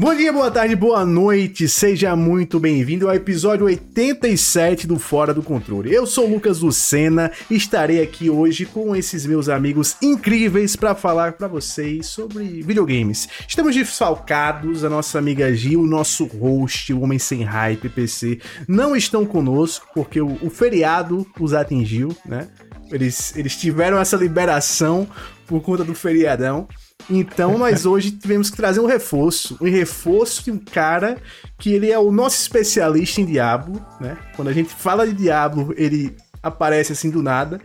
Bom 0.00 0.14
dia, 0.14 0.32
boa 0.32 0.48
tarde, 0.48 0.76
boa 0.76 1.04
noite, 1.04 1.68
seja 1.68 2.14
muito 2.14 2.60
bem-vindo 2.60 3.08
ao 3.08 3.16
episódio 3.16 3.66
87 3.66 4.86
do 4.86 4.96
Fora 4.96 5.34
do 5.34 5.42
Controle. 5.42 5.92
Eu 5.92 6.06
sou 6.06 6.24
o 6.24 6.34
Lucas 6.34 6.60
Lucena 6.60 7.32
e 7.50 7.56
estarei 7.56 8.00
aqui 8.00 8.30
hoje 8.30 8.64
com 8.64 8.94
esses 8.94 9.26
meus 9.26 9.48
amigos 9.48 9.96
incríveis 10.00 10.76
para 10.76 10.94
falar 10.94 11.32
para 11.32 11.48
vocês 11.48 12.06
sobre 12.06 12.62
videogames. 12.62 13.28
Estamos 13.48 13.74
desfalcados, 13.74 14.84
a 14.84 14.88
nossa 14.88 15.18
amiga 15.18 15.52
Gil, 15.52 15.80
o 15.80 15.86
nosso 15.86 16.26
host, 16.26 16.92
o 16.92 17.00
Homem 17.00 17.18
Sem 17.18 17.42
Hype, 17.42 17.88
PC, 17.88 18.38
não 18.68 18.94
estão 18.94 19.26
conosco 19.26 19.88
porque 19.92 20.20
o, 20.20 20.38
o 20.40 20.48
feriado 20.48 21.26
os 21.40 21.52
atingiu, 21.52 22.16
né? 22.24 22.46
Eles, 22.92 23.36
eles 23.36 23.56
tiveram 23.56 23.98
essa 23.98 24.16
liberação 24.16 25.08
por 25.44 25.60
conta 25.60 25.82
do 25.82 25.92
feriadão. 25.92 26.68
Então 27.10 27.56
nós 27.58 27.84
hoje 27.86 28.10
tivemos 28.10 28.50
que 28.50 28.56
trazer 28.56 28.80
um 28.80 28.86
reforço, 28.86 29.56
um 29.60 29.70
reforço 29.70 30.44
de 30.44 30.50
um 30.50 30.58
cara 30.58 31.20
que 31.58 31.72
ele 31.72 31.90
é 31.90 31.98
o 31.98 32.10
nosso 32.10 32.40
especialista 32.40 33.20
em 33.20 33.26
Diablo, 33.26 33.84
né? 34.00 34.18
Quando 34.36 34.48
a 34.48 34.52
gente 34.52 34.72
fala 34.72 35.06
de 35.06 35.14
Diablo, 35.14 35.74
ele 35.76 36.14
aparece 36.42 36.92
assim 36.92 37.10
do 37.10 37.22
nada. 37.22 37.60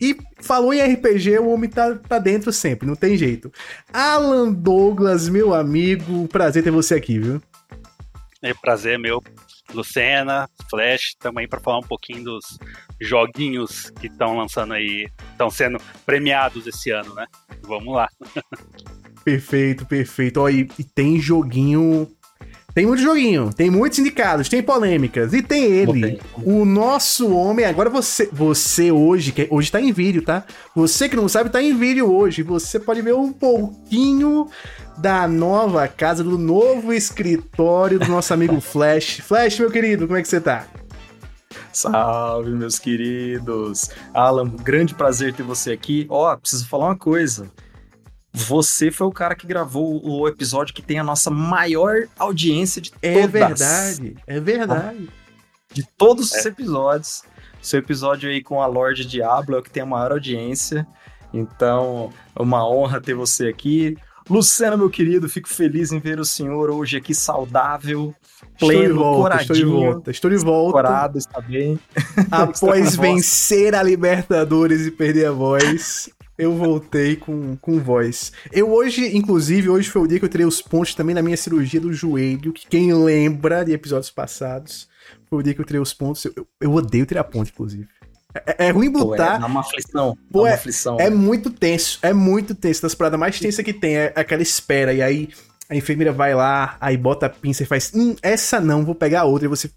E 0.00 0.16
falou 0.40 0.74
em 0.74 0.80
RPG, 0.80 1.38
o 1.38 1.48
homem 1.48 1.70
tá, 1.70 1.94
tá 1.94 2.18
dentro 2.18 2.52
sempre, 2.52 2.86
não 2.86 2.96
tem 2.96 3.16
jeito. 3.16 3.52
Alan 3.92 4.52
Douglas, 4.52 5.28
meu 5.28 5.54
amigo, 5.54 6.26
prazer 6.28 6.64
ter 6.64 6.70
você 6.70 6.94
aqui, 6.94 7.18
viu? 7.18 7.40
É 8.42 8.52
prazer 8.52 8.98
meu. 8.98 9.22
Lucena, 9.72 10.48
Flash, 10.68 11.14
também 11.18 11.48
para 11.48 11.60
falar 11.60 11.78
um 11.78 11.86
pouquinho 11.86 12.24
dos 12.24 12.58
joguinhos 13.00 13.90
que 14.00 14.06
estão 14.06 14.36
lançando 14.36 14.74
aí, 14.74 15.08
estão 15.32 15.50
sendo 15.50 15.78
premiados 16.06 16.66
esse 16.66 16.90
ano, 16.90 17.14
né? 17.14 17.26
Vamos 17.62 17.94
lá. 17.94 18.08
Perfeito, 19.24 19.86
perfeito. 19.86 20.40
Ó, 20.40 20.48
e, 20.48 20.68
e 20.78 20.84
tem 20.84 21.18
joguinho 21.18 22.08
tem 22.74 22.86
muito 22.86 23.02
joguinho, 23.02 23.52
tem 23.54 23.70
muitos 23.70 24.00
indicados, 24.00 24.48
tem 24.48 24.60
polêmicas. 24.60 25.32
E 25.32 25.40
tem 25.40 25.62
ele, 25.62 26.20
o 26.42 26.64
nosso 26.64 27.32
homem. 27.32 27.64
Agora 27.64 27.88
você, 27.88 28.28
você 28.32 28.90
hoje, 28.90 29.30
que 29.30 29.46
hoje 29.48 29.70
tá 29.70 29.80
em 29.80 29.92
vídeo, 29.92 30.22
tá? 30.22 30.44
Você 30.74 31.08
que 31.08 31.14
não 31.14 31.28
sabe, 31.28 31.50
tá 31.50 31.62
em 31.62 31.76
vídeo 31.76 32.12
hoje. 32.12 32.42
Você 32.42 32.80
pode 32.80 33.00
ver 33.00 33.14
um 33.14 33.32
pouquinho 33.32 34.48
da 34.98 35.28
nova 35.28 35.86
casa, 35.86 36.24
do 36.24 36.36
novo 36.36 36.92
escritório 36.92 38.00
do 38.00 38.08
nosso 38.08 38.34
amigo 38.34 38.60
Flash. 38.60 39.20
Flash, 39.20 39.60
meu 39.60 39.70
querido, 39.70 40.08
como 40.08 40.18
é 40.18 40.22
que 40.22 40.26
você 40.28 40.40
tá? 40.40 40.66
Salve, 41.72 42.50
meus 42.50 42.78
queridos. 42.78 43.90
Alan, 44.12 44.48
grande 44.48 44.94
prazer 44.94 45.34
ter 45.34 45.42
você 45.42 45.72
aqui. 45.72 46.06
Ó, 46.08 46.32
oh, 46.32 46.38
preciso 46.38 46.68
falar 46.68 46.86
uma 46.86 46.98
coisa. 46.98 47.50
Você 48.32 48.90
foi 48.90 49.06
o 49.06 49.12
cara 49.12 49.36
que 49.36 49.46
gravou 49.46 50.04
o 50.04 50.26
episódio 50.26 50.74
que 50.74 50.82
tem 50.82 50.98
a 50.98 51.04
nossa 51.04 51.30
maior 51.30 52.08
audiência 52.18 52.82
de 52.82 52.92
é 53.00 53.12
todas. 53.12 53.24
É 53.24 53.28
verdade, 53.28 54.16
é 54.26 54.40
verdade. 54.40 55.10
De 55.72 55.86
todos 55.96 56.32
é. 56.32 56.38
os 56.38 56.46
episódios. 56.46 57.22
Seu 57.62 57.78
episódio 57.78 58.28
aí 58.28 58.42
com 58.42 58.60
a 58.60 58.66
Lorde 58.66 59.06
Diablo 59.06 59.56
é 59.56 59.58
o 59.60 59.62
que 59.62 59.70
tem 59.70 59.84
a 59.84 59.86
maior 59.86 60.12
audiência. 60.12 60.86
Então, 61.32 62.12
é 62.36 62.42
uma 62.42 62.68
honra 62.68 63.00
ter 63.00 63.14
você 63.14 63.48
aqui. 63.48 63.96
Luciano, 64.28 64.78
meu 64.78 64.90
querido, 64.90 65.28
fico 65.28 65.48
feliz 65.48 65.92
em 65.92 65.98
ver 65.98 66.18
o 66.18 66.24
senhor 66.24 66.70
hoje 66.70 66.96
aqui 66.96 67.14
saudável, 67.14 68.14
pleno, 68.58 68.96
volta, 68.96 69.22
coradinho. 69.22 69.42
Estou 69.42 69.56
de 69.56 69.64
volta, 69.64 70.10
estou 70.10 70.30
de 70.30 70.36
volta. 70.36 70.72
Corado, 70.72 71.18
está 71.18 71.40
bem. 71.40 71.78
Após 72.30 72.96
vencer 72.96 73.74
a 73.74 73.82
Libertadores 73.82 74.86
e 74.86 74.90
perder 74.90 75.26
a 75.26 75.32
voz, 75.32 76.10
eu 76.36 76.54
voltei 76.54 77.16
com, 77.16 77.56
com 77.56 77.78
voz. 77.80 78.32
Eu 78.52 78.72
hoje, 78.72 79.16
inclusive, 79.16 79.68
hoje 79.68 79.88
foi 79.88 80.02
o 80.02 80.06
dia 80.06 80.18
que 80.18 80.24
eu 80.24 80.28
tirei 80.28 80.46
os 80.46 80.60
pontos 80.60 80.94
também 80.94 81.14
na 81.14 81.22
minha 81.22 81.36
cirurgia 81.36 81.80
do 81.80 81.92
joelho, 81.92 82.52
que 82.52 82.66
quem 82.66 82.92
lembra 82.92 83.64
de 83.64 83.72
episódios 83.72 84.10
passados, 84.10 84.88
foi 85.28 85.38
o 85.38 85.42
dia 85.42 85.54
que 85.54 85.60
eu 85.60 85.64
tirei 85.64 85.80
os 85.80 85.94
pontos. 85.94 86.24
Eu, 86.24 86.46
eu 86.60 86.72
odeio 86.72 87.06
tirar 87.06 87.24
ponto, 87.24 87.50
inclusive. 87.50 87.88
É, 88.34 88.66
é 88.66 88.70
ruim 88.70 88.90
botar. 88.90 89.38
Pô, 89.38 89.44
é, 89.44 89.46
uma 89.46 89.60
aflição. 89.60 90.18
Pô, 90.30 90.40
uma 90.40 90.50
é, 90.50 90.54
aflição. 90.54 90.96
É 90.98 91.08
muito 91.08 91.50
tenso. 91.50 91.98
É 92.02 92.12
muito 92.12 92.54
tenso. 92.54 92.82
Das 92.82 92.94
paradas 92.94 93.18
mais 93.18 93.38
tensas 93.38 93.64
que 93.64 93.72
tem 93.72 93.96
é 93.96 94.12
aquela 94.16 94.42
espera. 94.42 94.92
E 94.92 95.00
aí 95.00 95.28
a 95.68 95.74
enfermeira 95.74 96.12
vai 96.12 96.34
lá, 96.34 96.76
aí 96.80 96.96
bota 96.96 97.26
a 97.26 97.30
pinça 97.30 97.62
e 97.62 97.66
faz. 97.66 97.92
Hum, 97.94 98.14
essa 98.22 98.60
não, 98.60 98.84
vou 98.84 98.94
pegar 98.94 99.24
outra. 99.24 99.46
E 99.46 99.48
você 99.48 99.70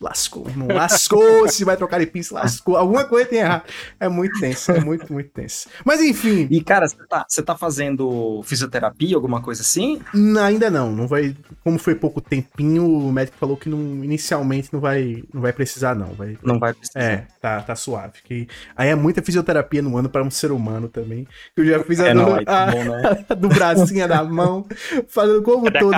lascou, 0.00 0.48
irmão, 0.48 0.68
lascou, 0.68 1.46
se 1.50 1.64
vai 1.64 1.76
trocar 1.76 2.00
de 2.00 2.06
pista, 2.06 2.34
lascou, 2.34 2.76
alguma 2.76 3.04
coisa 3.04 3.28
tem 3.28 3.40
errado. 3.40 3.64
É 3.98 4.08
muito 4.08 4.40
tenso, 4.40 4.72
é 4.72 4.80
muito, 4.80 5.12
muito 5.12 5.30
tenso. 5.30 5.68
Mas 5.84 6.00
enfim. 6.00 6.48
E 6.50 6.62
cara, 6.62 6.88
você 6.88 6.96
tá, 7.06 7.26
tá 7.44 7.56
fazendo 7.56 8.42
fisioterapia, 8.44 9.14
alguma 9.14 9.42
coisa 9.42 9.60
assim? 9.60 10.00
Não, 10.14 10.42
ainda 10.42 10.70
não, 10.70 10.90
não 10.90 11.06
vai, 11.06 11.36
como 11.62 11.78
foi 11.78 11.94
pouco 11.94 12.20
tempinho, 12.20 12.86
o 12.86 13.12
médico 13.12 13.36
falou 13.38 13.56
que 13.56 13.68
não, 13.68 14.02
inicialmente 14.02 14.70
não 14.72 14.80
vai, 14.80 15.22
não 15.32 15.42
vai 15.42 15.52
precisar 15.52 15.94
não, 15.94 16.14
vai. 16.14 16.38
Não 16.42 16.58
vai 16.58 16.72
precisar. 16.72 17.00
É, 17.00 17.26
tá, 17.40 17.60
tá 17.60 17.76
suave. 17.76 18.14
Que, 18.24 18.48
aí 18.74 18.88
é 18.88 18.94
muita 18.94 19.22
fisioterapia 19.22 19.82
no 19.82 19.96
ano 19.96 20.08
para 20.08 20.22
um 20.22 20.30
ser 20.30 20.50
humano 20.50 20.88
também. 20.88 21.26
Eu 21.56 21.66
já 21.66 21.82
fiz 21.84 22.00
a, 22.00 22.08
é, 22.08 22.14
do, 22.14 22.20
não, 22.20 22.40
a, 22.46 22.66
bom, 22.70 22.84
né? 22.84 23.24
do 23.36 23.48
bracinho 23.48 24.08
da 24.08 24.24
mão, 24.24 24.66
fazendo 25.08 25.42
como 25.42 25.68
é 25.68 25.70
todo. 25.72 25.90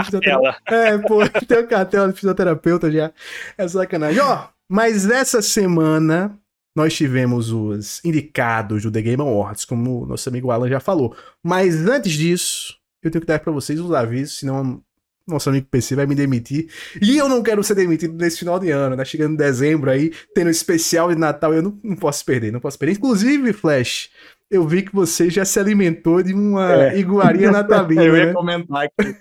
É, 0.67 0.99
pô, 0.99 1.29
tem 1.47 1.59
o 1.59 1.69
cartela 1.69 2.09
de 2.09 2.15
fisioterapeuta 2.15 2.91
já. 2.91 3.12
É 3.57 3.69
só 3.69 3.83
sacanagem. 3.93 4.21
Ó, 4.21 4.49
mas 4.69 5.09
essa 5.09 5.43
semana 5.43 6.39
nós 6.75 6.95
tivemos 6.95 7.51
os 7.51 8.03
indicados 8.05 8.83
do 8.83 8.91
The 8.91 9.03
Game 9.03 9.23
Awards, 9.23 9.65
como 9.65 10.07
nosso 10.07 10.29
amigo 10.29 10.51
Alan 10.51 10.69
já 10.69 10.81
falou. 10.81 11.15
Mas 11.43 11.87
antes 11.87 12.13
disso, 12.13 12.75
eu 13.03 13.11
tenho 13.11 13.21
que 13.21 13.27
dar 13.27 13.41
para 13.41 13.53
vocês 13.53 13.79
os 13.79 13.93
avisos, 13.93 14.39
senão 14.39 14.83
nosso 15.27 15.51
amigo 15.51 15.67
PC 15.71 15.95
vai 15.95 16.07
me 16.07 16.15
demitir. 16.15 16.69
E 17.01 17.17
eu 17.19 17.29
não 17.29 17.43
quero 17.43 17.63
ser 17.63 17.75
demitido 17.75 18.15
nesse 18.15 18.39
final 18.39 18.59
de 18.59 18.71
ano, 18.71 18.97
né? 18.97 19.05
Chegando 19.05 19.35
em 19.35 19.37
dezembro 19.37 19.91
aí, 19.91 20.13
tendo 20.35 20.51
especial 20.51 21.11
de 21.11 21.21
Natal, 21.21 21.53
eu 21.53 21.63
não, 21.63 21.79
não 21.83 21.97
posso 21.97 22.25
perder, 22.25 22.51
não 22.51 22.61
posso 22.61 22.79
perder. 22.79 22.95
Inclusive, 22.95 23.53
Flash, 23.53 24.11
eu 24.53 24.69
vi 24.69 24.83
que 24.83 24.95
você 24.95 25.31
já 25.31 25.47
se 25.47 25.59
alimentou 25.59 26.23
de 26.23 26.35
uma 26.35 26.91
é. 26.93 26.99
iguaria 26.99 27.51
natalina. 27.51 28.05
eu 28.05 28.15
ia 28.15 28.27
né? 28.27 28.33
comentar 28.35 28.85
aqui. 28.85 29.17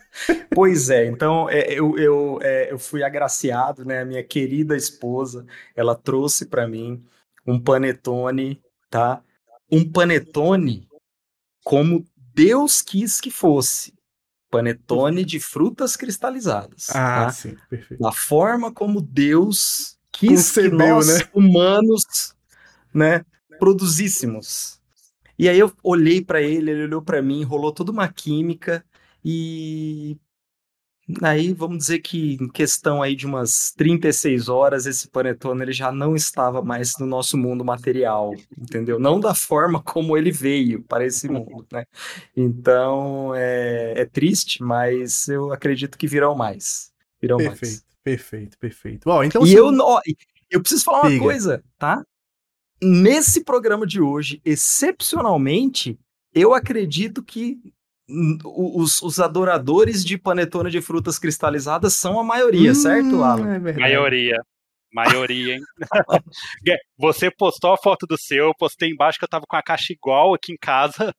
pois 0.53 0.89
é, 0.89 1.05
então 1.05 1.49
é, 1.49 1.71
eu, 1.71 1.97
eu, 1.97 2.39
é, 2.41 2.69
eu 2.69 2.77
fui 2.77 3.01
agraciado, 3.01 3.85
né? 3.85 4.01
A 4.01 4.05
minha 4.05 4.21
querida 4.21 4.75
esposa, 4.75 5.45
ela 5.73 5.95
trouxe 5.95 6.45
para 6.45 6.67
mim 6.67 7.01
um 7.47 7.57
panetone, 7.57 8.61
tá? 8.89 9.23
Um 9.71 9.89
panetone 9.89 10.85
como 11.63 12.05
Deus 12.35 12.81
quis 12.81 13.21
que 13.21 13.31
fosse. 13.31 13.93
Panetone 14.49 15.23
de 15.23 15.39
frutas 15.39 15.95
cristalizadas. 15.95 16.89
Ah, 16.89 17.25
tá? 17.25 17.31
sim, 17.31 17.55
perfeito. 17.69 18.03
Da 18.03 18.11
forma 18.11 18.69
como 18.69 19.01
Deus 19.01 19.97
quis 20.11 20.49
Concebeu, 20.49 20.71
que 20.71 20.75
nós, 20.75 21.07
né? 21.07 21.23
humanos, 21.33 22.35
né, 22.93 23.23
produzíssemos. 23.57 24.80
E 25.37 25.49
aí 25.49 25.59
eu 25.59 25.71
olhei 25.83 26.23
para 26.23 26.41
ele, 26.41 26.71
ele 26.71 26.83
olhou 26.83 27.01
para 27.01 27.21
mim, 27.21 27.43
rolou 27.43 27.71
toda 27.71 27.91
uma 27.91 28.07
química 28.07 28.83
e 29.23 30.17
aí 31.21 31.51
vamos 31.53 31.79
dizer 31.79 31.99
que 31.99 32.37
em 32.39 32.47
questão 32.47 33.01
aí 33.01 33.15
de 33.15 33.25
umas 33.25 33.73
36 33.75 34.47
horas 34.47 34.85
esse 34.85 35.07
panetone 35.09 35.63
ele 35.63 35.73
já 35.73 35.91
não 35.91 36.15
estava 36.15 36.61
mais 36.61 36.97
no 36.99 37.05
nosso 37.05 37.37
mundo 37.37 37.65
material, 37.65 38.33
entendeu? 38.57 38.99
Não 38.99 39.19
da 39.19 39.33
forma 39.33 39.81
como 39.83 40.17
ele 40.17 40.31
veio 40.31 40.83
para 40.83 41.05
esse 41.05 41.27
mundo, 41.27 41.65
né? 41.71 41.85
Então 42.35 43.33
é, 43.35 43.93
é 43.97 44.05
triste, 44.05 44.63
mas 44.63 45.27
eu 45.27 45.51
acredito 45.51 45.97
que 45.97 46.07
virão 46.07 46.35
mais. 46.35 46.91
Virão 47.21 47.37
perfeito, 47.37 47.61
mais. 47.61 47.85
Perfeito, 48.03 48.57
perfeito. 48.57 49.09
Ó, 49.09 49.23
então 49.23 49.43
e 49.43 49.49
se... 49.49 49.55
eu, 49.55 49.67
ó, 49.79 50.01
eu 50.49 50.61
preciso 50.61 50.83
falar 50.83 51.07
uma 51.07 51.19
coisa, 51.19 51.63
tá? 51.77 52.03
Nesse 52.81 53.43
programa 53.43 53.85
de 53.85 54.01
hoje, 54.01 54.41
excepcionalmente, 54.43 55.99
eu 56.33 56.53
acredito 56.53 57.23
que 57.23 57.57
os, 58.43 59.01
os, 59.01 59.19
adoradores 59.19 60.03
de 60.03 60.17
panetone 60.17 60.69
de 60.69 60.81
frutas 60.81 61.17
cristalizadas 61.17 61.93
são 61.93 62.19
a 62.19 62.23
maioria, 62.23 62.71
hum, 62.71 62.75
certo, 62.75 63.23
Alan? 63.23 63.55
É 63.55 63.73
maioria. 63.73 64.37
Maioria, 64.93 65.55
hein? 65.55 65.61
Você 66.97 67.31
postou 67.31 67.71
a 67.71 67.77
foto 67.77 68.05
do 68.05 68.17
seu, 68.17 68.47
eu 68.47 68.53
postei 68.53 68.89
embaixo 68.89 69.17
que 69.17 69.23
eu 69.23 69.29
tava 69.29 69.45
com 69.47 69.55
a 69.55 69.63
caixa 69.63 69.93
igual 69.93 70.33
aqui 70.33 70.51
em 70.51 70.57
casa. 70.59 71.13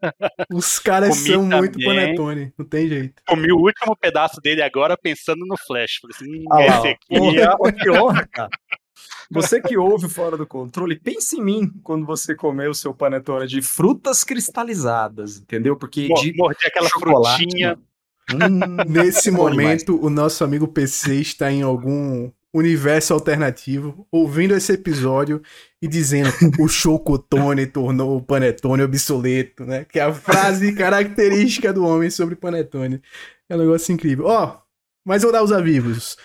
Os 0.52 0.78
caras 0.78 1.16
são 1.16 1.48
também. 1.48 1.58
muito 1.58 1.78
panetone, 1.82 2.52
não 2.58 2.66
tem 2.66 2.86
jeito. 2.86 3.22
Comi 3.26 3.50
o 3.50 3.56
último 3.56 3.96
pedaço 3.96 4.40
dele 4.42 4.62
agora 4.62 4.96
pensando 5.00 5.46
no 5.46 5.56
flash. 5.66 6.00
Falei 6.02 6.14
assim, 6.14 6.44
ah, 6.52 6.62
esse 6.62 6.88
aqui. 6.88 7.08
Porra, 7.56 7.72
que 7.72 7.90
honra, 7.90 8.28
cara. 8.30 8.50
Você 9.30 9.60
que 9.60 9.76
ouve 9.76 10.08
Fora 10.08 10.36
do 10.36 10.46
Controle, 10.46 10.98
pense 10.98 11.36
em 11.36 11.42
mim 11.42 11.72
quando 11.82 12.04
você 12.04 12.34
comer 12.34 12.68
o 12.68 12.74
seu 12.74 12.92
panetone 12.92 13.46
de 13.46 13.62
frutas 13.62 14.24
cristalizadas, 14.24 15.38
entendeu? 15.38 15.76
Porque 15.76 16.08
de 16.08 16.34
morder 16.36 16.68
aquela 16.68 16.88
frutinha. 16.88 17.78
Hum, 18.30 18.76
Nesse 18.88 19.30
momento, 19.30 19.98
o 20.04 20.10
nosso 20.10 20.44
amigo 20.44 20.68
PC 20.68 21.16
está 21.16 21.50
em 21.50 21.62
algum 21.62 22.30
universo 22.52 23.14
alternativo, 23.14 24.06
ouvindo 24.12 24.54
esse 24.54 24.72
episódio 24.72 25.40
e 25.80 25.88
dizendo 25.88 26.28
o 26.60 26.68
chocotone 26.68 27.66
tornou 27.66 28.16
o 28.18 28.22
panetone 28.22 28.82
obsoleto, 28.82 29.64
né? 29.64 29.86
Que 29.86 29.98
é 29.98 30.02
a 30.02 30.12
frase 30.12 30.74
característica 30.74 31.72
do 31.72 31.84
homem 31.84 32.10
sobre 32.10 32.36
panetone. 32.36 33.00
É 33.48 33.56
um 33.56 33.58
negócio 33.58 33.92
incrível. 33.92 34.26
Ó, 34.26 34.58
Mas 35.04 35.22
eu 35.22 35.30
vou 35.30 35.32
dar 35.32 35.42
os 35.42 35.50
avisos. 35.52 36.16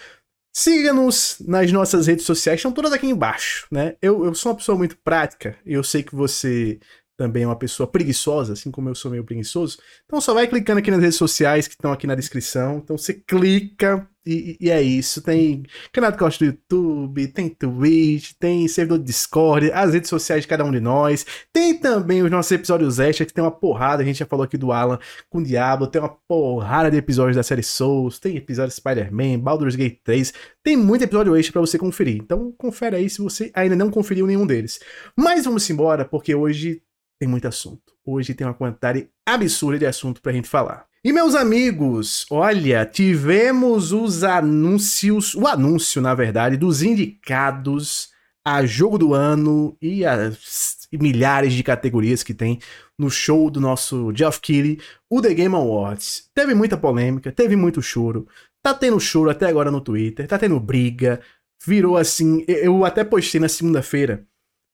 Siga-nos 0.59 1.37
nas 1.45 1.71
nossas 1.71 2.07
redes 2.07 2.25
sociais, 2.25 2.57
estão 2.57 2.71
todas 2.71 2.91
aqui 2.91 3.05
embaixo, 3.05 3.67
né? 3.71 3.95
Eu, 4.01 4.25
eu 4.25 4.33
sou 4.33 4.51
uma 4.51 4.57
pessoa 4.57 4.75
muito 4.75 4.97
prática, 4.97 5.55
e 5.63 5.73
eu 5.73 5.83
sei 5.83 6.01
que 6.01 6.15
você 6.15 6.79
também 7.15 7.43
é 7.43 7.45
uma 7.45 7.55
pessoa 7.55 7.85
preguiçosa, 7.85 8.53
assim 8.53 8.71
como 8.71 8.89
eu 8.89 8.95
sou 8.95 9.11
meio 9.11 9.23
preguiçoso. 9.23 9.77
Então 10.05 10.19
só 10.19 10.33
vai 10.33 10.47
clicando 10.47 10.79
aqui 10.79 10.89
nas 10.89 10.99
redes 10.99 11.15
sociais 11.15 11.67
que 11.67 11.75
estão 11.75 11.91
aqui 11.91 12.07
na 12.07 12.15
descrição. 12.15 12.77
Então 12.77 12.97
você 12.97 13.13
clica 13.13 14.09
e, 14.27 14.57
e 14.59 14.69
é 14.69 14.81
isso. 14.81 15.21
Tem 15.21 15.63
canal 15.91 16.11
de 16.11 16.17
corte 16.17 16.39
do 16.39 16.45
YouTube, 16.45 17.27
tem 17.27 17.47
Twitch, 17.47 18.33
tem 18.37 18.67
servidor 18.67 18.99
de 18.99 19.05
Discord, 19.05 19.71
as 19.71 19.93
redes 19.93 20.09
sociais 20.09 20.41
de 20.41 20.47
cada 20.47 20.65
um 20.65 20.71
de 20.71 20.81
nós. 20.81 21.25
Tem 21.53 21.79
também 21.79 22.21
os 22.21 22.29
nossos 22.29 22.51
episódios 22.51 22.99
extra, 22.99 23.25
que 23.25 23.33
tem 23.33 23.43
uma 23.43 23.51
porrada. 23.51 24.03
A 24.03 24.05
gente 24.05 24.19
já 24.19 24.25
falou 24.25 24.43
aqui 24.43 24.57
do 24.57 24.71
Alan 24.71 24.99
com 25.29 25.37
o 25.37 25.43
Diablo. 25.43 25.87
Tem 25.87 26.01
uma 26.01 26.15
porrada 26.27 26.91
de 26.91 26.97
episódios 26.97 27.37
da 27.37 27.43
série 27.43 27.63
Souls. 27.63 28.19
Tem 28.19 28.35
episódio 28.35 28.75
Spider-Man, 28.75 29.39
Baldur's 29.39 29.75
Gate 29.75 29.99
3. 30.03 30.33
Tem 30.61 30.75
muito 30.75 31.03
episódio 31.03 31.35
extra 31.35 31.53
para 31.53 31.61
você 31.61 31.77
conferir. 31.77 32.17
Então 32.17 32.51
confere 32.57 32.97
aí 32.97 33.09
se 33.09 33.21
você 33.21 33.49
ainda 33.53 33.75
não 33.75 33.89
conferiu 33.89 34.27
nenhum 34.27 34.45
deles. 34.45 34.79
Mas 35.15 35.45
vamos 35.45 35.69
embora, 35.69 36.03
porque 36.03 36.35
hoje 36.35 36.81
tem 37.19 37.29
muito 37.29 37.47
assunto. 37.47 37.93
Hoje 38.05 38.33
tem 38.33 38.45
uma 38.45 38.53
quantidade 38.53 39.09
absurda 39.25 39.79
de 39.79 39.85
assunto 39.85 40.21
pra 40.21 40.31
gente 40.31 40.47
falar. 40.47 40.85
E 41.07 41.13
meus 41.13 41.35
amigos, 41.35 42.25
olha, 42.29 42.85
tivemos 42.85 43.93
os 43.93 44.25
anúncios, 44.25 45.33
o 45.35 45.47
anúncio, 45.47 46.01
na 46.01 46.13
verdade, 46.13 46.57
dos 46.57 46.81
indicados 46.81 48.09
a 48.45 48.65
jogo 48.65 48.97
do 48.97 49.13
ano 49.13 49.77
e 49.81 50.03
as 50.03 50.85
milhares 50.91 51.53
de 51.53 51.63
categorias 51.63 52.23
que 52.23 52.33
tem 52.33 52.59
no 52.99 53.09
show 53.09 53.49
do 53.49 53.61
nosso 53.61 54.11
Geoff 54.13 54.41
Keighley, 54.41 54.81
o 55.09 55.21
The 55.21 55.33
Game 55.33 55.55
Awards. 55.55 56.29
Teve 56.35 56.53
muita 56.53 56.75
polêmica, 56.75 57.31
teve 57.31 57.55
muito 57.55 57.81
choro. 57.81 58.27
Tá 58.61 58.73
tendo 58.73 58.99
choro 58.99 59.29
até 59.29 59.45
agora 59.45 59.71
no 59.71 59.79
Twitter, 59.79 60.27
tá 60.27 60.37
tendo 60.37 60.59
briga. 60.59 61.21
Virou 61.65 61.95
assim, 61.95 62.43
eu 62.49 62.83
até 62.83 63.05
postei 63.05 63.39
na 63.39 63.47
segunda-feira 63.47 64.27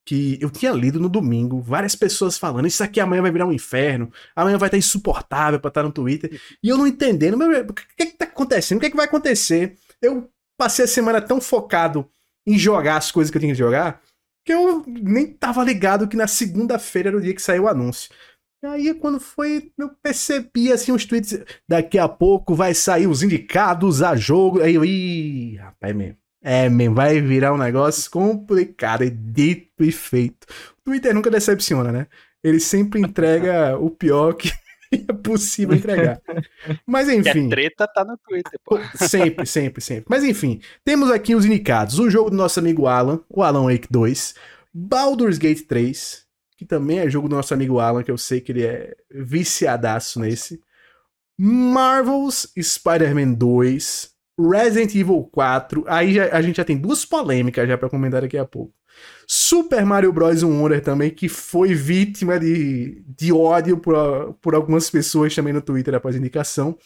que 0.06 0.38
eu 0.40 0.50
tinha 0.50 0.72
lido 0.72 1.00
no 1.00 1.08
domingo, 1.08 1.60
várias 1.60 1.94
pessoas 1.94 2.36
falando, 2.36 2.66
isso 2.66 2.84
aqui 2.84 3.00
amanhã 3.00 3.22
vai 3.22 3.32
virar 3.32 3.46
um 3.46 3.52
inferno, 3.52 4.12
amanhã 4.36 4.58
vai 4.58 4.68
estar 4.68 4.76
insuportável 4.76 5.58
pra 5.58 5.68
estar 5.68 5.82
no 5.82 5.92
Twitter, 5.92 6.38
e 6.62 6.68
eu 6.68 6.76
não 6.76 6.86
entendendo, 6.86 7.36
o 7.40 7.72
que 7.72 8.06
que 8.06 8.18
tá 8.18 8.26
acontecendo? 8.26 8.78
O 8.78 8.80
que 8.80 8.90
que 8.90 8.96
vai 8.96 9.06
acontecer? 9.06 9.76
Eu 10.02 10.30
passei 10.58 10.84
a 10.84 10.88
semana 10.88 11.22
tão 11.22 11.40
focado 11.40 12.08
em 12.46 12.58
jogar 12.58 12.98
as 12.98 13.10
coisas 13.10 13.30
que 13.30 13.38
eu 13.38 13.40
tinha 13.40 13.54
que 13.54 13.58
jogar, 13.58 14.02
que 14.46 14.52
eu 14.52 14.84
nem 14.86 15.26
tava 15.26 15.64
ligado 15.64 16.06
que 16.06 16.16
na 16.16 16.26
segunda-feira 16.26 17.08
era 17.08 17.16
o 17.16 17.20
dia 17.20 17.34
que 17.34 17.40
saiu 17.40 17.62
o 17.62 17.68
anúncio. 17.68 18.10
Aí, 18.62 18.94
quando 18.94 19.20
foi, 19.20 19.72
eu 19.76 19.90
percebi 20.02 20.72
assim 20.72 20.92
os 20.92 21.04
tweets, 21.04 21.38
daqui 21.68 21.98
a 21.98 22.08
pouco 22.08 22.54
vai 22.54 22.74
sair 22.74 23.06
os 23.06 23.22
indicados 23.22 24.02
a 24.02 24.16
jogo, 24.16 24.62
aí 24.62 24.74
eu, 24.74 24.84
ih, 24.84 25.56
rapaz, 25.56 25.94
mesmo. 25.94 26.23
É, 26.46 26.68
man, 26.68 26.92
vai 26.92 27.22
virar 27.22 27.54
um 27.54 27.56
negócio 27.56 28.10
complicado, 28.10 29.02
e 29.02 29.08
dito 29.08 29.82
e 29.82 29.90
feito. 29.90 30.46
O 30.78 30.84
Twitter 30.84 31.14
nunca 31.14 31.30
decepciona, 31.30 31.90
né? 31.90 32.06
Ele 32.42 32.60
sempre 32.60 33.00
entrega 33.00 33.78
o 33.78 33.88
pior 33.88 34.34
que 34.34 34.52
é 34.92 35.12
possível 35.14 35.74
entregar. 35.74 36.20
Mas 36.86 37.08
enfim. 37.08 37.46
a 37.46 37.48
treta 37.48 37.88
tá 37.88 38.04
no 38.04 38.18
Twitter, 38.18 38.60
pô. 38.62 38.78
Sempre, 38.94 39.46
sempre, 39.46 39.80
sempre. 39.80 40.04
Mas 40.06 40.22
enfim, 40.22 40.60
temos 40.84 41.10
aqui 41.10 41.34
os 41.34 41.46
indicados: 41.46 41.98
o 41.98 42.10
jogo 42.10 42.28
do 42.28 42.36
nosso 42.36 42.60
amigo 42.60 42.86
Alan, 42.86 43.20
o 43.30 43.42
Alan 43.42 43.64
Wake 43.64 43.88
2, 43.90 44.34
Baldur's 44.70 45.38
Gate 45.38 45.66
3, 45.66 46.26
que 46.58 46.66
também 46.66 46.98
é 46.98 47.08
jogo 47.08 47.26
do 47.26 47.36
nosso 47.36 47.54
amigo 47.54 47.78
Alan, 47.78 48.02
que 48.02 48.10
eu 48.10 48.18
sei 48.18 48.42
que 48.42 48.52
ele 48.52 48.66
é 48.66 48.94
viciadaço 49.10 50.20
nesse. 50.20 50.60
Marvel's 51.38 52.52
Spider-Man 52.60 53.32
2, 53.32 54.13
Resident 54.38 54.94
Evil 54.94 55.28
4, 55.32 55.84
aí 55.86 56.14
já, 56.14 56.28
a 56.36 56.42
gente 56.42 56.56
já 56.56 56.64
tem 56.64 56.76
duas 56.76 57.04
polêmicas 57.04 57.68
já 57.68 57.78
para 57.78 57.88
comentar 57.88 58.22
daqui 58.22 58.36
a 58.36 58.44
pouco. 58.44 58.72
Super 59.26 59.84
Mario 59.84 60.12
Bros. 60.12 60.42
Wonder 60.42 60.80
também, 60.80 61.10
que 61.10 61.28
foi 61.28 61.74
vítima 61.74 62.38
de, 62.38 63.02
de 63.06 63.32
ódio 63.32 63.78
por, 63.78 64.34
por 64.40 64.54
algumas 64.54 64.90
pessoas 64.90 65.34
também 65.34 65.52
no 65.52 65.62
Twitter 65.62 65.94
após 65.94 66.16
indicação. 66.16 66.76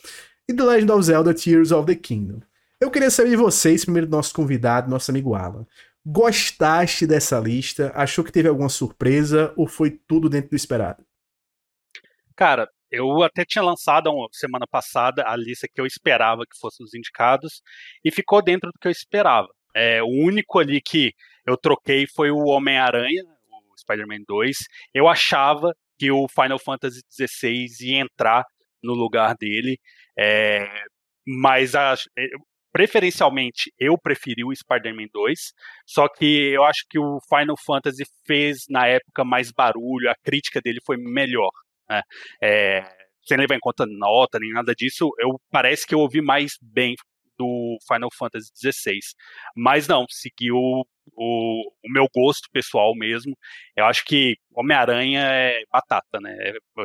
E 0.49 0.55
The 0.55 0.63
Legend 0.63 0.93
of 0.93 1.03
Zelda 1.03 1.35
Tears 1.35 1.73
of 1.73 1.87
the 1.87 1.95
Kingdom. 1.95 2.41
Eu 2.81 2.91
queria 2.91 3.11
saber 3.11 3.31
de 3.31 3.37
vocês, 3.37 3.85
primeiro 3.85 4.07
do 4.07 4.17
nosso 4.17 4.33
convidado, 4.33 4.91
nosso 4.91 5.11
amigo 5.11 5.35
Alan. 5.35 5.67
Gostaste 6.07 7.07
dessa 7.07 7.39
lista? 7.39 7.93
Achou 7.95 8.25
que 8.25 8.33
teve 8.33 8.49
alguma 8.49 8.69
surpresa 8.69 9.53
ou 9.57 9.67
foi 9.67 9.91
tudo 9.91 10.29
dentro 10.29 10.51
do 10.51 10.57
esperado? 10.57 11.05
Cara, 12.35 12.71
eu 12.91 13.23
até 13.23 13.45
tinha 13.45 13.63
lançado 13.63 14.11
uma 14.11 14.29
semana 14.33 14.67
passada 14.67 15.25
a 15.27 15.37
lista 15.37 15.69
que 15.73 15.81
eu 15.81 15.87
esperava 15.87 16.43
que 16.43 16.59
fossem 16.59 16.85
os 16.85 16.95
indicados 16.95 17.63
e 18.05 18.11
ficou 18.11 18.43
dentro 18.43 18.71
do 18.71 18.79
que 18.79 18.89
eu 18.89 18.93
esperava. 18.93 19.49
É, 19.75 20.03
o 20.03 20.07
único 20.07 20.59
ali 20.59 20.81
que 20.81 21.13
eu 21.47 21.57
troquei 21.57 22.07
foi 22.07 22.31
o 22.31 22.47
Homem-Aranha, 22.47 23.23
o 23.51 23.79
Spider-Man 23.79 24.25
2. 24.27 24.57
Eu 24.95 25.09
achava 25.09 25.73
que 25.99 26.11
o 26.11 26.27
Final 26.29 26.59
Fantasy 26.59 27.01
XVI 27.11 27.67
ia 27.83 28.01
entrar 28.01 28.45
no 28.83 28.95
lugar 28.95 29.35
dele, 29.37 29.79
é, 30.17 30.67
mas 31.27 31.75
a, 31.75 31.95
é, 32.17 32.27
preferencialmente 32.73 33.73
eu 33.79 33.99
preferi 33.99 34.45
o 34.45 34.55
Spider-Man 34.55 35.09
2, 35.13 35.53
só 35.87 36.09
que 36.09 36.53
eu 36.53 36.65
acho 36.65 36.85
que 36.89 36.99
o 36.99 37.19
Final 37.29 37.57
Fantasy 37.57 38.05
fez 38.27 38.65
na 38.69 38.87
época 38.87 39.25
mais 39.25 39.51
barulho, 39.51 40.11
a 40.11 40.15
crítica 40.23 40.61
dele 40.61 40.79
foi 40.85 40.97
melhor. 40.97 41.51
Né? 41.89 42.03
É, 42.43 42.85
sem 43.25 43.37
levar 43.37 43.55
em 43.55 43.61
conta 43.61 43.85
nota 43.87 44.39
nem 44.39 44.53
nada 44.53 44.75
disso, 44.75 45.11
eu 45.19 45.41
parece 45.51 45.87
que 45.87 45.95
eu 45.95 46.01
ouvi 46.01 46.21
mais 46.21 46.53
bem 46.63 46.95
do 47.39 47.79
Final 47.87 48.11
Fantasy 48.13 48.51
XVI. 48.57 48.99
Mas 49.55 49.87
não, 49.87 50.05
seguiu 50.09 50.57
o, 50.57 50.85
o, 51.17 51.73
meu 51.93 52.09
gosto 52.15 52.49
pessoal 52.53 52.95
mesmo. 52.95 53.37
Eu 53.77 53.85
acho 53.85 54.05
que 54.05 54.37
Homem-Aranha 54.53 55.21
é 55.23 55.63
batata, 55.71 56.19
né? 56.21 56.37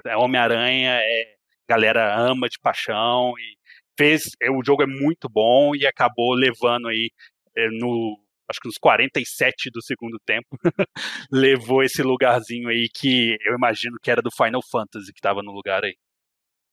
É 0.05 0.15
Homem-Aranha, 0.15 1.00
é 1.01 1.35
galera 1.67 2.15
ama 2.15 2.47
de 2.47 2.59
paixão 2.59 3.33
e 3.38 3.57
fez. 3.97 4.31
É, 4.41 4.51
o 4.51 4.63
jogo 4.63 4.83
é 4.83 4.88
muito 4.88 5.27
bom 5.29 5.75
e 5.75 5.85
acabou 5.88 6.33
levando 6.33 6.88
aí 6.88 7.09
é, 7.57 7.67
no 7.69 8.19
acho 8.53 8.59
que 8.61 8.67
nos 8.67 8.77
47 8.77 9.71
do 9.71 9.81
segundo 9.81 10.17
tempo, 10.25 10.47
levou 11.31 11.83
esse 11.83 12.03
lugarzinho 12.03 12.69
aí 12.69 12.88
que 12.94 13.35
eu 13.45 13.55
imagino 13.55 13.97
que 14.01 14.11
era 14.11 14.21
do 14.21 14.31
Final 14.31 14.61
Fantasy 14.71 15.11
que 15.11 15.19
estava 15.19 15.41
no 15.41 15.51
lugar 15.51 15.83
aí. 15.83 15.95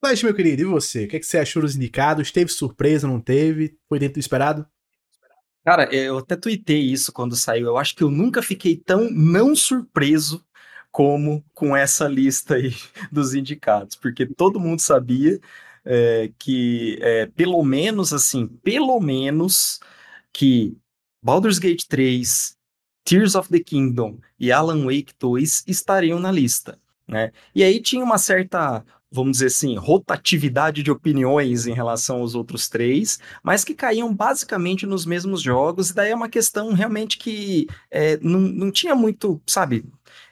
Mas, 0.03 0.23
meu 0.23 0.35
querido, 0.35 0.63
e 0.63 0.65
você? 0.65 1.05
O 1.05 1.09
que, 1.09 1.17
é 1.17 1.19
que 1.19 1.27
você 1.27 1.39
achou 1.39 1.63
dos 1.63 1.77
indicados? 1.77 2.31
Teve 2.31 2.51
surpresa, 2.51 3.07
não 3.07 3.21
teve? 3.21 3.77
Foi 3.89 3.99
dentro 3.99 4.15
do 4.15 4.21
esperado? 4.21 4.67
Cara, 5.65 5.95
eu 5.95 6.19
até 6.19 6.37
tuitei 6.37 6.81
isso 6.81 7.13
quando 7.13 7.37
saiu. 7.37 7.67
Eu 7.67 7.77
acho 7.77 7.95
que 7.95 8.03
eu 8.03 8.11
nunca 8.11 8.43
fiquei 8.43 8.77
tão 8.77 9.11
não 9.11 9.55
surpreso 9.55 10.45
como 10.91 11.45
com 11.55 11.77
essa 11.77 12.09
lista 12.09 12.55
aí 12.55 12.75
dos 13.13 13.35
indicados, 13.35 13.95
porque 13.95 14.27
todo 14.27 14.59
mundo 14.59 14.81
sabia 14.81 15.39
é, 15.85 16.31
que, 16.39 16.99
é, 17.03 17.27
pelo 17.27 17.63
menos 17.63 18.13
assim, 18.13 18.47
pelo 18.47 18.99
menos 19.01 19.81
que 20.33 20.77
Baldur's 21.23 21.59
Gate 21.59 21.85
3, 21.87 22.57
Tears 23.05 23.35
of 23.35 23.51
the 23.51 23.61
Kingdom 23.61 24.19
e 24.39 24.51
Alan 24.51 24.85
Wake 24.85 25.13
2 25.19 25.65
estariam 25.67 26.19
na 26.19 26.33
lista. 26.33 26.79
Né? 27.07 27.31
E 27.55 27.63
aí 27.63 27.81
tinha 27.83 28.03
uma 28.03 28.17
certa, 28.17 28.85
vamos 29.11 29.33
dizer 29.33 29.47
assim, 29.47 29.77
rotatividade 29.77 30.83
de 30.83 30.91
opiniões 30.91 31.67
em 31.67 31.75
relação 31.75 32.21
aos 32.21 32.35
outros 32.35 32.69
três, 32.69 33.19
mas 33.43 33.65
que 33.65 33.75
caíam 33.75 34.15
basicamente 34.15 34.87
nos 34.87 35.05
mesmos 35.05 35.43
jogos, 35.43 35.91
e 35.91 35.95
daí 35.95 36.11
é 36.11 36.15
uma 36.15 36.29
questão 36.29 36.73
realmente 36.73 37.19
que 37.19 37.67
é, 37.91 38.17
não, 38.23 38.41
não 38.41 38.71
tinha 38.71 38.95
muito, 38.95 39.43
sabe? 39.47 39.85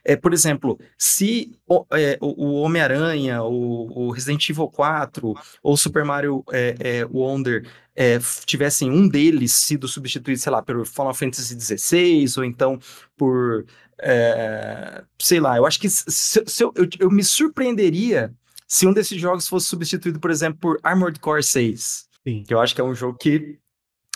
É, 0.08 0.16
por 0.16 0.32
exemplo, 0.32 0.80
se 0.96 1.52
o, 1.68 1.84
é, 1.92 2.16
o 2.18 2.62
Homem-Aranha, 2.62 3.42
o, 3.42 4.06
o, 4.06 4.10
Resident 4.10 4.48
Evil 4.48 4.66
4 4.68 5.34
ou 5.62 5.76
Super 5.76 6.02
Mario 6.02 6.42
é, 6.50 6.74
é, 6.80 7.04
Wonder 7.04 7.68
é, 7.94 8.18
tivessem 8.46 8.90
um 8.90 9.06
deles 9.06 9.52
sido 9.52 9.86
substituído, 9.86 10.40
sei 10.40 10.50
lá, 10.50 10.62
pelo 10.62 10.86
Final 10.86 11.12
Fantasy 11.12 11.60
XVI, 11.60 12.24
ou 12.38 12.44
então 12.44 12.78
por. 13.18 13.66
É, 14.00 15.04
sei 15.18 15.40
lá, 15.40 15.58
eu 15.58 15.66
acho 15.66 15.78
que 15.78 15.90
se, 15.90 16.42
se 16.46 16.64
eu, 16.64 16.72
eu, 16.74 16.88
eu, 17.00 17.10
me 17.10 17.22
surpreenderia 17.22 18.32
se 18.66 18.86
um 18.86 18.94
desses 18.94 19.20
jogos 19.20 19.46
fosse 19.46 19.66
substituído, 19.66 20.18
por 20.18 20.30
exemplo, 20.30 20.58
por 20.58 20.78
Armored 20.82 21.20
Core 21.20 21.42
6. 21.42 22.08
Sim. 22.26 22.44
Que 22.46 22.54
eu 22.54 22.60
acho 22.60 22.74
que 22.74 22.80
é 22.80 22.84
um 22.84 22.94
jogo 22.94 23.18
que. 23.18 23.58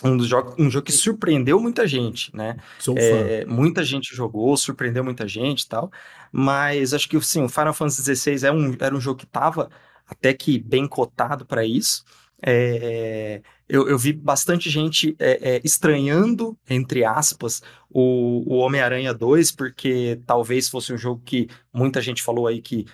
Um, 0.03 0.17
dos 0.17 0.27
jogos, 0.27 0.55
um 0.57 0.69
jogo 0.69 0.85
que 0.85 0.91
surpreendeu 0.91 1.59
muita 1.59 1.87
gente, 1.87 2.35
né? 2.35 2.57
Sou 2.79 2.95
é, 2.97 3.43
fã. 3.45 3.53
Muita 3.53 3.83
gente 3.83 4.15
jogou, 4.15 4.55
surpreendeu 4.57 5.03
muita 5.03 5.27
gente 5.27 5.61
e 5.61 5.67
tal. 5.67 5.91
Mas 6.31 6.93
acho 6.93 7.07
que 7.07 7.19
sim, 7.21 7.43
o 7.43 7.49
Final 7.49 7.73
Fantasy 7.73 8.15
XVI 8.15 8.47
é 8.47 8.51
um, 8.51 8.75
era 8.79 8.95
um 8.95 8.99
jogo 8.99 9.19
que 9.19 9.25
estava 9.25 9.69
até 10.07 10.33
que 10.33 10.59
bem 10.59 10.87
cotado 10.87 11.45
para 11.45 11.65
isso. 11.65 12.03
É, 12.45 13.41
eu, 13.69 13.87
eu, 13.87 13.97
vi 13.97 14.11
bastante 14.11 14.69
gente 14.69 15.15
é, 15.17 15.55
é, 15.55 15.61
estranhando, 15.63 16.57
entre 16.69 17.05
aspas, 17.05 17.61
o, 17.89 18.43
o 18.45 18.57
Homem-Aranha 18.57 19.13
2, 19.13 19.53
porque 19.53 20.19
talvez 20.25 20.67
fosse 20.67 20.91
um 20.91 20.97
jogo 20.97 21.21
que 21.23 21.47
muita 21.71 22.01
gente 22.01 22.21
falou 22.21 22.45
aí 22.47 22.61
que 22.61 22.85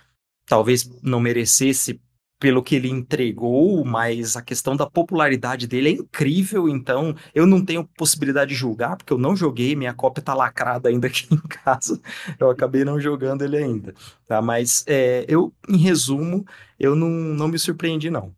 talvez 0.45 0.89
não 1.01 1.19
merecesse 1.19 1.99
pelo 2.39 2.63
que 2.63 2.75
ele 2.75 2.89
entregou, 2.89 3.83
mas 3.83 4.37
a 4.37 4.41
questão 4.41 4.75
da 4.75 4.89
popularidade 4.89 5.67
dele 5.67 5.89
é 5.89 5.91
incrível, 5.93 6.69
então 6.69 7.13
eu 7.35 7.45
não 7.45 7.63
tenho 7.63 7.83
possibilidade 7.97 8.49
de 8.49 8.55
julgar, 8.55 8.95
porque 8.95 9.11
eu 9.11 9.17
não 9.17 9.35
joguei, 9.35 9.75
minha 9.75 9.93
cópia 9.93 10.23
tá 10.23 10.33
lacrada 10.33 10.87
ainda 10.87 11.07
aqui 11.07 11.27
em 11.29 11.37
casa, 11.37 11.99
eu 12.39 12.49
acabei 12.49 12.85
não 12.85 12.99
jogando 12.99 13.43
ele 13.43 13.57
ainda, 13.57 13.93
tá? 14.25 14.41
Mas 14.41 14.85
é, 14.87 15.25
eu, 15.27 15.53
em 15.67 15.77
resumo, 15.77 16.45
eu 16.79 16.95
não, 16.95 17.09
não 17.09 17.49
me 17.49 17.59
surpreendi, 17.59 18.09
não. 18.09 18.33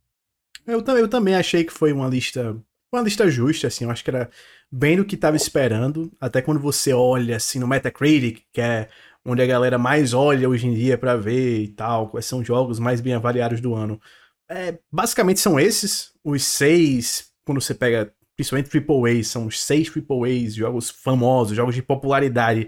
Eu, 0.66 0.84
eu 0.98 1.08
também 1.08 1.36
achei 1.36 1.64
que 1.64 1.74
foi 1.74 1.94
uma 1.94 2.08
lista, 2.08 2.58
uma 2.92 3.04
lista 3.04 3.30
justa, 3.30 3.68
assim, 3.68 3.86
eu 3.86 3.92
acho 3.92 4.04
que 4.04 4.10
era 4.10 4.32
bem 4.72 4.98
do 4.98 5.06
que 5.06 5.16
estava 5.16 5.36
esperando, 5.36 6.12
até 6.20 6.42
quando 6.42 6.60
você 6.60 6.94
olha, 6.94 7.36
assim, 7.36 7.60
no 7.60 7.68
Metacritic, 7.68 8.44
que 8.52 8.62
é 8.62 8.88
onde 9.26 9.42
a 9.42 9.46
galera 9.46 9.78
mais 9.78 10.14
olha 10.14 10.50
hoje 10.50 10.68
em 10.68 10.74
dia 10.74 10.98
para 10.98 11.16
ver 11.16 11.64
e 11.64 11.68
tal, 11.68 12.10
quais 12.10 12.26
são 12.26 12.40
os 12.40 12.48
jogos 12.48 12.80
mais 12.80 13.02
bem 13.02 13.14
avaliados 13.14 13.62
do 13.62 13.74
ano. 13.76 14.00
É, 14.50 14.78
basicamente 14.92 15.40
são 15.40 15.60
esses, 15.60 16.12
os 16.24 16.44
seis, 16.44 17.32
quando 17.46 17.62
você 17.62 17.74
pega 17.74 18.14
principalmente 18.36 18.70
AAA, 18.76 19.24
são 19.24 19.46
os 19.46 19.62
seis 19.62 19.90
AAAs, 19.90 20.56
jogos 20.56 20.90
famosos, 20.90 21.56
jogos 21.56 21.76
de 21.76 21.84
popularidade 21.84 22.68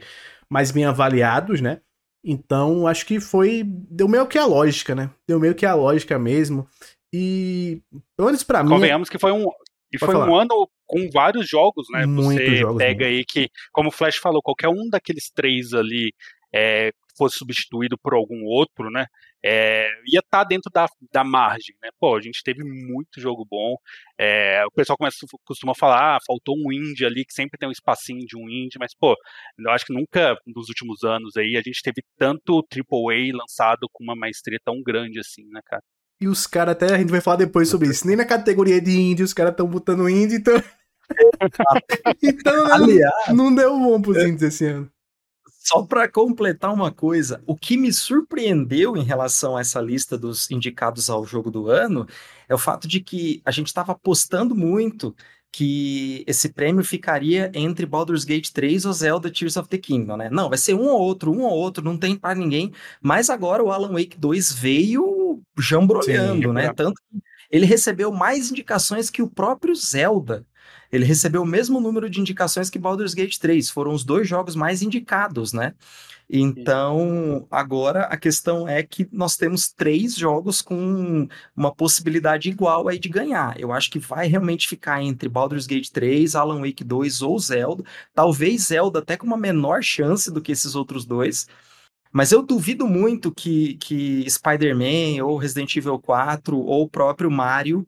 mais 0.49 0.71
bem 0.71 0.85
avaliados, 0.85 1.61
né? 1.61 1.81
Então, 2.23 2.87
acho 2.87 3.05
que 3.05 3.19
foi. 3.19 3.63
Deu 3.65 4.07
meio 4.07 4.27
que 4.27 4.37
a 4.37 4.45
lógica, 4.45 4.95
né? 4.95 5.09
Deu 5.27 5.39
meio 5.39 5.55
que 5.55 5.65
a 5.65 5.73
lógica 5.73 6.17
mesmo. 6.17 6.65
E, 7.11 7.81
pelo 8.15 8.27
menos 8.27 8.43
pra 8.43 8.63
mim. 8.63 8.69
Convenhamos 8.69 9.09
que 9.09 9.19
foi 9.19 9.31
um. 9.31 9.45
E 9.91 9.97
foi 9.97 10.13
falar. 10.13 10.29
um 10.29 10.35
ano 10.35 10.69
com 10.85 11.09
vários 11.11 11.47
jogos, 11.49 11.85
né? 11.91 12.05
Muitos 12.05 12.45
Você 12.45 12.55
jogos, 12.57 12.77
pega 12.77 13.05
aí 13.05 13.25
que, 13.25 13.49
como 13.71 13.89
o 13.89 13.91
Flash 13.91 14.17
falou, 14.17 14.41
qualquer 14.41 14.69
um 14.69 14.89
daqueles 14.89 15.29
três 15.31 15.73
ali 15.73 16.13
é, 16.53 16.91
fosse 17.17 17.37
substituído 17.37 17.97
por 17.97 18.13
algum 18.13 18.43
outro, 18.43 18.89
né? 18.89 19.05
É, 19.45 19.87
ia 20.07 20.19
estar 20.19 20.39
tá 20.39 20.43
dentro 20.43 20.71
da, 20.71 20.87
da 21.11 21.23
margem, 21.23 21.75
né? 21.81 21.89
Pô, 21.99 22.15
a 22.15 22.21
gente 22.21 22.41
teve 22.43 22.63
muito 22.63 23.19
jogo 23.19 23.45
bom. 23.49 23.75
É, 24.17 24.63
o 24.65 24.71
pessoal 24.71 24.97
começa, 24.97 25.17
costuma 25.45 25.73
falar, 25.75 26.15
ah, 26.15 26.19
faltou 26.25 26.55
um 26.57 26.71
indie 26.71 27.05
ali, 27.05 27.25
que 27.25 27.33
sempre 27.33 27.57
tem 27.57 27.67
um 27.67 27.71
espacinho 27.71 28.25
de 28.25 28.37
um 28.37 28.49
indie, 28.49 28.79
mas, 28.79 28.93
pô, 28.95 29.15
eu 29.59 29.71
acho 29.71 29.85
que 29.85 29.93
nunca 29.93 30.37
nos 30.47 30.69
últimos 30.69 31.03
anos 31.03 31.35
aí 31.35 31.57
a 31.57 31.61
gente 31.61 31.81
teve 31.81 32.03
tanto 32.17 32.65
AAA 32.71 33.35
lançado 33.35 33.87
com 33.91 34.03
uma 34.03 34.15
maestria 34.15 34.59
tão 34.63 34.81
grande 34.81 35.19
assim, 35.19 35.43
né, 35.49 35.61
cara? 35.65 35.83
E 36.21 36.27
os 36.27 36.47
caras, 36.47 36.73
até 36.73 36.93
a 36.93 36.97
gente 36.97 37.11
vai 37.11 37.19
falar 37.19 37.37
depois 37.37 37.67
sobre 37.67 37.89
isso, 37.89 38.07
nem 38.07 38.15
na 38.15 38.25
categoria 38.25 38.79
de 38.79 38.91
indie 38.91 39.23
os 39.23 39.33
caras 39.33 39.51
estão 39.51 39.67
botando 39.67 40.07
indie, 40.07 40.35
então. 40.35 40.55
então, 42.23 42.71
Aliás, 42.71 43.27
não, 43.27 43.35
não 43.35 43.55
deu 43.55 43.77
bom 43.77 44.01
pros 44.01 44.23
indies 44.23 44.41
esse 44.41 44.65
ano. 44.65 44.92
Só 45.63 45.81
para 45.81 46.09
completar 46.09 46.73
uma 46.73 46.91
coisa, 46.91 47.41
o 47.47 47.55
que 47.55 47.77
me 47.77 47.93
surpreendeu 47.93 48.97
em 48.97 49.03
relação 49.03 49.55
a 49.55 49.61
essa 49.61 49.79
lista 49.79 50.17
dos 50.17 50.51
indicados 50.51 51.09
ao 51.09 51.25
jogo 51.25 51.49
do 51.49 51.69
ano 51.69 52.05
é 52.49 52.53
o 52.53 52.57
fato 52.57 52.85
de 52.85 52.99
que 52.99 53.41
a 53.45 53.51
gente 53.51 53.67
estava 53.67 53.93
apostando 53.93 54.53
muito 54.53 55.15
que 55.53 56.23
esse 56.27 56.49
prêmio 56.49 56.83
ficaria 56.83 57.49
entre 57.53 57.85
Baldur's 57.85 58.25
Gate 58.25 58.49
3 58.49 58.85
ou 58.85 58.91
Zelda 58.91 59.31
Tears 59.31 59.55
of 59.55 59.69
the 59.69 59.77
Kingdom, 59.77 60.17
né? 60.17 60.29
Não, 60.29 60.49
vai 60.49 60.57
ser 60.57 60.73
um 60.73 60.87
ou 60.87 60.99
outro, 60.99 61.31
um 61.31 61.43
ou 61.43 61.51
outro, 61.51 61.81
não 61.81 61.97
tem 61.97 62.17
para 62.17 62.35
ninguém. 62.35 62.73
Mas 63.01 63.29
agora 63.29 63.63
o 63.63 63.71
Alan 63.71 63.93
Wake 63.93 64.17
2 64.17 64.51
veio 64.51 65.41
jambrolhando, 65.57 66.49
Sim, 66.49 66.53
né? 66.53 66.65
É. 66.65 66.73
Tanto 66.73 66.99
que 67.09 67.21
ele 67.49 67.65
recebeu 67.65 68.11
mais 68.11 68.51
indicações 68.51 69.09
que 69.09 69.21
o 69.21 69.29
próprio 69.29 69.75
Zelda. 69.75 70.45
Ele 70.93 71.05
recebeu 71.05 71.41
o 71.41 71.45
mesmo 71.45 71.81
número 71.81 72.07
de 72.07 72.21
indicações 72.21 72.69
que 72.69 72.77
Baldur's 72.77 73.15
Gate 73.15 73.39
3, 73.39 73.67
foram 73.71 73.93
os 73.93 74.03
dois 74.03 74.27
jogos 74.27 74.55
mais 74.55 74.83
indicados, 74.83 75.51
né? 75.51 75.73
Então, 76.29 77.47
agora 77.49 78.03
a 78.03 78.15
questão 78.15 78.67
é 78.67 78.83
que 78.83 79.09
nós 79.11 79.35
temos 79.35 79.71
três 79.71 80.15
jogos 80.15 80.61
com 80.61 81.27
uma 81.55 81.73
possibilidade 81.73 82.47
igual 82.47 82.87
aí 82.87 82.99
de 82.99 83.09
ganhar. 83.09 83.59
Eu 83.59 83.71
acho 83.71 83.89
que 83.89 83.97
vai 83.97 84.27
realmente 84.27 84.67
ficar 84.67 85.01
entre 85.01 85.27
Baldur's 85.27 85.65
Gate 85.65 85.89
3, 85.89 86.35
Alan 86.35 86.61
Wake 86.61 86.83
2 86.83 87.23
ou 87.23 87.39
Zelda. 87.39 87.83
Talvez 88.13 88.67
Zelda 88.67 88.99
até 88.99 89.17
com 89.17 89.25
uma 89.25 89.37
menor 89.37 89.81
chance 89.81 90.31
do 90.31 90.41
que 90.41 90.51
esses 90.51 90.75
outros 90.75 91.05
dois. 91.05 91.47
Mas 92.11 92.31
eu 92.31 92.43
duvido 92.43 92.87
muito 92.87 93.33
que, 93.33 93.73
que 93.77 94.29
Spider-Man 94.29 95.25
ou 95.25 95.37
Resident 95.37 95.75
Evil 95.75 95.97
4 95.97 96.55
ou 96.55 96.83
o 96.83 96.89
próprio 96.89 97.31
Mario 97.31 97.85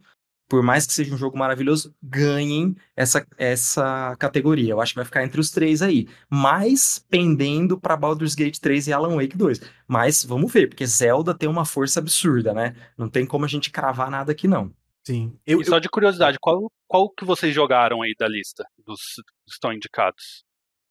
por 0.47 0.61
mais 0.61 0.85
que 0.85 0.93
seja 0.93 1.13
um 1.13 1.17
jogo 1.17 1.37
maravilhoso, 1.37 1.93
ganhem 2.01 2.75
essa, 2.95 3.25
essa 3.37 4.15
categoria. 4.17 4.71
Eu 4.71 4.81
acho 4.81 4.93
que 4.93 4.97
vai 4.97 5.05
ficar 5.05 5.23
entre 5.23 5.39
os 5.39 5.49
três 5.49 5.81
aí. 5.81 6.07
Mas 6.29 7.03
pendendo 7.09 7.79
para 7.79 7.97
Baldur's 7.97 8.35
Gate 8.35 8.59
3 8.59 8.87
e 8.87 8.93
Alan 8.93 9.15
Wake 9.15 9.37
2. 9.37 9.61
Mas 9.87 10.23
vamos 10.23 10.51
ver, 10.51 10.69
porque 10.69 10.85
Zelda 10.85 11.33
tem 11.33 11.49
uma 11.49 11.65
força 11.65 11.99
absurda, 11.99 12.53
né? 12.53 12.75
Não 12.97 13.09
tem 13.09 13.25
como 13.25 13.45
a 13.45 13.47
gente 13.47 13.71
cravar 13.71 14.11
nada 14.11 14.31
aqui, 14.31 14.47
não. 14.47 14.71
Sim. 15.05 15.37
Eu, 15.45 15.61
e 15.61 15.65
só 15.65 15.77
de 15.79 15.89
curiosidade, 15.89 16.37
qual, 16.39 16.71
qual 16.87 17.09
que 17.09 17.25
vocês 17.25 17.53
jogaram 17.53 18.01
aí 18.01 18.13
da 18.17 18.27
lista 18.27 18.65
dos 18.85 18.99
que 19.45 19.51
estão 19.51 19.71
indicados? 19.71 20.43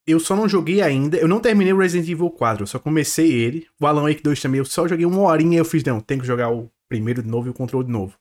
Eu 0.06 0.20
só 0.20 0.36
não 0.36 0.48
joguei 0.48 0.82
ainda, 0.82 1.16
eu 1.16 1.26
não 1.26 1.40
terminei 1.40 1.72
o 1.72 1.78
Resident 1.78 2.08
Evil 2.08 2.30
4, 2.30 2.64
eu 2.64 2.66
só 2.66 2.78
comecei 2.78 3.32
ele. 3.32 3.66
O 3.80 3.86
Alan 3.86 4.02
Wake 4.02 4.22
2 4.22 4.40
também, 4.40 4.58
eu 4.58 4.64
só 4.64 4.86
joguei 4.86 5.06
uma 5.06 5.22
horinha 5.22 5.56
e 5.56 5.58
eu 5.58 5.64
fiz, 5.64 5.82
não, 5.82 6.00
tem 6.00 6.18
que 6.18 6.26
jogar 6.26 6.50
o 6.50 6.70
primeiro 6.88 7.22
de 7.22 7.28
novo 7.28 7.48
e 7.48 7.50
o 7.50 7.54
controle 7.54 7.86
de 7.86 7.92
novo. 7.92 8.16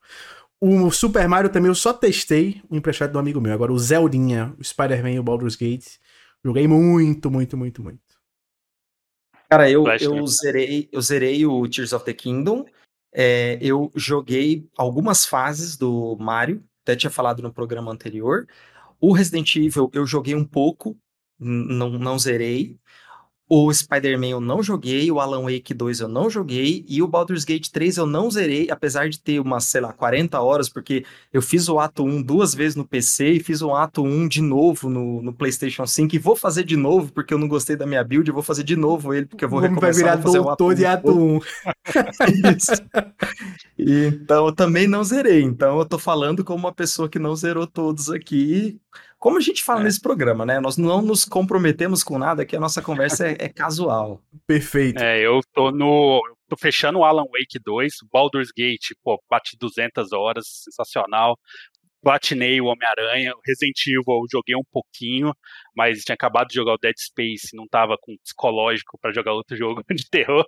O 0.60 0.90
Super 0.90 1.28
Mario 1.28 1.50
também 1.50 1.68
eu 1.68 1.74
só 1.74 1.92
testei, 1.92 2.62
o 2.70 2.76
emprestado 2.76 3.12
do 3.12 3.18
amigo 3.18 3.40
meu. 3.40 3.52
Agora 3.52 3.72
o 3.72 3.78
Zeldinha, 3.78 4.54
o 4.58 4.64
Spider-Man 4.64 5.12
e 5.12 5.18
o 5.18 5.22
Baldur's 5.22 5.56
Gate, 5.56 5.98
joguei 6.44 6.66
muito, 6.66 7.30
muito, 7.30 7.56
muito, 7.56 7.82
muito. 7.82 8.00
Cara, 9.48 9.70
eu, 9.70 9.84
eu, 10.00 10.26
zerei, 10.26 10.88
eu 10.90 11.00
zerei 11.00 11.46
o 11.46 11.68
Tears 11.68 11.92
of 11.92 12.04
the 12.04 12.12
Kingdom. 12.12 12.64
É, 13.12 13.58
eu 13.60 13.92
joguei 13.94 14.68
algumas 14.76 15.24
fases 15.24 15.76
do 15.76 16.16
Mario, 16.18 16.64
até 16.82 16.96
tinha 16.96 17.10
falado 17.10 17.42
no 17.42 17.52
programa 17.52 17.92
anterior. 17.92 18.48
O 19.00 19.12
Resident 19.12 19.54
Evil 19.56 19.90
eu 19.92 20.06
joguei 20.06 20.34
um 20.34 20.44
pouco, 20.44 20.96
não, 21.38 21.90
não 21.90 22.18
zerei. 22.18 22.78
O 23.56 23.72
Spider-Man 23.72 24.30
eu 24.30 24.40
não 24.40 24.64
joguei, 24.64 25.08
o 25.12 25.20
Alan 25.20 25.42
Wake 25.42 25.72
2 25.72 26.00
eu 26.00 26.08
não 26.08 26.28
joguei, 26.28 26.84
e 26.88 27.00
o 27.00 27.06
Baldur's 27.06 27.44
Gate 27.44 27.68
3 27.68 27.98
eu 27.98 28.04
não 28.04 28.28
zerei, 28.28 28.68
apesar 28.68 29.08
de 29.08 29.20
ter 29.20 29.38
umas, 29.38 29.62
sei 29.62 29.80
lá, 29.80 29.92
40 29.92 30.40
horas, 30.40 30.68
porque 30.68 31.04
eu 31.32 31.40
fiz 31.40 31.68
o 31.68 31.78
ato 31.78 32.02
1 32.02 32.20
duas 32.20 32.52
vezes 32.52 32.74
no 32.74 32.84
PC 32.84 33.34
e 33.34 33.40
fiz 33.40 33.62
o 33.62 33.72
ato 33.72 34.02
1 34.02 34.26
de 34.26 34.42
novo 34.42 34.90
no, 34.90 35.22
no 35.22 35.32
PlayStation 35.32 35.86
5, 35.86 36.16
e 36.16 36.18
vou 36.18 36.34
fazer 36.34 36.64
de 36.64 36.76
novo, 36.76 37.12
porque 37.12 37.32
eu 37.32 37.38
não 37.38 37.46
gostei 37.46 37.76
da 37.76 37.86
minha 37.86 38.02
build, 38.02 38.26
eu 38.26 38.34
vou 38.34 38.42
fazer 38.42 38.64
de 38.64 38.74
novo 38.74 39.14
ele, 39.14 39.26
porque 39.26 39.44
eu 39.44 39.48
vou 39.48 39.60
recomeçar 39.60 39.92
vai 39.92 39.92
virar 39.92 40.12
a 40.14 40.18
fazer 40.20 40.42
doutor 40.42 40.72
um 40.72 40.74
de 40.74 40.84
ato 40.84 41.16
1. 41.16 41.40
Isso. 42.58 42.72
então 43.78 44.46
eu 44.46 44.52
também 44.52 44.88
não 44.88 45.04
zerei, 45.04 45.42
então 45.42 45.78
eu 45.78 45.86
tô 45.86 45.96
falando 45.96 46.42
como 46.42 46.58
uma 46.58 46.74
pessoa 46.74 47.08
que 47.08 47.20
não 47.20 47.36
zerou 47.36 47.68
todos 47.68 48.10
aqui, 48.10 48.80
como 49.24 49.38
a 49.38 49.40
gente 49.40 49.64
fala 49.64 49.80
é. 49.80 49.84
nesse 49.84 50.02
programa, 50.02 50.44
né? 50.44 50.60
Nós 50.60 50.76
não 50.76 51.00
nos 51.00 51.24
comprometemos 51.24 52.04
com 52.04 52.18
nada, 52.18 52.44
que 52.44 52.54
a 52.54 52.60
nossa 52.60 52.82
conversa 52.82 53.26
é, 53.26 53.36
é 53.40 53.48
casual. 53.48 54.22
Perfeito. 54.46 55.02
É, 55.02 55.18
eu 55.18 55.40
tô 55.50 55.70
no. 55.70 56.20
tô 56.46 56.54
fechando 56.58 56.98
o 56.98 57.04
Alan 57.04 57.24
Wake 57.24 57.58
2, 57.64 57.94
Baldur's 58.12 58.50
Gate, 58.54 58.90
pô, 59.02 59.18
bati 59.30 59.56
200 59.58 60.12
horas, 60.12 60.44
sensacional. 60.64 61.38
Platinei 62.02 62.60
o 62.60 62.66
Homem-Aranha, 62.66 63.32
Resident 63.46 63.86
Evil 63.86 64.04
eu 64.06 64.26
joguei 64.30 64.54
um 64.54 64.64
pouquinho, 64.70 65.32
mas 65.74 66.04
tinha 66.04 66.12
acabado 66.12 66.48
de 66.48 66.56
jogar 66.56 66.74
o 66.74 66.78
Dead 66.78 66.94
Space, 66.98 67.56
não 67.56 67.66
tava 67.66 67.96
com 67.98 68.14
psicológico 68.22 68.98
para 69.00 69.10
jogar 69.10 69.32
outro 69.32 69.56
jogo 69.56 69.82
de 69.88 70.06
terror. 70.10 70.44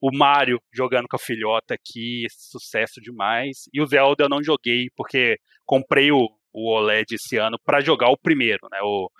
O 0.00 0.10
Mario 0.16 0.58
jogando 0.72 1.06
com 1.06 1.16
a 1.16 1.18
filhota 1.18 1.74
aqui, 1.74 2.24
sucesso 2.30 3.02
demais. 3.02 3.68
E 3.70 3.82
o 3.82 3.86
Zelda 3.86 4.24
eu 4.24 4.30
não 4.30 4.42
joguei, 4.42 4.88
porque 4.96 5.38
comprei 5.66 6.10
o 6.10 6.37
o 6.52 6.70
OLED 6.70 7.14
esse 7.14 7.36
ano 7.36 7.58
para 7.64 7.80
jogar 7.80 8.08
o 8.08 8.16
primeiro, 8.16 8.68
né? 8.70 8.78
O, 8.82 9.10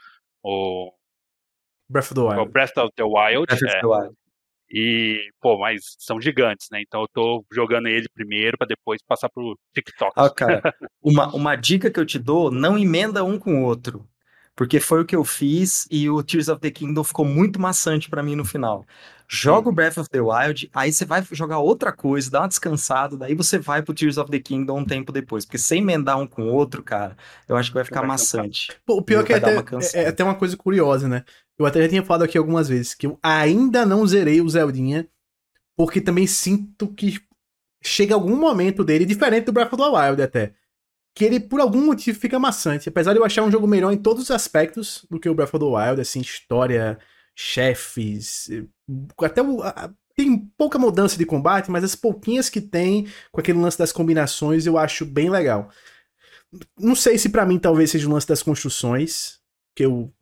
o 0.42 0.92
Breath 1.88 2.06
of 2.06 2.14
the 2.14 2.20
Wild. 2.20 2.40
O 2.40 2.46
Breath 2.46 2.76
of 2.76 2.92
the 2.96 3.04
Wild. 3.04 3.46
Breath 3.46 3.62
é. 3.62 3.66
of 3.66 3.80
the 3.80 3.86
Wild. 3.86 4.16
E, 4.70 5.30
pô, 5.40 5.58
mas 5.58 5.96
são 5.98 6.20
gigantes, 6.20 6.68
né? 6.70 6.82
Então 6.82 7.00
eu 7.00 7.08
tô 7.08 7.44
jogando 7.50 7.88
ele 7.88 8.06
primeiro 8.14 8.58
para 8.58 8.66
depois 8.66 9.00
passar 9.02 9.30
pro 9.30 9.58
TikTok. 9.74 10.12
Ah, 10.14 10.28
cara, 10.28 10.62
uma, 11.02 11.34
uma 11.34 11.56
dica 11.56 11.90
que 11.90 11.98
eu 11.98 12.04
te 12.04 12.18
dou, 12.18 12.50
não 12.50 12.76
emenda 12.76 13.24
um 13.24 13.38
com 13.38 13.62
o 13.62 13.64
outro. 13.64 14.06
Porque 14.58 14.80
foi 14.80 15.02
o 15.02 15.04
que 15.04 15.14
eu 15.14 15.22
fiz 15.22 15.86
e 15.88 16.10
o 16.10 16.20
Tears 16.20 16.48
of 16.48 16.60
the 16.60 16.68
Kingdom 16.68 17.04
ficou 17.04 17.24
muito 17.24 17.60
maçante 17.60 18.10
para 18.10 18.24
mim 18.24 18.34
no 18.34 18.44
final. 18.44 18.84
Joga 19.28 19.68
o 19.68 19.72
Breath 19.72 19.98
of 19.98 20.10
the 20.10 20.20
Wild, 20.20 20.68
aí 20.74 20.92
você 20.92 21.04
vai 21.04 21.24
jogar 21.30 21.58
outra 21.58 21.92
coisa, 21.92 22.28
dá 22.28 22.40
uma 22.40 22.48
descansada, 22.48 23.16
daí 23.16 23.36
você 23.36 23.56
vai 23.56 23.82
pro 23.82 23.94
Tears 23.94 24.18
of 24.18 24.28
the 24.28 24.40
Kingdom 24.40 24.80
um 24.80 24.84
tempo 24.84 25.12
depois. 25.12 25.44
Porque 25.44 25.58
sem 25.58 25.80
emendar 25.80 26.18
um 26.18 26.26
com 26.26 26.42
o 26.42 26.52
outro, 26.52 26.82
cara, 26.82 27.16
eu 27.48 27.56
acho 27.56 27.70
que 27.70 27.74
vai 27.74 27.84
ficar 27.84 28.00
vai 28.00 28.08
maçante. 28.08 28.76
Pô, 28.84 28.96
o 28.96 29.02
pior 29.02 29.20
é 29.20 29.26
que 29.26 29.32
é 29.32 29.36
até, 29.36 29.54
é, 29.54 30.02
é 30.02 30.08
até 30.08 30.24
uma 30.24 30.34
coisa 30.34 30.56
curiosa, 30.56 31.06
né? 31.06 31.22
Eu 31.56 31.64
até 31.64 31.80
já 31.82 31.88
tinha 31.88 32.02
falado 32.02 32.24
aqui 32.24 32.36
algumas 32.36 32.68
vezes 32.68 32.94
que 32.94 33.06
eu 33.06 33.16
ainda 33.22 33.86
não 33.86 34.04
zerei 34.04 34.40
o 34.40 34.48
Zeldinha, 34.48 35.06
porque 35.76 36.00
também 36.00 36.26
sinto 36.26 36.88
que 36.88 37.20
chega 37.80 38.12
algum 38.12 38.34
momento 38.34 38.82
dele, 38.82 39.04
diferente 39.04 39.44
do 39.44 39.52
Breath 39.52 39.72
of 39.72 39.76
the 39.80 39.88
Wild 39.88 40.20
até 40.20 40.52
que 41.18 41.24
ele, 41.24 41.40
por 41.40 41.60
algum 41.60 41.84
motivo, 41.84 42.16
fica 42.16 42.38
maçante. 42.38 42.88
Apesar 42.88 43.12
de 43.12 43.18
eu 43.18 43.24
achar 43.24 43.42
um 43.42 43.50
jogo 43.50 43.66
melhor 43.66 43.90
em 43.92 43.96
todos 43.96 44.22
os 44.22 44.30
aspectos 44.30 45.04
do 45.10 45.18
que 45.18 45.28
o 45.28 45.34
Breath 45.34 45.52
of 45.52 45.58
the 45.58 45.64
Wild, 45.64 46.00
assim, 46.00 46.20
história, 46.20 46.96
chefes, 47.34 48.48
até 49.20 49.42
o, 49.42 49.60
a, 49.60 49.92
tem 50.14 50.48
pouca 50.56 50.78
mudança 50.78 51.18
de 51.18 51.26
combate, 51.26 51.72
mas 51.72 51.82
as 51.82 51.96
pouquinhas 51.96 52.48
que 52.48 52.60
tem, 52.60 53.08
com 53.32 53.40
aquele 53.40 53.58
lance 53.58 53.76
das 53.76 53.90
combinações, 53.90 54.64
eu 54.64 54.78
acho 54.78 55.04
bem 55.04 55.28
legal. 55.28 55.70
Não 56.78 56.94
sei 56.94 57.18
se 57.18 57.30
para 57.30 57.44
mim 57.44 57.58
talvez 57.58 57.90
seja 57.90 58.08
o 58.08 58.12
lance 58.12 58.28
das 58.28 58.40
construções, 58.40 59.40
que 59.74 59.84
eu 59.84 60.12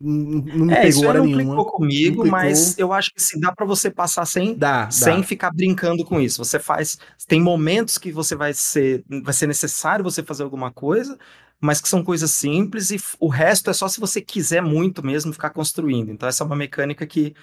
não 0.00 0.66
me 0.66 0.72
é, 0.72 0.82
pegou 0.82 1.06
hora 1.06 1.18
não 1.18 1.26
nenhuma. 1.26 1.64
comigo, 1.64 2.24
não 2.24 2.30
mas 2.30 2.78
eu 2.78 2.92
acho 2.92 3.12
que 3.12 3.20
sim, 3.20 3.40
dá 3.40 3.52
para 3.52 3.66
você 3.66 3.90
passar 3.90 4.24
sem, 4.24 4.54
dá, 4.54 4.90
sem 4.90 5.16
dá. 5.16 5.22
ficar 5.22 5.50
brincando 5.50 6.04
com 6.04 6.20
isso. 6.20 6.44
Você 6.44 6.58
faz, 6.58 6.98
tem 7.26 7.40
momentos 7.40 7.98
que 7.98 8.12
você 8.12 8.36
vai 8.36 8.54
ser, 8.54 9.04
vai 9.22 9.34
ser 9.34 9.46
necessário 9.46 10.04
você 10.04 10.22
fazer 10.22 10.44
alguma 10.44 10.70
coisa, 10.70 11.18
mas 11.60 11.80
que 11.80 11.88
são 11.88 12.04
coisas 12.04 12.30
simples 12.30 12.90
e 12.90 13.00
o 13.18 13.28
resto 13.28 13.70
é 13.70 13.72
só 13.72 13.88
se 13.88 13.98
você 13.98 14.20
quiser 14.20 14.62
muito 14.62 15.04
mesmo 15.04 15.32
ficar 15.32 15.50
construindo. 15.50 16.10
Então 16.10 16.28
essa 16.28 16.44
é 16.44 16.46
uma 16.46 16.56
mecânica 16.56 17.06
que 17.06 17.34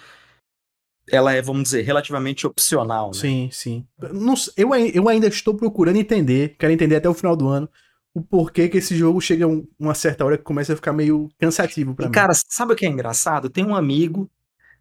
ela 1.10 1.34
é, 1.34 1.42
vamos 1.42 1.64
dizer, 1.64 1.82
relativamente 1.82 2.48
opcional. 2.48 3.08
Né? 3.08 3.14
Sim, 3.14 3.50
sim. 3.52 3.86
Não, 4.14 4.36
eu, 4.56 4.74
eu 4.76 5.10
ainda 5.10 5.28
estou 5.28 5.56
procurando 5.56 5.98
entender, 5.98 6.56
quero 6.58 6.72
entender 6.72 6.96
até 6.96 7.10
o 7.10 7.14
final 7.14 7.36
do 7.36 7.48
ano, 7.48 7.70
o 8.14 8.22
porquê 8.22 8.68
que 8.68 8.78
esse 8.78 8.96
jogo 8.96 9.22
chega 9.22 9.46
a 9.46 9.62
uma 9.80 9.94
certa 9.94 10.26
hora 10.26 10.38
que 10.38 10.44
começa 10.44 10.74
a 10.74 10.76
ficar 10.76 10.94
meio 10.94 11.30
cansativo 11.40 11.96
para 11.96 12.08
mim. 12.08 12.12
Cara, 12.12 12.34
sabe 12.34 12.74
o 12.74 12.76
que 12.76 12.86
é 12.86 12.90
engraçado? 12.90 13.50
Tem 13.50 13.66
um 13.66 13.76
amigo 13.76 14.30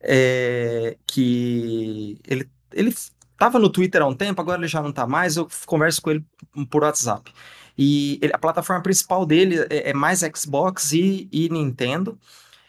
é, 0.00 0.96
que 1.06 2.18
ele, 2.26 2.49
ele 2.72 2.94
tava 3.38 3.58
no 3.58 3.70
Twitter 3.70 4.02
há 4.02 4.06
um 4.06 4.14
tempo, 4.14 4.40
agora 4.40 4.60
ele 4.60 4.68
já 4.68 4.82
não 4.82 4.92
tá 4.92 5.06
mais, 5.06 5.37
eu 5.37 5.49
converso 5.64 6.02
com 6.02 6.10
ele 6.10 6.25
por 6.68 6.82
WhatsApp. 6.82 7.32
E 7.78 8.18
ele, 8.20 8.32
a 8.34 8.38
plataforma 8.38 8.82
principal 8.82 9.25
dele 9.25 9.60
é, 9.70 9.90
é 9.90 9.94
mais 9.94 10.20
Xbox 10.37 10.92
e, 10.92 11.28
e 11.32 11.49
Nintendo. 11.49 12.18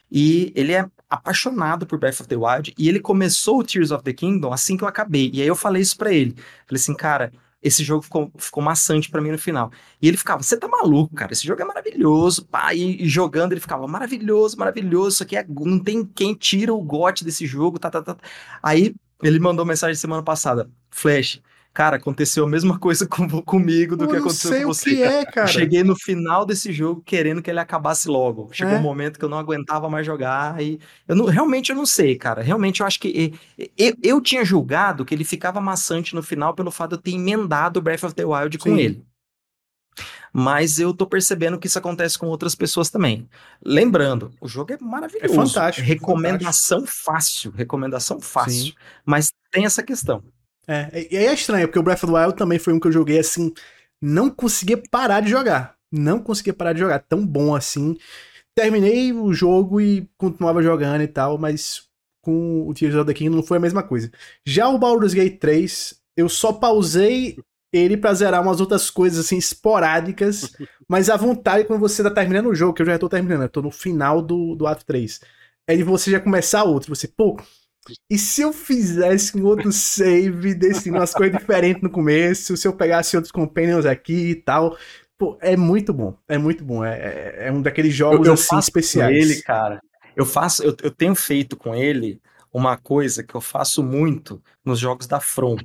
E 0.10 0.52
ele 0.56 0.74
é 0.74 0.86
apaixonado 1.10 1.86
por 1.86 2.00
Breath 2.00 2.22
of 2.22 2.28
the 2.30 2.36
Wild. 2.36 2.74
E 2.78 2.88
ele 2.88 3.00
começou 3.00 3.60
o 3.60 3.64
Tears 3.64 3.92
of 3.92 4.04
the 4.04 4.14
Kingdom 4.14 4.54
assim 4.54 4.78
que 4.78 4.84
eu 4.84 4.88
acabei. 4.88 5.30
E 5.34 5.42
aí 5.42 5.48
eu 5.48 5.56
falei 5.56 5.82
isso 5.82 5.98
para 5.98 6.14
ele. 6.14 6.36
Falei 6.66 6.82
assim, 6.82 6.94
cara, 6.94 7.34
esse 7.62 7.84
jogo 7.84 8.02
ficou, 8.02 8.32
ficou 8.38 8.64
maçante 8.64 9.10
para 9.10 9.22
mim 9.22 9.32
no 9.32 9.38
final. 9.38 9.72
E 10.02 10.08
ele 10.08 10.18
ficava, 10.18 10.42
você 10.42 10.58
tá 10.58 10.68
maluco, 10.68 11.14
cara, 11.16 11.32
esse 11.32 11.46
jogo 11.46 11.62
é 11.62 11.66
maravilhoso, 11.66 12.46
pá, 12.46 12.74
e, 12.74 13.04
e, 13.04 13.08
jogando 13.08 13.54
ele 13.54 13.62
ficava, 13.62 13.88
maravilhoso, 13.88 14.58
maravilhoso, 14.58 15.16
isso 15.16 15.24
aqui 15.24 15.38
é, 15.38 15.46
não 15.48 15.80
tem 15.80 16.06
quem 16.06 16.34
tira 16.34 16.74
o 16.74 16.82
gote 16.82 17.24
desse 17.24 17.46
jogo, 17.46 17.78
tá, 17.80 17.90
tá, 17.92 18.02
tá. 18.02 18.18
Aí 18.64 18.96
ele 19.22 19.40
mandou 19.40 19.66
mensagem 19.66 19.96
semana 19.96 20.24
passada, 20.24 20.70
Flash, 20.90 21.42
Cara, 21.74 21.96
aconteceu 21.96 22.44
a 22.44 22.50
mesma 22.50 22.78
coisa 22.78 23.08
com, 23.08 23.42
comigo 23.42 23.96
do 23.96 24.04
eu 24.04 24.10
que 24.10 24.16
aconteceu 24.18 24.62
com 24.62 24.68
você. 24.68 24.96
Que 24.96 25.04
é, 25.04 25.26
cara. 25.26 25.48
Cheguei 25.48 25.84
no 25.84 25.96
final 25.96 26.46
desse 26.46 26.72
jogo 26.74 27.02
querendo 27.02 27.42
que 27.42 27.50
ele 27.50 27.60
acabasse 27.60 28.10
logo. 28.10 28.50
Chegou 28.52 28.74
é. 28.74 28.78
um 28.78 28.82
momento 28.82 29.18
que 29.18 29.24
eu 29.24 29.30
não 29.30 29.40
aguentava 29.40 29.90
mais 29.90 30.06
jogar 30.06 30.62
e 30.62 30.80
eu 31.08 31.16
não, 31.16 31.26
realmente 31.26 31.70
eu 31.70 31.76
não 31.76 31.86
sei, 31.86 32.16
cara. 32.16 32.42
Realmente 32.42 32.82
eu 32.82 32.86
acho 32.86 33.00
que 33.00 33.34
eu, 33.78 33.96
eu 34.04 34.22
tinha 34.22 34.44
julgado 34.44 35.06
que 35.06 35.16
ele 35.16 35.24
ficava 35.24 35.62
maçante 35.62 36.14
no 36.14 36.22
final 36.22 36.54
pelo 36.54 36.72
fato 36.72 36.92
de 36.92 36.96
eu 36.96 37.02
ter 37.02 37.12
emendado 37.12 37.82
Breath 37.82 38.04
of 38.04 38.16
the 38.16 38.26
Wild 38.26 38.58
com 38.58 38.78
ele. 38.78 39.06
Mas 40.34 40.80
eu 40.80 40.94
tô 40.94 41.06
percebendo 41.06 41.60
que 41.60 41.68
isso 41.68 41.78
acontece 41.78 42.18
com 42.18 42.28
outras 42.28 42.56
pessoas 42.56 42.90
também. 42.90 43.28
Lembrando, 43.64 44.32
o 44.40 44.48
jogo 44.48 44.74
é 44.74 44.78
maravilhoso. 44.80 45.26
É 45.26 45.36
fantástico. 45.36 45.86
Recomendação 45.86 46.80
fantástico. 46.80 47.04
fácil, 47.04 47.52
recomendação 47.52 48.22
fácil. 48.22 48.68
Sim. 48.68 48.74
Mas 49.06 49.34
tem 49.52 49.66
essa 49.66 49.84
questão. 49.84 50.24
É, 50.68 51.08
e 51.12 51.18
aí 51.18 51.26
é 51.26 51.34
estranho, 51.34 51.68
porque 51.68 51.80
o 51.80 51.84
Breath 51.84 52.04
of 52.04 52.14
the 52.14 52.20
Wild 52.20 52.38
também 52.38 52.60
foi 52.60 52.74
um 52.74 52.80
que 52.80 52.88
eu 52.88 52.92
joguei 52.92 53.20
assim, 53.20 53.54
não 54.02 54.30
conseguia 54.30 54.82
parar 54.90 55.22
de 55.22 55.30
jogar. 55.30 55.76
Não 55.92 56.20
conseguia 56.20 56.54
parar 56.54 56.74
de 56.74 56.80
jogar, 56.80 57.00
tão 57.00 57.26
bom 57.26 57.54
assim. 57.54 57.98
Terminei 58.56 59.12
o 59.12 59.34
jogo 59.34 59.82
e 59.82 60.10
continuava 60.18 60.62
jogando 60.62 61.02
e 61.02 61.08
tal, 61.08 61.38
mas 61.38 61.90
com 62.22 62.68
o 62.68 62.74
Tears 62.74 62.96
of 62.96 63.06
the 63.06 63.14
Kingdom 63.14 63.38
não 63.38 63.44
foi 63.44 63.58
a 63.58 63.62
mesma 63.62 63.84
coisa. 63.84 64.12
Já 64.46 64.70
o 64.70 64.78
Baldur's 64.78 65.14
Gate 65.14 65.40
3, 65.40 65.96
eu 66.16 66.30
só 66.30 66.54
pausei 66.54 67.38
ele 67.74 67.98
pra 67.98 68.14
zerar 68.14 68.42
umas 68.42 68.60
outras 68.60 68.90
coisas 68.90 69.26
assim 69.26 69.38
esporádicas, 69.38 70.52
mas 70.88 71.10
a 71.10 71.18
vontade 71.18 71.66
quando 71.66 71.80
você 71.80 72.04
tá 72.04 72.12
terminando 72.12 72.48
o 72.48 72.56
jogo, 72.56 72.74
que 72.74 72.82
eu 72.82 72.86
já 72.86 73.00
tô 73.00 73.10
terminando, 73.10 73.44
eu 73.44 73.50
tô 73.50 73.62
no 73.62 73.72
final 73.72 74.22
do, 74.22 74.56
do 74.56 74.68
ato 74.68 74.86
3, 74.86 75.22
é 75.68 75.76
de 75.76 75.84
você 75.84 76.12
já 76.12 76.20
começar 76.20 76.64
outro. 76.64 76.94
Você, 76.94 77.08
pô, 77.08 77.38
e 78.10 78.18
se 78.18 78.42
eu 78.42 78.54
fizesse 78.54 79.38
um 79.38 79.46
outro 79.46 79.72
save, 79.72 80.54
desse 80.54 80.90
umas 80.90 81.14
coisas 81.14 81.40
diferentes 81.40 81.82
no 81.82 81.90
começo, 81.90 82.56
se 82.56 82.68
eu 82.68 82.74
pegasse 82.74 83.16
outros 83.16 83.32
companions 83.32 83.86
aqui 83.86 84.32
e 84.32 84.36
tal. 84.36 84.78
Pô, 85.18 85.38
é 85.42 85.56
muito 85.56 85.94
bom. 85.94 86.16
É 86.28 86.38
muito 86.38 86.64
bom. 86.64 86.84
É, 86.84 86.98
é, 86.98 87.48
é 87.48 87.52
um 87.52 87.62
daqueles 87.62 87.94
jogos 87.94 88.28
eu, 88.28 88.32
eu 88.32 88.34
assim 88.34 88.58
especiais. 88.58 89.16
ele, 89.16 89.42
cara. 89.42 89.82
Eu 90.16 90.26
faço, 90.26 90.64
eu, 90.64 90.76
eu 90.84 90.92
tenho 90.92 91.16
feito 91.16 91.56
com 91.56 91.74
ele 91.74 92.22
uma 92.54 92.78
coisa 92.78 93.24
que 93.24 93.34
eu 93.34 93.42
faço 93.42 93.82
muito 93.84 94.42
nos 94.64 94.80
jogos 94.80 95.08
da 95.08 95.20
From. 95.20 95.58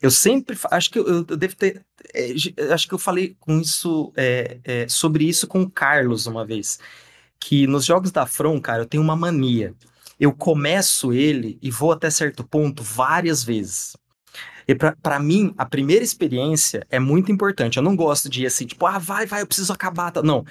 Eu 0.00 0.10
sempre 0.10 0.56
acho 0.70 0.90
que 0.90 0.98
eu, 0.98 1.06
eu 1.06 1.24
devo 1.24 1.56
ter. 1.56 1.84
É, 2.14 2.32
acho 2.72 2.88
que 2.88 2.94
eu 2.94 2.98
falei 2.98 3.36
com 3.38 3.60
isso 3.60 4.12
é, 4.16 4.58
é, 4.64 4.88
sobre 4.88 5.28
isso 5.28 5.46
com 5.46 5.62
o 5.62 5.70
Carlos 5.70 6.26
uma 6.26 6.44
vez. 6.44 6.78
Que 7.38 7.66
nos 7.66 7.84
jogos 7.84 8.10
da 8.10 8.26
From, 8.26 8.60
cara, 8.60 8.82
eu 8.82 8.86
tenho 8.86 9.02
uma 9.02 9.16
mania 9.16 9.74
eu 10.20 10.34
começo 10.34 11.14
ele 11.14 11.58
e 11.62 11.70
vou 11.70 11.92
até 11.92 12.10
certo 12.10 12.44
ponto 12.44 12.82
várias 12.82 13.42
vezes. 13.42 13.96
E 14.68 14.74
para 14.74 15.18
mim, 15.18 15.54
a 15.56 15.64
primeira 15.64 16.04
experiência 16.04 16.86
é 16.90 17.00
muito 17.00 17.32
importante. 17.32 17.78
Eu 17.78 17.82
não 17.82 17.96
gosto 17.96 18.28
de 18.28 18.42
ir 18.42 18.46
assim, 18.46 18.66
tipo, 18.66 18.84
ah, 18.86 18.98
vai, 18.98 19.24
vai, 19.26 19.40
eu 19.40 19.46
preciso 19.46 19.72
acabar. 19.72 20.12
Não, 20.22 20.44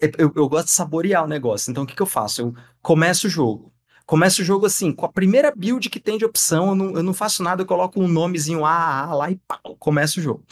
é, 0.00 0.10
eu, 0.18 0.30
eu 0.36 0.48
gosto 0.48 0.66
de 0.66 0.72
saborear 0.72 1.24
o 1.24 1.28
negócio. 1.28 1.70
Então, 1.70 1.84
o 1.84 1.86
que, 1.86 1.96
que 1.96 2.02
eu 2.02 2.06
faço? 2.06 2.42
Eu 2.42 2.54
começo 2.82 3.26
o 3.26 3.30
jogo. 3.30 3.72
Começo 4.04 4.42
o 4.42 4.44
jogo 4.44 4.66
assim, 4.66 4.92
com 4.92 5.06
a 5.06 5.12
primeira 5.12 5.52
build 5.56 5.90
que 5.90 5.98
tem 5.98 6.16
de 6.16 6.24
opção, 6.24 6.68
eu 6.68 6.74
não, 6.76 6.94
eu 6.94 7.02
não 7.02 7.12
faço 7.12 7.42
nada, 7.42 7.62
eu 7.62 7.66
coloco 7.66 8.00
um 8.00 8.06
nomezinho 8.06 8.64
AAA 8.64 9.14
lá 9.14 9.30
e 9.32 9.36
pá, 9.48 9.58
começo 9.80 10.20
o 10.20 10.22
jogo. 10.22 10.44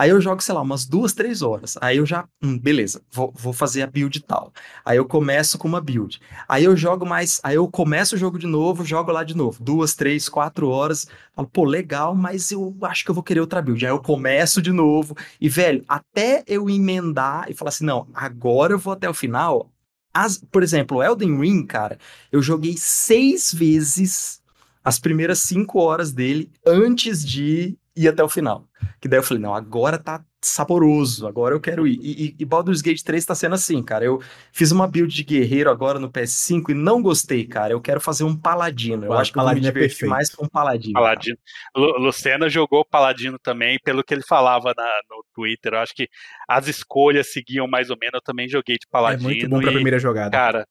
Aí 0.00 0.08
eu 0.08 0.18
jogo, 0.18 0.42
sei 0.42 0.54
lá, 0.54 0.62
umas 0.62 0.86
duas, 0.86 1.12
três 1.12 1.42
horas. 1.42 1.76
Aí 1.78 1.98
eu 1.98 2.06
já, 2.06 2.26
hum, 2.42 2.58
beleza, 2.58 3.02
vou, 3.12 3.30
vou 3.36 3.52
fazer 3.52 3.82
a 3.82 3.86
build 3.86 4.18
tal. 4.22 4.50
Aí 4.82 4.96
eu 4.96 5.04
começo 5.04 5.58
com 5.58 5.68
uma 5.68 5.78
build. 5.78 6.18
Aí 6.48 6.64
eu 6.64 6.74
jogo 6.74 7.04
mais, 7.04 7.38
aí 7.44 7.56
eu 7.56 7.68
começo 7.68 8.14
o 8.14 8.18
jogo 8.18 8.38
de 8.38 8.46
novo, 8.46 8.82
jogo 8.82 9.12
lá 9.12 9.22
de 9.22 9.36
novo. 9.36 9.62
Duas, 9.62 9.94
três, 9.94 10.26
quatro 10.26 10.70
horas. 10.70 11.06
Falo, 11.36 11.46
pô, 11.48 11.66
legal, 11.66 12.14
mas 12.14 12.50
eu 12.50 12.74
acho 12.80 13.04
que 13.04 13.10
eu 13.10 13.14
vou 13.14 13.22
querer 13.22 13.40
outra 13.40 13.60
build. 13.60 13.84
Aí 13.84 13.92
eu 13.92 14.00
começo 14.00 14.62
de 14.62 14.72
novo. 14.72 15.14
E, 15.38 15.50
velho, 15.50 15.84
até 15.86 16.44
eu 16.46 16.70
emendar 16.70 17.50
e 17.50 17.52
falar 17.52 17.68
assim, 17.68 17.84
não, 17.84 18.08
agora 18.14 18.72
eu 18.72 18.78
vou 18.78 18.94
até 18.94 19.06
o 19.06 19.12
final. 19.12 19.70
As, 20.14 20.38
por 20.38 20.62
exemplo, 20.62 21.02
Elden 21.02 21.38
Ring, 21.38 21.66
cara, 21.66 21.98
eu 22.32 22.40
joguei 22.40 22.74
seis 22.78 23.52
vezes 23.52 24.40
as 24.82 24.98
primeiras 24.98 25.40
cinco 25.40 25.78
horas 25.78 26.10
dele 26.10 26.50
antes 26.66 27.22
de 27.22 27.76
ir 27.96 28.08
até 28.08 28.22
o 28.22 28.28
final. 28.28 28.68
Que 29.00 29.08
daí 29.08 29.18
eu 29.18 29.22
falei, 29.22 29.42
não, 29.42 29.54
agora 29.54 29.98
tá 29.98 30.24
saboroso, 30.42 31.26
agora 31.26 31.54
eu 31.54 31.60
quero 31.60 31.86
ir. 31.86 31.98
E, 32.02 32.36
e, 32.38 32.44
Baldur's 32.44 32.80
Gate 32.80 33.02
3 33.02 33.24
tá 33.24 33.34
sendo 33.34 33.54
assim, 33.54 33.82
cara. 33.82 34.04
Eu 34.04 34.22
fiz 34.52 34.72
uma 34.72 34.86
build 34.86 35.14
de 35.14 35.22
guerreiro 35.22 35.70
agora 35.70 35.98
no 35.98 36.10
PS5 36.10 36.70
e 36.70 36.74
não 36.74 37.02
gostei, 37.02 37.46
cara. 37.46 37.72
Eu 37.72 37.80
quero 37.80 38.00
fazer 38.00 38.24
um 38.24 38.36
paladino. 38.36 39.04
Eu 39.04 39.12
acho 39.12 39.32
que 39.32 39.36
paladino 39.36 39.66
eu 39.66 39.72
vou 39.72 39.80
me 39.80 39.84
é 39.84 39.88
divertir 39.88 40.06
é 40.06 40.08
mais 40.08 40.34
com 40.34 40.46
um 40.46 40.48
paladino. 40.48 40.94
Paladino. 40.94 41.36
Lucena 41.74 42.48
jogou 42.48 42.84
paladino 42.84 43.38
também, 43.38 43.78
pelo 43.84 44.02
que 44.02 44.14
ele 44.14 44.24
falava 44.26 44.72
na, 44.76 45.00
no 45.10 45.24
Twitter. 45.34 45.74
Eu 45.74 45.80
acho 45.80 45.94
que 45.94 46.08
as 46.48 46.68
escolhas 46.68 47.32
seguiam 47.32 47.66
mais 47.66 47.90
ou 47.90 47.96
menos. 48.00 48.14
Eu 48.14 48.22
também 48.22 48.48
joguei 48.48 48.76
de 48.76 48.86
paladino. 48.90 49.30
É 49.30 49.34
muito 49.34 49.48
bom 49.48 49.60
pra 49.60 49.70
e, 49.70 49.74
primeira 49.74 49.98
jogada. 49.98 50.30
Cara, 50.30 50.66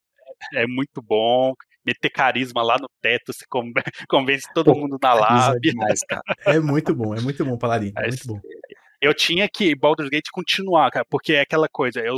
é 0.54 0.66
muito 0.66 1.00
bom 1.00 1.54
meter 1.84 2.10
carisma 2.10 2.62
lá 2.62 2.76
no 2.80 2.88
teto, 3.00 3.32
você 3.32 3.44
convence 4.08 4.46
todo 4.54 4.72
Pô, 4.72 4.78
mundo 4.78 4.98
na 5.02 5.14
lábia. 5.14 5.72
É, 6.46 6.56
é, 6.56 6.60
muito 6.60 6.94
bom, 6.94 7.14
é 7.14 7.20
muito 7.20 7.44
bom, 7.44 7.56
Paladino. 7.56 7.94
É 7.96 8.08
muito 8.08 8.26
bom. 8.26 8.40
Eu 9.00 9.14
tinha 9.14 9.48
que 9.48 9.74
Baldur's 9.74 10.10
Gate 10.10 10.28
continuar, 10.30 10.90
cara, 10.90 11.06
porque 11.08 11.32
é 11.32 11.40
aquela 11.40 11.68
coisa, 11.68 12.00
eu 12.00 12.16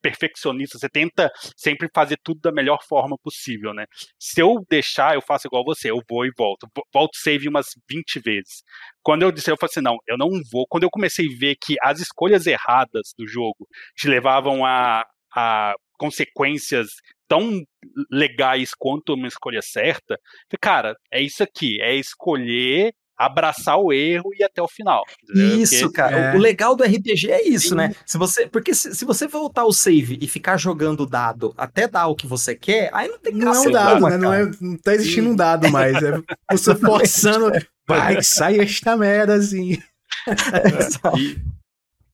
perfeccionista, 0.00 0.78
você 0.78 0.88
tenta 0.88 1.30
sempre 1.56 1.88
fazer 1.94 2.16
tudo 2.22 2.40
da 2.40 2.52
melhor 2.52 2.78
forma 2.88 3.16
possível, 3.22 3.74
né? 3.74 3.84
Se 4.18 4.40
eu 4.40 4.64
deixar, 4.68 5.14
eu 5.14 5.20
faço 5.20 5.46
igual 5.46 5.64
você, 5.64 5.90
eu 5.90 6.00
vou 6.08 6.24
e 6.24 6.32
volto. 6.36 6.66
Volto 6.92 7.16
save 7.16 7.48
umas 7.48 7.66
20 7.88 8.20
vezes. 8.20 8.62
Quando 9.02 9.22
eu 9.22 9.32
disse, 9.32 9.50
eu 9.50 9.56
falei 9.58 9.70
assim, 9.70 9.82
não, 9.82 9.98
eu 10.06 10.16
não 10.16 10.28
vou. 10.50 10.66
Quando 10.68 10.84
eu 10.84 10.90
comecei 10.90 11.26
a 11.26 11.38
ver 11.38 11.56
que 11.60 11.76
as 11.82 12.00
escolhas 12.00 12.46
erradas 12.46 13.12
do 13.18 13.26
jogo 13.26 13.66
te 13.96 14.08
levavam 14.08 14.64
a, 14.64 15.04
a 15.34 15.74
consequências 15.98 16.88
tão 17.30 17.62
legais 18.10 18.72
quanto 18.76 19.14
uma 19.14 19.28
escolha 19.28 19.62
certa, 19.62 20.18
cara, 20.60 20.96
é 21.12 21.22
isso 21.22 21.44
aqui, 21.44 21.80
é 21.80 21.94
escolher 21.94 22.92
abraçar 23.16 23.76
o 23.78 23.92
erro 23.92 24.30
e 24.32 24.42
ir 24.42 24.44
até 24.44 24.62
o 24.62 24.66
final. 24.66 25.04
Entendeu? 25.22 25.58
Isso, 25.58 25.80
porque, 25.82 25.96
cara. 25.96 26.16
É... 26.16 26.34
O 26.34 26.38
legal 26.38 26.74
do 26.74 26.82
RPG 26.82 27.30
é 27.30 27.46
isso, 27.46 27.68
Sim. 27.68 27.74
né? 27.74 27.94
Se 28.06 28.16
você, 28.16 28.46
porque 28.46 28.74
se, 28.74 28.94
se, 28.94 29.04
você 29.04 29.28
voltar 29.28 29.66
o 29.66 29.72
save 29.72 30.18
e 30.22 30.26
ficar 30.26 30.56
jogando 30.56 31.02
o 31.02 31.06
dado 31.06 31.52
até 31.56 31.86
dar 31.86 32.06
o 32.06 32.16
que 32.16 32.26
você 32.26 32.56
quer, 32.56 32.88
aí 32.94 33.08
não 33.08 33.18
tem 33.18 33.36
graça. 33.36 33.60
Não 33.60 33.66
é 33.66 33.68
um 33.68 33.72
dado, 33.72 34.08
né? 34.08 34.16
Não, 34.16 34.32
é, 34.32 34.50
não 34.58 34.76
tá 34.78 34.94
existindo 34.94 35.26
Sim. 35.26 35.32
um 35.34 35.36
dado 35.36 35.70
mais. 35.70 35.96
É 36.02 36.18
você 36.50 36.74
forçando. 36.80 37.52
Vai, 37.86 38.22
sai 38.22 38.58
esta 38.58 38.96
merda 38.96 39.34
assim. 39.34 39.78
e, 41.18 41.36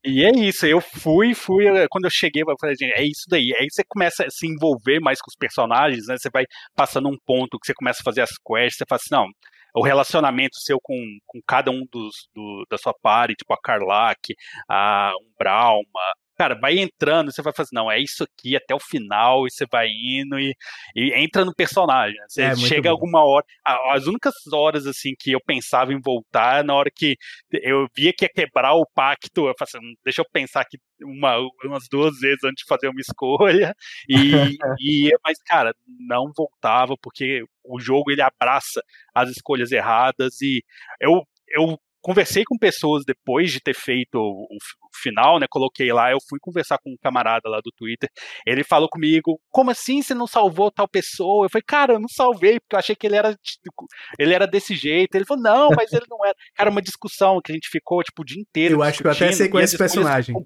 e 0.07 0.25
é 0.25 0.31
isso, 0.31 0.67
eu 0.67 0.81
fui, 0.81 1.35
fui, 1.35 1.65
quando 1.91 2.05
eu 2.05 2.11
cheguei, 2.11 2.43
eu 2.43 2.57
falei, 2.61 2.77
gente, 2.77 2.93
é 2.97 3.03
isso 3.03 3.25
daí. 3.29 3.53
Aí 3.59 3.67
você 3.71 3.83
começa 3.89 4.25
a 4.25 4.31
se 4.31 4.47
envolver 4.47 5.01
mais 5.01 5.21
com 5.21 5.29
os 5.29 5.37
personagens, 5.37 6.07
né? 6.07 6.17
Você 6.17 6.31
vai 6.33 6.45
passando 6.75 7.09
um 7.09 7.19
ponto 7.27 7.59
que 7.59 7.67
você 7.67 7.75
começa 7.75 8.01
a 8.01 8.05
fazer 8.05 8.21
as 8.23 8.31
quests, 8.39 8.79
você 8.79 8.85
fala 8.89 9.01
assim, 9.03 9.15
não, 9.15 9.27
o 9.75 9.83
relacionamento 9.83 10.57
seu 10.59 10.79
com, 10.81 10.97
com 11.27 11.41
cada 11.47 11.71
um 11.71 11.85
dos 11.93 12.29
do, 12.35 12.65
da 12.71 12.79
sua 12.79 12.95
party, 13.03 13.35
tipo 13.35 13.53
a 13.53 13.61
Karlak, 13.61 14.35
a 14.69 15.13
Umbralma, 15.21 16.13
cara, 16.37 16.55
vai 16.55 16.79
entrando, 16.79 17.33
você 17.33 17.43
vai 17.43 17.53
fazer, 17.53 17.71
não, 17.73 17.91
é 17.91 17.99
isso 18.01 18.25
aqui 18.25 18.57
até 18.57 18.75
o 18.75 18.81
final, 18.81 19.47
e 19.47 19.51
você 19.51 19.67
vai 19.71 19.89
indo 19.89 20.39
e, 20.39 20.55
e 20.95 21.13
entra 21.15 21.45
no 21.45 21.55
personagem. 21.55 22.17
Né? 22.17 22.27
Você 22.29 22.43
é, 22.43 22.57
chega 22.57 22.91
alguma 22.91 23.25
hora. 23.25 23.45
As 23.65 24.07
únicas 24.07 24.35
horas 24.53 24.87
assim 24.87 25.15
que 25.19 25.33
eu 25.33 25.41
pensava 25.45 25.93
em 25.93 26.01
voltar, 26.01 26.65
na 26.65 26.75
hora 26.75 26.91
que 26.95 27.17
eu 27.53 27.87
via 27.97 28.13
que 28.13 28.25
ia 28.25 28.29
quebrar 28.29 28.75
o 28.75 28.87
pacto, 28.95 29.49
eu 29.49 29.55
falei 29.59 29.71
assim, 29.75 29.79
hum, 29.79 29.95
deixa 30.05 30.21
eu 30.21 30.27
pensar 30.33 30.61
aqui 30.63 30.79
uma, 31.03 31.37
umas 31.65 31.89
duas 31.91 32.19
vezes 32.19 32.43
antes 32.45 32.65
de 32.65 32.69
fazer 32.69 32.89
uma 32.89 33.01
escolha. 33.01 33.75
E, 34.09 34.17
e 34.81 35.11
mas, 35.25 35.39
cara, 35.43 35.75
não 36.09 36.31
voltava, 36.37 36.95
porque 37.03 37.45
o 37.65 37.81
jogo 37.81 38.11
ele 38.11 38.23
abraça 38.23 38.81
as 39.15 39.31
escolhas 39.31 39.73
erradas 39.73 40.41
e 40.41 40.63
eu 41.01 41.23
eu 41.49 41.79
conversei 42.07 42.45
com 42.45 42.57
pessoas 42.57 43.03
depois 43.05 43.51
de 43.51 43.61
ter 43.61 43.75
feito 43.75 44.15
o, 44.15 44.45
o, 44.45 44.59
final, 45.03 45.41
né? 45.41 45.47
Coloquei 45.51 45.93
lá, 45.93 46.13
eu 46.13 46.19
fui 46.29 46.39
conversar 46.41 46.79
com 46.79 46.91
um 46.91 46.97
camarada 47.03 47.49
lá 47.49 47.59
do 47.59 47.73
Twitter. 47.77 48.09
Ele 48.47 48.63
falou 48.63 48.89
comigo: 48.89 49.41
"Como 49.51 49.73
assim 49.73 50.01
você 50.01 50.15
não 50.15 50.27
salvou 50.27 50.71
tal 50.71 50.89
pessoa?" 50.89 51.47
Eu 51.47 51.51
falei: 51.51 51.65
"Cara, 51.67 51.95
eu 51.95 51.99
não 51.99 52.09
salvei 52.09 52.61
porque 52.61 52.77
eu 52.77 52.79
achei 52.79 52.95
que 52.95 53.09
ele 53.09 53.17
era 53.17 53.35
tipo, 53.35 53.87
ele 54.21 54.33
era 54.33 54.47
desse 54.47 54.77
jeito". 54.77 55.17
Ele 55.17 55.25
falou: 55.25 55.43
"Não, 55.43 55.71
mas 55.77 55.93
ele 55.93 56.07
não 56.09 56.25
era". 56.25 56.35
Cara, 56.55 56.71
uma 56.71 56.81
discussão 56.81 57.41
que 57.45 57.51
a 57.51 57.55
gente 57.55 57.69
ficou 57.69 58.01
tipo 58.05 58.23
o 58.23 58.25
dia 58.25 58.41
inteiro. 58.41 58.77
Eu 58.77 58.83
acho 58.85 59.03
que 59.03 59.09
eu 59.09 59.11
até 59.11 59.33
sei 59.33 59.49
com 59.49 59.59
esse 59.59 59.77
personagem. 59.77 60.37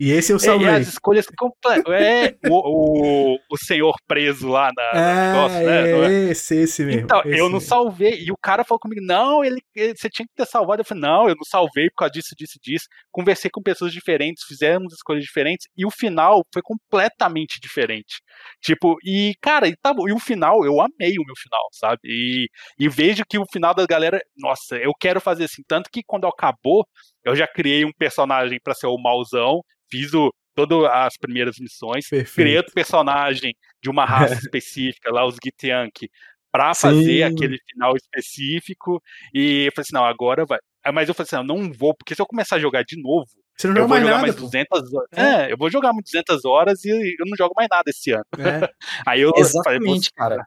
E 0.00 0.12
esse 0.12 0.32
eu 0.32 0.38
salvei. 0.38 0.66
É, 0.66 0.76
as 0.76 0.88
escolhas 0.88 1.26
completas. 1.26 1.84
É, 2.00 2.34
o, 2.48 3.34
o, 3.34 3.38
o 3.50 3.56
senhor 3.58 3.94
preso 4.06 4.48
lá 4.48 4.70
na, 4.74 4.98
é, 4.98 5.32
negócio, 5.32 5.58
né? 5.58 5.90
É, 5.90 5.90
é, 5.90 6.30
esse, 6.30 6.56
esse 6.56 6.84
mesmo. 6.84 7.02
Então, 7.02 7.20
esse 7.20 7.38
eu 7.38 7.50
não 7.50 7.60
salvei. 7.60 8.22
E 8.22 8.32
o 8.32 8.36
cara 8.40 8.64
falou 8.64 8.80
comigo, 8.80 9.02
não, 9.04 9.44
ele, 9.44 9.60
ele, 9.74 9.94
você 9.94 10.08
tinha 10.08 10.26
que 10.26 10.32
ter 10.34 10.46
salvado. 10.46 10.80
Eu 10.80 10.84
falei, 10.86 11.02
não, 11.02 11.28
eu 11.28 11.34
não 11.34 11.44
salvei 11.44 11.90
por 11.90 11.96
causa 11.96 12.12
disso, 12.12 12.34
disso, 12.34 12.58
disso. 12.62 12.86
Conversei 13.12 13.50
com 13.50 13.62
pessoas 13.62 13.92
diferentes, 13.92 14.44
fizemos 14.44 14.94
escolhas 14.94 15.22
diferentes, 15.22 15.66
e 15.76 15.84
o 15.84 15.90
final 15.90 16.42
foi 16.52 16.62
completamente 16.62 17.60
diferente. 17.60 18.22
Tipo, 18.62 18.96
e, 19.04 19.34
cara, 19.42 19.68
e, 19.68 19.76
tá, 19.76 19.92
e 20.08 20.12
o 20.12 20.18
final, 20.18 20.64
eu 20.64 20.80
amei 20.80 21.18
o 21.18 21.26
meu 21.26 21.36
final, 21.36 21.66
sabe? 21.72 21.98
E, 22.04 22.48
e 22.78 22.88
vejo 22.88 23.22
que 23.28 23.38
o 23.38 23.44
final 23.52 23.74
da 23.74 23.84
galera, 23.84 24.18
nossa, 24.36 24.76
eu 24.76 24.92
quero 24.98 25.20
fazer 25.20 25.44
assim. 25.44 25.62
Tanto 25.68 25.90
que 25.92 26.02
quando 26.06 26.26
acabou, 26.26 26.86
eu 27.24 27.34
já 27.36 27.46
criei 27.46 27.84
um 27.84 27.92
personagem 27.92 28.58
para 28.62 28.74
ser 28.74 28.86
o 28.86 28.98
mauzão, 28.98 29.62
fiz 29.90 30.14
o, 30.14 30.32
todas 30.54 30.84
as 30.90 31.16
primeiras 31.16 31.56
missões, 31.58 32.08
Perfeito. 32.08 32.34
criei 32.34 32.56
outro 32.56 32.72
personagem 32.72 33.54
de 33.82 33.90
uma 33.90 34.04
raça 34.04 34.34
específica, 34.50 35.12
lá 35.12 35.26
os 35.26 35.36
Githyank, 35.42 36.08
para 36.52 36.74
fazer 36.74 37.22
aquele 37.22 37.58
final 37.70 37.94
específico, 37.96 39.00
e 39.32 39.66
eu 39.66 39.72
falei 39.72 39.82
assim, 39.82 39.94
não, 39.94 40.04
agora 40.04 40.44
vai. 40.44 40.58
Mas 40.92 41.08
eu 41.08 41.14
falei 41.14 41.28
assim, 41.30 41.46
não, 41.46 41.58
não 41.58 41.72
vou, 41.72 41.94
porque 41.94 42.14
se 42.14 42.20
eu 42.20 42.26
começar 42.26 42.56
a 42.56 42.60
jogar 42.60 42.82
de 42.82 43.00
novo, 43.00 43.26
você 43.56 43.68
não 43.68 43.76
joga 43.76 43.84
eu 43.84 43.88
vou 43.88 43.96
mais 43.96 44.02
jogar 44.02 44.14
nada, 44.14 44.22
mais 44.22 44.36
200 44.36 44.94
horas. 44.94 45.08
É. 45.12 45.22
é. 45.22 45.52
eu 45.52 45.56
vou 45.56 45.70
jogar 45.70 45.92
mais 45.92 46.04
200 46.04 46.44
horas 46.46 46.84
e 46.84 46.88
eu 46.88 47.26
não 47.26 47.36
jogo 47.36 47.54
mais 47.54 47.68
nada 47.70 47.84
esse 47.88 48.10
ano. 48.10 48.24
É. 48.38 48.72
Aí 49.06 49.20
eu 49.20 49.32
Exatamente, 49.36 50.10
falei, 50.16 50.36
cara. 50.36 50.46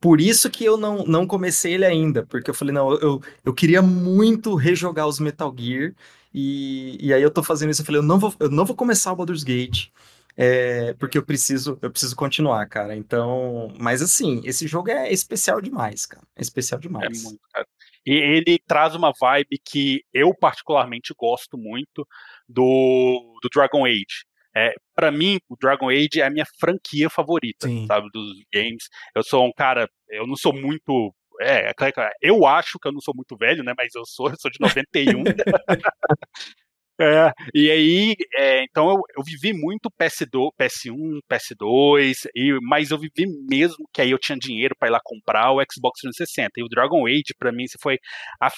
Por 0.00 0.20
isso 0.20 0.50
que 0.50 0.64
eu 0.64 0.76
não, 0.76 1.04
não 1.04 1.26
comecei 1.26 1.74
ele 1.74 1.84
ainda, 1.84 2.24
porque 2.26 2.50
eu 2.50 2.54
falei, 2.54 2.74
não, 2.74 2.92
eu, 2.94 3.20
eu 3.44 3.54
queria 3.54 3.82
muito 3.82 4.54
rejogar 4.54 5.06
os 5.06 5.18
Metal 5.18 5.54
Gear, 5.56 5.94
e, 6.32 6.98
e 7.00 7.12
aí 7.12 7.22
eu 7.22 7.30
tô 7.30 7.42
fazendo 7.42 7.70
isso, 7.70 7.82
eu 7.82 7.86
falei, 7.86 8.00
eu 8.00 8.04
não 8.04 8.18
vou, 8.18 8.34
eu 8.40 8.50
não 8.50 8.64
vou 8.64 8.74
começar 8.74 9.12
o 9.12 9.16
Baldur's 9.16 9.44
Gate, 9.44 9.88
é, 10.36 10.94
porque 10.94 11.16
eu 11.16 11.24
preciso, 11.24 11.78
eu 11.80 11.90
preciso 11.90 12.16
continuar, 12.16 12.66
cara. 12.66 12.96
Então, 12.96 13.72
mas 13.78 14.02
assim, 14.02 14.42
esse 14.44 14.66
jogo 14.66 14.90
é 14.90 15.12
especial 15.12 15.60
demais, 15.60 16.06
cara. 16.06 16.26
É 16.34 16.42
especial 16.42 16.80
demais. 16.80 17.20
É 17.20 17.22
muito, 17.22 17.40
cara. 17.52 17.66
E 18.04 18.12
ele 18.12 18.58
traz 18.66 18.94
uma 18.94 19.12
vibe 19.18 19.58
que 19.64 20.02
eu 20.12 20.34
particularmente 20.34 21.14
gosto 21.16 21.56
muito 21.56 22.06
do, 22.48 23.38
do 23.42 23.48
Dragon 23.52 23.86
Age. 23.86 24.26
É, 24.56 24.72
para 24.94 25.10
mim, 25.10 25.38
o 25.48 25.56
Dragon 25.56 25.88
Age 25.88 26.20
é 26.20 26.22
a 26.22 26.30
minha 26.30 26.46
franquia 26.58 27.10
favorita, 27.10 27.66
Sim. 27.66 27.86
sabe, 27.86 28.08
dos 28.12 28.32
games. 28.52 28.84
Eu 29.14 29.22
sou 29.22 29.44
um 29.44 29.52
cara, 29.52 29.88
eu 30.08 30.26
não 30.26 30.36
sou 30.36 30.52
muito 30.52 31.12
é, 31.40 31.70
é 31.70 32.10
eu 32.22 32.46
acho 32.46 32.78
que 32.78 32.88
eu 32.88 32.92
não 32.92 33.00
sou 33.00 33.14
muito 33.14 33.36
velho, 33.36 33.64
né? 33.64 33.72
Mas 33.76 33.94
eu 33.94 34.04
sou, 34.06 34.30
eu 34.30 34.36
sou 34.38 34.50
de 34.50 34.58
91. 34.60 35.24
é, 37.00 37.32
e 37.52 37.70
aí, 37.70 38.14
é, 38.34 38.62
então 38.62 38.88
eu, 38.88 39.00
eu 39.16 39.22
vivi 39.24 39.52
muito 39.52 39.90
PS2, 40.00 40.50
PS1, 40.58 41.18
PS2, 41.30 42.28
e, 42.34 42.58
mas 42.62 42.90
eu 42.90 42.98
vivi 42.98 43.26
mesmo 43.48 43.84
que 43.92 44.00
aí 44.00 44.10
eu 44.10 44.18
tinha 44.18 44.38
dinheiro 44.38 44.74
para 44.78 44.88
ir 44.88 44.92
lá 44.92 45.00
comprar 45.02 45.52
o 45.52 45.60
Xbox 45.60 46.00
360. 46.00 46.52
E 46.56 46.62
o 46.62 46.68
Dragon 46.68 47.06
Age, 47.06 47.34
para 47.38 47.52
mim, 47.52 47.64
foi 47.80 47.98
a, 48.40 48.48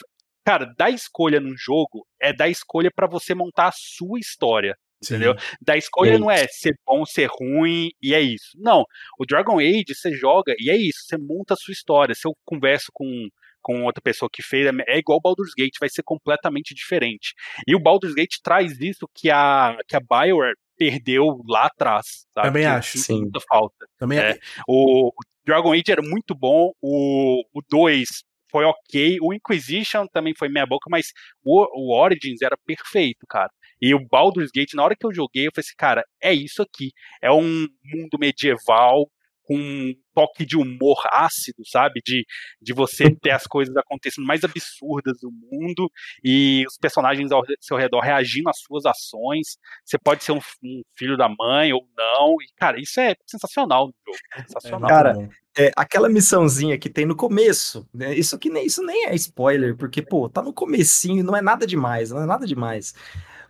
cara, 0.45 0.73
dar 0.77 0.91
escolha 0.91 1.41
num 1.41 1.57
jogo 1.57 2.07
é 2.21 2.33
dar 2.33 2.49
escolha 2.49 2.91
para 2.95 3.09
você 3.09 3.35
montar 3.35 3.69
a 3.69 3.75
sua 3.75 4.19
história. 4.19 4.77
Entendeu? 5.03 5.39
Sim. 5.39 5.57
Da 5.61 5.77
escolha 5.77 6.15
é 6.15 6.19
não 6.19 6.31
é 6.31 6.47
ser 6.49 6.75
bom, 6.87 7.05
ser 7.05 7.29
ruim 7.31 7.91
e 8.03 8.15
é 8.15 8.21
isso. 8.21 8.51
Não. 8.57 8.85
O 9.19 9.27
Dragon 9.27 9.59
Age 9.59 9.95
você 9.95 10.13
joga 10.13 10.55
e 10.59 10.71
é 10.71 10.77
isso. 10.77 11.01
Você 11.07 11.17
monta 11.19 11.55
a 11.55 11.57
sua 11.57 11.73
história. 11.73 12.15
Se 12.15 12.27
eu 12.27 12.33
converso 12.45 12.87
com, 12.93 13.29
com 13.61 13.85
outra 13.85 14.01
pessoa 14.03 14.29
que 14.33 14.43
fez, 14.43 14.67
é 14.87 14.99
igual 14.99 15.19
o 15.19 15.21
Baldur's 15.21 15.53
Gate, 15.57 15.77
vai 15.79 15.89
ser 15.89 16.03
completamente 16.03 16.75
diferente. 16.75 17.35
E 17.67 17.75
o 17.75 17.81
Baldur's 17.81 18.15
Gate 18.15 18.37
traz 18.43 18.81
isso 18.81 19.07
que 19.15 19.31
a, 19.31 19.77
que 19.87 19.97
a 19.97 20.01
Bioware 20.01 20.57
perdeu 20.79 21.43
lá 21.47 21.67
atrás. 21.67 22.27
Sabe? 22.33 22.49
Também 22.49 22.63
que 22.63 22.69
acho. 22.69 22.99
Sim. 22.99 23.21
Muita 23.21 23.41
falta. 23.41 23.87
Também 23.99 24.19
é. 24.19 24.39
O, 24.67 25.09
o 25.09 25.13
Dragon 25.45 25.73
Age 25.73 25.91
era 25.91 26.03
muito 26.03 26.35
bom. 26.35 26.73
O 26.81 27.43
2 27.69 28.09
foi 28.51 28.65
ok. 28.65 29.19
O 29.21 29.35
Inquisition 29.35 30.07
também 30.07 30.35
foi 30.37 30.49
meia 30.49 30.67
boca, 30.67 30.89
mas 30.91 31.09
o, 31.45 31.67
o 31.75 31.95
Origins 31.95 32.41
era 32.43 32.57
perfeito, 32.65 33.27
cara. 33.29 33.51
E 33.81 33.95
o 33.95 34.07
Baldur's 34.07 34.51
Gate, 34.55 34.75
na 34.75 34.85
hora 34.85 34.97
que 34.99 35.07
eu 35.07 35.15
joguei, 35.15 35.47
eu 35.47 35.53
falei 35.55 35.67
assim, 35.67 35.77
cara, 35.77 36.05
é 36.23 36.33
isso 36.33 36.63
aqui. 36.63 36.93
É 37.23 37.31
um 37.31 37.67
mundo 37.85 38.19
medieval 38.19 39.07
com 39.47 39.57
um 39.57 39.95
toque 40.13 40.45
de 40.45 40.57
humor 40.57 40.97
ácido, 41.13 41.63
sabe? 41.65 42.01
De, 42.05 42.25
de 42.61 42.73
você 42.73 43.15
ter 43.23 43.31
as 43.31 43.45
coisas 43.45 43.75
acontecendo 43.77 44.27
mais 44.27 44.43
absurdas 44.43 45.19
do 45.21 45.31
mundo 45.31 45.89
e 46.23 46.65
os 46.67 46.77
personagens 46.77 47.31
ao 47.31 47.43
seu 47.61 47.77
redor 47.77 48.01
reagindo 48.01 48.49
às 48.49 48.59
suas 48.59 48.85
ações. 48.85 49.57
Você 49.85 49.97
pode 49.99 50.25
ser 50.25 50.33
um, 50.33 50.41
um 50.65 50.83
filho 50.97 51.17
da 51.17 51.29
mãe 51.29 51.73
ou 51.73 51.87
não. 51.97 52.35
E, 52.43 52.47
cara, 52.57 52.81
isso 52.81 52.99
é 53.01 53.15
sensacional 53.27 53.87
no 53.87 53.95
jogo. 54.05 54.19
É 54.37 54.43
sensacional. 54.43 54.89
Cara, 54.89 55.29
é, 55.57 55.71
aquela 55.77 56.09
missãozinha 56.09 56.79
que 56.79 56.91
tem 56.91 57.07
no 57.07 57.17
começo, 57.17 57.89
né, 57.95 58.15
isso 58.15 58.39
que 58.39 58.51
nem 58.51 58.67
isso 58.67 58.83
nem 58.83 59.07
é 59.07 59.15
spoiler, 59.15 59.77
porque, 59.77 60.03
pô, 60.03 60.29
tá 60.29 60.43
no 60.43 60.53
comecinho, 60.53 61.25
não 61.25 61.35
é 61.37 61.41
nada 61.41 61.67
demais, 61.67 62.11
não 62.11 62.23
é 62.23 62.27
nada 62.27 62.47
demais 62.47 62.95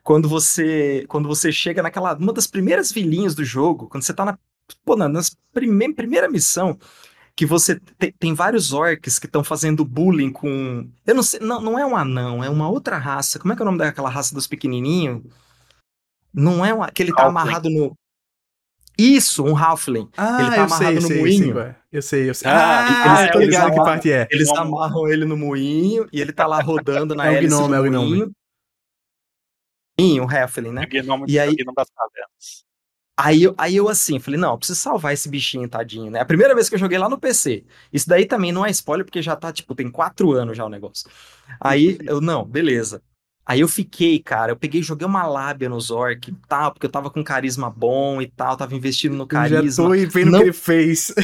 quando 0.07 0.29
você 0.29 1.05
quando 1.09 1.27
você 1.27 1.51
chega 1.51 1.83
naquela 1.83 2.15
uma 2.15 2.33
das 2.33 2.47
primeiras 2.47 2.93
vilinhas 2.93 3.35
do 3.35 3.45
jogo, 3.45 3.89
quando 3.89 4.05
você 4.05 4.15
tá 4.15 4.25
na 4.25 4.39
pô, 4.85 4.95
na 4.95 5.11
prime, 5.53 5.93
primeira 5.93 6.31
missão 6.31 6.79
que 7.35 7.45
você 7.45 7.81
te, 7.99 8.15
tem 8.17 8.33
vários 8.33 8.73
orcs 8.73 9.19
que 9.19 9.27
estão 9.27 9.43
fazendo 9.43 9.85
bullying 9.85 10.31
com 10.31 10.89
eu 11.05 11.13
não 11.13 11.25
sei, 11.25 11.41
não, 11.41 11.61
não 11.61 11.77
é 11.77 11.85
um 11.85 11.97
anão, 11.97 12.45
é 12.45 12.49
uma 12.49 12.69
outra 12.69 12.97
raça. 12.97 13.41
Como 13.41 13.53
é 13.53 13.57
que 13.57 13.63
é 13.63 13.65
o 13.65 13.67
nome 13.67 13.79
daquela 13.79 14.09
raça 14.09 14.33
dos 14.33 14.47
pequenininhos? 14.47 15.23
Não 16.33 16.65
é 16.65 16.73
uma, 16.73 16.89
que 16.89 17.03
ele 17.03 17.13
tá 17.13 17.25
Halfling. 17.25 17.41
amarrado 17.41 17.69
no 17.69 17.97
isso, 18.97 19.45
um 19.45 19.57
Halfling. 19.57 20.09
Ah, 20.17 20.41
ele 20.41 20.51
tá 20.55 20.65
amarrado 20.65 20.79
sei, 20.79 20.95
no 20.95 21.09
sei, 21.09 21.19
moinho. 21.19 21.55
Sei, 21.55 21.75
eu 21.93 22.03
sei, 22.03 22.31
eu 22.31 22.35
sei. 22.35 22.49
Ah, 22.49 23.17
ah 23.17 23.25
eles, 23.35 23.47
ligado 23.49 23.73
que 23.73 23.77
parte 23.77 24.13
é. 24.13 24.29
Eles 24.31 24.49
amarram 24.51 25.09
ele 25.09 25.25
no 25.25 25.37
moinho 25.37 26.07
e 26.13 26.21
ele 26.21 26.33
tá 26.33 26.47
lá 26.47 26.61
rodando 26.63 27.13
na 27.15 27.27
é 27.27 27.35
hélice 27.35 27.57
gnome, 27.57 27.77
do 27.77 27.87
é 27.87 27.91
moinho. 27.91 28.33
Sim, 29.99 30.21
o 30.21 30.31
Heflin, 30.31 30.73
né? 30.73 30.87
Gnome, 30.87 31.25
e 31.29 31.39
aí, 31.39 31.57
das 31.57 31.89
cavernas. 31.91 32.67
Aí 33.19 33.45
eu, 33.45 33.55
aí 33.57 33.77
eu 33.77 33.89
assim, 33.89 34.19
falei, 34.19 34.39
não, 34.39 34.53
eu 34.53 34.59
preciso 34.59 34.79
salvar 34.79 35.15
esse 35.15 35.27
bichinho, 35.27 35.67
tadinho, 35.67 36.11
né? 36.11 36.21
A 36.21 36.25
primeira 36.25 36.55
vez 36.55 36.69
que 36.69 36.75
eu 36.75 36.79
joguei 36.79 36.99
lá 36.99 37.09
no 37.09 37.19
PC. 37.19 37.65
Isso 37.91 38.07
daí 38.07 38.27
também 38.27 38.53
não 38.53 38.65
é 38.65 38.71
spoiler, 38.71 39.07
porque 39.07 39.23
já 39.23 39.35
tá, 39.35 39.51
tipo, 39.51 39.75
tem 39.75 39.91
quatro 39.91 40.33
anos 40.33 40.55
já 40.55 40.67
o 40.67 40.69
negócio. 40.69 41.09
Aí 41.59 41.97
eu, 42.03 42.21
não, 42.21 42.45
beleza. 42.45 43.03
Aí 43.47 43.61
eu 43.61 43.69
fiquei, 43.69 44.19
cara, 44.19 44.53
eu 44.53 44.57
peguei, 44.57 44.83
joguei 44.83 45.07
uma 45.07 45.25
lábia 45.25 45.69
no 45.69 45.81
Zork 45.81 46.31
e 46.31 46.35
tal, 46.47 46.73
porque 46.73 46.85
eu 46.85 46.91
tava 46.91 47.11
com 47.11 47.25
carisma 47.25 47.71
bom 47.71 48.21
e 48.21 48.27
tal, 48.27 48.55
tava 48.57 48.75
investindo 48.75 49.17
no 49.17 49.27
carisma. 49.27 49.59
Eu 49.59 49.71
já 49.71 49.83
tô 49.83 50.11
vendo 50.11 50.35
o 50.35 50.39
que 50.39 50.45
ele 50.45 50.53
fez. 50.53 51.15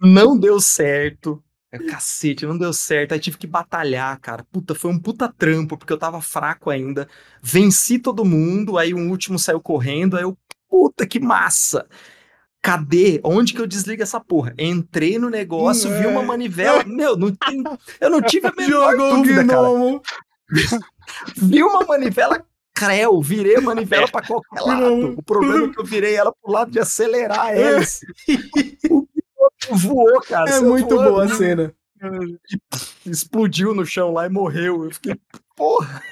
Não 0.00 0.38
deu 0.38 0.60
certo. 0.60 1.42
Cacete, 1.78 2.46
não 2.46 2.58
deu 2.58 2.72
certo. 2.72 3.12
Aí 3.12 3.20
tive 3.20 3.38
que 3.38 3.46
batalhar, 3.46 4.18
cara. 4.20 4.44
Puta, 4.50 4.74
foi 4.74 4.90
um 4.90 4.98
puta 4.98 5.28
trampo, 5.28 5.76
porque 5.76 5.92
eu 5.92 5.98
tava 5.98 6.20
fraco 6.20 6.70
ainda. 6.70 7.08
Venci 7.42 7.98
todo 7.98 8.24
mundo, 8.24 8.76
aí 8.76 8.92
um 8.92 9.10
último 9.10 9.38
saiu 9.38 9.60
correndo, 9.60 10.16
aí 10.16 10.22
eu, 10.22 10.36
puta, 10.68 11.06
que 11.06 11.18
massa. 11.18 11.86
Cadê? 12.60 13.20
Onde 13.24 13.54
que 13.54 13.60
eu 13.60 13.66
desligo 13.66 14.02
essa 14.02 14.20
porra? 14.20 14.54
Entrei 14.58 15.18
no 15.18 15.28
negócio, 15.28 15.90
vi 15.90 16.06
uma 16.06 16.22
manivela. 16.22 16.84
Meu, 16.84 17.16
não 17.16 17.34
tem, 17.34 17.62
eu 18.00 18.10
não 18.10 18.22
tive 18.22 18.46
a 18.46 18.52
menor 18.56 18.92
Jogou 18.92 19.16
dúvida, 19.16 19.44
cara. 19.46 19.68
vi 21.36 21.62
uma 21.62 21.84
manivela 21.84 22.44
creu, 22.74 23.20
virei 23.20 23.56
a 23.56 23.60
manivela 23.62 24.08
para 24.08 24.26
qualquer 24.26 24.60
lado. 24.60 25.14
O 25.18 25.22
problema 25.22 25.66
é 25.66 25.70
que 25.70 25.80
eu 25.80 25.84
virei 25.84 26.14
ela 26.14 26.32
pro 26.32 26.52
lado 26.52 26.70
de 26.70 26.78
acelerar 26.78 27.40
a 27.40 27.54
hélice. 27.54 28.06
voou, 29.70 30.20
cara. 30.22 30.50
É 30.50 30.60
muito 30.60 30.96
voando. 30.96 31.10
boa 31.10 31.24
a 31.24 31.28
cena. 31.28 31.74
explodiu 33.06 33.74
no 33.74 33.84
chão 33.84 34.12
lá 34.12 34.26
e 34.26 34.30
morreu. 34.30 34.84
Eu 34.84 34.90
fiquei, 34.90 35.16
porra. 35.56 36.02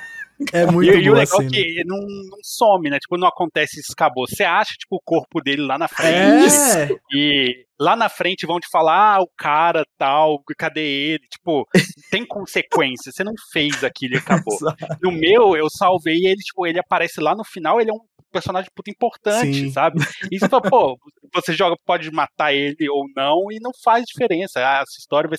É 0.52 0.64
muito 0.64 0.90
e, 0.90 1.02
e 1.02 1.10
o 1.10 1.14
legal 1.14 1.42
é 1.42 1.46
que 1.46 1.84
não, 1.84 1.98
não, 1.98 2.38
some, 2.42 2.88
né? 2.88 2.98
Tipo, 2.98 3.18
não 3.18 3.28
acontece 3.28 3.78
isso, 3.78 3.92
acabou. 3.92 4.26
Você 4.26 4.42
acha, 4.42 4.72
tipo, 4.72 4.96
o 4.96 5.02
corpo 5.04 5.40
dele 5.40 5.62
lá 5.62 5.76
na 5.76 5.86
frente. 5.86 6.54
É. 6.54 6.88
E 7.12 7.66
lá 7.78 7.94
na 7.94 8.08
frente 8.08 8.46
vão 8.46 8.58
te 8.58 8.68
falar, 8.70 9.16
ah, 9.16 9.20
o 9.20 9.28
cara 9.36 9.84
tal, 9.98 10.42
cadê 10.56 10.80
ele? 10.80 11.26
Tipo, 11.30 11.66
tem 12.10 12.26
consequência. 12.26 13.12
Você 13.12 13.22
não 13.22 13.34
fez 13.52 13.84
aquilo 13.84 14.14
e 14.14 14.18
acabou. 14.18 14.56
no 15.02 15.12
meu, 15.12 15.56
eu 15.56 15.68
salvei 15.68 16.24
ele, 16.24 16.36
tipo, 16.36 16.66
ele 16.66 16.80
aparece 16.80 17.20
lá 17.20 17.34
no 17.34 17.44
final, 17.44 17.80
ele 17.80 17.90
é 17.90 17.94
um 17.94 18.00
personagem 18.30 18.70
puta 18.74 18.90
importante, 18.90 19.54
Sim. 19.54 19.70
sabe? 19.70 19.98
E 20.30 20.38
você 20.38 20.48
fala, 20.48 20.62
pô, 20.62 20.98
você 21.34 21.52
joga, 21.52 21.76
pode 21.84 22.10
matar 22.10 22.52
ele 22.52 22.88
ou 22.88 23.06
não, 23.16 23.50
e 23.50 23.58
não 23.60 23.70
faz 23.82 24.04
diferença. 24.04 24.60
Ah, 24.60 24.82
essa 24.82 24.98
história 24.98 25.28
vai, 25.28 25.38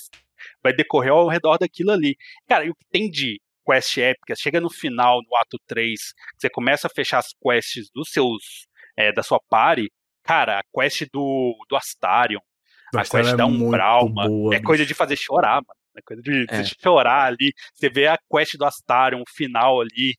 vai 0.64 0.74
decorrer 0.74 1.12
ao 1.12 1.28
redor 1.28 1.58
daquilo 1.58 1.92
ali. 1.92 2.16
Cara, 2.48 2.66
e 2.66 2.70
o 2.70 2.76
que 2.76 2.86
tem 2.92 3.10
de 3.10 3.40
quest 3.66 3.98
épicas, 3.98 4.40
chega 4.40 4.60
no 4.60 4.70
final, 4.70 5.22
no 5.22 5.36
ato 5.38 5.58
3, 5.68 6.00
você 6.38 6.50
começa 6.50 6.88
a 6.88 6.90
fechar 6.90 7.20
as 7.20 7.34
quests 7.42 7.90
dos 7.94 8.10
seus, 8.10 8.68
é, 8.98 9.12
da 9.12 9.24
sua 9.24 9.40
party, 9.50 9.92
cara, 10.24 10.60
a 10.60 10.64
quest 10.74 11.06
do, 11.14 11.56
do 11.70 11.76
Astarion, 11.76 12.42
a 12.96 13.04
quest 13.04 13.34
é 13.34 13.36
da 13.36 13.46
Umbral, 13.46 14.10
mano, 14.10 14.54
é 14.54 14.60
coisa 14.62 14.86
de 14.86 14.94
fazer 14.94 15.16
chorar, 15.16 15.56
mano. 15.56 15.82
É 15.96 16.02
coisa 16.02 16.22
de, 16.22 16.46
é. 16.50 16.64
chorar 16.64 17.26
ali. 17.26 17.54
Você 17.74 17.90
vê 17.90 18.08
a 18.08 18.18
quest 18.32 18.56
do 18.58 18.64
Astarion, 18.64 19.22
o 19.22 19.30
final 19.30 19.82
ali. 19.82 20.16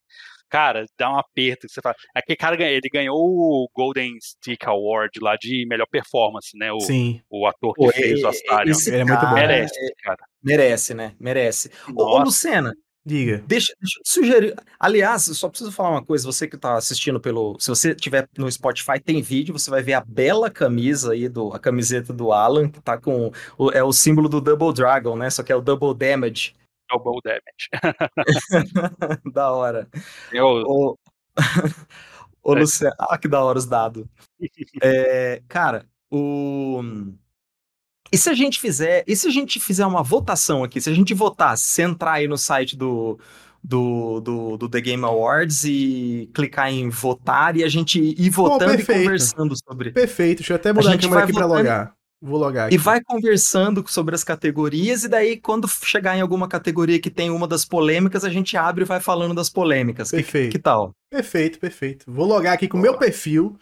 Cara, 0.53 0.85
dá 0.99 1.11
um 1.11 1.17
aperto. 1.17 1.67
Você 1.67 1.81
fala. 1.81 1.95
Aquele 2.13 2.37
cara 2.37 2.63
ele 2.63 2.87
ganhou 2.93 3.17
o 3.17 3.67
Golden 3.75 4.15
Stick 4.21 4.63
Award 4.67 5.19
lá 5.19 5.35
de 5.35 5.65
melhor 5.67 5.87
performance, 5.89 6.55
né? 6.55 6.71
O, 6.71 6.79
Sim. 6.79 7.19
o 7.27 7.47
ator 7.47 7.73
que 7.73 7.83
Pô, 7.83 7.91
fez 7.91 8.21
o 8.21 8.27
Astarion. 8.27 8.71
Esse 8.71 8.93
é 8.93 9.03
muito 9.03 9.19
bom. 9.19 9.33
Merece, 9.33 9.95
cara. 10.03 10.23
Merece, 10.43 10.93
né? 10.93 11.15
Merece. 11.19 11.71
Ô, 11.95 12.03
ô, 12.03 12.19
Lucena, 12.19 12.71
Diga. 13.03 13.43
Deixa, 13.47 13.73
deixa 13.81 13.99
eu 13.99 14.03
te 14.03 14.09
sugerir. 14.09 14.55
Aliás, 14.79 15.23
só 15.23 15.49
preciso 15.49 15.71
falar 15.71 15.89
uma 15.89 16.05
coisa. 16.05 16.23
Você 16.23 16.47
que 16.47 16.55
está 16.55 16.75
assistindo 16.75 17.19
pelo. 17.19 17.57
Se 17.59 17.69
você 17.69 17.95
tiver 17.95 18.29
no 18.37 18.49
Spotify, 18.49 18.99
tem 19.03 19.23
vídeo, 19.23 19.57
você 19.57 19.71
vai 19.71 19.81
ver 19.81 19.93
a 19.93 20.05
bela 20.05 20.51
camisa 20.51 21.13
aí, 21.13 21.27
do, 21.27 21.51
a 21.51 21.59
camiseta 21.59 22.13
do 22.13 22.31
Alan, 22.31 22.69
que 22.69 22.79
tá 22.79 22.95
com. 22.95 23.31
O, 23.57 23.71
é 23.71 23.83
o 23.83 23.91
símbolo 23.91 24.29
do 24.29 24.39
Double 24.39 24.71
Dragon, 24.71 25.17
né? 25.17 25.31
Só 25.31 25.41
que 25.41 25.51
é 25.51 25.55
o 25.55 25.61
Double 25.61 25.95
Damage. 25.95 26.53
Double 26.97 27.21
Damage. 27.23 27.69
da 29.33 29.51
hora. 29.51 29.87
Eu. 30.31 30.45
O, 30.45 30.97
o 32.43 32.55
é. 32.55 32.59
Luciano. 32.59 32.95
Ah, 32.99 33.17
que 33.17 33.27
da 33.27 33.43
hora 33.43 33.57
os 33.57 33.65
dados. 33.65 34.05
é, 34.81 35.41
cara, 35.47 35.85
o. 36.11 36.81
E 38.11 38.17
se 38.17 38.29
a 38.29 38.33
gente 38.33 38.59
fizer, 38.59 39.03
e 39.07 39.15
se 39.15 39.27
a 39.27 39.31
gente 39.31 39.59
fizer 39.59 39.85
uma 39.85 40.03
votação 40.03 40.63
aqui, 40.63 40.79
se 40.79 40.89
a 40.89 40.93
gente 40.93 41.13
votar, 41.15 41.57
se 41.57 41.81
entrar 41.81 42.13
aí 42.13 42.27
no 42.27 42.37
site 42.37 42.77
do, 42.77 43.17
do, 43.63 44.21
do, 44.21 44.57
do, 44.57 44.69
The 44.69 44.81
Game 44.81 45.03
Awards 45.03 45.63
e 45.63 46.29
clicar 46.31 46.71
em 46.71 46.89
votar 46.89 47.57
e 47.57 47.63
a 47.63 47.67
gente 47.67 47.99
ir 47.99 48.29
votando 48.29 48.79
e 48.79 48.85
conversando 48.85 49.55
sobre. 49.55 49.91
Perfeito, 49.91 50.39
deixa 50.39 50.53
eu 50.53 50.57
até 50.57 50.71
mudar 50.71 50.91
a, 50.91 50.93
a 50.93 50.97
câmera 50.99 51.23
aqui 51.23 51.33
para 51.33 51.45
logar. 51.47 51.95
Vou 52.25 52.39
logar 52.39 52.67
aqui. 52.67 52.75
E 52.75 52.77
vai 52.77 53.01
conversando 53.03 53.83
sobre 53.85 54.15
as 54.15 54.23
categorias, 54.23 55.03
e 55.03 55.09
daí, 55.09 55.35
quando 55.35 55.67
chegar 55.67 56.15
em 56.15 56.21
alguma 56.21 56.47
categoria 56.47 56.97
que 56.97 57.11
tem 57.11 57.29
uma 57.29 57.45
das 57.45 57.65
polêmicas, 57.65 58.23
a 58.23 58.29
gente 58.29 58.55
abre 58.55 58.85
e 58.85 58.87
vai 58.87 59.01
falando 59.01 59.33
das 59.33 59.49
polêmicas. 59.49 60.11
Perfeito. 60.11 60.51
Que, 60.51 60.57
que 60.57 60.63
tal? 60.63 60.95
Perfeito, 61.09 61.59
perfeito. 61.59 62.05
Vou 62.07 62.25
logar 62.25 62.53
aqui 62.53 62.69
com 62.69 62.77
o 62.77 62.81
meu 62.81 62.97
perfil. 62.97 63.57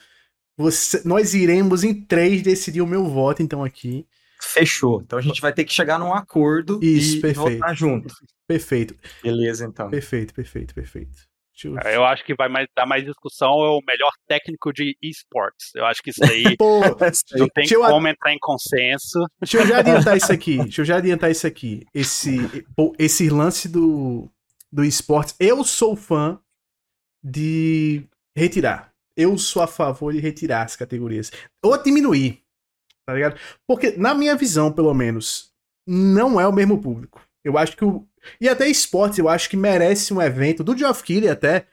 Você, 0.55 1.01
nós 1.03 1.33
iremos 1.33 1.83
em 1.83 1.91
três 1.91 2.43
decidir 2.43 2.81
o 2.81 2.87
meu 2.87 3.07
voto, 3.07 3.41
então, 3.41 3.63
aqui. 3.63 4.05
Fechou. 4.39 5.01
Então 5.01 5.17
a 5.17 5.21
gente 5.23 5.41
vai 5.41 5.51
ter 5.51 5.63
que 5.63 5.73
chegar 5.73 5.97
num 5.97 6.13
acordo 6.13 6.79
Isso, 6.83 7.17
e 7.17 7.21
perfeito. 7.21 7.59
votar 7.59 7.75
junto. 7.75 8.13
Perfeito. 8.47 8.95
Beleza, 9.23 9.65
então. 9.65 9.89
Perfeito, 9.89 10.35
perfeito, 10.35 10.75
perfeito. 10.75 11.30
Eu... 11.67 11.77
É, 11.79 11.95
eu 11.95 12.03
acho 12.03 12.23
que 12.25 12.35
vai 12.35 12.47
mais, 12.49 12.67
dar 12.75 12.85
mais 12.85 13.03
discussão 13.03 13.49
é 13.49 13.69
o 13.69 13.81
melhor 13.85 14.11
técnico 14.27 14.71
de 14.71 14.95
esportes. 15.01 15.73
Eu 15.75 15.85
acho 15.85 16.01
que 16.01 16.09
isso 16.09 16.21
aí 16.25 16.55
Pô, 16.57 16.81
não 17.37 17.47
tem 17.49 17.67
como 17.67 18.07
eu... 18.07 18.11
entrar 18.11 18.33
em 18.33 18.39
consenso. 18.39 19.19
Deixa 19.39 19.57
eu 19.59 19.67
já 19.67 19.79
adiantar 19.79 20.17
isso 20.17 20.31
aqui. 20.31 20.57
Deixa 20.57 20.81
eu 20.81 20.85
já 20.85 20.97
adiantar 20.97 21.31
isso 21.31 21.47
aqui. 21.47 21.85
Esse, 21.93 22.37
esse 22.97 23.29
lance 23.29 23.67
do, 23.69 24.29
do 24.71 24.83
esportes. 24.83 25.35
Eu 25.39 25.63
sou 25.63 25.95
fã 25.95 26.39
de 27.23 28.03
retirar. 28.35 28.91
Eu 29.15 29.37
sou 29.37 29.61
a 29.61 29.67
favor 29.67 30.13
de 30.13 30.19
retirar 30.19 30.63
as 30.63 30.75
categorias. 30.75 31.31
Ou 31.61 31.77
diminuir 31.81 32.41
tá 33.11 33.13
ligado? 33.13 33.39
Porque, 33.67 33.91
na 33.97 34.13
minha 34.13 34.35
visão, 34.35 34.71
pelo 34.71 34.93
menos, 34.93 35.51
não 35.85 36.39
é 36.39 36.47
o 36.47 36.53
mesmo 36.53 36.81
público. 36.81 37.21
Eu 37.43 37.57
acho 37.57 37.75
que 37.75 37.85
o. 37.85 38.07
E 38.39 38.47
até 38.47 38.67
esportes, 38.67 39.19
eu 39.19 39.27
acho 39.27 39.49
que 39.49 39.57
merece 39.57 40.13
um 40.13 40.21
evento 40.21 40.63
do 40.63 40.77
Geoff 40.77 41.03
Keighley 41.03 41.29
até 41.29 41.65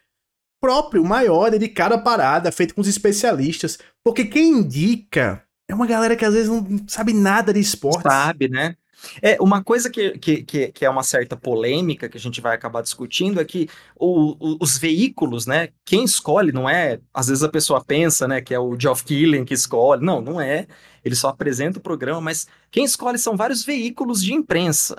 próprio, 0.60 1.04
maior, 1.04 1.50
dedicado 1.50 1.94
à 1.94 1.98
parada, 1.98 2.50
feito 2.50 2.74
com 2.74 2.80
os 2.80 2.88
especialistas. 2.88 3.78
Porque 4.02 4.24
quem 4.24 4.50
indica 4.50 5.42
é 5.68 5.74
uma 5.74 5.86
galera 5.86 6.16
que 6.16 6.24
às 6.24 6.34
vezes 6.34 6.48
não 6.48 6.84
sabe 6.88 7.12
nada 7.12 7.52
de 7.52 7.60
esporte. 7.60 8.02
Sabe, 8.02 8.48
né? 8.48 8.76
É, 9.22 9.40
uma 9.40 9.62
coisa 9.62 9.88
que, 9.88 10.18
que, 10.18 10.42
que, 10.72 10.84
é 10.84 10.90
uma 10.90 11.04
certa 11.04 11.36
polêmica 11.36 12.08
que 12.08 12.16
a 12.16 12.20
gente 12.20 12.40
vai 12.40 12.54
acabar 12.54 12.82
discutindo 12.82 13.40
é 13.40 13.44
que 13.44 13.68
o, 13.94 14.32
o, 14.40 14.58
os 14.60 14.76
veículos, 14.76 15.46
né? 15.46 15.68
Quem 15.84 16.04
escolhe 16.04 16.50
não 16.50 16.68
é. 16.68 16.98
Às 17.14 17.28
vezes 17.28 17.44
a 17.44 17.48
pessoa 17.48 17.84
pensa, 17.84 18.26
né, 18.26 18.40
que 18.40 18.52
é 18.52 18.58
o 18.58 18.78
Geoff 18.78 19.04
Keelan 19.04 19.44
que 19.44 19.54
escolhe. 19.54 20.04
Não, 20.04 20.20
não 20.20 20.40
é. 20.40 20.66
Ele 21.04 21.14
só 21.14 21.28
apresenta 21.28 21.78
o 21.78 21.82
programa, 21.82 22.20
mas 22.20 22.48
quem 22.70 22.84
escolhe 22.84 23.18
são 23.18 23.36
vários 23.36 23.62
veículos 23.64 24.22
de 24.22 24.34
imprensa. 24.34 24.96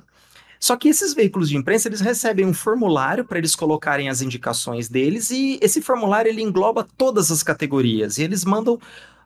Só 0.60 0.76
que 0.76 0.90
esses 0.90 1.14
veículos 1.14 1.50
de 1.50 1.56
imprensa, 1.56 1.88
eles 1.88 2.02
recebem 2.02 2.46
um 2.46 2.54
formulário 2.54 3.24
para 3.24 3.38
eles 3.38 3.56
colocarem 3.56 4.10
as 4.10 4.22
indicações 4.22 4.90
deles 4.90 5.32
e 5.32 5.58
esse 5.62 5.82
formulário 5.82 6.30
ele 6.30 6.42
engloba 6.42 6.86
todas 6.98 7.32
as 7.32 7.42
categorias 7.42 8.18
e 8.18 8.24
eles 8.24 8.44
mandam 8.44 8.78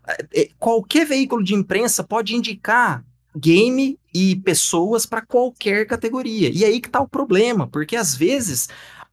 eh, 0.07 0.25
eh, 0.35 0.49
qualquer 0.59 1.07
veículo 1.07 1.43
de 1.43 1.55
imprensa 1.55 2.03
pode 2.03 2.35
indicar 2.35 3.03
game 3.35 3.97
e 4.13 4.35
pessoas 4.35 5.07
para 5.07 5.25
qualquer 5.25 5.87
categoria. 5.87 6.51
E 6.53 6.63
aí 6.63 6.79
que 6.79 6.89
tá 6.89 7.01
o 7.01 7.07
problema, 7.07 7.67
porque 7.67 7.95
às 7.95 8.13
vezes 8.13 8.69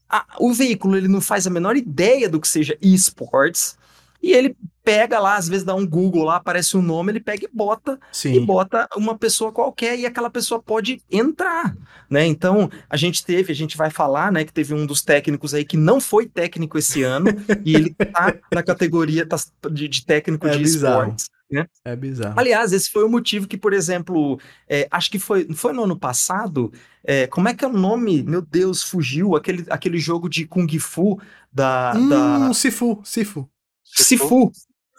a, 0.06 0.26
o 0.38 0.52
veículo 0.52 0.98
ele 0.98 1.09
não 1.09 1.22
faz 1.22 1.46
a 1.46 1.50
menor 1.50 1.74
ideia 1.74 2.28
do 2.28 2.38
que 2.38 2.48
seja 2.48 2.76
esportes 2.83 3.78
e 4.22 4.33
ele 4.33 4.54
pega 4.90 5.20
lá, 5.20 5.37
às 5.37 5.48
vezes 5.48 5.64
dá 5.64 5.72
um 5.72 5.87
Google 5.87 6.24
lá, 6.24 6.37
aparece 6.37 6.76
um 6.76 6.83
nome, 6.83 7.12
ele 7.12 7.20
pega 7.20 7.44
e 7.44 7.57
bota 7.57 7.98
Sim. 8.11 8.35
e 8.35 8.40
bota 8.40 8.88
uma 8.96 9.16
pessoa 9.16 9.53
qualquer 9.53 9.96
e 9.96 10.05
aquela 10.05 10.29
pessoa 10.29 10.61
pode 10.61 11.00
entrar, 11.09 11.76
né? 12.11 12.26
Então, 12.26 12.68
a 12.88 12.96
gente 12.96 13.24
teve, 13.24 13.53
a 13.53 13.55
gente 13.55 13.76
vai 13.76 13.88
falar, 13.88 14.33
né, 14.33 14.44
que 14.44 14.53
teve 14.53 14.74
um 14.74 14.85
dos 14.85 15.00
técnicos 15.00 15.55
aí 15.55 15.64
que 15.64 15.76
não 15.76 16.00
foi 16.00 16.26
técnico 16.26 16.76
esse 16.76 17.05
ano 17.05 17.29
e 17.64 17.76
ele 17.76 17.94
tá 17.94 18.35
na 18.53 18.64
categoria 18.64 19.24
tá, 19.24 19.37
de, 19.70 19.87
de 19.87 20.05
técnico 20.05 20.48
é 20.48 20.57
de 20.57 20.62
esportes. 20.64 21.31
Né? 21.48 21.66
É 21.85 21.96
bizarro. 21.96 22.38
Aliás, 22.38 22.72
esse 22.72 22.90
foi 22.90 23.05
o 23.05 23.09
motivo 23.09 23.46
que, 23.46 23.57
por 23.57 23.72
exemplo, 23.72 24.40
é, 24.68 24.87
acho 24.90 25.11
que 25.11 25.18
foi, 25.18 25.48
foi 25.53 25.72
no 25.72 25.83
ano 25.83 25.98
passado. 25.98 26.72
É, 27.03 27.26
como 27.26 27.48
é 27.48 27.55
que 27.55 27.64
é 27.64 27.68
o 27.68 27.72
nome? 27.72 28.22
Meu 28.22 28.40
Deus, 28.40 28.85
fugiu 28.85 29.35
aquele, 29.35 29.66
aquele 29.68 29.98
jogo 29.98 30.29
de 30.29 30.46
Kung 30.46 30.68
Fu 30.79 31.20
da. 31.53 31.92
Hum, 31.96 32.09
da... 32.09 32.55
Sifu, 32.55 33.00
Sifu. 33.05 33.50
Sifu. 33.85 34.53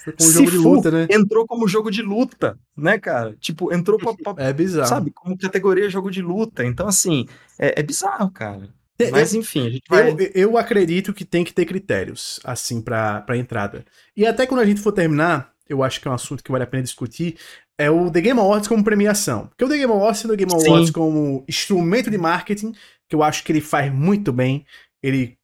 Foi 0.04 0.14
como 0.14 0.32
jogo 0.32 0.52
de 0.52 0.58
luta, 0.58 0.92
né? 0.92 1.08
Entrou 1.10 1.46
como 1.46 1.68
jogo 1.68 1.92
de 1.92 2.02
luta, 2.02 2.58
né, 2.76 2.98
cara? 2.98 3.36
Tipo, 3.40 3.74
entrou 3.74 3.98
pra, 4.00 4.34
pra, 4.34 4.44
É 4.44 4.52
bizarro. 4.52 4.88
Sabe, 4.88 5.12
como 5.12 5.38
categoria 5.38 5.90
jogo 5.90 6.10
de 6.10 6.22
luta. 6.22 6.66
Então, 6.66 6.88
assim, 6.88 7.28
é, 7.60 7.80
é 7.80 7.84
bizarro, 7.84 8.32
cara. 8.32 8.70
Mas, 9.12 9.34
enfim, 9.34 9.68
a 9.68 9.70
gente 9.70 9.84
vai... 9.90 10.12
eu, 10.12 10.18
eu 10.36 10.58
acredito 10.58 11.14
que 11.14 11.26
tem 11.26 11.44
que 11.44 11.54
ter 11.54 11.66
critérios, 11.66 12.40
assim, 12.44 12.82
pra, 12.82 13.22
pra 13.22 13.38
entrada. 13.38 13.86
E 14.16 14.26
até 14.26 14.46
quando 14.46 14.62
a 14.62 14.66
gente 14.66 14.82
for 14.82 14.92
terminar, 14.92 15.52
eu 15.68 15.84
acho 15.84 16.00
que 16.00 16.08
é 16.08 16.12
um 16.12 16.16
assunto 16.16 16.44
que 16.44 16.52
vale 16.52 16.64
a 16.64 16.68
pena 16.68 16.84
discutir, 16.84 17.38
é 17.78 17.90
o 17.90 18.12
The 18.12 18.22
Game 18.22 18.40
Awards 18.40 18.68
como 18.68 18.84
premiação. 18.84 19.48
Porque 19.48 19.66
o 19.66 19.70
The 19.70 19.78
Game 19.78 19.92
Awards 19.92 20.24
o 20.24 20.28
The 20.28 20.36
Game 20.36 20.52
Awards 20.52 20.88
Sim. 20.88 20.94
como 20.94 21.44
instrumento 21.48 22.12
de 22.12 22.18
marketing, 22.18 22.74
que 23.10 23.16
eu 23.16 23.24
acho 23.24 23.44
que 23.44 23.52
ele 23.52 23.62
faz 23.62 23.92
muito 23.92 24.32
bem. 24.32 24.66
Ele 25.02 25.38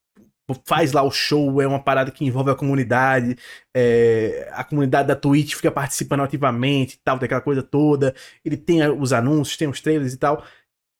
faz 0.66 0.92
lá 0.94 1.04
o 1.04 1.12
show, 1.12 1.62
é 1.62 1.68
uma 1.68 1.82
parada 1.82 2.12
que 2.12 2.26
envolve 2.26 2.52
a 2.52 2.56
comunidade, 2.56 3.38
é, 3.76 4.50
a 4.54 4.64
comunidade 4.64 5.08
da 5.08 5.16
Twitch 5.16 5.56
fica 5.56 5.72
participando 5.72 6.22
ativamente 6.22 6.96
e 6.96 7.00
tal, 7.04 7.20
daquela 7.20 7.42
coisa 7.42 7.62
toda. 7.62 8.16
Ele 8.44 8.58
tem 8.58 8.88
os 8.90 9.14
anúncios, 9.14 9.58
tem 9.58 9.68
os 9.68 9.82
trailers 9.82 10.14
e 10.14 10.18
tal. 10.18 10.44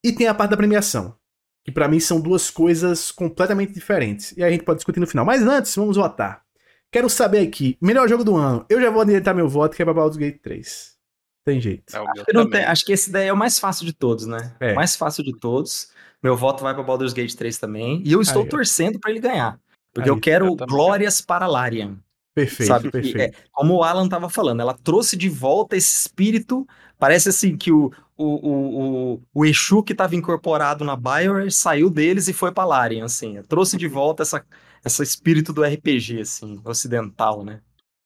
E 0.04 0.12
tem 0.12 0.26
a 0.26 0.34
parte 0.34 0.50
da 0.50 0.56
premiação, 0.56 1.16
que 1.64 1.72
para 1.72 1.88
mim 1.88 2.00
são 2.00 2.20
duas 2.20 2.50
coisas 2.50 3.10
completamente 3.10 3.72
diferentes. 3.72 4.32
E 4.36 4.42
aí 4.42 4.48
a 4.48 4.52
gente 4.52 4.64
pode 4.64 4.78
discutir 4.78 5.00
no 5.00 5.06
final. 5.06 5.24
Mas 5.24 5.42
antes, 5.42 5.74
vamos 5.74 5.96
votar. 5.96 6.42
Quero 6.90 7.08
saber 7.08 7.40
aqui, 7.40 7.76
melhor 7.80 8.08
jogo 8.08 8.24
do 8.24 8.36
ano. 8.36 8.64
Eu 8.68 8.80
já 8.80 8.90
vou 8.90 9.02
adiantar 9.02 9.34
meu 9.34 9.48
voto, 9.48 9.76
que 9.76 9.82
é 9.82 9.84
Baldur's 9.84 10.16
Gate 10.16 10.40
3. 10.40 10.96
Tem 11.44 11.60
jeito. 11.60 11.94
É 11.94 11.98
acho, 11.98 12.50
tem, 12.50 12.64
acho, 12.64 12.84
que 12.84 12.92
esse 12.92 13.10
daí 13.10 13.28
é 13.28 13.32
o 13.32 13.36
mais 13.36 13.58
fácil 13.58 13.86
de 13.86 13.92
todos, 13.92 14.26
né? 14.26 14.54
É. 14.60 14.74
Mais 14.74 14.96
fácil 14.96 15.24
de 15.24 15.38
todos. 15.38 15.90
Meu 16.22 16.36
voto 16.36 16.62
vai 16.62 16.74
para 16.74 16.82
Baldur's 16.82 17.12
Gate 17.12 17.34
3 17.34 17.58
também. 17.58 18.02
E 18.04 18.12
eu 18.12 18.20
estou 18.20 18.42
Aí, 18.42 18.48
torcendo 18.48 18.98
para 18.98 19.10
ele 19.10 19.20
ganhar. 19.20 19.58
Porque 19.92 20.08
Aí, 20.08 20.14
eu 20.14 20.20
quero 20.20 20.46
eu 20.46 20.56
glórias 20.56 21.20
para 21.20 21.46
Larian. 21.46 21.98
Perfeito, 22.34 22.68
sabe? 22.68 22.90
perfeito. 22.90 23.20
É, 23.20 23.32
como 23.52 23.74
o 23.74 23.82
Alan 23.82 24.04
estava 24.04 24.28
falando, 24.28 24.60
ela 24.60 24.74
trouxe 24.74 25.16
de 25.16 25.28
volta 25.28 25.76
esse 25.76 26.06
espírito. 26.06 26.66
Parece 26.98 27.28
assim 27.28 27.56
que 27.56 27.72
o, 27.72 27.92
o, 28.16 28.24
o, 28.24 29.14
o, 29.14 29.22
o 29.34 29.44
Exu 29.44 29.82
que 29.82 29.92
estava 29.92 30.14
incorporado 30.14 30.84
na 30.84 30.96
BioWare 30.96 31.50
saiu 31.50 31.90
deles 31.90 32.28
e 32.28 32.32
foi 32.32 32.52
para 32.52 32.64
Larian, 32.64 33.04
assim. 33.04 33.42
Trouxe 33.44 33.76
de 33.76 33.88
volta 33.88 34.22
essa, 34.22 34.44
esse 34.84 35.02
espírito 35.02 35.52
do 35.52 35.64
RPG, 35.64 36.20
assim, 36.20 36.60
ocidental, 36.64 37.44
né? 37.44 37.60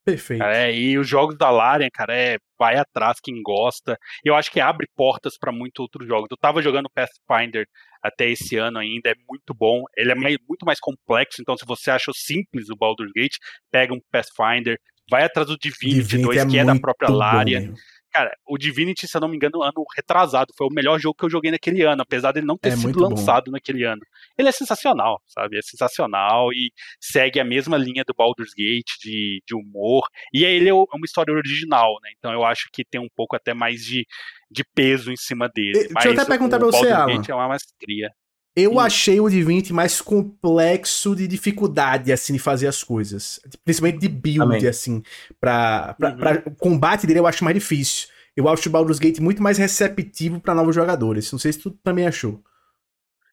Perfeito. 0.05 0.43
É, 0.43 0.75
e 0.75 0.99
os 0.99 1.07
jogos 1.07 1.37
da 1.37 1.51
Larian, 1.51 1.89
cara, 1.93 2.15
é 2.15 2.39
vai 2.59 2.77
atrás 2.77 3.19
quem 3.21 3.43
gosta. 3.43 3.99
Eu 4.25 4.35
acho 4.35 4.51
que 4.51 4.61
abre 4.61 4.87
portas 4.95 5.37
para 5.37 5.51
muitos 5.51 5.81
outros 5.81 6.07
jogos. 6.07 6.29
Eu 6.31 6.37
tava 6.37 6.63
jogando 6.63 6.89
Pathfinder 6.91 7.67
até 8.03 8.29
esse 8.29 8.57
ano 8.57 8.79
ainda, 8.79 9.11
é 9.11 9.15
muito 9.29 9.55
bom. 9.55 9.85
Ele 9.97 10.13
é 10.13 10.15
mais, 10.15 10.37
muito 10.49 10.67
mais 10.67 10.81
complexo, 10.81 11.41
então 11.41 11.57
se 11.57 11.65
você 11.65 11.91
achou 11.91 12.13
simples 12.15 12.69
o 12.69 12.77
Baldur's 12.77 13.13
Gate, 13.15 13.37
pega 13.71 13.95
um 13.95 14.01
Pathfinder, 14.11 14.79
vai 15.11 15.25
atrás 15.25 15.49
do 15.49 15.57
Divinity, 15.57 16.03
Divinity 16.03 16.27
2, 16.27 16.39
é 16.39 16.47
que 16.47 16.59
é 16.59 16.65
da 16.65 16.79
própria 16.79 17.11
Larian. 17.11 17.75
Cara, 18.13 18.37
o 18.47 18.59
Divinity, 18.59 19.09
se 19.09 19.17
eu 19.17 19.21
não 19.21 19.29
me 19.29 19.37
engano, 19.37 19.63
ano 19.63 19.85
retrasado, 19.97 20.53
foi 20.57 20.67
o 20.67 20.73
melhor 20.73 21.01
jogo 21.01 21.17
que 21.17 21.25
eu 21.25 21.31
joguei 21.31 21.51
naquele 21.51 21.83
ano, 21.83 22.03
apesar 22.03 22.33
dele 22.33 22.47
não 22.47 22.59
ter 22.59 22.71
é 22.71 22.77
sido 22.77 23.01
lançado 23.01 23.47
bom. 23.47 23.53
naquele 23.53 23.85
ano. 23.85 24.03
Ele 24.37 24.49
é 24.49 24.53
sensacional, 24.53 25.21
sabe? 25.27 25.57
É 25.59 25.63
sensacional 25.63 26.53
e 26.53 26.71
segue 27.01 27.41
a 27.41 27.45
mesma 27.45 27.79
linha 27.79 28.05
do 28.07 28.15
Baldur's 28.15 28.53
Gate 28.55 28.99
de, 29.03 29.43
de 29.47 29.55
humor. 29.55 30.07
E 30.33 30.45
ele 30.45 30.69
é 30.69 30.75
uma 30.75 31.05
história 31.05 31.33
original, 31.33 31.99
né? 32.03 32.11
Então 32.19 32.33
eu 32.33 32.45
acho 32.45 32.69
que 32.71 32.85
tem 32.85 33.01
um 33.01 33.09
pouco 33.17 33.35
até 33.35 33.55
mais 33.55 33.81
de, 33.81 34.07
de 34.51 34.63
peso 34.75 35.11
em 35.11 35.17
cima 35.17 35.49
dele. 35.49 35.89
Deixa 35.89 36.09
eu 36.09 36.13
até 36.13 36.25
perguntar 36.27 36.59
pra 36.59 36.67
você, 36.67 36.91
Alan. 36.91 37.17
Gate 37.17 37.31
é 37.31 37.35
uma 37.35 37.49
mestria. 37.49 38.11
Eu 38.55 38.79
achei 38.79 39.19
o 39.19 39.31
Divinity 39.31 39.73
mais 39.73 40.01
complexo 40.03 41.17
de 41.17 41.27
dificuldade, 41.27 42.13
assim, 42.13 42.35
de 42.35 42.39
fazer 42.39 42.67
as 42.67 42.85
coisas. 42.85 43.41
Principalmente 43.65 44.01
de 44.01 44.09
build, 44.09 44.43
Amém. 44.43 44.67
assim. 44.67 45.03
Pra, 45.41 45.95
pra, 45.95 46.11
uhum. 46.11 46.17
pra, 46.17 46.43
o 46.47 46.55
combate 46.55 47.07
dele 47.07 47.19
eu 47.19 47.27
acho 47.27 47.45
mais 47.45 47.55
difícil. 47.55 48.09
Eu 48.37 48.49
acho 48.49 48.69
o 48.69 48.73
Baldur's 48.73 48.99
Gate 48.99 49.21
muito 49.21 49.43
mais 49.43 49.57
receptivo 49.57 50.41
para 50.41 50.55
novos 50.55 50.75
jogadores. 50.75 51.33
Não 51.33 51.39
sei 51.39 51.53
se 51.53 51.61
tu 51.61 51.71
também 51.71 52.07
achou. 52.07 52.43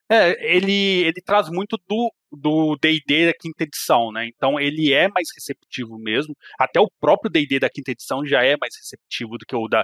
É, 0.10 0.56
ele, 0.56 1.04
ele 1.04 1.22
traz 1.24 1.50
muito 1.50 1.78
do, 1.88 2.12
do 2.32 2.78
D&D 2.82 3.28
da 3.28 3.34
quinta 3.34 3.64
edição, 3.64 4.12
né? 4.12 4.28
Então 4.28 4.60
ele 4.60 4.94
é 4.94 5.08
mais 5.08 5.28
receptivo 5.36 5.98
mesmo. 5.98 6.36
Até 6.60 6.80
o 6.80 6.90
próprio 7.00 7.32
D&D 7.32 7.60
da 7.60 7.70
quinta 7.70 7.92
edição 7.92 8.26
já 8.26 8.44
é 8.44 8.56
mais 8.60 8.76
receptivo 8.76 9.38
do 9.38 9.46
que 9.46 9.56
o 9.56 9.68
da 9.68 9.84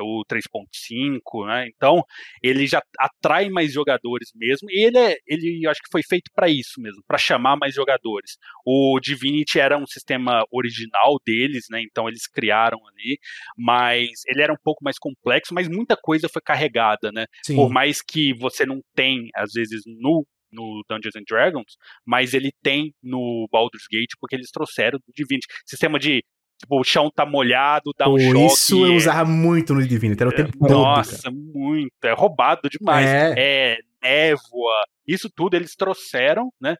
o 0.00 0.24
3.5, 0.28 1.46
né? 1.46 1.68
Então 1.68 2.02
ele 2.42 2.66
já 2.66 2.82
atrai 2.98 3.48
mais 3.48 3.72
jogadores 3.72 4.30
mesmo. 4.34 4.68
E 4.70 4.86
ele 4.86 4.98
é, 4.98 5.16
ele 5.26 5.66
acho 5.68 5.80
que 5.80 5.90
foi 5.90 6.02
feito 6.02 6.30
para 6.34 6.48
isso 6.48 6.80
mesmo, 6.80 7.02
para 7.06 7.18
chamar 7.18 7.56
mais 7.56 7.74
jogadores. 7.74 8.36
O 8.64 8.98
Divinity 9.00 9.58
era 9.60 9.78
um 9.78 9.86
sistema 9.86 10.44
original 10.50 11.16
deles, 11.24 11.66
né? 11.70 11.80
Então 11.82 12.08
eles 12.08 12.26
criaram 12.26 12.78
ali, 12.88 13.18
mas 13.56 14.10
ele 14.26 14.42
era 14.42 14.52
um 14.52 14.58
pouco 14.62 14.84
mais 14.84 14.98
complexo, 14.98 15.54
mas 15.54 15.68
muita 15.68 15.96
coisa 15.96 16.28
foi 16.28 16.42
carregada, 16.42 17.10
né? 17.12 17.26
Sim. 17.44 17.56
Por 17.56 17.70
mais 17.70 18.02
que 18.02 18.34
você 18.34 18.66
não 18.66 18.80
tem 18.94 19.28
às 19.34 19.52
vezes 19.52 19.82
no 19.86 20.26
no 20.56 20.82
Dungeons 20.88 21.14
and 21.16 21.24
Dragons, 21.28 21.76
mas 22.04 22.32
ele 22.32 22.50
tem 22.62 22.92
no 23.02 23.46
Baldur's 23.52 23.86
Gate 23.90 24.12
porque 24.18 24.34
eles 24.34 24.50
trouxeram 24.50 24.98
do 24.98 25.12
Divinity. 25.14 25.46
Sistema 25.66 25.98
de 25.98 26.24
Tipo, 26.58 26.80
o 26.80 26.84
chão 26.84 27.10
tá 27.14 27.26
molhado, 27.26 27.92
dá 27.98 28.06
Pô, 28.06 28.14
um 28.14 28.18
choque. 28.18 28.46
Isso 28.46 28.86
eu 28.86 28.94
usava 28.94 29.28
muito 29.28 29.74
no 29.74 29.86
Divinity, 29.86 30.22
era 30.22 30.30
o 30.30 30.34
tempo 30.34 30.56
é, 30.56 30.58
todo. 30.58 30.70
Nossa, 30.70 31.30
muito. 31.30 31.92
É 32.02 32.12
roubado 32.14 32.68
demais. 32.70 33.06
É. 33.06 33.34
é 33.36 33.78
névoa. 34.02 34.84
Isso 35.06 35.28
tudo 35.28 35.54
eles 35.54 35.74
trouxeram, 35.76 36.50
né? 36.58 36.74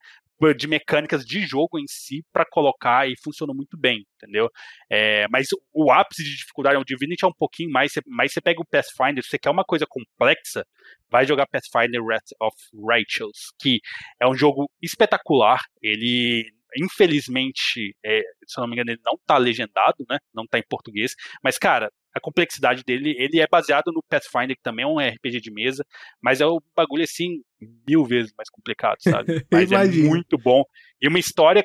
De 0.56 0.66
mecânicas 0.66 1.24
de 1.24 1.46
jogo 1.46 1.78
em 1.78 1.86
si 1.86 2.22
para 2.32 2.44
colocar 2.44 3.08
e 3.08 3.14
funcionou 3.22 3.54
muito 3.54 3.76
bem, 3.76 4.04
entendeu? 4.16 4.50
É, 4.90 5.26
mas 5.28 5.48
o 5.72 5.90
ápice 5.90 6.22
de 6.22 6.36
dificuldade, 6.36 6.76
o 6.76 6.84
Divinity 6.84 7.24
é 7.24 7.28
um 7.28 7.32
pouquinho 7.32 7.70
mais, 7.70 7.92
mas 8.06 8.32
você 8.32 8.40
pega 8.40 8.60
o 8.60 8.66
Pathfinder, 8.66 9.22
se 9.22 9.30
você 9.30 9.38
quer 9.38 9.50
uma 9.50 9.64
coisa 9.64 9.86
complexa, 9.88 10.64
vai 11.10 11.26
jogar 11.26 11.46
Pathfinder 11.46 12.02
Wrath 12.02 12.30
of 12.40 12.56
Righteous, 12.74 13.52
que 13.58 13.80
é 14.20 14.26
um 14.28 14.34
jogo 14.34 14.70
espetacular, 14.82 15.60
ele 15.82 16.50
infelizmente, 16.78 17.96
é, 18.04 18.20
se 18.46 18.58
eu 18.58 18.62
não 18.62 18.68
me 18.68 18.74
engano, 18.74 18.90
ele 18.90 19.00
não 19.02 19.18
tá 19.26 19.38
legendado, 19.38 20.04
né? 20.10 20.18
Não 20.34 20.46
tá 20.46 20.58
em 20.58 20.64
português. 20.68 21.14
Mas, 21.42 21.56
cara, 21.56 21.90
a 22.16 22.20
complexidade 22.20 22.82
dele, 22.82 23.14
ele 23.18 23.40
é 23.40 23.46
baseado 23.46 23.92
no 23.92 24.02
Pathfinder, 24.08 24.56
que 24.56 24.62
também 24.62 24.84
é 24.84 24.88
um 24.88 24.98
RPG 24.98 25.40
de 25.40 25.52
mesa, 25.52 25.84
mas 26.22 26.40
é 26.40 26.46
um 26.46 26.58
bagulho 26.74 27.04
assim, 27.04 27.42
mil 27.86 28.04
vezes 28.04 28.32
mais 28.36 28.48
complicado, 28.48 28.96
sabe? 29.00 29.26
Mas 29.52 29.70
é 29.70 29.84
muito 29.86 30.38
bom. 30.38 30.62
E 31.00 31.08
uma 31.08 31.18
história 31.18 31.62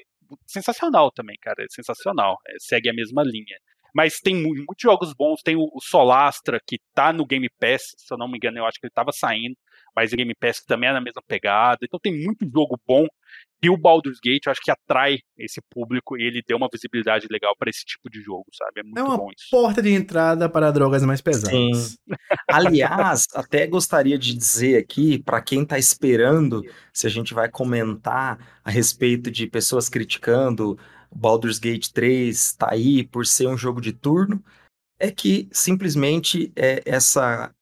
sensacional 0.48 1.12
também, 1.12 1.38
cara. 1.42 1.64
É 1.64 1.66
sensacional. 1.70 2.38
É, 2.48 2.54
segue 2.60 2.90
a 2.90 2.94
mesma 2.94 3.24
linha. 3.24 3.58
Mas 3.94 4.20
tem 4.22 4.36
muitos 4.36 4.82
jogos 4.82 5.14
bons. 5.14 5.42
Tem 5.42 5.56
o, 5.56 5.70
o 5.74 5.82
Solastra, 5.82 6.60
que 6.66 6.78
tá 6.94 7.12
no 7.12 7.26
Game 7.26 7.50
Pass, 7.60 7.82
se 7.98 8.14
eu 8.14 8.18
não 8.18 8.30
me 8.30 8.38
engano, 8.38 8.58
eu 8.58 8.66
acho 8.66 8.80
que 8.80 8.88
ele 8.88 8.94
tava 8.94 9.12
saindo 9.12 9.56
mas 9.96 10.12
o 10.12 10.16
Game 10.16 10.34
Pass 10.36 10.64
também 10.66 10.90
é 10.90 10.94
na 10.94 11.02
mesma 11.02 11.22
pegada. 11.28 11.80
Então 11.84 12.00
tem 12.02 12.14
muito 12.14 12.46
jogo 12.46 12.80
bom. 12.88 13.06
E 13.64 13.70
o 13.70 13.78
Baldur's 13.78 14.20
Gate, 14.24 14.48
eu 14.48 14.52
acho 14.52 14.62
que 14.62 14.72
atrai 14.72 15.20
esse 15.38 15.62
público 15.70 16.18
e 16.18 16.24
ele 16.24 16.42
deu 16.48 16.58
uma 16.58 16.68
visibilidade 16.72 17.28
legal 17.30 17.56
para 17.58 17.70
esse 17.70 17.86
tipo 17.86 18.10
de 18.10 18.20
jogo, 18.20 18.46
sabe? 18.54 18.80
É 18.80 18.84
muito 18.84 18.98
é 18.98 19.04
uma 19.04 19.18
bom 19.18 19.30
isso. 19.30 19.48
porta 19.52 19.82
de 19.84 19.92
entrada 19.92 20.50
para 20.50 20.72
drogas 20.72 21.04
mais 21.04 21.22
pesadas. 21.22 21.52
Sim. 21.52 21.98
Aliás, 22.50 23.28
até 23.36 23.68
gostaria 23.68 24.18
de 24.18 24.36
dizer 24.36 24.78
aqui, 24.78 25.22
para 25.22 25.42
quem 25.42 25.62
está 25.62 25.78
esperando, 25.78 26.64
se 26.92 27.06
a 27.06 27.10
gente 27.10 27.36
vai 27.36 27.50
comentar 27.50 28.62
a 28.64 28.72
respeito 28.72 29.30
de 29.30 29.46
pessoas 29.46 29.88
criticando 29.88 30.78
o 31.12 31.18
Baldur's 31.18 31.60
Gate 31.60 31.90
3 31.90 32.54
tá 32.54 32.70
aí 32.72 33.04
por 33.04 33.26
ser 33.28 33.48
um 33.48 33.58
jogo 33.58 33.80
de 33.80 33.92
turno, 33.92 34.44
é 34.98 35.12
que 35.12 35.48
simplesmente 35.52 36.52
é, 36.56 36.82
essa 36.86 37.54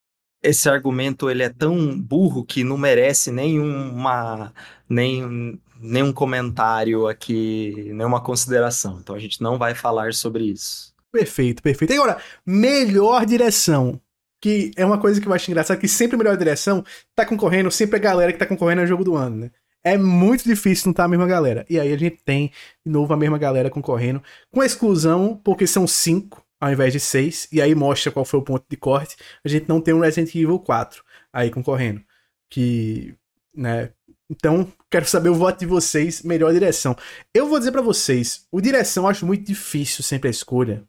esse 0.41 0.69
argumento 0.69 1.29
ele 1.29 1.43
é 1.43 1.49
tão 1.49 1.99
burro 1.99 2.45
que 2.45 2.63
não 2.63 2.77
merece 2.77 3.29
nenhuma, 3.29 4.53
nem, 4.87 5.59
nenhum 5.79 6.11
comentário 6.11 7.07
aqui, 7.07 7.89
nenhuma 7.93 8.21
consideração. 8.21 8.99
Então 8.99 9.15
a 9.15 9.19
gente 9.19 9.41
não 9.41 9.57
vai 9.57 9.73
falar 9.73 10.13
sobre 10.13 10.45
isso. 10.45 10.93
Perfeito, 11.11 11.63
perfeito. 11.63 11.93
E 11.93 11.95
agora, 11.95 12.19
melhor 12.45 13.25
direção. 13.25 13.99
Que 14.41 14.71
é 14.77 14.85
uma 14.85 14.97
coisa 14.97 15.19
que 15.19 15.27
eu 15.27 15.33
acho 15.33 15.51
engraçado, 15.51 15.79
que 15.79 15.87
sempre 15.87 16.15
melhor 16.15 16.37
direção 16.37 16.81
tá 17.13 17.25
concorrendo, 17.25 17.69
sempre 17.69 17.97
a 17.97 17.99
galera 17.99 18.31
que 18.31 18.39
tá 18.39 18.45
concorrendo 18.45 18.81
é 18.81 18.83
o 18.85 18.87
jogo 18.87 19.03
do 19.03 19.15
ano, 19.15 19.35
né? 19.35 19.51
É 19.83 19.97
muito 19.97 20.45
difícil 20.45 20.85
não 20.87 20.91
estar 20.91 21.03
tá 21.03 21.05
a 21.05 21.09
mesma 21.09 21.27
galera. 21.27 21.65
E 21.69 21.77
aí 21.77 21.91
a 21.91 21.97
gente 21.97 22.21
tem, 22.23 22.49
de 22.85 22.91
novo, 22.91 23.13
a 23.13 23.17
mesma 23.17 23.37
galera 23.37 23.69
concorrendo. 23.69 24.23
Com 24.49 24.63
exclusão, 24.63 25.39
porque 25.43 25.67
são 25.67 25.85
cinco 25.85 26.41
ao 26.59 26.71
invés 26.71 26.91
de 26.91 26.99
6, 26.99 27.47
e 27.51 27.61
aí 27.61 27.73
mostra 27.73 28.11
qual 28.11 28.25
foi 28.25 28.39
o 28.39 28.43
ponto 28.43 28.65
de 28.69 28.75
corte, 28.75 29.15
a 29.43 29.47
gente 29.47 29.69
não 29.69 29.79
tem 29.79 29.93
um 29.93 30.01
Resident 30.01 30.35
Evil 30.35 30.59
4 30.59 31.03
aí 31.31 31.49
concorrendo. 31.49 32.01
Que, 32.49 33.15
né? 33.55 33.91
Então, 34.29 34.71
quero 34.91 35.05
saber 35.05 35.29
o 35.29 35.35
voto 35.35 35.59
de 35.59 35.65
vocês, 35.65 36.21
melhor 36.21 36.53
direção. 36.53 36.95
Eu 37.33 37.47
vou 37.47 37.57
dizer 37.57 37.71
para 37.71 37.81
vocês, 37.81 38.45
o 38.51 38.61
direção 38.61 39.03
eu 39.03 39.09
acho 39.09 39.25
muito 39.25 39.45
difícil 39.45 40.03
sempre 40.03 40.27
a 40.27 40.31
escolha, 40.31 40.87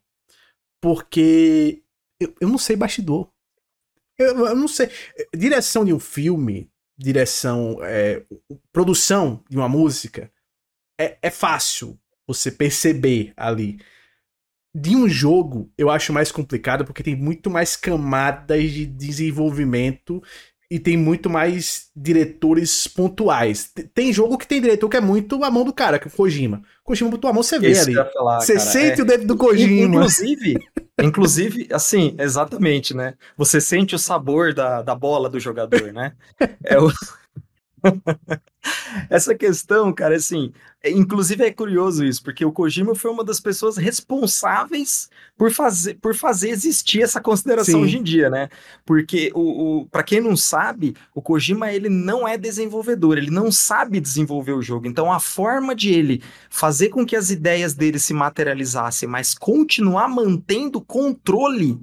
porque 0.81 1.83
eu, 2.20 2.35
eu 2.40 2.48
não 2.48 2.59
sei 2.59 2.76
bastidor. 2.76 3.31
Eu, 4.18 4.46
eu 4.46 4.57
não 4.57 4.68
sei. 4.68 4.90
Direção 5.35 5.85
de 5.85 5.92
um 5.92 5.98
filme, 5.98 6.70
direção, 6.98 7.79
é, 7.83 8.22
produção 8.70 9.42
de 9.48 9.57
uma 9.57 9.68
música, 9.68 10.31
é, 11.00 11.16
é 11.22 11.31
fácil 11.31 11.98
você 12.26 12.53
perceber 12.53 13.33
ali 13.37 13.81
de 14.74 14.94
um 14.94 15.09
jogo, 15.09 15.72
eu 15.76 15.90
acho 15.90 16.12
mais 16.12 16.31
complicado 16.31 16.85
porque 16.85 17.03
tem 17.03 17.16
muito 17.16 17.50
mais 17.50 17.74
camadas 17.74 18.70
de 18.70 18.87
desenvolvimento 18.87 20.22
e 20.70 20.78
tem 20.78 20.96
muito 20.96 21.28
mais 21.28 21.88
diretores 21.96 22.87
pontuais. 22.87 23.72
Tem 23.92 24.12
jogo 24.12 24.38
que 24.38 24.46
tem 24.46 24.61
diretor 24.61 24.88
que 24.88 24.96
é 24.96 25.00
muito 25.00 25.42
a 25.42 25.50
mão 25.50 25.64
do 25.64 25.72
cara, 25.72 25.98
que 25.98 26.06
é 26.06 26.11
o 26.11 26.14
Kojima. 26.14 26.62
Kojima 26.85 27.11
botou 27.11 27.28
a 27.28 27.33
mão, 27.33 27.42
você 27.42 27.59
vê 27.59 27.76
ali. 27.76 27.94
Falar, 27.94 28.40
você 28.40 28.54
cara, 28.54 28.66
sente 28.66 29.00
é... 29.00 29.02
o 29.02 29.06
dedo 29.06 29.26
do 29.26 29.37
Kojima. 29.37 29.96
Inclusive, 29.96 30.59
inclusive, 31.02 31.68
assim, 31.72 32.14
exatamente, 32.18 32.94
né? 32.94 33.14
Você 33.37 33.61
sente 33.61 33.96
o 33.96 33.98
sabor 33.98 34.55
da, 34.55 34.80
da 34.80 34.94
bola 34.94 35.28
do 35.28 35.40
jogador, 35.40 35.92
né? 35.92 36.12
É 36.64 36.78
o... 36.78 36.90
Essa 39.09 39.35
questão, 39.35 39.93
cara, 39.93 40.16
assim, 40.16 40.53
é, 40.83 40.91
inclusive 40.91 41.45
é 41.45 41.51
curioso 41.51 42.05
isso, 42.05 42.22
porque 42.22 42.45
o 42.45 42.53
Kojima 42.53 42.95
foi 42.95 43.11
uma 43.11 43.24
das 43.24 43.41
pessoas 43.41 43.76
responsáveis 43.76 45.09
por 45.37 45.51
fazer, 45.51 45.95
por 45.95 46.14
fazer 46.14 46.51
existir 46.51 47.03
essa 47.03 47.20
consideração 47.20 47.81
Sim. 47.81 47.85
hoje 47.85 47.99
em 47.99 48.03
dia, 48.03 48.28
né? 48.31 48.49
Porque 48.85 49.31
o, 49.35 49.81
o 49.81 49.87
para 49.87 50.03
quem 50.03 50.20
não 50.20 50.37
sabe, 50.37 50.95
o 51.14 51.22
Kojima 51.22 51.72
ele 51.72 51.89
não 51.89 52.26
é 52.26 52.37
desenvolvedor, 52.37 53.18
ele 53.18 53.31
não 53.31 53.51
sabe 53.51 54.01
desenvolver 54.01 54.53
o 54.53 54.62
jogo. 54.62 54.87
Então 54.87 55.12
a 55.12 55.20
forma 55.20 55.74
de 55.74 55.93
ele 55.93 56.22
fazer 56.49 56.89
com 56.89 57.05
que 57.05 57.16
as 57.16 57.31
ideias 57.31 57.74
dele 57.74 57.99
se 57.99 58.12
materializassem, 58.12 59.09
mas 59.09 59.35
continuar 59.35 60.09
mantendo 60.09 60.81
controle 60.81 61.78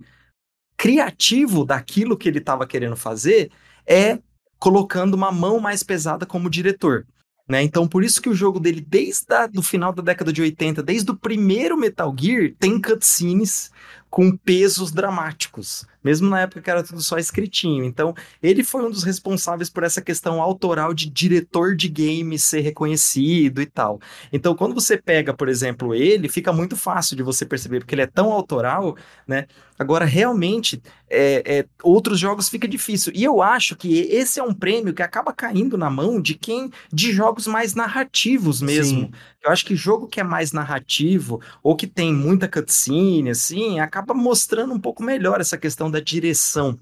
criativo 0.75 1.65
daquilo 1.65 2.15
que 2.15 2.29
ele 2.29 2.37
estava 2.37 2.67
querendo 2.67 2.95
fazer, 2.95 3.49
é 3.85 4.19
colocando 4.59 5.13
uma 5.13 5.31
mão 5.31 5.59
mais 5.59 5.83
pesada 5.83 6.25
como 6.25 6.49
diretor. 6.49 7.05
Né? 7.47 7.63
Então, 7.63 7.87
por 7.87 8.03
isso 8.03 8.21
que 8.21 8.29
o 8.29 8.35
jogo 8.35 8.59
dele, 8.59 8.81
desde 8.81 9.25
o 9.57 9.61
final 9.61 9.93
da 9.93 10.03
década 10.03 10.33
de 10.33 10.41
80, 10.41 10.83
desde 10.83 11.09
o 11.11 11.15
primeiro 11.15 11.77
Metal 11.77 12.13
Gear, 12.17 12.53
tem 12.59 12.81
cutscenes 12.81 13.71
com 14.09 14.35
pesos 14.35 14.91
dramáticos, 14.91 15.85
mesmo 16.03 16.29
na 16.29 16.41
época 16.41 16.61
que 16.61 16.69
era 16.69 16.83
tudo 16.83 17.01
só 17.01 17.17
escritinho. 17.17 17.83
Então, 17.83 18.13
ele 18.41 18.63
foi 18.63 18.85
um 18.85 18.89
dos 18.89 19.03
responsáveis 19.03 19.69
por 19.69 19.83
essa 19.83 20.01
questão 20.01 20.41
autoral 20.41 20.93
de 20.93 21.09
diretor 21.09 21.75
de 21.75 21.87
game 21.87 22.37
ser 22.37 22.61
reconhecido 22.61 23.61
e 23.61 23.65
tal. 23.65 23.99
Então, 24.31 24.55
quando 24.55 24.73
você 24.73 24.97
pega, 24.97 25.33
por 25.33 25.49
exemplo, 25.49 25.93
ele, 25.93 26.29
fica 26.29 26.51
muito 26.53 26.75
fácil 26.75 27.15
de 27.15 27.23
você 27.23 27.45
perceber, 27.45 27.79
porque 27.79 27.95
ele 27.95 28.01
é 28.01 28.07
tão 28.07 28.31
autoral, 28.31 28.95
né? 29.27 29.45
Agora, 29.79 30.05
realmente, 30.05 30.81
é, 31.07 31.59
é, 31.59 31.65
outros 31.83 32.19
jogos 32.19 32.49
fica 32.49 32.67
difícil. 32.67 33.13
E 33.15 33.23
eu 33.23 33.43
acho 33.43 33.75
que 33.75 33.99
esse 33.99 34.39
é 34.39 34.43
um 34.43 34.53
prêmio 34.53 34.93
que 34.93 35.03
acaba 35.03 35.31
caindo 35.31 35.77
na 35.77 35.89
mão 35.89 36.19
de 36.19 36.33
quem. 36.33 36.71
de 36.91 37.11
jogos 37.13 37.45
mais 37.45 37.75
narrativos 37.75 38.61
mesmo. 38.61 39.01
Sim. 39.01 39.11
Eu 39.43 39.51
acho 39.51 39.65
que 39.65 39.75
jogo 39.75 40.07
que 40.07 40.19
é 40.19 40.23
mais 40.23 40.51
narrativo, 40.51 41.39
ou 41.63 41.75
que 41.75 41.87
tem 41.87 42.13
muita 42.13 42.47
cutscene, 42.47 43.29
assim, 43.29 43.79
acaba 43.79 44.13
mostrando 44.13 44.73
um 44.73 44.79
pouco 44.79 45.03
melhor 45.03 45.39
essa 45.39 45.57
questão 45.57 45.86
da 45.89 45.99
direção. 45.99 46.77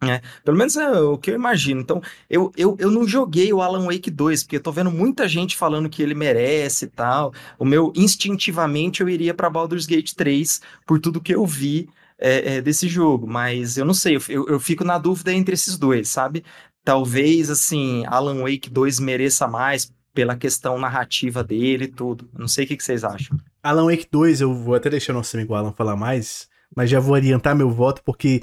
É, 0.00 0.22
pelo 0.44 0.56
menos 0.56 0.76
é 0.76 0.90
o 1.00 1.18
que 1.18 1.30
eu 1.30 1.34
imagino. 1.34 1.80
Então, 1.80 2.00
eu, 2.30 2.52
eu, 2.56 2.76
eu 2.78 2.90
não 2.90 3.06
joguei 3.06 3.52
o 3.52 3.60
Alan 3.60 3.86
Wake 3.86 4.10
2, 4.10 4.44
porque 4.44 4.56
eu 4.56 4.62
tô 4.62 4.70
vendo 4.70 4.92
muita 4.92 5.26
gente 5.26 5.56
falando 5.56 5.88
que 5.88 6.00
ele 6.00 6.14
merece 6.14 6.84
e 6.84 6.88
tal. 6.88 7.32
O 7.58 7.64
meu, 7.64 7.92
instintivamente, 7.96 9.00
eu 9.00 9.08
iria 9.08 9.34
para 9.34 9.50
Baldur's 9.50 9.86
Gate 9.86 10.12
3 10.14 10.60
por 10.86 11.00
tudo 11.00 11.20
que 11.20 11.34
eu 11.34 11.44
vi 11.44 11.88
é, 12.18 12.56
é, 12.56 12.60
desse 12.60 12.88
jogo, 12.88 13.26
mas 13.26 13.78
eu 13.78 13.84
não 13.84 13.94
sei, 13.94 14.18
eu, 14.28 14.46
eu 14.48 14.58
fico 14.58 14.82
na 14.84 14.98
dúvida 14.98 15.32
entre 15.32 15.54
esses 15.54 15.78
dois, 15.78 16.08
sabe? 16.08 16.44
Talvez, 16.84 17.50
assim, 17.50 18.04
Alan 18.06 18.42
Wake 18.42 18.70
2 18.70 18.98
mereça 18.98 19.46
mais 19.46 19.92
pela 20.12 20.36
questão 20.36 20.78
narrativa 20.78 21.44
dele 21.44 21.84
e 21.84 21.88
tudo. 21.88 22.28
Não 22.36 22.48
sei 22.48 22.64
o 22.64 22.68
que, 22.68 22.76
que 22.76 22.82
vocês 22.82 23.04
acham. 23.04 23.36
Alan 23.62 23.86
Wake 23.86 24.08
2, 24.10 24.40
eu 24.40 24.52
vou 24.52 24.74
até 24.74 24.90
deixar 24.90 25.12
o 25.12 25.16
nosso 25.16 25.36
amigo 25.36 25.54
Alan 25.54 25.72
falar 25.72 25.96
mais, 25.96 26.48
mas 26.74 26.90
já 26.90 27.00
vou 27.00 27.14
adiantar 27.14 27.54
meu 27.54 27.70
voto, 27.70 28.02
porque 28.04 28.42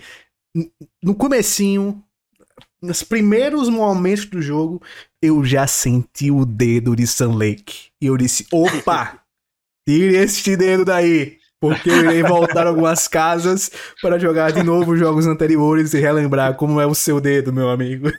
no 1.03 1.15
comecinho, 1.15 2.03
nos 2.81 3.03
primeiros 3.03 3.69
momentos 3.69 4.25
do 4.25 4.41
jogo, 4.41 4.81
eu 5.21 5.43
já 5.43 5.67
senti 5.67 6.31
o 6.31 6.45
dedo 6.45 6.95
de 6.95 7.05
Sun 7.07 7.35
Lake. 7.35 7.89
E 8.01 8.05
eu 8.05 8.17
disse, 8.17 8.45
opa, 8.51 9.23
tire 9.87 10.15
este 10.17 10.55
dedo 10.55 10.85
daí. 10.85 11.39
Porque 11.69 11.89
eu 11.89 12.03
irei 12.05 12.21
voltar 12.21 12.67
algumas 12.67 13.07
casas 13.07 13.71
para 14.01 14.19
jogar 14.19 14.51
de 14.51 14.61
novo 14.61 14.91
os 14.91 14.99
jogos 14.99 15.25
anteriores 15.25 15.93
e 15.93 15.99
relembrar 15.99 16.55
como 16.55 16.79
é 16.79 16.85
o 16.85 16.93
seu 16.93 17.19
dedo, 17.19 17.51
meu 17.51 17.69
amigo. 17.69 18.09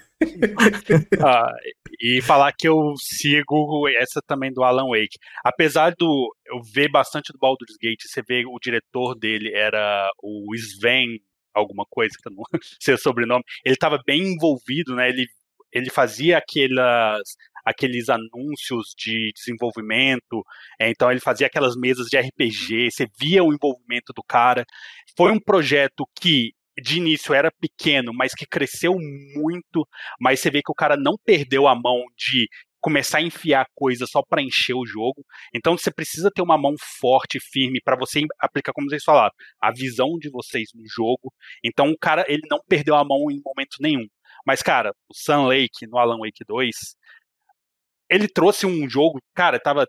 ah, 1.22 1.52
e 2.00 2.20
falar 2.22 2.52
que 2.52 2.66
eu 2.66 2.94
sigo 2.98 3.88
essa 4.00 4.20
também 4.26 4.52
do 4.52 4.64
Alan 4.64 4.88
Wake. 4.88 5.16
Apesar 5.44 5.94
do 5.96 6.34
eu 6.46 6.60
ver 6.74 6.90
bastante 6.90 7.32
do 7.32 7.38
Baldur's 7.38 7.76
Gate, 7.80 8.02
você 8.04 8.20
vê 8.26 8.44
o 8.44 8.58
diretor 8.60 9.14
dele 9.14 9.52
era 9.54 10.10
o 10.20 10.52
Sven 10.56 11.20
alguma 11.54 11.84
coisa, 11.88 12.14
que 12.20 12.28
eu 12.28 12.32
não 12.32 12.42
sei 12.80 12.94
o 12.94 12.98
sobrenome. 12.98 13.44
Ele 13.64 13.74
estava 13.74 14.00
bem 14.04 14.34
envolvido, 14.34 14.94
né? 14.94 15.08
Ele 15.08 15.26
ele 15.72 15.90
fazia 15.90 16.38
aquelas 16.38 17.36
aqueles 17.66 18.08
anúncios 18.08 18.94
de 18.96 19.32
desenvolvimento, 19.34 20.44
é, 20.80 20.88
então 20.88 21.10
ele 21.10 21.20
fazia 21.20 21.48
aquelas 21.48 21.74
mesas 21.76 22.06
de 22.06 22.16
RPG, 22.16 22.90
você 22.90 23.06
via 23.18 23.42
o 23.42 23.52
envolvimento 23.52 24.12
do 24.14 24.22
cara. 24.22 24.64
Foi 25.16 25.32
um 25.32 25.40
projeto 25.40 26.04
que 26.18 26.52
de 26.80 26.98
início 26.98 27.34
era 27.34 27.50
pequeno, 27.50 28.12
mas 28.14 28.34
que 28.34 28.46
cresceu 28.46 28.94
muito, 29.34 29.86
mas 30.20 30.40
você 30.40 30.50
vê 30.50 30.60
que 30.62 30.70
o 30.70 30.74
cara 30.74 30.96
não 30.96 31.14
perdeu 31.24 31.66
a 31.66 31.74
mão 31.74 32.04
de 32.16 32.46
começar 32.80 33.18
a 33.18 33.22
enfiar 33.22 33.66
coisa 33.74 34.06
só 34.06 34.22
para 34.22 34.42
encher 34.42 34.74
o 34.74 34.86
jogo. 34.86 35.24
Então 35.52 35.76
você 35.76 35.90
precisa 35.90 36.30
ter 36.32 36.42
uma 36.42 36.56
mão 36.56 36.74
forte, 37.00 37.40
firme 37.40 37.80
para 37.82 37.96
você 37.96 38.22
aplicar 38.38 38.72
como 38.72 38.88
vocês 38.88 39.02
falaram, 39.02 39.32
a 39.60 39.72
visão 39.72 40.16
de 40.20 40.30
vocês 40.30 40.68
no 40.72 40.84
jogo. 40.86 41.32
Então 41.64 41.90
o 41.90 41.98
cara, 41.98 42.24
ele 42.28 42.42
não 42.48 42.60
perdeu 42.68 42.94
a 42.94 43.04
mão 43.04 43.30
em 43.30 43.40
momento 43.44 43.76
nenhum. 43.80 44.06
Mas 44.46 44.62
cara, 44.62 44.92
o 45.08 45.14
Sun 45.14 45.46
Lake 45.46 45.86
no 45.88 45.98
Alan 45.98 46.18
Wake 46.18 46.44
2, 46.46 46.76
ele 48.10 48.28
trouxe 48.28 48.66
um 48.66 48.88
jogo, 48.88 49.20
cara, 49.34 49.58
tava 49.58 49.86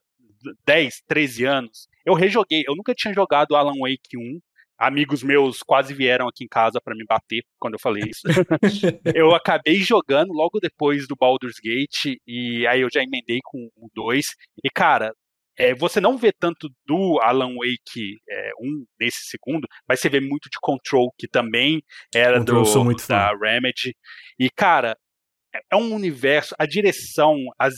10, 0.65 1.01
13 1.07 1.45
anos. 1.45 1.88
Eu 2.05 2.13
rejoguei, 2.13 2.63
eu 2.68 2.76
nunca 2.76 2.93
tinha 2.93 3.13
jogado 3.13 3.55
Alan 3.55 3.80
Wake 3.80 4.18
1. 4.18 4.39
Amigos 4.80 5.24
meus 5.24 5.63
quase 5.63 5.91
vieram 5.91 6.28
aqui 6.28 6.43
em 6.43 6.47
casa 6.47 6.80
para 6.80 6.95
me 6.95 7.03
bater 7.03 7.43
quando 7.59 7.74
eu 7.74 7.80
falei 7.80 8.03
isso. 8.09 8.22
eu 9.15 9.34
acabei 9.34 9.78
jogando 9.78 10.32
logo 10.32 10.59
depois 10.59 11.07
do 11.07 11.15
Baldur's 11.15 11.59
Gate 11.59 12.20
e 12.28 12.65
aí 12.68 12.82
eu 12.82 12.89
já 12.91 13.01
emendei 13.01 13.39
com 13.43 13.70
o 13.76 13.89
2. 13.95 14.36
E 14.63 14.70
cara, 14.70 15.11
é, 15.57 15.74
você 15.74 15.99
não 15.99 16.15
vê 16.15 16.32
tanto 16.32 16.70
do 16.86 17.20
Alan 17.22 17.55
Wake 17.55 18.20
é, 18.30 18.51
1 18.61 18.86
nesse 18.99 19.24
segundo, 19.24 19.68
mas 19.89 19.99
você 19.99 20.07
vê 20.07 20.20
muito 20.20 20.47
de 20.51 20.59
Control, 20.61 21.11
que 21.18 21.28
também 21.28 21.82
era 22.13 22.38
Control, 22.38 22.63
do, 22.63 23.07
da. 23.07 23.32
Remedy. 23.36 23.95
E, 24.39 24.49
cara, 24.51 24.95
é 25.72 25.76
um 25.76 25.93
universo, 25.93 26.56
a 26.58 26.66
direção, 26.66 27.38
as 27.58 27.76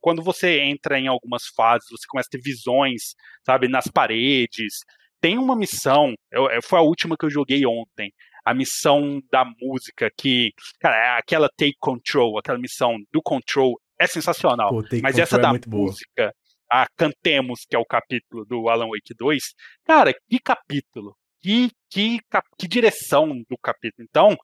quando 0.00 0.22
você 0.22 0.60
entra 0.60 0.98
em 0.98 1.06
algumas 1.06 1.44
fases, 1.54 1.86
você 1.90 2.06
começa 2.08 2.28
a 2.28 2.32
ter 2.32 2.40
visões, 2.42 3.14
sabe, 3.44 3.68
nas 3.68 3.86
paredes. 3.86 4.78
Tem 5.20 5.36
uma 5.36 5.54
missão, 5.54 6.14
eu, 6.32 6.48
foi 6.62 6.78
a 6.78 6.82
última 6.82 7.16
que 7.16 7.26
eu 7.26 7.30
joguei 7.30 7.66
ontem, 7.66 8.10
a 8.44 8.54
missão 8.54 9.20
da 9.30 9.44
música, 9.60 10.10
que, 10.16 10.50
cara, 10.80 10.96
é 10.96 11.18
aquela 11.18 11.48
Take 11.56 11.76
Control, 11.78 12.38
aquela 12.38 12.58
missão 12.58 12.96
do 13.12 13.20
Control, 13.22 13.78
é 13.98 14.06
sensacional. 14.06 14.70
Pô, 14.70 14.82
mas 15.02 15.18
essa 15.18 15.36
é 15.36 15.40
da 15.40 15.52
música, 15.66 16.32
a 16.70 16.86
Cantemos, 16.96 17.66
que 17.68 17.76
é 17.76 17.78
o 17.78 17.84
capítulo 17.84 18.46
do 18.46 18.68
Alan 18.70 18.86
Wake 18.86 19.14
2, 19.18 19.42
cara, 19.84 20.14
que 20.28 20.38
capítulo! 20.38 21.14
Que, 21.42 21.70
que, 21.90 22.18
que 22.58 22.68
direção 22.68 23.28
do 23.48 23.56
capítulo. 23.62 24.06
Então, 24.06 24.36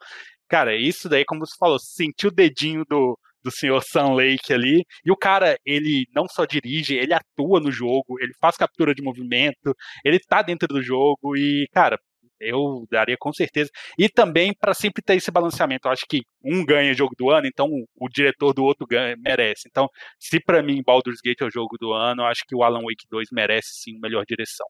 Cara, 0.49 0.77
isso 0.77 1.09
daí, 1.09 1.25
como 1.25 1.45
você 1.45 1.57
falou, 1.59 1.79
sentiu 1.79 2.29
o 2.31 2.35
dedinho 2.35 2.85
do, 2.89 3.19
do 3.43 3.51
senhor 3.51 3.83
Sam 3.83 4.15
Lake 4.15 4.53
ali. 4.53 4.85
E 5.05 5.11
o 5.11 5.17
cara, 5.17 5.57
ele 5.65 6.07
não 6.15 6.27
só 6.29 6.45
dirige, 6.45 6.95
ele 6.95 7.15
atua 7.15 7.61
no 7.61 7.71
jogo, 7.71 8.21
ele 8.21 8.33
faz 8.41 8.57
captura 8.57 8.95
de 8.95 9.03
movimento, 9.03 9.75
ele 10.05 10.19
tá 10.19 10.43
dentro 10.43 10.69
do 10.69 10.83
jogo 10.83 11.37
e, 11.37 11.67
cara, 11.73 11.99
eu 12.41 12.87
daria 12.91 13.17
com 13.19 13.33
certeza. 13.33 13.71
E 13.99 14.09
também 14.09 14.53
para 14.55 14.75
sempre 14.75 15.03
ter 15.03 15.17
esse 15.17 15.31
balanceamento. 15.31 15.89
Eu 15.89 15.93
acho 15.93 16.05
que 16.09 16.23
um 16.45 16.65
ganha 16.65 16.93
jogo 16.95 17.15
do 17.17 17.31
ano, 17.31 17.47
então 17.47 17.69
o, 17.97 18.09
diretor 18.09 18.53
do 18.53 18.65
outro 18.65 18.87
ganha, 18.87 19.17
merece. 19.17 19.69
Então, 19.69 19.89
se 20.19 20.41
para 20.41 20.63
mim 20.63 20.83
Baldur's 20.85 21.21
Gate 21.25 21.41
é 21.41 21.47
o 21.47 21.51
jogo 21.51 21.77
do 21.79 21.93
ano, 21.93 22.23
eu 22.23 22.27
acho 22.27 22.43
que 22.47 22.55
o 22.55 22.63
Alan 22.63 22.83
Wake 22.83 23.07
2 23.11 23.29
merece 23.33 23.69
sim 23.83 23.99
melhor 24.01 24.25
direção. 24.27 24.67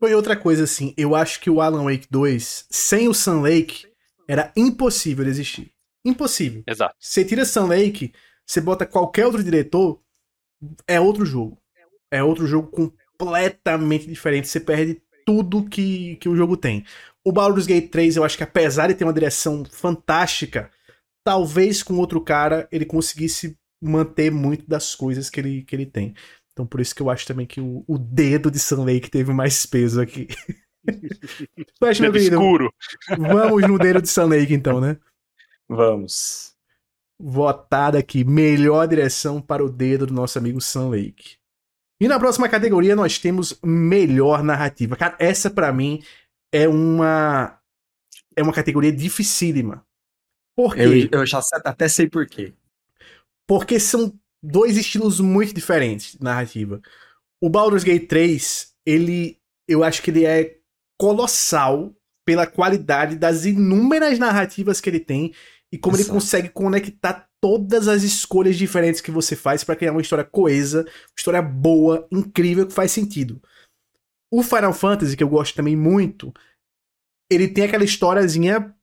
Foi 0.00 0.14
outra 0.14 0.36
coisa 0.36 0.64
assim, 0.64 0.92
eu 0.98 1.14
acho 1.14 1.40
que 1.40 1.48
o 1.48 1.60
Alan 1.60 1.84
Wake 1.84 2.08
2, 2.10 2.66
sem 2.68 3.08
o 3.08 3.14
Sun 3.14 3.42
Lake, 3.42 3.86
era 4.28 4.52
impossível 4.56 5.24
de 5.24 5.30
existir. 5.30 5.72
Impossível. 6.04 6.62
Exato. 6.66 6.94
Você 6.98 7.24
tira 7.24 7.44
Sun 7.44 7.66
Lake, 7.66 8.12
você 8.46 8.60
bota 8.60 8.86
qualquer 8.86 9.26
outro 9.26 9.42
diretor, 9.42 10.00
é 10.86 11.00
outro 11.00 11.24
jogo. 11.24 11.58
É 12.10 12.22
outro 12.22 12.46
jogo 12.46 12.68
completamente 12.68 14.06
diferente. 14.06 14.48
Você 14.48 14.60
perde 14.60 15.02
tudo 15.24 15.68
que, 15.68 16.16
que 16.16 16.28
o 16.28 16.36
jogo 16.36 16.56
tem. 16.56 16.84
O 17.24 17.32
Baldur's 17.32 17.66
Gate 17.66 17.90
3, 17.90 18.16
eu 18.16 18.24
acho 18.24 18.36
que 18.36 18.44
apesar 18.44 18.88
de 18.88 18.94
ter 18.94 19.04
uma 19.04 19.12
direção 19.12 19.64
fantástica, 19.64 20.70
talvez 21.24 21.82
com 21.82 21.94
outro 21.94 22.20
cara 22.20 22.68
ele 22.70 22.84
conseguisse 22.84 23.58
manter 23.82 24.30
muito 24.30 24.68
das 24.68 24.94
coisas 24.94 25.30
que 25.30 25.40
ele, 25.40 25.62
que 25.62 25.74
ele 25.74 25.86
tem. 25.86 26.14
Então 26.52 26.66
por 26.66 26.80
isso 26.80 26.94
que 26.94 27.02
eu 27.02 27.10
acho 27.10 27.26
também 27.26 27.46
que 27.46 27.60
o, 27.60 27.82
o 27.88 27.98
dedo 27.98 28.50
de 28.50 28.58
Sun 28.58 28.84
Lake 28.84 29.10
teve 29.10 29.32
mais 29.32 29.64
peso 29.64 30.00
aqui. 30.00 30.28
Mas, 31.80 31.98
meu 32.00 32.12
querido, 32.12 32.36
escuro. 32.36 32.72
Vamos 33.18 33.62
no 33.62 33.78
dedo 33.78 34.02
de 34.02 34.08
Sun 34.08 34.26
Lake, 34.26 34.52
então, 34.54 34.80
né? 34.80 34.96
Vamos. 35.68 36.54
Votada 37.18 37.98
aqui, 37.98 38.24
melhor 38.24 38.86
direção 38.88 39.40
para 39.40 39.64
o 39.64 39.70
dedo 39.70 40.06
do 40.06 40.14
nosso 40.14 40.38
amigo 40.38 40.60
Sun 40.60 40.90
Lake. 40.90 41.36
E 42.00 42.08
na 42.08 42.18
próxima 42.18 42.48
categoria 42.48 42.96
nós 42.96 43.18
temos 43.18 43.58
melhor 43.62 44.42
narrativa. 44.42 44.96
Cara, 44.96 45.16
essa 45.18 45.48
para 45.48 45.72
mim 45.72 46.02
é 46.52 46.68
uma 46.68 47.58
é 48.36 48.42
uma 48.42 48.52
categoria 48.52 48.92
dificílima. 48.92 49.86
Por 50.56 50.74
quê? 50.74 51.08
Eu, 51.10 51.20
eu 51.20 51.26
já 51.26 51.40
até 51.64 51.88
sei 51.88 52.08
por 52.08 52.26
quê. 52.26 52.52
Porque 53.46 53.78
são 53.78 54.12
dois 54.42 54.76
estilos 54.76 55.20
muito 55.20 55.54
diferentes 55.54 56.12
de 56.12 56.22
narrativa. 56.22 56.80
O 57.40 57.48
Baldur's 57.48 57.84
Gate 57.84 58.08
3, 58.08 58.74
ele 58.84 59.38
eu 59.66 59.82
acho 59.82 60.02
que 60.02 60.10
ele 60.10 60.24
é 60.24 60.58
colossal 61.04 61.94
pela 62.24 62.46
qualidade 62.46 63.16
das 63.16 63.44
inúmeras 63.44 64.18
narrativas 64.18 64.80
que 64.80 64.88
ele 64.88 65.00
tem 65.00 65.34
e 65.70 65.76
como 65.76 65.96
Exato. 65.96 66.08
ele 66.08 66.14
consegue 66.18 66.48
conectar 66.48 67.28
todas 67.42 67.88
as 67.88 68.02
escolhas 68.02 68.56
diferentes 68.56 69.02
que 69.02 69.10
você 69.10 69.36
faz 69.36 69.62
para 69.62 69.76
criar 69.76 69.92
uma 69.92 70.00
história 70.00 70.24
coesa, 70.24 70.80
uma 70.80 71.14
história 71.18 71.42
boa, 71.42 72.08
incrível, 72.10 72.66
que 72.66 72.72
faz 72.72 72.90
sentido. 72.90 73.38
O 74.32 74.42
Final 74.42 74.72
Fantasy, 74.72 75.14
que 75.14 75.22
eu 75.22 75.28
gosto 75.28 75.54
também 75.54 75.76
muito, 75.76 76.32
ele 77.30 77.48
tem 77.48 77.64
aquela 77.64 77.84
historiazinha 77.84 78.74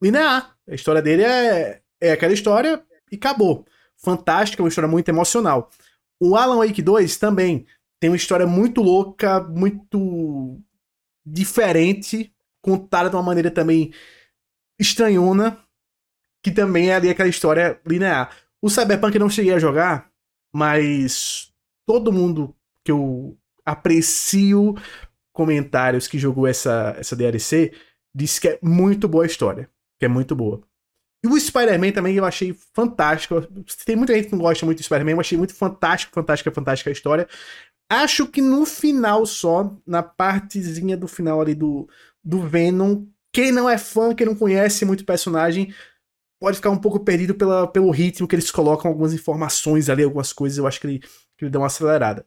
linear. 0.00 0.56
A 0.68 0.74
história 0.76 1.02
dele 1.02 1.24
é, 1.24 1.82
é 2.00 2.12
aquela 2.12 2.32
história 2.32 2.80
e 3.10 3.16
acabou. 3.16 3.66
Fantástica, 3.96 4.62
uma 4.62 4.68
história 4.68 4.88
muito 4.88 5.08
emocional. 5.08 5.68
O 6.22 6.36
Alan 6.36 6.64
Wake 6.64 6.80
2 6.80 7.16
também 7.16 7.66
tem 7.98 8.08
uma 8.08 8.16
história 8.16 8.46
muito 8.46 8.80
louca, 8.82 9.40
muito 9.40 10.62
diferente, 11.26 12.32
contada 12.62 13.10
de 13.10 13.16
uma 13.16 13.22
maneira 13.22 13.50
também 13.50 13.92
estranhona, 14.78 15.58
que 16.42 16.50
também 16.52 16.90
é 16.90 16.94
ali 16.94 17.10
aquela 17.10 17.28
história 17.28 17.80
linear. 17.84 18.30
O 18.62 18.70
Cyberpunk 18.70 19.14
eu 19.14 19.20
não 19.20 19.30
cheguei 19.30 19.52
a 19.52 19.58
jogar, 19.58 20.10
mas 20.54 21.52
todo 21.84 22.12
mundo 22.12 22.54
que 22.84 22.92
eu 22.92 23.36
aprecio 23.64 24.76
comentários 25.32 26.06
que 26.06 26.18
jogou 26.18 26.46
essa, 26.46 26.94
essa 26.98 27.16
DLC 27.16 27.72
disse 28.14 28.40
que 28.40 28.48
é 28.48 28.58
muito 28.62 29.08
boa 29.08 29.24
a 29.24 29.26
história. 29.26 29.68
Que 29.98 30.06
é 30.06 30.08
muito 30.08 30.34
boa. 30.36 30.62
E 31.24 31.28
o 31.28 31.38
Spider-Man 31.38 31.92
também 31.92 32.14
eu 32.14 32.24
achei 32.24 32.54
fantástico. 32.72 33.40
Tem 33.84 33.96
muita 33.96 34.14
gente 34.14 34.26
que 34.26 34.32
não 34.32 34.38
gosta 34.38 34.64
muito 34.64 34.78
do 34.78 34.84
Spider-Man, 34.84 35.12
eu 35.12 35.20
achei 35.20 35.36
muito 35.36 35.54
fantástico, 35.54 36.14
fantástica, 36.14 36.52
fantástica 36.52 36.90
a 36.90 36.92
história. 36.92 37.28
Acho 37.88 38.26
que 38.26 38.40
no 38.40 38.66
final 38.66 39.24
só, 39.24 39.76
na 39.86 40.02
partezinha 40.02 40.96
do 40.96 41.06
final 41.06 41.40
ali 41.40 41.54
do, 41.54 41.88
do 42.22 42.40
Venom, 42.40 43.06
quem 43.32 43.52
não 43.52 43.68
é 43.68 43.78
fã, 43.78 44.14
quem 44.14 44.26
não 44.26 44.34
conhece 44.34 44.84
muito 44.84 45.02
o 45.02 45.06
personagem, 45.06 45.72
pode 46.40 46.56
ficar 46.56 46.70
um 46.70 46.78
pouco 46.78 47.00
perdido 47.00 47.34
pela, 47.34 47.66
pelo 47.66 47.90
ritmo 47.90 48.26
que 48.26 48.34
eles 48.34 48.50
colocam 48.50 48.90
algumas 48.90 49.12
informações 49.12 49.88
ali, 49.88 50.02
algumas 50.02 50.32
coisas, 50.32 50.58
eu 50.58 50.66
acho 50.66 50.80
que 50.80 50.86
ele, 50.86 50.98
que 50.98 51.44
ele 51.44 51.50
dá 51.50 51.58
uma 51.60 51.66
acelerada. 51.66 52.26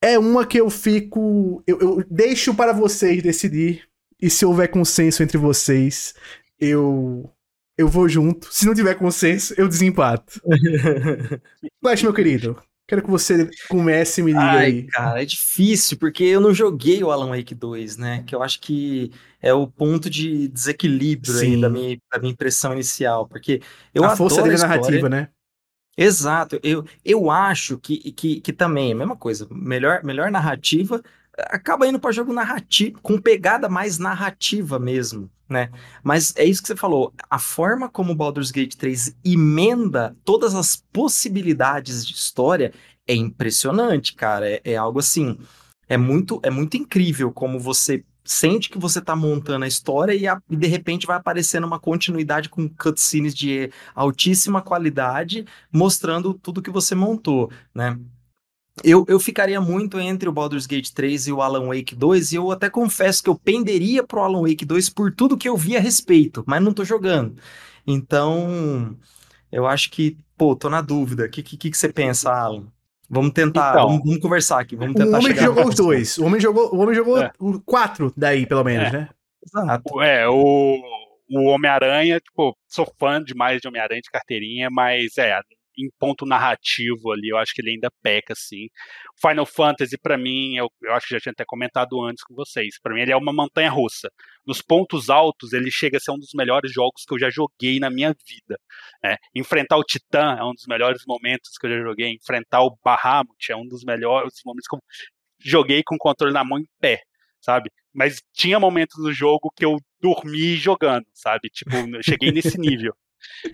É 0.00 0.18
uma 0.18 0.44
que 0.46 0.58
eu 0.60 0.68
fico. 0.68 1.62
Eu, 1.66 1.78
eu 1.80 2.04
deixo 2.10 2.54
para 2.54 2.72
vocês 2.72 3.22
decidir. 3.22 3.88
E 4.20 4.30
se 4.30 4.44
houver 4.44 4.68
consenso 4.68 5.22
entre 5.22 5.38
vocês, 5.38 6.14
eu 6.58 7.30
eu 7.76 7.88
vou 7.88 8.08
junto. 8.08 8.52
Se 8.52 8.66
não 8.66 8.74
tiver 8.74 8.94
consenso, 8.94 9.54
eu 9.56 9.68
desempato. 9.68 10.40
Flash, 11.80 12.02
meu 12.02 12.12
querido, 12.12 12.60
quero 12.92 13.02
que 13.02 13.10
você 13.10 13.48
comece 13.70 14.20
e 14.20 14.24
me 14.24 14.32
diga 14.32 14.44
Ai, 14.44 14.66
aí. 14.66 14.82
cara, 14.82 15.22
é 15.22 15.24
difícil, 15.24 15.96
porque 15.96 16.24
eu 16.24 16.42
não 16.42 16.52
joguei 16.52 17.02
o 17.02 17.10
Alan 17.10 17.30
Wake 17.30 17.54
2, 17.54 17.96
né? 17.96 18.22
Que 18.26 18.34
eu 18.34 18.42
acho 18.42 18.60
que 18.60 19.10
é 19.40 19.54
o 19.54 19.66
ponto 19.66 20.10
de 20.10 20.46
desequilíbrio 20.48 21.38
aí 21.38 21.58
da 21.58 21.70
minha, 21.70 21.96
da 22.12 22.18
minha 22.18 22.32
impressão 22.32 22.74
inicial. 22.74 23.26
Porque 23.26 23.62
eu 23.94 24.04
a 24.04 24.14
força 24.14 24.42
dele 24.42 24.56
é 24.56 24.58
narrativa, 24.58 25.08
né? 25.08 25.28
Exato, 25.96 26.60
eu, 26.62 26.84
eu 27.02 27.30
acho 27.30 27.78
que, 27.78 28.12
que, 28.12 28.40
que 28.42 28.52
também 28.52 28.90
é 28.90 28.92
a 28.92 28.96
mesma 28.96 29.16
coisa. 29.16 29.48
Melhor, 29.50 30.04
melhor 30.04 30.30
narrativa 30.30 31.02
acaba 31.38 31.86
indo 31.86 31.98
para 31.98 32.12
jogo 32.12 32.32
narrativo, 32.32 33.00
com 33.00 33.18
pegada 33.18 33.68
mais 33.68 33.98
narrativa 33.98 34.78
mesmo, 34.78 35.30
né? 35.48 35.70
Mas 36.02 36.34
é 36.36 36.44
isso 36.44 36.62
que 36.62 36.68
você 36.68 36.76
falou, 36.76 37.12
a 37.28 37.38
forma 37.38 37.88
como 37.88 38.14
Baldur's 38.14 38.50
Gate 38.50 38.74
3 38.74 39.16
emenda 39.24 40.16
todas 40.24 40.54
as 40.54 40.76
possibilidades 40.92 42.06
de 42.06 42.14
história 42.14 42.72
é 43.06 43.14
impressionante, 43.14 44.14
cara. 44.14 44.48
É, 44.48 44.60
é 44.64 44.76
algo 44.76 44.98
assim, 44.98 45.38
é 45.88 45.96
muito, 45.96 46.40
é 46.42 46.50
muito 46.50 46.76
incrível 46.76 47.32
como 47.32 47.58
você 47.58 48.04
sente 48.24 48.70
que 48.70 48.78
você 48.78 49.00
tá 49.00 49.16
montando 49.16 49.64
a 49.64 49.68
história 49.68 50.14
e, 50.14 50.28
a, 50.28 50.40
e, 50.48 50.56
de 50.56 50.66
repente 50.66 51.06
vai 51.06 51.16
aparecendo 51.16 51.64
uma 51.64 51.78
continuidade 51.78 52.48
com 52.48 52.68
cutscenes 52.68 53.34
de 53.34 53.70
altíssima 53.94 54.62
qualidade, 54.62 55.44
mostrando 55.72 56.32
tudo 56.32 56.62
que 56.62 56.70
você 56.70 56.94
montou, 56.94 57.50
né? 57.74 57.98
Eu, 58.82 59.04
eu 59.06 59.20
ficaria 59.20 59.60
muito 59.60 60.00
entre 60.00 60.28
o 60.28 60.32
Baldur's 60.32 60.66
Gate 60.66 60.90
3 60.90 61.26
e 61.26 61.32
o 61.32 61.42
Alan 61.42 61.66
Wake 61.66 61.94
2, 61.94 62.32
e 62.32 62.36
eu 62.36 62.50
até 62.50 62.70
confesso 62.70 63.22
que 63.22 63.28
eu 63.28 63.34
penderia 63.34 64.02
pro 64.02 64.20
Alan 64.20 64.40
Wake 64.42 64.64
2 64.64 64.88
por 64.88 65.12
tudo 65.12 65.36
que 65.36 65.48
eu 65.48 65.56
vi 65.56 65.76
a 65.76 65.80
respeito, 65.80 66.42
mas 66.46 66.62
não 66.62 66.72
tô 66.72 66.84
jogando. 66.84 67.36
Então, 67.86 68.96
eu 69.50 69.66
acho 69.66 69.90
que, 69.90 70.16
pô, 70.38 70.56
tô 70.56 70.70
na 70.70 70.80
dúvida. 70.80 71.24
O 71.24 71.28
que, 71.28 71.42
que, 71.42 71.56
que 71.70 71.76
você 71.76 71.92
pensa, 71.92 72.32
Alan? 72.32 72.66
Vamos 73.10 73.32
tentar, 73.32 73.72
então, 73.72 73.88
vamos, 73.88 74.04
vamos, 74.04 74.20
conversar 74.20 74.60
aqui. 74.60 74.74
Vamos 74.74 74.94
tentar 74.94 75.18
o 75.18 75.20
homem 75.20 75.34
que 75.34 75.42
jogou 75.42 75.68
os 75.68 75.74
dois. 75.74 76.16
O 76.16 76.24
homem 76.24 76.40
jogou, 76.40 76.74
o 76.74 76.78
homem 76.78 76.94
jogou 76.94 77.22
é. 77.22 77.30
quatro 77.66 78.10
daí, 78.16 78.46
pelo 78.46 78.64
menos, 78.64 78.88
é. 78.88 78.92
né? 78.92 79.08
Exato. 79.46 80.00
É, 80.00 80.26
o, 80.26 80.80
o 81.30 81.44
Homem-Aranha, 81.48 82.18
tipo, 82.20 82.56
sou 82.66 82.90
fã 82.98 83.22
demais 83.22 83.60
de 83.60 83.68
Homem-Aranha 83.68 84.00
de 84.00 84.10
carteirinha, 84.10 84.70
mas 84.70 85.18
é, 85.18 85.38
em 85.78 85.90
ponto 85.98 86.26
narrativo 86.26 87.12
ali, 87.12 87.28
eu 87.28 87.38
acho 87.38 87.54
que 87.54 87.62
ele 87.62 87.70
ainda 87.72 87.90
peca, 88.02 88.32
assim. 88.32 88.68
Final 89.20 89.46
Fantasy, 89.46 89.96
para 89.98 90.18
mim, 90.18 90.56
eu, 90.56 90.68
eu 90.82 90.92
acho 90.94 91.08
que 91.08 91.14
já 91.14 91.20
tinha 91.20 91.32
até 91.32 91.44
comentado 91.44 92.00
antes 92.04 92.22
com 92.24 92.34
vocês, 92.34 92.78
para 92.82 92.94
mim 92.94 93.02
ele 93.02 93.12
é 93.12 93.16
uma 93.16 93.32
montanha 93.32 93.70
russa. 93.70 94.10
Nos 94.46 94.60
pontos 94.60 95.08
altos, 95.08 95.52
ele 95.52 95.70
chega 95.70 95.96
a 95.96 96.00
ser 96.00 96.12
um 96.12 96.18
dos 96.18 96.32
melhores 96.34 96.72
jogos 96.72 97.04
que 97.06 97.14
eu 97.14 97.18
já 97.18 97.30
joguei 97.30 97.78
na 97.78 97.90
minha 97.90 98.14
vida. 98.26 98.58
Né? 99.02 99.16
Enfrentar 99.34 99.76
o 99.76 99.84
Titã 99.84 100.36
é 100.38 100.44
um 100.44 100.52
dos 100.52 100.66
melhores 100.66 101.02
momentos 101.06 101.50
que 101.60 101.66
eu 101.66 101.70
já 101.70 101.82
joguei. 101.82 102.12
Enfrentar 102.12 102.62
o 102.62 102.76
Bahamut 102.84 103.50
é 103.50 103.56
um 103.56 103.66
dos 103.66 103.84
melhores 103.84 104.34
momentos 104.44 104.66
que 104.68 104.76
eu 104.76 104.80
joguei 105.38 105.82
com 105.84 105.94
o 105.94 105.98
controle 105.98 106.32
na 106.32 106.44
mão 106.44 106.58
em 106.58 106.66
pé, 106.80 107.00
sabe? 107.40 107.70
Mas 107.94 108.20
tinha 108.32 108.58
momentos 108.58 109.02
no 109.02 109.12
jogo 109.12 109.52
que 109.56 109.64
eu 109.64 109.76
dormi 110.00 110.56
jogando, 110.56 111.06
sabe? 111.14 111.48
Tipo, 111.50 111.76
eu 111.76 112.02
cheguei 112.02 112.32
nesse 112.32 112.58
nível 112.58 112.94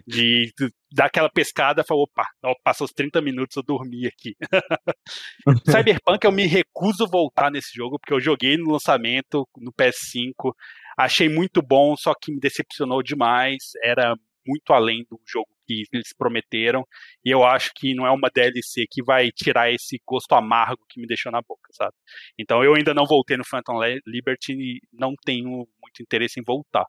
de, 0.06 0.52
dar 0.92 1.06
aquela 1.06 1.30
pescada, 1.30 1.84
falou, 1.84 2.04
opa, 2.04 2.24
passou 2.62 2.84
os 2.84 2.92
30 2.92 3.20
minutos, 3.20 3.56
eu 3.56 3.62
dormi 3.62 4.06
aqui. 4.06 4.34
Cyberpunk 5.66 6.24
eu 6.24 6.32
me 6.32 6.46
recuso 6.46 7.06
voltar 7.06 7.50
nesse 7.50 7.74
jogo, 7.74 7.98
porque 7.98 8.14
eu 8.14 8.20
joguei 8.20 8.56
no 8.56 8.72
lançamento, 8.72 9.46
no 9.56 9.72
PS5, 9.72 10.52
achei 10.98 11.28
muito 11.28 11.62
bom, 11.62 11.96
só 11.96 12.12
que 12.14 12.32
me 12.32 12.40
decepcionou 12.40 13.02
demais, 13.02 13.72
era 13.82 14.14
muito 14.46 14.72
além 14.72 15.04
do 15.10 15.20
jogo 15.26 15.48
que 15.66 15.84
eles 15.92 16.14
prometeram, 16.16 16.82
e 17.22 17.30
eu 17.30 17.44
acho 17.44 17.70
que 17.76 17.94
não 17.94 18.06
é 18.06 18.10
uma 18.10 18.30
DLC 18.34 18.86
que 18.90 19.04
vai 19.04 19.30
tirar 19.30 19.70
esse 19.70 20.00
gosto 20.06 20.32
amargo 20.34 20.82
que 20.88 20.98
me 20.98 21.06
deixou 21.06 21.30
na 21.30 21.42
boca, 21.42 21.68
sabe? 21.72 21.92
Então 22.38 22.64
eu 22.64 22.74
ainda 22.74 22.94
não 22.94 23.04
voltei 23.04 23.36
no 23.36 23.44
Phantom 23.44 23.78
Liberty 24.06 24.54
e 24.54 24.80
não 24.90 25.12
tenho 25.26 25.44
muito 25.46 26.00
interesse 26.02 26.40
em 26.40 26.42
voltar 26.42 26.86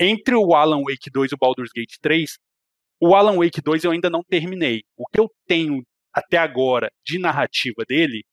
entre 0.00 0.34
o 0.34 0.54
Alan 0.54 0.82
Wake 0.82 1.10
2 1.12 1.30
e 1.30 1.34
o 1.34 1.38
Baldur's 1.38 1.70
Gate 1.76 1.96
3, 2.00 2.38
o 2.98 3.14
Alan 3.14 3.36
Wake 3.36 3.60
2 3.60 3.84
eu 3.84 3.90
ainda 3.90 4.08
não 4.08 4.24
terminei. 4.24 4.82
O 4.96 5.06
que 5.06 5.20
eu 5.20 5.30
tenho 5.46 5.84
até 6.12 6.38
agora 6.38 6.90
de 7.04 7.18
narrativa 7.18 7.84
dele, 7.86 8.24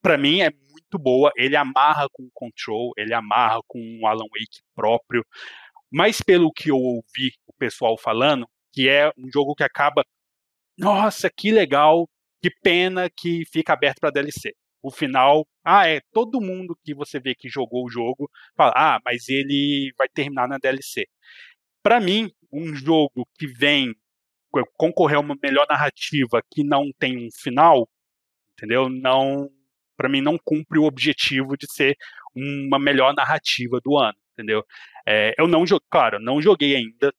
para 0.00 0.16
mim 0.16 0.40
é 0.40 0.50
muito 0.50 0.98
boa. 0.98 1.30
Ele 1.36 1.54
amarra 1.54 2.06
com 2.10 2.24
o 2.24 2.30
Control, 2.32 2.92
ele 2.96 3.12
amarra 3.12 3.60
com 3.68 3.78
o 4.00 4.06
Alan 4.06 4.24
Wake 4.24 4.62
próprio. 4.74 5.24
Mas 5.92 6.22
pelo 6.22 6.50
que 6.50 6.70
eu 6.70 6.78
ouvi 6.78 7.32
o 7.46 7.52
pessoal 7.58 7.96
falando, 7.98 8.48
que 8.72 8.88
é 8.88 9.10
um 9.18 9.30
jogo 9.32 9.54
que 9.54 9.62
acaba, 9.62 10.02
nossa, 10.78 11.30
que 11.30 11.50
legal, 11.50 12.08
que 12.42 12.50
pena 12.62 13.10
que 13.10 13.44
fica 13.52 13.74
aberto 13.74 14.00
para 14.00 14.10
DLC 14.10 14.54
o 14.86 14.90
final, 14.90 15.44
ah, 15.64 15.88
é, 15.88 16.00
todo 16.12 16.40
mundo 16.40 16.78
que 16.84 16.94
você 16.94 17.18
vê 17.18 17.34
que 17.34 17.48
jogou 17.48 17.84
o 17.84 17.90
jogo 17.90 18.30
fala, 18.56 18.72
ah, 18.76 19.00
mas 19.04 19.28
ele 19.28 19.92
vai 19.98 20.08
terminar 20.08 20.46
na 20.46 20.58
DLC. 20.58 21.06
Para 21.82 21.98
mim, 21.98 22.30
um 22.52 22.72
jogo 22.72 23.26
que 23.36 23.48
vem 23.48 23.92
concorrer 24.76 25.16
a 25.16 25.20
uma 25.20 25.36
melhor 25.42 25.66
narrativa 25.68 26.40
que 26.50 26.62
não 26.62 26.92
tem 26.98 27.18
um 27.18 27.28
final, 27.32 27.88
entendeu? 28.52 28.88
Não, 28.88 29.50
para 29.96 30.08
mim 30.08 30.20
não 30.20 30.38
cumpre 30.38 30.78
o 30.78 30.84
objetivo 30.84 31.56
de 31.56 31.66
ser 31.68 31.96
uma 32.32 32.78
melhor 32.78 33.12
narrativa 33.12 33.80
do 33.84 33.98
ano, 33.98 34.16
entendeu? 34.34 34.64
É, 35.04 35.34
eu 35.36 35.48
não 35.48 35.64
claro, 35.90 36.20
não 36.20 36.40
joguei 36.40 36.76
ainda 36.76 37.12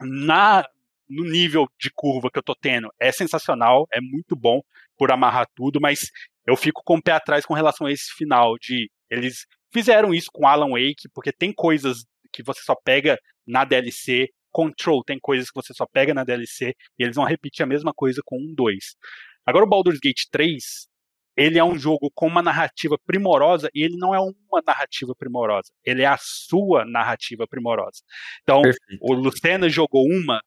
na 0.00 0.64
no 1.08 1.24
nível 1.24 1.66
de 1.78 1.90
curva 1.94 2.28
que 2.30 2.38
eu 2.38 2.42
tô 2.42 2.54
tendo 2.54 2.92
é 3.00 3.12
sensacional, 3.12 3.86
é 3.92 4.00
muito 4.00 4.36
bom 4.36 4.60
por 4.98 5.12
amarrar 5.12 5.46
tudo, 5.54 5.80
mas 5.80 6.10
eu 6.46 6.56
fico 6.56 6.82
com 6.84 6.96
o 6.96 7.02
pé 7.02 7.12
atrás 7.12 7.44
com 7.44 7.54
relação 7.54 7.86
a 7.86 7.92
esse 7.92 8.12
final 8.12 8.56
de 8.58 8.90
eles 9.10 9.46
fizeram 9.72 10.14
isso 10.14 10.30
com 10.32 10.46
Alan 10.46 10.70
Wake, 10.70 11.08
porque 11.12 11.32
tem 11.32 11.52
coisas 11.52 12.04
que 12.32 12.42
você 12.42 12.60
só 12.62 12.74
pega 12.74 13.18
na 13.46 13.64
DLC, 13.64 14.28
Control 14.50 15.04
tem 15.04 15.18
coisas 15.20 15.50
que 15.50 15.54
você 15.54 15.74
só 15.74 15.86
pega 15.86 16.14
na 16.14 16.24
DLC, 16.24 16.74
e 16.98 17.02
eles 17.02 17.16
vão 17.16 17.24
repetir 17.24 17.62
a 17.62 17.66
mesma 17.66 17.92
coisa 17.94 18.22
com 18.24 18.38
um 18.38 18.54
2. 18.54 18.96
Agora 19.44 19.64
o 19.64 19.68
Baldur's 19.68 19.98
Gate 20.02 20.24
3, 20.30 20.88
ele 21.36 21.58
é 21.58 21.64
um 21.64 21.78
jogo 21.78 22.10
com 22.14 22.26
uma 22.26 22.42
narrativa 22.42 22.96
primorosa 23.06 23.68
e 23.74 23.82
ele 23.84 23.96
não 23.96 24.14
é 24.14 24.18
uma 24.18 24.62
narrativa 24.66 25.14
primorosa, 25.14 25.70
ele 25.84 26.02
é 26.02 26.06
a 26.06 26.16
sua 26.18 26.84
narrativa 26.84 27.46
primorosa. 27.46 28.02
Então, 28.42 28.62
Perfeito. 28.62 28.98
o 29.02 29.12
Lucena 29.12 29.68
jogou 29.68 30.04
uma 30.06 30.40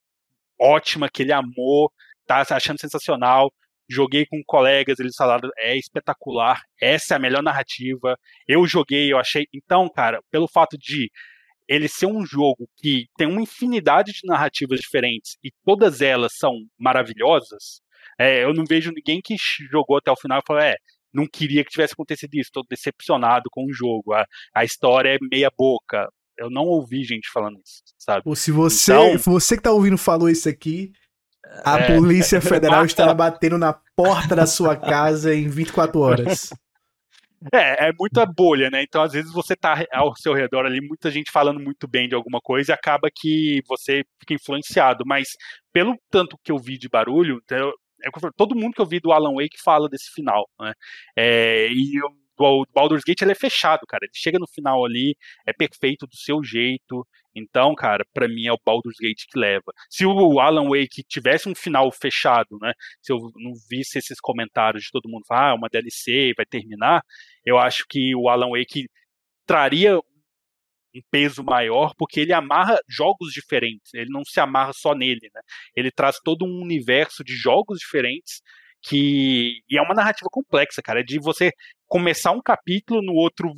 ótima 0.60 1.08
que 1.08 1.22
ele 1.22 1.32
amou, 1.32 1.92
tá 2.26 2.44
achando 2.50 2.82
sensacional 2.82 3.54
joguei 3.90 4.26
com 4.26 4.42
colegas, 4.46 5.00
eles 5.00 5.16
falaram, 5.16 5.50
é 5.58 5.76
espetacular, 5.76 6.62
essa 6.80 7.16
é 7.16 7.18
a 7.18 7.20
melhor 7.20 7.42
narrativa. 7.42 8.16
Eu 8.48 8.66
joguei, 8.68 9.12
eu 9.12 9.18
achei. 9.18 9.46
Então, 9.54 9.90
cara, 9.90 10.22
pelo 10.32 10.48
fato 10.48 10.78
de 10.78 11.10
ele 11.68 11.88
ser 11.88 12.08
um 12.08 12.26
jogo 12.26 12.68
que 12.78 13.08
tem 13.18 13.28
uma 13.28 13.42
infinidade 13.42 14.12
de 14.12 14.22
narrativas 14.26 14.80
diferentes 14.80 15.38
e 15.44 15.52
todas 15.64 16.02
elas 16.02 16.34
são 16.36 16.54
maravilhosas, 16.78 17.82
é, 18.20 18.44
eu 18.44 18.54
não 18.54 18.66
vejo 18.66 18.92
ninguém 18.92 19.22
que 19.24 19.36
jogou 19.72 19.98
até 19.98 20.12
o 20.12 20.16
final 20.16 20.40
e 20.40 20.48
falou, 20.48 20.62
é, 20.62 20.76
não 21.14 21.26
queria 21.26 21.64
que 21.64 21.72
tivesse 21.72 21.94
acontecido 21.94 22.34
isso, 22.36 22.50
estou 22.50 22.66
decepcionado 22.70 23.50
com 23.52 23.66
o 23.66 23.74
jogo, 23.74 24.14
a, 24.14 24.26
a 24.54 24.64
história 24.64 25.16
é 25.16 25.18
meia 25.32 25.50
boca. 25.56 26.08
Eu 26.38 26.50
não 26.50 26.64
ouvi 26.64 27.04
gente 27.04 27.30
falando 27.34 27.60
isso, 27.66 27.84
sabe? 27.98 28.22
Ou 28.26 28.36
se 28.36 28.50
você, 28.50 28.94
então, 28.94 29.18
você 29.18 29.58
que 29.58 29.64
tá 29.64 29.72
ouvindo 29.72 29.98
falou 29.98 30.30
isso 30.30 30.48
aqui, 30.48 30.92
A 31.64 31.80
é, 31.80 31.96
Polícia 31.96 32.40
Federal 32.42 32.86
estará 32.86 33.14
batendo 33.14 33.58
na 33.58 33.74
porta 33.96 34.36
da 34.36 34.46
sua 34.46 34.76
casa 34.76 35.34
em 35.34 35.48
24 35.48 36.00
horas. 36.00 36.50
É, 37.54 37.88
é 37.88 37.94
muita 37.98 38.26
bolha, 38.26 38.70
né? 38.70 38.84
Então, 38.84 39.02
às 39.02 39.14
vezes, 39.14 39.32
você 39.32 39.56
tá 39.56 39.86
ao 39.94 40.14
seu 40.16 40.34
redor 40.34 40.66
ali, 40.66 40.82
muita 40.82 41.10
gente 41.10 41.32
falando 41.32 41.60
muito 41.60 41.88
bem 41.88 42.08
de 42.08 42.16
alguma 42.16 42.40
coisa 42.42 42.72
e 42.72 42.74
acaba 42.74 43.10
que 43.14 43.62
você 43.68 44.04
fica 44.20 44.34
influenciado. 44.34 45.04
Mas, 45.06 45.30
pelo 45.72 45.96
tanto 46.12 46.38
que 46.44 46.52
eu 46.52 46.58
vi 46.58 46.78
de 46.78 46.90
barulho, 46.90 47.40
então, 47.44 47.72
é 48.04 48.10
todo 48.36 48.56
mundo 48.56 48.74
que 48.74 48.82
eu 48.82 48.86
vi 48.86 49.00
do 49.00 49.12
Alan 49.12 49.34
Wake 49.36 49.62
fala 49.64 49.88
desse 49.90 50.12
final, 50.14 50.46
né? 50.60 50.74
É, 51.18 51.68
e 51.72 52.02
eu 52.02 52.10
o 52.40 52.66
Baldur's 52.74 53.04
Gate 53.04 53.22
ele 53.22 53.32
é 53.32 53.36
fechado, 53.36 53.82
cara. 53.88 54.06
Ele 54.06 54.12
chega 54.14 54.40
no 54.40 54.48
final 54.48 54.86
ali, 54.86 55.16
é 55.46 55.54
perfeito 55.54 56.06
do 56.08 56.16
seu 56.16 56.44
jeito. 56.44 57.06
Então, 57.36 57.76
cara, 57.76 58.06
para 58.14 58.28
mim 58.28 58.48
é 58.48 58.54
o 58.54 58.60
Baldur's 58.66 58.98
Gate 59.00 59.26
que 59.30 59.40
leva. 59.40 59.72
Se 59.90 60.06
o 60.06 60.40
Alan 60.40 60.70
Wake 60.70 61.04
tivesse 61.08 61.50
um 61.50 61.56
final 61.56 61.92
fechado, 61.92 62.58
né? 62.62 62.74
Se 63.02 63.12
eu 63.12 63.18
não 63.36 63.54
visse 63.70 64.00
esses 64.00 64.20
comentários 64.20 64.84
de 64.84 64.92
todo 64.92 65.10
mundo 65.10 65.24
ah, 65.30 65.54
uma 65.54 65.70
DLC 65.70 66.34
vai 66.36 66.46
terminar, 66.46 67.02
eu 67.46 67.58
acho 67.58 67.86
que 67.90 68.16
o 68.16 68.30
Alan 68.30 68.50
Wake 68.52 68.88
traria 69.46 70.00
um 70.96 71.02
peso 71.12 71.44
maior, 71.44 71.94
porque 71.98 72.20
ele 72.22 72.34
amarra 72.34 72.78
jogos 72.88 73.32
diferentes, 73.32 73.94
ele 73.94 74.10
não 74.10 74.24
se 74.26 74.40
amarra 74.40 74.74
só 74.74 74.96
nele, 74.96 75.30
né? 75.34 75.42
Ele 75.76 75.92
traz 75.92 76.18
todo 76.24 76.46
um 76.46 76.62
universo 76.62 77.24
de 77.24 77.36
jogos 77.36 77.80
diferentes 77.80 78.42
que 78.82 79.62
e 79.70 79.78
é 79.78 79.82
uma 79.82 79.94
narrativa 79.94 80.30
complexa, 80.32 80.82
cara, 80.82 81.02
é 81.02 81.04
de 81.04 81.20
você 81.20 81.52
começar 81.88 82.32
um 82.32 82.42
capítulo, 82.42 83.02
no 83.02 83.14
outro 83.14 83.52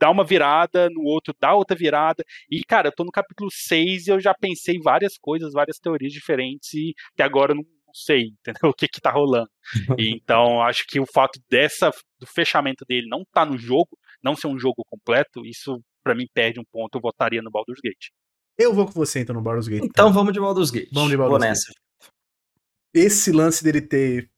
dar 0.00 0.10
uma 0.10 0.24
virada, 0.24 0.88
no 0.90 1.02
outro 1.02 1.34
dar 1.40 1.54
outra 1.54 1.76
virada. 1.76 2.24
E, 2.50 2.62
cara, 2.64 2.88
eu 2.88 2.92
tô 2.94 3.04
no 3.04 3.10
capítulo 3.10 3.50
6 3.50 4.06
e 4.06 4.10
eu 4.10 4.20
já 4.20 4.32
pensei 4.32 4.78
várias 4.80 5.18
coisas, 5.18 5.52
várias 5.52 5.78
teorias 5.78 6.12
diferentes 6.12 6.72
e 6.74 6.94
que 7.16 7.22
agora 7.22 7.52
eu 7.52 7.56
não 7.56 7.64
sei, 7.92 8.32
entendeu? 8.40 8.70
O 8.70 8.74
que 8.74 8.86
que 8.86 9.00
tá 9.00 9.10
rolando. 9.10 9.50
E, 9.98 10.14
então, 10.14 10.62
acho 10.62 10.84
que 10.86 11.00
o 11.00 11.06
fato 11.12 11.40
dessa 11.50 11.90
do 12.20 12.26
fechamento 12.26 12.84
dele 12.86 13.08
não 13.08 13.24
tá 13.32 13.44
no 13.44 13.58
jogo, 13.58 13.98
não 14.22 14.36
ser 14.36 14.46
um 14.46 14.58
jogo 14.58 14.84
completo, 14.88 15.44
isso 15.44 15.80
para 16.02 16.14
mim 16.14 16.26
perde 16.32 16.60
um 16.60 16.64
ponto, 16.72 16.96
eu 16.96 17.02
votaria 17.02 17.42
no 17.42 17.50
Baldur's 17.50 17.80
Gate. 17.82 18.08
Eu 18.56 18.72
vou 18.72 18.86
com 18.86 18.92
você 18.92 19.20
então 19.20 19.34
no 19.34 19.42
Baldur's 19.42 19.68
Gate. 19.68 19.84
Então, 19.84 20.12
vamos 20.12 20.32
de 20.32 20.40
Baldur's 20.40 20.70
Gate. 20.70 20.88
Vamos 20.92 21.10
de 21.10 21.16
Baldur's 21.16 21.38
vou 21.38 21.48
Gate. 21.48 21.50
nessa. 21.50 21.72
Esse 22.92 23.30
lance 23.30 23.62
dele 23.62 23.80
ter 23.80 24.28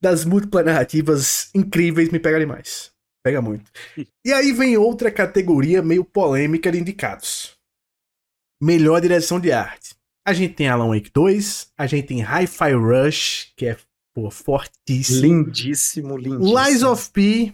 das 0.00 0.24
múltiplas 0.24 0.64
narrativas 0.64 1.50
incríveis 1.54 2.10
me 2.10 2.18
pega 2.18 2.38
demais. 2.38 2.92
Pega 3.24 3.42
muito. 3.42 3.70
E 4.24 4.32
aí 4.32 4.52
vem 4.52 4.76
outra 4.76 5.10
categoria 5.10 5.82
meio 5.82 6.04
polêmica 6.04 6.70
de 6.70 6.78
indicados. 6.78 7.56
Melhor 8.62 9.00
direção 9.00 9.40
de 9.40 9.50
arte. 9.50 9.96
A 10.24 10.32
gente 10.32 10.54
tem 10.54 10.68
Alan 10.68 10.88
Wake 10.88 11.10
2, 11.12 11.72
a 11.76 11.86
gente 11.86 12.06
tem 12.06 12.20
Hi-Fi 12.20 12.72
Rush, 12.72 13.52
que 13.56 13.66
é 13.66 13.76
pô, 14.14 14.30
fortíssimo. 14.30 15.20
Lindíssimo, 15.20 16.16
lindíssimo. 16.16 16.58
Lies 16.58 16.82
of 16.82 17.10
P, 17.10 17.52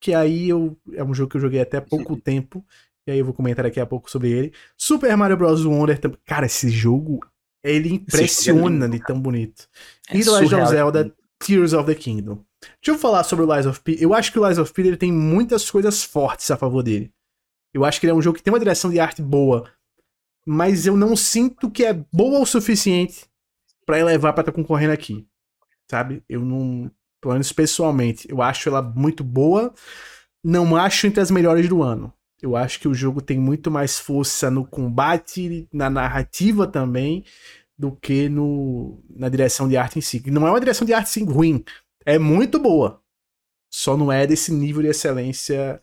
que 0.00 0.14
aí 0.14 0.48
eu, 0.48 0.76
é 0.92 1.04
um 1.04 1.14
jogo 1.14 1.30
que 1.30 1.36
eu 1.36 1.40
joguei 1.40 1.60
até 1.60 1.80
pouco 1.80 2.16
tempo, 2.20 2.64
e 3.06 3.12
aí 3.12 3.18
eu 3.18 3.24
vou 3.24 3.34
comentar 3.34 3.64
daqui 3.64 3.80
a 3.80 3.86
pouco 3.86 4.10
sobre 4.10 4.30
ele. 4.30 4.52
Super 4.76 5.16
Mario 5.16 5.36
Bros. 5.36 5.64
Wonder, 5.64 6.00
cara, 6.24 6.46
esse 6.46 6.68
jogo, 6.68 7.20
ele 7.62 7.90
é 7.90 7.92
impressiona 7.92 8.88
de 8.88 9.00
tão 9.00 9.20
bonito. 9.20 9.68
É 10.08 10.16
e 10.16 10.24
The 10.24 10.30
Legend 10.30 10.54
of 10.54 10.70
Zelda 10.70 11.16
Tears 11.44 11.74
of 11.74 11.86
the 11.86 11.94
Kingdom. 11.94 12.42
Deixa 12.82 12.96
eu 12.96 12.98
falar 12.98 13.22
sobre 13.22 13.44
o 13.44 13.54
Lies 13.54 13.66
of 13.66 13.80
P. 13.80 13.98
Eu 14.00 14.14
acho 14.14 14.32
que 14.32 14.38
o 14.38 14.46
Lies 14.46 14.56
of 14.56 14.72
P 14.72 14.80
ele 14.80 14.96
tem 14.96 15.12
muitas 15.12 15.70
coisas 15.70 16.02
fortes 16.02 16.50
a 16.50 16.56
favor 16.56 16.82
dele. 16.82 17.12
Eu 17.72 17.84
acho 17.84 18.00
que 18.00 18.06
ele 18.06 18.12
é 18.12 18.14
um 18.14 18.22
jogo 18.22 18.38
que 18.38 18.42
tem 18.42 18.52
uma 18.52 18.58
direção 18.58 18.90
de 18.90 18.98
arte 18.98 19.20
boa, 19.20 19.70
mas 20.46 20.86
eu 20.86 20.96
não 20.96 21.14
sinto 21.14 21.70
que 21.70 21.84
é 21.84 21.92
boa 21.92 22.40
o 22.40 22.46
suficiente 22.46 23.26
para 23.84 23.98
elevar 23.98 24.32
para 24.32 24.40
estar 24.40 24.52
tá 24.52 24.56
concorrendo 24.56 24.94
aqui. 24.94 25.26
Sabe? 25.90 26.22
Eu 26.26 26.40
não, 26.40 26.90
pelo 27.20 27.34
menos 27.34 27.52
pessoalmente, 27.52 28.26
eu 28.30 28.40
acho 28.40 28.68
ela 28.68 28.80
muito 28.80 29.22
boa, 29.22 29.74
não 30.42 30.74
acho 30.76 31.06
entre 31.06 31.20
as 31.20 31.30
melhores 31.30 31.68
do 31.68 31.82
ano. 31.82 32.10
Eu 32.40 32.56
acho 32.56 32.80
que 32.80 32.88
o 32.88 32.94
jogo 32.94 33.20
tem 33.20 33.38
muito 33.38 33.70
mais 33.70 33.98
força 33.98 34.50
no 34.50 34.66
combate, 34.66 35.68
na 35.72 35.90
narrativa 35.90 36.66
também, 36.66 37.24
do 37.76 37.94
que 37.96 38.28
no, 38.28 39.02
na 39.10 39.28
direção 39.28 39.68
de 39.68 39.76
arte 39.76 39.98
em 39.98 40.02
si. 40.02 40.22
Não 40.30 40.46
é 40.46 40.50
uma 40.50 40.60
direção 40.60 40.86
de 40.86 40.92
arte 40.94 41.10
sim, 41.10 41.24
ruim, 41.24 41.64
é 42.04 42.18
muito 42.18 42.58
boa. 42.58 43.02
Só 43.70 43.96
não 43.96 44.12
é 44.12 44.26
desse 44.26 44.52
nível 44.52 44.82
de 44.82 44.88
excelência 44.88 45.80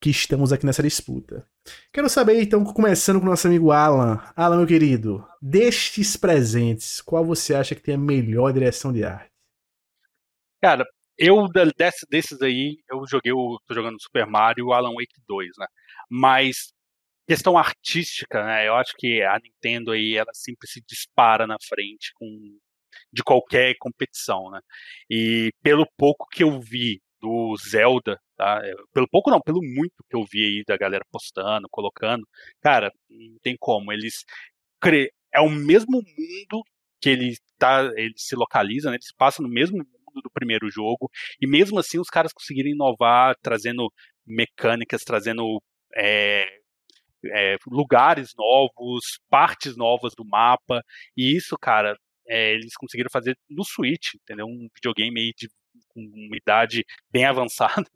que 0.00 0.10
estamos 0.10 0.52
aqui 0.52 0.64
nessa 0.64 0.82
disputa. 0.82 1.46
Quero 1.92 2.08
saber, 2.08 2.40
então, 2.40 2.64
começando 2.64 3.18
com 3.18 3.26
o 3.26 3.28
nosso 3.28 3.46
amigo 3.46 3.72
Alan. 3.72 4.22
Alan, 4.36 4.58
meu 4.58 4.66
querido, 4.66 5.26
destes 5.42 6.16
presentes, 6.16 7.00
qual 7.00 7.24
você 7.24 7.54
acha 7.54 7.74
que 7.74 7.82
tem 7.82 7.94
a 7.94 7.98
melhor 7.98 8.52
direção 8.52 8.92
de 8.92 9.04
arte? 9.04 9.32
Cara, 10.62 10.84
eu 11.16 11.48
desse, 11.76 12.06
desses 12.08 12.40
aí, 12.40 12.78
eu 12.88 13.04
joguei 13.06 13.32
o. 13.32 13.58
tô 13.66 13.74
jogando 13.74 14.00
Super 14.00 14.26
Mario 14.26 14.72
Alan 14.72 14.94
Wake 14.94 15.20
2, 15.26 15.50
né? 15.58 15.66
Mas 16.08 16.72
questão 17.28 17.58
artística, 17.58 18.42
né? 18.42 18.66
Eu 18.66 18.74
acho 18.74 18.94
que 18.96 19.22
a 19.22 19.38
Nintendo 19.38 19.92
aí 19.92 20.16
ela 20.16 20.32
sempre 20.32 20.66
se 20.66 20.80
dispara 20.88 21.46
na 21.46 21.56
frente 21.68 22.10
com 22.14 22.26
de 23.12 23.22
qualquer 23.22 23.74
competição, 23.78 24.50
né? 24.50 24.60
E 25.10 25.50
pelo 25.62 25.86
pouco 25.96 26.26
que 26.30 26.42
eu 26.42 26.58
vi 26.60 27.00
do 27.20 27.54
Zelda, 27.56 28.18
tá? 28.36 28.60
Pelo 28.94 29.08
pouco 29.08 29.30
não, 29.30 29.40
pelo 29.40 29.60
muito 29.62 29.94
que 30.08 30.16
eu 30.16 30.24
vi 30.24 30.42
aí 30.42 30.64
da 30.66 30.76
galera 30.76 31.04
postando, 31.10 31.68
colocando, 31.70 32.26
cara, 32.62 32.90
não 33.10 33.38
tem 33.42 33.56
como. 33.58 33.92
Eles 33.92 34.24
cre... 34.80 35.12
é 35.34 35.40
o 35.40 35.50
mesmo 35.50 35.92
mundo 35.92 36.62
que 37.00 37.10
ele 37.10 37.36
tá, 37.58 37.90
ele 37.96 38.14
se 38.16 38.34
localiza, 38.36 38.90
né? 38.90 38.96
Eles 38.96 39.12
passam 39.16 39.46
no 39.46 39.52
mesmo 39.52 39.78
mundo 39.78 40.22
do 40.22 40.30
primeiro 40.30 40.70
jogo 40.70 41.10
e 41.40 41.46
mesmo 41.46 41.78
assim 41.78 41.98
os 41.98 42.08
caras 42.08 42.32
conseguiram 42.32 42.70
inovar, 42.70 43.36
trazendo 43.42 43.92
mecânicas, 44.26 45.02
trazendo 45.04 45.62
é, 45.94 46.46
é, 47.26 47.56
lugares 47.66 48.32
novos, 48.36 49.18
partes 49.28 49.76
novas 49.76 50.14
do 50.14 50.24
mapa, 50.24 50.82
e 51.16 51.36
isso, 51.36 51.56
cara, 51.58 51.96
é, 52.26 52.54
eles 52.54 52.74
conseguiram 52.76 53.10
fazer 53.10 53.36
no 53.48 53.64
Switch, 53.64 54.14
entendeu? 54.14 54.46
Um 54.46 54.68
videogame 54.74 55.20
aí 55.20 55.32
de 55.36 55.48
com 55.88 56.00
uma 56.00 56.36
idade 56.36 56.84
bem 57.10 57.24
avançada. 57.26 57.86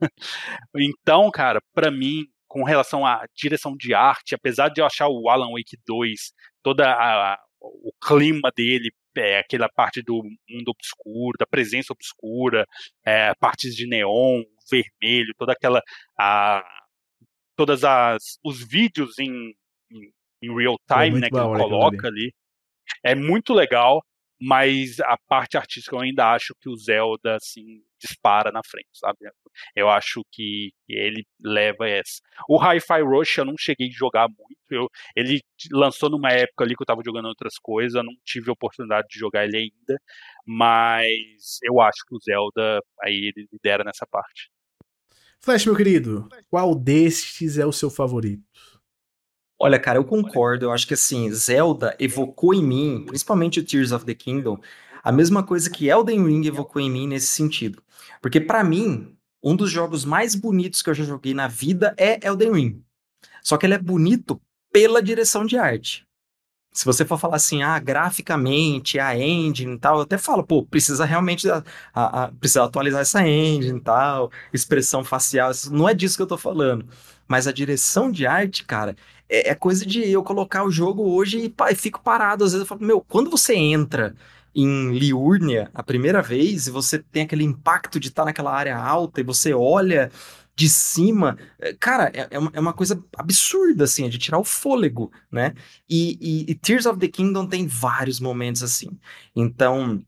então, 0.77 1.31
cara, 1.31 1.61
para 1.75 1.91
mim, 1.91 2.27
com 2.49 2.64
relação 2.64 3.07
à 3.07 3.25
direção 3.35 3.77
de 3.77 3.95
arte, 3.95 4.35
apesar 4.35 4.68
de 4.68 4.81
eu 4.81 4.87
achar 4.87 5.09
o 5.09 5.29
Alan 5.29 5.53
Wake 5.53 5.79
2, 5.87 6.33
toda 6.62 6.91
a, 6.91 7.39
o 7.61 7.93
clima 8.01 8.51
dele, 8.55 8.91
é, 9.16 9.39
aquela 9.39 9.68
parte 9.68 10.03
do 10.03 10.23
mundo 10.49 10.68
obscuro, 10.68 11.37
da 11.39 11.47
presença 11.47 11.93
obscura, 11.93 12.66
é, 13.05 13.35
partes 13.35 13.75
de 13.75 13.87
neon, 13.87 14.43
vermelho, 14.70 15.35
toda 15.39 15.53
aquela 15.53 15.83
a, 16.18 16.62
todas 17.62 17.84
as 17.84 18.38
os 18.44 18.60
vídeos 18.66 19.18
em, 19.20 19.54
em, 19.90 20.12
em 20.42 20.56
real 20.56 20.76
time, 20.86 21.18
é 21.18 21.20
né, 21.20 21.30
que 21.30 21.36
ele 21.36 21.58
coloca 21.58 22.08
ali. 22.08 22.34
É 23.04 23.14
muito 23.14 23.54
legal, 23.54 24.04
mas 24.40 24.98
a 25.00 25.16
parte 25.28 25.56
artística 25.56 25.94
eu 25.94 26.00
ainda 26.00 26.32
acho 26.32 26.54
que 26.60 26.68
o 26.68 26.76
Zelda 26.76 27.36
assim 27.36 27.80
dispara 28.00 28.50
na 28.50 28.60
frente, 28.68 28.88
sabe? 28.94 29.18
Eu 29.76 29.88
acho 29.88 30.24
que 30.32 30.72
ele 30.88 31.24
leva 31.40 31.88
essa. 31.88 32.20
O 32.48 32.58
Hi-Fi 32.58 33.02
Rush 33.02 33.38
eu 33.38 33.44
não 33.44 33.54
cheguei 33.56 33.86
a 33.86 33.92
jogar 33.92 34.26
muito. 34.28 34.58
Eu, 34.68 34.88
ele 35.14 35.40
lançou 35.70 36.10
numa 36.10 36.30
época 36.30 36.64
ali 36.64 36.74
que 36.74 36.82
eu 36.82 36.86
tava 36.86 37.02
jogando 37.04 37.28
outras 37.28 37.54
coisas, 37.62 38.04
não 38.04 38.14
tive 38.24 38.50
a 38.50 38.54
oportunidade 38.54 39.06
de 39.08 39.20
jogar 39.20 39.44
ele 39.44 39.56
ainda, 39.56 40.00
mas 40.44 41.58
eu 41.62 41.80
acho 41.80 42.04
que 42.08 42.16
o 42.16 42.20
Zelda 42.20 42.80
aí 43.00 43.30
ele 43.32 43.46
lidera 43.52 43.84
nessa 43.84 44.06
parte. 44.10 44.50
Flash, 45.45 45.66
meu 45.66 45.74
querido, 45.74 46.28
qual 46.49 46.72
destes 46.72 47.59
é 47.59 47.66
o 47.66 47.72
seu 47.72 47.90
favorito? 47.90 48.45
Olha, 49.59 49.76
cara, 49.76 49.99
eu 49.99 50.05
concordo. 50.05 50.66
Eu 50.66 50.70
acho 50.70 50.86
que 50.86 50.95
assim, 50.95 51.28
Zelda 51.32 51.97
evocou 51.99 52.55
em 52.55 52.62
mim, 52.62 53.05
principalmente 53.05 53.59
o 53.59 53.64
Tears 53.64 53.90
of 53.90 54.05
the 54.05 54.14
Kingdom, 54.14 54.61
a 55.03 55.11
mesma 55.11 55.43
coisa 55.43 55.68
que 55.68 55.88
Elden 55.88 56.24
Ring 56.24 56.47
evocou 56.47 56.80
em 56.80 56.88
mim 56.88 57.09
nesse 57.09 57.26
sentido. 57.26 57.82
Porque 58.20 58.40
para 58.40 58.62
mim, 58.62 59.16
um 59.43 59.57
dos 59.57 59.68
jogos 59.68 60.05
mais 60.05 60.36
bonitos 60.36 60.80
que 60.80 60.90
eu 60.90 60.95
já 60.95 61.03
joguei 61.03 61.34
na 61.34 61.49
vida 61.49 61.93
é 61.99 62.24
Elden 62.24 62.53
Ring. 62.53 62.84
Só 63.43 63.57
que 63.57 63.66
ele 63.66 63.74
é 63.74 63.78
bonito 63.78 64.40
pela 64.72 65.03
direção 65.03 65.45
de 65.45 65.59
arte. 65.59 66.07
Se 66.73 66.85
você 66.85 67.05
for 67.05 67.18
falar 67.18 67.37
assim, 67.37 67.62
ah, 67.62 67.79
graficamente, 67.79 68.99
a 68.99 69.16
engine 69.18 69.75
e 69.75 69.79
tal, 69.79 69.97
eu 69.97 70.03
até 70.03 70.16
falo, 70.16 70.43
pô, 70.43 70.64
precisa 70.64 71.05
realmente 71.05 71.49
a, 71.51 71.62
a, 71.95 72.25
a, 72.25 72.29
precisa 72.29 72.64
atualizar 72.64 73.03
essa 73.03 73.27
engine 73.27 73.79
e 73.79 73.81
tal, 73.81 74.31
expressão 74.53 75.05
facial, 75.05 75.53
não 75.70 75.89
é 75.89 75.95
disso 75.95 76.16
que 76.16 76.23
eu 76.23 76.27
tô 76.27 76.39
falando. 76.39 76.87
Mas 77.29 77.47
a 77.47 77.53
direção 77.53 78.11
de 78.11 78.27
arte, 78.27 78.64
cara, 78.64 78.97
é, 79.29 79.51
é 79.51 79.55
coisa 79.55 79.87
de 79.87 80.09
eu 80.11 80.23
colocar 80.23 80.64
o 80.64 80.70
jogo 80.70 81.03
hoje 81.03 81.39
e, 81.41 81.49
pá, 81.49 81.70
e 81.70 81.75
fico 81.75 82.01
parado. 82.03 82.45
Às 82.45 82.53
vezes 82.53 82.62
eu 82.62 82.68
falo, 82.68 82.85
meu, 82.85 83.01
quando 83.01 83.31
você 83.31 83.55
entra 83.55 84.14
em 84.55 84.93
Liurnia 84.93 85.70
a 85.75 85.83
primeira 85.83 86.20
vez, 86.23 86.66
e 86.66 86.70
você 86.70 86.99
tem 86.99 87.23
aquele 87.23 87.45
impacto 87.45 87.99
de 87.99 88.09
estar 88.09 88.23
tá 88.23 88.27
naquela 88.27 88.53
área 88.55 88.77
alta, 88.77 89.20
e 89.20 89.25
você 89.25 89.55
olha 89.55 90.11
de 90.62 90.68
cima, 90.68 91.36
é, 91.58 91.74
cara, 91.74 92.12
é, 92.14 92.28
é, 92.30 92.38
uma, 92.38 92.50
é 92.54 92.60
uma 92.60 92.72
coisa 92.72 93.02
absurda, 93.18 93.82
assim, 93.82 94.06
é 94.06 94.08
de 94.08 94.16
tirar 94.16 94.38
o 94.38 94.44
fôlego, 94.44 95.10
né? 95.28 95.54
E, 95.90 96.16
e, 96.20 96.52
e 96.52 96.54
Tears 96.54 96.86
of 96.86 97.00
the 97.00 97.08
Kingdom 97.08 97.48
tem 97.48 97.66
vários 97.66 98.20
momentos 98.20 98.62
assim. 98.62 98.96
Então, 99.34 100.00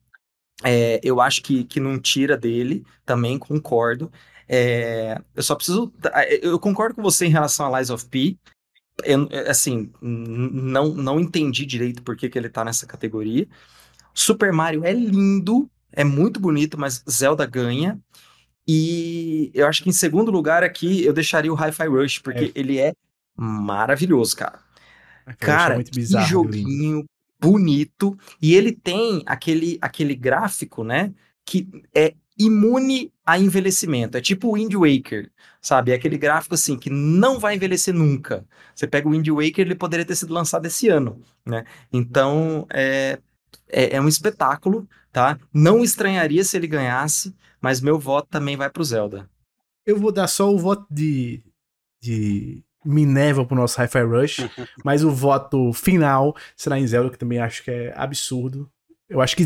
é, 0.62 1.00
eu 1.02 1.20
acho 1.20 1.42
que, 1.42 1.64
que 1.64 1.80
não 1.80 1.98
tira 1.98 2.36
dele, 2.36 2.84
também 3.04 3.36
concordo. 3.36 4.12
É, 4.48 5.20
eu 5.34 5.42
só 5.42 5.56
preciso. 5.56 5.92
Eu 6.40 6.56
concordo 6.60 6.94
com 6.94 7.02
você 7.02 7.26
em 7.26 7.30
relação 7.30 7.66
a 7.66 7.80
Lies 7.80 7.90
of 7.90 8.06
P. 8.06 8.38
Eu, 9.02 9.28
assim, 9.48 9.90
não, 10.00 10.94
não 10.94 11.18
entendi 11.18 11.66
direito 11.66 12.00
por 12.00 12.16
que, 12.16 12.28
que 12.28 12.38
ele 12.38 12.48
tá 12.48 12.64
nessa 12.64 12.86
categoria. 12.86 13.48
Super 14.14 14.52
Mario 14.52 14.84
é 14.84 14.92
lindo, 14.92 15.68
é 15.90 16.04
muito 16.04 16.38
bonito, 16.38 16.78
mas 16.78 17.02
Zelda 17.10 17.44
ganha. 17.44 18.00
E 18.66 19.50
eu 19.54 19.66
acho 19.66 19.82
que 19.82 19.90
em 19.90 19.92
segundo 19.92 20.30
lugar 20.30 20.62
aqui 20.62 21.04
eu 21.04 21.12
deixaria 21.12 21.52
o 21.52 21.56
Hi-Fi 21.56 21.86
Rush, 21.86 22.18
porque 22.18 22.44
é. 22.46 22.52
ele 22.54 22.78
é 22.78 22.94
maravilhoso, 23.36 24.36
cara. 24.36 24.58
cara, 25.38 25.80
é 25.80 25.84
bizarro, 25.84 26.24
que 26.24 26.30
joguinho 26.30 26.96
lindo. 26.96 27.08
bonito. 27.40 28.18
E 28.40 28.54
ele 28.54 28.72
tem 28.72 29.22
aquele, 29.26 29.78
aquele 29.80 30.14
gráfico, 30.14 30.82
né? 30.82 31.12
Que 31.44 31.68
é 31.94 32.14
imune 32.38 33.12
a 33.24 33.38
envelhecimento. 33.38 34.16
É 34.16 34.20
tipo 34.20 34.48
o 34.48 34.52
Wind 34.54 34.74
Waker, 34.74 35.30
sabe? 35.60 35.92
É 35.92 35.94
aquele 35.94 36.18
gráfico 36.18 36.54
assim 36.54 36.76
que 36.76 36.90
não 36.90 37.38
vai 37.38 37.54
envelhecer 37.56 37.94
nunca. 37.94 38.46
Você 38.74 38.86
pega 38.86 39.08
o 39.08 39.12
Wind 39.12 39.28
Waker, 39.28 39.66
ele 39.66 39.74
poderia 39.74 40.04
ter 40.04 40.16
sido 40.16 40.34
lançado 40.34 40.66
esse 40.66 40.88
ano, 40.88 41.20
né? 41.46 41.64
Então, 41.92 42.66
é, 42.72 43.18
é, 43.68 43.96
é 43.96 44.00
um 44.00 44.08
espetáculo, 44.08 44.88
tá? 45.12 45.38
Não 45.52 45.82
estranharia 45.82 46.42
se 46.44 46.56
ele 46.56 46.66
ganhasse, 46.66 47.34
mas 47.60 47.80
meu 47.80 47.98
voto 47.98 48.28
também 48.30 48.56
vai 48.56 48.68
pro 48.70 48.84
Zelda. 48.84 49.28
Eu 49.86 49.98
vou 49.98 50.12
dar 50.12 50.28
só 50.28 50.52
o 50.52 50.58
voto 50.58 50.86
de, 50.90 51.42
de 52.02 52.62
Minerva 52.84 53.44
pro 53.44 53.56
nosso 53.56 53.80
Hi-Fi 53.80 54.02
Rush, 54.02 54.36
mas 54.84 55.04
o 55.04 55.10
voto 55.10 55.72
final 55.72 56.36
será 56.56 56.78
em 56.78 56.86
Zelda, 56.86 57.10
que 57.10 57.18
também 57.18 57.38
acho 57.38 57.62
que 57.62 57.70
é 57.70 57.92
absurdo. 57.96 58.70
Eu 59.08 59.20
acho 59.20 59.36
que 59.36 59.44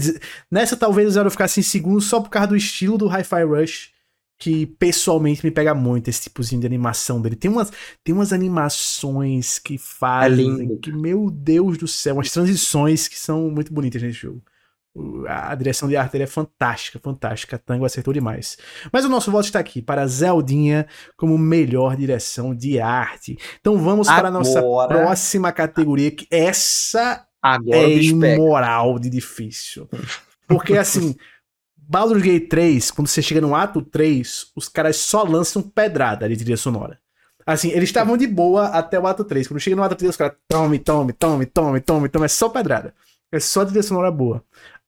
nessa 0.50 0.76
talvez 0.76 1.09
o 1.09 1.11
Zelda 1.11 1.30
ficasse 1.30 1.61
em 1.61 1.62
segundo 1.62 2.00
só 2.00 2.20
por 2.20 2.30
causa 2.30 2.48
do 2.48 2.56
estilo 2.56 2.96
do 2.96 3.09
Hi-Fi 3.09 3.44
Rush, 3.44 3.92
que 4.39 4.66
pessoalmente 4.66 5.45
me 5.45 5.51
pega 5.51 5.74
muito 5.74 6.09
esse 6.09 6.22
tipozinho 6.22 6.61
de 6.61 6.66
animação 6.66 7.20
dele. 7.20 7.34
Tem 7.34 7.51
umas, 7.51 7.72
tem 8.05 8.14
umas 8.14 8.32
animações 8.32 9.59
que 9.59 9.76
fazem, 9.76 10.74
é 10.74 10.76
que 10.80 10.93
meu 10.93 11.28
Deus 11.28 11.76
do 11.76 11.89
céu, 11.89 12.14
umas 12.14 12.30
transições 12.30 13.09
que 13.09 13.18
são 13.18 13.51
muito 13.51 13.72
bonitas 13.72 14.01
nesse 14.01 14.18
jogo. 14.18 14.43
A 15.28 15.55
direção 15.55 15.89
de 15.89 15.97
arte 15.97 16.12
dele 16.12 16.24
é 16.24 16.26
fantástica, 16.26 16.99
fantástica. 16.99 17.55
A 17.55 17.59
Tango 17.59 17.84
acertou 17.84 18.12
demais. 18.12 18.57
Mas 18.93 19.05
o 19.05 19.09
nosso 19.09 19.30
voto 19.30 19.45
está 19.45 19.61
aqui 19.61 19.80
para 19.80 20.07
Zeldinha 20.07 20.89
como 21.16 21.39
melhor 21.39 21.97
direção 21.97 22.55
de 22.55 22.80
arte. 22.80 23.39
Então 23.61 23.78
vamos 23.78 24.09
Agora... 24.09 24.22
para 24.22 24.28
a 24.28 24.32
nossa 24.32 24.61
próxima 24.89 25.53
categoria, 25.53 26.11
que 26.11 26.26
essa 26.30 27.24
Agora 27.41 27.78
é 27.78 28.03
imoral 28.03 28.99
de 28.99 29.09
difícil. 29.09 29.89
Porque 30.49 30.76
assim, 30.76 31.14
Baldur's 31.89 32.22
Gate 32.22 32.49
3, 32.49 32.91
quando 32.91 33.09
você 33.09 33.22
chega 33.22 33.41
no 33.41 33.55
ato 33.55 33.80
3, 33.80 34.53
os 34.55 34.68
caras 34.68 34.97
só 34.97 35.22
lançam 35.22 35.62
pedrada 35.62 36.28
de 36.28 36.36
trilha 36.36 36.57
sonora. 36.59 37.01
Assim, 37.47 37.70
eles 37.70 37.89
estavam 37.89 38.14
de 38.14 38.26
boa 38.26 38.66
até 38.66 39.01
o 39.01 39.07
ato 39.07 39.24
3. 39.24 39.49
Quando 39.49 39.59
chega 39.59 39.74
no 39.74 39.82
ato 39.82 39.95
3, 39.95 40.11
os 40.11 40.16
caras 40.16 40.36
tome, 40.47 40.78
tome, 40.78 41.14
tome, 41.14 41.47
tome, 41.47 41.80
tome, 41.80 42.09
tome. 42.11 42.24
É 42.26 42.28
só 42.28 42.51
pedrada. 42.51 42.95
É 43.32 43.41
só 43.41 43.64
trilha 43.64 43.82
sonora 43.82 44.11
boa. 44.11 44.45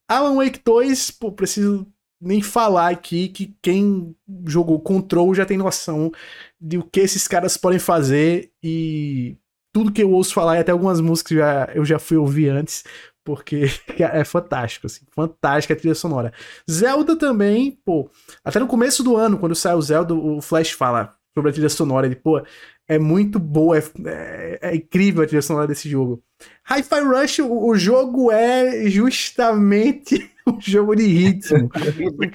Alan 0.07 0.35
Wake 0.35 0.61
2, 0.63 1.09
pô, 1.09 1.31
preciso 1.31 1.87
nem 2.21 2.39
falar 2.39 2.89
aqui 2.91 3.29
que 3.29 3.55
quem 3.63 4.15
jogou 4.45 4.79
Control 4.79 5.33
já 5.33 5.43
tem 5.43 5.57
noção 5.57 6.11
de 6.59 6.77
o 6.77 6.83
que 6.83 6.99
esses 6.99 7.27
caras 7.27 7.57
podem 7.57 7.79
fazer 7.79 8.51
e 8.61 9.35
tudo 9.73 9.91
que 9.91 10.03
eu 10.03 10.11
ouço 10.11 10.35
falar 10.35 10.57
e 10.57 10.59
até 10.59 10.71
algumas 10.71 11.01
músicas 11.01 11.35
já, 11.37 11.69
eu 11.73 11.83
já 11.83 11.97
fui 11.97 12.17
ouvir 12.17 12.49
antes 12.49 12.83
porque 13.23 13.65
é 13.99 14.23
fantástico, 14.23 14.87
assim, 14.87 15.05
fantástica 15.11 15.73
a 15.73 15.77
trilha 15.77 15.95
sonora. 15.95 16.33
Zelda 16.69 17.15
também, 17.15 17.79
pô, 17.85 18.09
até 18.43 18.59
no 18.59 18.67
começo 18.67 19.03
do 19.03 19.15
ano, 19.15 19.37
quando 19.37 19.55
sai 19.55 19.75
o 19.75 19.81
Zelda, 19.81 20.13
o 20.13 20.41
Flash 20.41 20.71
fala 20.71 21.15
sobre 21.33 21.49
a 21.49 21.53
trilha 21.53 21.69
sonora, 21.69 22.05
ele, 22.05 22.15
pô, 22.15 22.41
é 22.87 22.99
muito 22.99 23.39
boa, 23.39 23.77
é, 23.77 23.83
é, 24.05 24.59
é 24.61 24.75
incrível 24.75 25.23
a 25.23 25.25
trilha 25.25 25.41
sonora 25.41 25.67
desse 25.67 25.89
jogo. 25.89 26.21
Hi-Fi 26.69 26.99
Rush, 27.01 27.39
o, 27.39 27.67
o, 27.67 27.75
jogo 27.75 28.31
é 28.31 28.89
justamente 28.89 30.29
um 30.45 30.59
jogo 30.59 30.95
de 30.95 31.05
ritmo, 31.05 31.69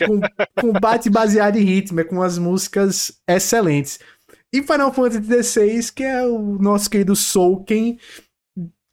com 0.07 0.21
combate 0.61 1.11
baseado 1.11 1.57
em 1.57 1.65
ritmo, 1.65 2.01
é 2.01 2.05
com 2.05 2.23
as 2.23 2.39
músicas 2.39 3.21
excelentes. 3.29 3.99
E 4.53 4.63
Final 4.63 4.93
Fantasy 4.93 5.43
XVI, 5.43 5.93
que 5.93 6.03
é 6.05 6.27
o 6.27 6.57
nosso 6.59 6.89
querido 6.89 7.15
Souken, 7.15 7.99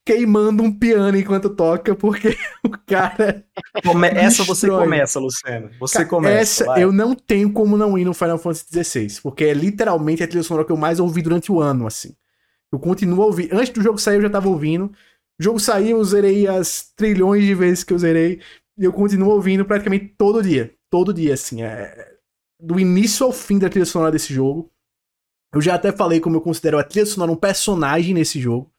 queimando 0.06 0.64
um 0.64 0.72
piano 0.72 1.18
enquanto 1.18 1.50
toca, 1.50 1.96
porque 1.96 2.38
o 2.64 2.70
cara. 2.70 3.46
Come... 3.84 4.08
Essa 4.14 4.44
você 4.44 4.68
começa, 4.68 5.20
Luciano. 5.20 5.70
Você 5.80 6.00
cara, 6.00 6.10
começa. 6.10 6.40
Essa 6.40 6.66
vai. 6.66 6.84
eu 6.84 6.92
não 6.92 7.16
tenho 7.16 7.52
como 7.52 7.78
não 7.78 7.98
ir 7.98 8.06
no 8.06 8.14
Final 8.14 8.38
Fantasy 8.38 8.84
XVI, 8.84 9.22
porque 9.22 9.46
é 9.46 9.54
literalmente 9.54 10.24
a 10.24 10.28
trilha 10.28 10.44
sonora 10.44 10.66
que 10.66 10.72
eu 10.72 10.78
mais 10.78 11.00
ouvi 11.00 11.22
durante 11.22 11.52
o 11.52 11.60
ano, 11.62 11.88
assim. 11.88 12.16
Eu 12.72 12.80
continuo 12.80 13.22
ouvir. 13.22 13.50
Antes 13.54 13.70
do 13.72 13.82
jogo 13.82 14.00
sair, 14.00 14.16
eu 14.16 14.24
já 14.24 14.30
tava 14.30 14.50
ouvindo. 14.50 14.92
O 15.40 15.44
jogo 15.44 15.60
saiu, 15.60 15.98
eu 15.98 16.04
zerei 16.04 16.48
as 16.48 16.92
trilhões 16.96 17.44
de 17.44 17.54
vezes 17.54 17.84
que 17.84 17.94
eu 17.94 18.00
zerei. 18.00 18.42
E 18.78 18.84
eu 18.84 18.92
continuo 18.92 19.30
ouvindo 19.30 19.64
praticamente 19.64 20.14
todo 20.18 20.42
dia. 20.42 20.74
Todo 20.90 21.14
dia, 21.14 21.36
assim. 21.36 21.62
É... 21.62 22.14
Do 22.60 22.80
início 22.80 23.26
ao 23.26 23.32
fim 23.32 23.60
da 23.60 23.70
trilha 23.70 23.86
sonora 23.86 24.12
desse 24.12 24.34
jogo. 24.34 24.72
Eu 25.54 25.62
já 25.62 25.76
até 25.76 25.92
falei 25.92 26.20
como 26.20 26.36
eu 26.36 26.42
considero 26.42 26.80
a 26.80 26.84
trilha 26.84 27.06
sonora 27.06 27.32
um 27.32 27.36
personagem 27.36 28.14
nesse 28.14 28.40
jogo. 28.40 28.72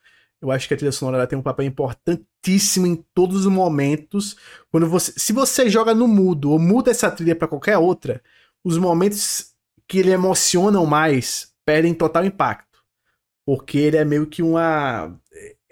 Eu 0.44 0.52
acho 0.52 0.68
que 0.68 0.74
a 0.74 0.76
trilha 0.76 0.92
sonora 0.92 1.26
tem 1.26 1.38
um 1.38 1.42
papel 1.42 1.66
importantíssimo 1.66 2.86
em 2.86 2.96
todos 3.14 3.40
os 3.40 3.46
momentos. 3.46 4.36
Quando 4.70 4.88
você, 4.88 5.12
se 5.16 5.32
você 5.32 5.68
joga 5.68 5.94
no 5.94 6.06
mudo 6.06 6.50
ou 6.50 6.58
muda 6.58 6.90
essa 6.90 7.10
trilha 7.10 7.34
para 7.34 7.48
qualquer 7.48 7.78
outra, 7.78 8.22
os 8.62 8.78
momentos 8.78 9.54
que 9.88 9.98
ele 9.98 10.10
emocionam 10.10 10.86
mais 10.86 11.52
perdem 11.64 11.94
total 11.94 12.24
impacto, 12.24 12.78
porque 13.46 13.78
ele 13.78 13.96
é 13.96 14.04
meio 14.04 14.26
que 14.26 14.42
uma 14.42 15.18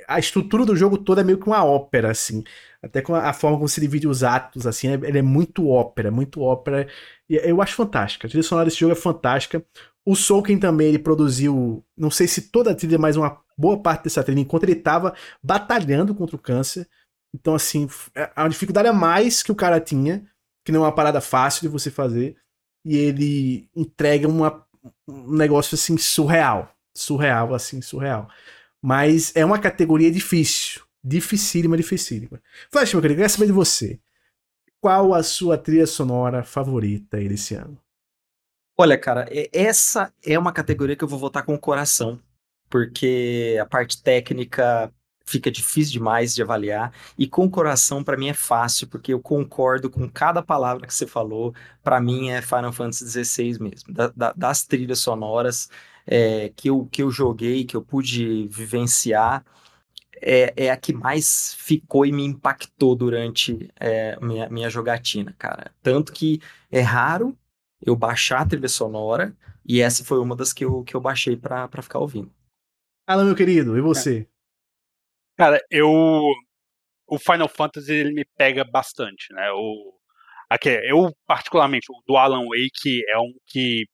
a 0.08 0.18
estrutura 0.18 0.64
do 0.64 0.76
jogo 0.76 0.98
toda 0.98 1.20
é 1.20 1.24
meio 1.24 1.38
que 1.38 1.46
uma 1.46 1.64
ópera 1.64 2.10
assim, 2.10 2.42
até 2.82 3.00
com 3.00 3.14
a, 3.14 3.32
forma 3.32 3.56
como 3.56 3.68
se 3.68 3.80
divide 3.80 4.08
os 4.08 4.22
atos 4.22 4.66
assim, 4.66 4.88
é, 4.88 4.94
ele 4.94 5.18
é 5.18 5.22
muito 5.22 5.68
ópera, 5.68 6.10
muito 6.10 6.40
ópera. 6.40 6.88
E 7.28 7.36
eu 7.36 7.62
acho 7.62 7.74
fantástica. 7.76 8.26
A 8.26 8.30
trilha 8.30 8.42
sonora 8.42 8.66
desse 8.66 8.80
jogo 8.80 8.92
é 8.92 8.96
fantástica. 8.96 9.64
O 10.04 10.16
Soulken 10.16 10.58
também 10.58 10.88
ele 10.88 10.98
produziu, 10.98 11.84
não 11.96 12.10
sei 12.10 12.26
se 12.26 12.50
toda 12.50 12.72
a 12.72 12.74
trilha, 12.74 12.98
mas 12.98 13.16
uma 13.16 13.40
boa 13.56 13.80
parte 13.80 14.04
dessa 14.04 14.22
trilha 14.22 14.40
enquanto 14.40 14.64
ele 14.64 14.72
estava 14.72 15.14
batalhando 15.42 16.14
contra 16.14 16.36
o 16.36 16.38
câncer. 16.38 16.88
Então, 17.34 17.54
assim, 17.54 17.88
é, 18.14 18.30
é 18.34 18.40
uma 18.40 18.48
dificuldade 18.48 18.88
a 18.88 18.92
mais 18.92 19.42
que 19.42 19.52
o 19.52 19.56
cara 19.56 19.80
tinha, 19.80 20.26
que 20.64 20.72
não 20.72 20.82
é 20.82 20.86
uma 20.86 20.94
parada 20.94 21.20
fácil 21.20 21.62
de 21.62 21.68
você 21.68 21.90
fazer. 21.90 22.36
E 22.84 22.96
ele 22.96 23.68
entrega 23.74 24.28
uma, 24.28 24.66
um 25.08 25.32
negócio, 25.32 25.74
assim, 25.74 25.96
surreal. 25.96 26.74
Surreal, 26.96 27.54
assim, 27.54 27.80
surreal. 27.80 28.28
Mas 28.82 29.34
é 29.34 29.44
uma 29.44 29.58
categoria 29.58 30.10
difícil. 30.10 30.82
Dificílima, 31.02 31.76
dificílima. 31.76 32.40
Flash, 32.70 32.92
meu 32.92 33.02
querido, 33.02 33.20
quero 33.20 33.32
saber 33.32 33.46
de 33.46 33.52
você. 33.52 33.98
Qual 34.80 35.14
a 35.14 35.22
sua 35.22 35.56
trilha 35.56 35.86
sonora 35.86 36.42
favorita 36.42 37.16
desse 37.18 37.54
ano? 37.54 37.78
Olha, 38.76 38.98
cara, 38.98 39.28
essa 39.52 40.12
é 40.24 40.38
uma 40.38 40.52
categoria 40.52 40.96
que 40.96 41.04
eu 41.04 41.08
vou 41.08 41.18
votar 41.18 41.44
com 41.44 41.54
o 41.54 41.58
coração 41.58 42.20
porque 42.72 43.58
a 43.60 43.66
parte 43.66 44.02
técnica 44.02 44.90
fica 45.26 45.50
difícil 45.50 45.92
demais 45.92 46.34
de 46.34 46.42
avaliar 46.42 46.90
e 47.18 47.28
com 47.28 47.44
o 47.44 47.50
coração 47.50 48.02
para 48.02 48.16
mim 48.16 48.28
é 48.28 48.34
fácil 48.34 48.88
porque 48.88 49.12
eu 49.12 49.20
concordo 49.20 49.90
com 49.90 50.08
cada 50.08 50.42
palavra 50.42 50.86
que 50.86 50.94
você 50.94 51.06
falou. 51.06 51.54
Para 51.82 52.00
mim 52.00 52.30
é 52.30 52.40
Final 52.40 52.72
Fantasy 52.72 53.24
XVI 53.24 53.58
mesmo 53.60 53.92
da, 53.92 54.08
da, 54.16 54.32
das 54.32 54.64
trilhas 54.64 55.00
sonoras 55.00 55.68
é, 56.06 56.50
que, 56.56 56.70
eu, 56.70 56.88
que 56.90 57.02
eu 57.02 57.10
joguei 57.10 57.64
que 57.66 57.76
eu 57.76 57.82
pude 57.82 58.48
vivenciar 58.48 59.44
é, 60.22 60.54
é 60.56 60.70
a 60.70 60.76
que 60.76 60.94
mais 60.94 61.54
ficou 61.58 62.06
e 62.06 62.12
me 62.12 62.24
impactou 62.24 62.96
durante 62.96 63.68
é, 63.78 64.18
minha, 64.20 64.48
minha 64.48 64.70
jogatina 64.70 65.34
cara. 65.38 65.70
Tanto 65.82 66.10
que 66.10 66.40
é 66.70 66.80
raro 66.80 67.36
eu 67.84 67.94
baixar 67.94 68.40
a 68.40 68.46
trilha 68.46 68.68
sonora 68.68 69.36
e 69.64 69.82
essa 69.82 70.02
foi 70.04 70.18
uma 70.20 70.34
das 70.34 70.54
que 70.54 70.64
eu, 70.64 70.82
que 70.84 70.94
eu 70.96 71.00
baixei 71.02 71.36
para 71.36 71.68
ficar 71.82 71.98
ouvindo 71.98 72.32
Alan, 73.12 73.26
meu 73.26 73.36
querido, 73.36 73.76
e 73.76 73.80
você? 73.80 74.26
Cara, 75.36 75.60
eu. 75.70 75.90
O 77.06 77.18
Final 77.18 77.48
Fantasy 77.48 77.92
ele 77.92 78.14
me 78.14 78.24
pega 78.38 78.64
bastante, 78.64 79.32
né? 79.34 79.50
O, 79.52 79.92
aqui, 80.48 80.70
eu, 80.84 81.12
particularmente, 81.26 81.86
o 81.90 82.02
do 82.06 82.16
Alan 82.16 82.44
Wake 82.46 83.04
é 83.06 83.18
um 83.18 83.34
que 83.46 83.84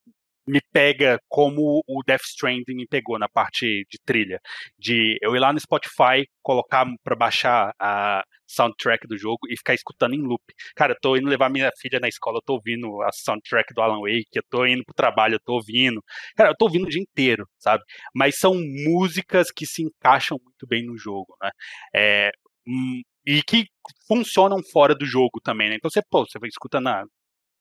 me 0.48 0.60
pega 0.72 1.20
como 1.28 1.82
o 1.86 2.02
Death 2.06 2.24
Stranding 2.24 2.74
me 2.74 2.86
pegou 2.86 3.18
na 3.18 3.28
parte 3.28 3.86
de 3.90 3.98
trilha. 4.04 4.40
De 4.78 5.18
eu 5.22 5.36
ir 5.36 5.38
lá 5.38 5.52
no 5.52 5.60
Spotify, 5.60 6.26
colocar 6.42 6.86
para 7.04 7.16
baixar 7.16 7.72
a 7.78 8.24
soundtrack 8.46 9.06
do 9.06 9.18
jogo 9.18 9.40
e 9.48 9.56
ficar 9.56 9.74
escutando 9.74 10.14
em 10.14 10.22
loop. 10.22 10.42
Cara, 10.74 10.94
eu 10.94 10.98
tô 11.00 11.16
indo 11.16 11.28
levar 11.28 11.50
minha 11.50 11.70
filha 11.78 12.00
na 12.00 12.08
escola, 12.08 12.38
eu 12.38 12.42
tô 12.42 12.54
ouvindo 12.54 13.02
a 13.02 13.12
soundtrack 13.12 13.74
do 13.74 13.82
Alan 13.82 14.00
Wake, 14.00 14.26
eu 14.34 14.42
tô 14.48 14.64
indo 14.66 14.84
pro 14.84 14.94
trabalho, 14.94 15.34
eu 15.34 15.40
tô 15.40 15.54
ouvindo. 15.54 16.02
Cara, 16.34 16.50
eu 16.50 16.56
tô 16.56 16.64
ouvindo 16.64 16.86
o 16.86 16.88
dia 16.90 17.02
inteiro, 17.02 17.46
sabe? 17.58 17.84
Mas 18.14 18.38
são 18.38 18.54
músicas 18.54 19.50
que 19.50 19.66
se 19.66 19.82
encaixam 19.82 20.38
muito 20.42 20.66
bem 20.66 20.84
no 20.86 20.96
jogo, 20.96 21.36
né? 21.42 21.50
É, 21.94 22.30
hum, 22.66 23.02
e 23.26 23.42
que 23.42 23.66
funcionam 24.06 24.62
fora 24.72 24.94
do 24.94 25.04
jogo 25.04 25.40
também, 25.42 25.68
né? 25.68 25.76
Então 25.76 25.90
você, 25.90 26.00
pô, 26.10 26.24
você 26.24 26.38
escuta 26.46 26.80
na, 26.80 27.04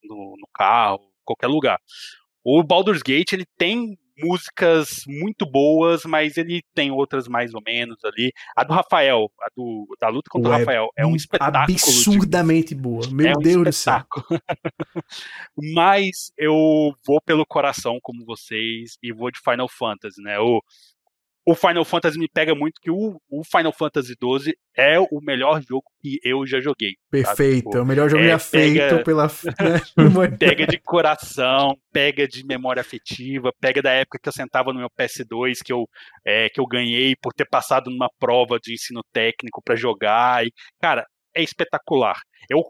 no, 0.03 0.35
no 0.39 0.47
carro, 0.53 1.11
qualquer 1.25 1.47
lugar. 1.47 1.77
O 2.43 2.63
Baldur's 2.63 3.01
Gate, 3.01 3.33
ele 3.33 3.45
tem 3.57 3.97
músicas 4.19 5.03
muito 5.07 5.45
boas, 5.45 6.03
mas 6.03 6.37
ele 6.37 6.63
tem 6.73 6.91
outras 6.91 7.27
mais 7.27 7.53
ou 7.53 7.61
menos 7.65 8.03
ali. 8.03 8.31
A 8.55 8.63
do 8.63 8.73
Rafael, 8.73 9.31
a 9.41 9.47
do, 9.55 9.87
da 9.99 10.09
luta 10.09 10.29
contra 10.29 10.49
o 10.49 10.53
Rafael, 10.53 10.89
é 10.97 11.05
um 11.05 11.15
espetáculo. 11.15 11.63
Absurdamente 11.63 12.73
de... 12.73 12.81
boa. 12.81 13.07
Meu 13.11 13.27
é 13.27 13.37
um 13.37 13.41
Deus 13.41 13.63
do 13.63 13.73
céu. 13.73 14.03
mas 15.73 16.31
eu 16.37 16.93
vou 17.05 17.21
pelo 17.21 17.45
coração, 17.45 17.99
como 18.01 18.25
vocês, 18.25 18.97
e 19.01 19.11
vou 19.11 19.31
de 19.31 19.39
Final 19.39 19.67
Fantasy, 19.69 20.21
né? 20.21 20.39
O, 20.39 20.61
o 21.47 21.55
Final 21.55 21.85
Fantasy 21.85 22.19
me 22.19 22.27
pega 22.27 22.53
muito 22.53 22.81
que 22.81 22.91
o, 22.91 23.21
o, 23.29 23.41
Final 23.41 23.71
Fantasy 23.71 24.15
XII 24.21 24.53
é 24.75 24.99
o 24.99 25.21
melhor 25.21 25.61
jogo 25.61 25.85
que 26.01 26.19
eu 26.21 26.45
já 26.45 26.59
joguei. 26.59 26.95
Perfeito, 27.09 27.63
tipo, 27.63 27.77
é 27.77 27.81
o 27.81 27.85
melhor 27.85 28.09
jogo 28.09 28.21
é, 28.21 28.37
já 28.37 28.37
pega, 28.37 28.89
feito 28.89 29.03
pela. 29.05 29.27
Né? 29.97 30.37
pega 30.37 30.67
de 30.67 30.77
coração, 30.77 31.77
pega 31.89 32.27
de 32.27 32.45
memória 32.45 32.81
afetiva, 32.81 33.53
pega 33.61 33.81
da 33.81 33.91
época 33.91 34.19
que 34.21 34.27
eu 34.27 34.33
sentava 34.33 34.73
no 34.73 34.79
meu 34.79 34.89
PS2 34.89 35.59
que 35.63 35.71
eu, 35.71 35.87
é, 36.25 36.49
que 36.49 36.59
eu 36.59 36.67
ganhei 36.67 37.15
por 37.15 37.31
ter 37.31 37.47
passado 37.47 37.89
numa 37.89 38.09
prova 38.19 38.59
de 38.61 38.73
ensino 38.73 39.01
técnico 39.13 39.61
para 39.63 39.77
jogar. 39.77 40.45
E, 40.45 40.51
cara, 40.81 41.05
é 41.33 41.41
espetacular. 41.41 42.19
Eu, 42.49 42.61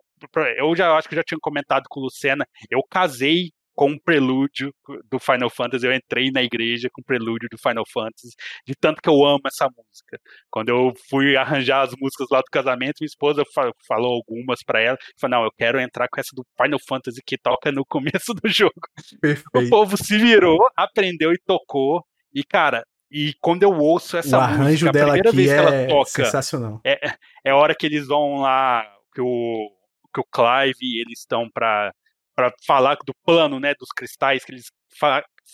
eu 0.55 0.75
já 0.75 0.95
acho 0.95 1.09
que 1.09 1.15
já 1.15 1.23
tinha 1.23 1.39
comentado 1.41 1.85
com 1.89 1.99
o 1.99 2.03
Lucena, 2.03 2.45
eu 2.69 2.81
casei 2.87 3.49
com 3.77 3.91
um 3.91 3.99
prelúdio 3.99 4.73
do 5.09 5.19
Final 5.19 5.51
Fantasy. 5.51 5.85
Eu 5.85 5.93
entrei 5.93 6.31
na 6.31 6.41
igreja 6.41 6.89
com 6.91 6.99
o 6.99 7.05
prelúdio 7.05 7.47
do 7.49 7.59
Final 7.59 7.83
Fantasy, 7.93 8.33
de 8.65 8.73
tanto 8.73 8.99
que 8.99 9.07
eu 9.07 9.23
amo 9.23 9.41
essa 9.45 9.65
música. 9.65 10.19
Quando 10.49 10.69
eu 10.69 10.91
fui 11.07 11.37
arranjar 11.37 11.83
as 11.83 11.91
músicas 11.95 12.27
lá 12.31 12.39
do 12.39 12.51
casamento, 12.51 12.95
minha 12.99 13.07
esposa 13.07 13.43
falou 13.87 14.15
algumas 14.15 14.63
para 14.65 14.81
ela. 14.81 14.97
Falou: 15.21 15.37
Não, 15.37 15.45
eu 15.45 15.51
quero 15.55 15.79
entrar 15.79 16.07
com 16.11 16.19
essa 16.19 16.31
do 16.33 16.43
Final 16.59 16.79
Fantasy 16.89 17.21
que 17.23 17.37
toca 17.37 17.71
no 17.71 17.85
começo 17.85 18.33
do 18.33 18.41
jogo. 18.49 18.73
Perfeito. 19.21 19.67
O 19.67 19.69
povo 19.69 19.95
se 19.95 20.17
virou, 20.17 20.57
aprendeu 20.75 21.31
e 21.31 21.39
tocou. 21.45 22.03
E, 22.33 22.43
cara, 22.43 22.83
e 23.11 23.35
quando 23.39 23.61
eu 23.61 23.73
ouço 23.73 24.17
essa 24.17 24.39
o 24.39 24.41
arranjo 24.41 24.85
música, 24.85 24.91
dela 24.91 25.15
a 25.15 25.21
primeira 25.21 25.31
vez 25.31 25.51
que 25.51 25.55
ela 25.55 25.75
é 25.75 25.87
toca, 25.87 26.25
sensacional. 26.25 26.81
É, 26.83 27.15
é 27.45 27.51
a 27.51 27.55
hora 27.55 27.75
que 27.75 27.85
eles 27.85 28.07
vão 28.07 28.37
lá, 28.37 28.83
que 29.13 29.21
o, 29.21 29.71
que 30.11 30.19
o 30.19 30.25
Clive 30.33 30.79
e 30.81 31.01
eles 31.01 31.19
estão 31.19 31.47
para 31.47 31.93
para 32.37 32.53
falar 32.67 32.95
do 33.03 33.15
plano, 33.25 33.59
né, 33.59 33.73
dos 33.79 33.89
cristais 33.89 34.45
que 34.45 34.51
eles 34.51 34.65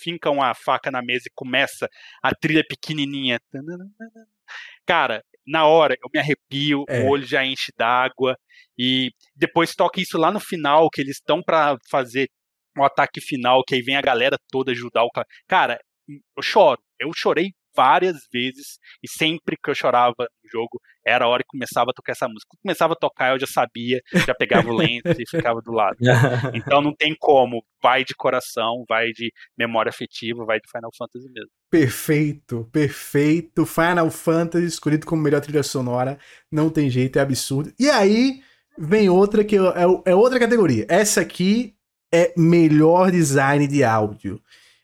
fincam 0.03 0.41
a 0.41 0.53
faca 0.53 0.91
na 0.91 1.01
mesa 1.01 1.23
e 1.27 1.33
começa 1.33 1.87
a 2.21 2.35
trilha 2.35 2.63
pequenininha. 2.67 3.39
Cara, 4.85 5.23
na 5.47 5.65
hora 5.65 5.95
eu 5.95 6.09
me 6.13 6.19
arrepio, 6.19 6.83
é. 6.89 6.99
o 6.99 7.07
olho 7.07 7.25
já 7.25 7.45
enche 7.45 7.71
d'água 7.77 8.35
e 8.77 9.11
depois 9.33 9.73
toca 9.73 10.01
isso 10.01 10.17
lá 10.17 10.29
no 10.29 10.41
final 10.41 10.89
que 10.89 10.99
eles 10.99 11.15
estão 11.15 11.41
para 11.41 11.77
fazer 11.89 12.27
um 12.77 12.83
ataque 12.83 13.21
final, 13.21 13.63
que 13.63 13.75
aí 13.75 13.81
vem 13.81 13.95
a 13.95 14.01
galera 14.01 14.37
toda 14.51 14.71
ajudar 14.71 15.03
o 15.03 15.11
cara. 15.11 15.27
Cara, 15.47 15.79
eu 16.35 16.43
choro. 16.43 16.81
Eu 16.99 17.11
chorei 17.15 17.53
várias 17.75 18.17
vezes 18.31 18.77
e 19.03 19.07
sempre 19.09 19.57
que 19.61 19.69
eu 19.69 19.75
chorava 19.75 20.13
no 20.19 20.49
jogo 20.51 20.79
era 21.05 21.25
a 21.25 21.27
hora 21.27 21.43
que 21.43 21.49
começava 21.49 21.91
a 21.91 21.93
tocar 21.93 22.13
essa 22.13 22.27
música. 22.27 22.47
Quando 22.49 22.61
começava 22.61 22.93
a 22.93 22.95
tocar, 22.95 23.33
eu 23.33 23.39
já 23.39 23.47
sabia, 23.47 24.01
já 24.25 24.33
pegava 24.33 24.69
o 24.69 24.75
lento 24.75 25.09
e 25.19 25.29
ficava 25.29 25.61
do 25.61 25.71
lado. 25.71 25.97
Então 26.53 26.81
não 26.81 26.93
tem 26.95 27.15
como, 27.19 27.63
vai 27.81 28.03
de 28.03 28.15
coração, 28.15 28.85
vai 28.87 29.11
de 29.11 29.31
memória 29.57 29.89
afetiva, 29.89 30.45
vai 30.45 30.59
de 30.59 30.69
Final 30.71 30.91
Fantasy 30.97 31.29
mesmo. 31.31 31.49
Perfeito, 31.69 32.69
perfeito. 32.71 33.65
Final 33.65 34.09
Fantasy 34.09 34.65
escolhido 34.65 35.05
como 35.05 35.21
melhor 35.21 35.41
trilha 35.41 35.63
sonora, 35.63 36.17
não 36.51 36.69
tem 36.69 36.89
jeito, 36.89 37.19
é 37.19 37.21
absurdo. 37.21 37.73
E 37.79 37.89
aí 37.89 38.41
vem 38.77 39.09
outra 39.09 39.43
que 39.43 39.57
é, 39.57 40.11
é 40.11 40.15
outra 40.15 40.39
categoria. 40.39 40.85
Essa 40.89 41.21
aqui 41.21 41.75
é 42.13 42.31
melhor 42.37 43.11
design 43.11 43.67
de 43.67 43.83
áudio. 43.83 44.41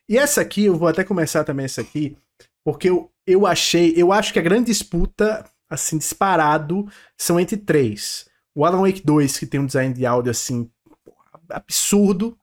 E 0.07 0.17
essa 0.17 0.41
aqui, 0.41 0.65
eu 0.65 0.75
vou 0.75 0.87
até 0.87 1.03
começar 1.03 1.43
também 1.43 1.65
essa 1.65 1.81
aqui, 1.81 2.17
porque 2.63 2.89
eu, 2.89 3.11
eu 3.25 3.45
achei, 3.45 3.93
eu 3.95 4.11
acho 4.11 4.33
que 4.33 4.39
a 4.39 4.43
grande 4.43 4.67
disputa, 4.67 5.45
assim, 5.69 5.97
disparado, 5.97 6.87
são 7.17 7.39
entre 7.39 7.57
três. 7.57 8.27
O 8.55 8.65
Alan 8.65 8.81
Wake 8.81 9.05
2, 9.05 9.37
que 9.37 9.45
tem 9.45 9.59
um 9.59 9.65
design 9.65 9.93
de 9.93 10.05
áudio, 10.05 10.31
assim, 10.31 10.69
absurdo. 11.49 12.37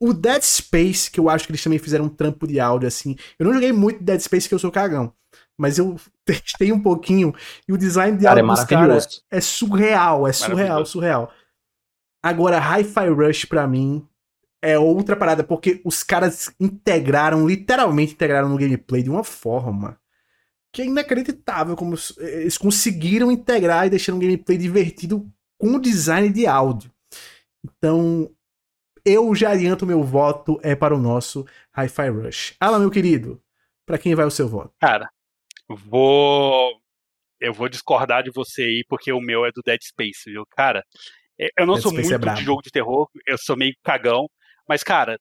O 0.00 0.12
Dead 0.12 0.42
Space, 0.42 1.10
que 1.10 1.20
eu 1.20 1.28
acho 1.28 1.46
que 1.46 1.52
eles 1.52 1.62
também 1.62 1.78
fizeram 1.78 2.06
um 2.06 2.08
trampo 2.08 2.46
de 2.46 2.58
áudio, 2.58 2.88
assim. 2.88 3.16
Eu 3.38 3.46
não 3.46 3.54
joguei 3.54 3.72
muito 3.72 4.02
Dead 4.02 4.20
Space, 4.20 4.48
que 4.48 4.54
eu 4.54 4.58
sou 4.58 4.72
cagão. 4.72 5.12
Mas 5.56 5.78
eu 5.78 5.96
testei 6.24 6.72
um 6.72 6.80
pouquinho 6.80 7.34
e 7.68 7.72
o 7.72 7.78
design 7.78 8.16
de 8.16 8.26
áudio 8.26 8.44
é 8.44 8.48
dos 8.48 8.64
caras 8.64 9.22
é 9.30 9.40
surreal, 9.40 10.26
é 10.26 10.32
surreal, 10.32 10.84
surreal. 10.84 11.32
Agora, 12.22 12.58
Hi-Fi 12.58 13.08
Rush, 13.08 13.44
pra 13.44 13.66
mim, 13.66 14.06
é 14.62 14.78
outra 14.78 15.16
parada, 15.16 15.42
porque 15.42 15.80
os 15.84 16.04
caras 16.04 16.54
integraram, 16.60 17.46
literalmente 17.48 18.14
integraram 18.14 18.48
no 18.48 18.56
gameplay 18.56 19.02
de 19.02 19.10
uma 19.10 19.24
forma 19.24 20.00
que 20.72 20.80
é 20.80 20.86
inacreditável 20.86 21.76
como 21.76 21.96
eles 22.18 22.56
conseguiram 22.56 23.30
integrar 23.30 23.86
e 23.86 23.90
deixar 23.90 24.14
um 24.14 24.18
gameplay 24.18 24.56
divertido 24.56 25.30
com 25.58 25.74
o 25.74 25.80
design 25.80 26.30
de 26.30 26.46
áudio. 26.46 26.90
Então, 27.62 28.30
eu 29.04 29.34
já 29.34 29.50
adianto 29.50 29.84
meu 29.84 30.02
voto 30.02 30.58
é 30.62 30.74
para 30.74 30.94
o 30.94 30.98
nosso 30.98 31.44
Hi-Fi 31.76 32.08
Rush. 32.08 32.56
Alan, 32.58 32.78
meu 32.78 32.90
querido, 32.90 33.42
para 33.84 33.98
quem 33.98 34.14
vai 34.14 34.24
o 34.24 34.30
seu 34.30 34.48
voto? 34.48 34.72
Cara, 34.80 35.10
vou 35.68 36.80
eu 37.38 37.52
vou 37.52 37.68
discordar 37.68 38.22
de 38.22 38.30
você 38.30 38.62
aí 38.62 38.84
porque 38.88 39.12
o 39.12 39.20
meu 39.20 39.44
é 39.44 39.50
do 39.50 39.62
Dead 39.62 39.82
Space, 39.82 40.30
viu? 40.30 40.46
Cara, 40.46 40.84
eu 41.58 41.66
não 41.66 41.74
Dead 41.74 41.82
sou 41.82 41.92
Space 41.92 42.14
é 42.14 42.18
muito 42.18 42.30
é 42.30 42.34
de 42.34 42.44
jogo 42.44 42.62
de 42.62 42.70
terror, 42.70 43.08
eu 43.26 43.36
sou 43.36 43.56
meio 43.56 43.74
cagão, 43.82 44.28
mas, 44.72 44.82
cara, 44.82 45.18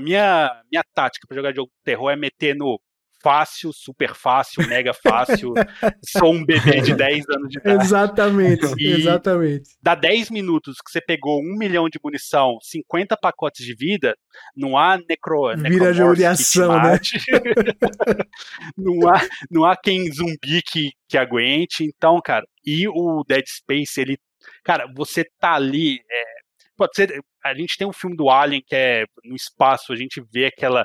minha, 0.00 0.62
minha 0.70 0.84
tática 0.94 1.26
para 1.26 1.36
jogar 1.36 1.52
jogo 1.52 1.68
de 1.70 1.82
terror 1.82 2.08
é 2.08 2.14
meter 2.14 2.54
no 2.54 2.80
fácil, 3.20 3.72
super 3.72 4.14
fácil, 4.14 4.64
mega 4.68 4.94
fácil. 4.94 5.54
sou 6.06 6.32
um 6.32 6.44
bebê 6.44 6.80
de 6.82 6.94
10 6.94 7.28
anos 7.30 7.48
de 7.48 7.58
idade. 7.58 7.84
Exatamente, 7.84 8.66
e 8.78 8.92
exatamente. 8.92 9.70
Dá 9.82 9.96
10 9.96 10.30
minutos 10.30 10.76
que 10.76 10.88
você 10.88 11.00
pegou 11.00 11.40
um 11.40 11.58
milhão 11.58 11.88
de 11.88 11.98
munição, 12.00 12.58
50 12.62 13.16
pacotes 13.20 13.66
de 13.66 13.74
vida, 13.74 14.16
não 14.54 14.78
há 14.78 14.96
necro. 14.96 15.48
Vira 15.56 15.92
jogo 15.92 16.14
de 16.14 16.26
ação, 16.26 16.80
né? 16.80 17.00
não, 18.78 19.08
há, 19.08 19.20
não 19.50 19.64
há 19.64 19.76
quem 19.76 20.08
zumbi 20.12 20.62
que, 20.64 20.92
que 21.08 21.18
aguente. 21.18 21.82
Então, 21.82 22.20
cara, 22.24 22.46
e 22.64 22.86
o 22.86 23.24
Dead 23.26 23.44
Space, 23.48 24.00
ele. 24.00 24.16
Cara, 24.62 24.86
você 24.94 25.24
tá 25.40 25.54
ali. 25.54 25.98
É, 26.08 26.45
pode 26.76 26.94
ser 26.94 27.20
a 27.44 27.54
gente 27.54 27.76
tem 27.76 27.86
um 27.86 27.92
filme 27.92 28.16
do 28.16 28.28
Alien 28.28 28.62
que 28.66 28.74
é 28.74 29.04
no 29.24 29.36
espaço, 29.36 29.92
a 29.92 29.96
gente 29.96 30.22
vê 30.32 30.46
aquela 30.46 30.84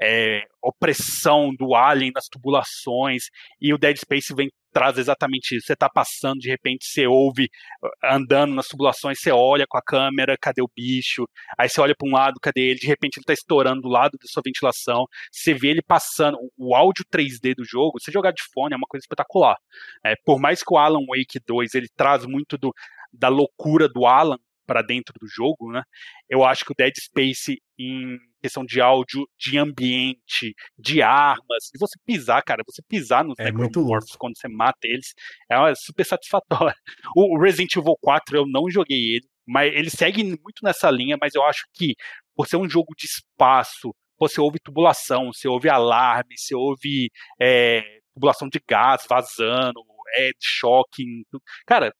é, 0.00 0.42
opressão 0.62 1.50
do 1.56 1.74
Alien 1.74 2.12
nas 2.14 2.26
tubulações, 2.26 3.24
e 3.60 3.72
o 3.72 3.78
Dead 3.78 3.96
Space 3.96 4.34
vem 4.34 4.50
traz 4.72 4.98
exatamente 4.98 5.56
isso. 5.56 5.66
Você 5.66 5.72
está 5.72 5.88
passando, 5.88 6.38
de 6.38 6.48
repente 6.48 6.86
você 6.86 7.06
ouve 7.06 7.48
andando 8.04 8.54
nas 8.54 8.68
tubulações, 8.68 9.18
você 9.20 9.30
olha 9.32 9.66
com 9.68 9.76
a 9.76 9.82
câmera, 9.82 10.36
cadê 10.40 10.62
o 10.62 10.70
bicho? 10.74 11.26
Aí 11.58 11.68
você 11.68 11.80
olha 11.80 11.94
para 11.96 12.08
um 12.08 12.12
lado, 12.12 12.40
cadê 12.40 12.70
ele? 12.70 12.78
De 12.78 12.86
repente 12.86 13.16
ele 13.16 13.22
está 13.24 13.32
estourando 13.32 13.82
do 13.82 13.88
lado 13.88 14.12
da 14.12 14.26
sua 14.26 14.42
ventilação. 14.44 15.06
Você 15.32 15.52
vê 15.54 15.70
ele 15.70 15.82
passando. 15.82 16.38
O 16.56 16.74
áudio 16.74 17.04
3D 17.12 17.54
do 17.56 17.64
jogo, 17.64 17.98
você 17.98 18.12
jogar 18.12 18.32
de 18.32 18.42
fone 18.54 18.74
é 18.74 18.76
uma 18.76 18.86
coisa 18.88 19.02
espetacular. 19.02 19.56
É, 20.04 20.14
por 20.24 20.38
mais 20.40 20.62
que 20.62 20.72
o 20.72 20.78
Alan 20.78 21.04
Wake 21.06 21.40
2 21.46 21.74
ele 21.74 21.88
traz 21.96 22.24
muito 22.24 22.56
do, 22.56 22.72
da 23.12 23.28
loucura 23.28 23.88
do 23.88 24.06
Alan, 24.06 24.38
para 24.70 24.82
dentro 24.82 25.12
do 25.20 25.26
jogo, 25.26 25.72
né? 25.72 25.82
Eu 26.28 26.44
acho 26.44 26.64
que 26.64 26.70
o 26.70 26.74
Dead 26.78 26.94
Space 26.96 27.60
em 27.76 28.16
questão 28.40 28.64
de 28.64 28.80
áudio, 28.80 29.26
de 29.36 29.58
ambiente, 29.58 30.54
de 30.78 31.02
armas, 31.02 31.70
e 31.74 31.78
você 31.78 31.98
pisar, 32.06 32.40
cara, 32.44 32.62
você 32.64 32.80
pisar 32.88 33.24
nos 33.24 33.34
é 33.40 33.50
necromorphs 33.50 34.14
quando 34.16 34.38
você 34.38 34.46
mata 34.46 34.78
eles, 34.84 35.12
é 35.50 35.74
super 35.74 36.06
satisfatório. 36.06 36.76
O 37.16 37.36
Resident 37.36 37.74
Evil 37.74 37.96
4 38.00 38.36
eu 38.36 38.46
não 38.46 38.70
joguei 38.70 39.16
ele, 39.16 39.26
mas 39.44 39.74
ele 39.74 39.90
segue 39.90 40.22
muito 40.22 40.62
nessa 40.62 40.88
linha, 40.88 41.18
mas 41.20 41.34
eu 41.34 41.42
acho 41.42 41.64
que 41.74 41.96
por 42.36 42.46
ser 42.46 42.56
um 42.56 42.70
jogo 42.70 42.94
de 42.96 43.06
espaço, 43.06 43.92
você 44.16 44.40
ouve 44.40 44.60
tubulação, 44.60 45.32
você 45.32 45.48
ouve 45.48 45.68
alarme, 45.68 46.38
você 46.38 46.54
ouve 46.54 47.10
é, 47.40 47.82
tubulação 48.14 48.48
de 48.48 48.60
gás 48.68 49.04
vazando, 49.08 49.80
é 50.14 50.30
choque. 50.38 51.02
Cara, 51.66 51.92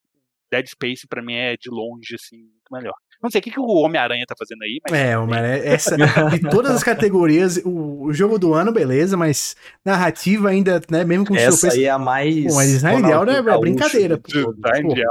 Dead 0.51 0.67
Space 0.67 1.07
para 1.07 1.23
mim 1.23 1.35
é 1.35 1.57
de 1.57 1.71
longe 1.71 2.15
assim 2.15 2.39
muito 2.39 2.73
melhor. 2.73 2.95
Não 3.23 3.29
sei 3.29 3.41
o 3.41 3.43
que, 3.43 3.51
que 3.51 3.61
o 3.61 3.67
Homem-Aranha 3.67 4.25
tá 4.27 4.35
fazendo 4.39 4.63
aí, 4.63 4.81
mas. 4.83 4.99
É, 4.99 5.19
Homem-Aranha. 5.19 5.63
Essa, 5.63 5.95
de 5.97 6.41
todas 6.49 6.71
as 6.71 6.83
categorias, 6.83 7.59
o, 7.59 8.05
o, 8.05 8.13
jogo 8.15 8.39
do 8.39 8.55
ano, 8.55 8.73
beleza, 8.73 9.15
mas 9.15 9.55
narrativa 9.85 10.49
ainda, 10.49 10.81
né, 10.91 11.05
mesmo 11.05 11.27
com 11.27 11.37
Essa 11.37 11.53
surpresa. 11.53 11.77
aí 11.77 11.85
é 11.85 11.91
a 11.91 11.99
mais. 11.99 12.47
Pô, 12.47 12.55
mas 12.55 12.71
design 12.71 13.03
de 13.03 13.13
áudio 13.13 13.35
é, 13.35 13.59
brincadeira. 13.59 14.19
Pô, 14.19 14.55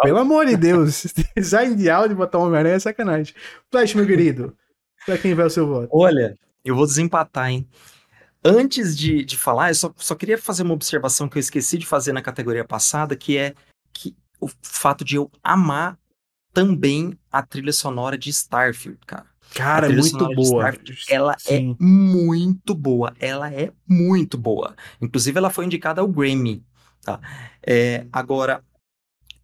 pelo 0.02 0.18
amor 0.18 0.48
de 0.48 0.58
Deus. 0.58 1.06
design 1.38 1.76
de 1.76 1.88
áudio 1.88 2.18
botar 2.18 2.40
o 2.40 2.48
Homem-Aranha 2.48 2.76
é 2.76 2.80
sacanagem. 2.80 3.36
Flash, 3.72 3.94
meu 3.94 4.08
querido. 4.08 4.56
Pra 5.06 5.18
quem 5.18 5.36
vai 5.36 5.46
o 5.46 5.50
seu 5.50 5.68
voto? 5.68 5.90
Olha, 5.92 6.36
eu 6.66 6.76
vou 6.76 6.88
desempatar, 6.88 7.50
hein? 7.50 7.68
Antes 8.44 8.98
de, 8.98 9.24
de 9.24 9.38
falar, 9.38 9.70
eu 9.70 9.76
só, 9.76 9.94
só 9.98 10.16
queria 10.16 10.38
fazer 10.38 10.64
uma 10.64 10.74
observação 10.74 11.28
que 11.28 11.38
eu 11.38 11.42
esqueci 11.42 11.78
de 11.78 11.86
fazer 11.86 12.14
na 12.14 12.22
categoria 12.22 12.64
passada, 12.66 13.16
que 13.16 13.38
é 13.38 13.54
que 13.94 14.16
o 14.40 14.50
fato 14.62 15.04
de 15.04 15.16
eu 15.16 15.32
amar 15.44 15.98
também 16.54 17.18
a 17.32 17.42
trilha 17.42 17.74
sonora 17.74 18.18
de 18.18 18.30
Starfield, 18.30 19.00
cara. 19.06 19.26
Cara, 19.54 19.88
é 19.88 19.96
muito 19.96 20.36
boa. 20.36 20.74
ela 21.10 21.34
é 21.34 21.58
Sim. 21.58 21.76
é 21.80 21.84
muito 21.84 22.76
boa. 22.76 23.14
Ela 23.20 23.52
é 23.52 23.72
muito 23.88 24.38
boa. 24.38 24.76
Inclusive, 25.02 25.38
ela 25.38 25.50
foi 25.50 25.66
indicada 25.66 26.02
ao 26.02 26.08
Grammy. 26.08 26.64
Tá? 27.02 27.20
É, 27.66 28.06
agora. 28.14 28.64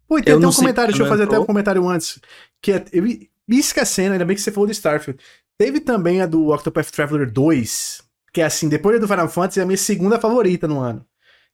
Pô, 0.06 0.20
tem 0.22 0.34
até 0.34 0.46
um 0.46 0.52
comentário, 0.52 0.92
deixa 0.92 1.02
eu 1.02 1.08
fazer 1.08 1.24
entrou. 1.24 1.36
até 1.36 1.42
um 1.42 1.46
comentário 1.46 1.88
antes. 1.88 2.20
Que 2.62 2.72
é, 2.72 2.84
eu 2.92 3.02
me 3.02 3.28
esquecendo, 3.48 4.12
ainda 4.12 4.24
bem 4.24 4.36
que 4.36 4.42
você 4.42 4.52
falou 4.52 4.66
de 4.66 4.72
Starfield. 4.72 5.20
Teve 5.58 5.80
também 5.80 6.20
a 6.20 6.26
do 6.26 6.52
Octopath 6.52 6.90
Traveler 6.90 7.30
2, 7.30 8.02
que 8.32 8.40
é 8.40 8.44
assim, 8.44 8.68
depois 8.68 9.00
do 9.00 9.08
Final 9.08 9.28
Fantasy, 9.28 9.58
é 9.58 9.62
a 9.62 9.66
minha 9.66 9.76
segunda 9.76 10.20
favorita 10.20 10.68
no 10.68 10.78
ano. 10.78 11.04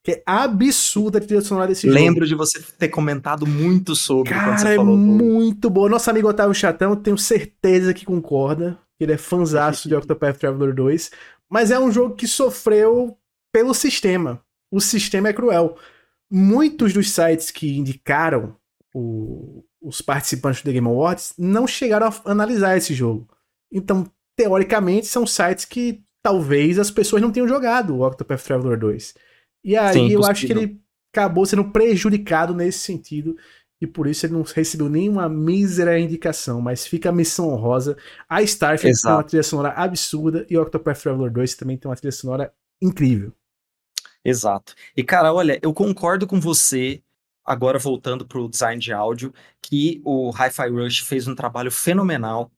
Que 0.03 0.13
é 0.13 0.23
absurda 0.27 1.19
a 1.19 1.21
trilha 1.21 1.41
sonora 1.41 1.69
desse 1.69 1.87
Lembro 1.87 1.99
jogo. 1.99 2.11
Lembro 2.11 2.27
de 2.27 2.35
você 2.35 2.61
ter 2.79 2.89
comentado 2.89 3.47
muito 3.47 3.95
sobre 3.95 4.31
Cara, 4.31 4.45
quando 4.47 4.59
você 4.59 4.69
é 4.69 4.77
falou. 4.77 4.97
muito 4.97 5.71
boa. 5.71 5.89
Nosso 5.89 6.11
amigo 6.11 6.29
Otávio 6.29 6.55
Chatão, 6.55 6.97
tenho 6.97 7.17
certeza 7.17 7.95
que 7.95 8.05
concorda. 8.05 8.79
Ele 8.99 9.13
é 9.13 9.17
fanzaço 9.17 9.89
de 9.89 9.95
Octopath 9.95 10.39
Traveler 10.39 10.75
2. 10.75 11.11
Mas 11.49 11.71
é 11.71 11.79
um 11.79 11.93
jogo 11.93 12.17
que 12.17 12.27
sofreu 12.27 13.17
pelo 13.53 13.75
sistema. 13.75 14.43
O 14.73 14.81
sistema 14.81 15.29
é 15.29 15.33
cruel. 15.33 15.77
Muitos 16.31 16.93
dos 16.93 17.11
sites 17.11 17.51
que 17.51 17.77
indicaram 17.77 18.57
o, 18.95 19.63
os 19.81 20.01
participantes 20.01 20.63
do 20.63 20.73
Game 20.73 20.87
Awards 20.87 21.35
não 21.39 21.67
chegaram 21.67 22.09
a 22.09 22.31
analisar 22.31 22.77
esse 22.77 22.95
jogo. 22.95 23.29
Então, 23.71 24.07
teoricamente, 24.37 25.07
são 25.07 25.27
sites 25.27 25.65
que 25.65 26.03
talvez 26.23 26.79
as 26.79 26.91
pessoas 26.91 27.21
não 27.21 27.31
tenham 27.31 27.49
jogado 27.49 27.97
o 27.97 28.07
Octopath 28.07 28.43
Traveler 28.43 28.79
2. 28.79 29.15
E 29.65 29.77
aí 29.77 29.95
Sim, 29.95 30.09
eu 30.09 30.25
acho 30.25 30.47
que 30.47 30.53
ele 30.53 30.81
acabou 31.13 31.45
sendo 31.47 31.71
prejudicado 31.71 32.55
nesse 32.55 32.81
sentido. 32.81 33.37
E 33.81 33.87
por 33.87 34.07
isso 34.07 34.25
ele 34.25 34.35
não 34.35 34.43
recebeu 34.43 34.89
nenhuma 34.89 35.29
mísera 35.29 35.99
indicação, 35.99 36.61
mas 36.61 36.87
fica 36.87 37.09
a 37.09 37.13
missão 37.13 37.49
honrosa. 37.49 37.97
A 38.29 38.41
Starfield 38.41 39.01
tem 39.01 39.11
uma 39.11 39.25
trilha 39.25 39.43
sonora 39.43 39.71
absurda 39.71 40.47
e 40.49 40.57
o 40.57 40.63
Octopath 40.63 41.03
Traveler 41.03 41.33
2 41.33 41.57
também 41.57 41.77
tem 41.77 41.91
uma 41.91 41.97
trilha 41.97 42.13
sonora 42.13 42.53
incrível. 42.81 43.33
Exato. 44.25 44.75
E 44.97 45.03
cara, 45.03 45.35
olha, 45.35 45.59
eu 45.61 45.75
concordo 45.75 46.29
com 46.29 46.41
você, 46.41 47.03
agora 47.45 47.77
voltando 47.77 48.25
pro 48.25 48.49
design 48.49 48.81
de 48.81 48.93
áudio, 48.93 49.35
que 49.61 50.01
o 50.05 50.31
Hi-Fi 50.31 50.69
Rush 50.69 51.01
fez 51.01 51.27
um 51.27 51.35
trabalho 51.35 51.73
fenomenal 51.73 52.53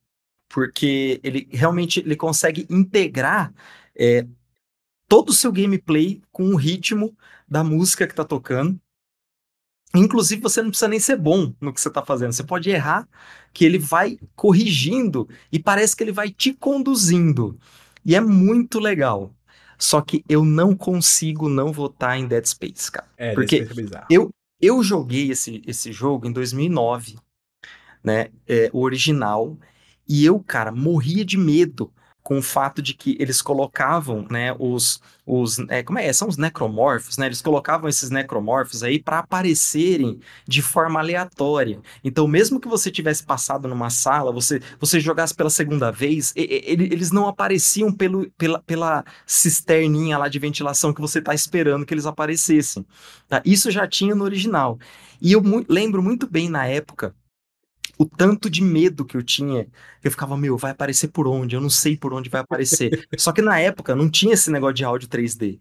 porque 0.47 1.21
ele 1.25 1.49
realmente 1.51 2.01
ele 2.01 2.17
consegue 2.17 2.67
integrar 2.71 3.53
é, 3.97 4.27
todo 5.09 5.31
o 5.31 5.35
seu 5.35 5.53
gameplay 5.53 6.21
com 6.33 6.49
o 6.49 6.57
ritmo 6.57 7.17
da 7.49 7.63
música 7.63 8.07
que 8.07 8.13
está 8.13 8.25
tocando. 8.25 8.79
Inclusive, 9.95 10.43
você 10.43 10.61
não 10.61 10.71
precisa 10.71 10.89
nem 10.89 10.99
ser 10.99 11.17
bom 11.17 11.55
no 11.61 11.73
que 11.73 11.81
você 11.81 11.89
está 11.89 12.05
fazendo. 12.05 12.33
Você 12.33 12.43
pode 12.43 12.69
errar, 12.69 13.09
que 13.53 13.65
ele 13.65 13.79
vai 13.79 14.19
corrigindo 14.35 15.29
e 15.53 15.59
parece 15.59 15.95
que 15.95 16.03
ele 16.03 16.11
vai 16.11 16.31
te 16.31 16.53
conduzindo. 16.53 17.57
E 18.05 18.17
é 18.17 18.21
muito 18.21 18.81
legal. 18.81 19.33
Só 19.79 20.01
que 20.01 20.25
eu 20.29 20.45
não 20.45 20.75
consigo 20.75 21.49
não 21.49 21.73
votar 21.73 22.19
em 22.19 22.27
Dead 22.27 22.45
Space, 22.45 22.91
cara. 22.91 23.09
É, 23.17 23.35
porque 23.35 23.61
Dead 23.61 23.71
Space 23.71 23.95
é 23.95 24.05
eu, 24.11 24.31
eu 24.61 24.83
joguei 24.83 25.31
esse, 25.31 25.63
esse 25.67 25.93
jogo 25.93 26.27
em 26.27 26.33
2009, 26.33 27.17
né? 28.03 28.31
É, 28.49 28.71
o 28.73 28.81
original. 28.81 29.57
E 30.09 30.25
eu, 30.25 30.41
cara, 30.41 30.73
morria 30.73 31.25
de 31.25 31.39
medo 31.39 31.93
com 32.25 32.39
o 32.39 32.43
fato 32.43 32.81
de 32.81 32.95
que 32.95 33.19
eles 33.21 33.43
colocavam, 33.43 34.27
né, 34.31 34.57
os, 34.59 34.99
os 35.27 35.59
é, 35.69 35.83
como 35.83 35.99
é, 35.99 36.11
são 36.11 36.27
os 36.27 36.39
necromorfos, 36.39 37.19
né, 37.19 37.27
eles 37.27 37.43
colocavam 37.43 37.87
esses 37.87 38.09
necromorfos 38.09 38.83
aí 38.83 38.99
para 38.99 39.19
aparecerem 39.19 40.19
de 40.49 40.63
forma 40.63 40.99
aleatória. 40.99 41.83
Então, 42.03 42.27
mesmo 42.27 42.59
que 42.59 42.67
você 42.67 42.91
tivesse 42.91 43.23
passado 43.23 43.69
numa 43.69 43.91
sala, 43.91 44.33
você, 44.33 44.59
você 44.81 44.99
jogasse 44.99 45.35
pela 45.35 45.51
segunda 45.51 45.93
vez, 45.93 46.33
e, 46.35 46.41
e, 46.41 46.73
eles 46.73 47.11
não 47.13 47.29
apareciam 47.29 47.93
pelo, 47.93 48.31
pela, 48.39 48.59
pela 48.61 49.05
cisterninha 49.27 50.17
lá 50.17 50.27
de 50.27 50.39
ventilação 50.39 50.95
que 50.95 51.03
você 51.03 51.19
está 51.19 51.35
esperando 51.35 51.85
que 51.85 51.93
eles 51.93 52.07
aparecessem. 52.07 52.87
Tá? 53.29 53.43
Isso 53.45 53.71
já 53.71 53.87
tinha 53.87 54.15
no 54.15 54.25
original. 54.25 54.79
E 55.21 55.33
eu 55.33 55.43
mu 55.43 55.63
lembro 55.69 56.03
muito 56.03 56.27
bem 56.27 56.49
na 56.49 56.67
época 56.67 57.15
o 57.99 58.05
tanto 58.05 58.51
de 58.51 58.63
medo 58.63 59.05
que 59.05 59.17
eu 59.17 59.23
tinha. 59.23 59.67
Eu 60.03 60.11
ficava, 60.11 60.37
meu, 60.37 60.57
vai 60.57 60.73
aparecer 60.73 61.09
por 61.09 61.27
onde? 61.27 61.55
Eu 61.55 61.61
não 61.61 61.71
sei 61.71 61.97
por 61.97 62.13
onde 62.13 62.29
vai 62.29 62.41
aparecer. 62.41 63.07
Só 63.17 63.33
que 63.33 63.43
na 63.43 63.59
época 63.59 63.95
não 63.95 64.09
tinha 64.11 64.35
esse 64.35 64.51
negócio 64.51 64.75
de 64.75 64.85
áudio 64.85 65.09
3D. 65.09 65.59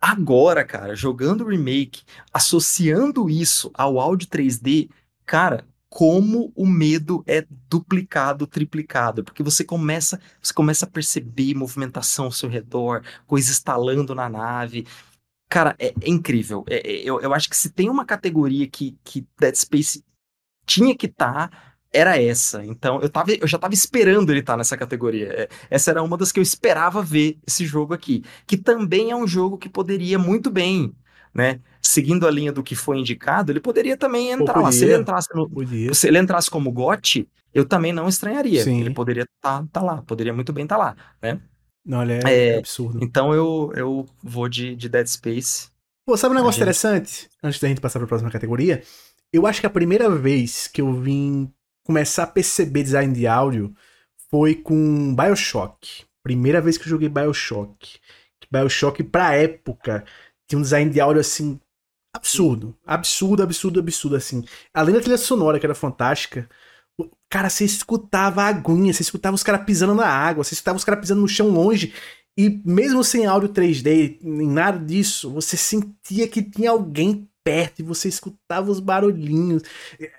Agora, 0.00 0.64
cara, 0.64 0.96
jogando 0.96 1.44
o 1.44 1.48
remake, 1.48 2.02
associando 2.32 3.30
isso 3.30 3.70
ao 3.74 4.00
áudio 4.00 4.28
3D, 4.28 4.90
cara, 5.24 5.64
como 5.88 6.50
o 6.56 6.66
medo 6.66 7.22
é 7.26 7.46
duplicado, 7.68 8.46
triplicado, 8.46 9.22
porque 9.22 9.42
você 9.42 9.62
começa, 9.62 10.18
você 10.40 10.52
começa 10.54 10.86
a 10.86 10.90
perceber 10.90 11.54
movimentação 11.54 12.24
ao 12.24 12.32
seu 12.32 12.48
redor, 12.48 13.04
coisa 13.26 13.50
estalando 13.52 14.14
na 14.14 14.28
nave. 14.28 14.86
Cara, 15.50 15.76
é, 15.78 15.88
é 15.88 16.08
incrível. 16.08 16.64
É, 16.66 16.76
é, 16.76 17.02
eu, 17.02 17.20
eu 17.20 17.34
acho 17.34 17.48
que 17.48 17.56
se 17.56 17.70
tem 17.70 17.90
uma 17.90 18.06
categoria 18.06 18.66
que, 18.66 18.96
que 19.04 19.26
Dead 19.38 19.54
Space 19.54 20.02
tinha 20.64 20.96
que 20.96 21.06
estar, 21.06 21.50
tá, 21.50 21.71
era 21.92 22.20
essa. 22.20 22.64
Então 22.64 23.00
eu, 23.00 23.08
tava, 23.08 23.32
eu 23.32 23.46
já 23.46 23.56
estava 23.56 23.74
esperando 23.74 24.30
ele 24.30 24.40
estar 24.40 24.54
tá 24.54 24.56
nessa 24.56 24.76
categoria. 24.76 25.26
É, 25.28 25.48
essa 25.70 25.90
era 25.90 26.02
uma 26.02 26.16
das 26.16 26.32
que 26.32 26.40
eu 26.40 26.42
esperava 26.42 27.02
ver 27.02 27.38
esse 27.46 27.66
jogo 27.66 27.92
aqui. 27.92 28.24
Que 28.46 28.56
também 28.56 29.10
é 29.10 29.16
um 29.16 29.26
jogo 29.26 29.58
que 29.58 29.68
poderia 29.68 30.18
muito 30.18 30.50
bem, 30.50 30.94
né? 31.34 31.60
Seguindo 31.82 32.26
a 32.26 32.30
linha 32.30 32.52
do 32.52 32.62
que 32.62 32.74
foi 32.74 32.98
indicado, 32.98 33.52
ele 33.52 33.60
poderia 33.60 33.96
também 33.96 34.30
entrar 34.30 34.60
lá. 34.60 34.72
Se 34.72 34.84
ele 34.84 34.96
entrasse, 34.96 35.28
no, 35.34 35.50
se 35.94 36.08
ele 36.08 36.18
entrasse 36.18 36.50
como 36.50 36.72
GOT, 36.72 37.28
eu 37.52 37.66
também 37.66 37.92
não 37.92 38.08
estranharia. 38.08 38.62
Sim. 38.62 38.80
Ele 38.80 38.94
poderia 38.94 39.24
estar 39.24 39.60
tá, 39.60 39.68
tá 39.70 39.82
lá, 39.82 40.02
poderia 40.02 40.32
muito 40.32 40.52
bem 40.52 40.64
estar 40.64 40.76
tá 40.76 40.82
lá, 40.82 40.96
né? 41.20 41.40
Não, 41.84 42.02
ele 42.02 42.12
é, 42.24 42.54
é, 42.54 42.58
absurdo. 42.58 43.00
Então 43.02 43.34
eu, 43.34 43.72
eu 43.74 44.06
vou 44.22 44.48
de, 44.48 44.76
de 44.76 44.88
Dead 44.88 45.06
Space. 45.06 45.68
Pô, 46.06 46.16
sabe 46.16 46.32
um 46.32 46.36
negócio 46.36 46.54
gente... 46.54 46.62
interessante? 46.62 47.28
Antes 47.42 47.60
da 47.60 47.68
gente 47.68 47.80
passar 47.80 47.98
para 47.98 48.06
a 48.06 48.08
próxima 48.08 48.30
categoria, 48.30 48.82
eu 49.32 49.46
acho 49.46 49.60
que 49.60 49.66
a 49.66 49.70
primeira 49.70 50.08
vez 50.08 50.68
que 50.68 50.80
eu 50.80 50.92
vim 50.92 51.52
começar 51.84 52.24
a 52.24 52.26
perceber 52.26 52.82
design 52.82 53.12
de 53.14 53.26
áudio 53.26 53.74
foi 54.30 54.54
com 54.54 55.14
Bioshock. 55.14 56.04
Primeira 56.22 56.60
vez 56.60 56.78
que 56.78 56.84
eu 56.84 56.90
joguei 56.90 57.08
Bioshock. 57.08 57.98
Bioshock, 58.50 59.02
pra 59.02 59.34
época, 59.34 60.04
tinha 60.46 60.58
um 60.58 60.62
design 60.62 60.90
de 60.90 61.00
áudio 61.00 61.20
assim. 61.20 61.58
Absurdo. 62.14 62.76
Absurdo, 62.86 63.42
absurdo, 63.42 63.80
absurdo, 63.80 64.16
assim. 64.16 64.44
Além 64.74 64.94
da 64.94 65.00
trilha 65.00 65.16
sonora, 65.16 65.58
que 65.58 65.64
era 65.64 65.74
fantástica. 65.74 66.48
Cara, 67.30 67.48
você 67.48 67.64
escutava 67.64 68.42
a 68.42 68.48
aguinha, 68.48 68.92
você 68.92 69.02
escutava 69.02 69.34
os 69.34 69.42
caras 69.42 69.64
pisando 69.64 69.94
na 69.94 70.06
água, 70.06 70.44
você 70.44 70.52
escutava 70.52 70.76
os 70.76 70.84
caras 70.84 71.00
pisando 71.00 71.22
no 71.22 71.28
chão 71.28 71.48
longe. 71.48 71.94
E 72.36 72.60
mesmo 72.64 73.02
sem 73.02 73.26
áudio 73.26 73.48
3D, 73.48 74.18
nem 74.22 74.46
nada 74.46 74.78
disso, 74.78 75.30
você 75.30 75.56
sentia 75.56 76.28
que 76.28 76.42
tinha 76.42 76.70
alguém 76.70 77.28
perto 77.44 77.80
e 77.80 77.82
você 77.82 78.08
escutava 78.08 78.70
os 78.70 78.80
barulhinhos. 78.80 79.62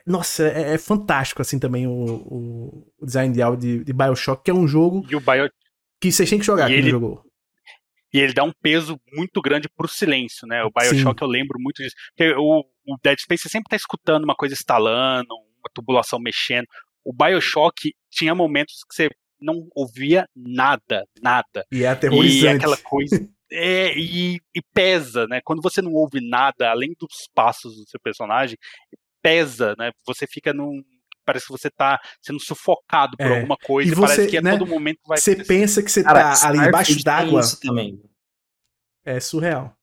Nossa, 0.05 0.47
é, 0.47 0.73
é 0.73 0.77
fantástico 0.77 1.41
assim 1.41 1.59
também 1.59 1.87
o, 1.87 1.91
o, 1.91 2.87
o, 2.99 3.05
design 3.05 3.33
de 3.33 3.41
áudio 3.41 3.79
de, 3.79 3.83
de 3.85 3.93
Bioshock, 3.93 4.43
que 4.43 4.51
é 4.51 4.53
um 4.53 4.67
jogo 4.67 5.05
e 5.09 5.15
o 5.15 5.19
Bio... 5.19 5.49
que 5.99 6.11
vocês 6.11 6.29
têm 6.29 6.39
que 6.39 6.45
jogar 6.45 6.69
e 6.69 6.75
ele... 6.75 6.89
jogou. 6.89 7.23
E 8.13 8.19
ele 8.19 8.33
dá 8.33 8.43
um 8.43 8.53
peso 8.61 8.99
muito 9.11 9.41
grande 9.41 9.67
pro 9.67 9.87
silêncio, 9.87 10.47
né? 10.47 10.63
O 10.63 10.69
Bioshock 10.69 11.19
Sim. 11.19 11.25
eu 11.25 11.27
lembro 11.27 11.59
muito 11.59 11.81
disso. 11.81 11.95
Porque 12.15 12.31
o, 12.37 12.59
o 12.59 12.97
Dead 13.03 13.17
Space 13.19 13.49
sempre 13.49 13.71
tá 13.71 13.75
escutando 13.75 14.23
uma 14.23 14.35
coisa 14.35 14.53
estalando, 14.53 15.33
uma 15.33 15.71
tubulação 15.73 16.19
mexendo. 16.19 16.67
O 17.03 17.11
Bioshock 17.11 17.91
tinha 18.11 18.35
momentos 18.35 18.83
que 18.87 18.93
você 18.93 19.09
não 19.41 19.67
ouvia 19.75 20.27
nada, 20.35 21.05
nada. 21.21 21.65
E 21.71 21.83
é 21.83 21.87
aterrorizante. 21.87 22.43
E 22.43 22.47
aquela 22.47 22.77
coisa. 22.77 23.27
É, 23.55 23.95
e, 23.95 24.39
e, 24.55 24.61
pesa, 24.73 25.27
né? 25.27 25.39
Quando 25.43 25.61
você 25.61 25.81
não 25.81 25.93
ouve 25.93 26.19
nada, 26.19 26.71
além 26.71 26.95
dos 26.99 27.29
passos 27.35 27.75
do 27.75 27.87
seu 27.87 27.99
personagem, 27.99 28.57
pesa, 29.21 29.75
né? 29.77 29.91
Você 30.07 30.25
fica 30.27 30.51
num. 30.51 30.83
Parece 31.25 31.45
que 31.45 31.51
você 31.51 31.69
tá 31.69 31.99
sendo 32.21 32.39
sufocado 32.39 33.15
por 33.15 33.27
é. 33.27 33.37
alguma 33.37 33.55
coisa. 33.55 33.91
E 33.91 33.95
você, 33.95 34.15
parece 34.15 34.27
que 34.27 34.37
a 34.37 34.41
né, 34.41 34.57
todo 34.57 34.67
momento 34.67 34.99
vai. 35.07 35.17
Você 35.17 35.35
pensa 35.35 35.83
que 35.83 35.91
você 35.91 36.03
Cara, 36.03 36.35
tá 36.35 36.47
ali 36.47 36.57
embaixo 36.57 37.03
d'água. 37.03 37.41
também. 37.61 38.01
É 39.05 39.19
surreal. 39.19 39.75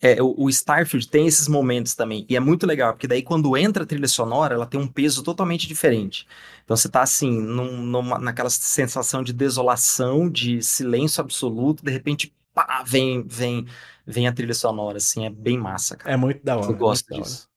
é, 0.00 0.22
o, 0.22 0.34
o, 0.38 0.48
Starfield 0.50 1.08
tem 1.08 1.26
esses 1.26 1.48
momentos 1.48 1.94
também, 1.94 2.26
e 2.28 2.36
é 2.36 2.40
muito 2.40 2.66
legal, 2.66 2.92
porque 2.92 3.08
daí 3.08 3.22
quando 3.22 3.56
entra 3.56 3.82
a 3.82 3.86
trilha 3.86 4.06
sonora, 4.06 4.54
ela 4.54 4.66
tem 4.66 4.78
um 4.78 4.86
peso 4.86 5.22
totalmente 5.22 5.66
diferente. 5.66 6.26
Então 6.62 6.76
você 6.76 6.88
tá 6.88 7.00
assim, 7.00 7.30
num, 7.30 7.82
numa, 7.82 8.18
naquela 8.18 8.50
sensação 8.50 9.22
de 9.22 9.32
desolação, 9.32 10.28
de 10.30 10.62
silêncio 10.62 11.22
absoluto, 11.22 11.82
de 11.82 11.90
repente, 11.90 12.35
pá, 12.56 12.82
vem, 12.86 13.22
vem, 13.22 13.66
vem 14.06 14.26
a 14.26 14.32
trilha 14.32 14.54
sonora, 14.54 14.96
assim, 14.96 15.26
é 15.26 15.30
bem 15.30 15.58
massa, 15.58 15.96
cara. 15.96 16.14
É 16.14 16.16
muito 16.16 16.42
da 16.42 16.56
hora. 16.56 16.66
Eu 16.66 16.76
gosto 16.76 17.14
disso. 17.14 17.48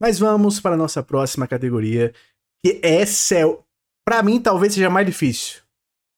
Mas 0.00 0.18
vamos 0.18 0.58
para 0.58 0.74
a 0.74 0.78
nossa 0.78 1.02
próxima 1.02 1.46
categoria, 1.46 2.12
que 2.64 2.80
essa 2.82 3.36
é, 3.36 3.58
para 4.04 4.22
mim, 4.22 4.40
talvez 4.40 4.74
seja 4.74 4.90
mais 4.90 5.06
difícil 5.06 5.62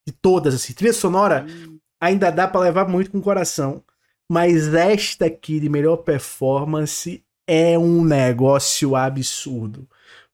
de 0.09 0.15
todas, 0.15 0.55
assim. 0.55 0.73
Trilha 0.73 0.95
sonora 0.95 1.47
hum. 1.47 1.79
ainda 2.01 2.31
dá 2.31 2.49
para 2.49 2.63
levar 2.63 2.89
muito 2.89 3.11
com 3.11 3.19
o 3.19 3.23
coração 3.23 3.85
mas 4.31 4.73
esta 4.73 5.27
aqui 5.27 5.61
de 5.61 5.69
melhor 5.69 5.99
performance 5.99 7.23
é 7.47 7.79
um 7.79 8.03
negócio 8.03 8.97
absurdo. 8.97 9.89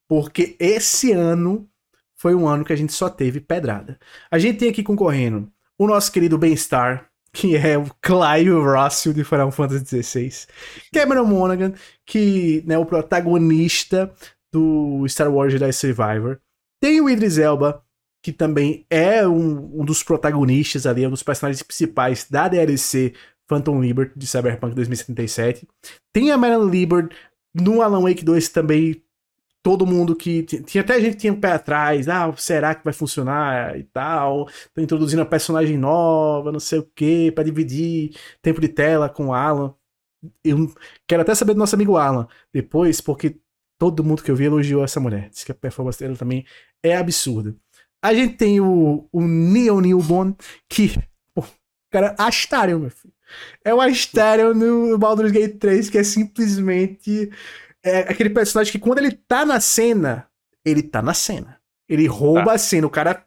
Porque 0.08 0.56
esse 0.58 1.12
ano 1.12 1.68
foi 2.16 2.34
um 2.34 2.46
ano 2.46 2.64
que 2.64 2.72
a 2.72 2.76
gente 2.76 2.92
só 2.92 3.08
teve 3.08 3.40
pedrada. 3.40 3.98
A 4.30 4.38
gente 4.38 4.58
tem 4.58 4.70
aqui 4.70 4.82
concorrendo 4.82 5.50
o 5.78 5.86
nosso 5.86 6.12
querido 6.12 6.38
Ben-Star, 6.38 7.09
que 7.32 7.56
é 7.56 7.78
o 7.78 7.86
Clive 8.02 8.50
Russell 8.50 9.12
de 9.12 9.24
Final 9.24 9.50
Fantasy 9.50 10.02
XVI. 10.02 10.46
Cameron 10.92 11.24
Monaghan, 11.24 11.72
que 12.06 12.64
é 12.68 12.78
o 12.78 12.86
protagonista 12.86 14.12
do 14.52 15.06
Star 15.08 15.32
Wars 15.32 15.52
Jedi 15.52 15.72
Survivor. 15.72 16.40
Tem 16.82 17.00
o 17.00 17.08
Idris 17.08 17.38
Elba, 17.38 17.84
que 18.22 18.32
também 18.32 18.84
é 18.90 19.26
um, 19.26 19.80
um 19.80 19.84
dos 19.84 20.02
protagonistas 20.02 20.86
ali, 20.86 21.06
um 21.06 21.10
dos 21.10 21.22
personagens 21.22 21.62
principais 21.62 22.26
da 22.28 22.48
DLC 22.48 23.14
Phantom 23.48 23.80
Liberty 23.80 24.18
de 24.18 24.26
Cyberpunk 24.26 24.74
2077. 24.74 25.66
Tem 26.12 26.30
a 26.30 26.38
Marilyn 26.38 26.70
Liebert 26.70 27.10
no 27.54 27.82
Alan 27.82 28.02
Wake 28.02 28.24
2 28.24 28.48
também. 28.48 29.02
Todo 29.62 29.86
mundo 29.86 30.16
que. 30.16 30.42
Tinha 30.42 30.82
até 30.82 31.00
gente 31.00 31.12
que 31.14 31.20
tinha 31.20 31.32
um 31.32 31.40
pé 31.40 31.52
atrás. 31.52 32.08
Ah, 32.08 32.32
será 32.36 32.74
que 32.74 32.84
vai 32.84 32.92
funcionar 32.92 33.78
e 33.78 33.84
tal? 33.84 34.48
Tô 34.74 34.80
introduzindo 34.80 35.20
uma 35.20 35.28
personagem 35.28 35.76
nova, 35.76 36.50
não 36.50 36.60
sei 36.60 36.78
o 36.78 36.90
que, 36.94 37.30
para 37.32 37.44
dividir 37.44 38.16
tempo 38.42 38.60
de 38.60 38.68
tela 38.68 39.08
com 39.08 39.28
o 39.28 39.34
Alan. 39.34 39.74
Eu 40.44 40.72
quero 41.06 41.22
até 41.22 41.34
saber 41.34 41.54
do 41.54 41.58
nosso 41.58 41.74
amigo 41.74 41.96
Alan 41.96 42.26
depois, 42.52 43.00
porque 43.00 43.38
todo 43.78 44.04
mundo 44.04 44.22
que 44.22 44.30
eu 44.30 44.36
vi 44.36 44.44
elogiou 44.44 44.84
essa 44.84 45.00
mulher. 45.00 45.30
Diz 45.30 45.44
que 45.44 45.52
a 45.52 45.54
performance 45.54 45.98
dela 45.98 46.16
também 46.16 46.44
é 46.82 46.96
absurda. 46.96 47.54
A 48.02 48.14
gente 48.14 48.36
tem 48.36 48.60
o, 48.60 49.08
o 49.12 49.20
Neon 49.20 49.80
Newborn, 49.80 50.34
que. 50.68 50.92
Pô, 51.34 51.44
cara, 51.90 52.14
Astarion, 52.18 52.78
meu 52.78 52.90
filho. 52.90 53.12
É 53.64 53.74
o 53.74 53.80
Asterion 53.80 54.54
no 54.54 54.98
Baldur's 54.98 55.32
Gate 55.32 55.58
3, 55.58 55.90
que 55.90 55.98
é 55.98 56.04
simplesmente 56.04 57.30
é 57.84 58.00
aquele 58.00 58.30
personagem 58.30 58.72
que 58.72 58.78
quando 58.78 58.98
ele 58.98 59.12
tá 59.12 59.44
na 59.44 59.60
cena, 59.60 60.28
ele 60.64 60.82
tá 60.82 61.02
na 61.02 61.14
cena. 61.14 61.60
Ele 61.88 62.06
rouba 62.06 62.46
tá. 62.46 62.52
a 62.52 62.58
cena. 62.58 62.86
O 62.86 62.90
cara 62.90 63.24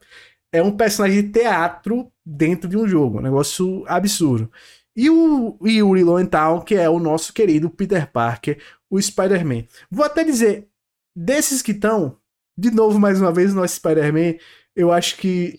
é 0.51 0.61
um 0.61 0.75
personagem 0.75 1.21
de 1.21 1.29
teatro 1.29 2.11
dentro 2.25 2.69
de 2.69 2.77
um 2.77 2.87
jogo. 2.87 3.19
Um 3.19 3.23
negócio 3.23 3.83
absurdo. 3.87 4.51
E 4.95 5.09
o 5.09 5.57
Yuri 5.65 6.03
Lowenthal, 6.03 6.61
que 6.63 6.75
é 6.75 6.89
o 6.89 6.99
nosso 6.99 7.33
querido 7.33 7.69
Peter 7.69 8.11
Parker, 8.11 8.61
o 8.89 9.01
Spider-Man. 9.01 9.65
Vou 9.89 10.05
até 10.05 10.23
dizer, 10.23 10.67
desses 11.15 11.61
que 11.61 11.71
estão, 11.71 12.17
de 12.57 12.69
novo, 12.69 12.99
mais 12.99 13.19
uma 13.19 13.31
vez, 13.31 13.51
o 13.51 13.55
nosso 13.55 13.75
Spider-Man, 13.75 14.35
eu 14.75 14.91
acho 14.91 15.17
que 15.17 15.57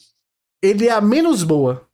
ele 0.63 0.87
é 0.87 0.93
a 0.93 1.01
menos 1.01 1.43
boa 1.43 1.89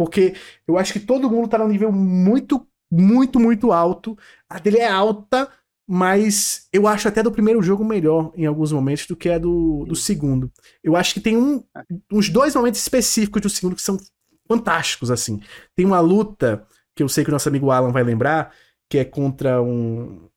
porque 0.00 0.34
eu 0.66 0.78
acho 0.78 0.94
que 0.94 1.00
todo 1.00 1.28
mundo 1.28 1.46
tá 1.46 1.58
num 1.58 1.68
nível 1.68 1.92
muito, 1.92 2.66
muito, 2.90 3.38
muito 3.38 3.70
alto. 3.70 4.16
A 4.48 4.58
dele 4.58 4.78
é 4.78 4.88
alta, 4.88 5.52
mas 5.92 6.68
eu 6.72 6.86
acho 6.86 7.08
até 7.08 7.20
do 7.20 7.32
primeiro 7.32 7.60
jogo 7.60 7.84
melhor 7.84 8.30
em 8.36 8.46
alguns 8.46 8.70
momentos 8.70 9.08
do 9.08 9.16
que 9.16 9.28
a 9.28 9.38
do, 9.38 9.84
do 9.88 9.96
segundo. 9.96 10.48
Eu 10.84 10.94
acho 10.94 11.12
que 11.12 11.20
tem 11.20 11.36
um, 11.36 11.64
uns 12.12 12.28
dois 12.28 12.54
momentos 12.54 12.80
específicos 12.80 13.42
do 13.42 13.50
segundo 13.50 13.74
que 13.74 13.82
são 13.82 13.98
fantásticos, 14.46 15.10
assim. 15.10 15.40
Tem 15.74 15.84
uma 15.84 15.98
luta 15.98 16.64
que 16.94 17.02
eu 17.02 17.08
sei 17.08 17.24
que 17.24 17.30
o 17.30 17.32
nosso 17.32 17.48
amigo 17.48 17.72
Alan 17.72 17.90
vai 17.90 18.04
lembrar, 18.04 18.54
que 18.88 18.98
é 18.98 19.04
contra 19.04 19.60
um, 19.60 20.28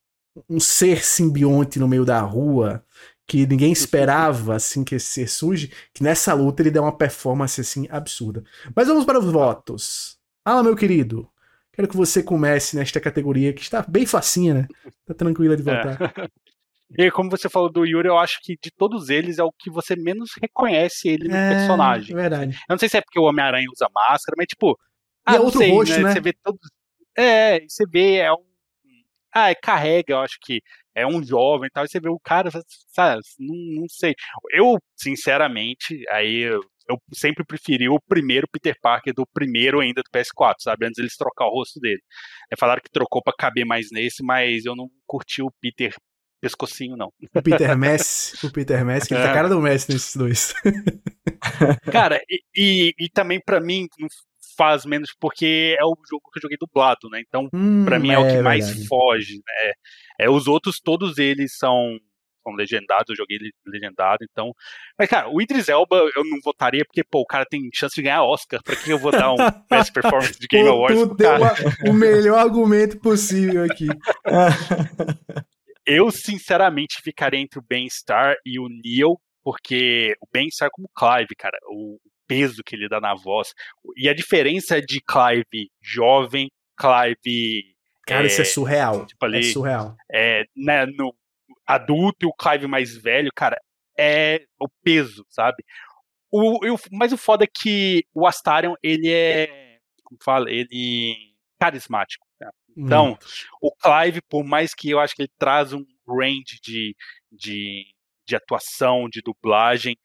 um 0.49 0.59
ser 0.59 1.05
simbionte 1.05 1.77
no 1.77 1.87
meio 1.87 2.03
da 2.03 2.19
rua, 2.19 2.83
que 3.27 3.45
ninguém 3.45 3.71
esperava 3.71 4.55
assim 4.55 4.83
que 4.83 4.95
esse 4.95 5.05
ser 5.05 5.29
surge, 5.29 5.71
que 5.93 6.01
nessa 6.01 6.33
luta 6.33 6.63
ele 6.63 6.71
deu 6.71 6.81
uma 6.81 6.97
performance 6.97 7.61
assim 7.61 7.87
absurda. 7.91 8.43
Mas 8.75 8.87
vamos 8.87 9.05
para 9.05 9.19
os 9.19 9.31
votos. 9.31 10.17
Fala, 10.43 10.63
meu 10.63 10.75
querido. 10.75 11.29
Quero 11.73 11.87
que 11.87 11.97
você 11.97 12.21
comece 12.21 12.75
nesta 12.75 12.99
categoria 13.01 13.51
que 13.51 13.61
está 13.61 13.83
bem 13.87 14.05
facinha, 14.05 14.53
né? 14.53 14.67
Tá 15.05 15.13
tranquila 15.13 15.57
de 15.57 15.63
votar. 15.63 15.99
É. 16.01 16.27
E 16.95 17.09
como 17.09 17.29
você 17.29 17.49
falou 17.49 17.71
do 17.71 17.85
Yuri, 17.85 18.07
eu 18.07 18.19
acho 18.19 18.39
que 18.43 18.55
de 18.61 18.69
todos 18.69 19.09
eles 19.09 19.39
é 19.39 19.43
o 19.43 19.51
que 19.51 19.71
você 19.71 19.95
menos 19.95 20.31
reconhece 20.39 21.09
ele 21.09 21.27
no 21.27 21.35
é, 21.35 21.49
personagem. 21.49 22.13
É 22.13 22.15
verdade. 22.15 22.55
Eu 22.69 22.73
não 22.73 22.77
sei 22.77 22.87
se 22.87 22.97
é 22.97 23.01
porque 23.01 23.19
o 23.19 23.23
Homem-Aranha 23.23 23.67
usa 23.73 23.89
máscara, 23.91 24.35
mas 24.37 24.45
tipo. 24.45 24.77
Ah, 25.25 25.33
e 25.33 25.35
é 25.37 25.39
outro 25.39 25.59
sei, 25.59 25.71
rosto, 25.71 25.97
né? 25.97 26.03
né? 26.03 26.13
Você 26.13 26.21
vê 26.21 26.33
todos. 26.43 26.69
É, 27.17 27.59
você 27.67 27.85
vê, 27.87 28.17
é 28.17 28.31
um. 28.31 28.45
Ah, 29.33 29.55
carrega, 29.55 30.13
eu 30.13 30.19
acho 30.19 30.37
que 30.39 30.61
é 30.93 31.07
um 31.07 31.23
jovem 31.23 31.67
e 31.67 31.71
tal, 31.71 31.83
e 31.85 31.87
você 31.87 31.99
vê 31.99 32.09
o 32.09 32.19
cara, 32.19 32.51
sabe, 32.89 33.21
não, 33.39 33.81
não 33.81 33.87
sei. 33.89 34.13
Eu, 34.51 34.77
sinceramente, 34.95 36.03
aí 36.09 36.41
eu, 36.41 36.61
eu, 36.87 36.97
sempre 37.13 37.45
preferi 37.45 37.89
o 37.89 37.99
primeiro 37.99 38.47
Peter 38.51 38.75
Parker 38.81 39.13
do 39.13 39.25
primeiro 39.25 39.79
ainda 39.79 40.01
do 40.01 40.09
PS4, 40.11 40.55
sabe? 40.59 40.85
Antes 40.85 40.99
eles 40.99 41.17
trocar 41.17 41.45
o 41.45 41.51
rosto 41.51 41.79
dele. 41.79 42.01
É, 42.51 42.55
falaram 42.55 42.81
que 42.81 42.91
trocou 42.91 43.21
para 43.21 43.33
caber 43.37 43.65
mais 43.65 43.89
nesse, 43.91 44.23
mas 44.23 44.65
eu 44.65 44.75
não 44.75 44.89
curti 45.05 45.41
o 45.41 45.51
Peter 45.61 45.93
pescocinho, 46.41 46.97
não. 46.97 47.07
O 47.33 47.41
Peter 47.41 47.77
Messi, 47.77 48.45
o 48.45 48.51
Peter 48.51 48.83
Messi, 48.83 49.07
que 49.07 49.13
ele 49.13 49.23
tá 49.23 49.29
é. 49.29 49.33
cara 49.33 49.47
do 49.47 49.61
Messi 49.61 49.93
nesses 49.93 50.13
dois. 50.13 50.53
Cara, 51.91 52.21
e, 52.29 52.41
e, 52.55 52.93
e 52.99 53.09
também 53.09 53.39
para 53.39 53.61
mim, 53.61 53.87
faz 54.57 54.85
menos 54.85 55.13
porque 55.19 55.75
é 55.79 55.85
o 55.85 55.95
jogo 56.09 56.29
que 56.31 56.39
eu 56.39 56.41
joguei 56.41 56.57
dublado, 56.59 57.09
né? 57.09 57.21
Então, 57.27 57.49
hum, 57.53 57.85
para 57.85 57.99
mim 57.99 58.11
é, 58.11 58.13
é, 58.13 58.19
o 58.19 58.27
que 58.27 58.41
mais 58.41 58.65
verdade. 58.67 58.87
foge, 58.87 59.35
né? 59.35 59.71
É, 60.19 60.29
os 60.29 60.47
outros, 60.47 60.79
todos 60.79 61.17
eles 61.17 61.57
são, 61.57 61.97
são 62.43 62.53
legendados, 62.53 63.09
eu 63.09 63.15
joguei 63.15 63.37
legendado, 63.65 64.19
então. 64.29 64.53
Mas, 64.97 65.09
cara, 65.09 65.29
o 65.29 65.41
Idris 65.41 65.69
Elba 65.69 65.95
eu 66.15 66.23
não 66.25 66.39
votaria 66.43 66.83
porque, 66.85 67.03
pô, 67.03 67.21
o 67.21 67.25
cara 67.25 67.45
tem 67.45 67.69
chance 67.73 67.95
de 67.95 68.01
ganhar 68.01 68.23
Oscar. 68.23 68.61
Pra 68.63 68.75
que 68.75 68.91
eu 68.91 68.99
vou 68.99 69.11
dar 69.11 69.31
um 69.31 69.37
Best 69.69 69.93
Performance 69.93 70.39
de 70.39 70.47
Game 70.47 70.67
Awards? 70.67 70.99
Tu 70.99 71.15
deu 71.15 71.31
o 71.89 71.93
melhor 71.93 72.39
argumento 72.39 72.99
possível 72.99 73.63
aqui. 73.63 73.87
eu, 75.85 76.11
sinceramente, 76.11 77.01
ficaria 77.01 77.39
entre 77.39 77.59
o 77.59 77.65
Ben-Star 77.67 78.35
e 78.45 78.59
o 78.59 78.67
Neil, 78.67 79.19
porque 79.43 80.15
o 80.21 80.27
Ben-Star 80.31 80.69
como 80.71 80.89
Clive, 80.95 81.35
cara, 81.37 81.57
o 81.69 81.97
peso 82.27 82.63
que 82.65 82.75
ele 82.75 82.89
dá 82.89 82.99
na 82.99 83.13
voz. 83.13 83.53
E 83.97 84.09
a 84.09 84.13
diferença 84.13 84.81
de 84.81 85.01
Clive 85.01 85.69
jovem, 85.81 86.49
Clive. 86.77 87.73
Cara, 88.05 88.23
é, 88.23 88.27
isso 88.27 88.41
é 88.41 88.45
surreal. 88.45 89.05
Tipo 89.05 89.25
ali, 89.25 89.39
é 89.39 89.43
surreal. 89.43 89.95
É, 90.11 90.43
né, 90.55 90.85
no 90.85 91.13
adulto 91.65 92.25
e 92.25 92.27
o 92.27 92.33
Clive 92.33 92.67
mais 92.67 92.95
velho, 92.95 93.31
cara, 93.35 93.59
é 93.97 94.45
o 94.59 94.67
peso, 94.83 95.25
sabe? 95.29 95.63
O, 96.31 96.73
o, 96.73 96.77
mas 96.91 97.13
o 97.13 97.17
foda 97.17 97.43
é 97.43 97.47
que 97.47 98.05
o 98.13 98.25
Astarion, 98.25 98.73
ele 98.81 99.11
é. 99.11 99.77
Como 100.03 100.17
fala? 100.23 100.49
Ele. 100.49 101.35
carismático. 101.59 102.25
Né? 102.39 102.49
Então, 102.75 103.17
o 103.61 103.71
Clive, 103.71 104.21
por 104.27 104.43
mais 104.43 104.73
que 104.73 104.89
eu 104.89 104.99
acho 104.99 105.15
que 105.15 105.21
ele 105.21 105.31
traz 105.37 105.73
um 105.73 105.85
range 106.07 106.59
de, 106.61 106.95
de, 107.31 107.85
de 108.27 108.35
atuação, 108.35 109.07
de 109.07 109.21
dublagem, 109.21 109.95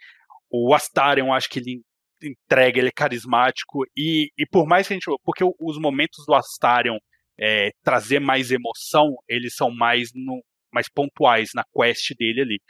o 0.50 0.74
Astarion, 0.74 1.32
acho 1.32 1.48
que 1.48 1.60
ele 1.60 1.82
entrega, 2.22 2.78
ele 2.78 2.88
é 2.88 2.92
carismático 2.92 3.84
e, 3.96 4.30
e 4.36 4.46
por 4.46 4.66
mais 4.66 4.86
que 4.86 4.92
a 4.92 4.96
gente. 4.96 5.06
Porque 5.24 5.44
os 5.58 5.78
momentos 5.78 6.24
do 6.26 6.34
Astarion 6.34 6.98
é, 7.40 7.70
trazer 7.82 8.18
mais 8.20 8.50
emoção, 8.50 9.16
eles 9.28 9.54
são 9.54 9.70
mais 9.70 10.10
no, 10.14 10.42
mais 10.72 10.88
pontuais 10.88 11.50
na 11.54 11.64
quest 11.74 12.14
dele 12.16 12.42
ali. 12.42 12.60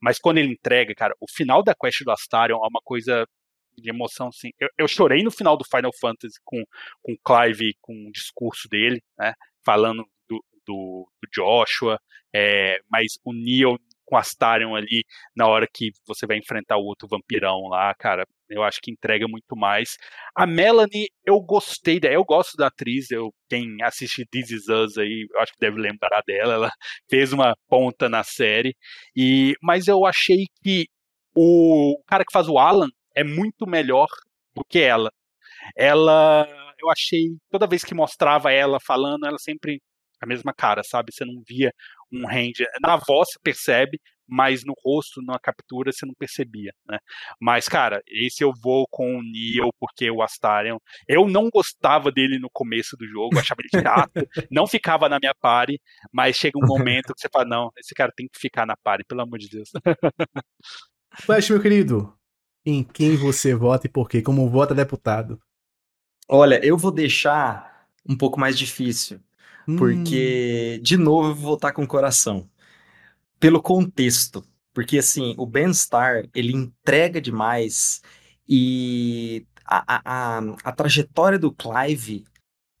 Mas 0.00 0.18
quando 0.18 0.38
ele 0.38 0.52
entrega, 0.52 0.94
cara, 0.94 1.14
o 1.20 1.26
final 1.30 1.62
da 1.62 1.74
quest 1.74 2.04
do 2.04 2.10
Astarion 2.10 2.56
é 2.56 2.68
uma 2.68 2.80
coisa 2.82 3.26
de 3.76 3.90
emoção, 3.90 4.28
assim. 4.28 4.50
Eu, 4.58 4.68
eu 4.78 4.88
chorei 4.88 5.22
no 5.22 5.30
final 5.30 5.56
do 5.56 5.64
Final 5.64 5.92
Fantasy 6.00 6.38
com, 6.44 6.62
com 7.02 7.12
o 7.12 7.18
Clive, 7.24 7.74
com 7.80 7.92
o 8.08 8.12
discurso 8.12 8.68
dele, 8.68 9.00
né? 9.18 9.32
Falando 9.64 10.04
do, 10.28 10.42
do, 10.66 11.08
do 11.22 11.28
Joshua, 11.32 11.98
é, 12.34 12.78
mas 12.90 13.18
o 13.24 13.32
Neo 13.32 13.78
com 14.04 14.16
Astarion 14.16 14.74
ali 14.74 15.04
na 15.36 15.46
hora 15.46 15.66
que 15.72 15.90
você 16.06 16.26
vai 16.26 16.38
enfrentar 16.38 16.78
o 16.78 16.84
outro 16.84 17.06
vampirão 17.06 17.68
lá, 17.68 17.94
cara, 17.94 18.26
eu 18.50 18.62
acho 18.62 18.80
que 18.82 18.90
entrega 18.90 19.26
muito 19.28 19.56
mais. 19.56 19.96
A 20.34 20.46
Melanie, 20.46 21.08
eu 21.24 21.40
gostei 21.40 22.00
dela, 22.00 22.14
eu 22.14 22.24
gosto 22.24 22.56
da 22.56 22.68
atriz, 22.68 23.10
eu, 23.10 23.32
quem 23.48 23.82
assiste 23.82 24.26
This 24.30 24.50
Is 24.50 24.68
Us 24.68 24.98
aí, 24.98 25.26
eu 25.30 25.40
acho 25.40 25.52
que 25.52 25.60
deve 25.60 25.80
lembrar 25.80 26.22
dela, 26.26 26.54
ela 26.54 26.70
fez 27.10 27.32
uma 27.32 27.54
ponta 27.68 28.08
na 28.08 28.22
série, 28.24 28.76
e 29.16 29.54
mas 29.62 29.88
eu 29.88 30.04
achei 30.06 30.46
que 30.62 30.86
o 31.34 32.00
cara 32.06 32.24
que 32.24 32.32
faz 32.32 32.48
o 32.48 32.58
Alan 32.58 32.88
é 33.14 33.24
muito 33.24 33.66
melhor 33.66 34.08
do 34.54 34.64
que 34.64 34.80
ela. 34.80 35.10
Ela, 35.76 36.48
eu 36.80 36.90
achei, 36.90 37.36
toda 37.50 37.66
vez 37.66 37.84
que 37.84 37.94
mostrava 37.94 38.52
ela 38.52 38.78
falando, 38.80 39.26
ela 39.26 39.38
sempre 39.38 39.80
a 40.20 40.26
mesma 40.26 40.52
cara, 40.52 40.82
sabe? 40.82 41.12
Você 41.12 41.24
não 41.24 41.42
via 41.46 41.72
um 42.12 42.26
range. 42.26 42.64
Na 42.82 42.96
voz 42.96 43.28
você 43.30 43.38
percebe, 43.42 44.00
mas 44.28 44.64
no 44.64 44.74
rosto, 44.84 45.22
na 45.22 45.38
captura, 45.38 45.90
você 45.90 46.04
não 46.04 46.14
percebia, 46.14 46.72
né? 46.88 46.98
Mas, 47.40 47.68
cara, 47.68 48.02
esse 48.06 48.44
eu 48.44 48.52
vou 48.62 48.86
com 48.90 49.18
o 49.18 49.22
Neo, 49.22 49.72
porque 49.80 50.10
o 50.10 50.22
Astarion. 50.22 50.78
Eu 51.06 51.28
não 51.28 51.48
gostava 51.48 52.12
dele 52.12 52.38
no 52.38 52.50
começo 52.52 52.96
do 52.96 53.06
jogo, 53.06 53.38
achava 53.38 53.62
ele 53.62 53.82
chato, 53.82 54.10
não 54.50 54.66
ficava 54.66 55.08
na 55.08 55.18
minha 55.18 55.34
party, 55.34 55.80
mas 56.12 56.36
chega 56.36 56.58
um 56.58 56.66
momento 56.66 57.14
que 57.14 57.20
você 57.20 57.28
fala: 57.32 57.44
não, 57.44 57.70
esse 57.78 57.94
cara 57.94 58.12
tem 58.14 58.28
que 58.28 58.38
ficar 58.38 58.66
na 58.66 58.76
party, 58.76 59.04
pelo 59.04 59.22
amor 59.22 59.38
de 59.38 59.48
Deus. 59.48 59.70
Flash, 61.20 61.50
meu 61.50 61.60
querido, 61.60 62.14
em 62.64 62.84
quem 62.84 63.16
você 63.16 63.54
vota 63.54 63.86
e 63.86 63.90
por 63.90 64.08
quê? 64.08 64.20
Como 64.20 64.48
vota 64.48 64.74
deputado? 64.74 65.40
Olha, 66.28 66.64
eu 66.64 66.76
vou 66.76 66.90
deixar 66.90 67.86
um 68.06 68.16
pouco 68.16 68.38
mais 68.38 68.58
difícil. 68.58 69.20
Porque, 69.76 70.76
hum. 70.78 70.82
de 70.82 70.96
novo, 70.96 71.28
eu 71.28 71.34
vou 71.34 71.44
voltar 71.44 71.72
com 71.72 71.82
o 71.82 71.86
coração. 71.86 72.48
Pelo 73.38 73.62
contexto. 73.62 74.44
Porque, 74.72 74.98
assim, 74.98 75.34
o 75.36 75.46
Ben 75.46 75.70
Starr, 75.70 76.28
ele 76.34 76.52
entrega 76.52 77.20
demais 77.20 78.00
e 78.48 79.46
a, 79.64 79.96
a, 79.96 80.38
a, 80.38 80.56
a 80.64 80.72
trajetória 80.72 81.38
do 81.38 81.52
Clive, 81.52 82.24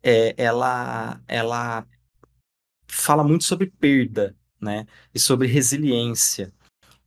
é, 0.02 0.34
ela, 0.36 1.20
ela 1.26 1.86
fala 2.86 3.24
muito 3.24 3.44
sobre 3.44 3.66
perda, 3.66 4.36
né? 4.60 4.86
E 5.12 5.18
sobre 5.18 5.48
resiliência. 5.48 6.52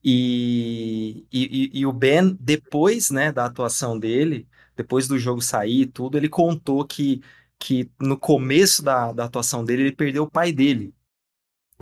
E, 0.03 1.25
e, 1.31 1.79
e, 1.79 1.85
o 1.85 1.93
Ben, 1.93 2.35
depois 2.39 3.11
né, 3.11 3.31
da 3.31 3.45
atuação 3.45 3.97
dele, 3.97 4.47
depois 4.75 5.07
do 5.07 5.17
jogo 5.17 5.41
sair 5.41 5.81
e 5.81 5.85
tudo, 5.85 6.17
ele 6.17 6.27
contou 6.27 6.85
que 6.85 7.21
que 7.61 7.91
no 8.01 8.17
começo 8.17 8.83
da, 8.83 9.13
da 9.13 9.25
atuação 9.25 9.63
dele, 9.63 9.83
ele 9.83 9.95
perdeu 9.95 10.23
o 10.23 10.29
pai 10.29 10.51
dele, 10.51 10.95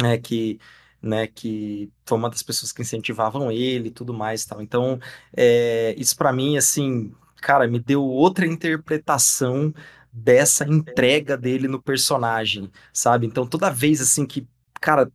né, 0.02 0.18
que, 0.18 0.60
né, 1.01 1.27
que 1.27 1.91
foi 2.05 2.17
uma 2.17 2.30
das 2.30 2.43
pessoas 2.43 2.71
que 2.71 2.81
incentivavam 2.81 3.51
ele 3.51 3.88
e 3.89 3.91
tudo 3.91 4.13
mais 4.13 4.45
tal. 4.45 4.61
Então, 4.61 4.99
é, 5.35 5.95
isso 5.97 6.15
para 6.17 6.34
mim, 6.34 6.57
assim, 6.57 7.13
cara, 7.41 7.67
me 7.67 7.80
deu 7.80 8.03
outra 8.03 8.45
interpretação 8.45 9.73
dessa 10.11 10.65
entrega 10.65 11.38
dele 11.38 11.67
no 11.67 11.81
personagem, 11.81 12.71
sabe? 12.91 13.26
Então, 13.27 13.45
toda 13.45 13.69
vez, 13.69 14.01
assim, 14.01 14.26
que, 14.26 14.47
cara, 14.81 15.09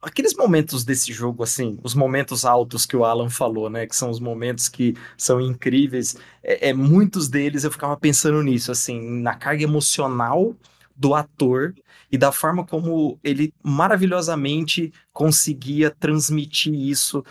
aqueles 0.00 0.34
momentos 0.34 0.84
desse 0.84 1.12
jogo, 1.12 1.42
assim, 1.42 1.78
os 1.82 1.94
momentos 1.94 2.44
altos 2.44 2.86
que 2.86 2.96
o 2.96 3.04
Alan 3.04 3.28
falou, 3.28 3.68
né? 3.68 3.86
Que 3.86 3.96
são 3.96 4.10
os 4.10 4.20
momentos 4.20 4.68
que 4.68 4.94
são 5.16 5.40
incríveis. 5.40 6.16
É, 6.42 6.70
é, 6.70 6.72
muitos 6.72 7.28
deles 7.28 7.64
eu 7.64 7.70
ficava 7.70 7.96
pensando 7.96 8.42
nisso, 8.42 8.70
assim, 8.70 9.00
na 9.20 9.34
carga 9.34 9.64
emocional 9.64 10.56
do 10.98 11.14
ator 11.14 11.74
e 12.10 12.18
da 12.18 12.32
forma 12.32 12.66
como 12.66 13.18
ele 13.22 13.54
maravilhosamente 13.62 14.92
conseguia 15.12 15.90
transmitir 15.90 16.74
isso 16.74 17.24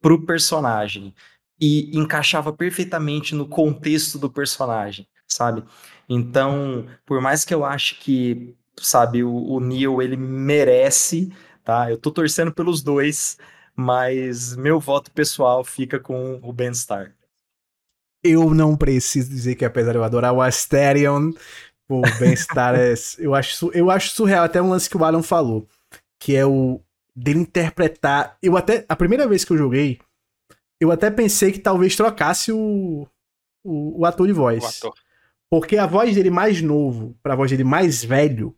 pro 0.00 0.24
personagem 0.24 1.14
e 1.60 1.96
encaixava 1.96 2.52
perfeitamente 2.52 3.34
no 3.34 3.48
contexto 3.48 4.18
do 4.18 4.30
personagem, 4.30 5.08
sabe? 5.26 5.64
Então, 6.08 6.86
por 7.06 7.20
mais 7.20 7.44
que 7.44 7.54
eu 7.54 7.64
ache 7.64 7.94
que, 7.94 8.54
sabe, 8.78 9.24
o, 9.24 9.32
o 9.32 9.58
Neil 9.58 10.02
ele 10.02 10.16
merece 10.16 11.32
tá? 11.66 11.90
Eu 11.90 11.98
tô 11.98 12.12
torcendo 12.12 12.54
pelos 12.54 12.80
dois, 12.80 13.36
mas 13.74 14.54
meu 14.56 14.78
voto 14.78 15.10
pessoal 15.10 15.64
fica 15.64 15.98
com 15.98 16.38
o 16.42 16.52
Ben 16.52 16.70
Starr. 16.70 17.12
Eu 18.22 18.54
não 18.54 18.76
preciso 18.76 19.28
dizer 19.28 19.56
que 19.56 19.64
apesar 19.64 19.92
de 19.92 19.98
eu 19.98 20.04
adorar 20.04 20.32
o 20.32 20.40
Asterion, 20.40 21.32
o 21.88 22.02
Ben 22.18 22.32
Starr 22.32 22.76
é, 22.76 22.94
eu 23.18 23.34
acho 23.34 23.70
eu 23.72 23.90
acho 23.90 24.10
surreal 24.10 24.44
até 24.44 24.60
um 24.60 24.70
lance 24.70 24.88
que 24.88 24.96
o 24.96 25.04
Alan 25.04 25.22
falou, 25.22 25.68
que 26.18 26.34
é 26.34 26.44
o 26.44 26.80
dele 27.14 27.40
interpretar. 27.40 28.36
Eu 28.42 28.56
até 28.56 28.84
a 28.88 28.96
primeira 28.96 29.26
vez 29.26 29.44
que 29.44 29.52
eu 29.52 29.58
joguei, 29.58 29.98
eu 30.80 30.90
até 30.90 31.10
pensei 31.10 31.52
que 31.52 31.58
talvez 31.58 31.96
trocasse 31.96 32.52
o 32.52 33.06
o, 33.64 34.00
o 34.00 34.06
ator 34.06 34.26
de 34.26 34.32
voz. 34.32 34.64
Ator. 34.64 34.94
Porque 35.50 35.76
a 35.76 35.86
voz 35.86 36.14
dele 36.14 36.30
mais 36.30 36.60
novo 36.60 37.16
para 37.22 37.32
a 37.34 37.36
voz 37.36 37.50
dele 37.50 37.64
mais 37.64 38.04
velho 38.04 38.54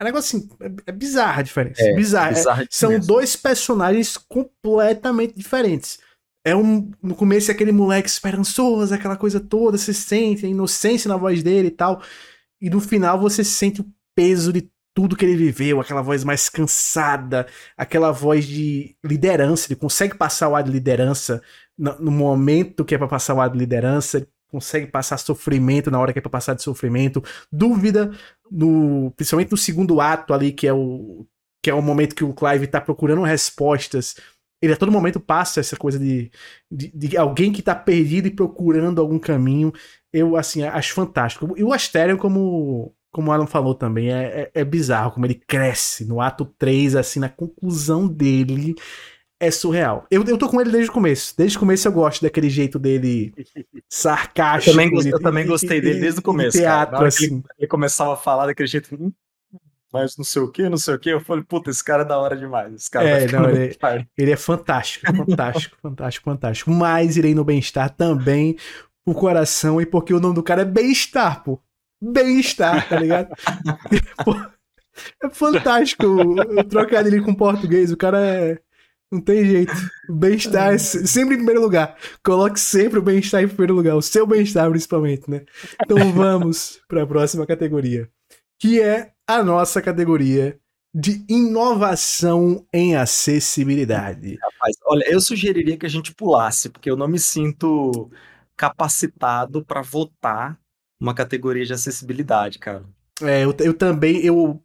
é 0.00 0.04
um 0.04 0.06
negócio 0.06 0.38
assim, 0.38 0.48
é, 0.60 0.90
é 0.90 0.92
bizarra 0.92 1.40
a 1.40 1.42
diferença. 1.42 1.82
É, 1.82 1.94
bizarra. 1.94 2.30
É, 2.62 2.66
são 2.70 2.90
mesmo. 2.90 3.06
dois 3.06 3.34
personagens 3.34 4.16
completamente 4.16 5.34
diferentes. 5.34 5.98
É 6.44 6.54
um. 6.54 6.90
No 7.02 7.16
começo 7.16 7.50
é 7.50 7.54
aquele 7.54 7.72
moleque 7.72 8.08
esperançoso, 8.08 8.94
aquela 8.94 9.16
coisa 9.16 9.40
toda, 9.40 9.76
você 9.76 9.92
sente 9.92 10.46
a 10.46 10.48
inocência 10.48 11.08
na 11.08 11.16
voz 11.16 11.42
dele 11.42 11.68
e 11.68 11.72
tal. 11.72 12.00
E 12.60 12.68
no 12.68 12.80
final 12.80 13.20
você 13.20 13.44
sente 13.44 13.80
o 13.80 13.86
peso 14.14 14.52
de 14.52 14.70
tudo 14.94 15.14
que 15.16 15.24
ele 15.24 15.36
viveu, 15.36 15.80
aquela 15.80 16.02
voz 16.02 16.24
mais 16.24 16.48
cansada, 16.48 17.46
aquela 17.76 18.10
voz 18.10 18.46
de 18.46 18.96
liderança. 19.04 19.68
Ele 19.68 19.78
consegue 19.78 20.16
passar 20.16 20.48
o 20.48 20.56
ar 20.56 20.62
de 20.64 20.72
liderança 20.72 21.40
no, 21.78 22.10
momento 22.10 22.84
que 22.84 22.96
é 22.96 22.98
para 22.98 23.06
passar 23.06 23.34
o 23.34 23.40
ar 23.40 23.48
de 23.48 23.58
liderança 23.58 24.26
consegue 24.48 24.86
passar 24.86 25.18
sofrimento 25.18 25.90
na 25.90 26.00
hora 26.00 26.12
que 26.12 26.18
é 26.18 26.22
pra 26.22 26.30
passar 26.30 26.54
de 26.54 26.62
sofrimento, 26.62 27.22
dúvida, 27.52 28.10
no, 28.50 29.12
principalmente 29.14 29.50
no 29.50 29.56
segundo 29.56 30.00
ato 30.00 30.32
ali, 30.34 30.52
que 30.52 30.66
é 30.66 30.72
o 30.72 31.26
que 31.62 31.70
é 31.70 31.74
o 31.74 31.82
momento 31.82 32.14
que 32.14 32.24
o 32.24 32.32
Clive 32.32 32.68
tá 32.68 32.80
procurando 32.80 33.22
respostas. 33.22 34.14
Ele 34.62 34.72
a 34.72 34.76
todo 34.76 34.92
momento 34.92 35.18
passa 35.18 35.60
essa 35.60 35.76
coisa 35.76 35.98
de, 35.98 36.30
de, 36.70 36.88
de 36.94 37.16
alguém 37.16 37.52
que 37.52 37.62
tá 37.62 37.74
perdido 37.74 38.28
e 38.28 38.30
procurando 38.30 39.00
algum 39.00 39.18
caminho. 39.18 39.72
Eu, 40.12 40.36
assim, 40.36 40.62
acho 40.62 40.94
fantástico. 40.94 41.54
E 41.56 41.62
o 41.62 41.72
Asterion, 41.72 42.16
como, 42.16 42.94
como 43.10 43.30
o 43.30 43.32
Alan 43.32 43.46
falou 43.46 43.74
também, 43.74 44.12
é, 44.12 44.50
é, 44.54 44.60
é 44.60 44.64
bizarro 44.64 45.12
como 45.12 45.26
ele 45.26 45.34
cresce 45.34 46.04
no 46.04 46.20
ato 46.20 46.44
3, 46.58 46.96
assim, 46.96 47.20
na 47.20 47.28
conclusão 47.28 48.06
dele 48.08 48.74
é 49.40 49.50
surreal. 49.50 50.06
Eu, 50.10 50.24
eu 50.24 50.36
tô 50.36 50.48
com 50.48 50.60
ele 50.60 50.70
desde 50.70 50.90
o 50.90 50.92
começo. 50.92 51.34
Desde 51.36 51.56
o 51.56 51.60
começo 51.60 51.86
eu 51.86 51.92
gosto 51.92 52.22
daquele 52.22 52.50
jeito 52.50 52.78
dele 52.78 53.32
sarcástico. 53.88 54.70
Eu 54.70 54.74
também, 54.74 54.90
gostei, 54.90 55.12
eu 55.12 55.20
também 55.20 55.46
gostei 55.46 55.80
dele 55.80 56.00
desde 56.00 56.20
o 56.20 56.22
começo. 56.22 56.58
Teatro, 56.58 56.96
cara. 56.96 57.08
assim. 57.08 57.26
Ele, 57.26 57.44
ele, 57.58 57.68
começava 57.68 58.14
a 58.14 58.16
falar 58.16 58.46
daquele 58.46 58.66
jeito. 58.66 58.94
Hum, 58.94 59.12
mas 59.92 60.16
não 60.16 60.24
sei 60.24 60.42
o 60.42 60.50
que, 60.50 60.68
não 60.68 60.76
sei 60.76 60.94
o 60.94 60.98
que. 60.98 61.10
Eu 61.10 61.20
falei, 61.20 61.44
puta, 61.44 61.70
esse 61.70 61.82
cara 61.82 62.02
é 62.02 62.04
da 62.04 62.18
hora 62.18 62.36
demais. 62.36 62.74
Esse 62.74 62.90
cara 62.90 63.08
é, 63.08 63.30
não, 63.30 63.48
ele, 63.48 63.76
é, 63.80 64.06
ele, 64.18 64.32
é 64.32 64.36
fantástico, 64.36 65.06
fantástico, 65.06 65.76
fantástico, 65.80 66.24
fantástico. 66.24 66.70
Mas 66.70 67.16
irei 67.16 67.34
no 67.34 67.44
bem-estar 67.44 67.90
também, 67.90 68.56
o 69.10 69.14
coração, 69.14 69.80
e 69.80 69.86
porque 69.86 70.12
o 70.12 70.20
nome 70.20 70.34
do 70.34 70.42
cara 70.42 70.62
é 70.62 70.64
bem-estar, 70.64 71.42
pô. 71.42 71.60
Bem-estar, 72.00 72.88
tá 72.88 72.98
ligado? 72.98 73.28
pô, 74.24 74.34
é 75.22 75.28
fantástico 75.30 76.06
o 76.06 76.64
trocadilho 76.64 77.24
com 77.24 77.34
português. 77.34 77.90
O 77.90 77.96
cara 77.96 78.20
é 78.20 78.58
não 79.10 79.20
tem 79.20 79.44
jeito. 79.44 79.72
O 80.08 80.14
bem-estar 80.14 80.74
é 80.74 80.78
sempre 80.78 81.34
em 81.34 81.38
primeiro 81.38 81.62
lugar. 81.62 81.96
Coloque 82.22 82.60
sempre 82.60 82.98
o 82.98 83.02
bem-estar 83.02 83.42
em 83.42 83.48
primeiro 83.48 83.74
lugar. 83.74 83.96
O 83.96 84.02
seu 84.02 84.26
bem-estar, 84.26 84.68
principalmente, 84.70 85.30
né? 85.30 85.44
Então 85.82 86.12
vamos 86.12 86.80
para 86.86 87.02
a 87.02 87.06
próxima 87.06 87.46
categoria. 87.46 88.08
Que 88.60 88.80
é 88.82 89.12
a 89.26 89.42
nossa 89.42 89.80
categoria 89.80 90.58
de 90.94 91.24
inovação 91.28 92.66
em 92.72 92.96
acessibilidade. 92.96 94.38
Rapaz, 94.42 94.76
olha, 94.84 95.04
eu 95.08 95.20
sugeriria 95.20 95.76
que 95.76 95.86
a 95.86 95.90
gente 95.90 96.14
pulasse, 96.14 96.68
porque 96.68 96.90
eu 96.90 96.96
não 96.96 97.08
me 97.08 97.18
sinto 97.18 98.10
capacitado 98.58 99.64
para 99.64 99.80
votar 99.80 100.58
uma 101.00 101.14
categoria 101.14 101.64
de 101.64 101.72
acessibilidade, 101.72 102.58
cara. 102.58 102.84
É, 103.22 103.44
eu, 103.44 103.54
eu 103.60 103.72
também, 103.72 104.18
eu, 104.18 104.60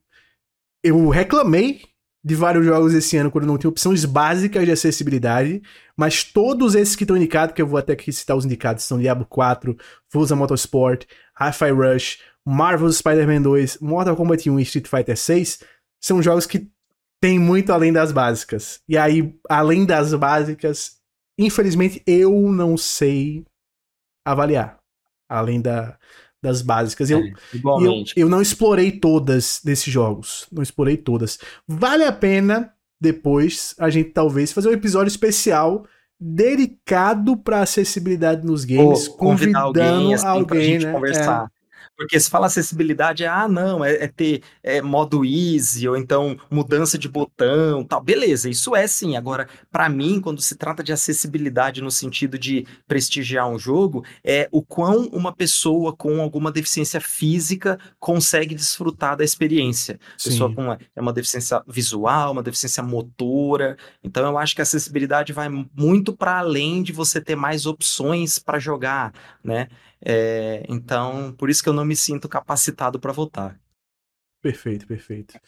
eu 0.83 1.07
reclamei 1.09 1.83
de 2.25 2.35
vários 2.35 2.65
jogos 2.65 2.93
esse 2.93 3.17
ano 3.17 3.29
quando 3.29 3.45
não 3.45 3.57
tem 3.57 3.69
opções 3.69 4.03
básicas 4.03 4.65
de 4.65 4.71
acessibilidade, 4.71 5.61
mas 5.95 6.23
todos 6.23 6.73
esses 6.73 6.95
que 6.95 7.03
estão 7.03 7.17
indicados, 7.17 7.53
que 7.53 7.61
eu 7.61 7.67
vou 7.67 7.77
até 7.77 7.93
aqui 7.93 8.11
citar 8.11 8.35
os 8.35 8.45
indicados, 8.45 8.83
são 8.83 8.99
Diablo 8.99 9.25
4, 9.25 9.77
Forza 10.09 10.35
Motorsport, 10.35 11.05
Hi-Fi 11.39 11.71
Rush, 11.71 12.19
Marvel's 12.45 12.97
Spider-Man 12.97 13.41
2, 13.41 13.77
Mortal 13.79 14.15
Kombat 14.15 14.49
1 14.49 14.59
e 14.59 14.63
Street 14.63 14.87
Fighter 14.87 15.17
6, 15.17 15.59
são 16.01 16.21
jogos 16.21 16.47
que 16.47 16.67
têm 17.21 17.37
muito 17.37 17.71
além 17.71 17.93
das 17.93 18.11
básicas. 18.11 18.81
E 18.87 18.97
aí, 18.97 19.35
além 19.47 19.85
das 19.85 20.13
básicas, 20.13 20.97
infelizmente 21.37 22.01
eu 22.07 22.51
não 22.51 22.75
sei 22.75 23.45
avaliar. 24.25 24.77
Além 25.27 25.61
da, 25.61 25.97
das 26.41 26.61
básicas. 26.61 27.09
Eu, 27.09 27.19
é, 27.19 27.33
eu, 27.53 28.03
eu 28.15 28.29
não 28.29 28.41
explorei 28.41 28.91
todas 28.91 29.61
desses 29.63 29.91
jogos. 29.91 30.45
Não 30.51 30.61
explorei 30.61 30.97
todas. 30.97 31.39
Vale 31.67 32.03
a 32.03 32.11
pena 32.11 32.73
depois 32.99 33.75
a 33.79 33.89
gente 33.89 34.11
talvez 34.11 34.51
fazer 34.51 34.69
um 34.69 34.73
episódio 34.73 35.09
especial 35.09 35.85
dedicado 36.19 37.35
para 37.35 37.61
acessibilidade 37.61 38.45
nos 38.45 38.63
games, 38.63 39.09
convidando 39.09 39.81
alguém, 39.81 40.13
assim, 40.13 40.25
alguém 40.25 40.79
né? 40.79 40.91
conversar. 40.91 41.45
É. 41.45 41.62
Porque 41.95 42.19
se 42.19 42.29
fala 42.29 42.47
acessibilidade, 42.47 43.23
é, 43.23 43.27
ah, 43.27 43.47
não, 43.47 43.83
é, 43.85 44.03
é 44.03 44.07
ter 44.07 44.41
é, 44.63 44.81
modo 44.81 45.23
easy, 45.23 45.87
ou 45.87 45.95
então 45.95 46.37
mudança 46.49 46.97
de 46.97 47.07
botão, 47.07 47.83
tal. 47.83 48.01
Beleza, 48.01 48.49
isso 48.49 48.75
é 48.75 48.87
sim. 48.87 49.15
Agora, 49.15 49.47
para 49.71 49.87
mim, 49.89 50.19
quando 50.19 50.41
se 50.41 50.55
trata 50.55 50.83
de 50.83 50.91
acessibilidade 50.91 51.81
no 51.81 51.91
sentido 51.91 52.37
de 52.37 52.65
prestigiar 52.87 53.47
um 53.47 53.59
jogo, 53.59 54.03
é 54.23 54.49
o 54.51 54.61
quão 54.61 55.07
uma 55.13 55.31
pessoa 55.31 55.95
com 55.95 56.19
alguma 56.21 56.51
deficiência 56.51 56.99
física 56.99 57.79
consegue 57.99 58.55
desfrutar 58.55 59.15
da 59.15 59.23
experiência. 59.23 59.99
Sim. 60.17 60.31
Pessoa 60.31 60.53
com 60.53 60.63
uma, 60.63 60.79
é 60.95 61.01
uma 61.01 61.13
deficiência 61.13 61.61
visual, 61.67 62.31
uma 62.31 62.43
deficiência 62.43 62.81
motora. 62.81 63.77
Então, 64.03 64.25
eu 64.25 64.37
acho 64.37 64.55
que 64.55 64.61
a 64.61 64.63
acessibilidade 64.63 65.31
vai 65.31 65.47
muito 65.75 66.13
para 66.13 66.39
além 66.39 66.81
de 66.81 66.91
você 66.91 67.21
ter 67.21 67.35
mais 67.35 67.65
opções 67.65 68.39
para 68.39 68.57
jogar, 68.59 69.13
né? 69.43 69.67
É, 70.05 70.65
então, 70.67 71.33
por 71.37 71.49
isso 71.49 71.63
que 71.63 71.69
eu 71.69 71.73
não 71.73 71.85
me 71.85 71.95
sinto 71.95 72.27
capacitado 72.27 72.99
para 72.99 73.13
votar. 73.13 73.59
Perfeito, 74.41 74.85
perfeito. 74.85 75.39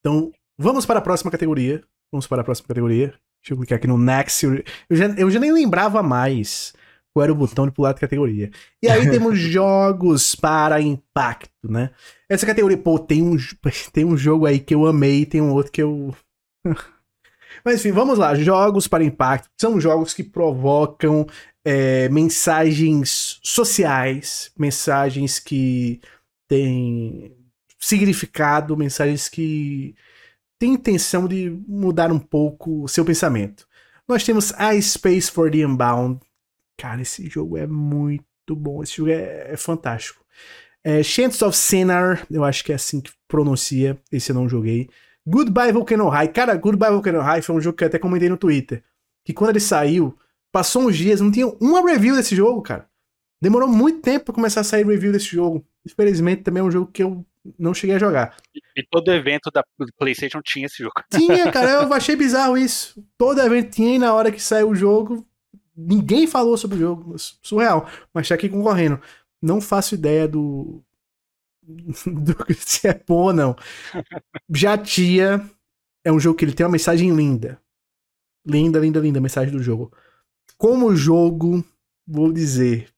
Então, 0.00 0.32
vamos 0.58 0.84
para 0.84 0.98
a 0.98 1.02
próxima 1.02 1.30
categoria. 1.30 1.82
Vamos 2.12 2.26
para 2.26 2.42
a 2.42 2.44
próxima 2.44 2.68
categoria. 2.68 3.08
Deixa 3.42 3.52
eu 3.52 3.56
clicar 3.56 3.76
aqui 3.76 3.86
no 3.86 3.98
Next. 3.98 4.44
Eu 4.44 4.62
já, 4.90 5.06
eu 5.16 5.30
já 5.30 5.38
nem 5.38 5.52
lembrava 5.52 6.02
mais 6.02 6.72
qual 7.14 7.22
era 7.22 7.32
o 7.32 7.36
botão 7.36 7.66
de 7.66 7.72
pular 7.72 7.92
de 7.92 8.00
categoria. 8.00 8.50
E 8.82 8.88
aí 8.88 9.08
temos 9.10 9.38
jogos 9.38 10.34
para 10.34 10.80
impacto, 10.80 11.70
né? 11.70 11.90
Essa 12.28 12.44
categoria, 12.44 12.76
pô, 12.76 12.98
tem 12.98 13.22
um, 13.22 13.36
tem 13.92 14.04
um 14.04 14.16
jogo 14.16 14.46
aí 14.46 14.58
que 14.58 14.74
eu 14.74 14.86
amei, 14.86 15.24
tem 15.24 15.40
um 15.40 15.52
outro 15.52 15.70
que 15.70 15.82
eu. 15.82 16.14
Mas 17.64 17.76
enfim, 17.76 17.92
vamos 17.92 18.18
lá. 18.18 18.34
Jogos 18.34 18.88
para 18.88 19.04
impacto 19.04 19.48
são 19.60 19.80
jogos 19.80 20.12
que 20.12 20.24
provocam 20.24 21.24
é, 21.64 22.08
mensagens 22.10 23.40
sociais, 23.42 24.52
mensagens 24.58 25.38
que 25.38 26.00
têm 26.46 27.34
significado, 27.80 28.76
mensagens 28.76 29.28
que 29.28 29.94
têm 30.58 30.74
intenção 30.74 31.26
de 31.26 31.50
mudar 31.66 32.12
um 32.12 32.18
pouco 32.18 32.84
o 32.84 32.88
seu 32.88 33.04
pensamento. 33.04 33.66
Nós 34.06 34.24
temos 34.24 34.52
a 34.54 34.78
Space 34.80 35.30
for 35.30 35.50
the 35.50 35.66
Unbound. 35.66 36.20
Cara, 36.78 37.02
esse 37.02 37.28
jogo 37.28 37.56
é 37.56 37.66
muito 37.66 38.24
bom, 38.50 38.82
esse 38.82 38.96
jogo 38.96 39.10
é, 39.10 39.52
é 39.52 39.56
fantástico. 39.56 40.24
É, 40.82 41.02
Chants 41.02 41.40
of 41.40 41.56
Sinner, 41.56 42.26
eu 42.30 42.44
acho 42.44 42.62
que 42.62 42.70
é 42.70 42.74
assim 42.74 43.00
que 43.00 43.10
pronuncia, 43.26 43.98
esse 44.12 44.30
eu 44.30 44.34
não 44.34 44.48
joguei. 44.48 44.90
Goodbye 45.26 45.72
Volcano 45.72 46.08
High. 46.08 46.28
Cara, 46.28 46.54
Goodbye 46.56 46.90
Volcano 46.90 47.20
High 47.20 47.40
foi 47.40 47.56
um 47.56 47.60
jogo 47.60 47.78
que 47.78 47.84
eu 47.84 47.88
até 47.88 47.98
comentei 47.98 48.28
no 48.28 48.36
Twitter. 48.36 48.84
Que 49.24 49.32
quando 49.32 49.50
ele 49.50 49.60
saiu, 49.60 50.14
passou 50.54 50.82
uns 50.82 50.96
dias, 50.96 51.20
não 51.20 51.32
tinha 51.32 51.48
uma 51.60 51.82
review 51.82 52.14
desse 52.14 52.36
jogo, 52.36 52.62
cara. 52.62 52.88
Demorou 53.42 53.68
muito 53.68 54.00
tempo 54.00 54.26
pra 54.26 54.34
começar 54.34 54.60
a 54.60 54.64
sair 54.64 54.86
review 54.86 55.10
desse 55.10 55.26
jogo. 55.26 55.66
Infelizmente, 55.84 56.44
também 56.44 56.60
é 56.60 56.64
um 56.64 56.70
jogo 56.70 56.92
que 56.92 57.02
eu 57.02 57.26
não 57.58 57.74
cheguei 57.74 57.96
a 57.96 57.98
jogar. 57.98 58.36
E, 58.54 58.86
todo 58.88 59.10
evento 59.10 59.50
da 59.50 59.64
PlayStation 59.98 60.40
tinha 60.40 60.66
esse 60.66 60.80
jogo. 60.80 60.94
Tinha, 61.12 61.50
cara, 61.50 61.82
eu 61.82 61.92
achei 61.92 62.14
bizarro 62.14 62.56
isso. 62.56 63.04
Todo 63.18 63.40
evento 63.40 63.74
tinha 63.74 63.96
e 63.96 63.98
na 63.98 64.14
hora 64.14 64.30
que 64.30 64.40
saiu 64.40 64.70
o 64.70 64.76
jogo, 64.76 65.26
ninguém 65.76 66.24
falou 66.24 66.56
sobre 66.56 66.76
o 66.76 66.80
jogo. 66.80 67.16
Surreal. 67.18 67.88
Mas 68.14 68.28
tá 68.28 68.36
aqui 68.36 68.48
concorrendo. 68.48 69.00
Não 69.42 69.60
faço 69.60 69.96
ideia 69.96 70.28
do, 70.28 70.84
do 71.66 72.36
se 72.54 72.86
é 72.86 72.94
bom 72.94 73.24
ou 73.24 73.32
não. 73.32 73.56
Jatia 74.48 75.44
é 76.04 76.12
um 76.12 76.20
jogo 76.20 76.38
que 76.38 76.44
ele 76.44 76.54
tem 76.54 76.64
uma 76.64 76.72
mensagem 76.72 77.10
linda. 77.10 77.60
Linda, 78.46 78.78
linda, 78.78 79.00
linda 79.00 79.18
a 79.18 79.22
mensagem 79.22 79.52
do 79.52 79.60
jogo. 79.60 79.92
Como 80.56 80.94
jogo, 80.94 81.64
vou 82.06 82.32
dizer, 82.32 82.88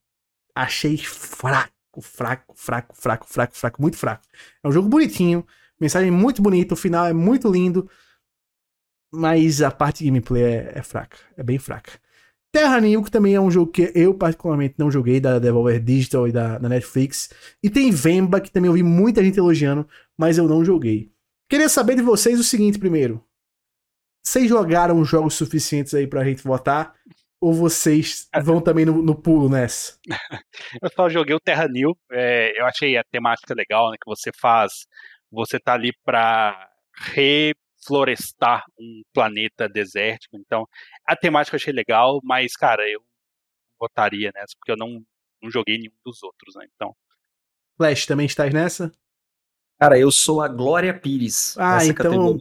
achei 0.55 0.97
fraco, 0.97 2.01
fraco, 2.01 2.53
fraco, 2.55 2.95
fraco, 2.95 3.25
fraco, 3.27 3.55
fraco, 3.55 3.81
muito 3.81 3.97
fraco. 3.97 4.23
É 4.63 4.67
um 4.67 4.71
jogo 4.71 4.87
bonitinho, 4.87 5.45
mensagem 5.79 6.11
muito 6.11 6.41
bonita, 6.41 6.73
o 6.73 6.77
final 6.77 7.05
é 7.05 7.13
muito 7.13 7.51
lindo, 7.51 7.89
mas 9.11 9.61
a 9.61 9.71
parte 9.71 9.99
de 9.99 10.05
gameplay 10.05 10.43
é, 10.43 10.71
é 10.75 10.83
fraca, 10.83 11.17
é 11.35 11.43
bem 11.43 11.57
fraca. 11.57 11.99
Terra 12.51 12.79
New, 12.79 13.03
que 13.03 13.11
também 13.11 13.35
é 13.35 13.41
um 13.41 13.51
jogo 13.51 13.71
que 13.71 13.91
eu 13.93 14.13
particularmente 14.13 14.75
não 14.77 14.89
joguei, 14.89 15.19
da 15.19 15.37
Devolver 15.37 15.79
Digital 15.83 16.27
e 16.27 16.31
da, 16.31 16.57
da 16.57 16.69
Netflix. 16.69 17.29
E 17.61 17.69
tem 17.69 17.91
Vemba, 17.91 18.39
que 18.39 18.49
também 18.49 18.69
ouvi 18.69 18.81
muita 18.83 19.23
gente 19.23 19.37
elogiando, 19.37 19.87
mas 20.17 20.37
eu 20.37 20.47
não 20.47 20.63
joguei. 20.63 21.11
Queria 21.49 21.69
saber 21.69 21.95
de 21.95 22.01
vocês 22.01 22.39
o 22.39 22.43
seguinte 22.43 22.79
primeiro. 22.79 23.23
Vocês 24.23 24.49
jogaram 24.49 25.05
jogos 25.05 25.35
suficientes 25.35 25.93
aí 25.93 26.07
pra 26.07 26.23
gente 26.23 26.43
votar? 26.43 26.93
Ou 27.39 27.53
vocês 27.53 28.27
é. 28.33 28.41
vão 28.41 28.59
também 28.59 28.85
no, 28.85 29.01
no 29.01 29.15
pulo 29.15 29.47
nessa? 29.47 29.99
eu 30.81 30.89
só 30.95 31.07
joguei 31.07 31.35
o 31.35 31.39
Terra 31.39 31.67
New. 31.67 31.97
É, 32.11 32.59
eu 32.59 32.65
achei 32.65 32.97
a 32.97 33.03
temática 33.03 33.53
legal, 33.53 33.91
né? 33.91 33.97
Que 34.01 34.09
você 34.09 34.31
faz. 34.33 34.87
Você 35.31 35.59
tá 35.59 35.73
ali 35.73 35.93
pra 36.03 36.69
re 37.13 37.53
florestar 37.85 38.65
um 38.77 39.01
planeta 39.13 39.69
desértico. 39.69 40.35
Então, 40.37 40.67
a 41.05 41.15
temática 41.15 41.55
eu 41.55 41.59
achei 41.59 41.71
legal, 41.71 42.19
mas, 42.23 42.53
cara, 42.53 42.89
eu 42.89 43.01
votaria 43.79 44.31
nessa, 44.33 44.55
porque 44.59 44.71
eu 44.71 44.77
não, 44.77 45.01
não 45.41 45.49
joguei 45.49 45.77
nenhum 45.77 45.93
dos 46.03 46.21
outros, 46.23 46.55
né? 46.55 46.65
Então. 46.75 46.95
Flash, 47.77 48.05
também 48.05 48.25
estás 48.25 48.53
nessa? 48.53 48.91
Cara, 49.79 49.97
eu 49.97 50.11
sou 50.11 50.41
a 50.41 50.47
Glória 50.47 50.99
Pires. 50.99 51.55
Ah, 51.57 51.85
então. 51.85 52.39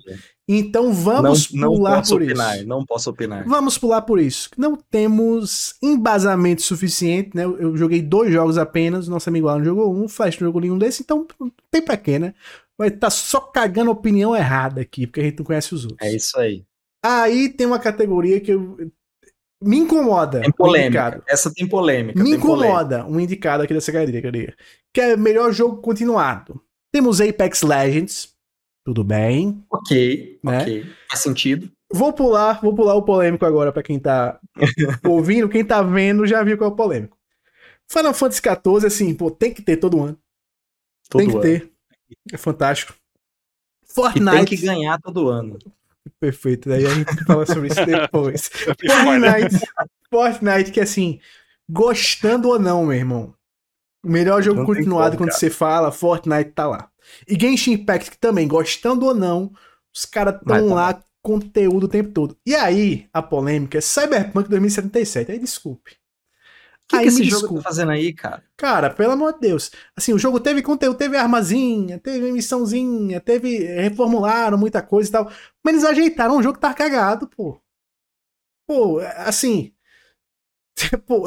Então 0.48 0.92
vamos 0.92 1.52
não, 1.52 1.74
pular 1.74 1.96
não 1.96 2.02
por 2.02 2.22
opinar, 2.22 2.56
isso. 2.56 2.66
Não 2.68 2.86
posso 2.86 3.10
opinar. 3.10 3.44
Vamos 3.48 3.76
pular 3.76 4.02
por 4.02 4.20
isso. 4.20 4.48
Não 4.56 4.76
temos 4.76 5.74
embasamento 5.82 6.62
suficiente, 6.62 7.30
né? 7.34 7.44
Eu 7.44 7.76
joguei 7.76 8.00
dois 8.00 8.32
jogos 8.32 8.56
apenas, 8.56 9.08
nosso 9.08 9.28
amigo 9.28 9.48
Alan 9.48 9.64
jogou 9.64 9.92
um, 9.92 10.04
o 10.04 10.08
Flash 10.08 10.38
não 10.38 10.46
jogou 10.46 10.60
nenhum 10.60 10.78
desse, 10.78 11.02
então 11.02 11.26
tem 11.70 11.82
pra 11.82 11.96
quê, 11.96 12.18
né? 12.18 12.32
vai 12.78 12.88
estar 12.88 13.06
tá 13.06 13.10
só 13.10 13.40
cagando 13.40 13.90
opinião 13.90 14.36
errada 14.36 14.80
aqui, 14.80 15.06
porque 15.06 15.20
a 15.20 15.24
gente 15.24 15.38
não 15.38 15.44
conhece 15.44 15.74
os 15.74 15.84
outros. 15.84 16.06
É 16.06 16.14
isso 16.14 16.38
aí. 16.38 16.64
Aí 17.04 17.48
tem 17.48 17.66
uma 17.66 17.78
categoria 17.78 18.40
que 18.40 18.52
eu, 18.52 18.76
me 19.62 19.78
incomoda. 19.78 20.40
Tem 20.40 20.52
polêmica. 20.52 21.18
Um 21.18 21.22
Essa 21.32 21.52
tem 21.52 21.66
polêmica. 21.66 22.18
Me 22.18 22.30
tem 22.30 22.38
incomoda 22.38 22.98
polêmica. 22.98 23.16
um 23.16 23.20
indicado 23.20 23.62
aqui 23.62 23.72
dessa 23.72 23.92
categoria. 23.92 24.54
Que 24.92 25.00
é 25.00 25.16
melhor 25.16 25.52
jogo 25.52 25.80
continuado. 25.80 26.60
Temos 26.92 27.20
Apex 27.20 27.62
Legends. 27.62 28.34
Tudo 28.86 29.02
bem. 29.02 29.64
Ok, 29.68 30.38
né? 30.44 30.60
ok. 30.60 30.86
Faz 31.08 31.20
sentido. 31.20 31.68
Vou 31.92 32.12
pular, 32.12 32.60
vou 32.62 32.72
pular 32.72 32.94
o 32.94 33.02
polêmico 33.02 33.44
agora 33.44 33.72
para 33.72 33.82
quem 33.82 33.98
tá 33.98 34.38
ouvindo, 35.04 35.48
quem 35.48 35.64
tá 35.64 35.82
vendo 35.82 36.24
já 36.24 36.44
viu 36.44 36.56
qual 36.56 36.70
é 36.70 36.72
o 36.72 36.76
polêmico. 36.76 37.18
Final 37.90 38.14
Fantasy 38.14 38.40
XIV, 38.40 38.86
assim, 38.86 39.12
pô, 39.12 39.28
tem 39.28 39.52
que 39.52 39.60
ter 39.60 39.78
todo 39.78 40.00
ano. 40.00 40.16
Todo 41.10 41.18
tem 41.18 41.28
que 41.28 41.34
ano. 41.34 41.42
ter. 41.42 41.72
É 42.32 42.36
fantástico. 42.36 42.94
Fortnite. 43.84 44.36
E 44.36 44.36
tem 44.36 44.44
que 44.44 44.64
ganhar 44.64 45.00
todo 45.00 45.28
ano. 45.30 45.58
Perfeito, 46.20 46.68
daí 46.68 46.86
a 46.86 46.94
gente 46.94 47.24
fala 47.24 47.44
sobre 47.44 47.66
isso 47.66 47.82
depois. 47.84 48.48
Fortnite, 48.48 49.66
Fortnite, 50.08 50.70
que 50.70 50.80
assim, 50.80 51.18
gostando 51.68 52.50
ou 52.50 52.58
não, 52.60 52.86
meu 52.86 52.96
irmão. 52.96 53.34
O 54.04 54.08
melhor 54.08 54.40
jogo 54.44 54.60
não 54.60 54.66
continuado 54.66 55.16
como, 55.16 55.28
quando 55.28 55.36
você 55.36 55.50
fala, 55.50 55.90
Fortnite 55.90 56.52
tá 56.52 56.68
lá. 56.68 56.88
E 57.26 57.38
Genshin 57.38 57.72
Impact, 57.72 58.10
que 58.10 58.18
também, 58.18 58.46
gostando 58.46 59.06
ou 59.06 59.14
não, 59.14 59.52
os 59.94 60.04
caras 60.04 60.36
estão 60.36 60.68
lá, 60.68 61.02
conteúdo 61.22 61.84
o 61.84 61.88
tempo 61.88 62.10
todo. 62.10 62.36
E 62.46 62.54
aí, 62.54 63.08
a 63.12 63.20
polêmica 63.20 63.78
é 63.78 63.80
Cyberpunk 63.80 64.48
2077. 64.48 65.32
Aí, 65.32 65.38
desculpe. 65.38 65.92
O 65.92 66.88
que, 66.88 67.00
que 67.00 67.06
esse 67.06 67.24
jogo 67.24 67.40
desculpa. 67.40 67.62
tá 67.64 67.68
fazendo 67.68 67.90
aí, 67.90 68.12
cara? 68.12 68.44
Cara, 68.56 68.90
pelo 68.90 69.12
amor 69.12 69.32
de 69.32 69.40
Deus. 69.40 69.72
Assim, 69.96 70.12
o 70.12 70.18
jogo 70.18 70.38
teve 70.38 70.62
conteúdo, 70.62 70.96
teve 70.96 71.16
armazinha, 71.16 71.98
teve 71.98 72.30
missãozinha, 72.30 73.20
teve. 73.20 73.58
reformularam 73.58 74.56
muita 74.56 74.80
coisa 74.80 75.08
e 75.08 75.12
tal. 75.12 75.32
Mas 75.64 75.74
eles 75.74 75.84
ajeitaram 75.84 76.36
um 76.36 76.42
jogo 76.42 76.54
que 76.54 76.60
tá 76.60 76.72
cagado, 76.72 77.26
pô. 77.26 77.60
Pô, 78.68 79.00
assim. 79.16 79.72
Pô, 81.06 81.24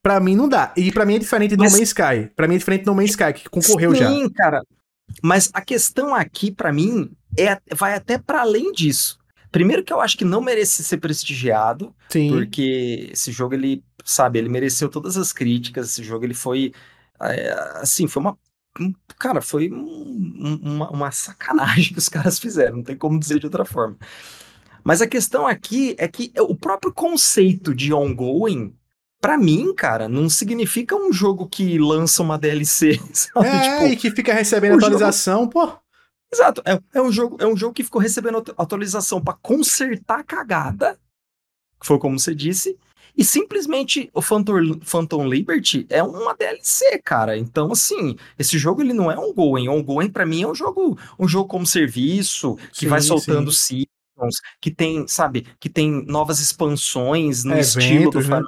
pra 0.00 0.20
mim 0.20 0.36
não 0.36 0.48
dá. 0.48 0.72
E 0.76 0.92
pra 0.92 1.04
mim 1.04 1.16
é 1.16 1.18
diferente 1.18 1.56
do 1.56 1.64
Mas... 1.64 1.72
No 1.72 1.78
Man's 1.78 1.88
Sky. 1.88 2.30
Pra 2.36 2.46
mim 2.46 2.54
é 2.54 2.58
diferente 2.58 2.84
do 2.84 2.92
No 2.92 2.94
Man's 2.94 3.10
Sky, 3.10 3.32
que 3.34 3.48
concorreu 3.48 3.90
Sim, 3.90 3.98
já. 3.98 4.08
Sim, 4.08 4.28
cara. 4.30 4.62
Mas 5.22 5.50
a 5.52 5.60
questão 5.60 6.14
aqui, 6.14 6.50
para 6.50 6.72
mim, 6.72 7.10
é, 7.38 7.58
vai 7.74 7.94
até 7.94 8.18
para 8.18 8.40
além 8.40 8.72
disso. 8.72 9.18
Primeiro 9.50 9.84
que 9.84 9.92
eu 9.92 10.00
acho 10.00 10.18
que 10.18 10.24
não 10.24 10.40
merece 10.40 10.82
ser 10.82 10.98
prestigiado, 10.98 11.94
Sim. 12.08 12.28
porque 12.28 13.10
esse 13.12 13.30
jogo, 13.30 13.54
ele, 13.54 13.84
sabe, 14.04 14.38
ele 14.38 14.48
mereceu 14.48 14.88
todas 14.88 15.16
as 15.16 15.32
críticas, 15.32 15.90
esse 15.90 16.02
jogo, 16.02 16.24
ele 16.24 16.34
foi, 16.34 16.72
é, 17.20 17.52
assim, 17.76 18.08
foi 18.08 18.20
uma, 18.20 18.38
cara, 19.18 19.40
foi 19.40 19.70
um, 19.70 20.60
uma, 20.60 20.90
uma 20.90 21.10
sacanagem 21.12 21.92
que 21.94 21.98
os 21.98 22.08
caras 22.08 22.38
fizeram, 22.38 22.78
não 22.78 22.82
tem 22.82 22.96
como 22.96 23.18
dizer 23.18 23.38
de 23.38 23.46
outra 23.46 23.64
forma. 23.64 23.96
Mas 24.82 25.00
a 25.00 25.06
questão 25.06 25.46
aqui 25.46 25.94
é 25.98 26.06
que 26.08 26.32
o 26.38 26.54
próprio 26.54 26.92
conceito 26.92 27.74
de 27.74 27.94
ongoing, 27.94 28.74
para 29.24 29.38
mim, 29.38 29.74
cara, 29.74 30.06
não 30.06 30.28
significa 30.28 30.94
um 30.94 31.10
jogo 31.10 31.48
que 31.48 31.78
lança 31.78 32.22
uma 32.22 32.36
DLC, 32.36 33.00
sabe? 33.10 33.46
É, 33.46 33.60
tipo, 33.62 33.86
e 33.86 33.96
que 33.96 34.10
fica 34.10 34.34
recebendo 34.34 34.74
atualização, 34.74 35.44
jogo... 35.44 35.52
pô. 35.52 35.78
Exato. 36.30 36.60
É, 36.66 36.78
é, 36.92 37.00
um 37.00 37.10
jogo, 37.10 37.38
é 37.40 37.46
um 37.46 37.56
jogo 37.56 37.72
que 37.72 37.82
ficou 37.82 38.02
recebendo 38.02 38.44
atualização 38.58 39.22
para 39.22 39.32
consertar 39.40 40.20
a 40.20 40.24
cagada, 40.24 40.98
que 41.80 41.86
foi 41.86 41.98
como 41.98 42.18
você 42.18 42.34
disse, 42.34 42.76
E 43.16 43.24
simplesmente 43.24 44.10
o 44.12 44.20
Phantom, 44.20 44.78
Phantom 44.82 45.26
Liberty 45.26 45.86
é 45.88 46.02
uma 46.02 46.36
DLC, 46.36 47.00
cara. 47.02 47.38
Então, 47.38 47.72
assim, 47.72 48.16
esse 48.38 48.58
jogo 48.58 48.82
ele 48.82 48.92
não 48.92 49.10
é 49.10 49.18
um 49.18 49.32
going. 49.32 49.70
Um 49.70 49.82
going 49.82 50.10
para 50.10 50.26
mim 50.26 50.42
é 50.42 50.46
um 50.46 50.54
jogo, 50.54 50.98
um 51.18 51.26
jogo 51.26 51.48
como 51.48 51.64
serviço 51.64 52.56
que 52.74 52.80
sim, 52.80 52.88
vai 52.88 53.00
soltando 53.00 53.50
sim. 53.50 53.86
seasons, 54.16 54.36
que 54.60 54.70
tem, 54.70 55.08
sabe, 55.08 55.46
que 55.58 55.70
tem 55.70 56.04
novas 56.04 56.40
expansões 56.40 57.42
no 57.42 57.52
Eventos, 57.52 57.76
estilo 57.76 58.10
do 58.10 58.20
né? 58.20 58.42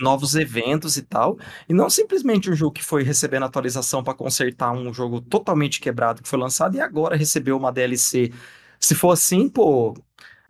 Novos 0.00 0.34
eventos 0.34 0.96
e 0.96 1.02
tal, 1.02 1.38
e 1.68 1.74
não 1.74 1.88
simplesmente 1.88 2.50
um 2.50 2.54
jogo 2.54 2.72
que 2.72 2.84
foi 2.84 3.02
recebendo 3.02 3.44
atualização 3.44 4.02
para 4.02 4.14
consertar 4.14 4.72
um 4.72 4.92
jogo 4.92 5.20
totalmente 5.20 5.80
quebrado 5.80 6.22
que 6.22 6.28
foi 6.28 6.38
lançado 6.38 6.76
e 6.76 6.80
agora 6.80 7.16
recebeu 7.16 7.56
uma 7.56 7.70
DLC. 7.70 8.32
Se 8.80 8.94
for 8.94 9.12
assim, 9.12 9.48
pô, 9.48 9.94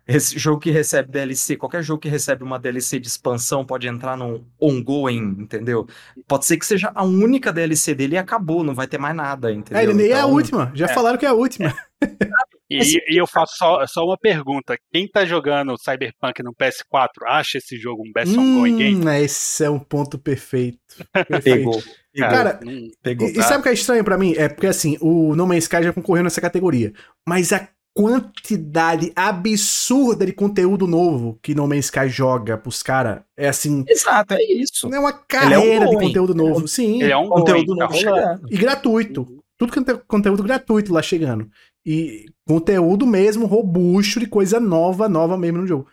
esse 0.07 0.37
jogo 0.37 0.59
que 0.59 0.69
recebe 0.69 1.11
DLC, 1.11 1.55
qualquer 1.55 1.81
jogo 1.81 1.99
que 1.99 2.09
recebe 2.09 2.43
uma 2.43 2.59
DLC 2.59 2.99
de 2.99 3.07
expansão 3.07 3.65
pode 3.65 3.87
entrar 3.87 4.15
num 4.15 4.45
ongoing, 4.59 5.35
entendeu? 5.39 5.87
Pode 6.27 6.45
ser 6.45 6.57
que 6.57 6.65
seja 6.65 6.91
a 6.93 7.03
única 7.03 7.51
DLC 7.51 7.95
dele 7.95 8.15
e 8.15 8.17
acabou, 8.17 8.63
não 8.63 8.75
vai 8.75 8.87
ter 8.87 8.99
mais 8.99 9.15
nada, 9.15 9.51
entendeu? 9.51 9.81
É, 9.81 9.93
nem 9.93 10.05
então, 10.05 10.17
é 10.17 10.21
a 10.21 10.23
então, 10.23 10.33
última, 10.33 10.71
já 10.75 10.85
é. 10.85 10.93
falaram 10.93 11.17
que 11.17 11.25
é 11.25 11.29
a 11.29 11.33
última. 11.33 11.73
E, 12.69 12.79
e, 13.13 13.17
eu 13.17 13.27
faço 13.27 13.55
só, 13.57 13.85
só 13.85 14.03
uma 14.03 14.17
pergunta: 14.17 14.77
quem 14.91 15.07
tá 15.07 15.23
jogando 15.25 15.77
Cyberpunk 15.77 16.41
no 16.41 16.53
PS4 16.53 17.09
acha 17.27 17.59
esse 17.59 17.77
jogo 17.77 18.03
um 18.03 18.11
best 18.11 18.35
hum, 18.35 18.57
ongoing 18.57 18.77
game? 18.77 19.23
Esse 19.23 19.65
é 19.65 19.69
um 19.69 19.79
ponto 19.79 20.17
perfeito. 20.17 20.79
perfeito. 21.27 21.43
Pegou. 21.43 21.83
Cara, 22.17 22.59
pegou, 23.03 23.27
e, 23.27 23.31
e 23.31 23.43
sabe 23.43 23.59
o 23.59 23.63
que 23.63 23.69
é 23.69 23.73
estranho 23.73 24.03
para 24.03 24.17
mim? 24.17 24.33
É 24.37 24.47
porque 24.47 24.67
assim, 24.67 24.97
o 25.01 25.35
No 25.35 25.45
Man's 25.45 25.65
Sky 25.65 25.83
já 25.83 25.93
concorreu 25.93 26.23
nessa 26.23 26.41
categoria. 26.41 26.93
Mas 27.27 27.53
a 27.53 27.67
quantidade 27.93 29.13
absurda 29.15 30.25
de 30.25 30.33
conteúdo 30.33 30.85
novo 30.85 31.39
que 31.41 31.55
No 31.55 31.67
Man's 31.67 31.85
Sky 31.85 32.09
joga 32.09 32.57
pros 32.57 32.81
caras 32.81 33.21
é 33.37 33.47
assim. 33.47 33.85
Exato, 33.87 34.33
é 34.33 34.43
isso. 34.43 34.93
É 34.93 34.99
uma 34.99 35.13
carreira 35.13 35.85
é 35.85 35.87
um 35.87 35.89
de 35.91 36.05
conteúdo 36.07 36.33
novo, 36.33 36.67
sim. 36.67 37.01
Ele 37.01 37.11
é 37.11 37.17
um 37.17 37.29
conteúdo 37.29 37.75
tá 37.75 37.85
novo 37.85 37.97
chegando. 37.97 38.47
E 38.49 38.57
gratuito. 38.57 39.27
Tudo 39.57 39.71
que 39.71 39.91
é 39.91 39.97
conteúdo 40.07 40.43
gratuito 40.43 40.91
lá 40.91 41.01
chegando. 41.01 41.49
E 41.85 42.25
conteúdo 42.47 43.05
mesmo 43.05 43.45
robusto 43.45 44.19
de 44.19 44.27
coisa 44.27 44.59
nova, 44.59 45.07
nova 45.07 45.37
mesmo 45.37 45.59
no 45.59 45.67
jogo. 45.67 45.87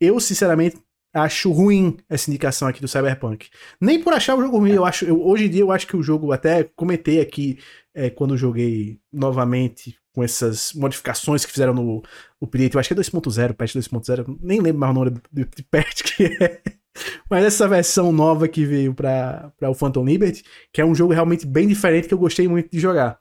Eu, 0.00 0.18
sinceramente, 0.18 0.76
acho 1.14 1.52
ruim 1.52 1.96
essa 2.08 2.28
indicação 2.28 2.66
aqui 2.66 2.80
do 2.80 2.88
Cyberpunk. 2.88 3.48
Nem 3.80 4.02
por 4.02 4.12
achar 4.12 4.34
o 4.34 4.42
jogo 4.42 4.58
ruim, 4.58 4.72
eu 4.72 4.84
acho. 4.84 5.04
Eu, 5.04 5.24
hoje 5.24 5.46
em 5.46 5.50
dia 5.50 5.60
eu 5.60 5.70
acho 5.70 5.86
que 5.86 5.96
o 5.96 6.02
jogo, 6.02 6.32
até 6.32 6.64
comentei 6.74 7.20
aqui 7.20 7.58
é, 7.94 8.10
quando 8.10 8.36
joguei 8.36 8.98
novamente 9.12 9.96
com 10.12 10.22
essas 10.22 10.72
modificações 10.74 11.44
que 11.44 11.52
fizeram 11.52 11.74
no 11.74 12.02
update, 12.40 12.74
eu 12.74 12.80
acho 12.80 12.88
que 12.88 12.94
é 12.94 12.96
2.0, 12.96 13.54
patch 13.54 13.74
2.0, 13.74 14.38
nem 14.40 14.60
lembro 14.60 14.80
mais 14.80 14.90
o 14.92 14.94
nome 14.94 15.10
de, 15.32 15.44
de 15.44 15.62
patch 15.64 16.02
que 16.02 16.24
é. 16.24 16.62
Mas 17.28 17.44
essa 17.44 17.66
versão 17.66 18.12
nova 18.12 18.46
que 18.46 18.64
veio 18.64 18.94
para 18.94 19.52
o 19.62 19.74
Phantom 19.74 20.04
Liberty, 20.04 20.44
que 20.72 20.80
é 20.80 20.84
um 20.84 20.94
jogo 20.94 21.12
realmente 21.12 21.44
bem 21.44 21.66
diferente 21.66 22.06
que 22.06 22.14
eu 22.14 22.18
gostei 22.18 22.46
muito 22.46 22.70
de 22.70 22.78
jogar. 22.78 23.18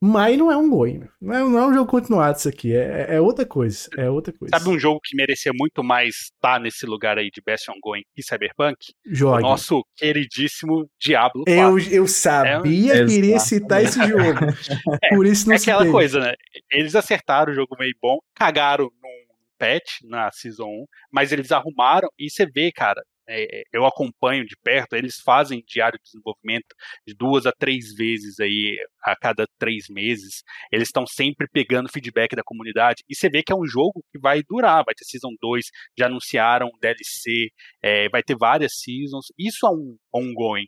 Mas 0.00 0.36
não 0.36 0.52
é 0.52 0.56
um 0.56 0.68
going. 0.68 1.04
Não 1.20 1.34
é, 1.34 1.38
não 1.40 1.58
é 1.58 1.66
um 1.68 1.74
jogo 1.74 1.90
continuado 1.90 2.36
isso 2.38 2.48
aqui. 2.48 2.74
É, 2.74 3.14
é, 3.14 3.20
outra 3.20 3.46
coisa. 3.46 3.88
É 3.96 4.10
outra 4.10 4.32
coisa. 4.32 4.56
Sabe 4.56 4.68
um 4.70 4.78
jogo 4.78 5.00
que 5.02 5.16
merecia 5.16 5.52
muito 5.54 5.82
mais 5.82 6.30
estar 6.34 6.60
nesse 6.60 6.84
lugar 6.84 7.18
aí 7.18 7.30
de 7.30 7.40
Best 7.44 7.70
Ongoing 7.70 8.02
e 8.16 8.22
Cyberpunk? 8.22 8.76
Jogue. 9.06 9.38
O 9.38 9.40
nosso 9.40 9.82
queridíssimo 9.96 10.86
Diablo 11.00 11.44
4. 11.44 11.54
Eu, 11.54 11.78
eu 11.78 12.06
sabia 12.06 12.94
é, 12.94 13.06
que 13.06 13.12
iria 13.12 13.38
citar 13.38 13.82
esse 13.82 13.98
jogo. 14.06 14.16
É, 15.02 15.14
Por 15.14 15.26
isso 15.26 15.48
não 15.48 15.54
É 15.54 15.58
aquela 15.58 15.90
coisa, 15.90 16.20
né? 16.20 16.34
Eles 16.70 16.94
acertaram 16.94 17.52
o 17.52 17.54
jogo 17.54 17.76
meio 17.78 17.94
bom, 18.00 18.18
cagaram 18.34 18.84
num 18.84 19.26
patch 19.58 20.00
na 20.04 20.30
Season 20.32 20.66
1, 20.66 20.84
mas 21.10 21.32
eles 21.32 21.50
arrumaram 21.52 22.08
e 22.18 22.30
você 22.30 22.46
vê, 22.46 22.70
cara, 22.72 23.02
é, 23.28 23.62
eu 23.72 23.84
acompanho 23.84 24.44
de 24.44 24.56
perto, 24.62 24.94
eles 24.94 25.16
fazem 25.24 25.62
diário 25.66 25.98
de 25.98 26.04
desenvolvimento 26.04 26.74
de 27.06 27.14
duas 27.14 27.46
a 27.46 27.52
três 27.52 27.94
vezes 27.94 28.38
aí 28.40 28.78
a 29.02 29.16
cada 29.16 29.46
três 29.58 29.86
meses. 29.88 30.42
Eles 30.70 30.88
estão 30.88 31.06
sempre 31.06 31.46
pegando 31.52 31.90
feedback 31.90 32.36
da 32.36 32.42
comunidade 32.44 33.02
e 33.08 33.14
você 33.14 33.28
vê 33.28 33.42
que 33.42 33.52
é 33.52 33.56
um 33.56 33.66
jogo 33.66 34.04
que 34.12 34.18
vai 34.18 34.42
durar, 34.48 34.84
vai 34.84 34.94
ter 34.94 35.04
Season 35.04 35.34
2, 35.40 35.66
já 35.98 36.06
anunciaram 36.06 36.70
DLC, 36.80 37.48
é, 37.82 38.08
vai 38.08 38.22
ter 38.22 38.36
várias 38.36 38.72
Seasons. 38.76 39.26
Isso 39.38 39.66
é 39.66 39.70
um 39.70 39.96
ongoing. 40.14 40.66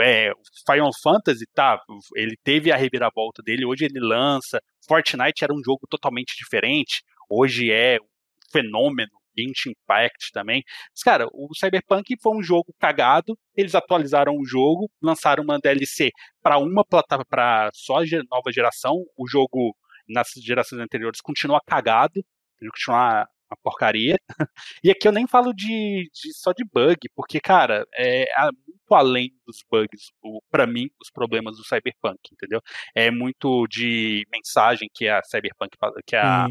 É, 0.00 0.32
Final 0.70 0.90
Fantasy, 1.02 1.46
tá, 1.54 1.80
ele 2.14 2.36
teve 2.44 2.70
a 2.70 2.76
reviravolta 2.76 3.42
dele, 3.42 3.64
hoje 3.64 3.84
ele 3.84 4.00
lança. 4.00 4.60
Fortnite 4.86 5.44
era 5.44 5.52
um 5.52 5.62
jogo 5.64 5.86
totalmente 5.88 6.34
diferente, 6.36 7.02
hoje 7.28 7.70
é 7.70 7.98
um 8.00 8.06
fenômeno 8.52 9.17
Genshin 9.42 9.70
Impact 9.70 10.32
também. 10.32 10.62
Mas, 10.90 11.02
cara, 11.02 11.26
o 11.32 11.48
Cyberpunk 11.54 12.16
foi 12.20 12.36
um 12.36 12.42
jogo 12.42 12.74
cagado, 12.78 13.38
eles 13.56 13.74
atualizaram 13.74 14.34
o 14.36 14.44
jogo, 14.44 14.90
lançaram 15.02 15.44
uma 15.44 15.58
DLC 15.58 16.10
para 16.42 16.58
uma 16.58 16.84
plataforma, 16.84 17.24
para 17.28 17.70
só 17.74 17.98
nova 18.30 18.52
geração, 18.52 19.04
o 19.16 19.28
jogo 19.28 19.74
nas 20.08 20.28
gerações 20.36 20.80
anteriores 20.80 21.20
continua 21.20 21.60
cagado, 21.66 22.24
continua 22.60 23.26
uma 23.50 23.56
porcaria. 23.62 24.16
E 24.84 24.90
aqui 24.90 25.08
eu 25.08 25.12
nem 25.12 25.26
falo 25.26 25.52
de, 25.52 26.08
de 26.12 26.32
só 26.34 26.52
de 26.52 26.64
bug, 26.64 26.96
porque, 27.14 27.40
cara, 27.40 27.84
é, 27.94 28.22
é 28.22 28.44
muito 28.66 28.94
além 28.94 29.30
dos 29.46 29.64
bugs, 29.70 30.12
para 30.50 30.66
mim, 30.66 30.88
os 31.00 31.10
problemas 31.10 31.56
do 31.56 31.64
Cyberpunk, 31.64 32.18
entendeu? 32.32 32.60
É 32.94 33.10
muito 33.10 33.66
de 33.66 34.24
mensagem 34.32 34.88
que 34.94 35.08
a 35.08 35.22
Cyberpunk, 35.22 35.76
que 36.06 36.16
a, 36.16 36.46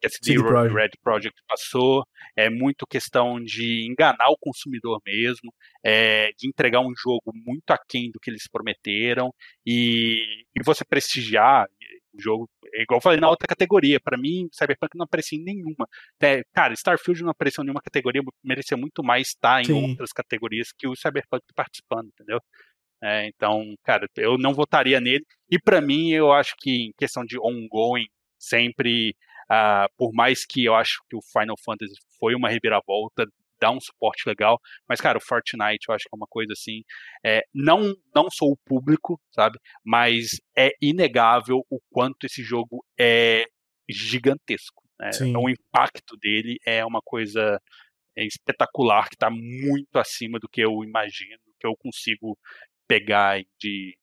que 0.00 0.06
a 0.06 0.10
CD 0.10 0.40
Projekt. 0.40 0.74
Red 0.74 0.90
Project 1.02 1.42
passou, 1.46 2.04
é 2.36 2.48
muito 2.48 2.86
questão 2.86 3.40
de 3.40 3.86
enganar 3.86 4.28
o 4.28 4.38
consumidor 4.40 5.00
mesmo, 5.06 5.52
é, 5.84 6.30
de 6.38 6.48
entregar 6.48 6.80
um 6.80 6.92
jogo 6.96 7.32
muito 7.34 7.70
aquém 7.70 8.10
do 8.10 8.18
que 8.18 8.30
eles 8.30 8.48
prometeram, 8.50 9.32
e, 9.66 10.44
e 10.54 10.62
você 10.64 10.84
prestigiar 10.84 11.66
o 12.12 12.20
jogo, 12.20 12.48
é 12.74 12.82
igual 12.82 12.98
eu 12.98 13.02
falei 13.02 13.20
na 13.20 13.28
outra 13.28 13.46
categoria, 13.46 14.00
para 14.00 14.18
mim, 14.18 14.48
Cyberpunk 14.52 14.96
não 14.96 15.04
aparecia 15.04 15.38
em 15.38 15.44
nenhuma. 15.44 15.86
É, 16.20 16.42
cara, 16.52 16.74
Starfield 16.74 17.22
não 17.22 17.30
apareceu 17.30 17.62
em 17.62 17.66
nenhuma 17.66 17.82
categoria, 17.82 18.22
merecia 18.42 18.76
muito 18.76 19.02
mais 19.02 19.28
estar 19.28 19.60
em 19.60 19.66
Sim. 19.66 19.90
outras 19.90 20.12
categorias 20.12 20.72
que 20.76 20.88
o 20.88 20.96
Cyberpunk 20.96 21.44
participando, 21.54 22.08
entendeu? 22.08 22.40
É, 23.02 23.26
então, 23.28 23.74
cara, 23.84 24.06
eu 24.16 24.36
não 24.36 24.52
votaria 24.52 25.00
nele. 25.00 25.24
E 25.50 25.58
para 25.58 25.80
mim, 25.80 26.10
eu 26.10 26.32
acho 26.32 26.54
que 26.58 26.88
em 26.88 26.92
questão 26.98 27.24
de 27.24 27.38
ongoing, 27.38 28.06
sempre 28.38 29.14
Uh, 29.50 29.90
por 29.96 30.12
mais 30.12 30.46
que 30.46 30.64
eu 30.64 30.74
acho 30.74 31.00
que 31.08 31.16
o 31.16 31.22
Final 31.22 31.56
Fantasy 31.58 31.94
foi 32.18 32.34
uma 32.34 32.48
reviravolta, 32.48 33.26
dá 33.60 33.70
um 33.70 33.80
suporte 33.80 34.26
legal, 34.26 34.58
mas 34.88 35.00
cara, 35.00 35.18
o 35.18 35.20
Fortnite 35.20 35.88
eu 35.88 35.94
acho 35.94 36.04
que 36.04 36.14
é 36.14 36.16
uma 36.16 36.26
coisa 36.28 36.52
assim, 36.52 36.82
é, 37.24 37.42
não 37.52 37.94
não 38.14 38.30
sou 38.30 38.52
o 38.52 38.56
público, 38.64 39.20
sabe? 39.32 39.58
Mas 39.84 40.40
é 40.56 40.70
inegável 40.80 41.64
o 41.68 41.78
quanto 41.90 42.24
esse 42.24 42.42
jogo 42.42 42.84
é 42.98 43.44
gigantesco. 43.88 44.82
Né? 44.98 45.10
O 45.36 45.48
impacto 45.48 46.16
dele 46.16 46.58
é 46.64 46.84
uma 46.84 47.00
coisa 47.02 47.60
espetacular 48.16 49.08
que 49.08 49.14
está 49.14 49.30
muito 49.30 49.96
acima 49.96 50.38
do 50.38 50.48
que 50.48 50.60
eu 50.60 50.82
imagino, 50.84 51.38
que 51.58 51.66
eu 51.66 51.74
consigo 51.76 52.38
pegar 52.86 53.40
de 53.58 53.96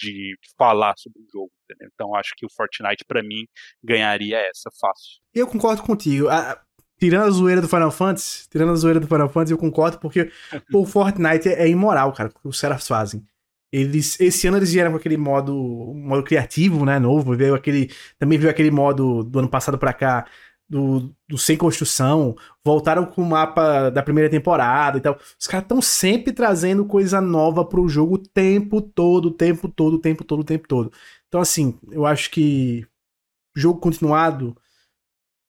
de 0.00 0.36
falar 0.56 0.94
sobre 0.96 1.20
o 1.20 1.26
jogo, 1.30 1.50
entendeu? 1.64 1.90
Então 1.94 2.14
acho 2.14 2.32
que 2.36 2.46
o 2.46 2.50
Fortnite 2.50 3.04
para 3.06 3.22
mim 3.22 3.46
ganharia 3.82 4.38
essa 4.38 4.70
fácil. 4.80 5.20
Eu 5.34 5.46
concordo 5.46 5.82
contigo. 5.82 6.28
A, 6.28 6.60
tirando 6.98 7.26
a 7.26 7.30
zoeira 7.30 7.60
do 7.60 7.68
Final 7.68 7.90
Fantasy, 7.90 8.48
tirando 8.48 8.72
a 8.72 8.76
zoeira 8.76 9.00
do 9.00 9.06
Final 9.06 9.28
Fantasy, 9.28 9.52
eu 9.52 9.58
concordo 9.58 9.98
porque 9.98 10.30
o 10.72 10.86
Fortnite 10.86 11.48
é, 11.48 11.64
é, 11.64 11.68
imoral, 11.68 12.12
cara, 12.12 12.30
o 12.30 12.32
que 12.32 12.48
os 12.48 12.60
caras 12.60 12.86
fazem. 12.86 13.26
Eles, 13.72 14.18
esse 14.18 14.48
ano 14.48 14.56
eles 14.56 14.72
vieram 14.72 14.90
com 14.90 14.96
aquele 14.96 15.16
modo, 15.16 15.54
modo 15.94 16.24
criativo, 16.24 16.84
né, 16.84 16.98
novo, 16.98 17.36
veio 17.36 17.54
aquele, 17.54 17.88
também 18.18 18.36
veio 18.36 18.50
aquele 18.50 18.70
modo 18.70 19.22
do 19.22 19.38
ano 19.38 19.48
passado 19.48 19.78
para 19.78 19.92
cá, 19.92 20.26
do, 20.70 21.12
do 21.28 21.36
Sem 21.36 21.56
Construção, 21.56 22.36
voltaram 22.64 23.04
com 23.04 23.20
o 23.20 23.26
mapa 23.26 23.90
da 23.90 24.04
primeira 24.04 24.30
temporada 24.30 24.98
e 24.98 25.00
tal. 25.00 25.18
Os 25.38 25.48
caras 25.48 25.64
estão 25.64 25.82
sempre 25.82 26.32
trazendo 26.32 26.84
coisa 26.84 27.20
nova 27.20 27.64
pro 27.64 27.88
jogo 27.88 28.14
o 28.14 28.18
tempo 28.18 28.80
todo, 28.80 29.26
o 29.26 29.30
tempo 29.32 29.68
todo, 29.68 29.94
o 29.94 29.98
tempo 29.98 30.22
todo, 30.22 30.40
o 30.40 30.44
tempo 30.44 30.68
todo. 30.68 30.92
Então, 31.26 31.40
assim, 31.40 31.76
eu 31.90 32.06
acho 32.06 32.30
que 32.30 32.86
jogo 33.54 33.80
continuado, 33.80 34.56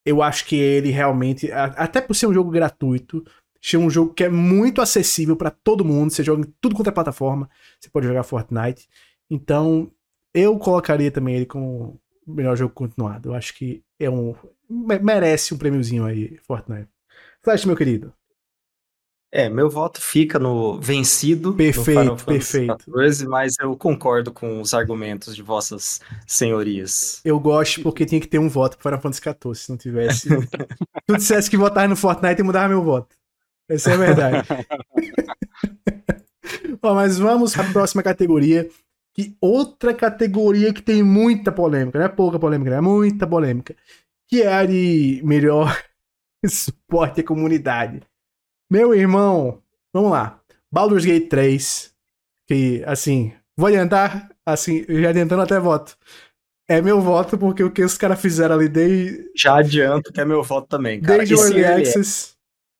eu 0.03 0.23
acho 0.23 0.43
que 0.45 0.55
ele 0.55 0.89
realmente, 0.89 1.51
até 1.51 2.01
por 2.01 2.15
ser 2.15 2.25
um 2.25 2.33
jogo 2.33 2.49
gratuito, 2.49 3.23
ser 3.61 3.77
um 3.77 3.91
jogo 3.91 4.15
que 4.15 4.23
é 4.23 4.29
muito 4.29 4.81
acessível 4.81 5.35
para 5.35 5.51
todo 5.51 5.85
mundo, 5.85 6.11
você 6.11 6.23
joga 6.23 6.41
em 6.41 6.53
tudo 6.59 6.75
quanto 6.75 6.89
é 6.89 6.91
plataforma, 6.91 7.47
você 7.79 7.91
pode 7.91 8.07
jogar 8.07 8.23
Fortnite. 8.23 8.89
Então, 9.29 9.91
eu 10.33 10.57
colocaria 10.57 11.11
também 11.11 11.35
ele 11.35 11.45
como 11.45 12.01
melhor 12.25 12.55
jogo 12.57 12.73
continuado. 12.73 13.29
Eu 13.29 13.35
acho 13.35 13.53
que 13.53 13.83
é 13.99 14.09
um, 14.09 14.33
merece 15.01 15.53
um 15.53 15.57
prêmiozinho 15.57 16.05
aí, 16.05 16.39
Fortnite. 16.47 16.87
Flash, 17.43 17.65
meu 17.65 17.75
querido. 17.75 18.13
É, 19.33 19.49
meu 19.49 19.69
voto 19.69 20.01
fica 20.01 20.37
no 20.37 20.77
vencido. 20.81 21.53
Perfeito, 21.53 22.03
no 22.03 22.17
perfeito. 22.17 22.67
14, 22.67 23.25
mas 23.27 23.55
eu 23.61 23.77
concordo 23.77 24.29
com 24.31 24.59
os 24.59 24.73
argumentos 24.73 25.33
de 25.33 25.41
vossas 25.41 26.01
senhorias. 26.27 27.21
Eu 27.23 27.39
gosto 27.39 27.81
porque 27.81 28.05
tinha 28.05 28.19
que 28.19 28.27
ter 28.27 28.39
um 28.39 28.49
voto 28.49 28.77
para 28.77 28.97
Final 28.97 29.01
Fantasy 29.01 29.21
XIV. 29.21 29.55
Se 29.55 29.69
não 29.69 29.77
tivesse. 29.77 30.27
se 30.27 30.47
tu 31.07 31.15
dissesse 31.15 31.49
que 31.49 31.55
votar 31.55 31.87
no 31.87 31.95
Fortnite, 31.95 32.39
eu 32.39 32.45
mudava 32.45 32.67
meu 32.67 32.83
voto. 32.83 33.15
Essa 33.69 33.91
é 33.91 33.93
a 33.93 33.97
verdade. 33.97 34.47
Bom, 36.81 36.95
mas 36.95 37.17
vamos 37.17 37.53
para 37.53 37.69
a 37.69 37.71
próxima 37.71 38.03
categoria. 38.03 38.67
Que 39.13 39.35
outra 39.39 39.93
categoria 39.93 40.73
que 40.73 40.81
tem 40.81 41.03
muita 41.03 41.51
polêmica, 41.51 41.99
não 41.99 42.05
é 42.05 42.09
pouca 42.09 42.39
polêmica, 42.39 42.75
é 42.75 42.81
muita 42.81 43.27
polêmica. 43.27 43.75
Que 44.31 44.43
é 44.43 44.53
a 44.53 44.65
de 44.65 45.21
melhor 45.23 45.77
suporte 46.47 47.21
à 47.21 47.23
comunidade. 47.23 48.01
Meu 48.69 48.93
irmão, 48.93 49.61
vamos 49.93 50.11
lá. 50.11 50.39
Baldur's 50.71 51.03
Gate 51.03 51.27
3, 51.27 51.93
que 52.47 52.81
assim, 52.85 53.33
vou 53.57 53.67
adiantar, 53.67 54.29
assim, 54.45 54.85
já 54.87 55.09
adiantando 55.09 55.41
até 55.41 55.59
voto. 55.59 55.97
É 56.69 56.81
meu 56.81 57.01
voto 57.01 57.37
porque 57.37 57.61
o 57.61 57.69
que 57.69 57.83
os 57.83 57.97
caras 57.97 58.21
fizeram 58.21 58.55
ali 58.55 58.69
desde. 58.69 59.29
Já 59.35 59.57
adianto 59.57 60.13
que 60.13 60.21
é 60.21 60.25
meu 60.25 60.41
voto 60.41 60.69
também, 60.69 61.01
cara. 61.01 61.17
Desde 61.17 61.35
o 61.35 61.41
Early 61.41 61.65
Access. 61.65 62.31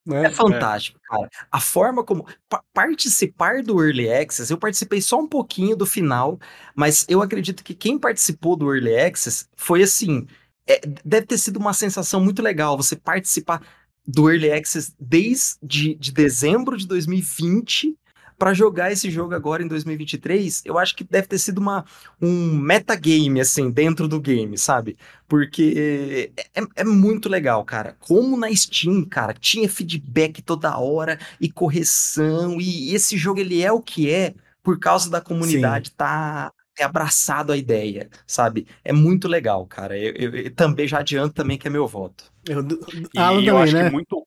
Né? 0.06 0.26
É 0.26 0.30
fantástico, 0.30 0.98
é. 1.04 1.10
cara. 1.10 1.30
A 1.52 1.60
forma 1.60 2.02
como. 2.04 2.26
participar 2.74 3.62
do 3.62 3.84
Early 3.84 4.10
Access, 4.10 4.50
eu 4.50 4.58
participei 4.58 5.02
só 5.02 5.20
um 5.20 5.28
pouquinho 5.28 5.76
do 5.76 5.86
final, 5.86 6.40
mas 6.74 7.06
eu 7.10 7.22
acredito 7.22 7.64
que 7.64 7.76
quem 7.76 8.00
participou 8.00 8.56
do 8.56 8.74
Early 8.74 8.98
Access 8.98 9.46
foi 9.58 9.84
assim. 9.84 10.26
É, 10.68 10.82
deve 11.04 11.26
ter 11.26 11.38
sido 11.38 11.58
uma 11.58 11.74
sensação 11.74 12.24
muito 12.24 12.42
legal 12.42 12.78
você 12.78 12.96
participar 12.96 13.62
do 14.08 14.30
Early 14.30 14.52
Access 14.52 14.94
desde 15.00 15.96
de 15.96 16.12
dezembro 16.12 16.78
de 16.78 16.88
2020 16.88 17.98
para 18.42 18.56
jogar 18.56 18.92
esse 18.92 19.08
jogo 19.12 19.36
agora 19.36 19.62
em 19.62 19.68
2023, 19.68 20.64
eu 20.66 20.80
acho 20.80 20.96
que 20.96 21.04
deve 21.04 21.28
ter 21.28 21.38
sido 21.38 21.60
uma, 21.60 21.86
um 22.20 22.58
metagame, 22.58 23.40
assim, 23.40 23.70
dentro 23.70 24.08
do 24.08 24.20
game, 24.20 24.58
sabe? 24.58 24.98
Porque 25.28 26.32
é, 26.36 26.60
é, 26.60 26.66
é, 26.78 26.84
muito 26.84 27.30
legal, 27.30 27.64
cara. 27.64 27.96
Como 28.00 28.36
na 28.36 28.52
Steam, 28.52 29.06
cara, 29.06 29.36
tinha 29.36 29.70
feedback 29.70 30.42
toda 30.42 30.76
hora 30.76 31.20
e 31.40 31.52
correção, 31.52 32.60
e 32.60 32.96
esse 32.96 33.16
jogo 33.16 33.40
ele 33.40 33.62
é 33.62 33.72
o 33.72 33.80
que 33.80 34.10
é 34.10 34.34
por 34.64 34.80
causa 34.80 35.08
da 35.08 35.22
comunidade 35.22 35.90
Sim. 35.90 35.96
tá 35.98 36.52
ter 36.76 36.84
abraçado 36.84 37.52
a 37.52 37.58
ideia, 37.58 38.10
sabe? 38.26 38.68
É 38.84 38.94
muito 38.94 39.28
legal, 39.28 39.66
cara. 39.66 39.98
Eu, 39.98 40.14
eu, 40.14 40.36
eu 40.36 40.56
também 40.56 40.88
já 40.88 41.00
adianto 41.00 41.36
também 41.36 41.58
que 41.58 41.68
é 41.68 41.70
meu 41.72 41.88
voto. 41.88 42.32
Eu, 42.48 42.62
e 42.62 42.66
eu 42.66 43.12
também, 43.14 43.50
acho 43.50 43.74
né? 43.74 43.86
que 43.86 43.92
muito 43.92 44.26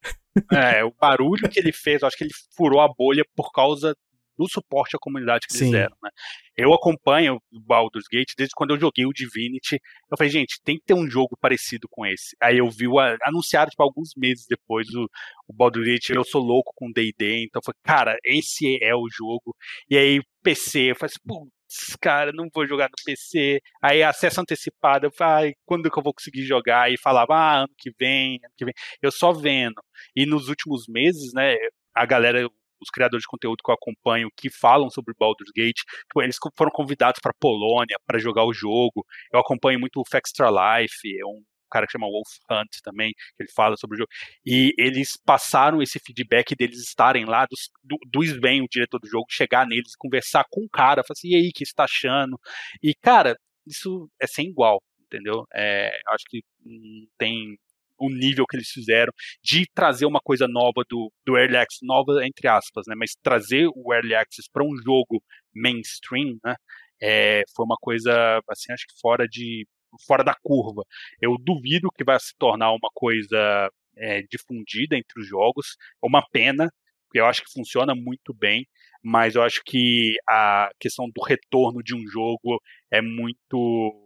é, 0.52 0.84
o 0.84 0.92
barulho 0.92 1.48
que 1.48 1.58
ele 1.58 1.72
fez, 1.72 2.02
eu 2.02 2.08
acho 2.08 2.16
que 2.16 2.24
ele 2.24 2.34
furou 2.56 2.80
a 2.80 2.88
bolha 2.88 3.24
por 3.36 3.52
causa 3.52 3.94
do 4.36 4.48
suporte 4.48 4.96
à 4.96 4.98
comunidade 4.98 5.46
que 5.46 5.52
Sim. 5.52 5.66
eles 5.66 5.72
deram, 5.72 5.96
né? 6.02 6.10
Eu 6.56 6.72
acompanho 6.72 7.40
o 7.52 7.60
Baldur's 7.60 8.06
Gate 8.10 8.32
desde 8.36 8.54
quando 8.54 8.70
eu 8.70 8.80
joguei 8.80 9.06
o 9.06 9.12
Divinity. 9.12 9.80
Eu 10.10 10.16
falei, 10.16 10.30
gente, 10.30 10.60
tem 10.64 10.76
que 10.76 10.84
ter 10.84 10.94
um 10.94 11.08
jogo 11.08 11.36
parecido 11.40 11.88
com 11.88 12.04
esse. 12.06 12.36
Aí 12.40 12.58
eu 12.58 12.70
vi 12.70 12.86
o 12.86 12.98
anunciado 12.98 13.70
tipo, 13.70 13.82
alguns 13.82 14.10
meses 14.16 14.46
depois 14.48 14.88
o, 14.94 15.08
o 15.48 15.52
Baldur's 15.52 15.86
Gate. 15.86 16.10
Eu 16.10 16.24
sou 16.24 16.42
louco 16.42 16.72
com 16.74 16.90
D&D, 16.92 17.44
então 17.44 17.60
eu 17.60 17.64
falei, 17.64 17.78
cara, 17.82 18.18
esse 18.24 18.78
é 18.82 18.94
o 18.94 19.08
jogo. 19.08 19.54
E 19.88 19.96
aí 19.96 20.20
PC, 20.42 20.90
eu 20.90 20.96
falei 20.96 21.12
assim, 21.12 21.50
putz, 21.74 21.96
cara, 21.96 22.32
não 22.32 22.48
vou 22.52 22.66
jogar 22.66 22.88
no 22.88 23.04
PC. 23.04 23.60
Aí 23.82 24.02
acesso 24.02 24.40
antecipado, 24.40 25.06
eu 25.06 25.12
falei, 25.12 25.54
quando 25.66 25.90
que 25.90 25.98
eu 25.98 26.02
vou 26.02 26.14
conseguir 26.14 26.42
jogar? 26.42 26.90
E 26.90 26.98
falava, 26.98 27.34
ah, 27.34 27.58
ano 27.60 27.74
que 27.78 27.90
vem, 27.98 28.38
ano 28.42 28.54
que 28.56 28.64
vem. 28.64 28.74
Eu 29.02 29.10
só 29.12 29.32
vendo. 29.32 29.82
E 30.16 30.26
nos 30.26 30.48
últimos 30.48 30.86
meses, 30.88 31.32
né, 31.34 31.56
a 31.94 32.06
galera 32.06 32.48
os 32.80 32.90
criadores 32.90 33.22
de 33.22 33.28
conteúdo 33.28 33.62
que 33.64 33.70
eu 33.70 33.74
acompanho 33.74 34.28
que 34.36 34.50
falam 34.50 34.90
sobre 34.90 35.14
Baldur's 35.18 35.50
Gate, 35.56 35.78
tipo, 35.78 36.22
eles 36.22 36.36
foram 36.54 36.70
convidados 36.70 37.18
para 37.22 37.32
Polônia 37.40 37.96
para 38.06 38.18
jogar 38.18 38.44
o 38.44 38.52
jogo. 38.52 39.06
Eu 39.32 39.40
acompanho 39.40 39.80
muito 39.80 40.00
o 40.00 40.16
Extra 40.16 40.50
Life, 40.50 41.18
é 41.18 41.24
um 41.24 41.42
cara 41.74 41.86
que 41.86 41.92
chama 41.92 42.06
Wolf 42.06 42.28
Hunt 42.50 42.80
também, 42.82 43.12
que 43.36 43.42
ele 43.42 43.50
fala 43.54 43.76
sobre 43.76 43.96
o 43.96 43.98
jogo. 43.98 44.10
E 44.46 44.72
eles 44.78 45.18
passaram 45.24 45.82
esse 45.82 45.98
feedback 45.98 46.54
deles 46.54 46.78
estarem 46.78 47.24
lá, 47.24 47.46
dos, 47.46 47.68
do, 47.82 47.98
do 48.06 48.22
Sven, 48.22 48.62
o 48.62 48.68
diretor 48.70 49.00
do 49.00 49.08
jogo, 49.08 49.26
chegar 49.28 49.66
neles, 49.66 49.96
conversar 49.96 50.44
com 50.50 50.62
o 50.64 50.70
cara, 50.70 51.02
falar 51.02 51.16
assim, 51.18 51.28
e 51.30 51.34
aí, 51.34 51.48
o 51.48 51.52
que 51.52 51.66
você 51.66 51.72
tá 51.74 51.84
achando? 51.84 52.38
E, 52.82 52.94
cara, 52.94 53.36
isso 53.66 54.08
é 54.20 54.26
sem 54.26 54.48
igual, 54.48 54.80
entendeu? 55.00 55.44
É, 55.54 55.90
acho 56.10 56.24
que 56.28 56.42
não 56.64 57.06
tem 57.18 57.56
o 57.98 58.08
nível 58.10 58.46
que 58.46 58.56
eles 58.56 58.68
fizeram 58.68 59.12
de 59.42 59.66
trazer 59.74 60.06
uma 60.06 60.20
coisa 60.20 60.46
nova 60.48 60.82
do, 60.88 61.12
do 61.24 61.36
Early 61.38 61.56
Access, 61.56 61.84
nova 61.84 62.24
entre 62.26 62.48
aspas, 62.48 62.86
né? 62.86 62.94
Mas 62.96 63.12
trazer 63.22 63.68
o 63.74 63.92
Early 63.92 64.14
Access 64.14 64.48
para 64.52 64.64
um 64.64 64.76
jogo 64.76 65.22
mainstream, 65.54 66.36
né? 66.44 66.56
É, 67.02 67.42
foi 67.54 67.64
uma 67.64 67.76
coisa, 67.80 68.40
assim, 68.48 68.72
acho 68.72 68.86
que 68.86 68.98
fora 69.00 69.28
de 69.28 69.66
fora 70.06 70.24
da 70.24 70.34
curva. 70.34 70.82
Eu 71.20 71.36
duvido 71.38 71.90
que 71.96 72.04
vai 72.04 72.18
se 72.20 72.34
tornar 72.38 72.72
uma 72.72 72.90
coisa 72.94 73.70
é, 73.96 74.22
difundida 74.22 74.96
entre 74.96 75.20
os 75.20 75.28
jogos. 75.28 75.76
É 76.02 76.06
uma 76.06 76.22
pena, 76.30 76.70
porque 77.06 77.20
eu 77.20 77.26
acho 77.26 77.42
que 77.42 77.52
funciona 77.52 77.94
muito 77.94 78.34
bem, 78.34 78.66
mas 79.02 79.34
eu 79.34 79.42
acho 79.42 79.62
que 79.64 80.14
a 80.28 80.70
questão 80.80 81.06
do 81.14 81.22
retorno 81.22 81.82
de 81.82 81.94
um 81.94 82.06
jogo 82.06 82.60
é 82.90 83.00
muito 83.00 84.00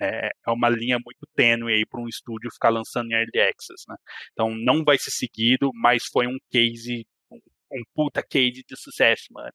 é, 0.00 0.30
é 0.46 0.50
uma 0.50 0.68
linha 0.68 0.96
muito 0.96 1.26
tênue 1.34 1.72
aí 1.72 1.86
para 1.86 2.00
um 2.00 2.08
estúdio 2.08 2.50
ficar 2.52 2.70
lançando 2.70 3.10
em 3.10 3.14
early 3.14 3.40
access, 3.40 3.84
né? 3.88 3.96
Então 4.32 4.54
não 4.54 4.84
vai 4.84 4.98
ser 4.98 5.10
seguido, 5.10 5.70
mas 5.74 6.04
foi 6.12 6.26
um 6.26 6.36
case 6.50 7.06
um, 7.30 7.36
um 7.72 7.82
puta 7.94 8.22
case 8.22 8.62
de 8.68 8.76
sucesso, 8.76 9.26
mano. 9.30 9.52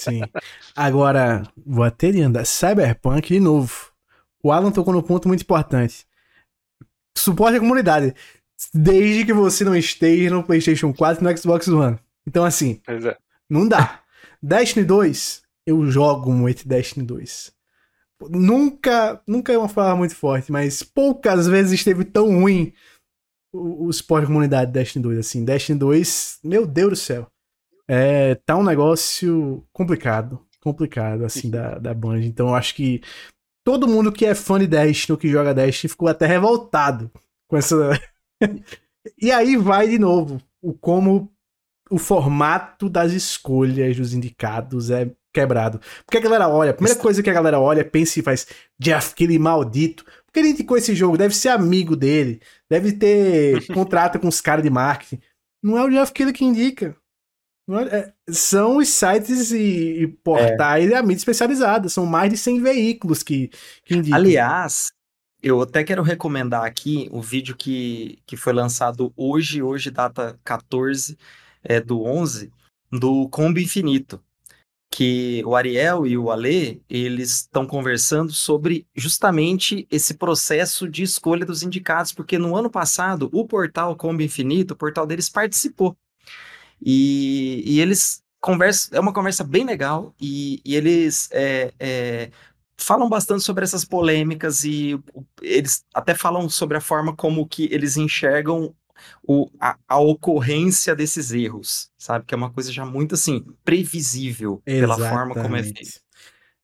Sim. 0.00 0.20
Agora, 0.74 1.42
vou 1.56 1.84
até 1.84 2.08
andar. 2.08 2.46
Cyberpunk 2.46 3.28
de 3.28 3.40
novo. 3.40 3.91
O 4.42 4.50
Alan 4.50 4.72
tocou 4.72 4.92
no 4.92 5.02
ponto 5.02 5.28
muito 5.28 5.42
importante. 5.42 6.06
Suporte 7.16 7.56
à 7.56 7.60
comunidade. 7.60 8.14
Desde 8.72 9.24
que 9.24 9.32
você 9.32 9.64
não 9.64 9.76
esteja 9.76 10.30
no 10.30 10.42
PlayStation 10.42 10.92
4 10.92 11.22
e 11.22 11.28
no 11.28 11.36
Xbox 11.36 11.68
One. 11.68 11.98
Então, 12.26 12.44
assim, 12.44 12.80
é. 12.86 13.16
não 13.48 13.66
dá. 13.66 14.00
Destiny 14.42 14.84
2, 14.84 15.42
eu 15.66 15.86
jogo 15.86 16.32
muito 16.32 16.66
Destiny 16.66 17.06
2 17.06 17.52
nunca, 18.30 19.20
nunca 19.26 19.52
é 19.52 19.58
uma 19.58 19.68
palavra 19.68 19.96
muito 19.96 20.14
forte, 20.14 20.52
mas 20.52 20.82
poucas 20.82 21.46
vezes 21.46 21.72
esteve 21.72 22.04
tão 22.04 22.40
ruim 22.40 22.72
o, 23.52 23.86
o 23.86 23.90
esporte 23.90 24.26
comunidade 24.26 24.72
Destiny 24.72 25.02
2, 25.02 25.18
assim. 25.18 25.44
Destiny 25.44 25.78
2, 25.78 26.40
meu 26.44 26.66
Deus 26.66 26.90
do 26.90 26.96
céu. 26.96 27.26
É, 27.88 28.34
tá 28.34 28.56
um 28.56 28.62
negócio 28.62 29.66
complicado, 29.72 30.40
complicado, 30.60 31.24
assim, 31.24 31.50
da, 31.50 31.78
da 31.78 31.92
Band. 31.92 32.20
Então 32.20 32.48
eu 32.48 32.54
acho 32.54 32.74
que 32.74 33.02
todo 33.64 33.88
mundo 33.88 34.12
que 34.12 34.26
é 34.26 34.34
fã 34.34 34.58
de 34.58 34.66
Destiny 34.66 35.12
ou 35.12 35.18
que 35.18 35.28
joga 35.28 35.54
Destiny 35.54 35.90
ficou 35.90 36.08
até 36.08 36.26
revoltado 36.26 37.10
com 37.48 37.56
essa... 37.56 37.90
e 39.20 39.30
aí 39.30 39.56
vai 39.56 39.88
de 39.88 39.98
novo 39.98 40.40
o 40.60 40.72
como 40.72 41.32
o 41.90 41.98
formato 41.98 42.88
das 42.88 43.12
escolhas 43.12 43.96
dos 43.96 44.14
indicados 44.14 44.90
é 44.90 45.10
quebrado. 45.32 45.80
Porque 46.06 46.18
a 46.18 46.20
galera 46.20 46.48
olha, 46.48 46.70
a 46.70 46.74
primeira 46.74 46.98
coisa 46.98 47.22
que 47.22 47.28
a 47.28 47.34
galera 47.34 47.60
olha, 47.60 47.84
pensa 47.84 48.18
e 48.18 48.22
faz, 48.22 48.46
Jeff, 48.78 49.12
aquele 49.12 49.38
maldito. 49.38 50.04
Porque 50.24 50.40
ele 50.40 50.50
indicou 50.50 50.76
esse 50.76 50.94
jogo, 50.94 51.18
deve 51.18 51.34
ser 51.34 51.50
amigo 51.50 51.94
dele, 51.94 52.40
deve 52.70 52.92
ter 52.92 53.66
contrato 53.74 54.18
com 54.18 54.28
os 54.28 54.40
caras 54.40 54.62
de 54.62 54.70
marketing. 54.70 55.20
Não 55.62 55.76
é 55.76 55.84
o 55.84 55.90
Jeff 55.90 56.12
Kelly 56.12 56.32
que 56.32 56.44
indica. 56.44 56.96
É, 57.70 57.96
é, 57.96 58.12
são 58.28 58.78
os 58.78 58.88
sites 58.88 59.52
e, 59.52 60.02
e 60.02 60.06
portais 60.08 60.86
é. 60.86 60.90
e 60.90 60.94
a 60.94 61.02
mídia 61.02 61.18
especializada. 61.18 61.88
São 61.88 62.04
mais 62.04 62.30
de 62.30 62.36
100 62.36 62.60
veículos 62.60 63.22
que, 63.22 63.50
que 63.84 63.94
indicam. 63.94 64.18
Aliás, 64.18 64.92
eu 65.42 65.60
até 65.62 65.84
quero 65.84 66.02
recomendar 66.02 66.64
aqui 66.64 67.08
o 67.12 67.20
vídeo 67.20 67.56
que, 67.56 68.18
que 68.26 68.36
foi 68.36 68.52
lançado 68.52 69.12
hoje, 69.16 69.62
hoje 69.62 69.90
data 69.90 70.38
14 70.44 71.16
é, 71.62 71.80
do 71.80 72.02
11, 72.02 72.52
do 72.90 73.28
Combo 73.28 73.58
Infinito 73.58 74.20
que 74.92 75.42
o 75.46 75.56
Ariel 75.56 76.06
e 76.06 76.18
o 76.18 76.30
Ale, 76.30 76.82
eles 76.88 77.36
estão 77.36 77.66
conversando 77.66 78.30
sobre 78.30 78.86
justamente 78.94 79.86
esse 79.90 80.12
processo 80.12 80.86
de 80.86 81.02
escolha 81.02 81.46
dos 81.46 81.62
indicados, 81.62 82.12
porque 82.12 82.36
no 82.36 82.54
ano 82.54 82.68
passado, 82.68 83.30
o 83.32 83.46
portal 83.46 83.96
Combo 83.96 84.20
Infinito, 84.20 84.74
o 84.74 84.76
portal 84.76 85.06
deles 85.06 85.30
participou. 85.30 85.96
E, 86.84 87.62
e 87.64 87.80
eles 87.80 88.22
conversam, 88.40 88.98
é 88.98 89.00
uma 89.00 89.12
conversa 89.12 89.44
bem 89.44 89.64
legal, 89.64 90.14
e, 90.20 90.60
e 90.64 90.74
eles 90.74 91.28
é, 91.32 91.72
é, 91.78 92.30
falam 92.76 93.08
bastante 93.08 93.44
sobre 93.44 93.62
essas 93.62 93.84
polêmicas, 93.84 94.64
e 94.64 94.98
eles 95.40 95.84
até 95.94 96.14
falam 96.14 96.48
sobre 96.48 96.76
a 96.76 96.80
forma 96.80 97.14
como 97.14 97.46
que 97.46 97.68
eles 97.72 97.96
enxergam 97.96 98.74
o, 99.22 99.48
a, 99.60 99.76
a, 99.88 99.98
ocorrência 99.98 100.94
desses 100.94 101.32
erros, 101.32 101.90
sabe? 101.98 102.24
Que 102.24 102.34
é 102.34 102.36
uma 102.36 102.50
coisa 102.50 102.72
já 102.72 102.84
muito 102.84 103.14
assim, 103.14 103.44
previsível 103.64 104.62
Exatamente. 104.66 104.98
pela 104.98 105.10
forma 105.10 105.34
como 105.34 105.56
é 105.56 105.62
feito. 105.62 106.00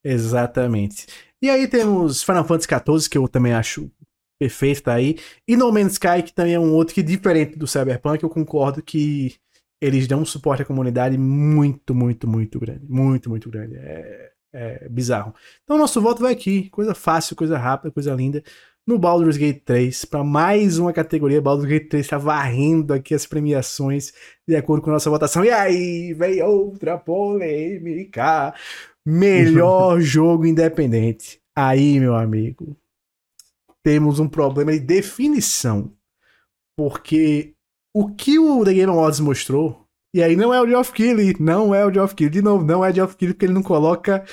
Exatamente. 0.04 1.06
E 1.40 1.48
aí 1.48 1.68
temos 1.68 2.22
Final 2.22 2.44
Fantasy 2.44 2.68
XIV, 2.68 3.10
que 3.10 3.18
eu 3.18 3.28
também 3.28 3.52
acho 3.52 3.90
perfeito, 4.38 4.82
tá 4.82 4.94
aí. 4.94 5.18
E 5.46 5.56
No 5.56 5.72
Man's 5.72 5.94
Sky, 5.94 6.22
que 6.24 6.32
também 6.32 6.54
é 6.54 6.60
um 6.60 6.72
outro 6.72 6.94
que, 6.94 7.02
diferente 7.02 7.56
do 7.56 7.66
Cyberpunk, 7.66 8.22
eu 8.22 8.30
concordo 8.30 8.82
que 8.82 9.36
eles 9.80 10.06
dão 10.08 10.20
um 10.20 10.26
suporte 10.26 10.62
à 10.62 10.64
comunidade 10.64 11.16
muito, 11.16 11.94
muito, 11.94 12.26
muito 12.26 12.58
grande. 12.58 12.84
Muito, 12.88 13.30
muito 13.30 13.48
grande. 13.50 13.76
É, 13.76 14.32
é 14.52 14.88
bizarro. 14.88 15.34
Então, 15.62 15.78
nosso 15.78 16.00
voto 16.00 16.22
vai 16.22 16.32
aqui. 16.32 16.68
Coisa 16.70 16.94
fácil, 16.94 17.36
coisa 17.36 17.56
rápida, 17.56 17.92
coisa 17.92 18.14
linda. 18.14 18.42
no 18.86 18.98
Baldur's 18.98 19.36
Gate 19.36 19.62
3 19.64 20.04
para 20.06 20.24
mais 20.24 20.78
uma 20.78 20.92
categoria. 20.92 21.40
Baldur's 21.40 21.68
Gate 21.68 21.88
3 21.88 22.04
está 22.04 22.18
varrendo 22.18 22.92
aqui 22.92 23.14
as 23.14 23.26
premiações 23.26 24.12
de 24.46 24.56
acordo 24.56 24.82
com 24.82 24.90
a 24.90 24.94
nossa 24.94 25.10
votação. 25.10 25.44
E 25.44 25.50
aí, 25.50 26.12
vem 26.14 26.42
outra 26.42 26.98
polêmica. 26.98 28.54
Melhor 29.06 30.00
jogo 30.00 30.44
independente. 30.46 31.40
Aí, 31.54 32.00
meu 32.00 32.16
amigo, 32.16 32.76
temos 33.82 34.18
um 34.18 34.28
problema 34.28 34.72
de 34.72 34.80
definição. 34.80 35.92
Porque 36.76 37.54
o 37.98 38.14
que 38.14 38.38
o 38.38 38.64
The 38.64 38.74
Game 38.74 38.92
Awards 38.92 39.18
mostrou, 39.18 39.84
e 40.14 40.22
aí 40.22 40.36
não 40.36 40.54
é 40.54 40.62
o 40.62 40.68
Geoff 40.68 40.92
Keighley, 40.92 41.34
não 41.40 41.74
é 41.74 41.84
o 41.84 41.92
Geoff 41.92 42.14
Keighley, 42.14 42.40
de 42.40 42.42
novo, 42.42 42.64
não 42.64 42.84
é 42.84 42.90
o 42.90 42.94
Geoff 42.94 43.16
Keighley 43.16 43.34
porque 43.34 43.46
ele 43.46 43.52
não 43.52 43.62
coloca 43.62 44.24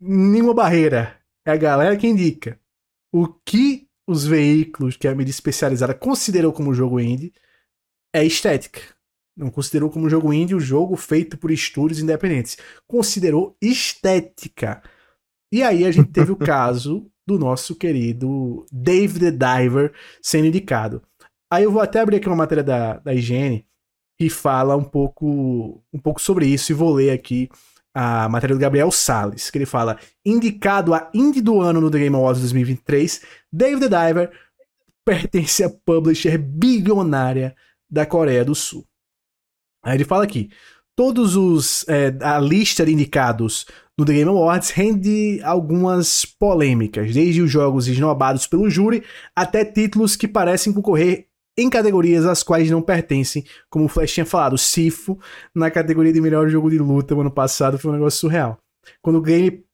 nenhuma 0.00 0.54
barreira. 0.54 1.20
É 1.44 1.50
a 1.50 1.56
galera 1.56 1.96
que 1.96 2.06
indica. 2.06 2.60
O 3.12 3.26
que 3.26 3.88
os 4.06 4.24
veículos 4.24 4.96
que 4.96 5.08
a 5.08 5.14
mídia 5.16 5.32
especializada 5.32 5.94
considerou 5.94 6.52
como 6.52 6.72
jogo 6.72 7.00
indie 7.00 7.32
é 8.14 8.24
estética. 8.24 8.80
Não 9.36 9.50
considerou 9.50 9.90
como 9.90 10.08
jogo 10.08 10.32
indie 10.32 10.54
o 10.54 10.60
jogo 10.60 10.94
feito 10.94 11.36
por 11.36 11.50
estúdios 11.50 11.98
independentes. 11.98 12.56
Considerou 12.86 13.56
estética. 13.60 14.80
E 15.52 15.60
aí 15.60 15.84
a 15.84 15.90
gente 15.90 16.12
teve 16.12 16.30
o 16.30 16.36
caso 16.38 17.10
do 17.26 17.36
nosso 17.36 17.74
querido 17.74 18.64
Dave 18.70 19.18
the 19.18 19.32
Diver 19.32 19.92
sendo 20.22 20.46
indicado. 20.46 21.02
Aí 21.50 21.64
eu 21.64 21.72
vou 21.72 21.82
até 21.82 22.00
abrir 22.00 22.16
aqui 22.16 22.28
uma 22.28 22.36
matéria 22.36 22.62
da, 22.62 22.98
da 22.98 23.12
IGN 23.12 23.64
que 24.18 24.28
fala 24.28 24.76
um 24.76 24.84
pouco, 24.84 25.82
um 25.92 25.98
pouco 25.98 26.20
sobre 26.20 26.46
isso 26.46 26.70
e 26.70 26.74
vou 26.74 26.92
ler 26.92 27.10
aqui 27.10 27.48
a 27.94 28.28
matéria 28.28 28.54
do 28.54 28.60
Gabriel 28.60 28.90
Salles, 28.90 29.50
que 29.50 29.58
ele 29.58 29.66
fala: 29.66 29.98
indicado 30.24 30.94
a 30.94 31.10
Indie 31.14 31.40
do 31.40 31.60
ano 31.60 31.80
no 31.80 31.90
The 31.90 31.98
Game 31.98 32.14
Awards 32.14 32.40
2023, 32.40 33.22
Dave 33.52 33.80
the 33.80 33.88
Diver 33.88 34.30
pertence 35.04 35.64
à 35.64 35.70
publisher 35.70 36.38
bilionária 36.38 37.56
da 37.90 38.06
Coreia 38.06 38.44
do 38.44 38.54
Sul. 38.54 38.86
Aí 39.82 39.96
ele 39.96 40.04
fala 40.04 40.24
aqui: 40.24 40.50
todos 40.94 41.34
os. 41.34 41.84
É, 41.88 42.14
a 42.20 42.38
lista 42.38 42.84
de 42.84 42.92
indicados 42.92 43.66
no 43.98 44.04
The 44.04 44.12
Game 44.12 44.30
Awards 44.30 44.70
rende 44.70 45.40
algumas 45.42 46.24
polêmicas, 46.24 47.12
desde 47.12 47.42
os 47.42 47.50
jogos 47.50 47.88
esnobados 47.88 48.46
pelo 48.46 48.70
júri 48.70 49.02
até 49.34 49.64
títulos 49.64 50.14
que 50.14 50.28
parecem 50.28 50.72
concorrer 50.72 51.29
em 51.56 51.68
categorias 51.68 52.24
às 52.26 52.42
quais 52.42 52.70
não 52.70 52.80
pertencem, 52.80 53.44
como 53.68 53.84
o 53.84 53.88
Flash 53.88 54.12
tinha 54.12 54.26
falado, 54.26 54.56
Sifo, 54.56 55.18
na 55.54 55.70
categoria 55.70 56.12
de 56.12 56.20
melhor 56.20 56.48
jogo 56.48 56.70
de 56.70 56.78
luta 56.78 57.14
no 57.14 57.22
ano 57.22 57.30
passado, 57.30 57.78
foi 57.78 57.90
um 57.90 57.94
negócio 57.94 58.20
surreal. 58.20 58.58
Quando 59.02 59.16
o 59.16 59.22
game 59.22 59.64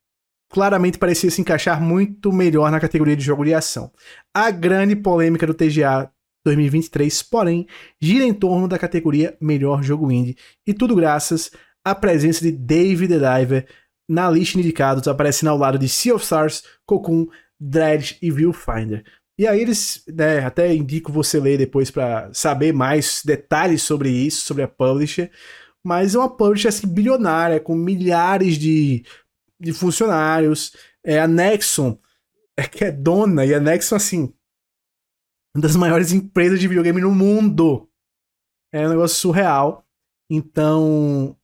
claramente 0.48 0.98
parecia 0.98 1.30
se 1.30 1.40
encaixar 1.40 1.80
muito 1.80 2.32
melhor 2.32 2.70
na 2.70 2.80
categoria 2.80 3.16
de 3.16 3.24
jogo 3.24 3.44
de 3.44 3.54
ação. 3.54 3.90
A 4.34 4.50
grande 4.50 4.96
polêmica 4.96 5.46
do 5.46 5.54
TGA 5.54 6.10
2023, 6.44 7.22
porém, 7.24 7.66
gira 8.00 8.24
em 8.24 8.32
torno 8.32 8.68
da 8.68 8.78
categoria 8.78 9.36
melhor 9.40 9.82
jogo 9.82 10.10
indie, 10.10 10.36
e 10.66 10.72
tudo 10.72 10.94
graças 10.94 11.50
à 11.84 11.94
presença 11.94 12.42
de 12.42 12.52
David 12.52 13.08
the 13.08 13.18
Diver 13.18 13.66
na 14.08 14.30
lista 14.30 14.54
de 14.54 14.64
indicados, 14.64 15.08
aparecendo 15.08 15.48
ao 15.48 15.58
lado 15.58 15.78
de 15.78 15.88
Sea 15.88 16.14
of 16.14 16.22
Stars, 16.22 16.62
Cocoon, 16.86 17.26
Dredge 17.58 18.16
e 18.22 18.30
Viewfinder. 18.30 19.04
E 19.38 19.46
aí 19.46 19.60
eles, 19.60 20.02
né, 20.08 20.38
até 20.38 20.74
indico 20.74 21.12
você 21.12 21.38
ler 21.38 21.58
depois 21.58 21.90
para 21.90 22.32
saber 22.32 22.72
mais 22.72 23.22
detalhes 23.24 23.82
sobre 23.82 24.08
isso, 24.10 24.46
sobre 24.46 24.62
a 24.62 24.68
publisher. 24.68 25.30
Mas 25.84 26.14
é 26.14 26.18
uma 26.18 26.34
publisher 26.34 26.68
assim, 26.68 26.86
bilionária, 26.86 27.60
com 27.60 27.74
milhares 27.74 28.56
de, 28.56 29.04
de 29.60 29.72
funcionários. 29.72 30.74
É 31.04 31.20
a 31.20 31.28
Nexon, 31.28 31.98
é 32.56 32.66
que 32.66 32.84
é 32.84 32.90
dona, 32.90 33.44
e 33.44 33.54
a 33.54 33.60
Nexon, 33.60 33.96
assim, 33.96 34.32
uma 35.54 35.62
das 35.62 35.76
maiores 35.76 36.12
empresas 36.12 36.58
de 36.58 36.66
videogame 36.66 37.00
no 37.00 37.12
mundo. 37.12 37.88
É 38.72 38.86
um 38.86 38.90
negócio 38.90 39.16
surreal. 39.16 39.86
Então, 40.28 41.36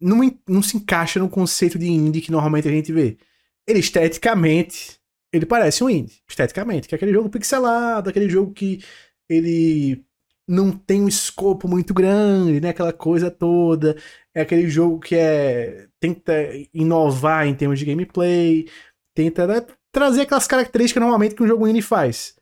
não, 0.00 0.18
não 0.48 0.62
se 0.62 0.76
encaixa 0.76 1.18
no 1.18 1.28
conceito 1.28 1.78
de 1.78 1.88
indie 1.88 2.20
que 2.20 2.30
normalmente 2.30 2.68
a 2.68 2.70
gente 2.70 2.92
vê. 2.92 3.18
Ele 3.66 3.78
esteticamente 3.78 4.99
ele 5.32 5.46
parece 5.46 5.84
um 5.84 5.90
indie, 5.90 6.22
esteticamente, 6.28 6.88
que 6.88 6.94
é 6.94 6.96
aquele 6.96 7.12
jogo 7.12 7.28
pixelado, 7.28 8.10
aquele 8.10 8.28
jogo 8.28 8.52
que 8.52 8.82
ele 9.28 10.04
não 10.46 10.72
tem 10.72 11.00
um 11.00 11.08
escopo 11.08 11.68
muito 11.68 11.94
grande, 11.94 12.60
né? 12.60 12.70
Aquela 12.70 12.92
coisa 12.92 13.30
toda. 13.30 13.96
É 14.34 14.40
aquele 14.40 14.68
jogo 14.68 14.98
que 14.98 15.14
é 15.14 15.86
tenta 16.00 16.32
inovar 16.74 17.46
em 17.46 17.54
termos 17.54 17.78
de 17.78 17.84
gameplay, 17.84 18.68
tenta 19.14 19.46
né, 19.46 19.64
trazer 19.92 20.22
aquelas 20.22 20.46
características 20.46 21.00
normalmente 21.00 21.34
que 21.34 21.42
um 21.42 21.46
jogo 21.46 21.68
indie 21.68 21.82
faz. 21.82 22.34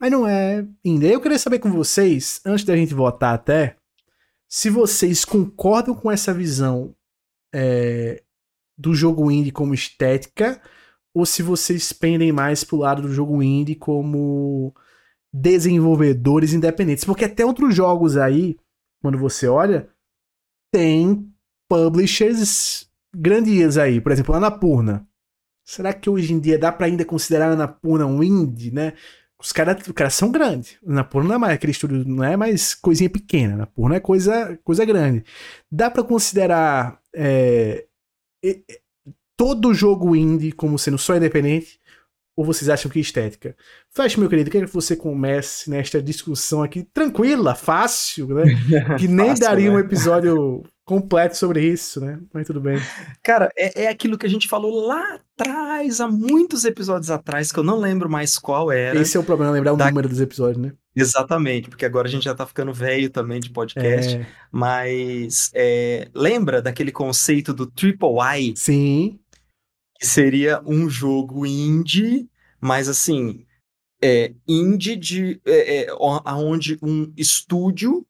Mas 0.00 0.10
não 0.10 0.26
é 0.28 0.66
indie. 0.84 1.12
Eu 1.12 1.20
queria 1.20 1.38
saber 1.38 1.58
com 1.58 1.72
vocês, 1.72 2.40
antes 2.44 2.64
da 2.64 2.76
gente 2.76 2.92
votar 2.94 3.34
até, 3.34 3.76
se 4.48 4.68
vocês 4.68 5.24
concordam 5.24 5.94
com 5.94 6.10
essa 6.10 6.34
visão 6.34 6.94
é, 7.54 8.22
do 8.76 8.94
jogo 8.94 9.30
indie 9.30 9.50
como 9.50 9.74
estética 9.74 10.60
ou 11.18 11.26
se 11.26 11.42
vocês 11.42 11.92
pendem 11.92 12.30
mais 12.30 12.62
pro 12.62 12.76
lado 12.76 13.02
do 13.02 13.12
jogo 13.12 13.42
indie 13.42 13.74
como 13.74 14.74
desenvolvedores 15.32 16.52
independentes. 16.52 17.04
Porque 17.04 17.24
até 17.24 17.44
outros 17.44 17.74
jogos 17.74 18.16
aí, 18.16 18.56
quando 19.02 19.18
você 19.18 19.48
olha, 19.48 19.88
tem 20.72 21.28
publishers 21.68 22.88
grandias 23.14 23.76
aí. 23.76 24.00
Por 24.00 24.12
exemplo, 24.12 24.34
Anapurna. 24.34 25.06
Será 25.66 25.92
que 25.92 26.08
hoje 26.08 26.32
em 26.32 26.40
dia 26.40 26.58
dá 26.58 26.72
para 26.72 26.86
ainda 26.86 27.04
considerar 27.04 27.50
Anapurna 27.50 28.06
um 28.06 28.22
indie, 28.22 28.70
né? 28.70 28.94
Os 29.40 29.52
caras 29.52 29.82
cara 29.94 30.10
são 30.10 30.30
grandes. 30.32 30.78
Anapurna 30.86 31.28
não 31.28 31.34
é 31.34 31.38
mais 31.38 31.54
aquele 31.54 31.72
estúdio, 31.72 32.04
não 32.06 32.24
é 32.24 32.36
mais 32.36 32.74
coisinha 32.74 33.10
pequena. 33.10 33.54
Anapurna 33.54 33.96
é 33.96 34.00
coisa, 34.00 34.58
coisa 34.64 34.84
grande. 34.84 35.24
Dá 35.70 35.90
para 35.90 36.02
considerar 36.02 37.00
é, 37.14 37.86
todo 39.38 39.72
jogo 39.72 40.16
indie 40.16 40.50
como 40.50 40.76
sendo 40.76 40.98
só 40.98 41.16
independente? 41.16 41.78
Ou 42.36 42.44
vocês 42.44 42.68
acham 42.68 42.90
que 42.90 43.00
estética? 43.00 43.56
Flash, 43.90 44.16
meu 44.16 44.28
querido, 44.28 44.50
quero 44.50 44.66
que 44.66 44.74
você 44.74 44.94
comece 44.94 45.70
nesta 45.70 46.02
discussão 46.02 46.62
aqui 46.62 46.84
tranquila, 46.92 47.54
fácil, 47.54 48.28
né? 48.28 48.44
Que 48.98 49.08
nem 49.08 49.28
fácil, 49.28 49.44
daria 49.44 49.70
né? 49.70 49.76
um 49.76 49.78
episódio 49.78 50.62
completo 50.84 51.36
sobre 51.36 51.64
isso, 51.64 52.00
né? 52.00 52.18
Mas 52.32 52.46
tudo 52.46 52.60
bem. 52.60 52.78
Cara, 53.22 53.50
é, 53.56 53.84
é 53.84 53.88
aquilo 53.88 54.16
que 54.16 54.26
a 54.26 54.28
gente 54.28 54.48
falou 54.48 54.86
lá 54.86 55.18
atrás, 55.36 56.00
há 56.00 56.08
muitos 56.08 56.64
episódios 56.64 57.10
atrás, 57.10 57.50
que 57.50 57.58
eu 57.58 57.64
não 57.64 57.78
lembro 57.78 58.08
mais 58.08 58.38
qual 58.38 58.70
era. 58.70 59.00
Esse 59.00 59.16
é 59.16 59.20
o 59.20 59.24
problema, 59.24 59.52
lembrar 59.52 59.74
da... 59.74 59.84
o 59.84 59.88
número 59.88 60.08
dos 60.08 60.20
episódios, 60.20 60.58
né? 60.58 60.72
Exatamente, 60.94 61.68
porque 61.68 61.84
agora 61.84 62.08
a 62.08 62.10
gente 62.10 62.24
já 62.24 62.34
tá 62.34 62.46
ficando 62.46 62.72
velho 62.72 63.10
também 63.10 63.40
de 63.40 63.50
podcast. 63.50 64.16
É... 64.16 64.26
Mas 64.50 65.50
é, 65.54 66.08
lembra 66.14 66.62
daquele 66.62 66.90
conceito 66.90 67.52
do 67.52 67.66
Triple 67.66 68.08
I? 68.36 68.54
Sim 68.56 69.18
que 69.98 70.06
seria 70.06 70.62
um 70.64 70.88
jogo 70.88 71.44
indie, 71.44 72.28
mas 72.60 72.88
assim, 72.88 73.44
é, 74.02 74.32
indie 74.46 74.96
de 74.96 75.40
é, 75.44 75.86
é, 75.86 75.94
onde 75.94 76.78
um 76.80 77.12
estúdio 77.16 78.06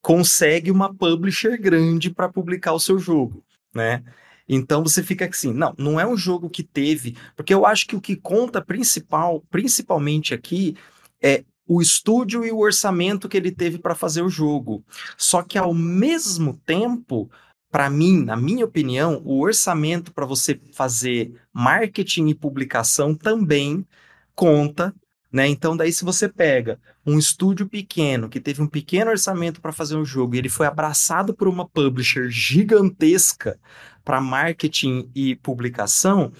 consegue 0.00 0.70
uma 0.70 0.94
publisher 0.94 1.60
grande 1.60 2.10
para 2.10 2.28
publicar 2.28 2.72
o 2.72 2.80
seu 2.80 2.98
jogo, 2.98 3.42
né? 3.74 4.04
Então 4.48 4.82
você 4.82 5.02
fica 5.02 5.26
assim, 5.26 5.52
não, 5.52 5.74
não 5.78 5.98
é 5.98 6.06
um 6.06 6.16
jogo 6.16 6.50
que 6.50 6.62
teve, 6.62 7.16
porque 7.34 7.54
eu 7.54 7.64
acho 7.64 7.86
que 7.86 7.96
o 7.96 8.00
que 8.00 8.14
conta 8.14 8.62
principal, 8.62 9.42
principalmente 9.50 10.34
aqui, 10.34 10.76
é 11.22 11.42
o 11.66 11.80
estúdio 11.80 12.44
e 12.44 12.52
o 12.52 12.58
orçamento 12.58 13.28
que 13.28 13.36
ele 13.36 13.50
teve 13.50 13.78
para 13.78 13.94
fazer 13.94 14.22
o 14.22 14.28
jogo. 14.28 14.84
Só 15.16 15.42
que 15.42 15.56
ao 15.56 15.72
mesmo 15.72 16.60
tempo, 16.66 17.30
para 17.74 17.90
mim, 17.90 18.22
na 18.22 18.36
minha 18.36 18.64
opinião, 18.64 19.20
o 19.24 19.40
orçamento 19.40 20.12
para 20.12 20.24
você 20.24 20.60
fazer 20.72 21.34
marketing 21.52 22.28
e 22.28 22.34
publicação 22.34 23.16
também 23.16 23.84
conta, 24.32 24.94
né? 25.32 25.48
Então, 25.48 25.76
daí, 25.76 25.92
se 25.92 26.04
você 26.04 26.28
pega 26.28 26.78
um 27.04 27.18
estúdio 27.18 27.68
pequeno 27.68 28.28
que 28.28 28.38
teve 28.38 28.62
um 28.62 28.68
pequeno 28.68 29.10
orçamento 29.10 29.60
para 29.60 29.72
fazer 29.72 29.96
um 29.96 30.04
jogo 30.04 30.36
e 30.36 30.38
ele 30.38 30.48
foi 30.48 30.68
abraçado 30.68 31.34
por 31.34 31.48
uma 31.48 31.68
publisher 31.68 32.30
gigantesca 32.30 33.58
para 34.04 34.20
marketing 34.20 35.10
e 35.12 35.34
publicação, 35.34 36.32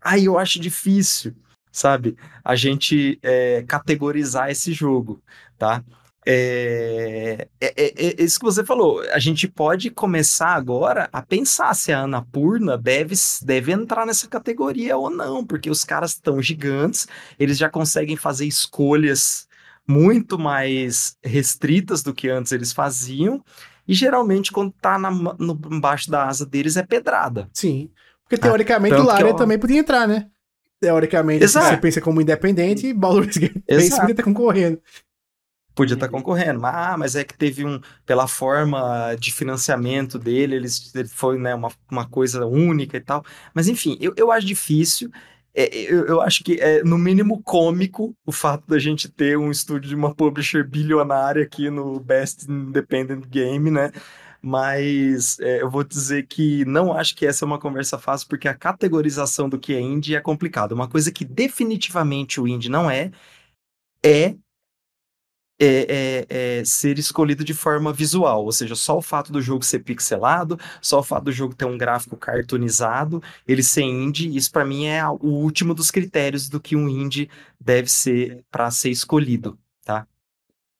aí 0.00 0.24
eu 0.24 0.36
acho 0.36 0.58
difícil, 0.58 1.32
sabe, 1.70 2.16
a 2.42 2.56
gente 2.56 3.20
é, 3.22 3.62
categorizar 3.68 4.50
esse 4.50 4.72
jogo, 4.72 5.22
tá? 5.56 5.84
É, 6.24 7.48
é, 7.60 7.66
é, 7.76 8.06
é, 8.06 8.22
isso 8.22 8.38
que 8.38 8.44
você 8.44 8.64
falou. 8.64 9.02
A 9.12 9.18
gente 9.18 9.48
pode 9.48 9.90
começar 9.90 10.54
agora 10.54 11.08
a 11.12 11.20
pensar 11.20 11.74
se 11.74 11.92
a 11.92 12.00
Anapurna 12.00 12.78
deve, 12.78 13.14
deve 13.42 13.72
entrar 13.72 14.06
nessa 14.06 14.28
categoria 14.28 14.96
ou 14.96 15.10
não, 15.10 15.44
porque 15.44 15.68
os 15.68 15.84
caras 15.84 16.12
estão 16.12 16.40
gigantes, 16.40 17.08
eles 17.38 17.58
já 17.58 17.68
conseguem 17.68 18.16
fazer 18.16 18.46
escolhas 18.46 19.48
muito 19.86 20.38
mais 20.38 21.16
restritas 21.22 22.02
do 22.02 22.14
que 22.14 22.28
antes 22.28 22.52
eles 22.52 22.72
faziam, 22.72 23.44
e 23.86 23.94
geralmente 23.94 24.52
quando 24.52 24.72
tá 24.80 24.96
na, 24.96 25.10
no, 25.10 25.58
embaixo 25.70 26.08
da 26.08 26.26
asa 26.26 26.46
deles 26.46 26.76
é 26.76 26.84
pedrada. 26.84 27.48
Sim. 27.52 27.90
Porque 28.22 28.38
teoricamente 28.38 28.94
o 28.94 29.02
Lara 29.02 29.34
também 29.34 29.58
podia 29.58 29.80
entrar, 29.80 30.06
né? 30.06 30.28
Teoricamente, 30.80 31.44
Exato. 31.44 31.66
você 31.66 31.76
pensa 31.76 32.00
como 32.00 32.20
independente, 32.20 32.92
Baldur's 32.92 33.36
Gate 33.36 33.62
3 33.66 33.90
podia 33.90 34.10
estar 34.12 34.22
concorrendo. 34.22 34.80
Podia 35.74 35.94
estar 35.94 36.08
concorrendo, 36.08 36.60
mas, 36.60 36.74
ah, 36.74 36.96
mas 36.98 37.16
é 37.16 37.24
que 37.24 37.36
teve 37.36 37.64
um, 37.64 37.80
pela 38.04 38.28
forma 38.28 39.14
de 39.18 39.32
financiamento 39.32 40.18
dele, 40.18 40.56
eles, 40.56 40.94
ele 40.94 41.08
foi 41.08 41.38
né, 41.38 41.54
uma, 41.54 41.70
uma 41.90 42.06
coisa 42.06 42.46
única 42.46 42.98
e 42.98 43.00
tal. 43.00 43.24
Mas 43.54 43.68
enfim, 43.68 43.96
eu, 44.00 44.12
eu 44.16 44.30
acho 44.30 44.46
difícil. 44.46 45.10
É, 45.54 45.74
eu, 45.74 46.06
eu, 46.06 46.20
acho 46.22 46.42
que 46.44 46.54
é, 46.60 46.82
no 46.82 46.96
mínimo, 46.98 47.42
cômico 47.42 48.16
o 48.24 48.32
fato 48.32 48.64
da 48.66 48.78
gente 48.78 49.08
ter 49.08 49.36
um 49.36 49.50
estúdio 49.50 49.90
de 49.90 49.94
uma 49.94 50.14
publisher 50.14 50.66
bilionária 50.66 51.42
aqui 51.42 51.68
no 51.68 52.00
Best 52.00 52.50
Independent 52.50 53.26
Game, 53.26 53.70
né? 53.70 53.92
Mas 54.40 55.38
é, 55.40 55.62
eu 55.62 55.70
vou 55.70 55.84
dizer 55.84 56.26
que 56.26 56.64
não 56.64 56.92
acho 56.92 57.14
que 57.14 57.26
essa 57.26 57.44
é 57.44 57.46
uma 57.46 57.58
conversa 57.60 57.98
fácil, 57.98 58.28
porque 58.28 58.48
a 58.48 58.54
categorização 58.54 59.48
do 59.48 59.58
que 59.58 59.74
é 59.74 59.80
indie 59.80 60.16
é 60.16 60.20
complicado. 60.20 60.72
Uma 60.72 60.88
coisa 60.88 61.12
que 61.12 61.24
definitivamente 61.24 62.40
o 62.40 62.48
indie 62.48 62.68
não 62.68 62.90
é, 62.90 63.12
é 64.04 64.34
é, 65.64 65.86
é, 65.88 66.26
é, 66.58 66.64
ser 66.64 66.98
escolhido 66.98 67.44
de 67.44 67.54
forma 67.54 67.92
visual, 67.92 68.44
ou 68.44 68.50
seja, 68.50 68.74
só 68.74 68.98
o 68.98 69.02
fato 69.02 69.30
do 69.30 69.40
jogo 69.40 69.64
ser 69.64 69.78
pixelado, 69.78 70.58
só 70.80 70.98
o 70.98 71.02
fato 71.04 71.24
do 71.24 71.32
jogo 71.32 71.54
ter 71.54 71.66
um 71.66 71.78
gráfico 71.78 72.16
cartoonizado, 72.16 73.22
ele 73.46 73.62
ser 73.62 73.82
indie, 73.82 74.36
isso 74.36 74.50
para 74.50 74.64
mim 74.64 74.86
é 74.86 75.06
o 75.06 75.26
último 75.26 75.72
dos 75.72 75.88
critérios 75.88 76.48
do 76.48 76.60
que 76.60 76.74
um 76.74 76.88
indie 76.88 77.30
deve 77.60 77.88
ser 77.88 78.44
para 78.50 78.72
ser 78.72 78.90
escolhido, 78.90 79.56
tá? 79.84 80.04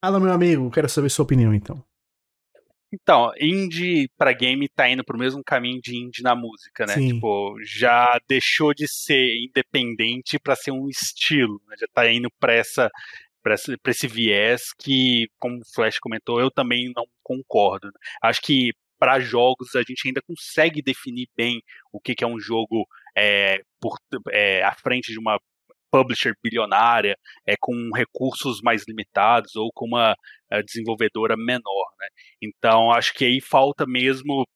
Fala, 0.05 0.19
meu 0.19 0.33
amigo, 0.33 0.69
quero 0.69 0.89
saber 0.89 1.11
sua 1.11 1.23
opinião 1.23 1.55
então. 1.55 1.85
Então, 2.93 3.33
indie 3.41 4.11
para 4.19 4.35
game 4.35 4.69
tá 4.69 4.87
indo 4.87 5.03
pro 5.03 5.17
mesmo 5.17 5.43
caminho 5.43 5.81
de 5.81 5.97
indie 5.97 6.23
na 6.23 6.35
música, 6.35 6.85
né? 6.85 6.95
Sim. 6.95 7.15
Tipo, 7.15 7.57
já 7.65 8.21
deixou 8.29 8.75
de 8.75 8.87
ser 8.87 9.35
independente 9.43 10.39
para 10.39 10.55
ser 10.55 10.73
um 10.73 10.89
estilo, 10.89 11.59
né? 11.69 11.77
já 11.81 11.87
tá 11.95 12.11
indo 12.11 12.29
para 12.39 12.53
essa 12.53 12.91
para 13.43 13.55
esse, 13.55 13.77
esse 13.87 14.07
viés 14.07 14.73
que, 14.79 15.29
como 15.39 15.59
o 15.59 15.75
Flash 15.75 15.99
comentou, 15.99 16.41
eu 16.41 16.51
também 16.51 16.93
não 16.95 17.05
concordo. 17.23 17.89
Né? 17.89 17.93
Acho 18.23 18.41
que 18.43 18.73
para 18.99 19.21
jogos 19.21 19.75
a 19.75 19.81
gente 19.81 20.07
ainda 20.07 20.23
consegue 20.23 20.81
definir 20.81 21.29
bem 21.37 21.61
o 21.93 22.01
que, 22.01 22.15
que 22.15 22.23
é 22.23 22.27
um 22.27 22.39
jogo 22.39 22.87
é, 23.17 23.61
por, 23.81 23.99
é, 24.31 24.63
à 24.63 24.73
frente 24.75 25.13
de 25.13 25.19
uma 25.19 25.41
publisher 25.91 26.35
bilionária, 26.43 27.17
é, 27.47 27.55
com 27.61 27.75
recursos 27.95 28.61
mais 28.63 28.85
limitados 28.89 29.57
ou 29.57 29.71
com 29.75 29.87
uma 29.87 30.15
é, 30.51 30.63
desenvolvedora 30.63 31.37
menor. 31.37 31.93
Né? 31.99 32.07
Então 32.41 32.91
acho 32.91 33.13
que 33.13 33.25
aí 33.25 33.41
falta 33.41 33.85
mesmo, 33.87 34.47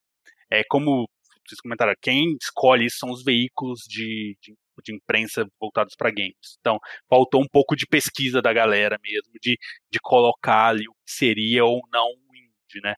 é, 0.50 0.62
como 0.64 1.08
vocês 1.46 1.60
comentaram, 1.60 1.94
quem 2.00 2.36
escolhe 2.40 2.90
são 2.90 3.10
os 3.10 3.22
veículos 3.22 3.80
de, 3.88 4.36
de 4.40 4.54
de 4.82 4.94
imprensa 4.94 5.46
voltados 5.60 5.94
para 5.96 6.10
games. 6.10 6.56
Então, 6.60 6.78
faltou 7.08 7.42
um 7.42 7.48
pouco 7.48 7.76
de 7.76 7.86
pesquisa 7.86 8.40
da 8.40 8.52
galera 8.52 8.98
mesmo, 9.02 9.32
de, 9.40 9.58
de 9.90 9.98
colocar 10.00 10.68
ali 10.68 10.88
o 10.88 10.94
que 11.04 11.12
seria 11.12 11.64
ou 11.64 11.82
não 11.92 12.06
o 12.06 12.36
indie, 12.36 12.80
né? 12.82 12.94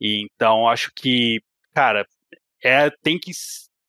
E, 0.00 0.22
então, 0.22 0.68
acho 0.68 0.90
que, 0.94 1.40
cara, 1.74 2.06
é, 2.62 2.90
tem 3.02 3.18
que 3.18 3.32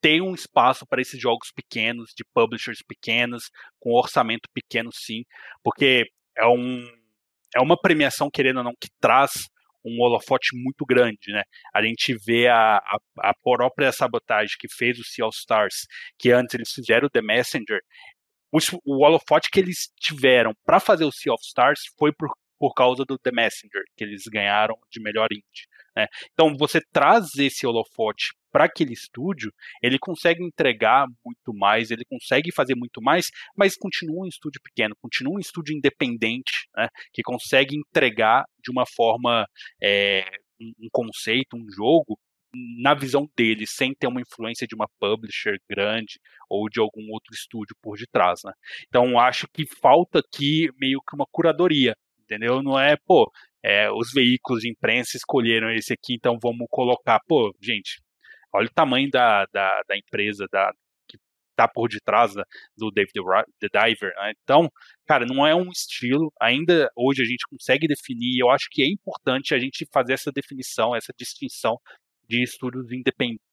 ter 0.01 0.21
um 0.21 0.33
espaço 0.33 0.85
para 0.85 1.01
esses 1.01 1.19
jogos 1.19 1.51
pequenos, 1.55 2.11
de 2.15 2.25
publishers 2.33 2.81
pequenos, 2.85 3.49
com 3.79 3.93
orçamento 3.93 4.49
pequeno, 4.53 4.89
sim, 4.93 5.23
porque 5.63 6.05
é 6.35 6.45
um 6.45 6.85
é 7.55 7.61
uma 7.61 7.79
premiação, 7.79 8.29
querendo 8.31 8.57
ou 8.57 8.63
não, 8.63 8.73
que 8.79 8.89
traz 8.99 9.47
um 9.85 10.01
holofote 10.01 10.49
muito 10.53 10.85
grande, 10.85 11.31
né? 11.31 11.43
A 11.73 11.81
gente 11.81 12.15
vê 12.25 12.47
a, 12.47 12.77
a, 12.77 12.97
a 13.19 13.33
própria 13.33 13.91
sabotagem 13.91 14.55
que 14.59 14.67
fez 14.67 14.99
o 14.99 15.03
Sea 15.03 15.25
of 15.25 15.37
Stars, 15.37 15.85
que 16.17 16.31
antes 16.31 16.55
eles 16.55 16.71
fizeram 16.71 17.07
o 17.07 17.09
The 17.09 17.21
Messenger, 17.21 17.79
o, 18.51 18.59
o 18.85 19.05
holofote 19.05 19.49
que 19.51 19.59
eles 19.59 19.89
tiveram 19.99 20.53
para 20.65 20.79
fazer 20.79 21.05
o 21.05 21.11
Sea 21.11 21.33
of 21.33 21.43
Stars 21.43 21.81
foi 21.97 22.13
por, 22.13 22.29
por 22.59 22.73
causa 22.73 23.03
do 23.03 23.17
The 23.17 23.31
Messenger, 23.31 23.81
que 23.97 24.03
eles 24.03 24.23
ganharam 24.31 24.75
de 24.91 25.01
melhor 25.01 25.27
indie. 25.31 25.67
Né? 25.95 26.07
Então, 26.31 26.55
você 26.57 26.79
traz 26.91 27.35
esse 27.37 27.65
holofote 27.65 28.33
para 28.53 28.65
aquele 28.65 28.93
estúdio, 28.93 29.51
ele 29.81 29.97
consegue 29.97 30.43
entregar 30.43 31.07
muito 31.25 31.53
mais, 31.53 31.89
ele 31.89 32.05
consegue 32.05 32.51
fazer 32.53 32.75
muito 32.75 33.01
mais, 33.01 33.31
mas 33.57 33.75
continua 33.75 34.23
um 34.23 34.27
estúdio 34.27 34.61
pequeno, 34.61 34.95
continua 35.01 35.35
um 35.35 35.39
estúdio 35.39 35.75
independente, 35.75 36.69
né? 36.77 36.87
que 37.11 37.23
consegue 37.23 37.75
entregar 37.75 38.45
de 38.63 38.71
uma 38.71 38.85
forma 38.85 39.47
é, 39.81 40.23
um 40.61 40.87
conceito, 40.91 41.57
um 41.57 41.65
jogo 41.71 42.17
na 42.53 42.93
visão 42.93 43.27
dele, 43.35 43.65
sem 43.65 43.95
ter 43.95 44.05
uma 44.05 44.21
influência 44.21 44.67
de 44.67 44.75
uma 44.75 44.87
publisher 44.99 45.57
grande 45.67 46.19
ou 46.47 46.69
de 46.69 46.79
algum 46.79 47.11
outro 47.11 47.33
estúdio 47.33 47.75
por 47.81 47.97
detrás, 47.97 48.41
né? 48.45 48.53
Então 48.87 49.19
acho 49.19 49.47
que 49.51 49.65
falta 49.81 50.19
aqui 50.19 50.69
meio 50.79 51.01
que 51.01 51.15
uma 51.15 51.25
curadoria, 51.31 51.95
entendeu? 52.21 52.61
Não 52.61 52.79
é, 52.79 52.95
pô, 53.07 53.31
é, 53.63 53.89
os 53.91 54.11
veículos 54.13 54.61
de 54.61 54.69
imprensa 54.69 55.17
escolheram 55.17 55.71
esse 55.71 55.93
aqui, 55.93 56.13
então 56.13 56.37
vamos 56.39 56.67
colocar. 56.69 57.19
Pô, 57.27 57.55
gente, 57.59 57.99
olha 58.53 58.67
o 58.67 58.73
tamanho 58.73 59.09
da, 59.09 59.45
da, 59.51 59.81
da 59.87 59.97
empresa 59.97 60.47
da, 60.51 60.71
que 61.07 61.17
está 61.51 61.67
por 61.67 61.89
detrás 61.89 62.33
do 62.77 62.91
David 62.91 63.13
the 63.59 63.67
Diver. 63.67 64.13
Né? 64.15 64.33
Então, 64.43 64.69
cara, 65.07 65.25
não 65.25 65.45
é 65.45 65.55
um 65.55 65.69
estilo. 65.69 66.31
Ainda 66.41 66.89
hoje 66.95 67.21
a 67.21 67.25
gente 67.25 67.45
consegue 67.49 67.87
definir. 67.87 68.39
Eu 68.39 68.49
acho 68.49 68.67
que 68.69 68.83
é 68.83 68.87
importante 68.87 69.53
a 69.53 69.59
gente 69.59 69.87
fazer 69.91 70.13
essa 70.13 70.31
definição, 70.31 70.95
essa 70.95 71.13
distinção 71.17 71.77
de 72.27 72.43
estúdios 72.43 72.91
independentes. 72.91 73.43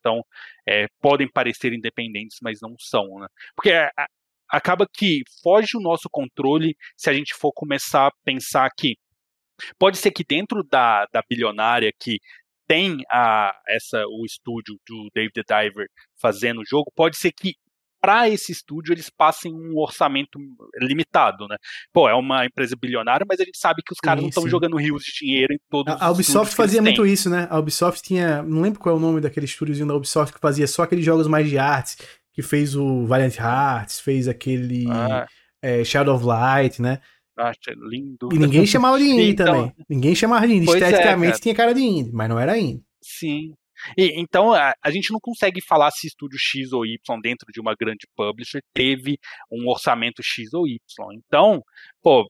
Então, 0.00 0.20
é, 0.68 0.86
podem 1.00 1.30
parecer 1.30 1.72
independentes, 1.72 2.38
mas 2.42 2.58
não 2.60 2.74
são, 2.78 3.20
né? 3.20 3.28
Porque 3.54 3.70
acaba 4.48 4.86
que 4.92 5.22
foge 5.42 5.76
o 5.76 5.80
nosso 5.80 6.08
controle 6.10 6.76
se 6.96 7.08
a 7.08 7.12
gente 7.12 7.34
for 7.34 7.52
começar 7.52 8.08
a 8.08 8.12
pensar 8.24 8.68
que 8.76 8.96
pode 9.78 9.98
ser 9.98 10.10
que 10.10 10.24
dentro 10.24 10.64
da, 10.64 11.06
da 11.12 11.22
bilionária 11.28 11.92
que 11.98 12.18
tem 12.70 13.02
a, 13.10 13.52
essa, 13.66 14.00
o 14.06 14.24
estúdio 14.24 14.76
do 14.88 15.08
David 15.12 15.42
Diver 15.44 15.88
fazendo 16.16 16.60
o 16.60 16.64
jogo, 16.64 16.92
pode 16.94 17.16
ser 17.16 17.32
que 17.32 17.54
para 18.00 18.28
esse 18.28 18.52
estúdio 18.52 18.94
eles 18.94 19.10
passem 19.10 19.52
um 19.52 19.76
orçamento 19.76 20.38
limitado, 20.80 21.48
né? 21.48 21.56
Pô, 21.92 22.08
é 22.08 22.14
uma 22.14 22.46
empresa 22.46 22.76
bilionária, 22.80 23.26
mas 23.28 23.40
a 23.40 23.44
gente 23.44 23.58
sabe 23.58 23.82
que 23.84 23.92
os 23.92 23.98
caras 23.98 24.20
sim, 24.20 24.22
não 24.22 24.28
estão 24.28 24.48
jogando 24.48 24.76
rios 24.76 25.02
de 25.02 25.12
dinheiro 25.12 25.52
em 25.52 25.58
todos 25.68 25.92
a, 25.92 26.06
a 26.06 26.10
Ubisoft 26.12 26.54
fazia 26.54 26.80
muito 26.80 27.04
isso, 27.04 27.28
né? 27.28 27.48
A 27.50 27.58
Ubisoft 27.58 28.06
tinha, 28.06 28.40
não 28.40 28.62
lembro 28.62 28.78
qual 28.78 28.94
é 28.94 28.98
o 28.98 29.00
nome 29.00 29.20
daquele 29.20 29.46
estúdiozinho 29.46 29.88
da 29.88 29.96
Ubisoft 29.96 30.32
que 30.32 30.40
fazia 30.40 30.68
só 30.68 30.84
aqueles 30.84 31.04
jogos 31.04 31.26
mais 31.26 31.50
de 31.50 31.58
artes, 31.58 31.98
que 32.32 32.40
fez 32.40 32.76
o 32.76 33.04
Valiant 33.04 33.36
Hearts, 33.36 33.98
fez 33.98 34.28
aquele 34.28 34.86
ah. 34.88 35.26
é, 35.60 35.82
Shadow 35.82 36.14
of 36.14 36.24
Light, 36.24 36.80
né? 36.80 37.00
Acho 37.40 37.58
lindo. 37.88 38.28
E 38.32 38.38
ninguém 38.38 38.64
chamava 38.66 38.98
de 38.98 39.04
indie 39.04 39.30
então, 39.30 39.46
também. 39.46 39.72
Ninguém 39.88 40.14
chamava 40.14 40.46
de 40.46 40.54
indie. 40.54 40.70
É, 40.70 40.74
Esteticamente 40.74 41.36
é, 41.36 41.40
tinha 41.40 41.54
cara 41.54 41.72
de 41.72 41.80
indie, 41.80 42.12
mas 42.12 42.28
não 42.28 42.38
era 42.38 42.58
indie. 42.58 42.82
Sim. 43.02 43.54
E, 43.96 44.20
então, 44.20 44.52
a, 44.52 44.72
a, 44.82 44.90
gente 44.90 45.12
não 45.12 45.18
consegue 45.20 45.60
falar 45.60 45.90
se 45.90 46.06
estúdio 46.06 46.38
X 46.38 46.72
ou 46.72 46.84
Y 46.86 46.98
dentro 47.22 47.46
de 47.52 47.60
uma 47.60 47.74
grande 47.74 48.06
publisher 48.16 48.60
teve 48.74 49.18
um 49.50 49.68
orçamento 49.68 50.22
X 50.22 50.52
ou 50.54 50.66
Y. 50.66 50.78
Então, 51.14 51.62
pô, 52.02 52.26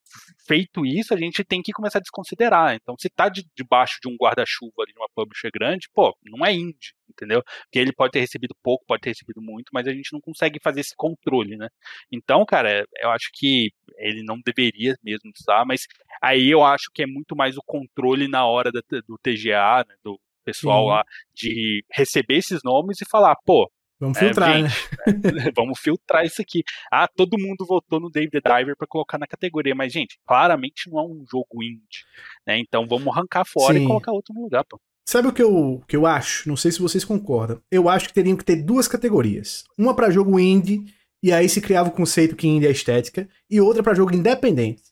feito 0.47 0.85
isso, 0.85 1.15
a 1.15 1.17
gente 1.17 1.45
tem 1.45 1.63
que 1.63 1.73
começar 1.73 1.99
a 1.99 2.03
desconsiderar. 2.03 2.75
Então, 2.75 2.95
se 2.99 3.09
tá 3.09 3.29
de, 3.29 3.45
debaixo 3.57 3.99
de 4.03 4.09
um 4.09 4.17
guarda-chuva 4.17 4.85
de 4.87 4.93
uma 4.97 5.09
publisher 5.15 5.51
grande, 5.53 5.89
pô, 5.95 6.15
não 6.25 6.45
é 6.45 6.53
indie, 6.53 6.93
entendeu? 7.09 7.43
Porque 7.65 7.79
ele 7.79 7.93
pode 7.93 8.13
ter 8.13 8.21
recebido 8.21 8.55
pouco, 8.63 8.85
pode 8.87 9.03
ter 9.03 9.11
recebido 9.11 9.41
muito, 9.41 9.71
mas 9.73 9.87
a 9.87 9.93
gente 9.93 10.13
não 10.13 10.21
consegue 10.21 10.59
fazer 10.63 10.81
esse 10.81 10.95
controle, 10.97 11.57
né? 11.57 11.69
Então, 12.11 12.45
cara, 12.45 12.85
eu 12.99 13.11
acho 13.11 13.31
que 13.35 13.71
ele 13.99 14.23
não 14.23 14.41
deveria 14.45 14.97
mesmo 15.03 15.31
estar, 15.37 15.65
mas 15.65 15.83
aí 16.23 16.49
eu 16.51 16.65
acho 16.65 16.91
que 16.95 17.03
é 17.03 17.07
muito 17.07 17.37
mais 17.37 17.57
o 17.57 17.63
controle 17.65 18.29
na 18.29 18.47
hora 18.47 18.71
da, 18.73 18.81
do 19.07 19.19
TGA, 19.23 19.85
né, 19.87 19.95
do, 20.03 20.19
pessoal 20.51 20.83
Sim. 20.83 20.89
lá 20.89 21.05
de 21.35 21.85
receber 21.91 22.37
esses 22.37 22.63
nomes 22.63 23.01
e 23.01 23.09
falar, 23.09 23.37
pô. 23.45 23.71
Vamos 23.99 24.17
é, 24.17 24.21
filtrar, 24.21 24.51
é, 24.51 24.69
gente, 24.69 25.33
né? 25.35 25.53
vamos 25.55 25.79
filtrar 25.79 26.25
isso 26.25 26.41
aqui. 26.41 26.63
Ah, 26.91 27.07
todo 27.07 27.39
mundo 27.39 27.67
votou 27.67 28.01
no 28.01 28.09
David 28.09 28.41
Driver 28.41 28.75
para 28.75 28.87
colocar 28.87 29.19
na 29.19 29.27
categoria, 29.27 29.75
mas, 29.75 29.93
gente, 29.93 30.19
claramente 30.27 30.91
não 30.91 31.01
é 31.01 31.03
um 31.03 31.23
jogo 31.31 31.63
indie. 31.63 32.07
Né? 32.47 32.59
Então 32.59 32.87
vamos 32.89 33.15
arrancar 33.15 33.45
fora 33.45 33.75
Sim. 33.75 33.85
e 33.85 33.87
colocar 33.87 34.13
outro 34.13 34.33
no 34.35 34.43
lugar, 34.43 34.65
pô. 34.65 34.81
Sabe 35.07 35.29
o 35.29 35.33
que 35.33 35.43
eu, 35.43 35.83
que 35.87 35.97
eu 35.97 36.07
acho? 36.07 36.49
Não 36.49 36.57
sei 36.57 36.71
se 36.71 36.81
vocês 36.81 37.05
concordam. 37.05 37.61
Eu 37.71 37.89
acho 37.89 38.09
que 38.09 38.15
teriam 38.15 38.37
que 38.37 38.45
ter 38.45 38.63
duas 38.63 38.89
categorias. 38.89 39.65
Uma 39.77 39.95
para 39.95 40.09
jogo 40.09 40.39
indie, 40.39 40.85
e 41.23 41.33
aí 41.33 41.49
se 41.49 41.61
criava 41.61 41.89
o 41.89 41.93
conceito 41.93 42.37
que 42.37 42.47
indie 42.47 42.69
é 42.69 42.71
estética, 42.71 43.29
e 43.51 43.61
outra 43.61 43.83
para 43.83 43.93
jogo 43.93 44.15
independente. 44.15 44.83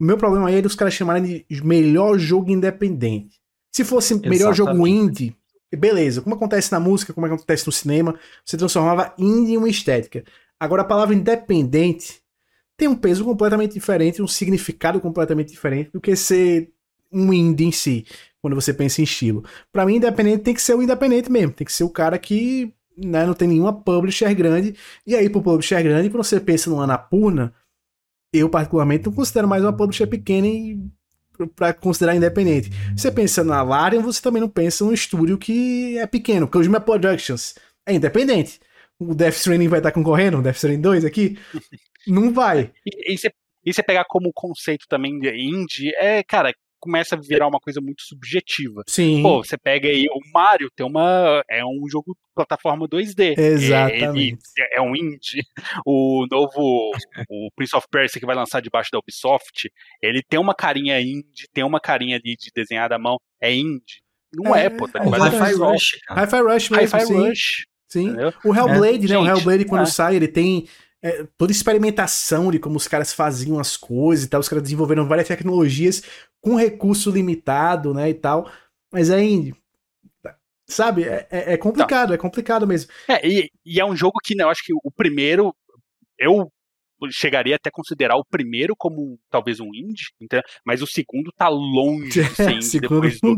O 0.00 0.04
meu 0.04 0.16
problema 0.16 0.48
aí 0.48 0.60
é 0.60 0.66
os 0.66 0.74
caras 0.74 0.94
chamarem 0.94 1.44
de 1.48 1.64
melhor 1.64 2.18
jogo 2.18 2.50
independente. 2.50 3.38
Se 3.78 3.84
fosse 3.84 4.14
Exatamente. 4.14 4.36
melhor 4.36 4.52
jogo 4.52 4.88
indie, 4.88 5.36
beleza. 5.72 6.20
Como 6.20 6.34
acontece 6.34 6.72
na 6.72 6.80
música, 6.80 7.12
como 7.12 7.26
acontece 7.26 7.64
no 7.64 7.70
cinema, 7.70 8.18
você 8.44 8.56
transformava 8.56 9.14
indie 9.16 9.52
em 9.52 9.56
uma 9.56 9.68
estética. 9.68 10.24
Agora, 10.58 10.82
a 10.82 10.84
palavra 10.84 11.14
independente 11.14 12.20
tem 12.76 12.88
um 12.88 12.96
peso 12.96 13.24
completamente 13.24 13.74
diferente, 13.74 14.20
um 14.20 14.26
significado 14.26 15.00
completamente 15.00 15.52
diferente 15.52 15.92
do 15.92 16.00
que 16.00 16.16
ser 16.16 16.72
um 17.12 17.32
indie 17.32 17.66
em 17.66 17.70
si, 17.70 18.04
quando 18.42 18.56
você 18.56 18.74
pensa 18.74 19.00
em 19.00 19.04
estilo. 19.04 19.44
Para 19.70 19.86
mim, 19.86 19.94
independente 19.94 20.42
tem 20.42 20.54
que 20.54 20.62
ser 20.62 20.74
o 20.74 20.82
independente 20.82 21.30
mesmo, 21.30 21.52
tem 21.52 21.64
que 21.64 21.72
ser 21.72 21.84
o 21.84 21.90
cara 21.90 22.18
que 22.18 22.74
né, 22.96 23.24
não 23.24 23.32
tem 23.32 23.46
nenhuma 23.46 23.72
publisher 23.72 24.34
grande. 24.34 24.74
E 25.06 25.14
aí, 25.14 25.30
pro 25.30 25.40
publisher 25.40 25.84
grande, 25.84 26.10
quando 26.10 26.24
você 26.24 26.40
pensa 26.40 26.68
no 26.68 26.80
Anapurna, 26.80 27.54
eu 28.32 28.50
particularmente 28.50 29.06
não 29.06 29.12
considero 29.12 29.46
mais 29.46 29.62
uma 29.62 29.72
publisher 29.72 30.08
pequena 30.08 30.48
e 30.48 30.80
para 31.54 31.72
considerar 31.72 32.14
independente. 32.14 32.70
Você 32.96 33.10
pensa 33.10 33.44
na 33.44 33.62
Larian, 33.62 34.00
você 34.00 34.20
também 34.20 34.40
não 34.40 34.48
pensa 34.48 34.84
num 34.84 34.92
estúdio 34.92 35.38
que 35.38 35.98
é 35.98 36.06
pequeno, 36.06 36.46
porque 36.46 36.58
o 36.58 36.62
Jima 36.62 36.80
Productions 36.80 37.54
é 37.86 37.94
independente. 37.94 38.60
O 38.98 39.14
Death 39.14 39.34
Stranding 39.34 39.68
vai 39.68 39.78
estar 39.78 39.92
concorrendo, 39.92 40.38
o 40.38 40.42
Death 40.42 40.56
Stranding 40.56 40.80
2 40.80 41.04
aqui? 41.04 41.38
Não 42.06 42.32
vai. 42.32 42.72
E, 42.86 43.12
e, 43.12 43.18
você, 43.18 43.30
e 43.64 43.72
você 43.72 43.82
pegar 43.82 44.04
como 44.08 44.32
conceito 44.32 44.86
também 44.88 45.18
de 45.18 45.30
indie, 45.30 45.94
é, 45.96 46.22
cara, 46.22 46.52
começa 46.78 47.14
a 47.14 47.20
virar 47.20 47.46
uma 47.46 47.60
coisa 47.60 47.80
muito 47.80 48.02
subjetiva. 48.02 48.82
Sim. 48.86 49.22
Pô, 49.22 49.42
você 49.44 49.56
pega 49.56 49.88
aí 49.88 50.06
o 50.10 50.20
Mario, 50.32 50.70
tem 50.74 50.86
uma 50.86 51.42
é 51.50 51.64
um 51.64 51.88
jogo 51.90 52.16
plataforma 52.34 52.88
2D. 52.88 53.36
Exatamente. 53.36 54.38
É, 54.58 54.78
é 54.78 54.80
um 54.80 54.94
indie. 54.94 55.42
O 55.84 56.26
novo 56.30 56.92
o 57.28 57.48
Prince 57.56 57.76
of 57.76 57.86
Persia 57.90 58.20
que 58.20 58.26
vai 58.26 58.36
lançar 58.36 58.60
debaixo 58.60 58.90
da 58.92 58.98
Ubisoft, 58.98 59.70
ele 60.02 60.22
tem 60.28 60.38
uma 60.38 60.54
carinha 60.54 61.00
indie, 61.00 61.48
tem 61.52 61.64
uma 61.64 61.80
carinha 61.80 62.16
ali 62.16 62.36
de 62.36 62.50
desenhada 62.54 62.96
à 62.96 62.98
mão, 62.98 63.18
é 63.40 63.54
indie. 63.54 64.02
Não 64.32 64.54
é, 64.54 64.66
é 64.66 64.70
pô, 64.70 64.86
tá 64.86 65.00
é, 65.00 65.02
Hi-Fi 65.02 65.54
Rush. 65.54 65.98
Hi-Fi 66.10 66.40
Rush 66.42 66.70
mesmo, 66.70 66.98
Hi-Fi 66.98 67.12
Rush. 67.12 67.64
Sim. 67.88 68.08
Entendeu? 68.08 68.34
O 68.44 68.54
Hellblade, 68.54 68.96
é, 68.96 69.00
né? 69.00 69.06
Gente, 69.06 69.16
o 69.16 69.26
Hellblade 69.26 69.64
quando 69.64 69.82
é. 69.82 69.86
sai, 69.86 70.16
ele 70.16 70.28
tem 70.28 70.68
é, 71.02 71.26
toda 71.36 71.52
experimentação 71.52 72.50
de 72.50 72.58
como 72.58 72.76
os 72.76 72.88
caras 72.88 73.12
faziam 73.12 73.58
as 73.58 73.76
coisas 73.76 74.24
e 74.24 74.28
tal. 74.28 74.40
Os 74.40 74.48
caras 74.48 74.62
desenvolveram 74.62 75.06
várias 75.06 75.28
tecnologias 75.28 76.02
com 76.40 76.56
recurso 76.56 77.10
limitado, 77.10 77.94
né, 77.94 78.10
e 78.10 78.14
tal. 78.14 78.50
Mas 78.92 79.10
é 79.10 79.22
indie. 79.22 79.54
Sabe, 80.66 81.04
é, 81.04 81.26
é, 81.30 81.54
é 81.54 81.56
complicado, 81.56 82.12
é 82.12 82.18
complicado 82.18 82.66
mesmo. 82.66 82.90
É, 83.08 83.26
e, 83.26 83.50
e, 83.64 83.80
é 83.80 83.84
um 83.84 83.96
jogo 83.96 84.18
que, 84.22 84.34
né, 84.34 84.44
eu 84.44 84.50
acho 84.50 84.62
que 84.62 84.72
o 84.74 84.90
primeiro, 84.90 85.54
eu 86.18 86.52
chegaria 87.10 87.56
até 87.56 87.68
a 87.68 87.72
considerar 87.72 88.16
o 88.16 88.24
primeiro 88.24 88.74
como 88.76 89.18
talvez 89.30 89.60
um 89.60 89.68
indie, 89.74 90.08
então, 90.20 90.40
mas 90.66 90.82
o 90.82 90.86
segundo 90.86 91.32
tá 91.32 91.48
longe 91.48 92.22
de 92.22 92.34
ser 92.34 92.50
indie 92.52 92.80
depois 92.80 93.20
do, 93.20 93.36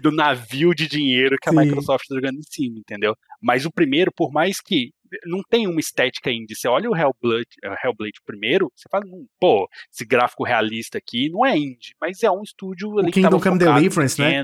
do, 0.00 0.10
navio 0.10 0.74
de 0.74 0.88
dinheiro 0.88 1.36
que 1.40 1.48
a. 1.48 1.52
Microsoft 1.52 2.06
tá 2.08 2.14
jogando 2.14 2.38
em 2.38 2.42
cima, 2.42 2.78
entendeu? 2.78 3.14
Mas 3.40 3.64
o 3.64 3.70
primeiro, 3.70 4.10
por 4.10 4.32
mais 4.32 4.60
que 4.60 4.90
não 5.24 5.40
tem 5.48 5.66
uma 5.66 5.80
estética 5.80 6.30
indie, 6.30 6.54
você 6.54 6.68
olha 6.68 6.90
o 6.90 6.96
Hellblade, 6.96 7.48
Hellblade 7.84 8.20
primeiro, 8.24 8.70
você 8.74 8.88
fala, 8.90 9.04
hum, 9.06 9.26
pô, 9.40 9.68
esse 9.92 10.04
gráfico 10.04 10.44
realista 10.44 10.98
aqui 10.98 11.28
não 11.30 11.44
é 11.44 11.56
indie, 11.56 11.94
mas 12.00 12.22
é 12.22 12.30
um 12.30 12.42
estúdio 12.42 12.98
ali 12.98 13.08
o 13.08 13.12
Kingdom 13.12 13.40
Come 13.40 13.58
Deliverance, 13.58 14.20
né? 14.20 14.42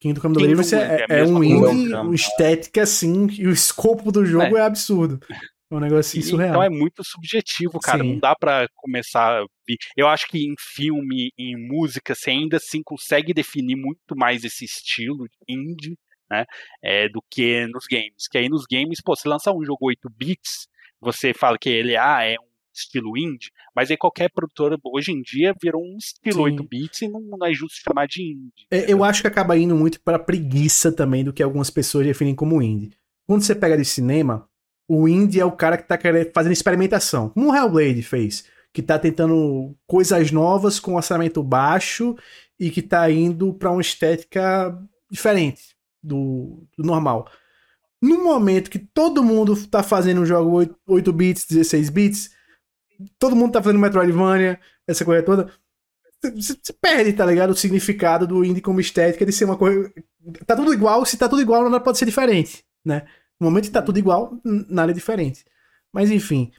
Kingdom 0.00 0.20
Come 0.20 0.36
Deliverance 0.36 0.74
é, 0.74 1.06
é, 1.08 1.20
é 1.20 1.24
um 1.24 1.42
indie, 1.42 1.94
uma 1.94 2.14
estética 2.14 2.82
assim, 2.82 3.28
e 3.32 3.46
o 3.46 3.50
escopo 3.50 4.12
do 4.12 4.24
jogo 4.24 4.56
é, 4.56 4.60
é 4.60 4.64
absurdo. 4.64 5.20
É 5.70 5.74
um 5.74 5.80
negócio 5.80 6.22
surreal. 6.22 6.50
Então 6.50 6.62
é 6.62 6.70
muito 6.70 7.04
subjetivo, 7.04 7.78
cara. 7.78 8.02
Sim. 8.02 8.12
Não 8.12 8.18
dá 8.18 8.34
para 8.34 8.66
começar 8.74 9.42
a 9.42 9.46
vir. 9.66 9.76
Eu 9.94 10.08
acho 10.08 10.26
que 10.26 10.38
em 10.38 10.54
filme, 10.58 11.30
em 11.38 11.56
música, 11.56 12.14
você 12.14 12.30
ainda 12.30 12.56
assim 12.56 12.80
consegue 12.82 13.34
definir 13.34 13.76
muito 13.76 14.16
mais 14.16 14.44
esse 14.44 14.64
estilo 14.64 15.26
indie, 15.46 15.94
né? 16.30 16.44
É, 16.82 17.08
do 17.08 17.22
que 17.30 17.66
nos 17.66 17.86
games. 17.90 18.28
Que 18.30 18.38
aí 18.38 18.48
nos 18.48 18.64
games, 18.70 19.00
pô, 19.02 19.16
você 19.16 19.28
lança 19.28 19.52
um 19.52 19.64
jogo 19.64 19.86
8 19.86 20.08
bits, 20.10 20.68
você 21.00 21.32
fala 21.32 21.58
que 21.58 21.68
ele 21.68 21.96
ah, 21.96 22.22
é 22.22 22.36
um 22.38 22.48
estilo 22.74 23.16
indie, 23.16 23.50
mas 23.74 23.90
aí 23.90 23.96
qualquer 23.96 24.30
produtora 24.30 24.76
hoje 24.84 25.10
em 25.10 25.20
dia 25.20 25.54
virou 25.60 25.82
um 25.82 25.96
estilo 25.96 26.36
Sim. 26.36 26.52
8 26.52 26.62
bits 26.62 27.02
e 27.02 27.08
não, 27.08 27.20
não, 27.20 27.46
é 27.46 27.52
justo 27.52 27.80
chamar 27.82 28.06
de 28.06 28.22
indie. 28.22 28.66
É, 28.70 28.92
eu 28.92 29.02
acho 29.02 29.20
que 29.20 29.28
acaba 29.28 29.56
indo 29.56 29.74
muito 29.74 30.00
para 30.00 30.18
preguiça 30.18 30.92
também 30.92 31.24
do 31.24 31.32
que 31.32 31.42
algumas 31.42 31.70
pessoas 31.70 32.06
definem 32.06 32.34
como 32.34 32.62
indie. 32.62 32.96
Quando 33.26 33.42
você 33.42 33.54
pega 33.54 33.76
de 33.76 33.84
cinema, 33.84 34.48
o 34.88 35.08
indie 35.08 35.40
é 35.40 35.44
o 35.44 35.52
cara 35.52 35.76
que 35.76 35.86
tá 35.86 35.98
querendo, 35.98 36.30
fazendo 36.32 36.52
experimentação, 36.52 37.30
como 37.30 37.50
o 37.50 37.54
Hellblade 37.54 38.02
fez, 38.02 38.46
que 38.72 38.82
tá 38.82 38.98
tentando 38.98 39.76
coisas 39.86 40.30
novas 40.30 40.78
com 40.78 40.94
orçamento 40.94 41.42
baixo 41.42 42.16
e 42.58 42.70
que 42.70 42.80
tá 42.80 43.10
indo 43.10 43.52
para 43.54 43.70
uma 43.70 43.80
estética 43.80 44.76
diferente 45.10 45.77
do, 46.02 46.66
do, 46.76 46.84
normal. 46.84 47.30
No 48.00 48.22
momento 48.22 48.70
que 48.70 48.78
todo 48.78 49.22
mundo 49.24 49.56
tá 49.66 49.82
fazendo 49.82 50.20
um 50.20 50.26
jogo 50.26 50.50
8, 50.50 50.76
8 50.86 51.12
bits, 51.12 51.46
16 51.46 51.90
bits, 51.90 52.30
todo 53.18 53.36
mundo 53.36 53.52
tá 53.52 53.62
fazendo 53.62 53.80
Metroidvania, 53.80 54.60
essa 54.86 55.04
coisa 55.04 55.22
toda, 55.22 55.52
você 56.22 56.72
perde, 56.80 57.12
tá 57.12 57.24
ligado? 57.24 57.50
O 57.50 57.56
significado 57.56 58.26
do 58.26 58.44
indie 58.44 58.60
como 58.60 58.80
estética 58.80 59.24
de 59.24 59.32
ser 59.32 59.44
uma 59.44 59.56
coisa. 59.56 59.92
Tá 60.46 60.56
tudo 60.56 60.72
igual, 60.74 61.04
se 61.04 61.16
tá 61.16 61.28
tudo 61.28 61.42
igual, 61.42 61.64
nada 61.64 61.80
pode 61.80 61.98
ser 61.98 62.06
diferente, 62.06 62.64
né? 62.84 63.06
No 63.40 63.46
momento 63.46 63.66
que 63.66 63.70
tá 63.70 63.82
tudo 63.82 63.98
igual, 63.98 64.36
nada 64.44 64.90
é 64.90 64.94
diferente. 64.94 65.44
Mas 65.92 66.10
enfim, 66.10 66.52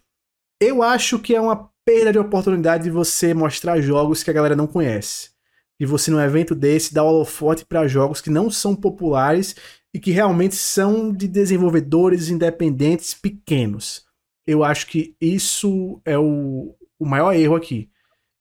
eu 0.61 0.81
acho 0.81 1.19
que 1.19 1.35
é 1.35 1.41
uma 1.41 1.69
perda 1.85 2.11
de 2.11 2.19
oportunidade 2.19 2.85
de 2.85 2.89
você 2.89 3.33
mostrar 3.33 3.81
jogos 3.81 4.23
que 4.23 4.29
a 4.29 4.33
galera 4.33 4.55
não 4.55 4.67
conhece. 4.67 5.31
E 5.79 5.85
você, 5.85 6.11
num 6.11 6.19
evento 6.19 6.53
desse, 6.53 6.93
dar 6.93 7.03
holofote 7.03 7.65
para 7.65 7.87
jogos 7.87 8.21
que 8.21 8.29
não 8.29 8.49
são 8.49 8.75
populares 8.75 9.55
e 9.93 9.99
que 9.99 10.11
realmente 10.11 10.55
são 10.55 11.11
de 11.11 11.27
desenvolvedores 11.27 12.29
independentes 12.29 13.13
pequenos. 13.13 14.05
Eu 14.45 14.63
acho 14.63 14.87
que 14.87 15.15
isso 15.21 16.01
é 16.03 16.17
o, 16.17 16.75
o 16.99 17.05
maior 17.05 17.33
erro 17.33 17.55
aqui. 17.55 17.89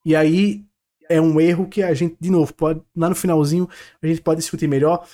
E 0.05 0.17
aí 0.17 0.65
é 1.09 1.21
um 1.21 1.41
erro 1.41 1.69
que 1.69 1.83
a 1.83 1.95
gente, 1.95 2.17
de 2.21 2.31
novo, 2.31 2.53
pode, 2.53 2.83
lá 2.97 3.09
no 3.09 3.15
finalzinho, 3.15 3.69
a 4.03 4.07
gente 4.07 4.21
pode 4.21 4.41
discutir 4.41 4.67
melhor 4.67 5.07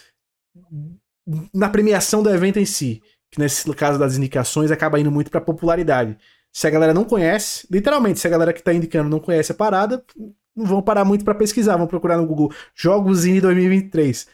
na 1.52 1.68
premiação 1.68 2.22
do 2.22 2.30
evento 2.30 2.59
em 2.59 2.66
si 2.66 3.02
que 3.34 3.40
nesse 3.40 3.68
caso 3.74 3.98
das 3.98 4.16
indicações 4.16 4.70
acaba 4.70 5.01
indo 5.01 5.10
muito 5.10 5.28
pra 5.28 5.40
popularidade. 5.40 6.16
Se 6.52 6.68
a 6.68 6.70
galera 6.70 6.94
não 6.94 7.05
conhece, 7.05 7.66
literalmente, 7.68 8.20
se 8.20 8.28
a 8.28 8.30
galera 8.30 8.52
que 8.52 8.62
tá 8.62 8.72
indicando 8.72 9.10
não 9.10 9.18
conhece 9.18 9.51
a 9.51 9.55
parada, 9.56 10.05
não 10.55 10.64
vão 10.66 10.82
parar 10.82 11.05
muito 11.05 11.24
para 11.24 11.35
pesquisar, 11.35 11.76
vão 11.76 11.86
procurar 11.86 12.16
no 12.16 12.26
Google 12.26 12.52
Jogos 12.74 13.24
Indie 13.24 13.40
2023. 13.40 14.26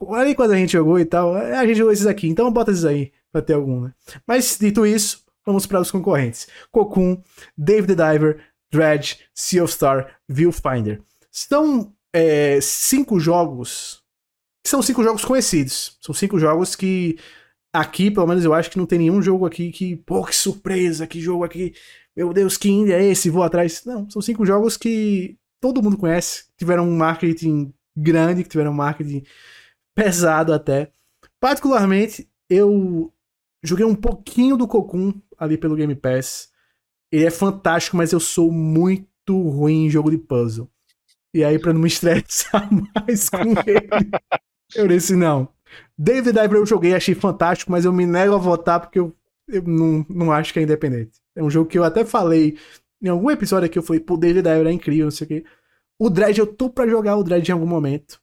Olha 0.00 0.28
aí 0.28 0.34
quando 0.34 0.52
a 0.52 0.56
gente 0.56 0.72
jogou 0.72 0.98
e 0.98 1.04
tal, 1.04 1.34
a 1.34 1.66
gente 1.66 1.78
jogou 1.78 1.92
esses 1.92 2.06
aqui, 2.06 2.28
então 2.28 2.50
bota 2.52 2.70
esses 2.70 2.84
aí 2.84 3.12
pra 3.32 3.42
ter 3.42 3.54
algum, 3.54 3.82
né? 3.82 3.92
Mas 4.26 4.56
dito 4.58 4.86
isso, 4.86 5.24
vamos 5.44 5.66
para 5.66 5.80
os 5.80 5.90
concorrentes. 5.90 6.46
Cocoon, 6.70 7.20
David 7.56 7.96
the 7.96 8.12
Diver, 8.12 8.40
Dredge, 8.70 9.18
Sea 9.34 9.64
of 9.64 9.72
Star, 9.72 10.18
Viewfinder. 10.28 11.02
São 11.30 11.92
é, 12.12 12.60
cinco 12.60 13.18
jogos. 13.18 14.02
São 14.66 14.82
cinco 14.82 15.02
jogos 15.02 15.24
conhecidos. 15.24 15.96
São 16.00 16.14
cinco 16.14 16.38
jogos 16.38 16.76
que 16.76 17.18
Aqui, 17.72 18.10
pelo 18.10 18.26
menos, 18.26 18.44
eu 18.44 18.54
acho 18.54 18.70
que 18.70 18.78
não 18.78 18.86
tem 18.86 18.98
nenhum 18.98 19.20
jogo 19.20 19.44
aqui 19.44 19.70
que, 19.70 19.96
pô, 19.96 20.24
que 20.24 20.34
surpresa, 20.34 21.06
que 21.06 21.20
jogo 21.20 21.44
aqui, 21.44 21.74
meu 22.16 22.32
Deus, 22.32 22.56
que 22.56 22.70
indie 22.70 22.92
é 22.92 23.04
esse? 23.04 23.28
Vou 23.28 23.42
atrás. 23.42 23.84
Não, 23.84 24.08
são 24.08 24.22
cinco 24.22 24.46
jogos 24.46 24.76
que 24.76 25.36
todo 25.60 25.82
mundo 25.82 25.96
conhece, 25.96 26.46
tiveram 26.56 26.88
um 26.88 26.96
marketing 26.96 27.72
grande, 27.96 28.42
que 28.42 28.48
tiveram 28.48 28.70
um 28.70 28.74
marketing 28.74 29.24
pesado 29.94 30.52
até. 30.52 30.90
Particularmente, 31.40 32.28
eu 32.48 33.12
joguei 33.62 33.84
um 33.84 33.94
pouquinho 33.94 34.56
do 34.56 34.68
Cocoon 34.68 35.12
ali 35.36 35.56
pelo 35.56 35.76
Game 35.76 35.94
Pass. 35.94 36.50
Ele 37.10 37.24
é 37.24 37.30
fantástico, 37.30 37.96
mas 37.96 38.12
eu 38.12 38.20
sou 38.20 38.52
muito 38.52 39.40
ruim 39.48 39.86
em 39.86 39.90
jogo 39.90 40.10
de 40.10 40.18
puzzle. 40.18 40.70
E 41.32 41.44
aí, 41.44 41.58
pra 41.58 41.72
não 41.72 41.80
me 41.80 41.88
estressar 41.88 42.68
mais 42.94 43.28
com 43.28 43.50
ele, 43.66 44.10
eu 44.74 44.88
disse, 44.88 45.14
não, 45.14 45.48
David 45.96 46.32
Diver 46.32 46.58
eu 46.58 46.66
joguei, 46.66 46.94
achei 46.94 47.14
fantástico, 47.14 47.70
mas 47.70 47.84
eu 47.84 47.92
me 47.92 48.06
nego 48.06 48.34
a 48.34 48.38
votar 48.38 48.80
porque 48.80 48.98
eu, 48.98 49.14
eu 49.46 49.62
não, 49.62 50.06
não 50.08 50.32
acho 50.32 50.52
que 50.52 50.58
é 50.58 50.62
independente. 50.62 51.18
É 51.34 51.42
um 51.42 51.50
jogo 51.50 51.68
que 51.68 51.78
eu 51.78 51.84
até 51.84 52.04
falei 52.04 52.58
em 53.02 53.08
algum 53.08 53.30
episódio 53.30 53.66
aqui, 53.66 53.78
eu 53.78 53.82
falei, 53.82 54.00
pô, 54.00 54.16
David 54.16 54.42
Diver 54.42 54.66
é 54.66 54.72
incrível, 54.72 55.04
não 55.06 55.10
sei 55.10 55.24
o 55.24 55.28
quê. 55.28 55.44
O 55.98 56.10
Dread, 56.10 56.38
eu 56.38 56.46
tô 56.46 56.70
pra 56.70 56.86
jogar 56.86 57.16
o 57.16 57.24
Dread 57.24 57.48
em 57.48 57.52
algum 57.52 57.66
momento. 57.66 58.20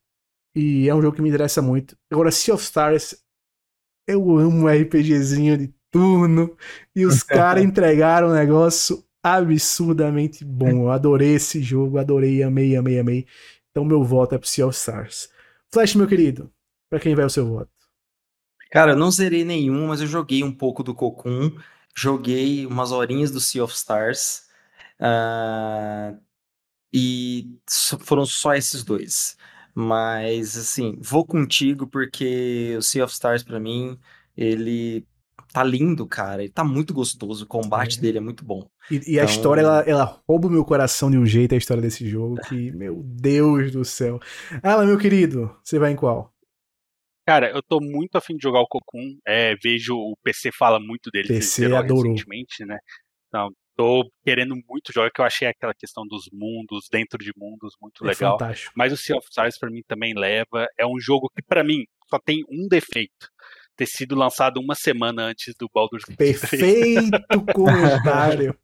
E 0.56 0.88
é 0.88 0.96
um 0.96 1.02
jogo 1.02 1.16
que 1.16 1.22
me 1.22 1.30
interessa 1.30 1.62
muito. 1.62 1.98
Agora, 2.10 2.32
Sea 2.32 2.54
of 2.54 2.64
Stars, 2.64 3.16
eu 4.08 4.38
amo 4.38 4.66
um 4.66 4.68
RPGzinho 4.68 5.58
de 5.58 5.74
turno. 5.92 6.56
E 6.96 7.06
os 7.06 7.22
caras 7.24 7.64
entregaram 7.64 8.30
um 8.30 8.34
negócio 8.34 9.04
absurdamente 9.22 10.46
bom. 10.46 10.84
Eu 10.84 10.92
adorei 10.92 11.36
esse 11.36 11.62
jogo, 11.62 11.98
adorei, 11.98 12.44
amei, 12.44 12.76
amei, 12.76 13.00
amei. 13.00 13.28
Então 13.72 13.84
meu 13.84 14.04
voto 14.04 14.36
é 14.36 14.38
pro 14.38 14.48
Sea 14.48 14.68
of 14.68 14.78
Stars. 14.78 15.30
Flash, 15.74 15.96
meu 15.96 16.08
querido, 16.08 16.50
para 16.90 17.00
quem 17.00 17.16
vai 17.16 17.26
o 17.26 17.30
seu 17.30 17.46
voto? 17.46 17.70
Cara, 18.72 18.92
eu 18.92 18.98
não 18.98 19.12
zerei 19.12 19.44
nenhum, 19.44 19.88
mas 19.88 20.00
eu 20.00 20.08
joguei 20.08 20.44
um 20.44 20.52
pouco 20.52 20.84
do 20.84 20.94
Cocoon, 20.94 21.52
joguei 21.96 22.66
umas 22.66 22.92
horinhas 22.92 23.32
do 23.32 23.42
Sea 23.42 23.64
of 23.64 23.74
Stars, 23.74 24.45
uh, 25.02 26.20
e 26.94 27.60
foram 28.00 28.26
só 28.26 28.54
esses 28.54 28.84
dois. 28.84 29.38
Mas, 29.74 30.58
assim, 30.58 30.98
vou 31.02 31.26
contigo 31.26 31.86
porque 31.86 32.76
o 32.78 32.82
Sea 32.82 33.04
of 33.04 33.14
Stars, 33.14 33.44
para 33.44 33.60
mim, 33.60 34.00
ele 34.38 35.06
tá 35.52 35.64
lindo, 35.64 36.08
cara. 36.08 36.44
Ele 36.44 36.52
tá 36.52 36.64
muito 36.64 36.94
gostoso. 36.94 37.44
O 37.44 37.48
combate 37.48 37.98
é. 37.98 38.02
dele 38.02 38.18
é 38.18 38.22
muito 38.22 38.46
bom. 38.46 38.70
E, 38.90 38.96
e 38.96 39.00
então... 39.14 39.22
a 39.22 39.26
história, 39.26 39.62
ela, 39.62 39.80
ela 39.82 40.22
rouba 40.28 40.48
o 40.48 40.52
meu 40.52 40.64
coração 40.64 41.12
de 41.12 41.18
um 41.18 41.26
jeito, 41.26 41.54
a 41.54 41.58
história 41.58 41.82
desse 41.82 42.08
jogo, 42.08 42.38
que, 42.48 42.72
meu 42.72 43.02
Deus 43.04 43.72
do 43.72 43.84
céu. 43.84 44.20
Alan, 44.64 44.86
meu 44.86 44.98
querido, 44.98 45.54
você 45.64 45.78
vai 45.78 45.92
em 45.92 45.96
qual? 45.96 46.34
Cara, 47.28 47.50
eu 47.50 47.62
tô 47.64 47.80
muito 47.82 48.18
afim 48.18 48.36
de 48.38 48.44
jogar 48.44 48.62
o 48.62 48.68
Cocoon. 48.68 49.18
É, 49.28 49.56
vejo 49.62 49.96
o 49.96 50.16
PC 50.24 50.52
fala 50.52 50.80
muito 50.80 51.10
dele. 51.12 51.28
PC 51.28 51.66
adorou. 51.74 52.12
Recentemente, 52.12 52.64
né? 52.66 52.78
Então, 53.28 53.50
tô 53.76 54.10
querendo 54.24 54.56
muito 54.68 54.94
jogar, 54.94 55.12
que 55.12 55.22
eu 55.22 55.26
achei 55.26 55.48
aquela 55.48 55.74
questão 55.74 56.06
dos 56.08 56.26
mundos, 56.32 56.88
dentro 56.92 57.18
de 57.18 57.32
mundos, 57.36 57.76
muito 57.82 58.04
é 58.04 58.10
legal. 58.10 58.38
Fantástico. 58.38 58.74
Mas 58.76 58.94
o 58.94 58.98
Sea 58.98 59.18
of 59.18 59.28
Stars 59.30 59.58
pra 59.60 59.70
mim 59.70 59.82
também 59.88 60.14
leva. 60.14 60.68
É 60.78 60.86
um 60.86 61.00
jogo 61.00 61.30
que 61.36 61.42
para 61.42 61.64
mim 61.64 61.86
só 62.10 62.20
tem 62.20 62.44
um 62.50 62.68
defeito. 62.68 63.30
Ter 63.76 63.86
sido 63.86 64.16
lançado 64.16 64.60
uma 64.60 64.74
semana 64.74 65.24
antes 65.24 65.54
do 65.60 65.70
Baldur's 65.74 66.06
Gate. 66.06 66.18
Perfeito 66.18 67.12
comentário 67.54 68.58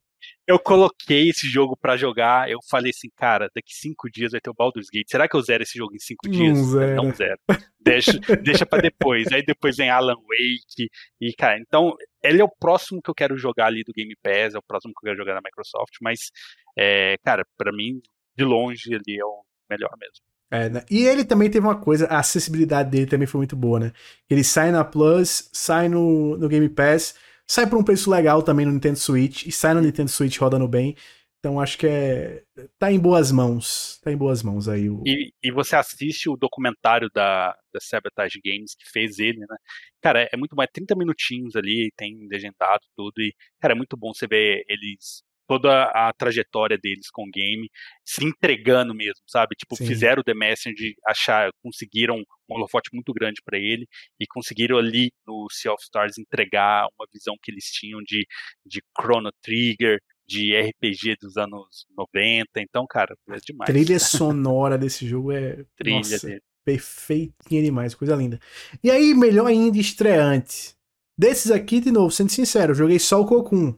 eu 0.48 0.60
coloquei 0.60 1.30
esse 1.30 1.48
jogo 1.48 1.78
para 1.78 1.98
jogar. 1.98 2.50
Eu 2.50 2.60
falei 2.70 2.92
assim, 2.92 3.10
cara, 3.16 3.50
daqui 3.56 3.74
cinco 3.74 4.10
dias 4.10 4.32
vai 4.32 4.42
ter 4.42 4.50
o 4.50 4.54
Baldur's 4.54 4.88
Gate. 4.92 5.10
Será 5.10 5.28
que 5.28 5.36
eu 5.36 5.42
zero 5.42 5.64
esse 5.64 5.78
jogo 5.78 5.96
em 5.96 6.00
cinco 6.00 6.30
dias? 6.30 6.58
Não 6.58 6.66
zero. 6.66 6.96
Não 6.96 7.12
zero. 7.14 7.40
Deixa, 7.80 8.20
deixa 8.42 8.66
para 8.66 8.82
depois. 8.82 9.32
Aí 9.32 9.44
depois 9.44 9.78
vem 9.78 9.90
Alan 9.90 10.16
Wake. 10.16 10.90
E, 11.20 11.34
cara, 11.34 11.60
então, 11.60 11.94
ele 12.24 12.42
é 12.42 12.44
o 12.44 12.56
próximo 12.60 13.02
que 13.02 13.10
eu 13.10 13.16
quero 13.16 13.38
jogar 13.38 13.68
ali 13.68 13.84
do 13.84 13.94
Game 13.94 14.16
Pass, 14.22 14.54
é 14.54 14.58
o 14.58 14.64
próximo 14.64 14.94
que 14.94 15.00
eu 15.08 15.12
quero 15.12 15.18
jogar 15.18 15.36
na 15.36 15.42
Microsoft. 15.44 15.96
Mas, 16.02 16.30
é, 16.78 17.16
cara, 17.24 17.44
para 17.58 17.72
mim, 17.72 18.00
de 18.36 18.44
longe, 18.44 18.94
ele 18.94 19.20
é 19.20 19.26
o 19.26 19.44
melhor 19.70 19.92
mesmo. 20.00 20.32
É, 20.54 20.70
né? 20.70 20.84
E 20.92 21.08
ele 21.08 21.24
também 21.24 21.50
teve 21.50 21.66
uma 21.66 21.80
coisa, 21.80 22.08
a 22.08 22.20
acessibilidade 22.20 22.90
dele 22.90 23.06
também 23.06 23.26
foi 23.26 23.40
muito 23.40 23.56
boa, 23.56 23.80
né? 23.80 23.94
Ele 24.30 24.44
sai 24.44 24.70
na 24.70 24.84
Plus, 24.84 25.50
sai 25.54 25.88
no, 25.88 26.38
no 26.38 26.50
Game 26.50 26.68
Pass 26.68 27.16
sai 27.52 27.70
por 27.70 27.78
um 27.78 27.84
preço 27.84 28.10
legal 28.10 28.42
também 28.42 28.66
no 28.66 28.72
Nintendo 28.72 28.98
Switch 28.98 29.46
e 29.46 29.52
sai 29.52 29.74
no 29.74 29.82
Nintendo 29.82 30.10
Switch 30.10 30.38
rodando 30.38 30.66
bem. 30.70 30.96
Então 31.38 31.60
acho 31.60 31.78
que 31.78 31.86
é. 31.86 32.44
tá 32.80 32.90
em 32.90 32.98
boas 32.98 33.30
mãos. 33.30 34.00
Tá 34.02 34.10
em 34.10 34.16
boas 34.16 34.42
mãos 34.42 34.70
aí. 34.70 34.90
O... 34.90 35.04
E, 35.06 35.34
e 35.44 35.52
você 35.52 35.76
assiste 35.76 36.30
o 36.30 36.38
documentário 36.38 37.10
da, 37.14 37.50
da 37.74 37.80
Sabotage 37.82 38.40
Games 38.42 38.74
que 38.74 38.90
fez 38.90 39.20
ele, 39.20 39.40
né? 39.40 39.58
Cara, 40.02 40.30
é 40.32 40.38
muito 40.38 40.56
mais 40.56 40.70
30 40.72 40.96
minutinhos 40.96 41.56
ali, 41.58 41.92
tem 41.98 42.26
legendado 42.30 42.84
tudo. 42.96 43.20
E, 43.20 43.36
cara, 43.60 43.74
é 43.74 43.76
muito 43.76 43.98
bom 43.98 44.14
você 44.14 44.28
ver 44.28 44.64
eles 44.70 45.22
toda 45.52 45.84
a 45.84 46.14
trajetória 46.14 46.78
deles 46.82 47.10
com 47.12 47.24
o 47.24 47.30
game, 47.30 47.70
se 48.06 48.24
entregando 48.24 48.96
mesmo, 48.96 49.22
sabe? 49.28 49.54
Tipo, 49.58 49.76
Sim. 49.76 49.86
fizeram 49.86 50.22
o 50.22 50.24
The 50.24 50.34
Messenger 50.34 50.94
achar, 51.06 51.52
conseguiram 51.62 52.16
um 52.16 52.56
holofote 52.56 52.90
muito 52.94 53.12
grande 53.12 53.42
para 53.44 53.60
ele 53.60 53.86
e 54.18 54.26
conseguiram 54.26 54.78
ali 54.78 55.12
no 55.28 55.48
Sea 55.52 55.74
of 55.74 55.84
Stars 55.84 56.18
entregar 56.18 56.88
uma 56.98 57.06
visão 57.14 57.36
que 57.44 57.52
eles 57.52 57.66
tinham 57.66 58.00
de, 58.02 58.26
de 58.66 58.82
Chrono 58.98 59.30
Trigger, 59.44 60.00
de 60.26 60.58
RPG 60.58 61.18
dos 61.20 61.36
anos 61.36 61.86
90. 61.98 62.48
Então, 62.60 62.86
cara, 62.90 63.14
é 63.30 63.38
demais. 63.46 63.70
Trilha 63.70 64.00
sonora 64.00 64.78
desse 64.78 65.06
jogo 65.06 65.34
é 65.34 65.66
Trilha 65.76 65.98
nossa, 65.98 66.28
dele. 66.28 66.42
perfeitinha 66.64 67.62
demais, 67.62 67.94
coisa 67.94 68.16
linda. 68.16 68.40
E 68.82 68.90
aí, 68.90 69.14
melhor 69.14 69.48
ainda, 69.48 69.78
estreante. 69.78 70.78
Desses 71.18 71.52
aqui, 71.52 71.82
de 71.82 71.92
novo, 71.92 72.10
sendo 72.10 72.32
sincero, 72.32 72.72
eu 72.72 72.76
joguei 72.76 73.00
só 73.00 73.20
o 73.20 73.26
Cocoon 73.26 73.76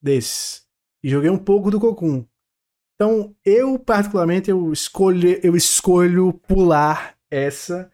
desses 0.00 0.67
e 1.02 1.08
joguei 1.08 1.30
um 1.30 1.38
pouco 1.38 1.70
do 1.70 1.80
Cocoon. 1.80 2.24
Então, 2.94 3.34
eu 3.44 3.78
particularmente 3.78 4.50
eu 4.50 4.72
escolho, 4.72 5.38
eu 5.42 5.54
escolho 5.54 6.32
pular 6.32 7.16
essa 7.30 7.90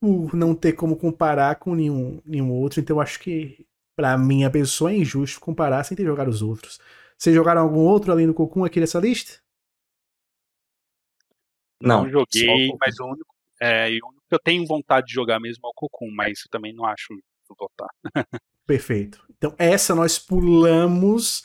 por 0.00 0.34
não 0.34 0.54
ter 0.54 0.72
como 0.72 0.96
comparar 0.96 1.56
com 1.56 1.74
nenhum, 1.74 2.22
nenhum 2.24 2.52
outro. 2.52 2.80
Então, 2.80 2.96
eu 2.96 3.00
acho 3.00 3.20
que 3.20 3.66
para 3.96 4.16
minha 4.16 4.50
pessoa 4.50 4.92
é 4.92 4.96
injusto 4.96 5.40
comparar 5.40 5.84
sem 5.84 5.96
ter 5.96 6.04
jogado 6.04 6.28
os 6.28 6.40
outros. 6.40 6.78
Vocês 7.16 7.34
jogaram 7.34 7.62
algum 7.62 7.80
outro 7.80 8.12
além 8.12 8.26
do 8.26 8.34
Cocoon 8.34 8.64
aqui 8.64 8.80
nessa 8.80 9.00
lista? 9.00 9.40
Não, 11.82 12.04
não 12.04 12.10
joguei, 12.10 12.70
o 12.70 12.78
mas 12.80 12.98
o 12.98 13.04
único, 13.04 13.34
é, 13.60 13.88
o 13.88 14.08
único 14.08 14.24
que 14.28 14.34
eu 14.34 14.38
tenho 14.38 14.66
vontade 14.66 15.08
de 15.08 15.12
jogar 15.12 15.40
mesmo 15.40 15.66
é 15.66 15.68
o 15.68 15.74
Cocoon, 15.74 16.10
mas 16.10 16.40
eu 16.40 16.50
também 16.50 16.72
não 16.72 16.84
acho 16.84 17.08
votar. 17.56 17.88
Perfeito. 18.66 19.24
Então, 19.30 19.54
essa 19.58 19.94
nós 19.94 20.18
pulamos 20.18 21.44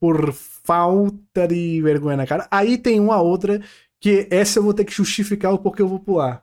por 0.00 0.32
falta 0.32 1.46
de 1.46 1.80
vergonha 1.82 2.16
na 2.16 2.26
cara. 2.26 2.48
Aí 2.50 2.78
tem 2.78 2.98
uma 2.98 3.20
outra 3.20 3.60
que 4.00 4.26
essa 4.30 4.58
eu 4.58 4.62
vou 4.62 4.72
ter 4.72 4.84
que 4.84 4.92
justificar 4.92 5.52
o 5.52 5.58
porquê 5.58 5.82
eu 5.82 5.88
vou 5.88 6.00
pular. 6.00 6.42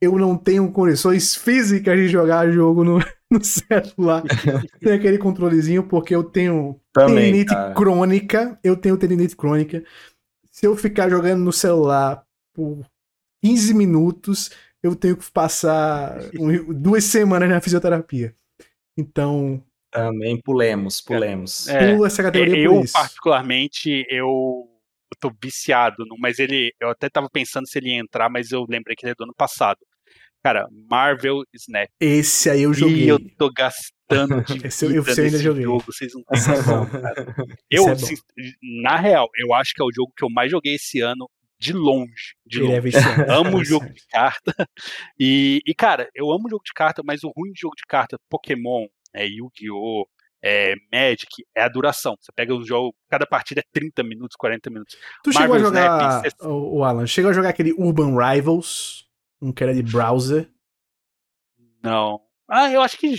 Eu 0.00 0.18
não 0.18 0.36
tenho 0.36 0.70
condições 0.72 1.34
físicas 1.34 1.96
de 1.96 2.08
jogar 2.08 2.50
jogo 2.50 2.82
no, 2.82 2.98
no 3.30 3.44
celular. 3.44 4.22
tem 4.80 4.94
aquele 4.94 5.18
controlezinho 5.18 5.82
porque 5.82 6.14
eu 6.14 6.24
tenho 6.24 6.80
Também, 6.92 7.16
tendinite 7.16 7.54
cara. 7.54 7.74
crônica. 7.74 8.58
Eu 8.64 8.76
tenho 8.76 8.96
tendinite 8.96 9.36
crônica. 9.36 9.84
Se 10.50 10.66
eu 10.66 10.74
ficar 10.74 11.10
jogando 11.10 11.42
no 11.42 11.52
celular 11.52 12.24
por 12.54 12.86
15 13.44 13.74
minutos, 13.74 14.50
eu 14.82 14.96
tenho 14.96 15.16
que 15.16 15.30
passar 15.30 16.18
um, 16.38 16.72
duas 16.72 17.04
semanas 17.04 17.48
na 17.48 17.60
fisioterapia. 17.60 18.34
Então, 18.96 19.62
também 19.96 20.40
pulemos, 20.40 21.00
pulemos. 21.00 21.68
É, 21.68 21.94
Pula 21.94 22.06
essa 22.06 22.22
categoria 22.22 22.64
eu, 22.64 22.82
particularmente, 22.92 24.04
eu, 24.10 24.26
eu 24.26 25.16
tô 25.18 25.32
viciado, 25.42 26.04
no, 26.06 26.16
mas 26.18 26.38
ele, 26.38 26.72
eu 26.80 26.90
até 26.90 27.08
tava 27.08 27.28
pensando 27.32 27.66
se 27.66 27.78
ele 27.78 27.88
ia 27.90 28.00
entrar, 28.00 28.28
mas 28.28 28.52
eu 28.52 28.66
lembrei 28.68 28.94
que 28.94 29.06
ele 29.06 29.12
é 29.12 29.14
do 29.14 29.24
ano 29.24 29.34
passado. 29.34 29.78
Cara, 30.44 30.68
Marvel 30.88 31.42
Snap. 31.54 31.88
Esse 31.98 32.50
aí 32.50 32.62
eu 32.62 32.74
joguei. 32.74 33.04
E 33.04 33.08
eu 33.08 33.18
tô 33.36 33.50
gastando 33.50 34.44
de 34.44 34.66
Esse 34.68 34.84
eu, 34.84 34.92
eu 34.92 35.04
ainda 35.04 35.38
joguei. 35.38 35.64
jogo, 35.64 35.84
vocês 35.86 36.12
não 36.14 36.22
têm 36.22 36.56
noção, 36.56 36.86
cara. 36.86 37.14
Eu, 37.68 37.88
é 37.88 37.92
assim, 37.92 38.14
na 38.82 38.96
real, 38.96 39.28
eu 39.36 39.52
acho 39.52 39.72
que 39.74 39.82
é 39.82 39.84
o 39.84 39.92
jogo 39.92 40.12
que 40.16 40.24
eu 40.24 40.30
mais 40.30 40.48
joguei 40.50 40.76
esse 40.76 41.00
ano 41.00 41.28
de 41.58 41.72
longe. 41.72 42.36
De 42.46 42.60
Ele 42.60 42.68
longe. 42.68 42.96
É 42.96 43.32
amo 43.32 43.58
o 43.58 43.64
jogo 43.64 43.86
de 43.92 44.06
carta. 44.08 44.54
E, 45.18 45.62
e, 45.66 45.74
cara, 45.74 46.08
eu 46.14 46.30
amo 46.30 46.48
jogo 46.48 46.62
de 46.62 46.72
carta, 46.74 47.02
mas 47.04 47.24
o 47.24 47.32
ruim 47.34 47.50
de 47.50 47.60
jogo 47.60 47.74
de 47.74 47.84
carta, 47.88 48.18
Pokémon, 48.28 48.86
é, 49.14 49.26
Yu-Gi-Oh!, 49.26 50.06
é, 50.42 50.74
Magic, 50.92 51.44
é 51.54 51.62
a 51.62 51.68
duração. 51.68 52.14
Você 52.20 52.30
pega 52.34 52.54
um 52.54 52.64
jogo, 52.64 52.94
cada 53.08 53.26
partida 53.26 53.60
é 53.60 53.64
30 53.72 54.02
minutos, 54.02 54.36
40 54.36 54.70
minutos. 54.70 54.96
Tu 55.24 55.30
Marvel 55.34 55.40
chegou 55.40 55.54
a 55.54 55.58
jogar, 55.58 56.26
Snap, 56.26 56.50
o, 56.50 56.78
o 56.78 56.84
Alan, 56.84 57.06
chegou 57.06 57.30
a 57.30 57.34
jogar 57.34 57.48
aquele 57.50 57.72
Urban 57.72 58.16
Rivals, 58.16 59.08
um 59.40 59.52
que 59.52 59.62
era 59.62 59.74
de 59.74 59.82
browser? 59.82 60.48
Não. 61.82 62.20
Ah, 62.48 62.70
eu 62.70 62.80
acho 62.80 62.96
que 62.96 63.12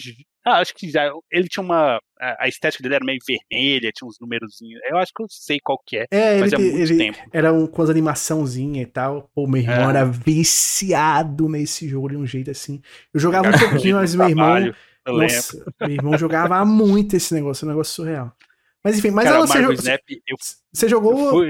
ah, 0.47 0.59
acho 0.59 0.73
que 0.73 0.89
já. 0.89 1.11
Ele 1.30 1.49
tinha 1.49 1.61
uma. 1.61 1.99
A 2.39 2.47
estética 2.47 2.81
dele 2.81 2.95
era 2.95 3.05
meio 3.05 3.19
vermelha, 3.27 3.91
tinha 3.93 4.07
uns 4.07 4.15
númerozinhos. 4.22 4.80
Eu 4.89 4.97
acho 4.97 5.11
que 5.14 5.22
eu 5.22 5.27
sei 5.30 5.59
qual 5.61 5.77
que 5.85 5.97
é. 5.97 6.05
É, 6.09 6.39
mas 6.39 6.53
ele, 6.53 6.69
é 6.69 6.72
muito 6.72 6.91
ele 6.91 6.97
tempo. 6.97 7.18
Era 7.34 7.51
um, 7.51 7.68
com 7.68 7.81
as 7.81 7.89
animaçãozinhas 7.89 8.88
e 8.88 8.89
tal. 8.89 9.30
Pô, 9.35 9.45
meu 9.45 9.61
irmão 9.61 9.88
é. 9.88 9.89
era 9.89 10.05
viciado 10.05 11.49
nesse 11.49 11.89
jogo 11.89 12.09
de 12.09 12.15
um 12.15 12.26
jeito 12.26 12.49
assim. 12.49 12.81
Eu 13.14 13.19
jogava 13.19 13.49
um 13.49 13.51
pouquinho, 13.59 13.97
mas 13.97 14.15
meu 14.15 14.30
irmão. 14.30 14.73
Eu 15.08 15.18
Nossa, 15.18 15.74
meu 15.82 15.92
irmão 15.92 16.18
jogava 16.18 16.64
muito 16.66 17.16
esse 17.16 17.34
negócio, 17.34 17.66
um 17.66 17.70
negócio 17.70 17.94
surreal. 17.94 18.36
Mas 18.84 19.00
enfim, 19.00 19.12
mas 19.12 19.26
Cara, 19.26 19.38
ela, 19.38 19.48
você, 19.48 19.60
jogou, 19.60 19.74
Snap, 19.74 20.02
eu, 20.28 20.38
você 20.72 20.90
jogou 20.90 21.44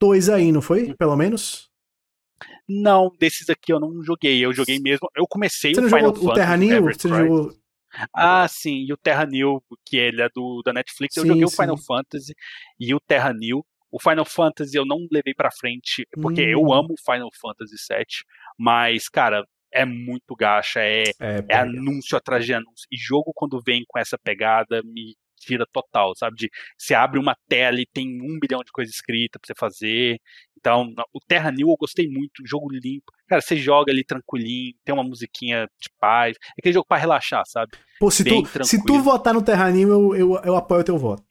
dois 0.00 0.28
aí, 0.28 0.52
não 0.52 0.60
foi? 0.60 0.94
Pelo 0.94 1.16
menos? 1.16 1.70
Não, 2.68 3.10
desses 3.18 3.48
aqui 3.48 3.72
eu 3.72 3.80
não 3.80 4.02
joguei. 4.02 4.44
Eu 4.44 4.52
joguei 4.52 4.78
mesmo. 4.80 5.08
Eu 5.16 5.26
comecei 5.28 5.74
você 5.74 5.80
o 5.80 5.88
Final 5.88 6.14
jogou 6.14 6.30
o 6.30 6.34
Terra 6.34 6.56
New? 6.56 6.82
Você 6.82 7.08
jogou... 7.08 7.52
Ah, 8.14 8.46
sim, 8.48 8.84
e 8.86 8.92
o 8.92 8.96
Terra 8.96 9.24
New, 9.24 9.62
que 9.84 9.96
ele 9.96 10.20
é 10.20 10.28
do 10.34 10.62
da 10.62 10.72
Netflix. 10.72 11.14
Sim, 11.14 11.20
eu 11.20 11.26
joguei 11.26 11.46
sim. 11.46 11.54
o 11.54 11.56
Final 11.56 11.78
Fantasy 11.78 12.34
e 12.78 12.94
o 12.94 13.00
Terra 13.00 13.32
New. 13.32 13.64
O 13.90 14.00
Final 14.00 14.24
Fantasy 14.24 14.76
eu 14.76 14.84
não 14.84 15.06
levei 15.10 15.32
pra 15.32 15.50
frente, 15.50 16.06
porque 16.20 16.42
hum. 16.42 16.48
eu 16.50 16.72
amo 16.72 16.92
o 16.92 17.12
Final 17.12 17.30
Fantasy 17.40 17.76
VII, 17.88 18.04
mas, 18.58 19.08
cara, 19.08 19.46
é 19.76 19.84
muito 19.84 20.34
gacha, 20.34 20.80
é, 20.80 21.04
é, 21.20 21.44
é 21.48 21.56
anúncio 21.56 22.16
atrás 22.16 22.44
de 22.44 22.54
anúncio. 22.54 22.86
E 22.90 22.96
jogo, 22.96 23.32
quando 23.34 23.60
vem 23.64 23.84
com 23.86 23.98
essa 23.98 24.16
pegada, 24.16 24.82
me 24.82 25.14
tira 25.38 25.66
total, 25.70 26.14
sabe? 26.16 26.36
De 26.36 26.50
você 26.76 26.94
abre 26.94 27.20
uma 27.20 27.36
tela 27.48 27.78
e 27.78 27.86
tem 27.86 28.20
um 28.22 28.38
bilhão 28.40 28.60
de 28.64 28.72
coisas 28.72 28.94
escritas 28.94 29.38
pra 29.40 29.46
você 29.46 29.54
fazer. 29.58 30.18
Então, 30.58 30.92
o 31.12 31.20
Terra 31.28 31.52
New 31.52 31.68
eu 31.68 31.76
gostei 31.78 32.08
muito, 32.08 32.46
jogo 32.46 32.68
limpo. 32.72 33.12
Cara, 33.28 33.40
você 33.42 33.54
joga 33.56 33.92
ali 33.92 34.02
tranquilinho, 34.02 34.74
tem 34.84 34.94
uma 34.94 35.04
musiquinha 35.04 35.66
de 35.80 35.88
paz. 36.00 36.36
É 36.40 36.54
aquele 36.58 36.72
jogo 36.72 36.86
para 36.88 37.00
relaxar, 37.00 37.42
sabe? 37.46 37.72
Pô, 38.00 38.10
se 38.10 38.24
tu, 38.24 38.64
se 38.64 38.82
tu 38.84 39.00
votar 39.00 39.34
no 39.34 39.42
Terra 39.42 39.70
New, 39.70 39.88
eu, 39.88 40.16
eu, 40.16 40.40
eu 40.42 40.56
apoio 40.56 40.80
o 40.80 40.84
teu 40.84 40.98
voto. 40.98 41.24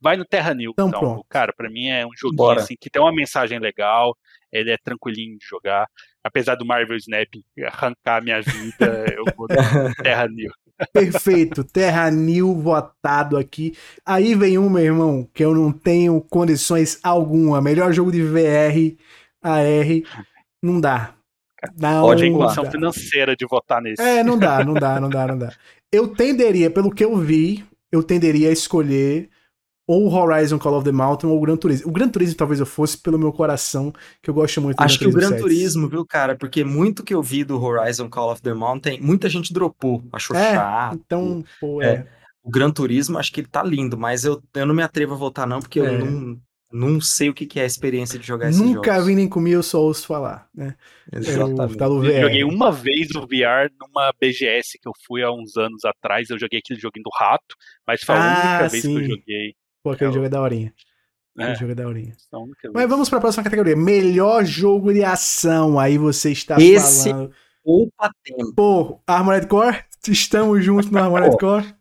Vai 0.00 0.16
no 0.16 0.24
Terra 0.24 0.54
New. 0.54 0.72
Então, 0.72 0.88
então 0.88 1.24
cara, 1.28 1.52
para 1.52 1.68
mim 1.68 1.88
é 1.88 2.06
um 2.06 2.10
joguinho 2.16 2.50
assim, 2.50 2.74
que 2.80 2.88
tem 2.88 3.02
uma 3.02 3.12
mensagem 3.12 3.58
legal, 3.58 4.16
ele 4.52 4.70
é 4.70 4.76
tranquilinho 4.76 5.38
de 5.38 5.46
jogar. 5.46 5.86
Apesar 6.22 6.54
do 6.54 6.66
Marvel 6.66 6.96
Snap 6.96 7.28
arrancar 7.66 8.22
minha 8.22 8.40
vida, 8.40 9.06
eu 9.16 9.24
vou 9.36 9.48
Terra 10.02 10.28
New. 10.28 10.50
Perfeito, 10.92 11.64
Terra 11.64 12.10
New 12.10 12.54
votado 12.54 13.36
aqui. 13.36 13.76
Aí 14.06 14.34
vem 14.34 14.58
um, 14.58 14.70
meu 14.70 14.84
irmão, 14.84 15.28
que 15.34 15.44
eu 15.44 15.54
não 15.54 15.72
tenho 15.72 16.20
condições 16.20 17.00
alguma. 17.02 17.60
Melhor 17.60 17.92
jogo 17.92 18.12
de 18.12 18.22
VR, 18.22 18.96
AR, 19.42 20.22
não 20.62 20.80
dá. 20.80 21.14
Não 21.76 22.02
Pode 22.02 22.24
a 22.24 22.30
condição 22.30 22.70
financeira 22.70 23.34
de 23.34 23.44
votar 23.44 23.82
nesse. 23.82 24.00
É, 24.00 24.22
não 24.22 24.38
dá, 24.38 24.64
não 24.64 24.74
dá, 24.74 24.98
não 25.00 25.08
dá, 25.08 25.26
não 25.26 25.38
dá. 25.38 25.52
Eu 25.90 26.06
tenderia, 26.08 26.70
pelo 26.70 26.90
que 26.90 27.04
eu 27.04 27.16
vi, 27.16 27.64
eu 27.90 28.02
tenderia 28.02 28.50
a 28.50 28.52
escolher 28.52 29.28
ou 29.88 30.12
Horizon 30.12 30.58
Call 30.58 30.74
of 30.74 30.84
the 30.84 30.92
Mountain 30.92 31.30
ou 31.30 31.38
o 31.38 31.40
Gran 31.40 31.56
Turismo. 31.56 31.88
O 31.88 31.92
Gran 31.92 32.10
Turismo 32.10 32.36
talvez 32.36 32.60
eu 32.60 32.66
fosse 32.66 32.98
pelo 32.98 33.18
meu 33.18 33.32
coração, 33.32 33.90
que 34.22 34.28
eu 34.28 34.34
gosto 34.34 34.60
muito 34.60 34.76
do 34.76 34.84
Acho 34.84 34.98
Gran 34.98 35.08
que 35.08 35.16
o 35.16 35.18
Gran 35.18 35.28
7. 35.30 35.40
Turismo, 35.40 35.88
viu, 35.88 36.04
cara? 36.04 36.36
Porque 36.36 36.62
muito 36.62 37.02
que 37.02 37.14
eu 37.14 37.22
vi 37.22 37.42
do 37.42 37.60
Horizon 37.60 38.10
Call 38.10 38.30
of 38.30 38.42
the 38.42 38.52
Mountain, 38.52 39.00
muita 39.00 39.30
gente 39.30 39.50
dropou, 39.50 40.04
achou 40.12 40.36
é, 40.36 40.52
chato. 40.52 40.94
Então, 40.94 41.42
pô, 41.58 41.80
é. 41.80 41.86
é. 41.86 42.06
O 42.42 42.50
Gran 42.50 42.70
Turismo, 42.70 43.18
acho 43.18 43.32
que 43.32 43.40
ele 43.40 43.48
tá 43.48 43.62
lindo, 43.62 43.96
mas 43.96 44.24
eu, 44.24 44.42
eu 44.54 44.66
não 44.66 44.74
me 44.74 44.82
atrevo 44.82 45.14
a 45.14 45.16
voltar 45.16 45.46
não, 45.46 45.58
porque 45.58 45.80
é. 45.80 45.86
eu 45.86 46.04
não, 46.04 46.40
não 46.70 47.00
sei 47.00 47.30
o 47.30 47.34
que 47.34 47.58
é 47.58 47.62
a 47.62 47.66
experiência 47.66 48.18
de 48.18 48.26
jogar 48.26 48.50
esse 48.50 48.58
jogo. 48.58 48.74
Nunca 48.74 49.00
vi 49.00 49.14
nem 49.14 49.26
comi, 49.26 49.52
eu 49.52 49.62
só 49.62 49.80
ouço 49.80 50.06
falar, 50.06 50.48
né? 50.54 50.76
Exatamente. 51.10 51.80
Eu, 51.80 52.04
eu 52.04 52.22
joguei 52.22 52.44
uma 52.44 52.70
vez 52.70 53.08
o 53.14 53.22
VR 53.22 53.72
numa 53.80 54.12
BGS 54.20 54.78
que 54.78 54.86
eu 54.86 54.92
fui 55.06 55.22
há 55.22 55.32
uns 55.32 55.56
anos 55.56 55.82
atrás, 55.86 56.28
eu 56.28 56.38
joguei 56.38 56.58
aquele 56.58 56.78
joguinho 56.78 57.04
do 57.04 57.10
rato, 57.18 57.56
mas 57.86 58.02
foi 58.02 58.16
a 58.16 58.18
ah, 58.18 58.58
única 58.58 58.68
vez 58.68 58.82
que 58.82 58.92
eu 58.94 59.04
joguei. 59.04 59.54
Pô, 59.88 59.92
aquele 59.92 60.10
é, 60.10 60.12
jogo 60.12 60.26
é 60.26 60.28
daorinha. 60.28 60.74
É. 61.38 61.54
jogo 61.54 61.72
é 61.72 61.74
daorinha. 61.74 62.12
Mas 62.74 62.88
vamos 62.88 63.08
para 63.08 63.18
a 63.18 63.20
próxima 63.20 63.44
categoria. 63.44 63.74
Melhor 63.74 64.44
jogo 64.44 64.92
de 64.92 65.02
ação. 65.02 65.78
Aí 65.78 65.96
você 65.96 66.30
está 66.30 66.56
Esse 66.60 67.10
falando. 67.10 67.32
Poupa 67.64 68.10
tempo. 68.22 68.52
Pô, 68.54 69.00
Armored 69.06 69.46
Core? 69.46 69.78
Estamos 70.06 70.62
juntos 70.64 70.90
no 70.90 70.98
Armored 70.98 71.36
Core? 71.38 71.74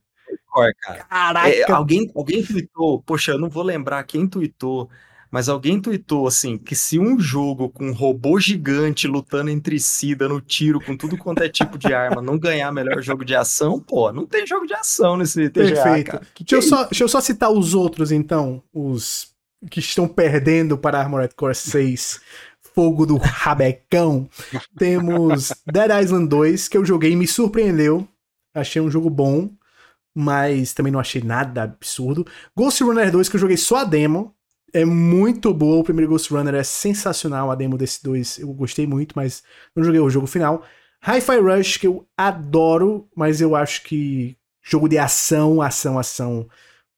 Core, 0.49 0.73
cara. 0.75 1.03
Caraca. 1.03 1.49
É, 1.49 1.71
alguém, 1.71 2.09
alguém 2.15 2.45
tweetou, 2.45 3.01
poxa, 3.01 3.31
eu 3.31 3.39
não 3.39 3.49
vou 3.49 3.63
lembrar 3.63 4.03
quem 4.03 4.27
tweetou, 4.27 4.89
mas 5.32 5.49
alguém 5.49 5.80
tweetou 5.80 6.28
assim, 6.28 6.58
que 6.58 6.76
se 6.76 6.98
um 6.98 7.20
jogo 7.20 7.70
com 7.70 7.88
um 7.88 7.94
robô 7.94 8.40
gigante 8.40 9.08
lutando 9.08 9.49
entre 9.49 9.80
si, 9.80 10.16
dando 10.16 10.40
tiro 10.41 10.80
com 10.80 10.95
tudo 10.95 11.18
quanto 11.18 11.44
é 11.44 11.49
tipo 11.49 11.78
de 11.78 11.94
arma, 11.94 12.22
não 12.22 12.38
ganhar 12.38 12.72
melhor 12.72 13.02
jogo 13.02 13.26
de 13.26 13.36
ação, 13.36 13.80
pô, 13.80 14.12
não 14.12 14.26
tem 14.26 14.45
jogo 14.45 14.66
de 14.66 14.74
ação 14.74 15.18
nesse 15.18 15.49
TGA, 15.49 15.74
Perfeito. 15.74 16.12
Cara. 16.12 16.28
Que 16.34 16.44
deixa, 16.44 16.45
que 16.45 16.56
eu 16.56 16.60
é 16.60 16.62
só, 16.62 16.84
deixa 16.86 17.04
eu 17.04 17.10
só 17.10 17.22
citar 17.22 17.52
os 17.52 17.74
outros, 17.74 18.12
então, 18.12 18.64
os 18.74 19.36
que 19.70 19.80
estão 19.80 20.08
perdendo 20.08 20.78
para 20.78 20.99
Armored 20.99 21.34
Core 21.36 21.56
6. 21.56 22.22
Fogo 22.74 23.06
do 23.08 23.18
Rabecão. 23.18 24.30
Temos 24.78 25.52
Dead 25.66 26.04
Island 26.04 26.28
2, 26.30 26.68
que 26.68 26.78
eu 26.78 26.86
joguei 26.86 27.12
e 27.12 27.16
me 27.16 27.28
surpreendeu. 27.28 28.08
Achei 28.54 28.80
um 28.82 28.91
jogo 28.91 29.10
bom, 29.10 29.49
mas 30.16 30.74
também 30.74 30.91
não 30.91 30.99
achei 30.99 31.22
nada 31.22 31.64
absurdo. 31.64 32.26
Ghost 32.56 32.84
Runner 32.84 33.12
2, 33.12 33.30
que 33.30 33.36
eu 33.36 33.40
joguei 33.40 33.58
só 33.58 33.78
a 33.78 33.84
demo, 33.84 34.36
é 34.82 34.86
muito 34.86 35.54
boa. 35.54 35.80
O 35.80 35.84
primeiro 35.84 36.10
Ghost 36.10 36.32
Runner 36.32 36.56
é 36.56 36.64
sensacional. 36.64 37.49
A 37.49 37.56
demo 37.56 37.78
desse 37.78 38.04
dois 38.04 38.38
eu 38.38 38.54
gostei 38.54 38.86
muito, 38.86 39.14
mas 39.16 39.44
não 39.76 39.84
joguei 39.84 39.99
o 39.99 40.10
jogo 40.10 40.28
final. 40.28 40.66
Hi-Fi 41.02 41.40
Rush, 41.40 41.78
que 41.78 41.88
eu 41.88 42.08
adoro, 42.18 43.10
mas 43.16 43.41
eu 43.41 43.56
acho 43.56 43.84
que 43.84 44.38
jogo 44.62 44.88
de 44.88 44.98
ação, 44.98 45.62
ação, 45.62 45.98
ação, 45.98 46.49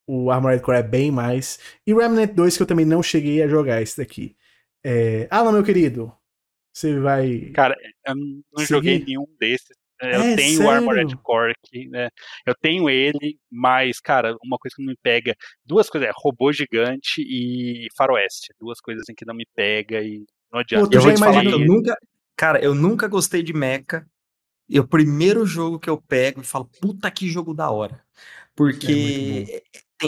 o 0.08 0.32
Armored 0.32 0.64
Core 0.64 0.78
é 0.78 0.84
bem 0.84 1.12
mais. 1.12 1.60
E 1.86 1.94
Remnant 1.94 2.34
2, 2.34 2.58
que 2.58 2.64
eu 2.64 2.68
também 2.68 2.86
não 2.86 3.04
cheguei 3.04 3.44
a 3.44 3.48
jogar 3.48 3.82
esse 3.82 3.98
daqui. 3.98 4.36
É... 4.84 5.28
Alan, 5.30 5.52
meu 5.52 5.64
querido, 5.64 6.12
você 6.74 7.00
vai. 7.00 7.52
Cara, 7.54 7.76
eu 8.08 8.16
não 8.16 8.44
seguir? 8.58 8.68
joguei 8.68 9.06
nenhum 9.06 9.28
desses. 9.40 9.78
É, 10.02 10.16
eu 10.16 10.22
é, 10.22 10.36
tenho 10.36 10.58
sério? 10.58 10.66
o 10.66 10.70
Armored 10.70 11.18
Core 11.18 11.54
aqui, 11.64 11.88
né? 11.90 12.10
Eu 12.46 12.56
tenho 12.56 12.90
ele, 12.90 13.38
mas, 13.52 14.00
cara, 14.00 14.36
uma 14.44 14.58
coisa 14.58 14.76
que 14.76 14.82
não 14.82 14.92
me 14.92 14.98
pega. 15.02 15.36
Duas 15.66 15.90
coisas, 15.90 16.10
é 16.10 16.12
robô 16.16 16.52
gigante 16.54 17.22
e 17.22 17.88
faroeste. 17.98 18.54
Duas 18.60 18.80
coisas 18.80 19.04
assim 19.04 19.14
que 19.14 19.26
não 19.26 19.36
me 19.36 19.46
pega 19.56 20.02
e 20.02 20.26
não 20.52 20.60
adianta. 20.60 20.90
Pô, 20.90 20.96
eu 20.96 21.02
vou 21.02 21.14
te 21.14 21.20
falar 21.20 21.42
que 21.42 21.48
eu 21.52 21.60
nunca. 21.60 21.96
Cara, 22.36 22.60
eu 22.64 22.74
nunca 22.74 23.08
gostei 23.08 23.44
de 23.44 23.54
mecha. 23.54 24.06
E 24.70 24.80
o 24.80 24.88
primeiro 24.88 25.46
jogo 25.48 25.80
que 25.80 25.90
eu 25.90 26.00
pego 26.00 26.42
e 26.42 26.46
falo, 26.46 26.70
puta 26.80 27.10
que 27.10 27.28
jogo 27.28 27.56
da 27.56 27.72
hora. 27.72 28.04
Porque 28.56 28.86
é 28.86 28.90
tem, 28.92 29.62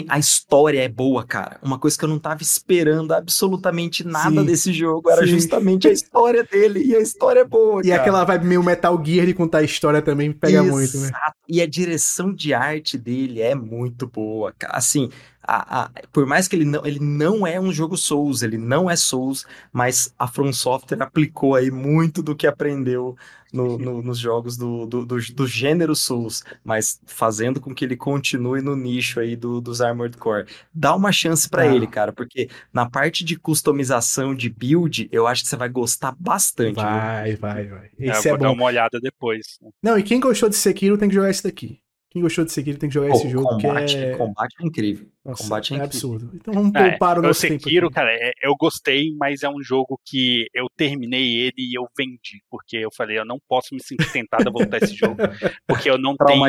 a 0.08 0.18
história 0.18 0.80
é 0.80 0.88
boa, 0.88 1.24
cara. 1.24 1.58
Uma 1.62 1.78
coisa 1.78 1.98
que 1.98 2.04
eu 2.04 2.08
não 2.08 2.18
tava 2.18 2.42
esperando 2.42 3.12
absolutamente 3.12 4.06
nada 4.06 4.40
sim, 4.40 4.46
desse 4.46 4.72
jogo 4.72 5.10
era 5.10 5.22
sim. 5.22 5.28
justamente 5.28 5.86
a 5.86 5.92
história 5.92 6.42
dele. 6.42 6.82
E 6.82 6.96
a 6.96 7.00
história 7.00 7.40
é 7.40 7.44
boa. 7.44 7.82
E 7.84 7.88
cara. 7.88 8.00
aquela 8.00 8.24
vibe 8.24 8.46
meio 8.46 8.62
Metal 8.62 9.02
Gear 9.04 9.26
de 9.26 9.34
contar 9.34 9.58
a 9.58 9.62
história 9.62 10.00
também 10.00 10.32
pega 10.32 10.58
Exato. 10.58 10.70
muito, 10.70 10.98
né? 10.98 11.10
E 11.46 11.60
a 11.60 11.66
direção 11.66 12.32
de 12.32 12.54
arte 12.54 12.96
dele 12.96 13.42
é 13.42 13.54
muito 13.54 14.06
boa. 14.06 14.54
Assim, 14.68 15.10
a, 15.42 15.82
a, 15.82 15.90
por 16.12 16.26
mais 16.26 16.46
que 16.46 16.56
ele 16.56 16.64
não, 16.64 16.86
ele 16.86 17.00
não 17.00 17.46
é 17.46 17.60
um 17.60 17.72
jogo 17.72 17.96
Souls, 17.96 18.42
ele 18.42 18.56
não 18.56 18.88
é 18.88 18.96
Souls, 18.96 19.44
mas 19.72 20.14
a 20.18 20.26
From 20.26 20.52
Software 20.52 21.02
aplicou 21.02 21.54
aí 21.54 21.70
muito 21.70 22.22
do 22.22 22.34
que 22.34 22.46
aprendeu 22.46 23.16
no, 23.52 23.76
no, 23.76 24.02
nos 24.02 24.18
jogos 24.18 24.56
do, 24.56 24.86
do, 24.86 25.04
do, 25.04 25.18
do, 25.18 25.46
gênero 25.46 25.94
Souls, 25.94 26.44
mas 26.64 27.00
fazendo 27.06 27.60
com 27.60 27.74
que 27.74 27.84
ele 27.84 27.96
continue 27.96 28.62
no 28.62 28.74
nicho 28.76 29.20
aí 29.20 29.36
do, 29.36 29.60
dos 29.60 29.80
Armored 29.80 30.16
Core. 30.16 30.46
Dá 30.72 30.94
uma 30.94 31.12
chance 31.12 31.48
para 31.48 31.62
ah. 31.62 31.74
ele, 31.74 31.86
cara, 31.86 32.12
porque 32.12 32.48
na 32.72 32.88
parte 32.88 33.24
de 33.24 33.36
customização 33.36 34.34
de 34.34 34.48
build, 34.48 35.08
eu 35.10 35.26
acho 35.26 35.42
que 35.42 35.48
você 35.48 35.56
vai 35.56 35.68
gostar 35.68 36.14
bastante. 36.18 36.76
Vai, 36.76 37.30
viu? 37.30 37.38
vai, 37.38 37.66
vai. 37.66 37.90
Esse 37.98 38.28
é, 38.28 38.30
é 38.30 38.36
vou 38.36 38.46
é 38.46 38.48
dar 38.48 38.52
uma 38.52 38.64
olhada 38.64 39.00
depois. 39.00 39.58
Não, 39.82 39.98
e 39.98 40.02
quem 40.02 40.20
gostou 40.20 40.48
de 40.48 40.56
Sekiro 40.56 40.96
tem 40.96 41.08
que 41.08 41.14
jogar 41.14 41.30
esse 41.30 41.42
daqui. 41.42 41.81
Quem 42.12 42.20
gostou 42.20 42.44
de 42.44 42.52
Sekiro 42.52 42.76
tem 42.76 42.90
que 42.90 42.94
jogar 42.94 43.08
Pô, 43.08 43.16
esse 43.16 43.30
jogo. 43.30 43.48
Combate, 43.48 43.96
que 43.96 44.04
é... 44.04 44.16
combate 44.18 44.54
é 44.60 44.66
incrível. 44.66 45.06
Nossa, 45.24 45.44
combate 45.44 45.72
é, 45.72 45.78
é 45.78 45.80
absurdo. 45.80 46.30
Então 46.34 46.52
vamos 46.52 46.74
é, 46.74 46.90
poupar 46.90 47.16
é, 47.16 47.18
o 47.18 47.22
nosso 47.22 47.40
Sekiro, 47.40 47.58
tempo. 47.58 47.70
Sekiro, 47.70 47.90
cara, 47.90 48.12
é, 48.12 48.32
eu 48.42 48.54
gostei, 48.54 49.14
mas 49.16 49.42
é 49.42 49.48
um 49.48 49.62
jogo 49.62 49.98
que 50.04 50.46
eu 50.52 50.66
terminei 50.76 51.40
ele 51.40 51.54
e 51.56 51.78
eu 51.78 51.86
vendi. 51.96 52.42
Porque 52.50 52.76
eu 52.76 52.90
falei, 52.94 53.18
eu 53.18 53.24
não 53.24 53.38
posso 53.48 53.74
me 53.74 53.82
sentir 53.82 54.12
tentado 54.12 54.46
a 54.46 54.52
voltar 54.52 54.82
esse 54.82 54.94
jogo. 54.94 55.16
Porque 55.66 55.88
eu 55.88 55.96
não 55.96 56.14
tenho 56.14 56.42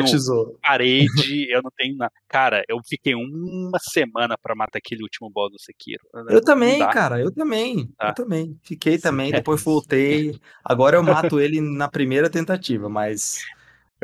parede, 0.60 1.50
eu 1.50 1.62
não 1.62 1.70
tenho 1.74 1.96
nada. 1.96 2.12
Cara, 2.28 2.62
eu 2.68 2.78
fiquei 2.86 3.14
uma 3.14 3.78
semana 3.78 4.36
para 4.36 4.54
matar 4.54 4.76
aquele 4.76 5.02
último 5.02 5.30
boss 5.30 5.50
do 5.50 5.58
Sekiro. 5.58 6.04
Eu 6.28 6.44
também, 6.44 6.78
cara, 6.90 7.18
eu 7.18 7.32
também. 7.32 7.88
Eu 8.02 8.12
também. 8.12 8.58
Fiquei 8.62 8.98
também, 8.98 9.32
depois 9.32 9.62
voltei. 9.62 10.38
Agora 10.62 10.98
eu 10.98 11.02
mato 11.02 11.40
ele 11.40 11.58
na 11.62 11.88
primeira 11.88 12.28
tentativa, 12.28 12.86
mas. 12.86 13.38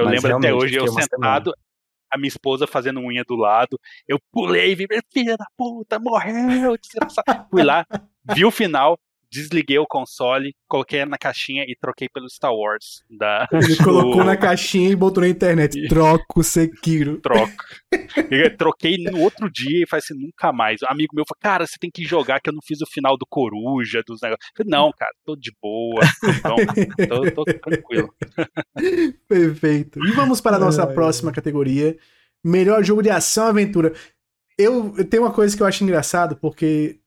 Eu 0.01 0.07
Mas 0.07 0.23
lembro 0.23 0.39
até 0.39 0.55
hoje, 0.55 0.77
eu 0.77 0.89
sentado, 0.89 1.53
a 2.11 2.19
minha 2.19 2.29
esposa 2.29 2.67
fazendo 2.67 3.01
unha 3.01 3.23
do 3.25 3.37
lado, 3.37 3.79
eu 4.09 4.19
pulei, 4.33 4.75
vi, 4.75 4.87
filha 5.13 5.37
da 5.37 5.47
puta, 5.57 5.99
morreu, 5.99 6.77
Fui 7.51 7.63
lá, 7.63 7.87
vi 8.35 8.45
o 8.45 8.51
final, 8.51 8.99
desliguei 9.31 9.79
o 9.79 9.87
console, 9.87 10.55
coloquei 10.69 11.05
na 11.05 11.17
caixinha 11.17 11.65
e 11.67 11.77
troquei 11.81 12.09
pelo 12.09 12.29
Star 12.29 12.53
Wars. 12.53 13.03
Da, 13.09 13.47
Ele 13.53 13.77
colocou 13.83 14.25
na 14.25 14.37
caixinha 14.37 14.91
e 14.91 14.97
botou 14.97 15.23
na 15.23 15.29
internet. 15.29 15.89
Troco 15.89 16.43
Sekiro. 16.43 17.21
Troco. 17.21 17.53
Eu 18.31 18.57
troquei 18.57 18.97
no 18.99 19.21
outro 19.21 19.51
dia 19.51 19.85
e 19.85 19.87
falei 19.87 20.03
assim, 20.05 20.15
nunca 20.15 20.53
mais. 20.53 20.83
Um 20.83 20.91
amigo 20.91 21.15
meu 21.15 21.25
falou, 21.27 21.39
cara, 21.41 21.67
você 21.67 21.77
tem 21.79 21.91
que 21.91 22.05
jogar 22.05 22.41
que 22.41 22.51
eu 22.51 22.55
não 22.55 22.63
fiz 22.63 22.81
o 22.81 22.87
final 22.87 23.17
do 23.17 23.27
Coruja, 23.29 24.03
dos 24.07 24.21
negócios. 24.21 24.51
Eu 24.51 24.65
falei, 24.65 24.71
não, 24.71 24.93
cara, 24.93 25.13
tô 25.25 25.37
de 25.37 25.53
boa. 25.61 26.01
Então, 26.25 27.25
tô, 27.35 27.45
tô 27.45 27.45
tranquilo. 27.59 28.13
Perfeito. 29.29 30.05
E 30.05 30.13
vamos 30.13 30.41
para 30.41 30.57
a 30.57 30.61
nossa 30.61 30.87
próxima 30.87 31.33
categoria. 31.33 31.97
Melhor 32.45 32.83
jogo 32.83 33.03
de 33.03 33.11
ação 33.11 33.47
aventura. 33.47 33.93
Eu, 34.59 34.95
eu 34.97 35.05
tenho 35.05 35.23
uma 35.23 35.33
coisa 35.33 35.57
que 35.57 35.63
eu 35.63 35.67
acho 35.67 35.85
engraçado, 35.85 36.37
porque 36.37 37.00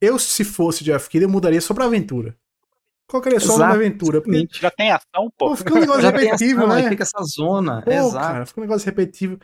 eu, 0.00 0.18
se 0.18 0.44
fosse 0.44 0.84
Jeff 0.84 1.08
Kidd, 1.08 1.24
eu 1.24 1.28
mudaria 1.28 1.60
só 1.60 1.74
pra 1.74 1.86
aventura. 1.86 2.36
Colocaria 3.08 3.40
só 3.40 3.56
uma 3.56 3.70
aventura. 3.70 4.20
Porque... 4.20 4.46
Já 4.52 4.70
tem 4.70 4.90
ação, 4.90 5.32
pô. 5.36 5.48
pô 5.48 5.56
fica 5.56 5.74
um 5.74 5.80
negócio 5.80 6.02
Já 6.02 6.10
repetitivo, 6.10 6.64
ação, 6.64 6.76
né? 6.76 6.88
Fica 6.90 7.02
essa 7.02 7.22
zona. 7.24 7.82
Pô, 7.82 7.90
Exato. 7.90 8.26
cara, 8.26 8.46
fica 8.46 8.60
um 8.60 8.64
negócio 8.64 8.86
repetitivo. 8.86 9.38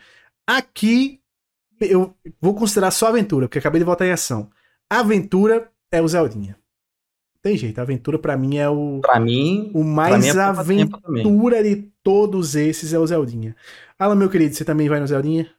Aqui, 0.47 1.19
eu 1.81 2.15
vou 2.39 2.53
considerar 2.53 2.91
só 2.91 3.07
aventura, 3.07 3.47
porque 3.47 3.57
acabei 3.57 3.79
de 3.79 3.85
voltar 3.85 4.05
em 4.05 4.11
ação. 4.11 4.49
Aventura 4.89 5.71
é 5.91 6.01
o 6.01 6.07
Zeldinha. 6.07 6.57
Tem 7.41 7.57
jeito, 7.57 7.79
a 7.79 7.81
aventura 7.81 8.17
para 8.19 8.37
mim 8.37 8.57
é 8.57 8.69
o. 8.69 8.99
Pra 9.01 9.19
mim. 9.19 9.71
O 9.73 9.83
mais 9.83 10.23
mim 10.23 10.39
é 10.39 10.41
aventura 10.41 11.63
de 11.63 11.91
todos 12.03 12.55
esses 12.55 12.93
é 12.93 12.99
o 12.99 13.05
Zeldinha. 13.05 13.55
Alan, 13.97 14.15
meu 14.15 14.29
querido, 14.29 14.55
você 14.55 14.63
também 14.63 14.87
vai 14.87 14.99
no 14.99 15.07
Zeldinha? 15.07 15.49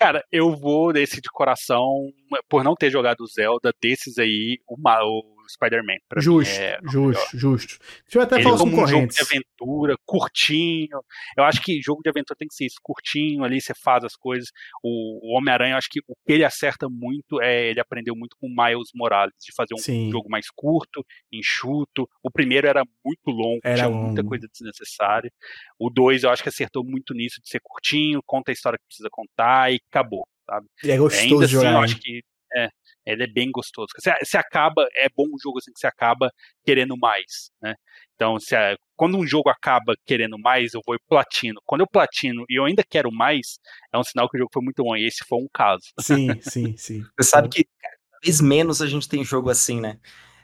Cara, 0.00 0.24
eu 0.32 0.56
vou 0.56 0.94
desse 0.94 1.20
de 1.20 1.28
coração, 1.28 2.10
por 2.48 2.64
não 2.64 2.74
ter 2.74 2.90
jogado 2.90 3.26
Zelda, 3.26 3.70
desses 3.82 4.16
aí, 4.16 4.58
o, 4.66 4.74
o 4.74 5.29
Spider-Man. 5.50 5.98
Justo, 6.18 6.60
é, 6.60 6.78
justo, 6.84 7.38
justo. 7.38 7.78
Deixa 8.04 8.18
eu 8.18 8.22
até 8.22 8.36
Ele 8.36 8.44
falar 8.44 8.58
concorrentes. 8.58 8.94
Um 8.94 8.98
jogo 8.98 9.12
de 9.12 9.20
aventura, 9.20 9.94
curtinho. 10.04 11.00
Eu 11.36 11.44
acho 11.44 11.60
que 11.60 11.80
jogo 11.82 12.02
de 12.02 12.10
aventura 12.10 12.36
tem 12.38 12.48
que 12.48 12.54
ser 12.54 12.66
isso, 12.66 12.76
curtinho, 12.82 13.44
ali 13.44 13.60
você 13.60 13.74
faz 13.74 14.04
as 14.04 14.16
coisas. 14.16 14.50
O, 14.82 15.36
Homem-Aranha, 15.36 15.74
eu 15.74 15.78
acho 15.78 15.88
que 15.90 16.00
o 16.08 16.14
que 16.26 16.32
ele 16.32 16.44
acerta 16.44 16.88
muito 16.88 17.40
é 17.40 17.68
ele 17.70 17.80
aprendeu 17.80 18.14
muito 18.16 18.36
com 18.40 18.48
Miles 18.48 18.90
Morales, 18.94 19.34
de 19.40 19.52
fazer 19.54 19.74
um 19.74 19.78
Sim. 19.78 20.10
jogo 20.10 20.28
mais 20.28 20.46
curto, 20.54 21.04
enxuto. 21.32 22.08
O 22.22 22.30
primeiro 22.30 22.66
era 22.66 22.84
muito 23.04 23.30
longo, 23.30 23.60
era 23.62 23.76
tinha 23.76 23.88
longo. 23.88 24.06
muita 24.06 24.24
coisa 24.24 24.48
desnecessária. 24.48 25.30
O 25.78 25.90
dois 25.90 26.22
eu 26.22 26.30
acho 26.30 26.42
que 26.42 26.48
acertou 26.48 26.84
muito 26.84 27.14
nisso 27.14 27.40
de 27.42 27.48
ser 27.48 27.60
curtinho, 27.62 28.22
conta 28.24 28.50
a 28.50 28.54
história 28.54 28.78
que 28.78 28.86
precisa 28.86 29.08
contar 29.10 29.72
e 29.72 29.80
acabou. 29.90 30.26
Sabe? 30.46 30.66
E 30.82 30.90
é 30.90 30.96
gostoso 30.96 31.22
Ainda 31.24 31.44
assim, 31.44 31.54
jogar. 31.54 31.72
eu 31.72 31.78
acho 31.78 31.96
que 32.00 32.22
é, 32.54 32.68
Ele 33.06 33.24
é 33.24 33.26
bem 33.26 33.50
gostoso. 33.50 33.88
Você, 33.98 34.12
você 34.22 34.38
acaba, 34.38 34.86
é 34.96 35.08
bom 35.14 35.24
um 35.24 35.38
jogo 35.42 35.58
assim 35.58 35.72
que 35.72 35.80
você 35.80 35.86
acaba 35.86 36.30
querendo 36.64 36.96
mais, 36.96 37.50
né? 37.62 37.74
Então, 38.14 38.38
se 38.38 38.54
a, 38.54 38.76
quando 38.96 39.16
um 39.16 39.26
jogo 39.26 39.48
acaba 39.48 39.94
querendo 40.04 40.38
mais, 40.38 40.74
eu 40.74 40.80
vou 40.86 40.94
e 40.94 40.98
platino. 41.08 41.60
Quando 41.64 41.80
eu 41.80 41.86
platino 41.90 42.44
e 42.50 42.58
eu 42.58 42.64
ainda 42.64 42.84
quero 42.88 43.10
mais, 43.10 43.58
é 43.92 43.98
um 43.98 44.04
sinal 44.04 44.28
que 44.28 44.36
o 44.36 44.40
jogo 44.40 44.50
foi 44.52 44.62
muito 44.62 44.82
bom. 44.84 44.94
E 44.96 45.06
esse 45.06 45.24
foi 45.26 45.38
um 45.38 45.48
caso. 45.52 45.84
Sim, 45.98 46.28
sim, 46.42 46.76
sim. 46.76 47.04
Você 47.18 47.30
sabe 47.30 47.48
que 47.48 47.64
cada 47.64 48.18
vez 48.22 48.40
menos 48.40 48.82
a 48.82 48.86
gente 48.86 49.08
tem 49.08 49.24
jogo 49.24 49.48
assim, 49.48 49.80
né? 49.80 49.98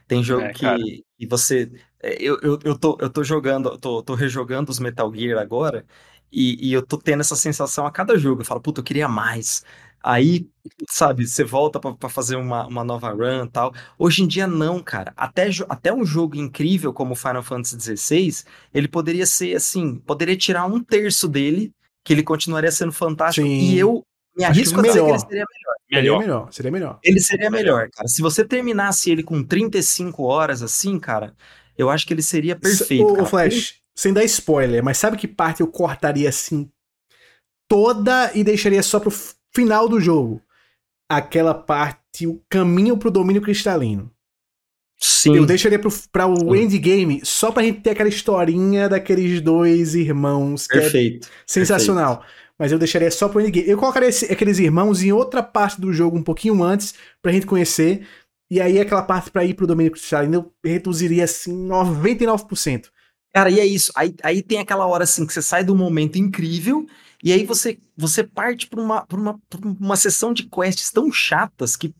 Tem 0.07 0.23
jogo 0.23 0.45
é, 0.45 0.53
que, 0.53 1.03
que 1.19 1.27
você. 1.27 1.69
É, 2.01 2.15
eu, 2.19 2.39
eu, 2.41 2.59
eu, 2.63 2.79
tô, 2.79 2.97
eu 2.99 3.09
tô 3.09 3.23
jogando, 3.23 3.69
eu 3.69 3.77
tô, 3.77 4.01
tô 4.01 4.15
rejogando 4.15 4.71
os 4.71 4.79
Metal 4.79 5.13
Gear 5.13 5.37
agora, 5.37 5.85
e, 6.31 6.69
e 6.69 6.73
eu 6.73 6.85
tô 6.85 6.97
tendo 6.97 7.21
essa 7.21 7.35
sensação 7.35 7.85
a 7.85 7.91
cada 7.91 8.17
jogo. 8.17 8.41
Eu 8.41 8.45
falo, 8.45 8.61
puta, 8.61 8.79
eu 8.79 8.83
queria 8.83 9.07
mais. 9.07 9.63
Aí, 10.09 10.47
sabe, 10.89 11.27
você 11.27 11.43
volta 11.43 11.81
para 11.81 12.07
fazer 12.07 12.37
uma, 12.37 12.65
uma 12.65 12.81
nova 12.81 13.09
run 13.09 13.43
e 13.43 13.49
tal. 13.49 13.73
Hoje 13.99 14.23
em 14.23 14.27
dia, 14.27 14.47
não, 14.47 14.81
cara. 14.81 15.11
Até, 15.17 15.49
até 15.67 15.93
um 15.93 16.05
jogo 16.05 16.37
incrível 16.37 16.93
como 16.93 17.13
Final 17.13 17.43
Fantasy 17.43 17.97
XVI, 17.97 18.45
ele 18.73 18.87
poderia 18.87 19.25
ser 19.25 19.53
assim, 19.57 19.95
poderia 19.95 20.37
tirar 20.37 20.65
um 20.65 20.81
terço 20.81 21.27
dele, 21.27 21.73
que 22.05 22.13
ele 22.13 22.23
continuaria 22.23 22.71
sendo 22.71 22.93
fantástico. 22.93 23.45
Sim. 23.45 23.59
E 23.59 23.77
eu 23.77 24.01
me 24.33 24.45
arrisco 24.45 24.79
a 24.79 24.83
dizer 24.83 25.03
que 25.03 25.09
ele 25.09 25.19
seria 25.19 25.45
melhor. 25.45 25.75
Seria 25.89 26.19
melhor, 26.19 26.53
seria 26.53 26.71
melhor. 26.71 26.99
Ele 27.03 27.19
seria 27.19 27.51
melhor, 27.51 27.89
cara. 27.89 28.07
Se 28.07 28.21
você 28.21 28.45
terminasse 28.45 29.11
ele 29.11 29.23
com 29.23 29.43
35 29.43 30.23
horas 30.23 30.63
assim, 30.63 30.97
cara, 30.97 31.35
eu 31.77 31.89
acho 31.89 32.07
que 32.07 32.13
ele 32.13 32.21
seria 32.21 32.55
perfeito. 32.55 33.03
O 33.03 33.25
Flash, 33.25 33.81
sem 33.93 34.13
dar 34.13 34.23
spoiler, 34.23 34.81
mas 34.81 34.97
sabe 34.97 35.17
que 35.17 35.27
parte 35.27 35.59
eu 35.59 35.67
cortaria 35.67 36.29
assim 36.29 36.69
toda 37.67 38.31
e 38.33 38.41
deixaria 38.41 38.81
só 38.81 39.01
pro 39.01 39.11
final 39.57 39.89
do 39.89 39.99
jogo? 39.99 40.41
Aquela 41.09 41.53
parte, 41.53 42.27
o 42.27 42.41
caminho 42.49 42.97
pro 42.97 43.09
domínio 43.09 43.41
cristalino. 43.41 44.11
Sim. 44.99 45.35
Eu 45.35 45.45
deixaria 45.45 45.79
pro, 45.79 45.91
pra 46.11 46.27
o 46.27 46.37
Sim. 46.55 46.61
endgame 46.61 47.21
só 47.23 47.51
pra 47.51 47.63
gente 47.63 47.81
ter 47.81 47.91
aquela 47.91 48.09
historinha 48.09 48.89
daqueles 48.89 49.41
dois 49.41 49.95
irmãos. 49.95 50.67
É 50.71 50.79
perfeito. 50.79 51.27
É 51.27 51.31
sensacional. 51.45 52.17
Perfeito 52.17 52.47
mas 52.59 52.71
eu 52.71 52.79
deixaria 52.79 53.11
só 53.11 53.29
pro 53.29 53.39
endgame. 53.39 53.69
Eu 53.69 53.77
colocaria 53.77 54.09
esse, 54.09 54.25
aqueles 54.31 54.57
irmãos 54.57 55.03
em 55.03 55.11
outra 55.11 55.43
parte 55.43 55.79
do 55.79 55.93
jogo 55.93 56.17
um 56.17 56.23
pouquinho 56.23 56.63
antes, 56.63 56.95
pra 57.21 57.31
gente 57.31 57.45
conhecer. 57.45 58.07
E 58.49 58.59
aí 58.59 58.79
aquela 58.79 59.03
parte 59.03 59.29
pra 59.29 59.45
ir 59.45 59.53
pro 59.53 59.67
domínio 59.67 59.91
cristalino 59.91 60.33
eu 60.33 60.71
reduziria 60.71 61.25
assim 61.25 61.67
99%. 61.67 62.87
Cara, 63.33 63.51
e 63.51 63.59
é 63.59 63.65
isso. 63.65 63.91
Aí, 63.95 64.15
aí 64.23 64.41
tem 64.41 64.57
aquela 64.57 64.87
hora 64.87 65.03
assim 65.03 65.25
que 65.27 65.33
você 65.33 65.41
sai 65.41 65.63
do 65.63 65.75
momento 65.75 66.17
incrível 66.17 66.87
e 67.23 67.33
aí 67.33 67.45
você, 67.45 67.79
você 67.95 68.23
parte 68.23 68.67
pra 68.67 68.81
uma, 68.81 69.05
pra 69.05 69.17
uma, 69.17 69.39
pra 69.49 69.59
uma 69.63 69.95
sessão 69.95 70.33
de 70.33 70.43
quests 70.43 70.91
tão 70.91 71.11
chatas 71.11 71.75
que 71.75 71.93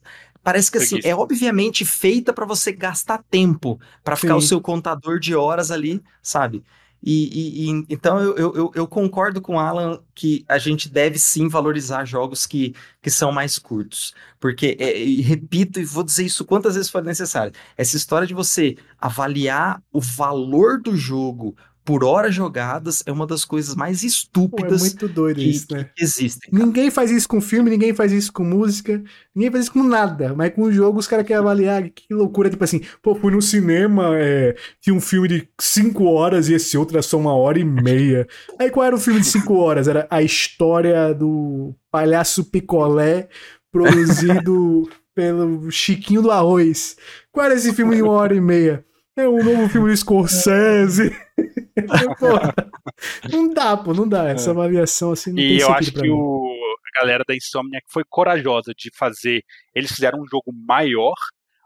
parece 0.44 0.72
que 0.72 0.78
assim, 0.78 1.00
é 1.04 1.16
obviamente 1.16 1.84
feita 1.84 2.32
para 2.32 2.46
você 2.46 2.72
gastar 2.72 3.24
tempo, 3.30 3.80
para 4.04 4.16
ficar 4.16 4.34
Sim. 4.34 4.40
o 4.40 4.42
seu 4.42 4.62
contador 4.62 5.20
de 5.20 5.36
horas 5.36 5.72
ali, 5.72 6.02
sabe? 6.22 6.64
E, 7.04 7.12
e, 7.12 7.72
e, 7.72 7.86
então 7.90 8.20
eu, 8.20 8.56
eu, 8.56 8.72
eu, 8.74 8.88
concordo 8.88 9.40
com 9.40 9.56
o 9.56 9.60
Alan 9.60 10.00
que 10.16 10.44
a 10.48 10.58
gente 10.58 10.90
deve 10.90 11.20
sim 11.20 11.48
valorizar 11.48 12.06
jogos 12.06 12.48
que, 12.48 12.74
que 13.02 13.12
são 13.12 13.32
mais 13.32 13.60
curtos. 13.60 14.14
Porque, 14.40 14.76
é, 14.80 15.00
e 15.00 15.22
repito, 15.22 15.80
e 15.80 15.86
vou 15.86 16.04
dizer 16.04 16.26
isso 16.26 16.44
quantas 16.44 16.76
vezes 16.76 16.90
for 16.90 17.04
necessário, 17.04 17.54
essa 17.78 17.96
história 17.96 18.28
de 18.28 18.34
você 18.34 18.76
avaliar 19.00 19.82
o 19.92 20.02
valor 20.02 20.82
do 20.82 20.96
jogo 20.96 21.56
por 21.88 22.04
horas 22.04 22.36
jogadas 22.36 23.02
é 23.06 23.12
uma 23.14 23.26
das 23.26 23.46
coisas 23.46 23.74
mais 23.74 24.04
estúpidas 24.04 24.82
Pô, 24.82 24.86
é 24.86 24.90
muito 24.90 25.08
doido 25.08 25.38
que, 25.38 25.50
isso, 25.50 25.68
né? 25.72 25.90
que 25.96 26.04
existem. 26.04 26.52
Cara. 26.52 26.66
Ninguém 26.66 26.92
faz 26.92 27.10
isso 27.10 27.30
com 27.30 27.40
filme, 27.40 27.70
ninguém 27.70 27.94
faz 27.94 28.12
isso 28.12 28.34
com 28.34 28.44
música, 28.44 29.02
ninguém 29.34 29.50
faz 29.50 29.64
isso 29.64 29.72
com 29.72 29.84
nada. 29.84 30.36
Mas 30.36 30.54
com 30.54 30.64
o 30.64 30.72
jogo 30.72 31.00
os 31.00 31.08
caras 31.08 31.26
querem 31.26 31.40
avaliar. 31.40 31.90
Que 31.90 32.14
loucura, 32.14 32.50
tipo 32.50 32.62
assim, 32.62 32.82
pô, 33.02 33.16
fui 33.16 33.32
no 33.32 33.42
cinema, 33.42 34.18
é, 34.18 34.54
tinha 34.82 34.94
um 34.94 35.00
filme 35.00 35.30
de 35.30 35.50
5 35.62 36.04
horas 36.04 36.50
e 36.50 36.56
esse 36.56 36.78
outro 36.78 36.98
era 36.98 37.02
só 37.02 37.18
uma 37.18 37.34
hora 37.34 37.58
e 37.58 37.64
meia. 37.64 38.28
Aí 38.60 38.70
qual 38.70 38.86
era 38.86 38.96
o 38.96 39.00
filme 39.00 39.22
de 39.22 39.28
5 39.28 39.54
horas? 39.56 39.88
Era 39.88 40.06
a 40.10 40.22
história 40.22 41.14
do 41.14 41.74
palhaço 41.90 42.44
picolé 42.44 43.30
produzido 43.72 44.90
pelo 45.16 45.72
Chiquinho 45.72 46.22
do 46.22 46.32
Arroz. 46.32 46.98
Qual 47.32 47.46
era 47.46 47.56
esse 47.56 47.74
filme 47.74 47.96
de 47.96 48.02
uma 48.02 48.12
hora 48.12 48.36
e 48.36 48.42
meia? 48.42 48.84
É 49.16 49.26
um 49.26 49.42
novo 49.42 49.70
filme 49.70 49.90
do 49.90 49.96
Scorsese. 49.96 51.16
Pô, 52.20 53.30
não 53.30 53.54
dá, 53.54 53.78
pô, 53.78 53.94
não 53.94 54.08
dá. 54.08 54.30
Essa 54.30 54.50
é. 54.50 54.52
avaliação 54.52 55.12
assim 55.12 55.32
não 55.32 55.40
E 55.40 55.60
eu 55.60 55.72
acho 55.72 55.92
que 55.92 56.10
o, 56.10 56.56
a 56.96 57.00
galera 57.00 57.24
da 57.28 57.36
Insomniac 57.36 57.86
foi 57.90 58.04
corajosa 58.08 58.74
de 58.76 58.90
fazer. 58.96 59.44
Eles 59.74 59.92
fizeram 59.92 60.20
um 60.20 60.28
jogo 60.28 60.52
maior, 60.54 61.16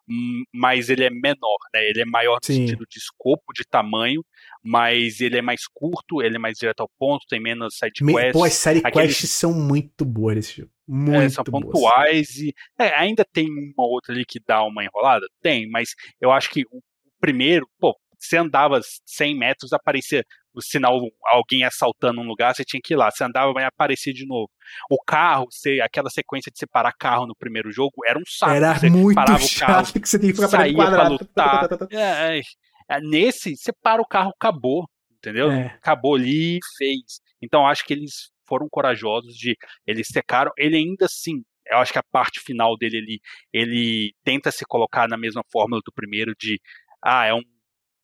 hum, 0.09 0.43
mas 0.53 0.89
ele 0.89 1.03
é 1.05 1.09
menor, 1.09 1.57
né? 1.73 1.87
Ele 1.89 2.01
é 2.01 2.05
maior 2.05 2.39
no 2.41 2.45
Sim. 2.45 2.67
sentido 2.67 2.85
de 2.89 2.97
escopo, 2.99 3.53
de 3.53 3.63
tamanho, 3.63 4.23
mas 4.63 5.21
ele 5.21 5.37
é 5.37 5.41
mais 5.41 5.61
curto, 5.73 6.21
ele 6.21 6.35
é 6.35 6.39
mais 6.39 6.57
direto 6.57 6.81
ao 6.81 6.89
ponto, 6.99 7.25
tem 7.27 7.39
menos 7.39 7.77
side 7.77 8.05
quests. 8.05 8.33
Pô, 8.33 8.43
as 8.43 8.53
side 8.53 8.81
Aqueles... 8.83 9.17
quests 9.17 9.31
são 9.31 9.53
muito 9.53 10.03
boas 10.03 10.35
nesse 10.35 10.57
jogo. 10.57 10.71
Muito 10.87 11.21
é, 11.21 11.29
são 11.29 11.43
boas. 11.45 11.63
pontuais 11.63 12.35
e 12.35 12.53
é, 12.77 12.93
ainda 12.95 13.25
tem 13.31 13.47
uma 13.49 13.87
outra 13.87 14.13
ali 14.13 14.25
que 14.25 14.41
dá 14.45 14.63
uma 14.63 14.83
enrolada? 14.83 15.25
Tem, 15.41 15.69
mas 15.69 15.95
eu 16.19 16.31
acho 16.31 16.49
que 16.49 16.63
o 16.69 16.81
primeiro, 17.21 17.69
pô, 17.79 17.95
você 18.21 18.37
andava 18.37 18.79
100 19.05 19.37
metros, 19.37 19.73
aparecia 19.73 20.23
o 20.53 20.61
sinal, 20.61 20.99
alguém 21.25 21.63
assaltando 21.63 22.21
um 22.21 22.25
lugar, 22.25 22.53
você 22.53 22.63
tinha 22.63 22.81
que 22.83 22.93
ir 22.93 22.97
lá. 22.97 23.09
Você 23.09 23.23
andava, 23.23 23.53
vai 23.53 23.63
aparecer 23.63 24.13
de 24.13 24.25
novo. 24.25 24.49
O 24.89 24.97
carro, 25.03 25.47
você, 25.49 25.79
aquela 25.81 26.09
sequência 26.09 26.51
de 26.51 26.59
separar 26.59 26.93
carro 26.93 27.25
no 27.25 27.35
primeiro 27.35 27.71
jogo, 27.71 27.93
era 28.05 28.19
um 28.19 28.23
saco. 28.25 28.51
Era 28.51 28.77
você 28.77 28.89
muito 28.89 29.15
parava 29.15 29.43
o 29.43 29.59
carro, 29.59 29.93
que 29.99 30.07
você 30.07 30.19
tinha 30.19 30.31
que 30.31 30.35
ficar 30.35 30.49
saía 30.49 30.75
pra 30.75 31.07
lutar. 31.07 31.69
É, 31.91 32.37
é, 32.37 32.41
é, 32.89 33.01
nesse, 33.01 33.55
você 33.55 33.71
para 33.81 34.01
o 34.01 34.07
carro, 34.07 34.31
acabou, 34.35 34.87
entendeu? 35.17 35.49
É. 35.51 35.67
Acabou 35.67 36.15
ali, 36.15 36.59
fez. 36.77 37.21
Então, 37.41 37.65
acho 37.65 37.85
que 37.85 37.93
eles 37.93 38.31
foram 38.47 38.67
corajosos 38.69 39.33
de, 39.33 39.55
eles 39.87 40.07
secaram, 40.09 40.51
ele 40.57 40.75
ainda 40.75 41.05
assim, 41.05 41.41
eu 41.67 41.77
acho 41.77 41.93
que 41.93 41.99
a 41.99 42.03
parte 42.11 42.41
final 42.41 42.75
dele 42.77 42.97
ali, 42.97 43.19
ele 43.53 44.13
tenta 44.25 44.51
se 44.51 44.65
colocar 44.65 45.07
na 45.07 45.17
mesma 45.17 45.41
fórmula 45.49 45.81
do 45.85 45.93
primeiro 45.93 46.33
de 46.37 46.59
ah, 47.01 47.25
é 47.25 47.33
um 47.33 47.41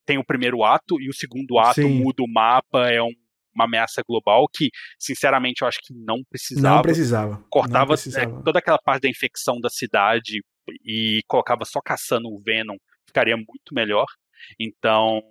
tem 0.07 0.17
o 0.17 0.25
primeiro 0.25 0.63
ato 0.63 0.99
e 1.01 1.09
o 1.09 1.13
segundo 1.13 1.59
ato 1.59 1.81
Sim. 1.81 2.01
muda 2.01 2.23
o 2.23 2.31
mapa, 2.31 2.89
é 2.89 3.03
um, 3.03 3.11
uma 3.53 3.65
ameaça 3.65 4.01
global 4.07 4.47
que, 4.51 4.69
sinceramente, 4.97 5.61
eu 5.61 5.67
acho 5.67 5.79
que 5.83 5.93
não 5.93 6.23
precisava. 6.29 6.75
Não 6.75 6.81
precisava. 6.81 7.45
Cortava 7.49 7.79
não 7.79 7.87
precisava. 7.87 8.39
É, 8.39 8.43
toda 8.43 8.59
aquela 8.59 8.79
parte 8.79 9.03
da 9.03 9.09
infecção 9.09 9.59
da 9.59 9.69
cidade 9.69 10.41
e 10.85 11.21
colocava 11.27 11.65
só 11.65 11.81
caçando 11.81 12.29
o 12.29 12.39
Venom, 12.39 12.77
ficaria 13.05 13.35
muito 13.35 13.73
melhor. 13.73 14.05
Então, 14.59 15.21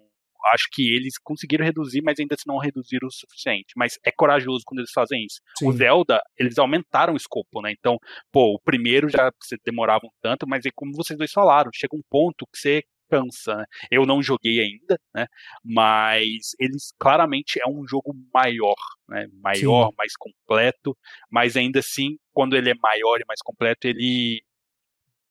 acho 0.52 0.68
que 0.72 0.94
eles 0.94 1.14
conseguiram 1.22 1.64
reduzir, 1.64 2.02
mas 2.02 2.18
ainda 2.20 2.34
assim 2.34 2.44
não 2.46 2.58
reduziram 2.58 3.08
o 3.08 3.12
suficiente. 3.12 3.72
Mas 3.76 3.94
é 4.04 4.10
corajoso 4.12 4.62
quando 4.66 4.80
eles 4.80 4.92
fazem 4.92 5.24
isso. 5.24 5.40
Sim. 5.58 5.68
O 5.68 5.72
Zelda, 5.72 6.20
eles 6.38 6.58
aumentaram 6.58 7.14
o 7.14 7.16
escopo, 7.16 7.62
né? 7.62 7.72
Então, 7.72 7.98
pô, 8.30 8.54
o 8.54 8.60
primeiro 8.60 9.08
já 9.08 9.30
demorava 9.64 10.04
um 10.04 10.10
tanto, 10.20 10.46
mas 10.46 10.66
é 10.66 10.70
como 10.74 10.92
vocês 10.92 11.18
dois 11.18 11.32
falaram, 11.32 11.70
chega 11.74 11.96
um 11.96 12.02
ponto 12.10 12.46
que 12.52 12.58
você 12.58 12.82
cansa, 13.08 13.56
né? 13.56 13.64
Eu 13.90 14.04
não 14.06 14.22
joguei 14.22 14.60
ainda, 14.60 14.98
né? 15.14 15.26
Mas 15.64 16.54
eles 16.58 16.92
claramente 16.98 17.60
é 17.60 17.68
um 17.68 17.86
jogo 17.86 18.14
maior, 18.32 18.76
né? 19.08 19.26
Maior, 19.42 19.88
Sim. 19.88 19.94
mais 19.96 20.12
completo, 20.16 20.96
mas 21.30 21.56
ainda 21.56 21.80
assim, 21.80 22.16
quando 22.32 22.56
ele 22.56 22.70
é 22.70 22.74
maior 22.74 23.20
e 23.20 23.24
mais 23.26 23.40
completo, 23.42 23.86
ele 23.86 24.42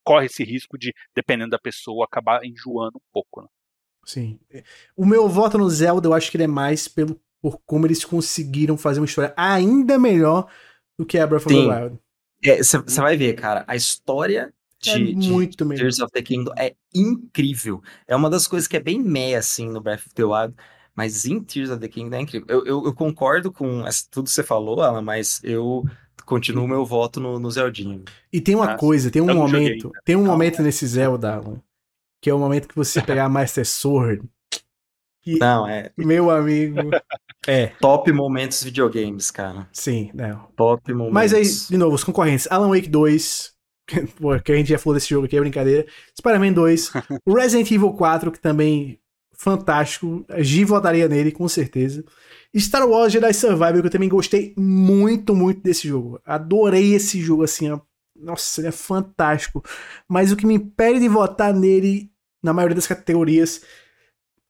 corre 0.04 0.28
esse 0.28 0.44
risco 0.44 0.78
de, 0.78 0.94
dependendo 1.16 1.52
da 1.52 1.60
pessoa, 1.60 2.06
acabar 2.06 2.46
enjoando 2.46 2.98
um 2.98 3.08
pouco, 3.12 3.42
né? 3.42 3.48
Sim. 4.06 4.40
O 4.96 5.06
meu 5.06 5.28
voto 5.28 5.58
no 5.58 5.68
Zelda, 5.70 6.08
eu 6.08 6.14
acho 6.14 6.30
que 6.30 6.38
ele 6.38 6.44
é 6.44 6.48
mais 6.48 6.88
pelo 6.88 7.20
por 7.46 7.62
como 7.64 7.86
eles 7.86 8.04
conseguiram 8.04 8.76
fazer 8.76 9.00
uma 9.00 9.06
história 9.06 9.32
ainda 9.38 10.00
melhor 10.00 10.50
do 10.98 11.06
que 11.06 11.16
a 11.20 11.28
Breath 11.28 11.46
of 11.46 11.54
the 11.54 11.62
Wild. 11.62 12.00
Você 12.44 12.78
é, 12.78 13.04
vai 13.04 13.16
ver, 13.16 13.34
cara, 13.34 13.64
a 13.68 13.76
história 13.76 14.52
é 14.52 14.65
de, 14.86 15.12
é 15.12 15.16
muito 15.16 15.66
de 15.66 15.76
Tears 15.76 16.00
of 16.00 16.12
the 16.12 16.22
Kingdom 16.22 16.54
é 16.58 16.76
incrível. 16.94 17.82
É 18.08 18.16
uma 18.16 18.30
das 18.30 18.48
coisas 18.48 18.68
que 18.68 18.78
é 18.78 18.80
bem 18.80 19.02
meia, 19.02 19.40
assim, 19.40 19.70
no 19.70 19.82
Breath 19.82 20.06
of 20.06 20.14
the 20.14 20.24
Wild. 20.24 20.54
Mas 20.96 21.26
em 21.26 21.42
Tears 21.42 21.70
of 21.70 21.80
the 21.80 21.88
Kingdom 21.88 22.16
é 22.16 22.22
incrível. 22.22 22.48
Eu, 22.48 22.66
eu, 22.66 22.86
eu 22.86 22.94
concordo 22.94 23.52
com 23.52 23.84
tudo 24.10 24.26
que 24.26 24.32
você 24.32 24.44
falou, 24.44 24.82
Alan, 24.82 25.02
mas 25.02 25.42
eu 25.44 25.84
continuo 26.26 26.68
meu 26.68 26.86
voto 26.86 27.20
no, 27.20 27.38
no 27.38 27.52
Zeldinho. 27.52 28.04
E 28.32 28.40
tem 28.40 28.56
uma 28.56 28.78
coisa, 28.78 29.12
tem 29.12 29.22
um 29.22 29.34
momento, 29.34 29.92
tem 30.06 30.16
um 30.16 30.26
momento 30.26 30.62
nesse 30.62 30.88
Zelda, 30.88 31.36
Alan, 31.36 31.62
que 32.22 32.30
é 32.30 32.34
o 32.34 32.40
momento 32.40 32.68
que 32.68 32.76
você 32.76 33.02
pegar 33.02 33.26
a 33.26 33.30
Master 33.30 33.66
Sword. 33.66 34.24
Que, 35.22 35.38
não, 35.40 35.68
é. 35.68 35.92
Meu 35.98 36.32
amigo. 36.32 36.80
É. 37.48 37.68
Top 37.80 38.12
momentos 38.12 38.64
videogames, 38.64 39.30
cara. 39.30 39.70
Sim, 39.72 40.10
não. 40.16 40.48
Top 40.56 40.92
momentos. 40.92 41.14
Mas 41.14 41.32
aí, 41.32 41.44
de 41.44 41.78
novo, 41.78 41.94
os 41.94 42.04
concorrentes. 42.04 42.48
Alan 42.50 42.70
Wake 42.70 42.90
2, 42.90 43.55
porque 44.20 44.52
a 44.52 44.56
gente 44.56 44.70
já 44.70 44.78
falou 44.78 44.96
desse 44.96 45.10
jogo 45.10 45.26
aqui, 45.26 45.38
é 45.38 45.40
brincadeira. 45.40 45.86
Spider-Man 46.18 46.54
2, 46.54 46.92
o 47.26 47.34
Resident 47.36 47.70
Evil 47.72 47.94
4, 47.94 48.32
que 48.32 48.40
também 48.40 49.00
fantástico. 49.38 50.26
A 50.30 50.42
G 50.42 50.66
votaria 50.66 51.08
nele, 51.08 51.32
com 51.32 51.48
certeza. 51.48 52.04
Star 52.58 52.88
Wars 52.88 53.12
Jedi 53.12 53.34
Survivor, 53.34 53.82
que 53.82 53.88
eu 53.88 53.92
também 53.92 54.10
gostei 54.10 54.54
muito, 54.58 55.36
muito 55.36 55.62
desse 55.62 55.88
jogo. 55.88 56.20
Adorei 56.26 56.94
esse 56.94 57.22
jogo, 57.22 57.44
assim, 57.44 57.70
ó. 57.70 57.80
Nossa, 58.16 58.62
ele 58.62 58.70
é 58.70 58.72
fantástico. 58.72 59.62
Mas 60.08 60.32
o 60.32 60.38
que 60.38 60.46
me 60.46 60.56
impede 60.56 61.00
de 61.00 61.10
votar 61.10 61.54
nele, 61.54 62.10
na 62.42 62.54
maioria 62.54 62.76
das 62.76 62.88
categorias, 62.88 63.62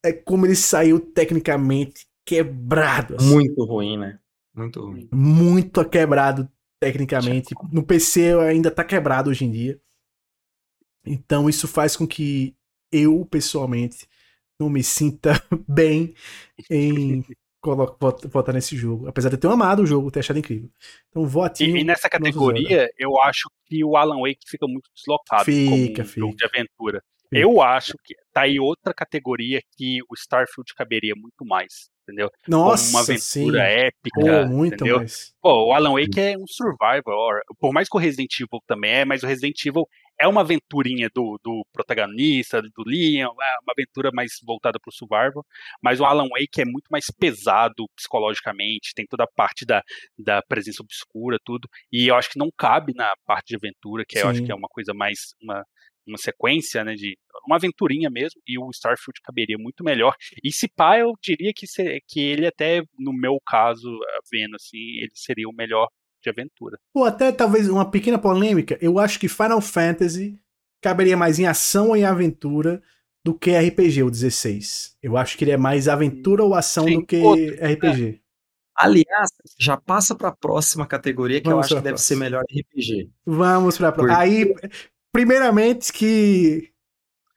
é 0.03 0.13
como 0.13 0.45
ele 0.45 0.55
saiu 0.55 0.99
tecnicamente 0.99 2.05
quebrado. 2.23 3.15
Assim. 3.15 3.27
Muito 3.27 3.63
ruim, 3.65 3.97
né? 3.97 4.19
Muito 4.55 4.81
ruim. 4.81 5.09
Muito 5.11 5.83
quebrado 5.85 6.47
tecnicamente. 6.79 7.53
No 7.71 7.85
PC 7.85 8.33
ainda 8.39 8.71
tá 8.71 8.83
quebrado 8.83 9.29
hoje 9.29 9.45
em 9.45 9.51
dia. 9.51 9.79
Então 11.05 11.49
isso 11.49 11.67
faz 11.67 11.95
com 11.95 12.07
que 12.07 12.55
eu, 12.91 13.25
pessoalmente, 13.25 14.07
não 14.59 14.69
me 14.69 14.83
sinta 14.83 15.33
bem 15.67 16.13
em 16.69 17.23
votar 18.29 18.53
nesse 18.53 18.75
jogo. 18.77 19.07
Apesar 19.07 19.29
de 19.29 19.35
eu 19.35 19.39
ter 19.39 19.47
amado 19.47 19.81
o 19.81 19.85
jogo, 19.85 20.11
ter 20.11 20.19
achado 20.19 20.39
incrível. 20.39 20.69
Então 21.09 21.25
votinho. 21.27 21.77
E, 21.77 21.81
e 21.81 21.83
nessa 21.83 22.09
categoria, 22.09 22.89
eu 22.97 23.19
acho 23.21 23.49
que 23.65 23.83
o 23.83 23.97
Alan 23.97 24.19
Wake 24.19 24.47
fica 24.47 24.67
muito 24.67 24.89
deslocado 24.93 25.45
fica, 25.45 25.69
como 25.69 25.83
um 25.83 25.87
fica. 25.87 26.19
jogo 26.19 26.35
de 26.35 26.45
aventura. 26.45 27.03
Eu 27.39 27.61
acho 27.61 27.93
que 28.03 28.15
tá 28.33 28.41
aí 28.41 28.59
outra 28.59 28.93
categoria 28.93 29.61
que 29.77 29.99
o 30.09 30.13
Starfield 30.15 30.73
caberia 30.75 31.13
muito 31.15 31.45
mais 31.45 31.89
entendeu? 32.05 32.29
Nossa, 32.47 32.85
Como 32.85 32.97
uma 32.97 33.01
aventura 33.01 33.59
sim. 33.59 33.87
épica, 33.87 34.21
Pô, 34.21 34.45
muito 34.45 34.75
entendeu? 34.75 34.97
mais. 34.97 35.33
Pô, 35.41 35.67
o 35.67 35.73
Alan 35.73 35.93
Wake 35.93 36.19
é 36.19 36.37
um 36.37 36.45
survival, 36.47 37.03
por 37.59 37.73
mais 37.73 37.89
que 37.89 37.97
o 37.97 37.99
Resident 37.99 38.39
Evil 38.39 38.61
também 38.67 38.91
é, 38.91 39.05
mas 39.05 39.23
o 39.23 39.27
Resident 39.27 39.59
Evil 39.65 39.87
é 40.19 40.27
uma 40.27 40.41
aventurinha 40.41 41.09
do, 41.13 41.37
do 41.43 41.65
protagonista, 41.73 42.61
do 42.61 42.83
Leon, 42.85 43.27
é 43.27 43.57
uma 43.61 43.73
aventura 43.77 44.11
mais 44.13 44.39
voltada 44.45 44.79
pro 44.79 44.93
survival, 44.93 45.43
mas 45.83 45.99
o 45.99 46.05
Alan 46.05 46.29
Wake 46.29 46.61
é 46.61 46.65
muito 46.65 46.87
mais 46.89 47.05
pesado 47.07 47.85
psicologicamente, 47.95 48.93
tem 48.95 49.05
toda 49.05 49.23
a 49.23 49.29
parte 49.35 49.65
da, 49.65 49.81
da 50.17 50.41
presença 50.47 50.81
obscura, 50.81 51.37
tudo, 51.43 51.67
e 51.91 52.07
eu 52.07 52.15
acho 52.15 52.29
que 52.29 52.39
não 52.39 52.49
cabe 52.57 52.93
na 52.95 53.13
parte 53.25 53.49
de 53.49 53.55
aventura, 53.55 54.05
que 54.07 54.17
eu 54.17 54.29
acho 54.29 54.43
que 54.43 54.51
é 54.51 54.55
uma 54.55 54.69
coisa 54.69 54.93
mais, 54.93 55.33
uma, 55.41 55.65
uma 56.07 56.17
sequência, 56.17 56.83
né, 56.83 56.93
de 56.95 57.17
uma 57.47 57.57
aventurinha 57.57 58.09
mesmo, 58.09 58.41
e 58.47 58.57
o 58.57 58.69
Starfield 58.71 59.19
caberia 59.23 59.57
muito 59.57 59.83
melhor. 59.83 60.15
E 60.43 60.51
se 60.51 60.67
pá, 60.67 60.99
eu 60.99 61.13
diria 61.21 61.51
que, 61.55 61.67
se, 61.67 62.01
que 62.07 62.19
ele 62.19 62.47
até, 62.47 62.81
no 62.97 63.13
meu 63.13 63.37
caso, 63.45 63.87
vendo 64.31 64.55
assim, 64.55 64.97
ele 64.99 65.11
seria 65.13 65.47
o 65.47 65.55
melhor 65.55 65.87
de 66.23 66.29
aventura. 66.29 66.77
Ou 66.93 67.05
até 67.05 67.31
talvez 67.31 67.69
uma 67.69 67.89
pequena 67.89 68.17
polêmica, 68.17 68.77
eu 68.81 68.99
acho 68.99 69.19
que 69.19 69.27
Final 69.27 69.61
Fantasy 69.61 70.39
caberia 70.81 71.15
mais 71.15 71.39
em 71.39 71.45
ação 71.45 71.89
ou 71.89 71.95
em 71.95 72.03
aventura 72.03 72.81
do 73.23 73.33
que 73.33 73.57
RPG, 73.57 74.03
o 74.03 74.11
16. 74.11 74.97
Eu 75.01 75.17
acho 75.17 75.37
que 75.37 75.43
ele 75.43 75.51
é 75.51 75.57
mais 75.57 75.87
aventura 75.87 76.43
ou 76.43 76.53
ação 76.53 76.85
Sim, 76.85 76.99
do 76.99 77.05
que 77.05 77.17
outro, 77.17 77.55
RPG. 77.55 78.21
É. 78.21 78.25
Aliás, 78.77 79.29
já 79.57 79.77
passa 79.77 80.13
para 80.13 80.29
a 80.29 80.35
próxima 80.35 80.85
categoria 80.85 81.39
que 81.39 81.49
Vamos 81.49 81.55
eu 81.55 81.59
acho 81.59 81.69
que 81.69 81.81
deve 81.81 81.95
próxima. 81.95 82.17
ser 82.17 82.23
melhor 82.23 82.43
RPG. 82.43 83.09
Vamos 83.25 83.77
para 83.77 83.87
a 83.87 83.91
próxima. 83.91 84.19
Aí 84.19 84.53
primeiramente 85.15 85.93
que 85.93 86.71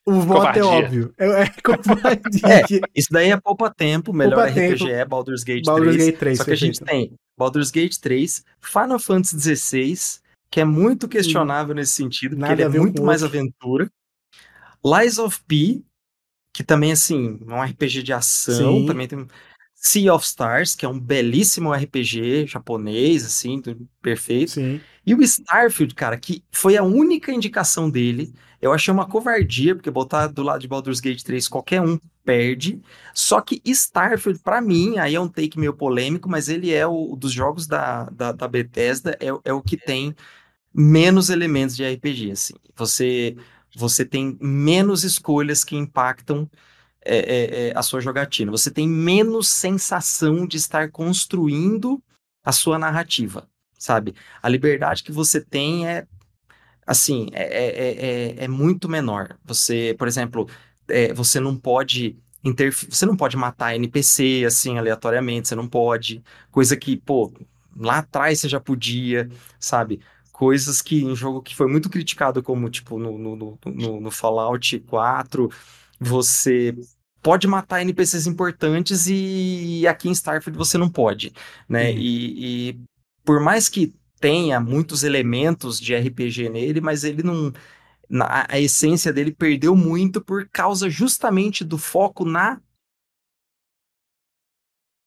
o 0.04 0.20
voto 0.20 0.48
é 0.48 0.60
covardia. 0.60 0.62
é 0.62 0.64
óbvio. 0.64 1.14
É, 1.16 1.42
é 1.42 1.48
covardia. 1.62 2.40
É, 2.44 2.90
isso 2.92 3.08
daí 3.12 3.30
é 3.30 3.36
poupa 3.36 3.72
tempo, 3.72 4.12
melhor 4.12 4.46
poupa 4.46 4.50
RPG 4.50 4.78
tempo. 4.78 4.90
é 4.90 5.04
Baldur's 5.04 5.44
Gate 5.44 5.64
Baldur's 5.64 5.94
3. 5.94 6.06
Gate 6.06 6.18
3. 6.18 6.38
Só 6.38 6.44
que 6.44 6.50
perfeito. 6.50 6.64
a 6.64 6.66
gente 6.74 6.84
tem 6.84 7.12
Baldur's 7.38 7.70
Gate 7.70 7.96
3, 7.98 8.44
Final 8.60 8.98
Fantasy 8.98 9.56
XVI, 9.56 9.94
que 10.50 10.60
é 10.60 10.64
muito 10.64 11.06
questionável 11.06 11.72
nesse 11.72 11.92
sentido, 11.92 12.30
porque 12.30 12.48
Nada 12.48 12.62
ele 12.62 12.76
é 12.76 12.80
muito 12.80 13.00
mais 13.04 13.22
aventura. 13.22 13.88
Lies 14.84 15.18
of 15.18 15.40
P, 15.46 15.80
que 16.52 16.64
também, 16.64 16.90
assim, 16.90 17.38
é 17.46 17.52
um 17.52 17.62
RPG 17.62 18.02
de 18.02 18.12
ação, 18.12 18.80
Sim. 18.80 18.86
também 18.86 19.06
tem 19.06 19.24
Sea 19.76 20.12
of 20.12 20.24
Stars, 20.26 20.74
que 20.74 20.84
é 20.84 20.88
um 20.88 20.98
belíssimo 20.98 21.72
RPG 21.72 22.46
japonês, 22.48 23.24
assim, 23.24 23.62
perfeito. 24.02 24.50
Sim. 24.52 24.80
E 25.08 25.14
o 25.14 25.22
Starfield, 25.22 25.94
cara, 25.94 26.18
que 26.18 26.44
foi 26.52 26.76
a 26.76 26.82
única 26.82 27.32
indicação 27.32 27.88
dele. 27.88 28.30
Eu 28.60 28.74
achei 28.74 28.92
uma 28.92 29.08
covardia, 29.08 29.74
porque 29.74 29.90
botar 29.90 30.26
do 30.26 30.42
lado 30.42 30.60
de 30.60 30.68
Baldur's 30.68 31.00
Gate 31.00 31.22
3 31.22 31.48
qualquer 31.48 31.80
um 31.80 31.98
perde. 32.22 32.82
Só 33.14 33.40
que 33.40 33.62
Starfield, 33.64 34.38
para 34.40 34.60
mim, 34.60 34.98
aí 34.98 35.14
é 35.14 35.20
um 35.20 35.26
take 35.26 35.58
meio 35.58 35.72
polêmico, 35.72 36.28
mas 36.28 36.50
ele 36.50 36.74
é 36.74 36.86
o 36.86 37.16
dos 37.16 37.32
jogos 37.32 37.66
da, 37.66 38.04
da, 38.10 38.32
da 38.32 38.46
Bethesda, 38.46 39.16
é, 39.18 39.28
é 39.46 39.52
o 39.54 39.62
que 39.62 39.78
tem 39.78 40.14
menos 40.74 41.30
elementos 41.30 41.74
de 41.74 41.90
RPG, 41.90 42.32
assim. 42.32 42.54
Você, 42.76 43.34
você 43.74 44.04
tem 44.04 44.36
menos 44.42 45.04
escolhas 45.04 45.64
que 45.64 45.74
impactam 45.74 46.50
é, 47.02 47.16
é, 47.16 47.68
é, 47.68 47.72
a 47.74 47.82
sua 47.82 48.02
jogatina. 48.02 48.50
Você 48.50 48.70
tem 48.70 48.86
menos 48.86 49.48
sensação 49.48 50.46
de 50.46 50.58
estar 50.58 50.90
construindo 50.90 51.98
a 52.44 52.52
sua 52.52 52.78
narrativa 52.78 53.48
sabe? 53.78 54.14
A 54.42 54.48
liberdade 54.48 55.02
que 55.02 55.12
você 55.12 55.40
tem 55.40 55.86
é, 55.86 56.06
assim, 56.86 57.28
é, 57.32 57.44
é, 57.44 58.40
é, 58.40 58.44
é 58.44 58.48
muito 58.48 58.88
menor. 58.88 59.38
Você, 59.44 59.94
por 59.98 60.08
exemplo, 60.08 60.48
é, 60.88 61.12
você 61.14 61.38
não 61.38 61.56
pode 61.56 62.16
interferir, 62.44 62.94
você 62.94 63.06
não 63.06 63.16
pode 63.16 63.36
matar 63.36 63.74
NPC, 63.74 64.44
assim, 64.46 64.78
aleatoriamente, 64.78 65.48
você 65.48 65.54
não 65.54 65.68
pode, 65.68 66.22
coisa 66.50 66.76
que, 66.76 66.96
pô, 66.96 67.32
lá 67.76 67.98
atrás 67.98 68.40
você 68.40 68.48
já 68.48 68.60
podia, 68.60 69.28
sabe? 69.58 70.00
Coisas 70.32 70.80
que 70.80 71.02
em 71.02 71.16
jogo 71.16 71.42
que 71.42 71.54
foi 71.54 71.68
muito 71.68 71.90
criticado, 71.90 72.42
como, 72.42 72.70
tipo, 72.70 72.98
no, 72.98 73.18
no, 73.18 73.58
no, 73.64 74.00
no 74.00 74.10
Fallout 74.10 74.78
4, 74.80 75.50
você 76.00 76.74
pode 77.20 77.46
matar 77.46 77.82
NPCs 77.82 78.26
importantes 78.26 79.06
e 79.08 79.84
aqui 79.86 80.08
em 80.08 80.12
Starfield 80.12 80.56
você 80.56 80.78
não 80.78 80.88
pode, 80.88 81.32
né? 81.68 81.90
Uhum. 81.90 81.98
E, 81.98 82.70
e, 82.70 82.80
por 83.28 83.40
mais 83.40 83.68
que 83.68 83.94
tenha 84.18 84.58
muitos 84.58 85.04
elementos 85.04 85.78
de 85.78 85.94
RPG 85.94 86.48
nele, 86.48 86.80
mas 86.80 87.04
ele 87.04 87.22
não. 87.22 87.52
Na, 88.08 88.46
a 88.48 88.58
essência 88.58 89.12
dele 89.12 89.30
perdeu 89.30 89.76
muito 89.76 90.18
por 90.18 90.48
causa 90.48 90.88
justamente 90.88 91.62
do 91.62 91.76
foco 91.76 92.24
na 92.24 92.58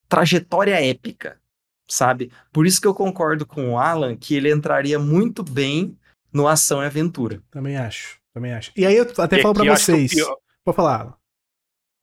trajetória 0.07 0.79
épica, 0.87 1.41
sabe? 1.89 2.31
Por 2.53 2.67
isso 2.67 2.79
que 2.79 2.85
eu 2.85 2.93
concordo 2.93 3.43
com 3.43 3.71
o 3.71 3.79
Alan 3.79 4.15
que 4.15 4.35
ele 4.35 4.53
entraria 4.53 4.99
muito 4.99 5.41
bem 5.41 5.97
no 6.31 6.47
ação 6.47 6.83
e 6.83 6.85
aventura. 6.85 7.41
Também 7.49 7.75
acho, 7.75 8.19
também 8.31 8.53
acho. 8.53 8.71
E 8.77 8.85
aí 8.85 8.97
eu 8.97 9.11
até 9.17 9.39
e 9.39 9.41
falo 9.41 9.55
para 9.55 9.75
vocês. 9.75 10.11
Pode 10.63 10.75
falar, 10.75 11.01
Alan. 11.01 11.20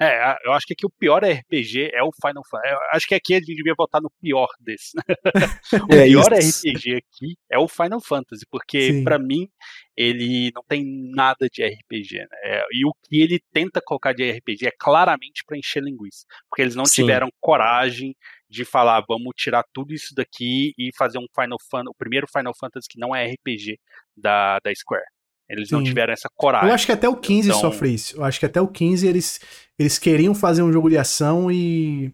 É, 0.01 0.37
eu 0.45 0.53
acho 0.53 0.65
que 0.65 0.75
aqui 0.75 0.87
o 0.87 0.91
pior 0.91 1.25
RPG 1.25 1.91
é 1.93 2.03
o 2.03 2.11
Final 2.13 2.43
Fantasy. 2.49 2.73
Eu 2.73 2.79
acho 2.93 3.07
que 3.07 3.15
aqui 3.15 3.35
a 3.35 3.39
gente 3.39 3.55
devia 3.55 3.75
votar 3.77 4.01
no 4.01 4.11
pior 4.21 4.49
desse. 4.61 4.93
O 5.91 5.95
é 5.95 6.05
pior 6.07 6.33
isso. 6.33 6.69
RPG 6.69 6.97
aqui 6.97 7.37
é 7.51 7.59
o 7.59 7.69
Final 7.69 8.01
Fantasy, 8.01 8.45
porque 8.51 9.03
para 9.05 9.19
mim 9.19 9.49
ele 9.97 10.51
não 10.55 10.63
tem 10.67 10.85
nada 11.13 11.49
de 11.53 11.65
RPG. 11.65 12.19
Né? 12.19 12.27
É, 12.45 12.65
e 12.73 12.87
o 12.87 12.93
que 13.05 13.21
ele 13.21 13.41
tenta 13.53 13.81
colocar 13.85 14.13
de 14.13 14.31
RPG 14.31 14.67
é 14.67 14.73
claramente 14.79 15.43
para 15.45 15.59
encher 15.59 15.83
linguiça, 15.83 16.25
porque 16.49 16.63
eles 16.63 16.75
não 16.75 16.87
Sim. 16.87 17.03
tiveram 17.03 17.29
coragem 17.41 18.15
de 18.49 18.65
falar, 18.65 19.05
vamos 19.07 19.35
tirar 19.37 19.65
tudo 19.75 19.93
isso 19.93 20.15
daqui 20.15 20.73
e 20.79 20.91
fazer 20.97 21.19
um 21.19 21.27
Final 21.35 21.59
Fantasy, 21.71 21.91
o 21.91 21.99
primeiro 21.99 22.27
Final 22.27 22.55
Fantasy 22.59 22.89
que 22.89 22.99
não 22.99 23.15
é 23.15 23.27
RPG 23.27 23.79
da, 24.17 24.59
da 24.61 24.75
Square. 24.75 25.05
Eles 25.49 25.69
Sim. 25.69 25.77
não 25.77 25.83
tiveram 25.83 26.13
essa 26.13 26.29
coragem. 26.35 26.69
Eu 26.69 26.75
acho 26.75 26.87
que 26.87 26.93
até 26.93 27.09
o 27.09 27.17
15 27.17 27.49
então... 27.49 27.61
sofre 27.61 27.95
isso. 27.95 28.17
Eu 28.17 28.25
acho 28.25 28.39
que 28.39 28.47
até 28.47 28.61
o 28.61 28.69
15 28.69 29.07
eles, 29.07 29.41
eles 29.79 29.99
queriam 29.99 30.35
fazer 30.35 30.63
um 30.63 30.73
jogo 30.73 30.91
de 30.91 30.99
ação 30.99 31.51
e. 31.51 32.13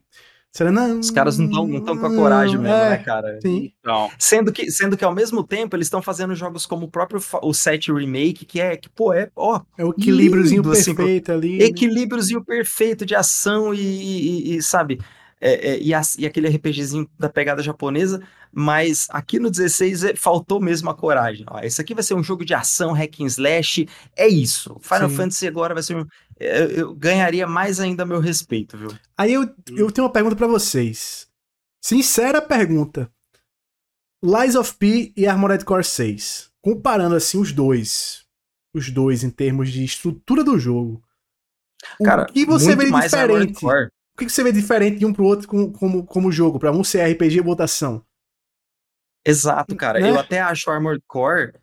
Será, 0.52 0.70
não, 0.70 1.00
Os 1.00 1.10
caras 1.10 1.36
não 1.36 1.74
estão 1.76 1.98
com 1.98 2.06
a 2.06 2.14
coragem 2.14 2.56
mesmo, 2.56 2.76
é, 2.76 2.90
né, 2.90 2.98
cara? 2.98 3.40
Sim. 3.42 3.72
Então. 3.80 4.08
Sendo, 4.16 4.52
que, 4.52 4.70
sendo 4.70 4.96
que 4.96 5.04
ao 5.04 5.12
mesmo 5.12 5.42
tempo 5.42 5.74
eles 5.74 5.88
estão 5.88 6.00
fazendo 6.00 6.32
jogos 6.32 6.64
como 6.64 6.86
o 6.86 6.88
próprio 6.88 7.20
o 7.42 7.52
7 7.52 7.92
Remake, 7.92 8.44
que 8.44 8.60
é, 8.60 8.76
que, 8.76 8.88
pô, 8.88 9.12
é, 9.12 9.28
ó. 9.34 9.60
É 9.76 9.84
o 9.84 9.90
equilíbriozinho 9.90 10.62
lindo, 10.62 10.70
assim, 10.70 10.94
perfeito 10.94 11.32
assim, 11.32 11.40
ali. 11.40 11.58
Né? 11.58 11.64
Equilíbriozinho 11.64 12.44
perfeito 12.44 13.04
de 13.04 13.16
ação 13.16 13.74
e, 13.74 13.80
e, 13.80 14.54
e 14.54 14.62
sabe? 14.62 15.00
É, 15.46 15.72
é, 15.72 15.78
e, 15.78 15.92
a, 15.92 16.00
e, 16.18 16.24
aquele 16.24 16.48
RPGzinho 16.48 17.06
da 17.18 17.28
pegada 17.28 17.62
japonesa, 17.62 18.26
mas 18.50 19.06
aqui 19.10 19.38
no 19.38 19.50
16 19.50 20.04
é, 20.04 20.16
faltou 20.16 20.58
mesmo 20.58 20.88
a 20.88 20.94
coragem. 20.94 21.44
Ó, 21.50 21.60
esse 21.60 21.78
aqui 21.82 21.92
vai 21.92 22.02
ser 22.02 22.14
um 22.14 22.22
jogo 22.22 22.46
de 22.46 22.54
ação, 22.54 22.92
hack 22.92 23.20
and 23.20 23.26
slash, 23.26 23.86
é 24.16 24.26
isso. 24.26 24.78
Final 24.80 25.10
Sim. 25.10 25.16
Fantasy 25.16 25.46
agora 25.46 25.74
vai 25.74 25.82
ser 25.82 25.98
um... 25.98 26.06
Eu, 26.40 26.70
eu, 26.70 26.94
ganharia 26.94 27.46
mais 27.46 27.78
ainda 27.78 28.06
meu 28.06 28.20
respeito, 28.20 28.78
viu? 28.78 28.88
Aí 29.18 29.34
eu, 29.34 29.42
eu 29.76 29.90
tenho 29.90 30.06
uma 30.06 30.12
pergunta 30.12 30.34
para 30.34 30.46
vocês. 30.46 31.28
Sincera 31.84 32.40
pergunta. 32.40 33.10
Lies 34.24 34.54
of 34.54 34.74
P 34.76 35.12
e 35.14 35.26
Armored 35.26 35.62
Core 35.62 35.84
6. 35.84 36.50
Comparando 36.62 37.16
assim 37.16 37.38
os 37.38 37.52
dois. 37.52 38.24
Os 38.72 38.90
dois 38.90 39.22
em 39.22 39.30
termos 39.30 39.70
de 39.70 39.84
estrutura 39.84 40.42
do 40.42 40.58
jogo. 40.58 41.02
Cara, 42.02 42.22
o 42.22 42.26
que 42.32 42.46
você 42.46 42.74
vê 42.74 42.90
diferente? 42.90 43.60
O 44.14 44.18
que 44.18 44.28
você 44.28 44.44
vê 44.44 44.52
diferente 44.52 44.98
de 44.98 45.06
um 45.06 45.12
pro 45.12 45.24
outro 45.24 45.48
como, 45.48 45.72
como, 45.72 46.04
como 46.06 46.30
jogo? 46.32 46.58
Pra 46.58 46.70
um 46.70 46.84
ser 46.84 47.02
RPG 47.12 47.38
e 47.38 47.40
votação? 47.40 48.02
Exato, 49.26 49.74
cara. 49.74 49.98
Né? 49.98 50.10
Eu 50.10 50.18
até 50.18 50.40
acho 50.40 50.70
o 50.70 50.72
Armored 50.72 51.02
Core 51.06 51.54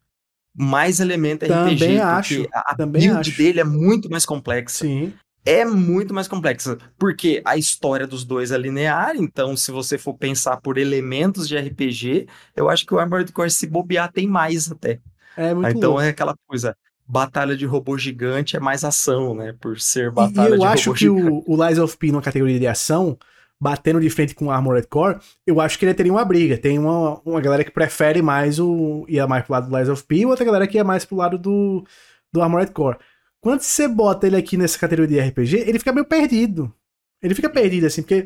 mais 0.53 0.99
elemento 0.99 1.47
também 1.47 1.75
RPG. 1.75 1.99
Acho, 2.01 2.47
a 2.53 2.75
também 2.75 3.03
build 3.03 3.19
acho. 3.29 3.37
dele 3.37 3.59
é 3.61 3.63
muito 3.63 4.09
mais 4.09 4.25
complexa. 4.25 4.79
Sim. 4.85 5.13
É 5.45 5.63
muito 5.65 6.13
mais 6.13 6.27
complexa. 6.27 6.77
Porque 6.99 7.41
a 7.45 7.55
história 7.57 8.05
dos 8.05 8.25
dois 8.25 8.51
é 8.51 8.57
linear, 8.57 9.15
então 9.15 9.55
se 9.55 9.71
você 9.71 9.97
for 9.97 10.13
pensar 10.15 10.57
por 10.57 10.77
elementos 10.77 11.47
de 11.47 11.57
RPG, 11.57 12.27
eu 12.55 12.69
acho 12.69 12.85
que 12.85 12.93
o 12.93 12.99
Armored 12.99 13.31
Core 13.31 13.49
se 13.49 13.65
bobear 13.65 14.11
tem 14.11 14.27
mais 14.27 14.69
até. 14.71 14.99
É 15.37 15.53
muito 15.53 15.69
Então 15.77 15.91
louco. 15.91 16.03
é 16.03 16.09
aquela 16.09 16.35
coisa, 16.47 16.75
batalha 17.11 17.57
de 17.57 17.65
robô 17.65 17.97
gigante 17.97 18.55
é 18.55 18.59
mais 18.59 18.85
ação, 18.85 19.35
né? 19.35 19.53
Por 19.59 19.77
ser 19.81 20.09
batalha 20.09 20.51
e 20.51 20.53
eu 20.53 20.59
de 20.59 20.65
acho 20.65 20.93
que 20.93 21.09
o, 21.09 21.43
o 21.45 21.67
Lies 21.67 21.77
of 21.77 21.97
P 21.97 22.09
na 22.09 22.21
categoria 22.21 22.57
de 22.57 22.65
ação, 22.65 23.17
batendo 23.59 23.99
de 23.99 24.09
frente 24.09 24.33
com 24.33 24.45
o 24.45 24.51
Armored 24.51 24.87
Core, 24.87 25.19
eu 25.45 25.59
acho 25.59 25.77
que 25.77 25.83
ele 25.83 25.93
teria 25.93 26.13
uma 26.13 26.23
briga. 26.23 26.57
Tem 26.57 26.79
uma, 26.79 27.19
uma 27.25 27.41
galera 27.41 27.65
que 27.65 27.71
prefere 27.71 28.21
mais 28.21 28.59
o. 28.59 29.05
ia 29.09 29.27
mais 29.27 29.43
pro 29.43 29.51
lado 29.51 29.69
do 29.69 29.77
Lies 29.77 29.89
of 29.89 30.03
P, 30.05 30.19
e 30.19 30.25
outra 30.25 30.45
galera 30.45 30.65
que 30.65 30.77
ia 30.77 30.85
mais 30.85 31.03
pro 31.03 31.17
lado 31.17 31.37
do, 31.37 31.85
do 32.31 32.41
Armored 32.41 32.71
Core. 32.71 32.97
Quando 33.41 33.59
você 33.59 33.89
bota 33.89 34.25
ele 34.25 34.37
aqui 34.37 34.55
nessa 34.55 34.79
categoria 34.79 35.21
de 35.21 35.29
RPG, 35.29 35.57
ele 35.67 35.79
fica 35.79 35.91
meio 35.91 36.05
perdido. 36.05 36.73
Ele 37.21 37.35
fica 37.35 37.49
perdido, 37.49 37.87
assim, 37.87 38.03
porque. 38.03 38.25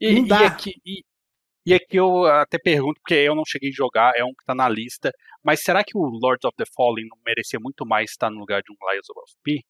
E, 0.00 0.14
não 0.14 0.26
dá. 0.26 0.42
E 0.42 0.46
aqui, 0.46 0.72
e, 0.86 1.04
e 1.68 1.74
aqui 1.74 1.96
eu 1.96 2.24
até 2.24 2.58
pergunto, 2.58 2.98
porque 3.00 3.14
eu 3.14 3.34
não 3.34 3.44
cheguei 3.46 3.68
a 3.68 3.74
jogar, 3.74 4.12
é 4.16 4.24
um 4.24 4.30
que 4.30 4.44
tá 4.46 4.54
na 4.54 4.68
lista, 4.68 5.12
mas 5.44 5.60
será 5.60 5.84
que 5.84 5.96
o 5.96 6.00
Lords 6.00 6.44
of 6.44 6.56
the 6.56 6.64
Fallen 6.74 7.06
não 7.08 7.18
merecia 7.26 7.60
muito 7.60 7.84
mais 7.84 8.10
estar 8.10 8.30
no 8.30 8.38
lugar 8.38 8.62
de 8.62 8.72
um 8.72 8.90
Lies 8.90 9.08
of 9.10 9.32
P? 9.42 9.60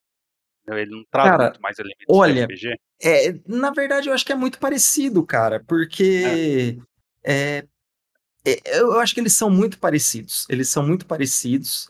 Ele 0.69 0.91
não 0.91 1.03
traz 1.11 1.31
cara, 1.31 1.45
muito 1.45 1.61
mais 1.61 1.79
elementos 1.79 2.05
olha, 2.09 2.45
RPG? 2.45 2.77
É, 3.03 3.35
na 3.47 3.73
verdade, 3.73 4.09
eu 4.09 4.15
acho 4.15 4.25
que 4.25 4.33
é 4.33 4.37
muito 4.37 4.59
parecido, 4.59 5.25
cara, 5.25 5.62
porque 5.66 6.79
é. 7.25 7.65
É, 8.45 8.53
é 8.53 8.81
eu 8.81 9.01
acho 9.01 9.15
que 9.15 9.20
eles 9.20 9.33
são 9.33 9.51
muito 9.51 9.79
parecidos. 9.79 10.47
Eles 10.49 10.69
são 10.69 10.87
muito 10.87 11.07
parecidos. 11.07 11.89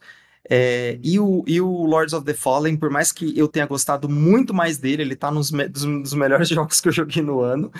É, 0.48 0.98
e, 1.02 1.20
o, 1.20 1.44
e 1.46 1.60
o 1.60 1.84
Lords 1.84 2.14
of 2.14 2.24
the 2.24 2.32
Fallen, 2.32 2.76
por 2.76 2.88
mais 2.88 3.12
que 3.12 3.38
eu 3.38 3.46
tenha 3.48 3.66
gostado 3.66 4.08
muito 4.08 4.54
mais 4.54 4.78
dele, 4.78 5.02
ele 5.02 5.16
tá 5.16 5.30
nos 5.30 5.50
me, 5.50 5.68
dos, 5.68 5.84
dos 5.84 6.14
melhores 6.14 6.48
jogos 6.48 6.80
que 6.80 6.88
eu 6.88 6.92
joguei 6.92 7.22
no 7.22 7.40
ano. 7.40 7.70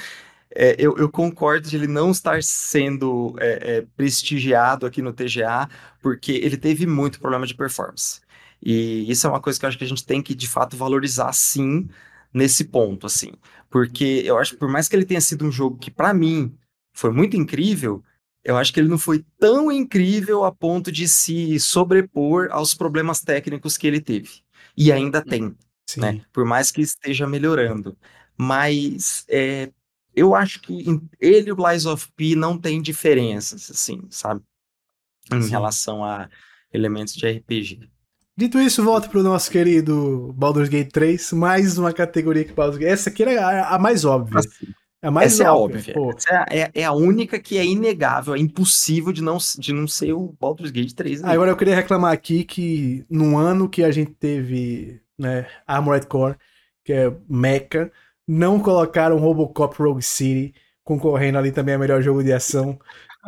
É, 0.61 0.75
eu, 0.77 0.99
eu, 0.99 1.09
concordo 1.09 1.69
de 1.69 1.77
ele 1.77 1.87
não 1.87 2.11
estar 2.11 2.43
sendo 2.43 3.37
é, 3.39 3.77
é, 3.77 3.87
prestigiado 3.97 4.87
aqui 4.87 5.01
no 5.01 5.13
TGA, 5.13 5.69
porque 6.03 6.33
ele 6.33 6.57
teve 6.57 6.85
muito 6.85 7.21
problema 7.21 7.47
de 7.47 7.55
performance. 7.55 8.21
E 8.61 9.09
isso 9.09 9.25
é 9.25 9.31
uma 9.31 9.41
coisa 9.41 9.57
que 9.57 9.65
eu 9.65 9.69
acho 9.69 9.79
que 9.79 9.85
a 9.85 9.89
gente 9.89 10.05
tem 10.05 10.21
que, 10.21 10.35
de 10.35 10.49
fato, 10.49 10.77
valorizar 10.77 11.33
sim 11.33 11.89
nesse 12.35 12.65
ponto, 12.65 13.07
assim. 13.07 13.35
Porque 13.71 14.23
eu 14.25 14.37
acho 14.37 14.55
que 14.55 14.59
por 14.59 14.69
mais 14.69 14.89
que 14.89 14.97
ele 14.97 15.05
tenha 15.05 15.21
sido 15.21 15.47
um 15.47 15.53
jogo 15.53 15.79
que, 15.79 15.93
para 15.93 16.13
mim, 16.13 16.53
foi 16.93 17.13
muito 17.13 17.37
incrível, 17.37 18.03
eu 18.43 18.57
acho 18.57 18.73
que 18.73 18.81
ele 18.81 18.89
não 18.89 18.99
foi 18.99 19.25
tão 19.39 19.71
incrível 19.71 20.45
a 20.45 20.51
ponto 20.51 20.91
de 20.91 21.07
se 21.07 21.61
sobrepor 21.61 22.49
aos 22.51 22.75
problemas 22.75 23.21
técnicos 23.21 23.77
que 23.77 23.87
ele 23.87 24.01
teve. 24.01 24.43
E 24.77 24.91
ainda 24.91 25.23
tem, 25.25 25.55
Sim. 25.87 26.01
né? 26.01 26.21
Por 26.33 26.45
mais 26.45 26.73
que 26.73 26.81
esteja 26.81 27.29
melhorando. 27.29 27.97
Mas 28.37 29.25
é, 29.29 29.71
eu 30.19 30.35
acho 30.35 30.61
que 30.61 30.85
ele 31.21 31.49
e 31.49 31.53
o 31.53 31.69
Lies 31.69 31.87
of 31.87 32.09
P 32.17 32.35
não 32.35 32.59
tem 32.59 32.83
diferenças, 32.83 33.71
assim, 33.71 34.03
sabe? 34.11 34.43
Em 35.33 35.43
Sim. 35.43 35.51
relação 35.51 36.05
a 36.05 36.29
elementos 36.73 37.15
de 37.15 37.31
RPG. 37.31 37.89
Dito 38.37 38.61
isso, 38.61 38.85
volta 38.85 39.09
pro 39.09 39.23
nosso 39.23 39.51
querido 39.51 40.33
Baldur's 40.37 40.69
Gate 40.69 40.93
3, 40.93 41.33
mais 41.33 41.77
uma 41.77 41.93
categoria 41.93 42.45
que 42.45 42.53
Baldur's 42.53 42.79
Gate. 42.79 42.93
Essa 42.93 43.11
aqui 43.11 43.25
é 43.25 43.37
a, 43.37 43.71
a 43.71 43.79
mais 43.79 44.05
óbvia. 44.05 44.39
Assim, 44.39 44.73
é 45.03 45.09
a 45.09 45.11
mais 45.11 45.33
essa 45.33 45.53
óbvia. 45.53 45.93
É 45.93 45.99
óbvia. 45.99 46.17
Essa 46.17 46.47
é, 46.49 46.71
é, 46.75 46.85
a 46.85 46.93
única 46.93 47.39
que 47.39 47.59
é 47.59 47.65
inegável, 47.65 48.35
é 48.35 48.39
impossível 48.39 49.13
de 49.13 49.23
não, 49.23 49.39
de 49.59 49.73
não 49.73 49.89
ser 49.89 50.13
o 50.13 50.37
Baldur's 50.41 50.71
Gate 50.71 50.93
3. 50.93 51.23
Né? 51.23 51.33
Agora 51.33 51.51
eu 51.51 51.57
queria 51.57 51.75
reclamar 51.75 52.13
aqui 52.13 52.45
que 52.45 53.05
no 53.11 53.37
ano 53.37 53.69
que 53.69 53.83
a 53.83 53.91
gente 53.91 54.13
teve 54.13 55.01
né, 55.19 55.47
Armored 55.67 56.07
Core, 56.07 56.37
que 56.85 56.93
é 56.93 57.13
Mecha, 57.29 57.91
não 58.29 58.61
colocaram 58.61 59.17
Robocop 59.17 59.75
Rogue 59.83 60.03
City, 60.03 60.55
concorrendo 60.85 61.39
ali 61.39 61.51
também 61.51 61.75
a 61.75 61.79
melhor 61.79 62.03
jogo 62.03 62.23
de 62.23 62.31
ação, 62.31 62.79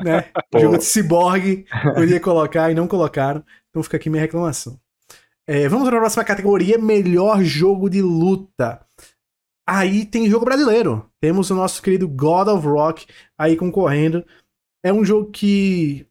né? 0.05 0.31
jogo 0.59 0.77
de 0.77 0.85
Cyborg, 0.85 1.64
podia 1.94 2.20
colocar 2.20 2.70
e 2.70 2.74
não 2.74 2.86
colocaram. 2.86 3.43
Então 3.70 3.82
fica 3.82 3.97
aqui 3.97 4.10
minha 4.10 4.20
reclamação. 4.20 4.78
É, 5.47 5.66
vamos 5.68 5.89
para 5.89 5.97
a 5.97 6.01
próxima 6.01 6.24
categoria: 6.24 6.78
melhor 6.78 7.43
jogo 7.43 7.89
de 7.89 8.02
luta. 8.02 8.85
Aí 9.66 10.05
tem 10.05 10.28
jogo 10.28 10.44
brasileiro. 10.44 11.10
Temos 11.20 11.51
o 11.51 11.55
nosso 11.55 11.81
querido 11.82 12.06
God 12.06 12.48
of 12.48 12.66
Rock 12.66 13.06
aí 13.39 13.56
concorrendo. 13.56 14.24
É 14.82 14.93
um 14.93 15.05
jogo 15.05 15.31
que 15.31 16.06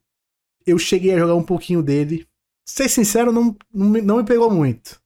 eu 0.65 0.79
cheguei 0.79 1.13
a 1.13 1.19
jogar 1.19 1.35
um 1.35 1.43
pouquinho 1.43 1.83
dele. 1.83 2.27
Ser 2.65 2.87
sincero, 2.87 3.31
não, 3.31 3.55
não 3.73 4.17
me 4.17 4.23
pegou 4.23 4.49
muito. 4.49 5.01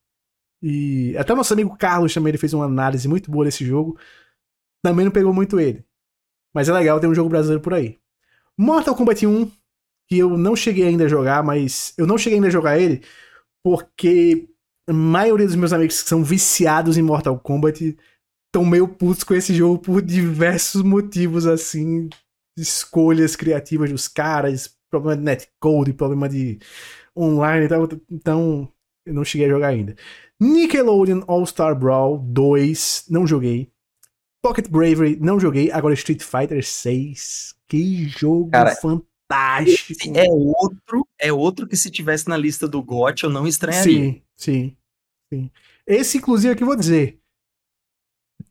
E 0.63 1.15
até 1.17 1.33
o 1.33 1.35
nosso 1.35 1.51
amigo 1.51 1.77
Carlos 1.77 2.13
também 2.13 2.31
ele 2.31 2.37
fez 2.37 2.53
uma 2.53 2.65
análise 2.65 3.05
muito 3.07 3.29
boa 3.29 3.43
desse 3.43 3.65
jogo. 3.65 3.99
Também 4.81 5.03
não 5.03 5.11
pegou 5.11 5.33
muito 5.33 5.59
ele. 5.59 5.83
Mas 6.55 6.69
é 6.69 6.73
legal 6.73 6.99
ter 7.01 7.07
um 7.07 7.13
jogo 7.13 7.29
brasileiro 7.29 7.61
por 7.61 7.73
aí. 7.73 7.99
Mortal 8.57 8.95
Kombat 8.95 9.27
1, 9.27 9.51
que 10.07 10.17
eu 10.17 10.37
não 10.37 10.55
cheguei 10.55 10.87
ainda 10.87 11.03
a 11.03 11.09
jogar, 11.09 11.43
mas 11.43 11.93
eu 11.97 12.07
não 12.07 12.17
cheguei 12.17 12.37
ainda 12.37 12.47
a 12.47 12.51
jogar 12.51 12.79
ele 12.79 13.01
porque 13.63 14.47
a 14.87 14.93
maioria 14.93 15.47
dos 15.47 15.55
meus 15.55 15.73
amigos 15.73 16.01
que 16.01 16.09
são 16.09 16.23
viciados 16.23 16.97
em 16.97 17.01
Mortal 17.01 17.39
Kombat 17.39 17.97
estão 18.47 18.65
meio 18.65 18.87
putos 18.87 19.23
com 19.23 19.33
esse 19.33 19.53
jogo 19.53 19.79
por 19.79 20.01
diversos 20.01 20.81
motivos, 20.83 21.45
assim, 21.45 22.09
escolhas 22.57 23.35
criativas 23.35 23.89
dos 23.89 24.07
caras, 24.07 24.77
problema 24.91 25.17
de 25.17 25.23
netcode, 25.23 25.93
problema 25.93 26.29
de 26.29 26.59
online 27.17 27.65
e 27.65 27.69
tal. 27.69 27.89
Então, 28.11 28.71
eu 29.05 29.13
não 29.13 29.25
cheguei 29.25 29.47
a 29.47 29.49
jogar 29.49 29.69
ainda. 29.69 29.95
Nickelodeon 30.43 31.23
All-Star 31.25 31.73
Brawl 31.77 32.17
2, 32.19 33.05
não 33.09 33.25
joguei. 33.25 33.71
Pocket 34.41 34.67
Bravery, 34.67 35.17
não 35.21 35.39
joguei. 35.39 35.71
Agora 35.71 35.93
Street 35.93 36.21
Fighter 36.21 36.65
6. 36.65 37.55
Que 37.67 38.05
jogo 38.09 38.51
Cara, 38.51 38.75
fantástico. 38.75 40.17
É 40.17 40.27
outro, 40.29 41.07
é 41.17 41.31
outro 41.31 41.65
que 41.65 41.77
se 41.77 41.89
tivesse 41.89 42.27
na 42.27 42.35
lista 42.35 42.67
do 42.67 42.83
GOT 42.83 43.23
eu 43.23 43.29
não 43.29 43.47
estranharia. 43.47 44.11
Sim, 44.11 44.21
sim, 44.35 44.77
sim. 45.33 45.51
Esse, 45.87 46.17
inclusive, 46.17 46.53
aqui 46.53 46.63
eu 46.63 46.67
vou 46.67 46.75
dizer. 46.75 47.19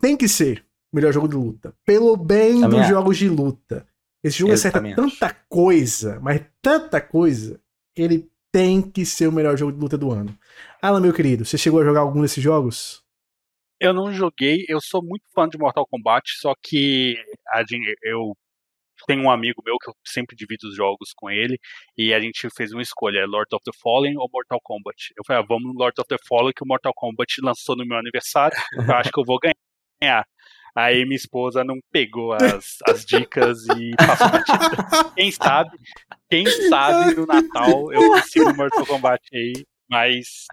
Tem 0.01 0.17
que 0.17 0.27
ser 0.27 0.65
o 0.91 0.97
melhor 0.97 1.13
jogo 1.13 1.29
de 1.29 1.37
luta. 1.37 1.75
Pelo 1.85 2.17
bem 2.17 2.61
também 2.61 2.71
dos 2.71 2.81
acho. 2.81 2.89
jogos 2.89 3.19
de 3.19 3.29
luta. 3.29 3.87
Esse 4.25 4.39
jogo 4.39 4.53
eu 4.53 4.55
acerta 4.55 4.81
tanta 4.95 5.27
acho. 5.27 5.37
coisa, 5.49 6.19
mas 6.21 6.41
tanta 6.63 7.01
coisa, 7.01 7.61
ele 7.95 8.32
tem 8.53 8.83
que 8.83 9.07
ser 9.07 9.27
o 9.27 9.33
melhor 9.33 9.57
jogo 9.57 9.73
de 9.73 9.81
luta 9.81 9.97
do 9.97 10.13
ano. 10.13 10.39
Alan, 10.81 11.01
meu 11.01 11.15
querido, 11.15 11.45
você 11.45 11.57
chegou 11.57 11.81
a 11.81 11.85
jogar 11.85 12.01
algum 12.01 12.21
desses 12.21 12.43
jogos? 12.43 13.03
Eu 13.81 13.93
não 13.93 14.13
joguei, 14.13 14.65
eu 14.69 14.81
sou 14.81 15.03
muito 15.03 15.25
fã 15.35 15.49
de 15.49 15.59
Mortal 15.59 15.87
Kombat, 15.87 16.31
só 16.39 16.55
que 16.63 17.17
eu 18.05 18.37
tenho 19.07 19.25
um 19.25 19.31
amigo 19.31 19.61
meu 19.65 19.77
que 19.79 19.91
eu 19.91 19.95
sempre 20.07 20.37
divido 20.37 20.69
os 20.69 20.77
jogos 20.77 21.13
com 21.17 21.29
ele, 21.29 21.59
e 21.97 22.15
a 22.15 22.21
gente 22.21 22.49
fez 22.55 22.73
uma 22.73 22.83
escolha, 22.83 23.19
é 23.19 23.27
Lord 23.27 23.53
of 23.53 23.65
the 23.65 23.73
Fallen 23.83 24.17
ou 24.17 24.29
Mortal 24.33 24.61
Kombat. 24.63 25.13
Eu 25.17 25.25
falei, 25.27 25.43
ah, 25.43 25.47
vamos 25.49 25.73
no 25.73 25.79
Lord 25.79 26.01
of 26.01 26.07
the 26.07 26.19
Fallen, 26.29 26.53
que 26.55 26.63
o 26.63 26.67
Mortal 26.67 26.93
Kombat 26.95 27.41
lançou 27.43 27.75
no 27.75 27.85
meu 27.85 27.99
aniversário, 27.99 28.57
eu 28.73 28.95
acho 28.95 29.11
que 29.11 29.19
eu 29.19 29.25
vou 29.25 29.41
ganhar. 29.41 30.25
Aí 30.75 31.05
minha 31.05 31.17
esposa 31.17 31.63
não 31.63 31.79
pegou 31.93 32.33
as, 32.33 32.79
as 32.89 33.05
dicas 33.05 33.67
e 33.77 33.91
passou 33.97 34.29
batida. 34.29 35.11
Quem 35.15 35.31
sabe, 35.31 35.71
quem 36.31 36.47
sabe 36.69 37.15
no 37.15 37.27
Natal 37.27 37.93
eu 37.93 38.09
consigo 38.13 38.55
Mortal 38.55 38.87
Kombat 38.87 39.21
aí, 39.35 39.53
mas 39.91 40.47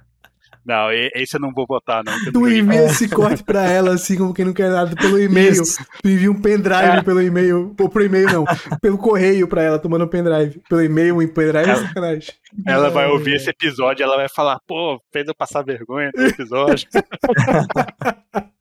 não, 0.65 0.91
esse 0.91 1.35
eu 1.35 1.39
não 1.39 1.51
vou 1.51 1.65
botar, 1.65 2.03
não. 2.03 2.13
Tu 2.31 2.47
envia 2.47 2.85
esse 2.85 3.09
corte 3.09 3.43
pra 3.43 3.63
ela, 3.63 3.95
assim, 3.95 4.17
como 4.17 4.33
quem 4.33 4.45
não 4.45 4.53
quer 4.53 4.69
nada, 4.69 4.95
pelo 4.95 5.19
e-mail. 5.19 5.63
Tu 6.03 6.09
envia 6.09 6.29
um 6.29 6.39
pendrive 6.39 6.97
é. 6.97 7.01
pelo 7.01 7.21
e-mail. 7.21 7.75
Ou 7.79 7.89
pro 7.89 8.05
e-mail, 8.05 8.31
não. 8.31 8.45
Pelo 8.81 8.97
correio 8.97 9.47
pra 9.47 9.63
ela, 9.63 9.79
tomando 9.79 10.05
um 10.05 10.07
pendrive. 10.07 10.61
Pelo 10.69 10.83
e-mail, 10.83 11.17
um 11.17 11.27
pendrive 11.27 11.69
é 11.69 11.75
sacanagem. 11.75 12.33
Ela 12.67 12.89
vai 12.89 13.07
ouvir 13.07 13.35
esse 13.35 13.49
episódio 13.49 14.03
e 14.03 14.05
ela 14.05 14.17
vai 14.17 14.29
falar, 14.29 14.59
pô, 14.67 15.01
fez 15.11 15.27
eu 15.27 15.33
passar 15.33 15.63
vergonha 15.63 16.11
no 16.15 16.27
episódio. 16.27 16.87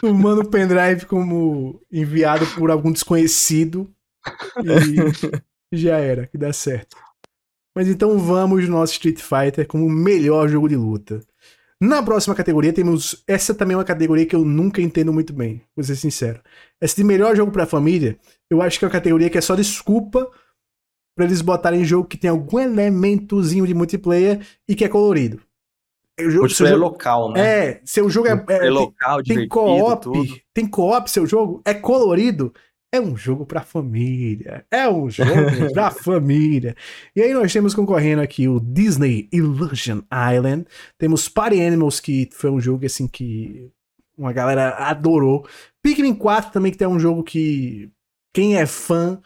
tu 0.00 0.14
manda 0.14 0.42
o 0.42 0.48
pendrive 0.48 1.06
como 1.06 1.80
enviado 1.90 2.46
por 2.54 2.70
algum 2.70 2.92
desconhecido. 2.92 3.92
E 5.72 5.76
já 5.76 5.98
era, 5.98 6.26
que 6.26 6.36
dá 6.36 6.52
certo. 6.52 6.96
Mas 7.74 7.88
então 7.88 8.18
vamos 8.18 8.64
no 8.64 8.76
nosso 8.76 8.92
Street 8.92 9.20
Fighter 9.20 9.66
como 9.66 9.86
o 9.86 9.90
melhor 9.90 10.48
jogo 10.48 10.68
de 10.68 10.76
luta. 10.76 11.20
Na 11.80 12.02
próxima 12.02 12.34
categoria 12.34 12.72
temos. 12.72 13.24
Essa 13.26 13.54
também 13.54 13.74
é 13.74 13.78
uma 13.78 13.84
categoria 13.84 14.26
que 14.26 14.36
eu 14.36 14.44
nunca 14.44 14.80
entendo 14.80 15.12
muito 15.12 15.32
bem, 15.32 15.62
vou 15.74 15.82
ser 15.82 15.96
sincero. 15.96 16.40
Essa 16.80 16.96
de 16.96 17.04
melhor 17.04 17.34
jogo 17.34 17.50
pra 17.50 17.66
família, 17.66 18.18
eu 18.50 18.62
acho 18.62 18.78
que 18.78 18.84
é 18.84 18.88
uma 18.88 18.92
categoria 18.92 19.28
que 19.28 19.38
é 19.38 19.40
só 19.40 19.56
desculpa 19.56 20.30
para 21.16 21.24
eles 21.24 21.40
botarem 21.40 21.84
jogo 21.84 22.06
que 22.06 22.16
tem 22.16 22.30
algum 22.30 22.60
elementozinho 22.60 23.66
de 23.66 23.74
multiplayer 23.74 24.46
e 24.68 24.74
que 24.74 24.84
é 24.84 24.88
colorido. 24.88 25.42
O 26.26 26.30
jogo, 26.30 26.48
seu 26.48 26.66
jogo, 26.66 26.80
local, 26.80 27.32
né? 27.32 27.40
É, 27.40 27.80
seu 27.84 28.08
jogo 28.10 28.28
é, 28.28 28.44
é, 28.48 28.66
é 28.66 28.70
local, 28.70 29.22
tem 29.22 29.48
co-op, 29.48 30.44
tem 30.54 30.66
co-op 30.66 31.10
seu 31.10 31.26
jogo, 31.26 31.60
é 31.64 31.74
colorido, 31.74 32.52
é 32.94 33.00
um 33.00 33.16
jogo 33.16 33.46
para 33.46 33.62
família. 33.62 34.66
É 34.70 34.86
um 34.86 35.08
jogo 35.08 35.30
para 35.72 35.90
família. 35.90 36.76
E 37.16 37.22
aí 37.22 37.32
nós 37.32 37.50
temos 37.50 37.74
concorrendo 37.74 38.20
aqui 38.20 38.46
o 38.46 38.60
Disney 38.60 39.30
Illusion 39.32 40.02
Island. 40.30 40.66
Temos 40.98 41.26
Party 41.26 41.62
Animals, 41.62 42.00
que 42.00 42.28
foi 42.30 42.50
um 42.50 42.60
jogo 42.60 42.84
assim 42.84 43.08
que 43.08 43.70
uma 44.16 44.30
galera 44.30 44.74
adorou. 44.76 45.48
Pikmin 45.82 46.14
4 46.14 46.52
também, 46.52 46.70
que 46.70 46.84
é 46.84 46.88
um 46.88 47.00
jogo 47.00 47.24
que 47.24 47.90
quem 48.30 48.58
é 48.58 48.66
fã 48.66 49.18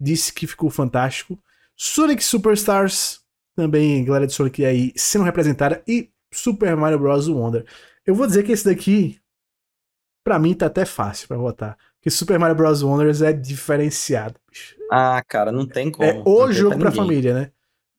disse 0.00 0.32
que 0.32 0.46
ficou 0.46 0.70
fantástico. 0.70 1.36
Sonic 1.76 2.22
Superstars, 2.22 3.20
também 3.56 4.04
galera 4.04 4.28
de 4.28 4.32
Sonic 4.32 4.64
aí 4.64 4.92
sendo 4.94 5.24
representada 5.24 5.82
e 5.88 6.11
Super 6.32 6.76
Mario 6.76 6.98
Bros. 6.98 7.28
Wonder. 7.28 7.64
Eu 8.04 8.14
vou 8.14 8.26
dizer 8.26 8.42
que 8.42 8.52
esse 8.52 8.64
daqui, 8.64 9.20
pra 10.24 10.38
mim, 10.38 10.54
tá 10.54 10.66
até 10.66 10.84
fácil 10.84 11.28
pra 11.28 11.36
votar. 11.36 11.76
Porque 11.94 12.10
Super 12.10 12.38
Mario 12.38 12.56
Bros. 12.56 12.82
Wonders 12.82 13.22
é 13.22 13.32
diferenciado. 13.32 14.34
Bicho. 14.50 14.76
Ah, 14.90 15.22
cara, 15.26 15.52
não 15.52 15.66
tem 15.66 15.90
como. 15.90 16.08
É 16.08 16.22
o 16.24 16.50
jogo 16.50 16.78
pra, 16.78 16.90
pra 16.90 17.02
família, 17.02 17.32
né? 17.32 17.52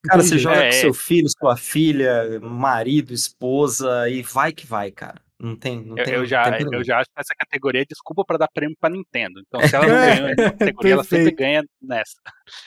Cara, 0.05 0.21
você 0.21 0.37
joga 0.37 0.57
é, 0.57 0.65
com 0.65 0.71
seu 0.73 0.93
filho, 0.93 1.29
sua 1.29 1.55
filha, 1.55 2.39
marido, 2.41 3.13
esposa 3.13 4.09
e 4.09 4.21
vai 4.21 4.51
que 4.51 4.67
vai, 4.67 4.91
cara. 4.91 5.21
Não 5.39 5.55
tem, 5.55 5.81
não 5.81 5.97
eu, 5.97 6.03
tem. 6.03 6.13
Eu 6.13 6.25
já, 6.25 6.59
eu 6.59 6.83
já 6.83 6.99
acho 6.99 7.09
que 7.09 7.19
essa 7.19 7.33
categoria 7.37 7.81
é 7.81 7.85
desculpa 7.85 8.23
para 8.25 8.37
dar 8.37 8.49
prêmio 8.53 8.75
para 8.79 8.93
Nintendo. 8.93 9.39
Então, 9.39 9.65
se 9.65 9.75
ela 9.75 9.87
não 9.87 9.95
ganhou 9.95 10.29
essa 10.29 10.51
categoria, 10.51 10.93
ela 10.93 11.03
sempre 11.03 11.31
ganha 11.31 11.63
nessa. 11.81 12.17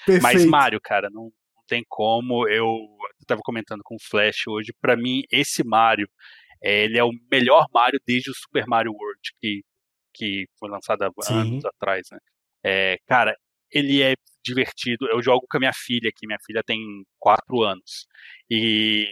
Perfeito. 0.06 0.22
Mas 0.22 0.44
Mario, 0.46 0.80
cara, 0.82 1.10
não 1.10 1.30
tem 1.66 1.84
como. 1.88 2.48
Eu 2.48 2.78
estava 3.20 3.40
comentando 3.42 3.82
com 3.84 3.96
o 3.96 4.02
Flash 4.02 4.46
hoje. 4.48 4.72
Para 4.80 4.96
mim, 4.96 5.22
esse 5.30 5.64
Mario, 5.64 6.08
é, 6.62 6.84
ele 6.84 6.98
é 6.98 7.04
o 7.04 7.12
melhor 7.30 7.66
Mario 7.72 8.00
desde 8.06 8.30
o 8.30 8.34
Super 8.34 8.66
Mario 8.66 8.92
World 8.92 9.20
que 9.40 9.62
que 10.16 10.46
foi 10.58 10.70
lançado 10.70 11.02
há 11.02 11.10
Sim. 11.22 11.34
anos 11.34 11.64
atrás, 11.66 12.06
né? 12.10 12.18
É, 12.64 12.96
cara, 13.06 13.36
ele 13.70 14.02
é 14.02 14.14
divertido. 14.44 15.06
Eu 15.08 15.22
jogo 15.22 15.46
com 15.50 15.58
a 15.58 15.60
minha 15.60 15.72
filha 15.74 16.08
aqui. 16.08 16.26
Minha 16.26 16.38
filha 16.44 16.62
tem 16.64 16.78
quatro 17.18 17.62
anos. 17.62 18.06
E 18.50 19.06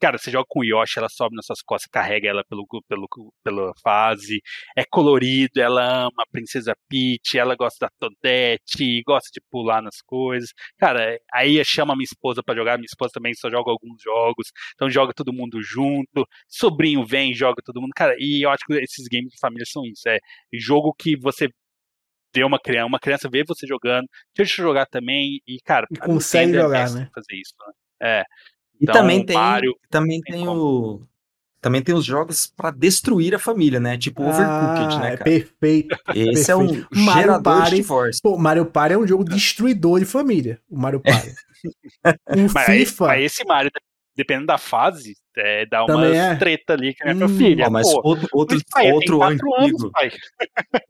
Cara, 0.00 0.18
você 0.18 0.30
joga 0.30 0.46
com 0.48 0.60
o 0.60 0.64
Yoshi, 0.64 0.98
ela 0.98 1.08
sobe 1.08 1.36
nas 1.36 1.46
suas 1.46 1.60
costas, 1.62 1.88
carrega 1.90 2.28
ela 2.28 2.42
pelo, 2.48 2.66
pelo, 2.88 3.06
pela 3.44 3.72
fase. 3.82 4.40
É 4.76 4.84
colorido, 4.84 5.60
ela 5.60 6.04
ama 6.06 6.22
a 6.22 6.30
Princesa 6.30 6.74
Peach, 6.88 7.38
ela 7.38 7.54
gosta 7.54 7.86
da 7.86 7.90
Todette, 7.98 9.02
gosta 9.06 9.28
de 9.32 9.40
pular 9.50 9.82
nas 9.82 10.00
coisas. 10.00 10.50
Cara, 10.78 11.18
aí 11.32 11.62
chama 11.64 11.94
minha 11.94 12.04
esposa 12.04 12.42
para 12.42 12.56
jogar, 12.56 12.78
minha 12.78 12.86
esposa 12.86 13.12
também 13.12 13.34
só 13.34 13.50
joga 13.50 13.70
alguns 13.70 14.00
jogos, 14.02 14.48
então 14.74 14.88
joga 14.88 15.12
todo 15.14 15.32
mundo 15.32 15.62
junto. 15.62 16.26
Sobrinho 16.48 17.04
vem, 17.04 17.34
joga 17.34 17.62
todo 17.64 17.80
mundo. 17.80 17.90
Cara, 17.94 18.14
e 18.18 18.44
eu 18.44 18.50
acho 18.50 18.64
que 18.66 18.74
esses 18.74 19.06
games 19.06 19.30
de 19.32 19.38
família 19.38 19.66
são 19.66 19.84
isso. 19.84 20.08
É 20.08 20.18
jogo 20.52 20.94
que 20.98 21.16
você 21.16 21.48
vê 22.34 22.44
uma 22.44 22.58
criança, 22.58 22.86
uma 22.86 23.00
criança 23.00 23.28
vê 23.30 23.44
você 23.44 23.66
jogando, 23.66 24.06
deixa 24.36 24.60
eu 24.60 24.66
jogar 24.66 24.86
também, 24.86 25.40
e, 25.46 25.58
cara, 25.64 25.86
e 25.90 25.96
consegue 25.96 26.54
jogar, 26.54 26.90
né? 26.90 27.10
Fazer 27.12 27.34
isso, 27.34 27.54
né? 27.58 27.72
É. 28.02 28.24
E 28.80 28.84
então, 28.84 28.94
também 28.94 29.24
tem, 29.24 29.36
Mario, 29.36 29.76
também 29.90 30.20
tem, 30.22 30.36
tem 30.36 30.48
o 30.48 31.02
também 31.60 31.82
tem 31.82 31.94
os 31.94 32.04
jogos 32.04 32.46
para 32.46 32.70
destruir 32.70 33.34
a 33.34 33.38
família, 33.38 33.78
né? 33.78 33.98
Tipo 33.98 34.22
Overcooked, 34.22 34.98
né, 34.98 35.12
ah, 35.12 35.16
cara? 35.18 35.24
Perfeito. 35.24 35.94
Esse 36.14 36.46
perfeito. 36.46 36.50
é 36.50 36.56
um 36.56 37.04
Mario 37.04 37.22
gerador 37.22 37.42
Party, 37.42 37.70
de 37.70 37.76
divórcio. 37.76 38.22
Pô, 38.22 38.38
Mario 38.38 38.64
Party 38.64 38.94
é 38.94 38.98
um 38.98 39.06
jogo 39.06 39.24
destruidor 39.24 39.98
de 40.00 40.06
família. 40.06 40.58
O 40.70 40.78
Mario 40.78 41.00
Party. 41.00 41.34
um 42.34 42.46
mas, 42.54 42.66
FIFA. 42.66 43.06
Mas 43.08 43.24
esse 43.24 43.44
Mario, 43.44 43.70
dependendo 44.16 44.46
da 44.46 44.56
fase, 44.56 45.14
é, 45.36 45.66
dá 45.66 45.84
uma 45.84 46.06
é. 46.06 46.34
treta 46.36 46.72
ali 46.72 46.94
com 46.94 47.10
a 47.10 47.14
minha 47.14 47.26
hum, 47.26 47.36
filha. 47.36 47.66
Ó, 47.66 47.70
mas 47.70 47.92
pô, 47.92 48.00
outro, 48.04 48.28
outro, 48.32 48.56
mas, 48.56 48.64
pai, 48.70 48.92
outro 48.92 49.22
antigo. 49.22 49.46
Anos, 49.58 49.92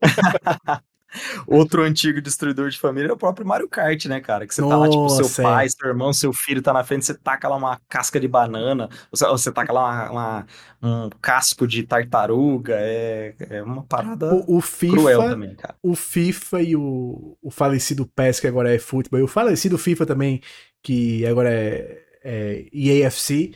Outro 1.47 1.83
antigo 1.83 2.21
destruidor 2.21 2.69
de 2.69 2.77
família 2.77 3.09
é 3.09 3.13
o 3.13 3.17
próprio 3.17 3.45
Mario 3.45 3.67
Kart, 3.67 4.05
né, 4.05 4.19
cara? 4.19 4.47
Que 4.47 4.53
você 4.53 4.61
Nossa, 4.61 4.73
tá 4.73 4.79
lá, 4.79 4.89
tipo, 4.89 5.09
seu 5.09 5.43
pai, 5.43 5.69
seu 5.69 5.89
irmão, 5.89 6.13
seu 6.13 6.33
filho 6.33 6.61
tá 6.61 6.73
na 6.73 6.83
frente, 6.83 7.05
você 7.05 7.13
taca 7.13 7.47
lá 7.47 7.55
uma 7.55 7.79
casca 7.89 8.19
de 8.19 8.27
banana, 8.27 8.89
você, 9.11 9.25
você 9.25 9.51
taca 9.51 9.73
lá 9.73 10.09
uma, 10.11 10.45
uma, 10.81 11.05
um 11.05 11.09
casco 11.21 11.67
de 11.67 11.83
tartaruga, 11.83 12.75
é, 12.77 13.35
é 13.49 13.63
uma 13.63 13.83
parada 13.83 14.33
o, 14.33 14.57
o 14.57 14.61
FIFA, 14.61 14.93
cruel 14.93 15.21
também, 15.21 15.55
cara. 15.55 15.75
O 15.81 15.95
FIFA 15.95 16.61
e 16.61 16.75
o, 16.75 17.37
o 17.41 17.51
falecido 17.51 18.05
PES, 18.05 18.39
que 18.39 18.47
agora 18.47 18.73
é 18.73 18.79
futebol, 18.79 19.19
e 19.19 19.23
o 19.23 19.27
falecido 19.27 19.77
FIFA 19.77 20.05
também, 20.05 20.41
que 20.81 21.25
agora 21.25 21.49
é, 21.51 22.03
é 22.23 22.65
EAFC, 22.73 23.53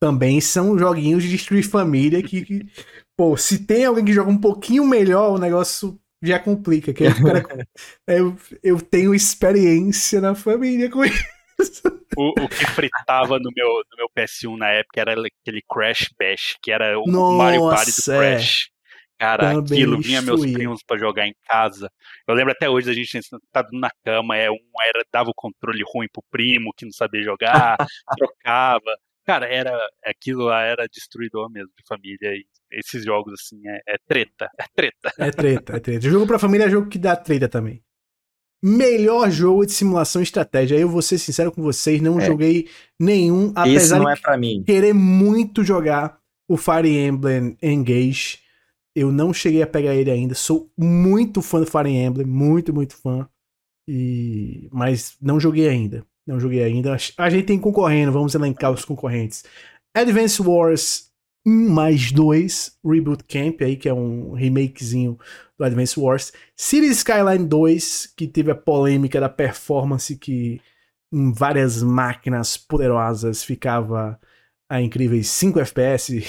também 0.00 0.40
são 0.40 0.78
joguinhos 0.78 1.22
de 1.22 1.28
destruir 1.28 1.62
família 1.62 2.22
que, 2.22 2.42
que, 2.42 2.66
pô, 3.16 3.36
se 3.36 3.58
tem 3.58 3.84
alguém 3.84 4.04
que 4.04 4.14
joga 4.14 4.30
um 4.30 4.38
pouquinho 4.38 4.86
melhor, 4.86 5.32
o 5.32 5.38
negócio 5.38 5.99
já 6.22 6.38
complica. 6.38 6.92
Que 6.92 7.04
cara, 7.04 7.66
eu, 8.06 8.36
eu 8.62 8.80
tenho 8.80 9.14
experiência 9.14 10.20
na 10.20 10.34
família 10.34 10.90
com 10.90 11.04
isso. 11.04 11.24
O, 12.16 12.30
o, 12.44 12.48
que 12.48 12.66
fritava 12.66 13.38
no 13.38 13.50
meu, 13.54 13.68
no 13.68 13.96
meu 13.96 14.08
PS1 14.16 14.56
na 14.56 14.68
época 14.68 15.00
era 15.00 15.12
aquele 15.12 15.62
Crash 15.70 16.08
Bash, 16.18 16.56
que 16.62 16.72
era 16.72 16.98
o 16.98 17.04
Nossa, 17.06 17.36
Mario 17.36 17.68
Party 17.68 17.92
do 18.06 18.12
é. 18.12 18.18
Crash. 18.18 18.70
Cara, 19.18 19.52
Também 19.52 19.82
aquilo 19.82 20.00
vinha 20.00 20.22
meus 20.22 20.40
primos 20.40 20.82
para 20.82 20.98
jogar 20.98 21.26
em 21.26 21.34
casa. 21.46 21.90
Eu 22.26 22.34
lembro 22.34 22.52
até 22.52 22.70
hoje 22.70 22.90
a 22.90 22.94
gente 22.94 23.20
sentado 23.22 23.68
na 23.72 23.90
cama, 24.02 24.34
é 24.34 24.50
um 24.50 24.56
era 24.82 25.04
dava 25.12 25.28
o 25.28 25.34
controle 25.34 25.84
ruim 25.94 26.06
pro 26.10 26.24
primo 26.30 26.72
que 26.74 26.86
não 26.86 26.92
sabia 26.92 27.22
jogar, 27.22 27.76
trocava. 28.16 28.96
Cara, 29.30 29.46
era 29.46 29.78
aquilo 30.04 30.46
lá 30.46 30.62
era 30.62 30.88
destruidor 30.88 31.48
mesmo 31.48 31.70
de 31.78 31.84
família 31.86 32.34
e 32.34 32.44
esses 32.72 33.04
jogos, 33.04 33.32
assim, 33.34 33.60
é, 33.64 33.80
é, 33.86 33.96
treta. 34.04 34.50
É 34.58 34.66
treta. 34.74 35.12
É 35.16 35.30
treta, 35.30 35.76
é 35.76 35.78
treta. 35.78 36.10
Jogo 36.10 36.26
pra 36.26 36.36
família 36.36 36.64
é 36.64 36.68
jogo 36.70 36.88
que 36.88 36.98
dá 36.98 37.14
treta 37.14 37.48
também. 37.48 37.80
Melhor 38.60 39.30
jogo 39.30 39.64
de 39.64 39.70
simulação 39.70 40.20
e 40.20 40.24
estratégia. 40.24 40.76
Eu 40.76 40.88
vou 40.88 41.00
ser 41.00 41.16
sincero 41.16 41.52
com 41.52 41.62
vocês, 41.62 42.02
não 42.02 42.18
é. 42.18 42.26
joguei 42.26 42.68
nenhum, 42.98 43.52
apesar 43.54 44.00
não 44.00 44.10
é 44.10 44.16
pra 44.16 44.36
mim. 44.36 44.64
querer 44.66 44.92
muito 44.92 45.62
jogar 45.62 46.18
o 46.48 46.56
Fire 46.56 46.88
Emblem 46.88 47.56
Engage. 47.62 48.40
Eu 48.96 49.12
não 49.12 49.32
cheguei 49.32 49.62
a 49.62 49.66
pegar 49.68 49.94
ele 49.94 50.10
ainda. 50.10 50.34
Sou 50.34 50.72
muito 50.76 51.40
fã 51.40 51.60
do 51.60 51.66
Fire 51.66 51.88
Emblem, 51.88 52.26
muito, 52.26 52.74
muito 52.74 52.96
fã. 52.96 53.28
E... 53.86 54.68
Mas 54.72 55.16
não 55.22 55.38
joguei 55.38 55.68
ainda. 55.68 56.04
Não 56.30 56.38
joguei 56.38 56.62
ainda. 56.62 56.96
A 57.18 57.28
gente 57.28 57.46
tem 57.46 57.58
concorrendo, 57.58 58.12
vamos 58.12 58.36
elencar 58.36 58.70
os 58.70 58.84
concorrentes. 58.84 59.42
Advance 59.92 60.40
Wars 60.40 61.10
1 61.44 61.68
mais 61.68 62.12
2 62.12 62.78
Reboot 62.84 63.24
Camp, 63.24 63.60
aí, 63.62 63.76
que 63.76 63.88
é 63.88 63.92
um 63.92 64.32
remakezinho 64.32 65.18
do 65.58 65.64
Advance 65.64 65.98
Wars. 65.98 66.32
Cities 66.56 66.98
Skyline 66.98 67.48
2, 67.48 68.14
que 68.16 68.28
teve 68.28 68.52
a 68.52 68.54
polêmica 68.54 69.18
da 69.18 69.28
performance 69.28 70.14
que 70.16 70.60
em 71.12 71.32
várias 71.32 71.82
máquinas 71.82 72.56
poderosas 72.56 73.42
ficava 73.42 74.16
a 74.68 74.80
incríveis 74.80 75.26
5 75.30 75.58
FPS, 75.58 76.24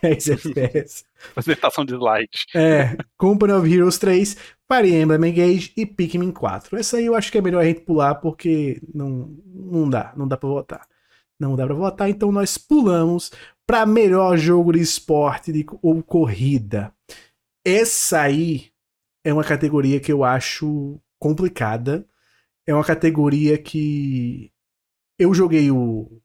10 0.00 0.28
FPS. 0.30 1.04
Apresentação 1.36 1.84
de 1.84 1.94
slide. 1.94 2.46
É, 2.54 2.96
Company 3.16 3.52
of 3.52 3.72
Heroes 3.72 3.98
3, 3.98 4.36
Fire 4.70 4.94
Emblem 4.94 5.30
Engage 5.30 5.72
e 5.76 5.86
Pikmin 5.86 6.32
4. 6.32 6.78
Essa 6.78 6.96
aí 6.96 7.06
eu 7.06 7.14
acho 7.14 7.30
que 7.30 7.38
é 7.38 7.42
melhor 7.42 7.60
a 7.60 7.64
gente 7.64 7.80
pular 7.80 8.16
porque 8.16 8.80
não, 8.94 9.36
não 9.46 9.88
dá, 9.88 10.12
não 10.16 10.26
dá 10.26 10.36
pra 10.36 10.48
votar. 10.48 10.86
Não 11.38 11.56
dá 11.56 11.66
pra 11.66 11.74
votar, 11.74 12.08
então 12.08 12.30
nós 12.30 12.56
pulamos 12.56 13.32
para 13.66 13.84
melhor 13.86 14.36
jogo 14.36 14.72
de 14.72 14.80
esporte 14.80 15.52
de, 15.52 15.66
ou 15.82 16.02
corrida. 16.02 16.92
Essa 17.64 18.22
aí 18.22 18.70
é 19.24 19.32
uma 19.32 19.44
categoria 19.44 20.00
que 20.00 20.12
eu 20.12 20.24
acho 20.24 21.00
complicada. 21.18 22.06
É 22.66 22.72
uma 22.72 22.84
categoria 22.84 23.58
que 23.58 24.52
eu 25.18 25.32
joguei 25.34 25.70
o, 25.70 26.20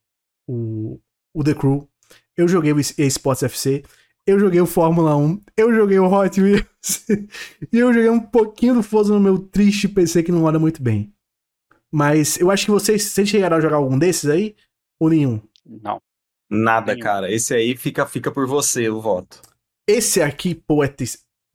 o, 0.48 0.99
o 1.34 1.44
The 1.44 1.53
Crew, 1.53 1.90
eu 2.36 2.48
joguei 2.48 2.72
o 2.72 2.80
eSports 2.80 3.44
FC, 3.44 3.84
eu 4.28 4.40
joguei 4.40 4.60
o 4.62 4.66
Fórmula 4.66 5.16
1, 5.16 5.41
eu 5.56 5.74
joguei 5.74 5.98
o 5.98 6.12
Hot 6.12 6.40
Wheels 6.40 6.66
e 7.72 7.80
eu 7.80 7.94
joguei 7.94 8.10
um 8.10 8.20
pouquinho 8.20 8.76
do 8.76 8.84
Forza 8.84 9.14
no 9.14 9.20
meu 9.20 9.40
triste 9.40 9.88
PC 9.88 10.22
que 10.22 10.32
não 10.32 10.41
roda 10.41 10.60
muito 10.60 10.84
bem. 10.84 11.14
Mas 11.91 12.38
eu 12.38 12.52
acho 12.52 12.66
que 12.66 12.72
vocês, 12.72 13.04
vocês 13.04 13.30
chegaram 13.30 13.58
a 13.58 13.62
jogar 13.62 13.78
algum 13.78 13.98
desses 13.98 14.30
aí? 14.30 14.56
Ou 14.99 15.10
nenhum? 15.10 15.41
Não. 15.66 15.99
Nada, 16.49 16.94
Nenhum. 16.94 17.04
cara. 17.04 17.32
Esse 17.32 17.54
aí 17.54 17.76
fica, 17.76 18.06
fica 18.06 18.32
por 18.32 18.45
você 18.45 18.90
o 18.90 19.02
voto. 19.02 19.41
Esse 19.88 20.22
aqui, 20.22 20.54
pô, 20.54 20.84
é 20.84 20.90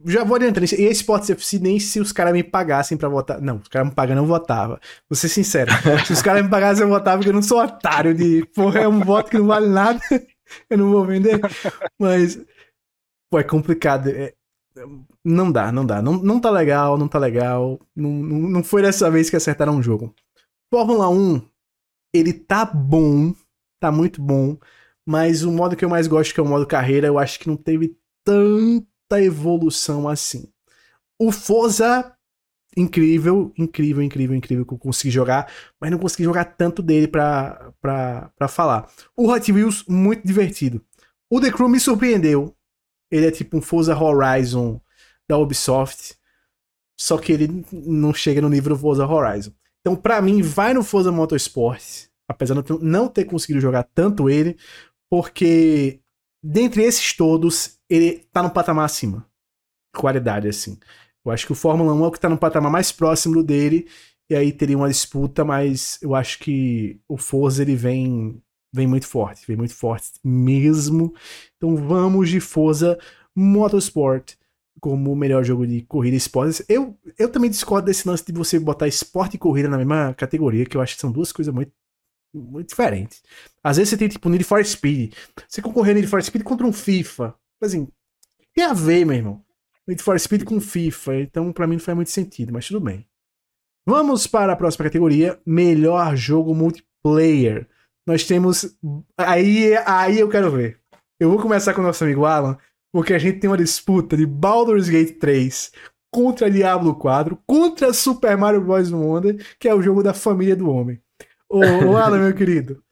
já 0.04 0.24
vou 0.24 0.36
adiantando, 0.36 0.64
esse 0.64 0.82
Sports 0.90 1.30
FC 1.30 1.58
nem 1.60 1.78
se 1.78 2.00
os 2.00 2.12
caras 2.12 2.32
me 2.32 2.42
pagassem 2.42 2.96
pra 2.96 3.08
votar. 3.08 3.40
Não, 3.40 3.58
os 3.58 3.68
caras 3.68 3.88
me 3.88 3.94
pagam, 3.94 4.16
eu 4.16 4.22
não 4.22 4.26
votava. 4.26 4.80
Vou 5.08 5.16
ser 5.16 5.28
sincero. 5.28 5.70
se 6.06 6.12
os 6.12 6.22
caras 6.22 6.42
me 6.42 6.48
pagassem, 6.50 6.82
eu 6.82 6.88
votava, 6.88 7.18
porque 7.18 7.30
eu 7.30 7.34
não 7.34 7.42
sou 7.42 7.62
otário 7.62 8.14
de. 8.14 8.44
Porra, 8.54 8.80
é 8.80 8.88
um 8.88 9.00
voto 9.00 9.30
que 9.30 9.38
não 9.38 9.46
vale 9.46 9.68
nada. 9.68 10.00
eu 10.68 10.78
não 10.78 10.90
vou 10.90 11.06
vender. 11.06 11.40
Mas. 11.98 12.40
É 13.34 13.42
complicado. 13.42 14.08
É, 14.08 14.34
não 15.24 15.50
dá, 15.50 15.70
não 15.70 15.84
dá. 15.84 16.00
Não, 16.00 16.14
não 16.14 16.40
tá 16.40 16.50
legal, 16.50 16.96
não 16.98 17.08
tá 17.08 17.18
legal. 17.18 17.80
Não, 17.94 18.10
não, 18.10 18.38
não 18.48 18.64
foi 18.64 18.82
dessa 18.82 19.10
vez 19.10 19.28
que 19.28 19.36
acertaram 19.36 19.76
um 19.76 19.82
jogo. 19.82 20.14
Fórmula 20.72 21.08
1, 21.08 21.42
ele 22.14 22.32
tá 22.32 22.64
bom. 22.64 23.34
Tá 23.80 23.92
muito 23.92 24.22
bom. 24.22 24.56
Mas 25.06 25.42
o 25.42 25.50
modo 25.50 25.76
que 25.76 25.84
eu 25.84 25.88
mais 25.88 26.06
gosto, 26.06 26.32
que 26.32 26.40
é 26.40 26.42
o 26.42 26.46
modo 26.46 26.66
carreira, 26.66 27.06
eu 27.08 27.18
acho 27.18 27.38
que 27.38 27.48
não 27.48 27.56
teve 27.56 27.96
tanta 28.24 29.20
evolução 29.20 30.08
assim. 30.08 30.48
O 31.20 31.32
Forza, 31.32 32.16
incrível, 32.76 33.52
incrível, 33.58 34.02
incrível, 34.02 34.36
incrível 34.36 34.64
que 34.64 34.72
eu 34.72 34.78
consegui 34.78 35.10
jogar, 35.10 35.52
mas 35.80 35.90
não 35.90 35.98
consegui 35.98 36.24
jogar 36.24 36.44
tanto 36.44 36.82
dele 36.82 37.08
pra, 37.08 37.72
pra, 37.80 38.30
pra 38.36 38.48
falar. 38.48 38.88
O 39.16 39.28
Hot 39.30 39.52
Wheels, 39.52 39.84
muito 39.88 40.26
divertido. 40.26 40.80
O 41.30 41.40
The 41.40 41.50
Crew 41.50 41.68
me 41.68 41.80
surpreendeu. 41.80 42.54
Ele 43.12 43.26
é 43.26 43.30
tipo 43.30 43.56
um 43.56 43.62
Forza 43.62 43.96
Horizon 43.96 44.80
da 45.28 45.38
Ubisoft, 45.38 46.16
só 46.98 47.18
que 47.18 47.32
ele 47.32 47.64
não 47.70 48.12
chega 48.12 48.40
no 48.40 48.48
nível 48.48 48.74
do 48.74 48.80
Forza 48.80 49.06
Horizon. 49.06 49.52
Então, 49.80 49.94
para 49.94 50.20
mim, 50.20 50.42
vai 50.42 50.74
no 50.74 50.82
Forza 50.82 51.12
Motorsport 51.12 52.10
apesar 52.32 52.60
de 52.60 52.70
eu 52.70 52.78
não 52.80 53.08
ter 53.08 53.24
conseguido 53.24 53.60
jogar 53.60 53.84
tanto 53.94 54.28
ele, 54.28 54.56
porque 55.08 56.00
dentre 56.42 56.82
esses 56.82 57.12
todos, 57.14 57.78
ele 57.88 58.26
tá 58.32 58.42
no 58.42 58.50
patamar 58.50 58.86
acima. 58.86 59.26
Qualidade, 59.94 60.48
assim. 60.48 60.78
Eu 61.24 61.30
acho 61.30 61.46
que 61.46 61.52
o 61.52 61.56
Fórmula 61.56 61.92
1 61.94 62.04
é 62.04 62.06
o 62.08 62.10
que 62.10 62.20
tá 62.20 62.28
no 62.28 62.38
patamar 62.38 62.72
mais 62.72 62.90
próximo 62.90 63.42
dele, 63.42 63.86
e 64.28 64.34
aí 64.34 64.50
teria 64.50 64.76
uma 64.76 64.88
disputa, 64.88 65.44
mas 65.44 65.98
eu 66.02 66.14
acho 66.14 66.38
que 66.38 67.00
o 67.06 67.16
Forza 67.16 67.62
ele 67.62 67.76
vem 67.76 68.42
vem 68.72 68.86
muito 68.86 69.06
forte, 69.06 69.46
vem 69.46 69.56
muito 69.56 69.74
forte 69.74 70.12
mesmo. 70.24 71.14
Então 71.56 71.76
vamos 71.76 72.28
de 72.30 72.40
Forza 72.40 72.98
Motorsport 73.34 74.34
como 74.80 75.12
o 75.12 75.16
melhor 75.16 75.44
jogo 75.44 75.64
de 75.64 75.82
corrida 75.82 76.16
e 76.16 76.18
esportes. 76.18 76.64
Eu, 76.68 76.98
eu 77.16 77.28
também 77.30 77.48
discordo 77.48 77.86
desse 77.86 78.06
lance 78.08 78.24
de 78.26 78.32
você 78.32 78.58
botar 78.58 78.88
esporte 78.88 79.34
e 79.34 79.38
corrida 79.38 79.68
na 79.68 79.78
mesma 79.78 80.12
categoria, 80.14 80.66
que 80.66 80.76
eu 80.76 80.80
acho 80.80 80.96
que 80.96 81.00
são 81.00 81.12
duas 81.12 81.30
coisas 81.30 81.54
muito, 81.54 81.72
muito 82.34 82.68
diferentes. 82.68 83.22
Às 83.62 83.76
vezes 83.76 83.90
você 83.90 83.96
tem 83.96 84.08
tipo 84.08 84.28
Need 84.28 84.42
for 84.42 84.64
Speed. 84.64 85.14
Você 85.46 85.62
concorrer 85.62 85.94
Need 85.94 86.08
for 86.08 86.20
Speed 86.20 86.42
contra 86.42 86.66
um 86.66 86.72
FIFA. 86.72 87.32
Assim, 87.60 87.86
tem 88.52 88.64
a 88.64 88.72
ver, 88.72 89.04
meu 89.04 89.14
irmão. 89.14 89.44
Need 89.86 90.02
for 90.02 90.18
Speed 90.18 90.42
com 90.42 90.60
FIFA. 90.60 91.20
Então, 91.20 91.52
para 91.52 91.66
mim, 91.66 91.76
não 91.76 91.80
faz 91.80 91.94
muito 91.94 92.10
sentido, 92.10 92.52
mas 92.52 92.66
tudo 92.66 92.80
bem. 92.80 93.06
Vamos 93.86 94.26
para 94.26 94.52
a 94.52 94.56
próxima 94.56 94.84
categoria: 94.84 95.40
melhor 95.46 96.16
jogo 96.16 96.54
multiplayer. 96.54 97.68
Nós 98.06 98.24
temos. 98.24 98.76
Aí, 99.16 99.76
aí 99.86 100.18
eu 100.18 100.28
quero 100.28 100.50
ver. 100.50 100.78
Eu 101.20 101.30
vou 101.30 101.38
começar 101.38 101.72
com 101.72 101.80
o 101.80 101.84
nosso 101.84 102.02
amigo 102.02 102.24
Alan, 102.24 102.58
porque 102.92 103.14
a 103.14 103.18
gente 103.18 103.38
tem 103.38 103.48
uma 103.48 103.56
disputa 103.56 104.16
de 104.16 104.26
Baldur's 104.26 104.88
Gate 104.88 105.18
3 105.18 105.72
contra 106.12 106.50
Diablo 106.50 106.94
4, 106.94 107.38
contra 107.46 107.92
Super 107.92 108.36
Mario 108.36 108.60
Bros. 108.60 108.90
Wonder, 108.92 109.44
que 109.58 109.68
é 109.68 109.74
o 109.74 109.80
jogo 109.80 110.02
da 110.02 110.12
família 110.12 110.54
do 110.54 110.68
homem. 110.68 111.00
Ô, 111.48 111.60
ô 111.60 111.96
Alan, 111.96 112.18
meu 112.18 112.34
querido, 112.34 112.82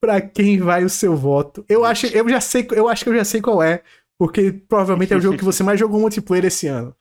pra 0.00 0.20
quem 0.20 0.58
vai 0.58 0.84
o 0.84 0.90
seu 0.90 1.16
voto? 1.16 1.64
Eu 1.68 1.84
acho, 1.84 2.06
eu 2.06 2.28
já 2.28 2.40
sei, 2.40 2.66
eu 2.72 2.88
acho 2.88 3.04
que 3.04 3.10
eu 3.10 3.16
já 3.16 3.24
sei 3.24 3.42
qual 3.42 3.62
é, 3.62 3.82
porque 4.18 4.52
provavelmente 4.52 5.12
é 5.12 5.16
o 5.16 5.20
jogo 5.20 5.36
que 5.36 5.44
você 5.44 5.62
mais 5.64 5.78
jogou 5.78 6.00
multiplayer 6.00 6.46
esse 6.46 6.66
ano. 6.66 6.94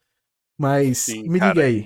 Mas 0.59 0.99
Sim, 0.99 1.27
me 1.29 1.39
cara, 1.39 1.53
diga 1.53 1.65
aí. 1.65 1.85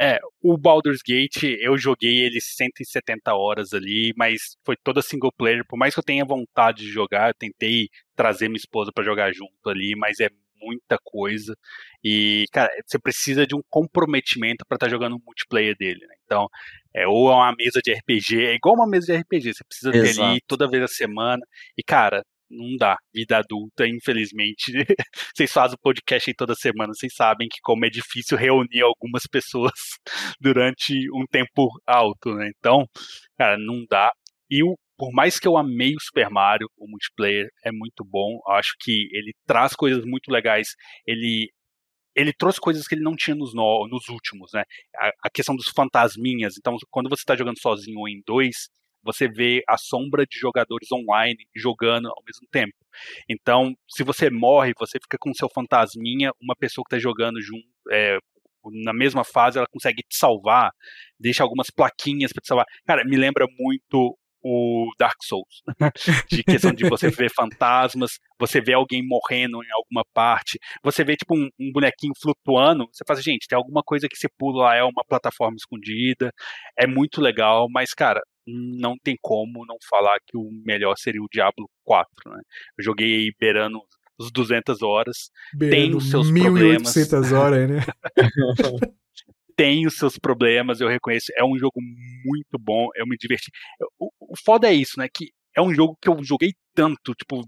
É, 0.00 0.20
o 0.40 0.56
Baldur's 0.56 1.00
Gate, 1.04 1.42
eu 1.60 1.76
joguei 1.76 2.20
ele 2.20 2.40
170 2.40 3.34
horas 3.34 3.72
ali, 3.72 4.12
mas 4.16 4.56
foi 4.64 4.76
toda 4.76 5.02
single 5.02 5.32
player. 5.32 5.64
Por 5.66 5.76
mais 5.76 5.92
que 5.92 5.98
eu 5.98 6.04
tenha 6.04 6.24
vontade 6.24 6.84
de 6.84 6.90
jogar, 6.90 7.30
eu 7.30 7.34
tentei 7.34 7.88
trazer 8.14 8.48
minha 8.48 8.58
esposa 8.58 8.92
para 8.94 9.04
jogar 9.04 9.32
junto 9.32 9.68
ali, 9.68 9.96
mas 9.96 10.20
é 10.20 10.28
muita 10.60 10.98
coisa. 11.02 11.56
E, 12.02 12.44
cara, 12.52 12.70
você 12.86 12.98
precisa 12.98 13.46
de 13.46 13.56
um 13.56 13.62
comprometimento 13.68 14.64
para 14.68 14.76
estar 14.76 14.86
tá 14.86 14.90
jogando 14.90 15.16
o 15.16 15.22
multiplayer 15.24 15.74
dele, 15.76 16.06
né? 16.06 16.14
Então, 16.24 16.48
é, 16.94 17.06
ou 17.06 17.30
é 17.30 17.34
uma 17.34 17.54
mesa 17.56 17.80
de 17.82 17.92
RPG, 17.92 18.46
é 18.46 18.54
igual 18.54 18.74
uma 18.74 18.88
mesa 18.88 19.06
de 19.06 19.18
RPG, 19.18 19.54
você 19.54 19.64
precisa 19.64 19.90
Exato. 19.94 20.16
ter 20.16 20.22
ali 20.22 20.40
toda 20.46 20.70
vez 20.70 20.82
a 20.82 20.88
semana. 20.88 21.42
E, 21.76 21.82
cara, 21.82 22.24
não 22.50 22.76
dá. 22.76 22.96
Vida 23.14 23.38
adulta, 23.38 23.86
infelizmente. 23.86 24.72
vocês 25.34 25.52
fazem 25.52 25.74
o 25.74 25.80
podcast 25.80 26.30
aí 26.30 26.34
toda 26.34 26.54
semana, 26.54 26.92
vocês 26.94 27.14
sabem 27.14 27.48
que 27.48 27.58
como 27.62 27.84
é 27.84 27.90
difícil 27.90 28.36
reunir 28.36 28.82
algumas 28.82 29.24
pessoas 29.26 29.72
durante 30.40 30.94
um 31.12 31.24
tempo 31.30 31.68
alto, 31.86 32.34
né? 32.34 32.50
Então, 32.58 32.86
cara, 33.36 33.56
não 33.58 33.84
dá. 33.88 34.10
E 34.50 34.62
o, 34.62 34.76
por 34.96 35.12
mais 35.12 35.38
que 35.38 35.46
eu 35.46 35.56
amei 35.56 35.94
o 35.94 36.00
Super 36.00 36.30
Mario, 36.30 36.68
o 36.76 36.88
multiplayer 36.88 37.48
é 37.64 37.70
muito 37.72 38.04
bom. 38.04 38.40
Eu 38.46 38.54
acho 38.54 38.74
que 38.80 39.08
ele 39.12 39.32
traz 39.46 39.74
coisas 39.74 40.04
muito 40.04 40.30
legais. 40.30 40.74
Ele 41.06 41.48
ele 42.16 42.32
trouxe 42.32 42.60
coisas 42.60 42.88
que 42.88 42.96
ele 42.96 43.04
não 43.04 43.14
tinha 43.14 43.36
nos, 43.36 43.54
no, 43.54 43.86
nos 43.86 44.08
últimos, 44.08 44.50
né? 44.52 44.64
A, 44.96 45.10
a, 45.24 45.30
questão 45.30 45.54
dos 45.54 45.68
fantasminhas. 45.68 46.54
Então, 46.58 46.76
quando 46.90 47.08
você 47.08 47.20
está 47.20 47.36
jogando 47.36 47.60
sozinho 47.60 47.96
ou 47.96 48.08
em 48.08 48.20
dois, 48.26 48.68
você 49.02 49.28
vê 49.28 49.62
a 49.68 49.76
sombra 49.76 50.24
de 50.26 50.38
jogadores 50.38 50.90
online 50.92 51.46
jogando 51.54 52.08
ao 52.08 52.22
mesmo 52.26 52.46
tempo. 52.50 52.74
Então, 53.28 53.74
se 53.88 54.02
você 54.02 54.30
morre, 54.30 54.72
você 54.78 54.98
fica 55.00 55.16
com 55.20 55.32
seu 55.34 55.48
fantasminha, 55.48 56.30
uma 56.40 56.54
pessoa 56.56 56.84
que 56.88 56.94
está 56.94 57.02
jogando 57.02 57.40
junto, 57.40 57.64
é, 57.90 58.18
na 58.72 58.92
mesma 58.92 59.24
fase, 59.24 59.58
ela 59.58 59.66
consegue 59.70 60.02
te 60.02 60.16
salvar, 60.16 60.70
deixa 61.18 61.42
algumas 61.42 61.68
plaquinhas 61.70 62.32
para 62.32 62.42
te 62.42 62.48
salvar. 62.48 62.66
Cara, 62.86 63.04
me 63.04 63.16
lembra 63.16 63.46
muito 63.58 64.16
o 64.42 64.90
Dark 64.98 65.16
Souls. 65.22 65.62
de 66.30 66.42
questão 66.42 66.72
de 66.72 66.88
você 66.88 67.10
ver 67.10 67.30
fantasmas, 67.34 68.12
você 68.38 68.60
vê 68.60 68.72
alguém 68.72 69.02
morrendo 69.06 69.62
em 69.62 69.72
alguma 69.72 70.04
parte, 70.14 70.58
você 70.82 71.04
vê 71.04 71.16
tipo 71.16 71.36
um, 71.36 71.48
um, 71.58 71.72
bonequinho 71.72 72.12
flutuando, 72.20 72.86
você 72.92 73.04
fala, 73.06 73.20
gente, 73.20 73.46
tem 73.48 73.56
alguma 73.56 73.82
coisa 73.82 74.08
que 74.08 74.16
você 74.16 74.28
pula 74.38 74.64
lá, 74.64 74.76
é 74.76 74.82
uma 74.82 75.04
plataforma 75.06 75.56
escondida, 75.56 76.32
é 76.78 76.86
muito 76.86 77.20
legal, 77.20 77.66
mas 77.70 77.92
cara, 77.92 78.20
não 78.48 78.96
tem 79.02 79.16
como 79.20 79.66
não 79.66 79.76
falar 79.88 80.18
que 80.26 80.36
o 80.36 80.48
melhor 80.64 80.96
seria 80.96 81.22
o 81.22 81.28
Diablo 81.30 81.68
4, 81.84 82.30
né? 82.30 82.40
Eu 82.78 82.84
joguei 82.84 83.30
beirando 83.38 83.80
os 84.18 84.32
200 84.32 84.82
horas, 84.82 85.30
beirando 85.54 85.82
tem 85.82 85.96
os 85.96 86.10
seus 86.10 86.30
1800 86.30 87.08
problemas. 87.08 87.32
horas, 87.32 87.70
né? 87.70 87.80
tem 89.56 89.86
os 89.86 89.96
seus 89.96 90.18
problemas, 90.18 90.80
eu 90.80 90.88
reconheço. 90.88 91.32
É 91.36 91.44
um 91.44 91.58
jogo 91.58 91.80
muito 92.24 92.58
bom, 92.58 92.88
eu 92.96 93.06
me 93.06 93.16
diverti. 93.16 93.50
O, 93.98 94.10
o 94.20 94.36
foda 94.44 94.68
é 94.68 94.72
isso, 94.72 94.98
né? 94.98 95.08
Que 95.12 95.30
é 95.54 95.60
um 95.60 95.74
jogo 95.74 95.96
que 96.00 96.08
eu 96.08 96.22
joguei 96.22 96.52
tanto, 96.74 97.14
tipo, 97.14 97.42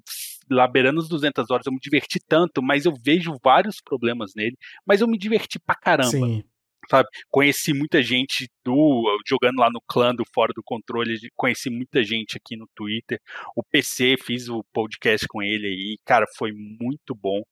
lá 0.51 0.67
beirando 0.67 1.01
os 1.01 1.09
200 1.09 1.51
horas, 1.51 1.67
eu 1.67 1.73
me 1.73 1.79
diverti 1.81 2.19
tanto, 2.29 2.63
mas 2.63 2.85
eu 2.85 2.93
vejo 3.03 3.37
vários 3.43 3.77
problemas 3.81 4.33
nele, 4.35 4.57
mas 4.85 5.01
eu 5.01 5.09
me 5.09 5.17
diverti 5.17 5.59
pra 5.59 5.77
caramba. 5.77 6.11
Sim 6.11 6.45
sabe? 6.91 7.09
Conheci 7.31 7.73
muita 7.73 8.03
gente 8.03 8.49
do 8.65 9.05
jogando 9.27 9.59
lá 9.61 9.71
no 9.71 9.81
clã 9.87 10.15
do 10.15 10.25
Fora 10.35 10.53
do 10.55 10.63
Controle, 10.65 11.17
conheci 11.37 11.71
muita 11.71 12.03
gente 12.03 12.37
aqui 12.37 12.57
no 12.57 12.67
Twitter. 12.75 13.21
O 13.57 13.63
PC 13.63 14.17
fiz 14.19 14.49
o 14.49 14.65
podcast 14.73 15.27
com 15.29 15.43
ele 15.43 15.67
aí, 15.67 15.99
cara, 16.05 16.27
foi 16.37 16.53
muito 16.53 17.15
bom. 17.15 17.43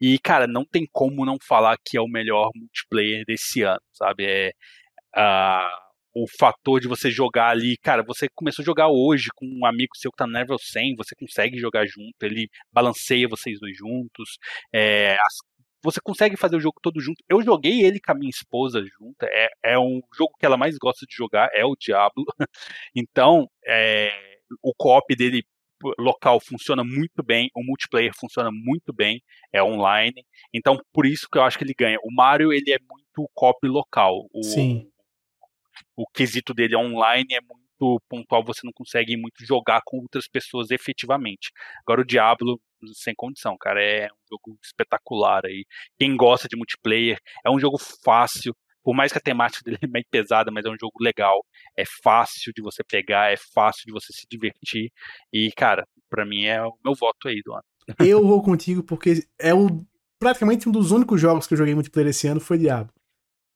E 0.00 0.18
cara, 0.18 0.46
não 0.46 0.64
tem 0.64 0.86
como 0.92 1.24
não 1.24 1.36
falar 1.42 1.76
que 1.84 1.96
é 1.96 2.00
o 2.00 2.08
melhor 2.08 2.50
multiplayer 2.54 3.24
desse 3.26 3.62
ano, 3.62 3.82
sabe? 3.92 4.24
É 4.24 4.52
uh, 5.16 5.84
o 6.14 6.26
fator 6.38 6.80
de 6.80 6.86
você 6.86 7.10
jogar 7.10 7.48
ali, 7.50 7.76
cara, 7.78 8.04
você 8.04 8.28
começou 8.34 8.62
a 8.62 8.66
jogar 8.66 8.88
hoje 8.88 9.28
com 9.34 9.46
um 9.46 9.66
amigo 9.66 9.96
seu 9.96 10.10
que 10.12 10.16
tá 10.16 10.26
no 10.26 10.32
level 10.32 10.56
100, 10.58 10.94
você 10.96 11.14
consegue 11.16 11.58
jogar 11.58 11.86
junto, 11.86 12.14
ele 12.22 12.48
balanceia 12.72 13.28
vocês 13.28 13.58
dois 13.58 13.76
juntos, 13.76 14.38
é, 14.72 15.16
as 15.16 15.34
você 15.84 16.00
consegue 16.00 16.34
fazer 16.34 16.56
o 16.56 16.60
jogo 16.60 16.80
todo 16.82 16.98
junto. 16.98 17.22
Eu 17.28 17.42
joguei 17.42 17.82
ele 17.82 18.00
com 18.00 18.12
a 18.12 18.14
minha 18.14 18.30
esposa 18.30 18.82
junto. 18.82 19.22
É, 19.24 19.48
é 19.62 19.78
um 19.78 20.00
jogo 20.16 20.32
que 20.40 20.46
ela 20.46 20.56
mais 20.56 20.78
gosta 20.78 21.04
de 21.06 21.14
jogar, 21.14 21.50
é 21.52 21.62
o 21.64 21.76
Diablo. 21.78 22.24
então, 22.96 23.46
é, 23.66 24.10
o 24.62 24.72
co-op 24.74 25.14
dele 25.14 25.44
local 25.98 26.40
funciona 26.40 26.82
muito 26.82 27.22
bem, 27.22 27.50
o 27.54 27.62
multiplayer 27.62 28.12
funciona 28.18 28.50
muito 28.50 28.94
bem, 28.94 29.22
é 29.52 29.62
online. 29.62 30.24
Então, 30.54 30.80
por 30.90 31.04
isso 31.04 31.28
que 31.30 31.36
eu 31.36 31.42
acho 31.42 31.58
que 31.58 31.64
ele 31.64 31.74
ganha. 31.78 31.98
O 32.02 32.10
Mario, 32.10 32.50
ele 32.50 32.72
é 32.72 32.78
muito 32.78 33.30
co-op 33.34 33.68
local. 33.68 34.26
O, 34.32 34.42
Sim. 34.42 34.90
O 35.94 36.06
quesito 36.06 36.54
dele 36.54 36.76
online 36.76 37.34
é 37.34 37.40
muito 37.42 38.00
pontual, 38.08 38.42
você 38.42 38.60
não 38.64 38.72
consegue 38.72 39.16
muito 39.18 39.44
jogar 39.44 39.82
com 39.84 39.98
outras 39.98 40.26
pessoas 40.26 40.70
efetivamente. 40.70 41.50
Agora 41.80 42.00
o 42.00 42.06
Diablo 42.06 42.58
sem 42.92 43.14
condição, 43.14 43.56
cara. 43.58 43.82
É 43.82 44.06
um 44.06 44.26
jogo 44.30 44.58
espetacular 44.62 45.46
aí. 45.46 45.64
Quem 45.98 46.16
gosta 46.16 46.48
de 46.48 46.56
multiplayer, 46.56 47.18
é 47.44 47.50
um 47.50 47.58
jogo 47.58 47.78
fácil. 47.78 48.54
Por 48.82 48.94
mais 48.94 49.12
que 49.12 49.18
a 49.18 49.20
temática 49.20 49.62
dele 49.64 49.78
é 49.82 49.86
meio 49.86 50.04
pesada, 50.10 50.50
mas 50.50 50.64
é 50.64 50.68
um 50.68 50.76
jogo 50.78 50.92
legal. 51.00 51.44
É 51.76 51.84
fácil 52.02 52.52
de 52.54 52.60
você 52.60 52.82
pegar, 52.84 53.32
é 53.32 53.36
fácil 53.36 53.84
de 53.86 53.92
você 53.92 54.12
se 54.12 54.26
divertir. 54.28 54.90
E, 55.32 55.50
cara, 55.52 55.86
para 56.10 56.26
mim 56.26 56.44
é 56.44 56.62
o 56.62 56.74
meu 56.84 56.94
voto 56.94 57.28
aí 57.28 57.40
do 57.42 57.54
ano. 57.54 57.64
Eu 57.98 58.26
vou 58.26 58.42
contigo 58.42 58.82
porque 58.82 59.26
é 59.38 59.54
o 59.54 59.84
praticamente 60.18 60.68
um 60.68 60.72
dos 60.72 60.90
únicos 60.90 61.20
jogos 61.20 61.46
que 61.46 61.52
eu 61.52 61.58
joguei 61.58 61.74
multiplayer 61.74 62.10
esse 62.10 62.26
ano 62.26 62.40
foi 62.40 62.56
Diablo. 62.56 62.92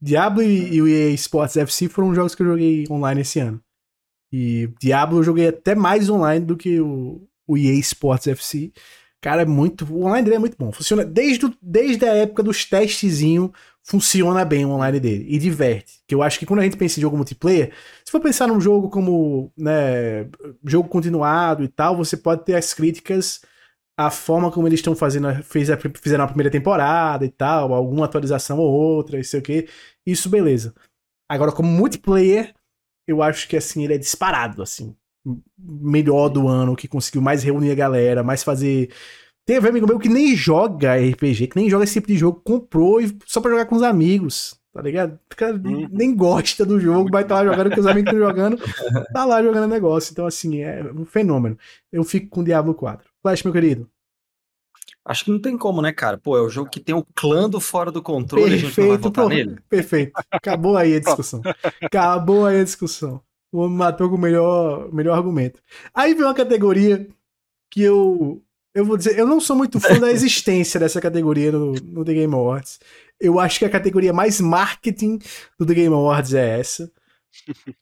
Diablo 0.01 0.43
e, 0.43 0.75
e 0.75 0.83
o 0.83 0.87
EA 0.87 1.11
Sports 1.11 1.57
FC 1.57 1.89
foram 1.89 2.15
jogos 2.15 2.35
que 2.35 2.43
eu 2.43 2.47
joguei 2.47 2.85
online 2.91 3.23
esse 3.23 3.41
ano. 3.41 3.61
E 4.33 4.69
Diablo 4.81 5.19
eu 5.19 5.23
joguei 5.23 5.49
até 5.49 5.75
mais 5.75 6.09
online 6.11 6.45
do 6.45 6.57
que 6.57 6.81
o, 6.81 7.27
o 7.47 7.57
EA 7.57 7.75
Sports 7.79 8.27
FC. 8.27 8.73
Cara, 9.21 9.43
é 9.43 9.45
muito. 9.45 9.85
O 9.93 10.05
online 10.07 10.25
dele 10.25 10.37
é 10.37 10.39
muito 10.39 10.57
bom. 10.57 10.71
Funciona 10.71 11.05
desde, 11.05 11.53
desde 11.61 12.05
a 12.05 12.15
época 12.15 12.43
dos 12.43 12.65
testezinhos. 12.65 13.51
Funciona 13.83 14.45
bem 14.45 14.65
o 14.65 14.71
online 14.71 15.01
dele. 15.01 15.27
E 15.29 15.39
diverte. 15.39 16.01
Que 16.07 16.15
eu 16.15 16.23
acho 16.23 16.39
que 16.39 16.47
quando 16.47 16.61
a 16.61 16.65
gente 16.65 16.77
pensa 16.77 17.01
em 17.01 17.03
jogo 17.03 17.17
multiplayer, 17.17 17.73
se 18.05 18.13
for 18.13 18.21
pensar 18.21 18.47
num 18.47 18.61
jogo 18.61 18.89
como, 18.91 19.53
né, 19.57 20.29
jogo 20.65 20.89
continuado 20.89 21.65
e 21.65 21.69
tal, 21.69 21.97
você 21.97 22.17
pode 22.17 22.45
ter 22.45 22.55
as 22.55 22.73
críticas 22.73 23.41
à 23.97 24.11
forma 24.11 24.53
como 24.53 24.69
eles 24.69 24.79
estão 24.81 24.95
fazendo, 24.95 25.43
fez 25.43 25.71
a, 25.71 25.77
fizeram 25.77 26.25
a 26.25 26.29
primeira 26.29 26.51
temporada 26.51 27.25
e 27.25 27.31
tal, 27.31 27.75
alguma 27.75 28.05
atualização 28.07 28.59
ou 28.59 28.71
outra, 28.73 29.19
e 29.19 29.25
sei 29.25 29.41
o 29.41 29.43
que. 29.43 29.69
Isso, 30.07 30.29
beleza. 30.31 30.75
Agora, 31.29 31.53
como 31.53 31.69
multiplayer, 31.69 32.55
eu 33.07 33.23
acho 33.23 33.49
que 33.49 33.57
assim, 33.57 33.85
ele 33.85 33.95
é 33.95 33.99
disparado, 33.99 34.63
assim 34.63 34.97
melhor 35.59 36.29
do 36.29 36.49
ano, 36.49 36.77
que 36.77 36.89
conseguiu 36.89 37.21
mais 37.21 37.43
reunir 37.43 37.71
a 37.71 37.75
galera, 37.75 38.23
mais 38.23 38.43
fazer. 38.43 38.91
Teve 39.47 39.69
amigo 39.69 39.87
meu 39.87 39.99
que 39.99 40.09
nem 40.09 40.37
joga 40.37 40.97
RPG, 40.97 41.49
que 41.49 41.57
nem 41.57 41.71
joga 41.71 41.85
esse 41.85 41.95
tipo 41.95 42.09
de 42.09 42.17
jogo, 42.17 42.41
comprou 42.45 42.99
só 43.27 43.41
pra 43.41 43.51
jogar 43.51 43.67
com 43.67 43.77
os 43.77 43.83
amigos. 43.83 44.59
tá 44.73 44.83
ligado? 44.83 45.19
O 45.33 45.37
cara 45.37 45.55
uhum. 45.57 45.89
nem 45.91 46.15
gosta 46.15 46.67
do 46.67 46.79
jogo, 46.79 47.11
vai 47.11 47.23
estar 47.23 47.37
tá 47.37 47.43
lá 47.43 47.51
jogando 47.51 47.75
com 47.75 47.81
os 47.81 47.87
amigos 47.87 48.13
estão 48.13 48.29
jogando, 48.29 48.59
tá 49.13 49.25
lá 49.25 49.43
jogando 49.43 49.67
negócio. 49.67 50.13
Então, 50.13 50.27
assim, 50.27 50.61
é 50.63 50.85
um 50.93 51.05
fenômeno. 51.05 51.59
Eu 51.91 52.05
fico 52.05 52.29
com 52.29 52.45
Diablo 52.45 52.75
4. 52.75 53.09
Flash, 53.23 53.43
meu 53.43 53.53
querido. 53.53 53.89
Acho 55.09 55.25
que 55.25 55.31
não 55.31 55.41
tem 55.41 55.57
como, 55.57 55.81
né, 55.81 55.91
cara? 55.91 56.19
Pô, 56.19 56.37
é 56.37 56.43
o 56.43 56.51
jogo 56.51 56.69
que 56.69 56.79
tem 56.79 56.95
o 56.95 57.03
clã 57.15 57.49
do 57.49 57.59
fora 57.59 57.91
do 57.91 58.03
controle, 58.03 58.51
perfeito, 58.51 58.67
a 58.67 58.69
gente 58.69 58.81
não 58.81 58.89
vai 58.89 58.99
votar 58.99 59.25
pô, 59.25 59.31
nele. 59.31 59.57
Perfeito. 59.67 60.13
Acabou 60.31 60.77
aí 60.77 60.97
a 60.97 61.01
discussão. 61.01 61.41
Acabou 61.81 62.45
aí 62.45 62.61
a 62.61 62.65
discussão. 62.65 63.23
O 63.53 63.59
homem 63.59 63.77
matou 63.77 64.09
com 64.09 64.17
o 64.17 64.21
melhor, 64.21 64.93
melhor 64.93 65.17
argumento. 65.17 65.63
Aí 65.95 66.15
vem 66.15 66.25
uma 66.25 66.35
categoria 66.35 67.09
que 67.71 67.83
eu. 67.83 68.43
Eu 68.75 68.85
vou 68.85 68.97
dizer, 68.97 69.19
eu 69.19 69.27
não 69.27 69.41
sou 69.41 69.57
muito 69.57 69.81
fã 69.81 69.99
da 69.99 70.11
existência 70.13 70.79
dessa 70.79 71.01
categoria 71.01 71.51
no, 71.51 71.73
no 71.73 72.05
The 72.05 72.15
Game 72.15 72.35
Awards. 72.35 72.79
Eu 73.19 73.41
acho 73.41 73.59
que 73.59 73.65
a 73.65 73.71
categoria 73.71 74.13
mais 74.13 74.41
marketing 74.41 75.19
do 75.59 75.67
The 75.67 75.75
Game 75.75 75.95
Awards 75.95 76.35
é 76.35 76.61
essa, 76.61 76.93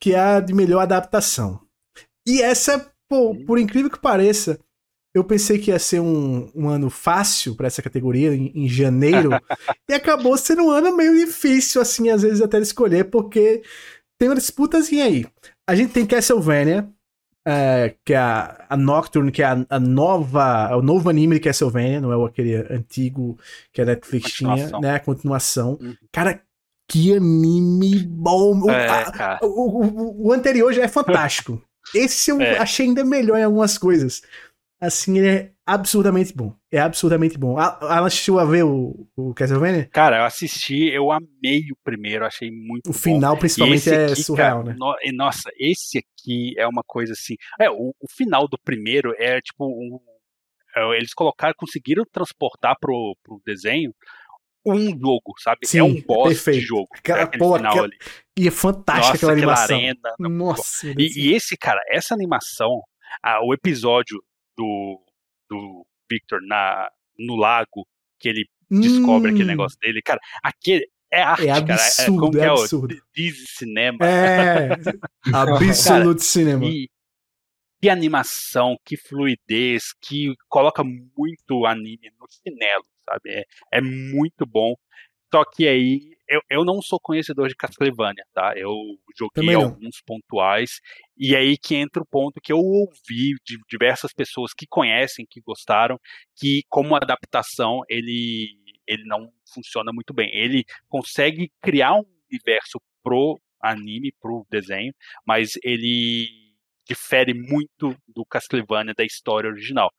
que 0.01 0.15
é 0.15 0.19
a 0.19 0.41
de 0.41 0.55
melhor 0.55 0.81
adaptação. 0.81 1.61
E 2.27 2.41
essa, 2.41 2.91
pô, 3.09 3.35
por 3.45 3.59
incrível 3.59 3.91
que 3.91 3.99
pareça, 3.99 4.59
eu 5.17 5.25
pensei 5.25 5.59
que 5.59 5.71
ia 5.71 5.79
ser 5.79 6.01
um, 6.01 6.51
um 6.55 6.69
ano 6.69 6.91
fácil 6.91 7.57
para 7.57 7.67
essa 7.67 7.81
categoria, 7.81 8.35
em, 8.35 8.53
em 8.55 8.69
janeiro, 8.69 9.31
e 9.89 9.95
acabou 9.95 10.37
sendo 10.37 10.65
um 10.65 10.71
ano 10.71 10.95
meio 10.95 11.15
difícil, 11.15 11.81
assim, 11.81 12.11
às 12.11 12.23
vezes 12.23 12.43
até 12.43 12.59
escolher, 12.59 13.05
porque 13.11 13.63
tem 14.19 14.29
uma 14.29 14.35
disputazinha 14.35 15.05
aí. 15.05 15.27
A 15.67 15.75
gente 15.75 15.93
tem 15.93 16.07
Castlevania, 16.07 16.89
é, 17.45 17.95
que 18.05 18.13
é 18.13 18.17
a, 18.17 18.67
a, 18.69 18.77
Nocturne, 18.77 19.31
que 19.31 19.43
é 19.43 19.47
a, 19.47 19.67
a, 19.71 19.81
nova, 19.81 20.69
é 20.71 20.75
o 20.75 20.83
novo 20.83 21.09
anime 21.09 21.37
de 21.37 21.41
Castlevania, 21.41 22.01
não 22.01 22.13
é 22.13 22.27
aquele 22.27 22.57
antigo 22.57 23.39
que 23.73 23.81
a 23.81 23.85
Netflix 23.85 24.33
tinha, 24.33 24.71
né? 24.81 24.95
A 24.95 25.01
continuação. 25.01 25.79
Uhum. 25.81 25.95
Cara, 26.13 26.43
que 26.89 27.17
anime 27.17 28.05
bom! 28.05 28.71
É, 28.71 28.89
a, 28.89 29.39
o, 29.43 29.47
o, 29.47 30.27
o, 30.29 30.33
anterior 30.33 30.73
já 30.73 30.83
é 30.83 30.89
fantástico. 30.89 31.63
Esse 31.95 32.31
eu 32.31 32.41
é. 32.41 32.59
achei 32.59 32.87
ainda 32.87 33.05
melhor 33.05 33.39
em 33.39 33.45
algumas 33.45 33.79
coisas. 33.79 34.23
Assim, 34.81 35.19
ele 35.19 35.29
é 35.29 35.53
absurdamente 35.65 36.35
bom. 36.35 36.55
É 36.71 36.79
absurdamente 36.79 37.39
bom. 37.39 37.59
Ela 37.59 38.07
assistiu 38.07 38.39
a 38.39 38.45
ver 38.45 38.65
o, 38.65 39.09
o 39.17 39.33
Castlevania? 39.33 39.89
Cara, 39.91 40.19
eu 40.19 40.25
assisti, 40.25 40.89
eu 40.89 41.11
amei 41.11 41.63
o 41.73 41.77
primeiro, 41.83 42.27
achei 42.27 42.51
muito 42.51 42.91
O 42.91 42.93
bom. 42.93 42.99
final, 42.99 43.39
principalmente, 43.39 43.89
é 43.89 44.07
aqui, 44.07 44.23
surreal, 44.23 44.63
cara, 44.63 44.75
né? 44.75 44.77
No, 44.79 44.95
nossa, 45.17 45.51
esse 45.59 45.99
aqui 45.99 46.53
é 46.59 46.67
uma 46.67 46.83
coisa 46.87 47.15
assim. 47.15 47.37
É, 47.59 47.71
o, 47.71 47.95
o 47.99 48.07
final 48.15 48.47
do 48.47 48.59
primeiro 48.63 49.15
é 49.19 49.41
tipo 49.41 49.67
um, 49.67 49.99
é, 50.77 50.97
eles 50.99 51.15
colocaram, 51.15 51.55
conseguiram 51.57 52.05
transportar 52.13 52.77
pro, 52.79 53.17
pro 53.23 53.41
desenho 53.47 53.95
um 54.67 54.91
jogo, 54.91 55.33
sabe? 55.39 55.61
É 55.65 55.67
Sim, 55.67 55.79
é 55.79 55.83
um 55.85 56.03
boss 56.03 56.29
perfeito. 56.29 56.61
de 56.61 56.67
jogo. 56.67 56.89
Aquela, 56.93 57.27
pô, 57.27 57.57
final 57.57 57.73
aquela... 57.73 57.87
ali. 57.87 57.97
E 58.37 58.49
é 58.49 58.51
fantástica 58.51 59.07
Nossa, 59.07 59.17
aquela 59.17 59.33
animação. 59.33 59.77
Arena, 59.77 60.15
Nossa. 60.19 60.87
E, 60.99 61.29
e, 61.29 61.35
esse, 61.35 61.57
cara, 61.57 61.81
essa 61.89 62.15
animação, 62.15 62.83
ah, 63.23 63.39
o 63.45 63.55
episódio 63.55 64.21
do, 64.57 65.03
do 65.49 65.87
Victor 66.11 66.41
na, 66.43 66.91
no 67.19 67.37
lago, 67.37 67.87
que 68.19 68.29
ele 68.29 68.47
hum. 68.71 68.81
descobre 68.81 69.31
aquele 69.31 69.45
hum. 69.45 69.49
negócio 69.49 69.79
dele, 69.81 70.03
cara, 70.03 70.21
aquele. 70.43 70.89
É 71.09 71.23
arte, 71.23 71.47
é 71.47 71.53
absurdo, 71.53 72.33
cara. 72.33 72.45
É, 72.45 72.47
é, 72.47 72.49
é 72.49 72.51
absurdo. 72.51 72.95
É 72.95 72.97
o 72.97 73.01
Disney 73.15 73.47
Cinema. 73.47 73.99
É, 74.05 74.69
absolute 75.33 76.25
cinema. 76.25 76.65
E, 76.65 76.91
que 77.81 77.89
animação, 77.89 78.77
que 78.85 78.97
fluidez, 78.97 79.93
que 80.01 80.35
coloca 80.49 80.83
muito 80.83 81.65
anime 81.65 82.11
no 82.19 82.27
chinelo, 82.29 82.85
sabe? 83.09 83.31
É, 83.31 83.45
é 83.71 83.81
muito 83.81 84.45
bom. 84.45 84.75
Só 85.33 85.45
que 85.45 85.69
aí 85.69 86.16
eu, 86.29 86.41
eu 86.51 86.65
não 86.65 86.81
sou 86.83 86.99
conhecedor 87.01 87.49
de 87.49 87.55
Castlevania, 87.55 88.25
tá? 88.33 88.55
Eu 88.57 88.75
joguei 89.19 89.55
alguns 89.55 90.01
pontuais, 90.05 90.81
e 91.17 91.35
aí 91.37 91.57
que 91.57 91.75
entra 91.75 92.03
o 92.03 92.07
ponto 92.07 92.41
que 92.41 92.53
eu 92.53 92.59
ouvi 92.59 93.35
de 93.45 93.59
diversas 93.69 94.13
pessoas 94.13 94.53
que 94.53 94.67
conhecem, 94.69 95.27
que 95.29 95.41
gostaram, 95.41 95.99
que 96.37 96.63
como 96.69 96.97
adaptação 96.97 97.81
ele, 97.89 98.57
ele 98.87 99.05
não 99.05 99.31
funciona 99.53 99.93
muito 99.93 100.13
bem. 100.13 100.31
Ele 100.33 100.65
consegue 100.89 101.51
criar 101.63 101.95
um 101.95 102.05
universo 102.31 102.81
pro 103.03 103.41
anime, 103.61 104.13
pro 104.21 104.47
desenho, 104.51 104.93
mas 105.27 105.53
ele 105.63 106.29
difere 106.89 107.35
muito 107.35 107.97
do 108.07 108.25
Castlevania 108.25 108.95
da 108.97 109.05
história 109.05 109.51
original. 109.51 109.93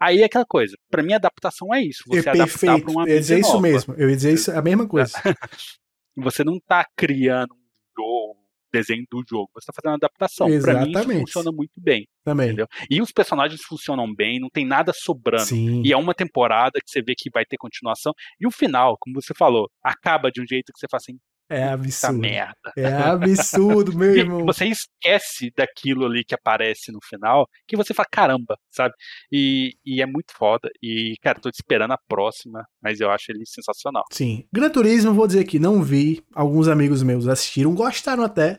Aí 0.00 0.20
é 0.22 0.24
aquela 0.24 0.44
coisa. 0.44 0.76
Para 0.90 1.02
mim, 1.02 1.12
adaptação 1.12 1.74
é 1.74 1.82
isso. 1.82 2.02
Você 2.06 2.28
é 2.28 2.32
adaptar 2.32 2.80
para 2.80 2.90
uma 2.90 3.04
Eu 3.04 3.14
ia 3.14 3.20
dizer 3.20 3.40
nova. 3.40 3.48
isso 3.48 3.60
mesmo. 3.60 3.94
Eu 3.94 4.10
ia 4.10 4.16
dizer 4.16 4.32
isso, 4.32 4.50
a 4.52 4.62
mesma 4.62 4.86
coisa. 4.86 5.12
você 6.16 6.44
não 6.44 6.58
tá 6.60 6.86
criando 6.96 7.54
um 7.54 7.62
jogo, 7.96 8.38
desenho 8.72 9.04
do 9.10 9.22
jogo. 9.28 9.50
Você 9.54 9.66
tá 9.66 9.72
fazendo 9.74 9.92
uma 9.92 9.96
adaptação. 9.96 10.48
Exatamente. 10.48 10.92
Pra 10.92 11.04
mim, 11.04 11.20
funciona 11.20 11.52
muito 11.52 11.80
bem. 11.80 12.06
Também. 12.24 12.48
Entendeu? 12.48 12.66
E 12.90 13.02
os 13.02 13.12
personagens 13.12 13.62
funcionam 13.62 14.12
bem, 14.14 14.40
não 14.40 14.48
tem 14.48 14.66
nada 14.66 14.92
sobrando. 14.94 15.44
Sim. 15.44 15.82
E 15.84 15.92
é 15.92 15.96
uma 15.96 16.14
temporada 16.14 16.80
que 16.80 16.90
você 16.90 17.02
vê 17.02 17.14
que 17.16 17.30
vai 17.30 17.44
ter 17.44 17.56
continuação. 17.56 18.12
E 18.40 18.46
o 18.46 18.50
final, 18.50 18.96
como 18.98 19.20
você 19.20 19.34
falou, 19.34 19.68
acaba 19.82 20.30
de 20.30 20.40
um 20.40 20.46
jeito 20.46 20.72
que 20.72 20.78
você 20.78 20.86
fala 20.90 21.00
assim, 21.02 21.18
é 21.48 21.64
absurdo. 21.64 22.18
merda. 22.18 22.72
É 22.76 22.92
absurdo, 22.92 23.96
meu 23.96 24.16
irmão. 24.16 24.44
você 24.46 24.66
esquece 24.66 25.52
daquilo 25.56 26.06
ali 26.06 26.24
que 26.24 26.34
aparece 26.34 26.90
no 26.90 26.98
final, 27.04 27.46
que 27.68 27.76
você 27.76 27.92
fala, 27.92 28.08
caramba, 28.10 28.56
sabe? 28.70 28.94
E, 29.30 29.74
e 29.84 30.00
é 30.00 30.06
muito 30.06 30.32
foda. 30.34 30.70
E, 30.82 31.14
cara, 31.20 31.40
tô 31.40 31.48
esperando 31.50 31.92
a 31.92 31.98
próxima, 32.08 32.64
mas 32.82 33.00
eu 33.00 33.10
acho 33.10 33.30
ele 33.30 33.44
sensacional. 33.46 34.04
Sim. 34.10 34.46
Gran 34.52 34.70
Turismo, 34.70 35.12
vou 35.12 35.26
dizer 35.26 35.44
que 35.44 35.58
não 35.58 35.82
vi. 35.82 36.24
Alguns 36.34 36.68
amigos 36.68 37.02
meus 37.02 37.28
assistiram, 37.28 37.74
gostaram 37.74 38.22
até. 38.24 38.58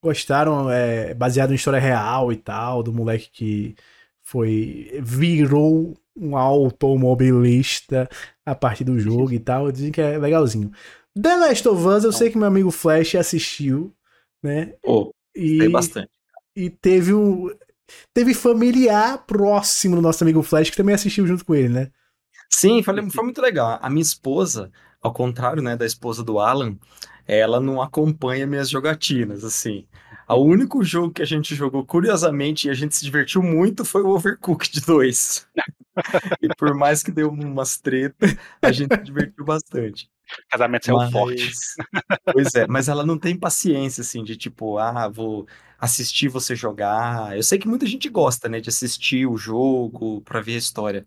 Gostaram, 0.00 0.70
é, 0.70 1.12
baseado 1.14 1.50
em 1.50 1.56
história 1.56 1.80
real 1.80 2.32
e 2.32 2.36
tal, 2.36 2.84
do 2.84 2.92
moleque 2.92 3.30
que 3.32 3.74
foi. 4.22 5.00
virou 5.02 5.96
um 6.16 6.36
automobilista 6.36 8.08
a 8.44 8.54
partir 8.54 8.84
do 8.84 8.98
jogo 8.98 9.32
e 9.32 9.40
tal. 9.40 9.72
Dizem 9.72 9.90
que 9.90 10.00
é 10.00 10.18
legalzinho. 10.18 10.70
The 11.20 11.36
Last 11.36 11.68
of 11.68 11.86
Us, 11.86 12.04
eu 12.04 12.12
sei 12.12 12.30
que 12.30 12.38
meu 12.38 12.46
amigo 12.46 12.70
Flash 12.70 13.14
assistiu, 13.14 13.94
né? 14.42 14.74
Oh, 14.84 15.12
e, 15.34 15.68
bastante. 15.68 16.10
E 16.54 16.70
teve 16.70 17.12
um. 17.14 17.48
Teve 18.12 18.34
familiar 18.34 19.24
próximo 19.26 19.96
do 19.96 20.02
nosso 20.02 20.22
amigo 20.22 20.42
Flash 20.42 20.70
que 20.70 20.76
também 20.76 20.94
assistiu 20.94 21.26
junto 21.26 21.44
com 21.44 21.54
ele, 21.54 21.70
né? 21.70 21.90
Sim, 22.50 22.82
foi, 22.82 23.10
foi 23.10 23.24
muito 23.24 23.40
legal. 23.40 23.78
A 23.80 23.90
minha 23.90 24.02
esposa, 24.02 24.70
ao 25.00 25.12
contrário, 25.12 25.62
né, 25.62 25.76
da 25.76 25.86
esposa 25.86 26.22
do 26.22 26.38
Alan, 26.38 26.76
ela 27.26 27.60
não 27.60 27.80
acompanha 27.80 28.46
minhas 28.46 28.68
jogatinas, 28.68 29.44
assim. 29.44 29.86
O 30.28 30.42
único 30.42 30.82
jogo 30.82 31.12
que 31.12 31.22
a 31.22 31.26
gente 31.26 31.54
jogou, 31.54 31.84
curiosamente, 31.84 32.68
e 32.68 32.70
a 32.70 32.74
gente 32.74 32.94
se 32.94 33.04
divertiu 33.04 33.42
muito, 33.42 33.84
foi 33.84 34.02
o 34.02 34.08
Overcooked 34.08 34.80
2. 34.80 35.48
e 36.42 36.48
por 36.56 36.74
mais 36.74 37.02
que 37.02 37.10
deu 37.10 37.30
umas 37.30 37.78
tretas, 37.78 38.36
a 38.60 38.70
gente 38.70 38.94
se 38.94 39.02
divertiu 39.04 39.44
bastante. 39.44 40.10
Casamento 40.50 40.90
é 40.90 41.10
forte. 41.10 41.52
Pois 42.32 42.54
é, 42.54 42.66
mas 42.66 42.88
ela 42.88 43.04
não 43.04 43.18
tem 43.18 43.38
paciência, 43.38 44.02
assim, 44.02 44.22
de 44.22 44.36
tipo, 44.36 44.78
ah, 44.78 45.08
vou 45.08 45.46
assistir 45.78 46.28
você 46.28 46.54
jogar. 46.56 47.36
Eu 47.36 47.42
sei 47.42 47.58
que 47.58 47.68
muita 47.68 47.86
gente 47.86 48.08
gosta, 48.08 48.48
né, 48.48 48.60
de 48.60 48.68
assistir 48.68 49.26
o 49.26 49.36
jogo 49.36 50.20
pra 50.22 50.40
ver 50.40 50.54
a 50.54 50.58
história. 50.58 51.06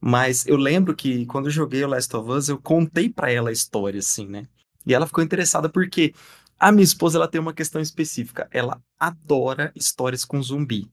Mas 0.00 0.46
eu 0.46 0.56
lembro 0.56 0.94
que 0.94 1.24
quando 1.26 1.46
eu 1.46 1.50
joguei 1.50 1.82
o 1.84 1.88
Last 1.88 2.14
of 2.16 2.30
Us, 2.30 2.48
eu 2.48 2.60
contei 2.60 3.08
para 3.08 3.30
ela 3.30 3.50
a 3.50 3.52
história, 3.52 3.98
assim, 3.98 4.26
né? 4.26 4.46
E 4.86 4.94
ela 4.94 5.06
ficou 5.06 5.24
interessada 5.24 5.68
porque 5.68 6.14
a 6.58 6.70
minha 6.70 6.84
esposa 6.84 7.18
ela 7.18 7.28
tem 7.28 7.40
uma 7.40 7.54
questão 7.54 7.80
específica. 7.80 8.48
Ela 8.50 8.80
adora 8.98 9.72
histórias 9.74 10.24
com 10.24 10.42
zumbi 10.42 10.90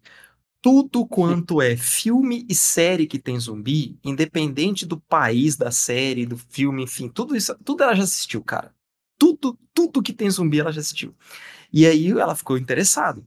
tudo 0.63 1.05
quanto 1.05 1.61
é 1.61 1.75
filme 1.75 2.45
e 2.47 2.55
série 2.55 3.05
que 3.05 3.19
tem 3.19 3.37
zumbi, 3.37 3.99
independente 4.01 4.85
do 4.85 4.97
país 4.97 5.57
da 5.57 5.71
série, 5.71 6.25
do 6.25 6.37
filme, 6.37 6.83
enfim, 6.83 7.09
tudo 7.09 7.35
isso, 7.35 7.53
tudo 7.65 7.83
ela 7.83 7.93
já 7.93 8.03
assistiu, 8.03 8.41
cara. 8.41 8.73
Tudo, 9.19 9.59
tudo 9.73 10.01
que 10.01 10.13
tem 10.13 10.29
zumbi 10.29 10.61
ela 10.61 10.71
já 10.71 10.79
assistiu. 10.79 11.13
E 11.71 11.85
aí 11.85 12.09
ela 12.11 12.33
ficou 12.33 12.57
interessada. 12.57 13.21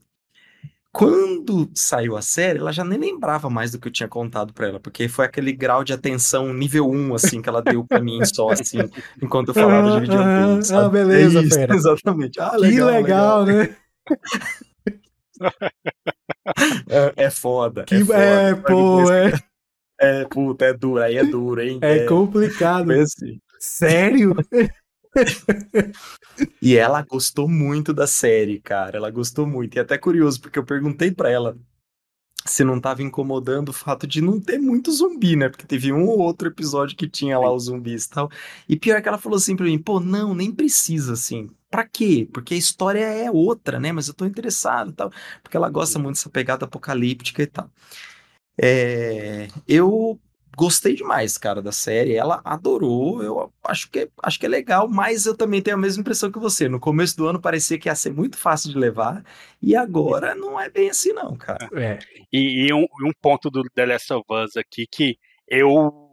Quando 0.91 1.69
saiu 1.75 2.17
a 2.17 2.23
série, 2.23 2.57
ela 2.57 2.71
já 2.71 2.83
nem 2.83 2.97
lembrava 2.97 3.51
mais 3.51 3.71
do 3.71 3.79
que 3.79 3.87
eu 3.87 3.91
tinha 3.91 4.09
contado 4.09 4.51
para 4.51 4.69
ela, 4.69 4.79
porque 4.79 5.07
foi 5.07 5.25
aquele 5.25 5.53
grau 5.53 5.83
de 5.83 5.93
atenção 5.93 6.51
nível 6.51 6.89
1, 6.89 7.13
assim, 7.13 7.39
que 7.39 7.47
ela 7.47 7.61
deu 7.61 7.85
para 7.85 8.01
mim 8.01 8.25
só, 8.25 8.49
assim, 8.49 8.79
enquanto 9.21 9.49
eu 9.49 9.53
falava 9.53 9.91
de 9.91 9.99
videogame. 9.99 10.63
Ah, 10.73 10.89
beleza, 10.89 11.39
é 11.39 11.43
isso, 11.43 11.59
Exatamente. 11.71 12.39
Ah, 12.39 12.57
legal, 12.57 12.87
que 12.87 12.95
legal, 12.95 13.43
legal. 13.43 13.45
né? 13.45 13.75
é, 16.89 17.25
é, 17.25 17.29
foda. 17.29 17.83
Que, 17.83 17.95
é, 17.95 18.03
foda. 18.03 18.17
é 18.19 18.55
pô, 18.55 19.11
é. 19.11 19.33
É, 19.99 20.25
puta, 20.25 20.65
é 20.65 20.73
duro, 20.73 21.01
aí 21.01 21.17
é 21.17 21.25
duro, 21.25 21.61
hein? 21.61 21.79
É, 21.81 21.99
é 21.99 22.05
complicado. 22.05 22.91
Assim. 22.91 23.39
Sério? 23.59 24.35
e 26.61 26.77
ela 26.77 27.01
gostou 27.01 27.47
muito 27.49 27.93
da 27.93 28.05
série, 28.05 28.59
cara. 28.59 28.97
Ela 28.97 29.09
gostou 29.09 29.47
muito. 29.47 29.75
E 29.75 29.79
é 29.79 29.81
até 29.81 29.97
curioso, 29.97 30.39
porque 30.39 30.59
eu 30.59 30.63
perguntei 30.63 31.11
para 31.11 31.31
ela 31.31 31.57
se 32.45 32.63
não 32.63 32.79
tava 32.79 33.03
incomodando 33.03 33.69
o 33.69 33.73
fato 33.73 34.07
de 34.07 34.21
não 34.21 34.39
ter 34.39 34.57
muito 34.57 34.91
zumbi, 34.91 35.35
né? 35.35 35.49
Porque 35.49 35.65
teve 35.65 35.91
um 35.91 36.05
ou 36.07 36.19
outro 36.19 36.47
episódio 36.47 36.95
que 36.95 37.09
tinha 37.09 37.37
lá 37.37 37.51
os 37.51 37.65
zumbis 37.65 38.05
e 38.05 38.09
tal. 38.09 38.31
E 38.69 38.77
pior 38.77 39.01
que 39.01 39.07
ela 39.07 39.17
falou 39.17 39.37
assim 39.37 39.55
pra 39.55 39.65
mim, 39.65 39.77
pô, 39.79 39.99
não, 39.99 40.33
nem 40.33 40.51
precisa, 40.51 41.13
assim. 41.13 41.49
Pra 41.69 41.87
quê? 41.87 42.27
Porque 42.33 42.53
a 42.53 42.57
história 42.57 43.05
é 43.05 43.29
outra, 43.29 43.79
né? 43.79 43.91
Mas 43.91 44.07
eu 44.07 44.13
tô 44.13 44.25
interessado 44.25 44.91
e 44.91 44.93
tal. 44.93 45.11
Porque 45.43 45.57
ela 45.57 45.69
gosta 45.69 45.99
muito 45.99 46.15
dessa 46.15 46.29
pegada 46.29 46.65
apocalíptica 46.65 47.43
e 47.43 47.47
tal. 47.47 47.69
É, 48.59 49.47
eu 49.67 50.19
gostei 50.57 50.95
demais, 50.95 51.37
cara, 51.37 51.61
da 51.61 51.71
série. 51.71 52.15
Ela 52.15 52.41
adorou. 52.43 53.21
Eu 53.21 53.53
acho 53.63 53.91
que, 53.91 54.09
acho 54.23 54.39
que 54.39 54.45
é 54.47 54.49
legal, 54.49 54.87
mas 54.87 55.27
eu 55.27 55.37
também 55.37 55.61
tenho 55.61 55.77
a 55.77 55.79
mesma 55.79 56.01
impressão 56.01 56.31
que 56.31 56.39
você. 56.39 56.67
No 56.67 56.79
começo 56.79 57.15
do 57.15 57.27
ano 57.27 57.39
parecia 57.39 57.77
que 57.77 57.87
ia 57.87 57.95
ser 57.95 58.11
muito 58.11 58.37
fácil 58.37 58.71
de 58.71 58.77
levar, 58.77 59.23
e 59.61 59.75
agora 59.75 60.33
não 60.33 60.59
é 60.59 60.67
bem 60.69 60.89
assim, 60.89 61.13
não, 61.13 61.35
cara. 61.35 61.69
É. 61.75 61.99
E, 62.33 62.67
e 62.67 62.73
um, 62.73 62.83
um, 62.83 63.11
ponto 63.21 63.51
do 63.51 63.63
The 63.75 63.85
Last 63.85 64.11
of 64.11 64.25
Us 64.31 64.57
aqui 64.57 64.87
que 64.87 65.17
eu 65.47 66.05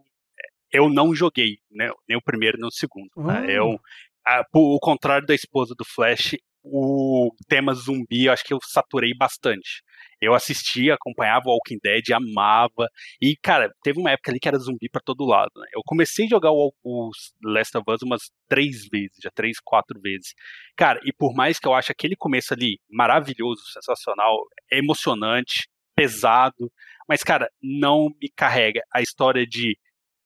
eu 0.71 0.89
não 0.89 1.15
joguei, 1.15 1.59
né, 1.71 1.89
nem 2.07 2.17
o 2.17 2.21
primeiro 2.21 2.57
nem 2.57 2.67
o 2.67 2.71
segundo. 2.71 3.09
Né? 3.15 3.45
Eu, 3.47 3.79
a, 4.27 4.43
o 4.53 4.79
contrário 4.79 5.25
da 5.25 5.35
esposa 5.35 5.73
do 5.77 5.85
Flash, 5.85 6.35
o 6.63 7.29
tema 7.47 7.73
zumbi, 7.73 8.25
eu 8.25 8.33
acho 8.33 8.43
que 8.43 8.53
eu 8.53 8.59
saturei 8.63 9.13
bastante. 9.13 9.83
Eu 10.19 10.33
assistia, 10.33 10.95
acompanhava 10.95 11.49
Walking 11.49 11.77
Dead, 11.83 12.09
amava. 12.11 12.89
E, 13.21 13.35
cara, 13.41 13.69
teve 13.83 13.99
uma 13.99 14.11
época 14.11 14.31
ali 14.31 14.39
que 14.39 14.47
era 14.47 14.57
zumbi 14.57 14.89
para 14.89 15.01
todo 15.03 15.25
lado. 15.25 15.51
Né? 15.55 15.67
Eu 15.73 15.81
comecei 15.85 16.25
a 16.25 16.29
jogar 16.29 16.51
o, 16.51 16.73
o 16.83 17.11
Last 17.43 17.77
of 17.77 17.85
Us 17.87 18.01
umas 18.01 18.31
três 18.47 18.87
vezes, 18.91 19.17
já 19.21 19.29
três, 19.29 19.59
quatro 19.63 19.99
vezes. 20.01 20.33
Cara, 20.75 20.99
e 21.03 21.13
por 21.13 21.33
mais 21.35 21.59
que 21.59 21.67
eu 21.67 21.73
ache 21.75 21.91
aquele 21.91 22.15
começo 22.15 22.53
ali 22.53 22.79
maravilhoso, 22.89 23.61
sensacional, 23.71 24.37
emocionante, 24.71 25.67
pesado, 25.95 26.71
mas, 27.07 27.23
cara, 27.23 27.47
não 27.61 28.09
me 28.19 28.29
carrega 28.35 28.81
a 28.91 29.01
história 29.01 29.45
de 29.45 29.77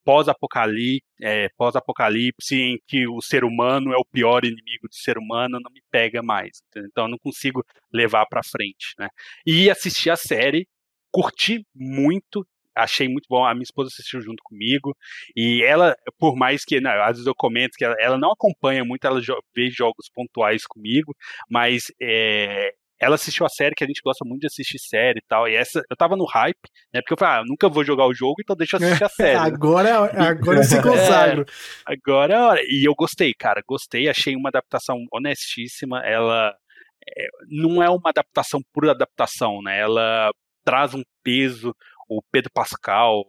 pós-apocalipse, 0.10 1.06
é, 1.22 1.50
pós-apocalipse 1.56 2.56
em 2.56 2.80
que 2.88 3.08
o 3.08 3.22
ser 3.22 3.44
humano 3.44 3.94
é 3.94 3.98
o 3.98 4.04
pior 4.04 4.44
inimigo 4.44 4.88
do 4.88 4.96
ser 4.96 5.20
humano 5.20 5.60
não 5.62 5.72
me 5.72 5.84
pega 5.92 6.24
mais. 6.24 6.64
Entendeu? 6.68 6.90
Então 6.92 7.04
eu 7.04 7.12
não 7.12 7.18
consigo 7.20 7.64
levar 7.94 8.26
para 8.26 8.42
frente, 8.42 8.96
né? 8.98 9.08
E 9.46 9.70
assisti 9.70 10.10
a 10.10 10.16
série, 10.16 10.68
curti 11.12 11.64
muito, 11.76 12.44
achei 12.76 13.08
muito 13.08 13.28
bom. 13.30 13.46
A 13.46 13.54
minha 13.54 13.62
esposa 13.62 13.90
assistiu 13.90 14.20
junto 14.20 14.42
comigo 14.44 14.98
e 15.36 15.62
ela, 15.62 15.96
por 16.18 16.36
mais 16.36 16.66
que 16.66 16.82
né, 16.82 16.90
às 17.04 17.18
vezes 17.18 17.28
eu 17.28 17.36
comento 17.36 17.78
que 17.78 17.86
ela, 17.86 17.96
ela 18.00 18.18
não 18.18 18.32
acompanha 18.32 18.84
muito, 18.84 19.06
ela 19.06 19.22
jo 19.22 19.36
vê 19.56 19.70
jogos 19.70 20.10
pontuais 20.12 20.66
comigo, 20.66 21.16
mas 21.48 21.92
é, 22.02 22.74
ela 23.00 23.16
assistiu 23.16 23.46
a 23.46 23.50
série, 23.50 23.76
que 23.76 23.84
a 23.84 23.88
gente 23.88 24.02
gosta 24.04 24.26
muito 24.26 24.42
de 24.42 24.48
assistir 24.48 24.78
série 24.80 25.20
e 25.20 25.28
tal. 25.28 25.48
E 25.48 25.56
essa, 25.56 25.82
eu 25.90 25.96
tava 25.96 26.16
no 26.16 26.26
hype, 26.26 26.70
né? 26.94 27.02
Porque 27.02 27.14
eu 27.14 27.18
falei, 27.18 27.42
ah, 27.42 27.44
nunca 27.48 27.70
vou 27.70 27.84
jogar 27.84 28.06
o 28.06 28.14
jogo, 28.14 28.36
então 28.42 28.56
deixa 28.56 28.78
eu 28.78 28.86
assistir 28.86 29.04
a 29.04 29.10
série. 29.10 29.38
agora, 29.38 30.12
né? 30.12 30.28
agora 30.28 30.64
se 30.64 30.82
consagra. 30.82 31.46
É, 31.88 31.94
agora 31.94 32.34
é 32.34 32.40
hora. 32.40 32.62
E 32.64 32.88
eu 32.88 32.94
gostei, 32.96 33.34
cara, 33.34 33.62
gostei, 33.68 34.10
achei 34.10 34.36
uma 34.36 34.50
adaptação 34.50 34.98
honestíssima. 35.12 36.02
Ela 36.06 36.54
é, 37.18 37.28
não 37.48 37.82
é 37.82 37.90
uma 37.90 38.10
adaptação 38.10 38.62
por 38.74 38.90
adaptação, 38.90 39.62
né? 39.62 39.80
Ela 39.80 40.32
traz 40.64 40.94
um 40.94 41.04
peso. 41.24 41.74
O 42.10 42.22
Pedro 42.32 42.50
Pascal, 42.52 43.24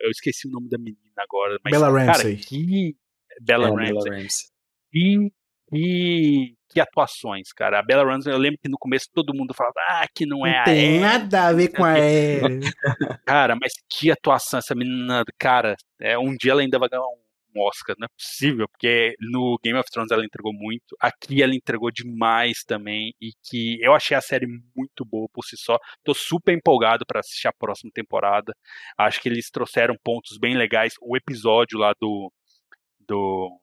eu 0.00 0.10
esqueci 0.10 0.48
o 0.48 0.50
nome 0.50 0.68
da 0.68 0.76
menina 0.76 0.98
agora, 1.18 1.56
mas 1.64 1.72
Bella 1.72 1.88
Ramsey. 1.88 2.36
Cara, 2.36 2.48
que 2.48 2.96
Bella, 3.40 3.68
é, 3.68 3.70
Ramsey. 3.70 3.94
Bella 3.94 4.16
Ramsey. 4.16 4.46
E, 4.92 5.32
e 5.72 6.54
que 6.68 6.80
atuações, 6.80 7.52
cara. 7.52 7.78
A 7.78 7.82
Bella 7.82 8.04
Ramsey, 8.04 8.32
eu 8.32 8.38
lembro 8.38 8.58
que 8.62 8.68
no 8.68 8.78
começo 8.78 9.06
todo 9.12 9.34
mundo 9.34 9.54
falava, 9.54 9.74
ah, 9.88 10.06
que 10.14 10.26
não 10.26 10.46
é 10.46 10.52
não 10.52 10.60
a 10.60 10.64
tem 10.64 11.00
nada 11.00 11.48
a 11.48 11.52
ver 11.52 11.68
com 11.68 11.84
a 11.84 11.92
Cara, 13.26 13.56
mas 13.60 13.72
que 13.90 14.10
atuação 14.10 14.58
essa 14.58 14.74
menina, 14.74 15.22
cara. 15.38 15.76
É, 16.00 16.18
um 16.18 16.34
dia 16.36 16.52
ela 16.52 16.62
ainda 16.62 16.78
vai 16.78 16.88
ganhar 16.88 17.02
um 17.02 17.22
Oscar, 17.60 17.94
não 17.98 18.06
é 18.06 18.08
possível, 18.18 18.66
porque 18.68 19.14
no 19.20 19.58
Game 19.62 19.78
of 19.78 19.88
Thrones 19.90 20.10
ela 20.10 20.24
entregou 20.24 20.52
muito, 20.54 20.96
aqui 20.98 21.42
ela 21.42 21.54
entregou 21.54 21.90
demais 21.90 22.64
também, 22.66 23.12
e 23.20 23.32
que 23.42 23.78
eu 23.82 23.92
achei 23.92 24.16
a 24.16 24.20
série 24.20 24.46
muito 24.74 25.04
boa 25.04 25.28
por 25.32 25.44
si 25.44 25.56
só. 25.56 25.78
Tô 26.02 26.14
super 26.14 26.52
empolgado 26.54 27.04
para 27.06 27.20
assistir 27.20 27.48
a 27.48 27.52
próxima 27.52 27.90
temporada. 27.94 28.54
Acho 28.96 29.20
que 29.20 29.28
eles 29.28 29.50
trouxeram 29.50 29.94
pontos 30.02 30.38
bem 30.38 30.56
legais. 30.56 30.94
O 31.00 31.16
episódio 31.16 31.78
lá 31.78 31.92
do 32.00 32.32
do 33.06 33.60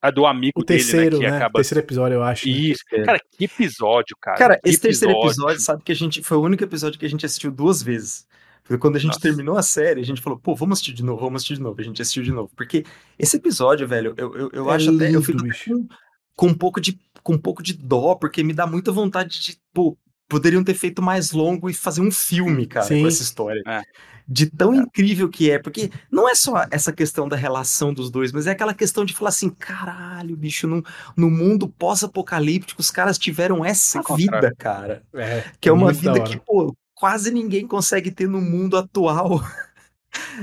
a 0.00 0.10
do 0.10 0.24
amigo 0.24 0.60
o 0.60 0.64
terceiro, 0.64 1.18
dele, 1.18 1.22
né? 1.22 1.24
Que 1.26 1.30
né? 1.30 1.36
acaba... 1.36 1.54
terceiro 1.54 1.80
episódio, 1.84 2.14
eu 2.14 2.22
acho. 2.22 2.46
Né? 2.46 2.52
Isso. 2.52 2.84
Né? 2.92 3.04
Cara, 3.04 3.18
que 3.18 3.44
episódio, 3.44 4.16
cara. 4.20 4.38
Cara, 4.38 4.54
que 4.58 4.68
esse 4.68 4.78
episódio... 4.78 5.08
terceiro 5.08 5.26
episódio, 5.26 5.60
sabe 5.60 5.82
que 5.82 5.92
a 5.92 5.96
gente 5.96 6.22
foi 6.22 6.38
o 6.38 6.42
único 6.42 6.64
episódio 6.64 6.98
que 6.98 7.06
a 7.06 7.08
gente 7.08 7.26
assistiu 7.26 7.50
duas 7.50 7.82
vezes. 7.82 8.26
Porque 8.62 8.78
quando 8.78 8.96
a 8.96 9.00
gente 9.00 9.14
Nossa. 9.14 9.20
terminou 9.20 9.56
a 9.56 9.62
série, 9.62 10.00
a 10.00 10.04
gente 10.04 10.20
falou, 10.20 10.38
pô, 10.38 10.54
vamos 10.54 10.78
assistir 10.78 10.92
de 10.92 11.04
novo, 11.04 11.20
vamos 11.20 11.40
assistir 11.40 11.54
de 11.54 11.60
novo. 11.60 11.80
A 11.80 11.84
gente 11.84 12.00
assistiu 12.00 12.22
de 12.22 12.30
novo. 12.30 12.50
Porque 12.54 12.84
esse 13.18 13.36
episódio, 13.36 13.86
velho, 13.86 14.14
eu, 14.16 14.34
eu, 14.36 14.50
eu 14.52 14.70
é 14.70 14.74
acho 14.74 14.90
lindo, 14.90 15.04
até. 15.04 15.16
Eu 15.16 15.22
fico 15.22 15.42
com, 15.42 15.88
com, 16.36 16.46
um 16.46 16.54
pouco 16.54 16.80
de, 16.80 16.98
com 17.22 17.34
um 17.34 17.38
pouco 17.38 17.62
de 17.62 17.74
dó, 17.74 18.14
porque 18.14 18.42
me 18.44 18.52
dá 18.52 18.66
muita 18.66 18.92
vontade 18.92 19.40
de, 19.40 19.58
pô, 19.74 19.98
poderiam 20.30 20.64
ter 20.64 20.74
feito 20.74 21.02
mais 21.02 21.32
longo 21.32 21.68
e 21.68 21.74
fazer 21.74 22.00
um 22.00 22.10
filme, 22.10 22.66
cara, 22.66 22.86
Sim. 22.86 23.02
com 23.02 23.08
essa 23.08 23.22
história. 23.22 23.62
É 23.66 23.82
de 24.30 24.46
tão 24.46 24.72
é. 24.72 24.76
incrível 24.76 25.28
que 25.28 25.50
é, 25.50 25.58
porque 25.58 25.90
não 26.08 26.28
é 26.28 26.36
só 26.36 26.64
essa 26.70 26.92
questão 26.92 27.28
da 27.28 27.34
relação 27.34 27.92
dos 27.92 28.12
dois, 28.12 28.30
mas 28.30 28.46
é 28.46 28.52
aquela 28.52 28.72
questão 28.72 29.04
de 29.04 29.12
falar 29.12 29.30
assim, 29.30 29.50
caralho, 29.50 30.36
bicho, 30.36 30.68
no, 30.68 30.84
no 31.16 31.28
mundo 31.28 31.68
pós-apocalíptico 31.68 32.80
os 32.80 32.92
caras 32.92 33.18
tiveram 33.18 33.64
essa 33.64 34.00
vida, 34.14 34.54
cara. 34.56 35.02
É, 35.12 35.42
que 35.60 35.68
é 35.68 35.72
uma 35.72 35.92
vida 35.92 36.20
que, 36.20 36.38
pô, 36.38 36.72
quase 36.94 37.32
ninguém 37.32 37.66
consegue 37.66 38.12
ter 38.12 38.28
no 38.28 38.40
mundo 38.40 38.76
atual. 38.76 39.42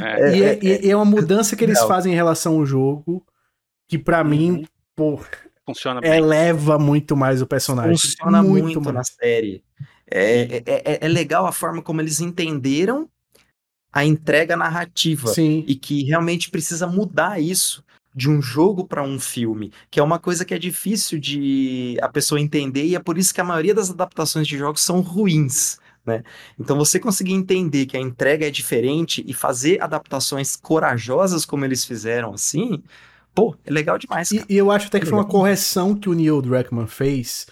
É, 0.02 0.36
e, 0.36 0.44
é, 0.44 0.60
é, 0.62 0.90
é, 0.90 0.96
uma 0.96 1.06
mudança 1.06 1.56
que 1.56 1.64
eles 1.64 1.80
fazem 1.84 2.12
em 2.12 2.16
relação 2.16 2.56
ao 2.56 2.66
jogo, 2.66 3.26
que 3.88 3.98
para 3.98 4.22
uhum. 4.22 4.30
mim, 4.30 4.68
pô, 4.98 5.18
funciona 5.68 6.00
bem. 6.00 6.18
eleva 6.18 6.80
muito 6.80 7.16
mais 7.18 7.42
o 7.42 7.48
personagem. 7.48 7.98
Funciona 7.98 8.42
muito, 8.42 8.80
muito 8.80 8.92
na 8.94 9.04
série. 9.04 9.62
É, 10.10 10.64
é, 10.66 11.00
é, 11.02 11.08
legal 11.10 11.46
a 11.46 11.52
forma 11.52 11.82
como 11.82 12.00
eles 12.00 12.22
entenderam 12.22 13.10
a 13.92 14.06
entrega 14.06 14.56
narrativa 14.56 15.28
Sim. 15.28 15.66
e 15.68 15.76
que 15.76 16.04
realmente 16.04 16.50
precisa 16.50 16.88
mudar 16.88 17.42
isso 17.42 17.84
de 18.16 18.30
um 18.30 18.42
jogo 18.42 18.88
para 18.88 19.04
um 19.04 19.20
filme, 19.20 19.72
que 19.92 20.00
é 20.00 20.04
uma 20.04 20.18
coisa 20.18 20.46
que 20.46 20.54
é 20.54 20.58
difícil 20.58 21.20
de 21.20 21.98
a 22.02 22.08
pessoa 22.08 22.40
entender 22.40 22.86
e 22.86 22.96
é 22.96 23.00
por 23.00 23.18
isso 23.18 23.34
que 23.34 23.42
a 23.42 23.44
maioria 23.44 23.76
das 23.76 23.92
adaptações 23.92 24.48
de 24.48 24.58
jogos 24.58 24.82
são 24.82 25.02
ruins. 25.02 25.78
Né? 26.06 26.24
Então 26.58 26.78
você 26.78 27.00
conseguir 27.00 27.34
entender 27.34 27.86
que 27.86 27.98
a 27.98 28.00
entrega 28.00 28.48
é 28.48 28.50
diferente 28.50 29.24
e 29.28 29.34
fazer 29.34 29.82
adaptações 29.82 30.56
corajosas 30.56 31.46
como 31.46 31.66
eles 31.66 31.84
fizeram 31.84 32.34
assim, 32.34 32.82
pô, 33.38 33.56
é 33.64 33.72
legal 33.72 34.00
demais. 34.00 34.32
E, 34.32 34.44
e, 34.50 34.58
eu 34.58 34.72
acho 34.72 34.88
até 34.88 35.00
que 35.00 35.06
é 35.06 35.10
foi 35.10 35.18
uma 35.18 35.28
correção 35.28 35.96
que 35.96 36.10
o 36.10 36.14
Neil 36.14 36.42
Druckmann 36.42 36.88
fez, 36.88 37.46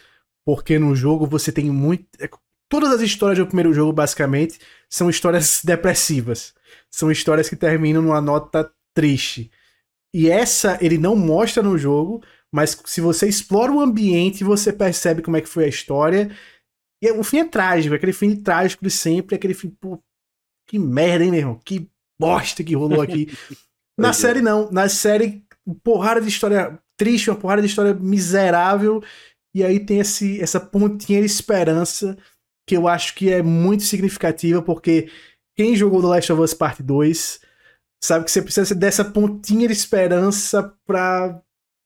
porque 0.44 0.80
no 0.80 0.96
jogo 0.96 1.28
você 1.28 1.52
tem 1.52 1.70
muito. 1.70 2.08
É, 2.20 2.28
todas 2.68 2.92
as 2.92 3.02
histórias 3.02 3.38
do 3.38 3.46
primeiro 3.46 3.72
jogo, 3.72 3.94
basicamente, 3.94 4.60
são 4.90 5.10
histórias 5.10 5.62
depressivas. 5.64 6.56
São 6.90 7.12
histórias 7.12 7.48
que 7.48 7.56
terminam 7.56 8.02
numa 8.02 8.20
nota 8.20 8.72
triste. 8.96 9.52
E 10.12 10.30
essa 10.30 10.80
ele 10.82 10.98
não 10.98 11.16
mostra 11.16 11.62
no 11.62 11.78
jogo, 11.78 12.24
mas 12.52 12.82
se 12.86 13.00
você 13.00 13.28
explora 13.28 13.72
o 13.72 13.82
ambiente, 13.82 14.44
você 14.44 14.74
percebe 14.74 15.22
como 15.22 15.38
é 15.38 15.42
que 15.42 15.50
foi 15.50 15.66
a 15.66 15.70
história. 15.70 16.36
E 17.04 17.12
o 17.12 17.24
fim 17.24 17.40
é 17.40 17.46
trágico, 17.46 17.94
aquele 17.94 18.14
fim 18.14 18.36
trágico 18.36 18.84
de 18.84 18.90
sempre, 18.90 19.36
aquele 19.36 19.54
fim, 19.54 19.70
pô, 19.70 20.02
que 20.68 20.80
merda, 20.80 21.24
hein, 21.24 21.32
meu 21.32 21.40
irmão? 21.40 21.60
Que 21.64 21.88
bosta 22.20 22.64
que 22.64 22.76
rolou 22.76 23.02
aqui. 23.02 23.28
Na 23.98 24.12
série, 24.12 24.42
não. 24.42 24.70
Na 24.72 24.90
série, 24.90 25.45
porrada 25.84 26.22
de 26.22 26.28
história 26.28 26.80
triste, 26.98 27.30
uma 27.30 27.40
porrada 27.40 27.62
de 27.62 27.68
história 27.68 27.94
miserável. 27.94 29.04
E 29.54 29.64
aí 29.64 29.80
tem 29.80 30.00
esse, 30.00 30.42
essa 30.42 30.60
pontinha 30.60 31.20
de 31.20 31.26
esperança 31.26 32.18
que 32.68 32.76
eu 32.76 32.88
acho 32.88 33.16
que 33.16 33.32
é 33.32 33.42
muito 33.42 33.84
significativa, 33.84 34.62
porque 34.62 35.10
quem 35.56 35.76
jogou 35.76 36.02
The 36.02 36.08
Last 36.08 36.34
of 36.34 36.42
Us 36.42 36.54
Part 36.54 36.82
2 36.82 37.40
sabe 38.04 38.26
que 38.26 38.32
você 38.32 38.42
precisa 38.42 38.76
dessa 38.76 39.06
pontinha 39.06 39.68
de 39.68 39.74
esperança 39.74 40.74
pra 40.86 41.42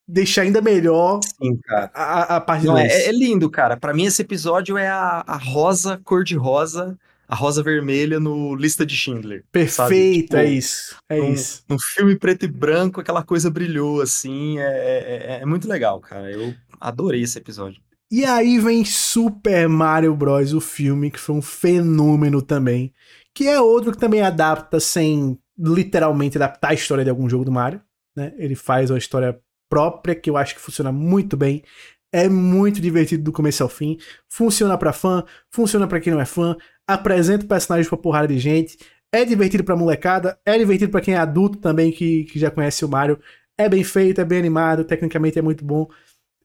deixar 0.08 0.42
ainda 0.42 0.62
melhor 0.62 1.20
Sim, 1.24 1.58
cara. 1.58 1.92
A, 1.94 2.38
a 2.38 2.42
parte 2.42 2.66
2. 2.66 2.92
É, 2.92 3.08
é, 3.08 3.12
lindo, 3.12 3.50
cara. 3.50 3.78
Para 3.78 3.94
mim, 3.94 4.06
esse 4.06 4.22
episódio 4.22 4.78
é 4.78 4.88
a, 4.88 5.24
a 5.26 5.38
rosa 5.38 6.02
cor-de-rosa 6.04 6.98
a 7.30 7.36
rosa 7.36 7.62
vermelha 7.62 8.20
no 8.20 8.56
Lista 8.56 8.84
de 8.84 8.96
Schindler. 8.96 9.46
Perfeito, 9.52 10.30
tipo, 10.30 10.38
é 10.38 10.46
isso. 10.46 10.96
É 11.08 11.22
um, 11.22 11.32
isso. 11.32 11.64
Um 11.70 11.78
filme 11.78 12.18
preto 12.18 12.46
e 12.46 12.48
branco, 12.48 13.00
aquela 13.00 13.22
coisa 13.22 13.52
brilhou, 13.52 14.02
assim. 14.02 14.58
É, 14.58 14.64
é, 14.64 15.36
é, 15.36 15.40
é 15.42 15.46
muito 15.46 15.68
legal, 15.68 16.00
cara. 16.00 16.32
Eu 16.32 16.56
adorei 16.82 17.22
esse 17.22 17.38
episódio. 17.38 17.80
E 18.12 18.26
aí 18.26 18.58
vem 18.58 18.84
Super 18.84 19.70
Mario 19.70 20.16
Bros., 20.16 20.54
o 20.54 20.60
filme, 20.60 21.12
que 21.12 21.20
foi 21.20 21.36
um 21.36 21.42
fenômeno 21.42 22.42
também. 22.42 22.92
Que 23.36 23.48
é 23.48 23.62
outro 23.62 23.92
que 23.92 24.00
também 24.00 24.24
adapta 24.24 24.80
sem 24.80 25.38
literalmente 25.56 26.36
adaptar 26.36 26.72
a 26.72 26.74
história 26.74 27.04
de 27.04 27.12
algum 27.12 27.30
jogo 27.30 27.46
do 27.46 27.52
Mario. 27.52 27.80
Né? 28.18 28.34
Ele 28.38 28.56
faz 28.56 28.90
uma 28.90 28.98
história 28.98 29.40
própria 29.70 30.16
que 30.16 30.32
eu 30.32 30.36
acho 30.36 30.56
que 30.56 30.62
funciona 30.62 30.92
muito 30.92 31.38
bem. 31.38 31.64
É 32.12 32.28
muito 32.28 32.82
divertido 32.82 33.24
do 33.24 33.32
começo 33.32 33.62
ao 33.62 33.70
fim. 33.70 33.98
Funciona 34.28 34.78
para 34.78 34.92
fã, 34.92 35.24
funciona 35.52 35.88
para 35.88 36.00
quem 36.00 36.14
não 36.14 36.20
é 36.20 36.26
fã. 36.26 36.56
Apresenta 36.88 37.46
o 37.46 37.48
personagem 37.48 37.88
pra 37.88 37.98
porrada 37.98 38.28
de 38.28 38.40
gente. 38.40 38.78
É 39.12 39.26
divertido 39.26 39.64
pra 39.64 39.76
molecada, 39.76 40.40
é 40.46 40.58
divertido 40.58 40.92
para 40.92 41.02
quem 41.02 41.16
é 41.16 41.18
adulto 41.18 41.58
também 41.58 41.92
que, 41.92 42.26
que 42.26 42.40
já 42.40 42.52
conhece 42.52 42.86
o 42.86 42.90
Mario. 42.90 43.20
É 43.58 43.68
bem 43.68 43.84
feito, 43.84 44.22
é 44.22 44.26
bem 44.26 44.40
animado, 44.40 44.84
tecnicamente 44.84 45.38
é 45.38 45.42
muito 45.42 45.66
bom. 45.66 45.88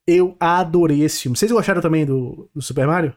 Eu 0.06 0.36
adorei 0.40 1.02
esse 1.02 1.22
filme. 1.22 1.36
Vocês 1.36 1.52
gostaram 1.52 1.80
também 1.80 2.04
do, 2.04 2.50
do 2.54 2.62
Super 2.62 2.86
Mario? 2.86 3.16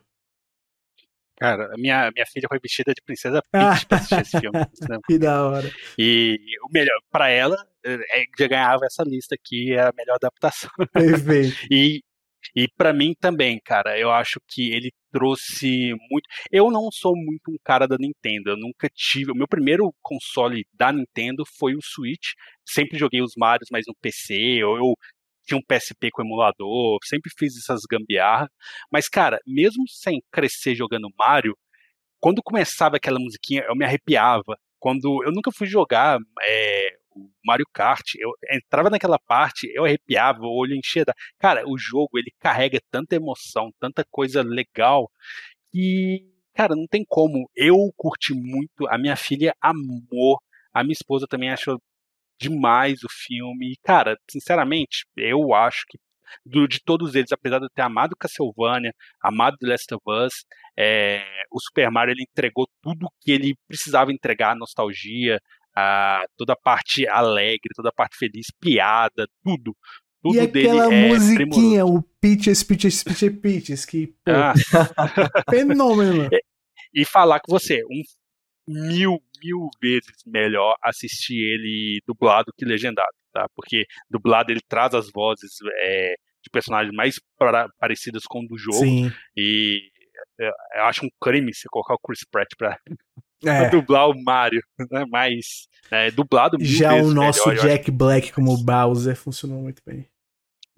Cara, 1.40 1.69
minha, 1.77 2.11
minha 2.11 2.26
filha 2.26 2.48
foi 2.50 2.59
vestida 2.59 2.93
de 2.93 3.01
Princesa 3.01 3.42
Peach 3.51 3.85
pra 3.85 3.98
assistir 3.98 4.22
esse 4.22 4.40
filme. 4.42 4.58
Que 5.06 5.19
da 5.19 5.45
hora. 5.45 5.72
E 5.98 6.40
o 6.64 6.72
melhor, 6.72 6.98
pra 7.11 7.30
ela, 7.30 7.56
é, 7.85 8.24
já 8.38 8.48
ganhava 8.48 8.85
essa 8.85 9.03
lista 9.03 9.35
aqui, 9.35 9.74
é 9.74 9.82
a 9.82 9.93
melhor 9.95 10.16
adaptação. 10.16 10.69
Perfeito. 10.92 11.56
e 11.72 12.01
e 12.56 12.68
para 12.78 12.94
mim 12.94 13.14
também, 13.20 13.60
cara, 13.64 14.00
eu 14.00 14.12
acho 14.12 14.40
que 14.48 14.72
ele 14.72 14.92
trouxe 15.12 15.94
muito. 16.10 16.28
Eu 16.52 16.72
não 16.72 16.90
sou 16.92 17.16
muito 17.16 17.52
um 17.52 17.58
cara 17.64 17.88
da 17.88 17.98
Nintendo, 17.98 18.52
eu 18.52 18.58
nunca 18.58 18.90
tive. 18.94 19.32
O 19.32 19.36
meu 19.36 19.48
primeiro 19.48 19.94
console 20.02 20.66
da 20.74 20.92
Nintendo 20.92 21.44
foi 21.58 21.76
o 21.76 21.82
Switch. 21.82 22.34
Sempre 22.66 22.98
joguei 22.98 23.22
os 23.22 23.34
Marios, 23.38 23.70
mas 23.72 23.86
no 23.88 23.96
PC, 24.02 24.64
ou 24.64 24.78
eu 24.78 24.94
tinha 25.46 25.58
um 25.58 25.64
PSP 25.64 26.12
com 26.12 26.22
emulador, 26.22 27.00
sempre 27.04 27.32
fiz 27.38 27.58
essas 27.58 27.82
gambiarra. 27.90 28.50
Mas, 28.92 29.08
cara, 29.08 29.40
mesmo 29.48 29.84
sem 29.88 30.22
crescer 30.32 30.76
jogando 30.76 31.10
Mario, 31.18 31.58
quando 32.20 32.44
começava 32.44 32.98
aquela 32.98 33.20
musiquinha, 33.20 33.64
eu 33.68 33.76
me 33.76 33.86
arrepiava. 33.86 34.58
Quando 34.80 35.24
eu 35.26 35.32
nunca 35.32 35.52
fui 35.52 35.68
jogar 35.68 36.20
é, 36.44 36.98
o 37.18 37.30
Mario 37.46 37.66
Kart, 37.74 38.16
eu 38.16 38.32
entrava 38.52 38.90
naquela 38.90 39.20
parte, 39.20 39.70
eu 39.74 39.86
arrepiava, 39.86 40.42
o 40.42 40.56
olho 40.56 40.76
enchia 40.76 41.06
da. 41.06 41.14
Cara, 41.40 41.64
o 41.68 41.78
jogo 41.78 42.18
ele 42.18 42.32
carrega 42.40 42.80
tanta 42.92 43.16
emoção, 43.16 43.72
tanta 43.80 44.06
coisa 44.10 44.42
legal, 44.44 45.10
que, 45.72 46.26
cara, 46.54 46.76
não 46.76 46.88
tem 46.88 47.04
como. 47.08 47.50
Eu 47.56 47.92
curti 47.98 48.34
muito, 48.34 48.88
a 48.90 48.98
minha 48.98 49.16
filha 49.16 49.54
amou, 49.62 50.40
a 50.74 50.84
minha 50.84 50.94
esposa 50.94 51.28
também 51.28 51.50
achou 51.52 51.80
demais 52.40 53.04
o 53.04 53.08
filme. 53.10 53.74
E, 53.74 53.78
cara, 53.84 54.18
sinceramente, 54.30 55.06
eu 55.18 55.54
acho 55.54 55.86
que 55.90 55.98
do, 56.46 56.68
de 56.68 56.80
todos 56.84 57.16
eles, 57.16 57.32
apesar 57.32 57.60
de 57.60 57.66
eu 57.66 57.70
ter 57.70 57.82
amado 57.82 58.16
Castlevania, 58.16 58.94
amado 59.22 59.58
The 59.58 59.68
Last 59.68 59.94
of 59.94 60.04
Us, 60.08 60.46
é, 60.78 61.24
o 61.52 61.60
Super 61.60 61.90
Mario 61.92 62.14
ele 62.14 62.24
entregou 62.24 62.68
tudo 62.82 63.10
que 63.22 63.32
ele 63.32 63.56
precisava 63.68 64.12
entregar, 64.12 64.56
nostalgia, 64.56 65.40
a, 65.78 66.26
toda 66.36 66.54
a 66.54 66.56
parte 66.56 67.08
alegre, 67.08 67.70
toda 67.76 67.90
a 67.90 67.94
parte 67.94 68.18
feliz, 68.18 68.48
piada, 68.60 69.28
tudo. 69.44 69.78
Tudo 70.24 70.36
e 70.36 70.40
aquela 70.40 70.92
é 70.92 71.08
musiquinha, 71.10 71.86
o 71.86 72.02
Peaches, 72.20 72.64
Peaches, 72.64 73.04
Peaches, 73.04 73.40
Peaches, 73.40 73.86
que 73.86 74.08
pô, 74.08 74.32
ah. 74.32 74.54
fenômeno. 75.52 76.28
E, 76.32 77.02
e 77.02 77.06
falar 77.06 77.40
com 77.40 77.52
você, 77.52 77.84
um 77.86 78.02
mil, 78.68 79.22
mil 79.44 79.70
vezes 79.80 80.16
melhor 80.26 80.76
assistir 80.84 81.38
ele 81.38 82.02
dublado 82.08 82.52
que 82.58 82.66
legendado, 82.66 83.16
tá? 83.32 83.48
Porque 83.56 83.86
dublado 84.10 84.52
ele 84.52 84.62
traz 84.68 84.96
as 84.96 85.12
vozes 85.12 85.52
é, 85.84 86.16
de 86.44 86.50
personagens 86.52 86.94
mais 86.96 87.20
pra, 87.38 87.70
parecidas 87.80 88.24
com 88.28 88.40
o 88.40 88.48
do 88.48 88.58
jogo. 88.58 88.80
Sim. 88.80 89.12
E 89.36 89.80
eu, 90.40 90.52
eu 90.76 90.84
acho 90.84 91.06
um 91.06 91.10
crime 91.22 91.54
você 91.54 91.68
colocar 91.70 91.96
o 91.96 92.00
Chris 92.00 92.26
Pratt 92.30 92.50
pra, 92.58 92.78
é. 93.44 93.44
dublar 93.70 94.10
o 94.10 94.24
Mario, 94.24 94.62
né? 94.92 95.06
Mas 95.10 95.68
é, 95.92 96.12
dublado 96.12 96.58
Já 96.60 96.96
o 96.96 97.14
nosso 97.14 97.48
melhor, 97.48 97.66
Jack 97.66 97.92
Black 97.92 98.32
como 98.32 98.58
Bowser 98.58 99.16
funcionou 99.16 99.62
muito 99.62 99.82
bem. 99.86 100.08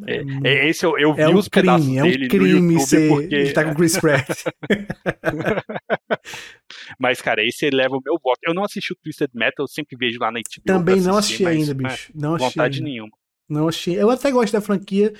É, 0.08 0.22
é, 0.46 0.70
esse 0.70 0.86
eu, 0.86 0.98
eu 0.98 1.14
vi 1.14 1.22
é 1.22 1.28
um 1.28 1.36
os 1.36 1.50
crime, 1.50 1.68
pedaços 1.68 1.98
é 1.98 2.04
um 2.04 2.10
dele 2.10 2.30
crime 2.30 2.74
no 2.74 2.80
ser, 2.80 3.10
porque... 3.10 3.36
ele 3.36 3.52
tá 3.52 3.66
com 3.66 3.76
Chris 3.76 3.98
Pratt. 3.98 4.30
Mas, 6.98 7.22
cara, 7.22 7.46
esse 7.46 7.70
leva 7.70 7.98
o 7.98 8.02
meu 8.04 8.18
voto. 8.22 8.40
Eu 8.44 8.54
não 8.54 8.64
assisti 8.64 8.94
o 8.94 8.98
Twisted 9.04 9.30
Metal, 9.34 9.64
eu 9.64 9.68
sempre 9.68 9.98
vejo 9.98 10.18
lá 10.20 10.32
na 10.32 10.40
HBO. 10.40 10.64
Também 10.66 11.02
não 11.02 11.18
assisti 11.18 11.46
ainda, 11.46 11.74
bicho. 11.74 12.14
Não 12.16 12.36
assisti 12.36 12.58
vontade 12.58 12.78
ainda. 12.78 12.90
nenhuma. 12.90 13.12
Não 13.50 13.68
assisti. 13.68 13.94
Eu 13.94 14.10
até 14.10 14.32
gosto 14.32 14.54
da 14.54 14.62
franquia, 14.62 15.14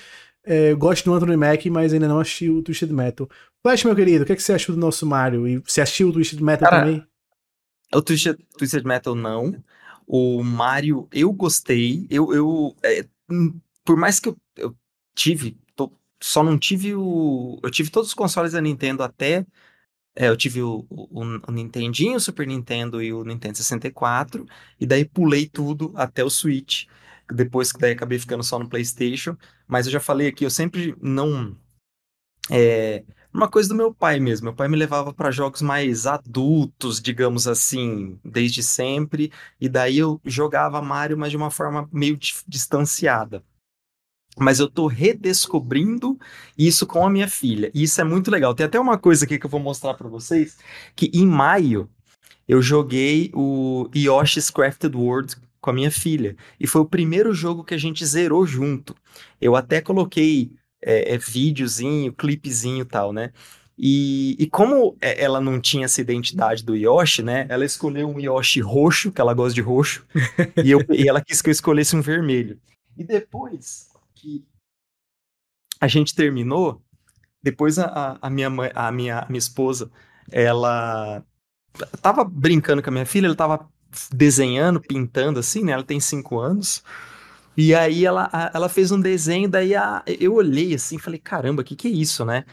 é, 0.44 0.74
gosto 0.74 1.04
do 1.04 1.14
Anthony 1.14 1.36
Mack, 1.36 1.68
mas 1.70 1.92
ainda 1.92 2.08
não 2.08 2.20
assisti 2.20 2.48
o 2.48 2.62
Twisted 2.62 2.90
Metal. 2.90 3.28
Flash, 3.62 3.84
meu 3.84 3.94
querido, 3.94 4.24
o 4.24 4.26
que, 4.26 4.32
é 4.32 4.36
que 4.36 4.42
você 4.42 4.52
achou 4.52 4.74
do 4.74 4.80
nosso 4.80 5.06
Mario? 5.06 5.46
E 5.46 5.58
você 5.58 5.80
assistiu 5.80 6.08
o 6.08 6.12
Twisted 6.12 6.40
Metal 6.40 6.68
cara, 6.68 6.84
também? 6.84 7.06
O 7.92 8.02
Twisted, 8.02 8.38
Twisted 8.56 8.84
Metal 8.84 9.14
não. 9.14 9.62
O 10.06 10.42
Mario, 10.42 11.08
eu 11.12 11.32
gostei. 11.32 12.06
Eu, 12.10 12.32
eu 12.32 12.76
é, 12.82 13.04
hum, 13.30 13.60
por 13.84 13.96
mais 13.96 14.18
que 14.18 14.28
eu, 14.28 14.36
eu 14.56 14.74
tive, 15.14 15.56
tô, 15.76 15.92
só 16.20 16.42
não 16.42 16.58
tive 16.58 16.94
o. 16.94 17.60
Eu 17.62 17.70
tive 17.70 17.90
todos 17.90 18.08
os 18.08 18.14
consoles 18.14 18.52
da 18.52 18.60
Nintendo 18.60 19.02
até. 19.02 19.46
É, 20.16 20.28
eu 20.28 20.36
tive 20.36 20.60
o, 20.60 20.84
o, 20.90 21.40
o, 21.48 21.52
Nintendinho, 21.52 22.16
o 22.16 22.20
Super 22.20 22.46
Nintendo 22.46 23.00
e 23.00 23.12
o 23.12 23.22
Nintendo 23.24 23.56
64, 23.56 24.44
e 24.78 24.84
daí 24.84 25.04
pulei 25.04 25.46
tudo 25.46 25.92
até 25.94 26.24
o 26.24 26.30
Switch. 26.30 26.86
Depois 27.32 27.72
que 27.72 27.78
daí 27.78 27.92
acabei 27.92 28.18
ficando 28.18 28.42
só 28.42 28.58
no 28.58 28.68
PlayStation. 28.68 29.36
Mas 29.66 29.86
eu 29.86 29.92
já 29.92 30.00
falei 30.00 30.28
aqui, 30.28 30.44
eu 30.44 30.50
sempre 30.50 30.94
não. 31.00 31.56
É, 32.50 33.04
uma 33.32 33.48
coisa 33.48 33.68
do 33.68 33.74
meu 33.74 33.94
pai 33.94 34.18
mesmo. 34.18 34.46
Meu 34.46 34.54
pai 34.54 34.68
me 34.68 34.76
levava 34.76 35.12
para 35.12 35.30
jogos 35.30 35.62
mais 35.62 36.06
adultos, 36.06 37.00
digamos 37.00 37.46
assim, 37.46 38.18
desde 38.24 38.62
sempre. 38.62 39.32
E 39.60 39.68
daí 39.68 39.98
eu 39.98 40.20
jogava 40.24 40.82
Mario, 40.82 41.16
mas 41.16 41.30
de 41.30 41.36
uma 41.36 41.50
forma 41.50 41.88
meio 41.92 42.18
distanciada. 42.46 43.44
Mas 44.36 44.58
eu 44.58 44.68
tô 44.68 44.86
redescobrindo 44.86 46.18
isso 46.56 46.86
com 46.86 47.04
a 47.04 47.10
minha 47.10 47.28
filha. 47.28 47.70
E 47.74 47.82
isso 47.82 48.00
é 48.00 48.04
muito 48.04 48.30
legal. 48.30 48.54
Tem 48.54 48.66
até 48.66 48.80
uma 48.80 48.98
coisa 48.98 49.24
aqui 49.24 49.38
que 49.38 49.46
eu 49.46 49.50
vou 49.50 49.60
mostrar 49.60 49.94
para 49.94 50.08
vocês, 50.08 50.58
que 50.96 51.10
em 51.12 51.26
maio 51.26 51.88
eu 52.48 52.60
joguei 52.60 53.30
o 53.34 53.88
Yoshi's 53.94 54.50
Crafted 54.50 54.96
World 54.96 55.36
com 55.60 55.70
a 55.70 55.72
minha 55.72 55.90
filha. 55.90 56.36
E 56.58 56.66
foi 56.66 56.80
o 56.80 56.86
primeiro 56.86 57.34
jogo 57.34 57.64
que 57.64 57.74
a 57.74 57.78
gente 57.78 58.04
zerou 58.04 58.46
junto. 58.46 58.94
Eu 59.40 59.54
até 59.54 59.80
coloquei 59.80 60.52
é, 60.82 61.14
é, 61.14 61.18
videozinho, 61.18 62.12
clipezinho 62.12 62.82
e 62.82 62.84
tal, 62.84 63.12
né? 63.12 63.32
E, 63.76 64.36
e 64.38 64.46
como 64.46 64.96
é, 65.00 65.22
ela 65.22 65.40
não 65.40 65.60
tinha 65.60 65.86
essa 65.86 66.00
identidade 66.00 66.64
do 66.64 66.76
Yoshi, 66.76 67.22
né? 67.22 67.46
Ela 67.48 67.64
escolheu 67.64 68.08
um 68.08 68.20
Yoshi 68.20 68.60
roxo, 68.60 69.10
que 69.10 69.20
ela 69.20 69.34
gosta 69.34 69.54
de 69.54 69.60
roxo, 69.60 70.06
e, 70.62 70.70
eu, 70.70 70.84
e 70.90 71.08
ela 71.08 71.22
quis 71.22 71.40
que 71.40 71.48
eu 71.48 71.52
escolhesse 71.52 71.96
um 71.96 72.02
vermelho. 72.02 72.60
E 72.96 73.04
depois 73.04 73.88
que 74.14 74.44
a 75.80 75.88
gente 75.88 76.14
terminou, 76.14 76.82
depois 77.42 77.78
a, 77.78 78.18
a 78.20 78.28
minha 78.28 78.50
mãe, 78.50 78.70
a 78.74 78.92
minha, 78.92 79.20
a 79.20 79.26
minha 79.28 79.38
esposa, 79.38 79.90
ela 80.30 81.24
tava 82.02 82.22
brincando 82.22 82.82
com 82.82 82.90
a 82.90 82.92
minha 82.92 83.06
filha, 83.06 83.26
ela 83.26 83.34
tava 83.34 83.68
desenhando, 84.12 84.80
pintando 84.80 85.40
assim, 85.40 85.64
né? 85.64 85.72
Ela 85.72 85.82
tem 85.82 86.00
cinco 86.00 86.38
anos. 86.38 86.82
E 87.56 87.74
aí 87.74 88.06
ela, 88.06 88.30
ela 88.54 88.68
fez 88.68 88.90
um 88.90 89.00
desenho, 89.00 89.48
daí 89.48 89.74
a, 89.74 90.02
eu 90.06 90.34
olhei 90.34 90.74
assim 90.74 90.96
e 90.96 91.00
falei, 91.00 91.18
caramba, 91.18 91.62
o 91.62 91.64
que, 91.64 91.76
que 91.76 91.88
é 91.88 91.90
isso, 91.90 92.24
né? 92.24 92.44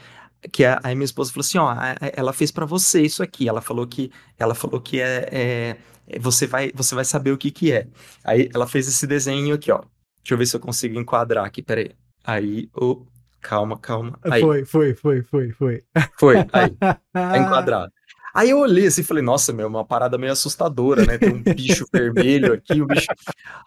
Que 0.52 0.66
a, 0.66 0.80
aí 0.84 0.96
minha 0.96 1.06
esposa 1.06 1.32
falou 1.32 1.46
assim, 1.46 1.58
ó, 1.58 1.74
ela 2.14 2.34
fez 2.34 2.52
para 2.52 2.66
você 2.66 3.02
isso 3.02 3.24
aqui. 3.24 3.48
Ela 3.48 3.62
falou 3.62 3.88
que 3.88 4.12
ela 4.38 4.56
falou 4.56 4.82
que 4.82 5.00
é, 5.00 5.30
é, 5.32 5.78
é, 6.08 6.20
você 6.20 6.48
vai 6.48 6.72
você 6.74 6.96
vai 6.96 7.06
saber 7.06 7.32
o 7.32 7.38
que 7.38 7.52
que 7.52 7.72
é. 7.72 7.88
Aí 8.24 8.50
ela 8.54 8.68
fez 8.68 8.88
esse 8.88 9.06
desenho 9.08 9.56
aqui, 9.56 9.72
ó. 9.72 9.82
Deixa 10.22 10.34
eu 10.34 10.38
ver 10.38 10.46
se 10.46 10.56
eu 10.56 10.60
consigo 10.60 11.00
enquadrar 11.00 11.46
aqui, 11.46 11.62
peraí. 11.62 11.92
Aí, 12.24 12.70
oh, 12.76 13.06
calma, 13.42 13.78
calma. 13.80 14.20
Aí. 14.24 14.42
Foi, 14.42 14.66
foi, 14.66 14.94
foi, 14.94 15.24
foi, 15.24 15.52
foi. 15.54 15.84
Foi, 16.20 16.36
aí. 16.52 16.72
Tá 16.72 17.00
enquadrado. 17.38 17.94
Aí 18.34 18.50
eu 18.50 18.60
olhei 18.60 18.88
assim 18.88 19.02
e 19.02 19.04
falei, 19.04 19.24
nossa, 19.24 19.52
meu, 19.52 19.68
uma 19.68 19.86
parada 19.86 20.18
meio 20.18 20.32
assustadora, 20.32 21.06
né? 21.06 21.18
Tem 21.18 21.34
um 21.34 21.42
bicho 21.56 21.86
vermelho 21.92 22.54
aqui, 22.54 22.82
um 22.82 22.86
bicho. 22.86 23.08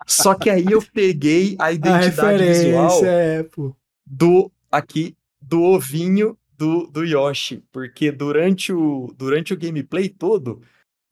Só 0.06 0.34
que 0.34 0.48
aí 0.48 0.66
eu 0.70 0.82
peguei 0.92 1.56
a 1.58 1.72
identidade 1.72 2.42
a 2.42 2.46
visual 2.46 3.04
é, 3.04 3.42
pô. 3.42 3.74
do 4.06 4.50
aqui 4.70 5.16
do 5.40 5.62
ovinho 5.62 6.36
do, 6.56 6.86
do 6.86 7.04
Yoshi, 7.04 7.64
porque 7.72 8.12
durante 8.12 8.72
o 8.72 9.12
durante 9.16 9.54
o 9.54 9.58
gameplay 9.58 10.08
todo 10.08 10.60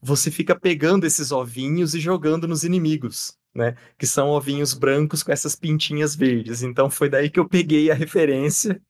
você 0.00 0.30
fica 0.30 0.54
pegando 0.54 1.06
esses 1.06 1.32
ovinhos 1.32 1.94
e 1.94 2.00
jogando 2.00 2.46
nos 2.46 2.62
inimigos, 2.62 3.36
né? 3.54 3.74
Que 3.98 4.06
são 4.06 4.28
ovinhos 4.28 4.74
brancos 4.74 5.22
com 5.22 5.32
essas 5.32 5.56
pintinhas 5.56 6.14
verdes. 6.14 6.62
Então 6.62 6.88
foi 6.88 7.08
daí 7.08 7.30
que 7.30 7.40
eu 7.40 7.48
peguei 7.48 7.90
a 7.90 7.94
referência 7.94 8.80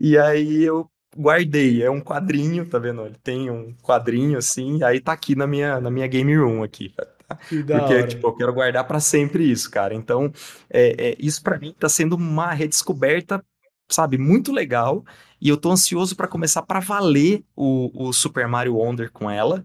e 0.00 0.18
aí 0.18 0.62
eu 0.62 0.90
guardei. 1.18 1.82
É 1.82 1.90
um 1.90 2.00
quadrinho, 2.00 2.64
tá 2.64 2.78
vendo? 2.78 3.04
Ele 3.04 3.16
tem 3.22 3.50
um 3.50 3.74
quadrinho 3.82 4.38
assim, 4.38 4.82
aí 4.82 5.00
tá 5.00 5.12
aqui 5.12 5.34
na 5.34 5.46
minha, 5.46 5.80
na 5.80 5.90
minha 5.90 6.06
game 6.06 6.36
room 6.36 6.62
aqui. 6.62 6.90
Tá? 6.90 7.06
Porque, 7.48 7.72
hora. 7.72 8.06
tipo, 8.06 8.26
eu 8.26 8.32
quero 8.34 8.54
guardar 8.54 8.86
para 8.86 9.00
sempre 9.00 9.50
isso, 9.50 9.70
cara. 9.70 9.94
Então, 9.94 10.32
é, 10.70 11.10
é 11.10 11.16
isso 11.18 11.42
para 11.42 11.58
mim 11.58 11.74
tá 11.78 11.88
sendo 11.88 12.16
uma 12.16 12.52
redescoberta, 12.52 13.44
sabe, 13.88 14.16
muito 14.16 14.52
legal. 14.52 15.04
E 15.40 15.48
eu 15.48 15.56
tô 15.56 15.70
ansioso 15.70 16.16
para 16.16 16.28
começar 16.28 16.62
para 16.62 16.80
valer 16.80 17.44
o, 17.54 18.08
o 18.08 18.12
Super 18.12 18.48
Mario 18.48 18.76
Wonder 18.76 19.10
com 19.10 19.30
ela. 19.30 19.64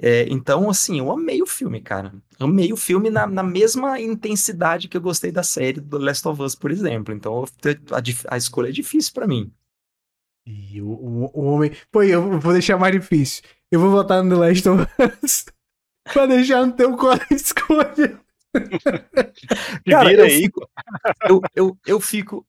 É, 0.00 0.26
então, 0.28 0.68
assim, 0.68 0.98
eu 0.98 1.12
amei 1.12 1.40
o 1.40 1.46
filme, 1.46 1.80
cara. 1.80 2.12
Amei 2.38 2.72
o 2.72 2.76
filme 2.76 3.10
na, 3.10 3.26
na, 3.26 3.44
mesma 3.44 4.00
intensidade 4.00 4.88
que 4.88 4.96
eu 4.96 5.00
gostei 5.00 5.30
da 5.30 5.44
série 5.44 5.80
do 5.80 5.98
Last 5.98 6.26
of 6.26 6.42
Us, 6.42 6.56
por 6.56 6.72
exemplo. 6.72 7.14
Então, 7.14 7.44
a, 7.92 8.34
a 8.34 8.36
escolha 8.36 8.70
é 8.70 8.72
difícil 8.72 9.12
para 9.12 9.26
mim. 9.26 9.52
E 10.46 10.80
o, 10.80 10.88
o, 10.88 11.30
o, 11.32 11.44
homem. 11.44 11.72
Pô, 11.90 12.02
eu 12.02 12.38
vou 12.38 12.52
deixar 12.52 12.76
mais 12.76 12.92
difícil. 12.92 13.42
Eu 13.70 13.80
vou 13.80 13.90
votar 13.90 14.22
no 14.22 14.30
The 14.30 14.48
Last 14.48 14.68
of 14.68 14.86
Us 15.22 15.46
pra 16.12 16.26
deixar 16.26 16.66
no 16.66 16.72
teu 16.72 16.96
colo 16.96 17.20
a 17.20 17.26
escolha. 17.34 18.20
Cara, 19.90 20.12
eu 20.12 20.30
fico, 20.30 20.70
eu, 21.28 21.40
eu, 21.56 21.78
eu 21.86 22.00
fico 22.00 22.46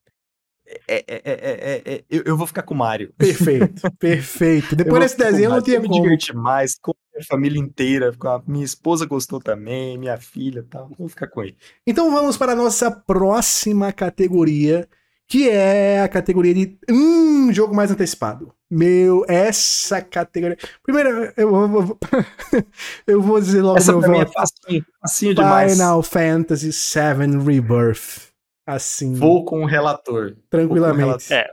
é, 0.88 1.06
é, 1.08 1.84
é, 1.86 2.04
eu, 2.10 2.24
eu, 2.26 2.38
vou 2.38 2.48
ficar 2.48 2.64
com 2.64 2.74
o 2.74 2.78
Mario. 2.78 3.14
Perfeito, 3.18 3.92
perfeito. 4.00 4.76
Depois 4.76 5.00
desse 5.00 5.18
desenho 5.18 5.52
não 5.52 5.62
tinha 5.62 5.80
como. 5.80 5.94
me 5.94 6.02
divertir 6.02 6.36
mais, 6.36 6.76
com 6.80 6.92
a 6.92 7.24
família 7.24 7.60
inteira. 7.60 8.12
A 8.20 8.42
minha 8.48 8.66
esposa 8.66 9.06
gostou 9.06 9.40
também, 9.40 9.98
minha 9.98 10.18
filha 10.18 10.60
e 10.60 10.64
tal. 10.64 10.90
Vou 10.98 11.08
ficar 11.08 11.28
com 11.28 11.44
ele. 11.44 11.56
Então 11.86 12.12
vamos 12.12 12.36
para 12.36 12.54
a 12.54 12.56
nossa 12.56 12.90
próxima 12.90 13.94
categoria, 13.94 14.88
que 15.28 15.50
é 15.50 16.02
a 16.02 16.08
categoria 16.08 16.54
de 16.54 16.78
um 16.90 17.52
jogo 17.52 17.76
mais 17.76 17.92
antecipado. 17.92 18.54
Meu, 18.70 19.26
essa 19.28 20.02
categoria. 20.02 20.58
Primeiro, 20.84 21.34
eu 21.38 21.50
vou, 21.50 22.00
eu 23.08 23.22
vou 23.22 23.40
dizer 23.40 23.62
logo 23.62 23.78
essa 23.78 23.92
meu 23.92 24.02
voto. 24.02 24.22
É 24.22 24.26
facinho, 24.26 24.86
facinho 25.02 25.36
demais. 25.36 25.74
Final 25.74 26.04
Fantasy 26.04 26.70
VII 26.70 27.44
Rebirth. 27.44 28.34
Assim. 28.68 29.14
Vou 29.14 29.46
com 29.46 29.62
o 29.62 29.66
relator. 29.66 30.36
Tranquilamente. 30.50 31.04
O 31.04 31.06
relator. 31.06 31.38
É. 31.38 31.48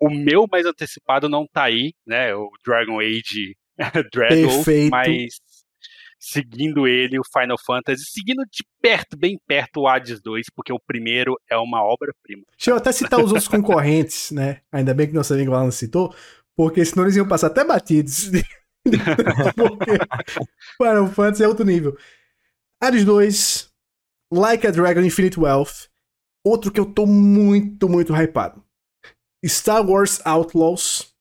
O 0.00 0.10
meu 0.10 0.46
mais 0.50 0.66
antecipado 0.66 1.28
não 1.28 1.46
tá 1.46 1.64
aí, 1.64 1.92
né? 2.06 2.34
O 2.34 2.50
Dragon 2.64 3.00
Age 3.00 3.56
Dreadwolf, 4.12 4.66
mas 4.90 5.40
seguindo 6.32 6.86
ele, 6.86 7.18
o 7.18 7.24
Final 7.24 7.56
Fantasy, 7.64 8.04
seguindo 8.06 8.42
de 8.50 8.64
perto, 8.80 9.16
bem 9.16 9.38
perto 9.46 9.80
o 9.80 9.88
Hades 9.88 10.20
2, 10.20 10.46
porque 10.54 10.72
o 10.72 10.80
primeiro 10.80 11.34
é 11.50 11.56
uma 11.56 11.82
obra-prima. 11.82 12.44
Deixa 12.56 12.70
eu 12.70 12.76
até 12.76 12.92
citar 12.92 13.18
os 13.20 13.30
outros 13.30 13.48
concorrentes, 13.48 14.30
né? 14.32 14.60
Ainda 14.72 14.94
bem 14.94 15.06
que 15.06 15.12
nosso 15.14 15.34
amigo 15.34 15.52
Alan 15.52 15.70
citou, 15.70 16.14
porque 16.56 16.84
senão 16.84 17.04
eles 17.04 17.16
iam 17.16 17.28
passar 17.28 17.48
até 17.48 17.64
batidos. 17.64 18.30
porque 19.56 19.98
Final 20.76 21.08
Fantasy 21.08 21.42
é 21.42 21.48
outro 21.48 21.64
nível. 21.64 21.96
Hades 22.80 23.04
2, 23.04 23.70
Like 24.32 24.66
a 24.66 24.70
Dragon 24.70 25.00
Infinite 25.00 25.38
Wealth, 25.38 25.88
Outro 26.46 26.70
que 26.70 26.78
eu 26.78 26.84
tô 26.84 27.06
muito, 27.06 27.88
muito 27.88 28.12
hypado. 28.14 28.62
Star 29.46 29.84
Wars 29.88 30.20
Outlaws. 30.26 31.14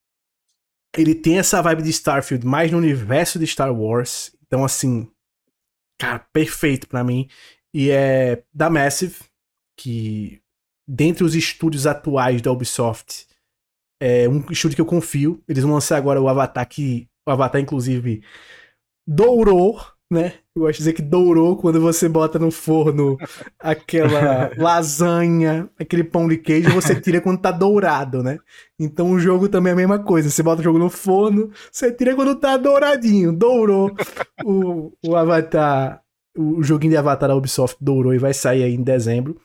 Ele 0.95 1.15
tem 1.15 1.39
essa 1.39 1.61
vibe 1.61 1.81
de 1.81 1.89
Starfield, 1.91 2.45
mais 2.45 2.69
no 2.71 2.77
universo 2.77 3.39
de 3.39 3.47
Star 3.47 3.73
Wars. 3.73 4.35
Então, 4.53 4.63
assim, 4.63 5.11
cara, 5.99 6.19
perfeito 6.31 6.87
para 6.87 7.03
mim. 7.03 7.27
E 7.73 7.89
é 7.89 8.43
da 8.53 8.69
Massive, 8.69 9.17
que 9.75 10.43
dentre 10.87 11.23
os 11.23 11.33
estúdios 11.33 11.87
atuais 11.87 12.39
da 12.39 12.51
Ubisoft, 12.51 13.25
é 13.99 14.29
um 14.29 14.45
estúdio 14.51 14.75
que 14.75 14.81
eu 14.81 14.85
confio. 14.85 15.43
Eles 15.47 15.63
vão 15.63 15.73
lançar 15.73 15.97
agora 15.97 16.21
o 16.21 16.29
Avatar, 16.29 16.69
que 16.69 17.09
o 17.27 17.31
Avatar, 17.31 17.59
inclusive, 17.59 18.23
dourou 19.07 19.81
né? 20.11 20.42
Eu 20.55 20.61
gosto 20.61 20.73
de 20.73 20.77
dizer 20.77 20.93
que 20.93 21.01
dourou 21.01 21.57
quando 21.57 21.81
você 21.81 22.07
bota 22.07 22.37
no 22.37 22.51
forno 22.51 23.17
aquela 23.57 24.51
lasanha, 24.55 25.67
aquele 25.79 26.03
pão 26.03 26.27
de 26.27 26.37
queijo, 26.37 26.69
você 26.69 26.99
tira 27.01 27.19
quando 27.19 27.41
tá 27.41 27.51
dourado, 27.51 28.21
né? 28.21 28.37
Então 28.79 29.11
o 29.11 29.19
jogo 29.19 29.49
também 29.49 29.71
é 29.71 29.73
a 29.73 29.77
mesma 29.77 29.97
coisa. 29.97 30.29
Você 30.29 30.43
bota 30.43 30.61
o 30.61 30.63
jogo 30.63 30.77
no 30.77 30.91
forno, 30.91 31.51
você 31.71 31.91
tira 31.91 32.15
quando 32.15 32.35
tá 32.35 32.55
douradinho. 32.55 33.33
Dourou. 33.33 33.95
O, 34.45 34.93
o 35.03 35.15
Avatar, 35.15 36.03
o 36.37 36.61
joguinho 36.61 36.91
de 36.91 36.97
Avatar 36.97 37.29
da 37.29 37.35
Ubisoft 37.35 37.77
dourou 37.81 38.13
e 38.13 38.19
vai 38.19 38.33
sair 38.33 38.61
aí 38.63 38.75
em 38.75 38.83
dezembro. 38.83 39.41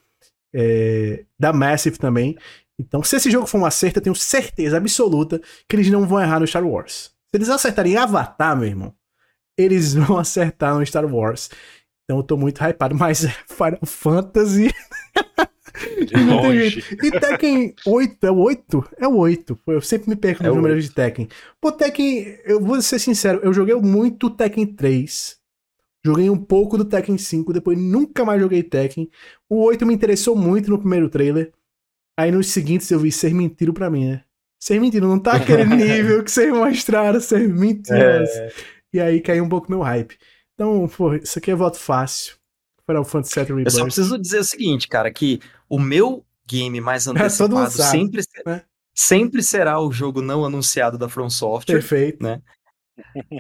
É, 0.55 1.25
da 1.39 1.55
Massive 1.55 1.99
também. 1.99 2.37
Então, 2.79 3.03
se 3.03 3.17
esse 3.17 3.31
jogo 3.31 3.47
for 3.47 3.59
um 3.59 3.67
acerto, 3.67 3.99
eu 3.99 4.03
tenho 4.03 4.15
certeza 4.15 4.77
absoluta 4.77 5.41
que 5.67 5.75
eles 5.75 5.91
não 5.91 6.07
vão 6.07 6.21
errar 6.21 6.39
no 6.39 6.47
Star 6.47 6.67
Wars. 6.67 7.11
Se 7.31 7.37
eles 7.37 7.49
acertarem 7.49 7.97
Avatar, 7.97 8.57
meu 8.57 8.67
irmão, 8.67 8.95
eles 9.59 9.93
vão 9.93 10.17
acertar 10.17 10.79
no 10.79 10.87
Star 10.87 11.05
Wars. 11.05 11.51
Então 12.05 12.19
eu 12.19 12.23
tô 12.23 12.37
muito 12.37 12.63
hypado, 12.63 12.95
mas 12.95 13.27
Final 13.47 13.81
Fantasy. 13.85 14.73
e 17.03 17.11
Tekken 17.11 17.75
8, 17.87 18.27
é 18.27 18.31
o 18.31 18.39
8? 18.39 18.85
É 18.99 19.09
o 19.09 19.17
8. 19.17 19.59
Eu 19.67 19.83
sempre 19.83 20.09
me 20.09 20.17
perco 20.17 20.43
nos 20.43 20.53
é 20.53 20.55
números 20.55 20.85
de 20.85 20.91
Tekken. 20.91 21.29
Pô, 21.61 21.71
Tekken, 21.71 22.39
eu 22.45 22.61
vou 22.61 22.81
ser 22.81 22.99
sincero, 22.99 23.41
eu 23.43 23.53
joguei 23.53 23.75
muito 23.75 24.31
Tekken 24.31 24.67
3. 24.67 25.37
Joguei 26.05 26.31
um 26.31 26.39
pouco 26.39 26.79
do 26.79 26.85
Tekken 26.85 27.19
5, 27.19 27.53
depois 27.53 27.79
nunca 27.79 28.25
mais 28.25 28.41
joguei 28.41 28.63
Tekken. 28.63 29.11
O 29.49 29.63
8 29.65 29.85
me 29.85 29.93
interessou 29.93 30.35
muito 30.35 30.71
no 30.71 30.79
primeiro 30.79 31.11
trailer. 31.11 31.53
Aí 32.19 32.31
nos 32.31 32.49
seguintes 32.49 32.91
eu 32.91 32.99
vi 32.99 33.13
ser 33.13 33.35
mentira 33.35 33.73
pra 33.73 33.91
mim, 33.91 34.07
né? 34.07 34.23
Ser 34.61 34.81
mentira, 34.81 35.07
não 35.07 35.19
tá 35.19 35.35
aquele 35.35 35.65
nível 35.67 36.25
que 36.25 36.31
vocês 36.31 36.53
mostraram, 36.53 37.21
ser 37.21 37.49
mentira. 37.49 38.25
É... 38.25 38.78
E 38.99 39.01
aí 39.01 39.21
caiu 39.21 39.45
um 39.45 39.49
pouco 39.49 39.71
meu 39.71 39.81
hype. 39.81 40.19
Então, 40.55 40.89
pô, 40.89 41.15
isso 41.15 41.39
aqui 41.39 41.53
é 41.53 41.55
voto 41.55 41.79
fácil. 41.79 42.35
Final 42.85 43.05
Fantasy 43.05 43.35
VII 43.37 43.45
Rebirth. 43.45 43.67
Eu 43.67 43.71
só 43.71 43.85
preciso 43.85 44.19
dizer 44.19 44.41
o 44.41 44.45
seguinte, 44.45 44.89
cara, 44.89 45.13
que 45.13 45.41
o 45.69 45.79
meu 45.79 46.25
game 46.45 46.81
mais 46.81 47.07
é, 47.07 47.11
antecipado 47.11 47.65
é, 47.65 47.69
sempre, 47.71 48.23
né? 48.45 48.63
sempre 48.93 49.41
será 49.41 49.81
o 49.81 49.93
jogo 49.93 50.21
não 50.21 50.45
anunciado 50.45 50.99
da 50.99 51.09
From 51.09 51.31
Software. 51.31 51.77
Perfeito. 51.77 52.25
Né? 52.25 52.43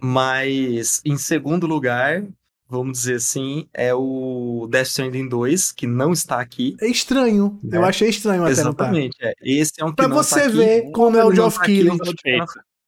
Mas, 0.00 1.00
em 1.04 1.18
segundo 1.18 1.66
lugar, 1.66 2.24
vamos 2.68 2.98
dizer 2.98 3.16
assim, 3.16 3.66
é 3.74 3.92
o 3.92 4.68
Death 4.70 4.86
Stranding 4.86 5.28
2, 5.28 5.72
que 5.72 5.88
não 5.88 6.12
está 6.12 6.40
aqui. 6.40 6.76
É 6.80 6.86
estranho. 6.86 7.58
Né? 7.64 7.78
Eu 7.78 7.84
achei 7.84 8.10
estranho 8.10 8.42
até 8.44 8.52
Exatamente. 8.52 9.16
É. 9.20 9.32
Esse 9.42 9.72
é 9.80 9.84
um 9.84 9.88
que 9.90 9.96
pra 9.96 10.06
não 10.06 10.14
você 10.14 10.42
tá 10.42 10.48
ver 10.48 10.82
aqui. 10.82 10.92
como 10.92 11.16
é 11.16 11.24
o 11.24 11.34
Geoff 11.34 11.58
Keighley. 11.58 11.98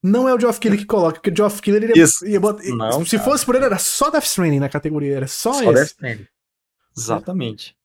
Não 0.03 0.29
é 0.29 0.35
o 0.35 0.41
Geoff 0.41 0.59
Keighley 0.59 0.81
que 0.81 0.87
coloca, 0.87 1.21
porque 1.21 1.31
o 1.31 1.37
Geoff 1.37 1.61
Keighley 1.61 1.91
ele 1.91 2.01
Isso. 2.01 2.27
ia 2.27 2.41
botar, 2.41 2.63
não, 2.65 3.05
se 3.05 3.17
cara. 3.17 3.31
fosse 3.31 3.45
por 3.45 3.55
ele 3.55 3.67
era 3.67 3.79
só 3.79 4.11
Death 4.11 4.25
Stranding 4.25 4.59
na 4.59 4.69
categoria, 4.69 5.17
era 5.17 5.27
só, 5.27 5.53
só 5.53 5.63
esse. 5.63 5.75
Death 5.75 5.87
Stranding. 5.89 6.27
Exatamente. 6.97 7.77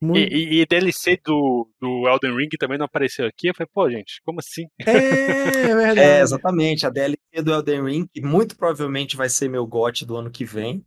Muito... 0.00 0.32
E, 0.32 0.60
e, 0.60 0.66
DLC 0.66 1.20
do, 1.24 1.68
do 1.80 2.08
Elden 2.08 2.36
Ring 2.36 2.48
também 2.58 2.78
não 2.78 2.86
apareceu 2.86 3.26
aqui. 3.26 3.48
Eu 3.48 3.54
falei, 3.54 3.68
pô, 3.72 3.90
gente, 3.90 4.22
como 4.24 4.38
assim? 4.38 4.66
É, 4.86 4.92
é 4.92 5.74
verdade. 5.74 6.00
é, 6.00 6.20
exatamente. 6.20 6.86
A 6.86 6.90
DLC 6.90 7.42
do 7.42 7.52
Elden 7.52 7.84
Ring, 7.84 8.06
que 8.06 8.20
muito 8.20 8.56
provavelmente 8.56 9.16
vai 9.16 9.28
ser 9.28 9.48
meu 9.48 9.66
GOT 9.66 10.06
do 10.06 10.16
ano 10.16 10.30
que 10.30 10.44
vem. 10.44 10.84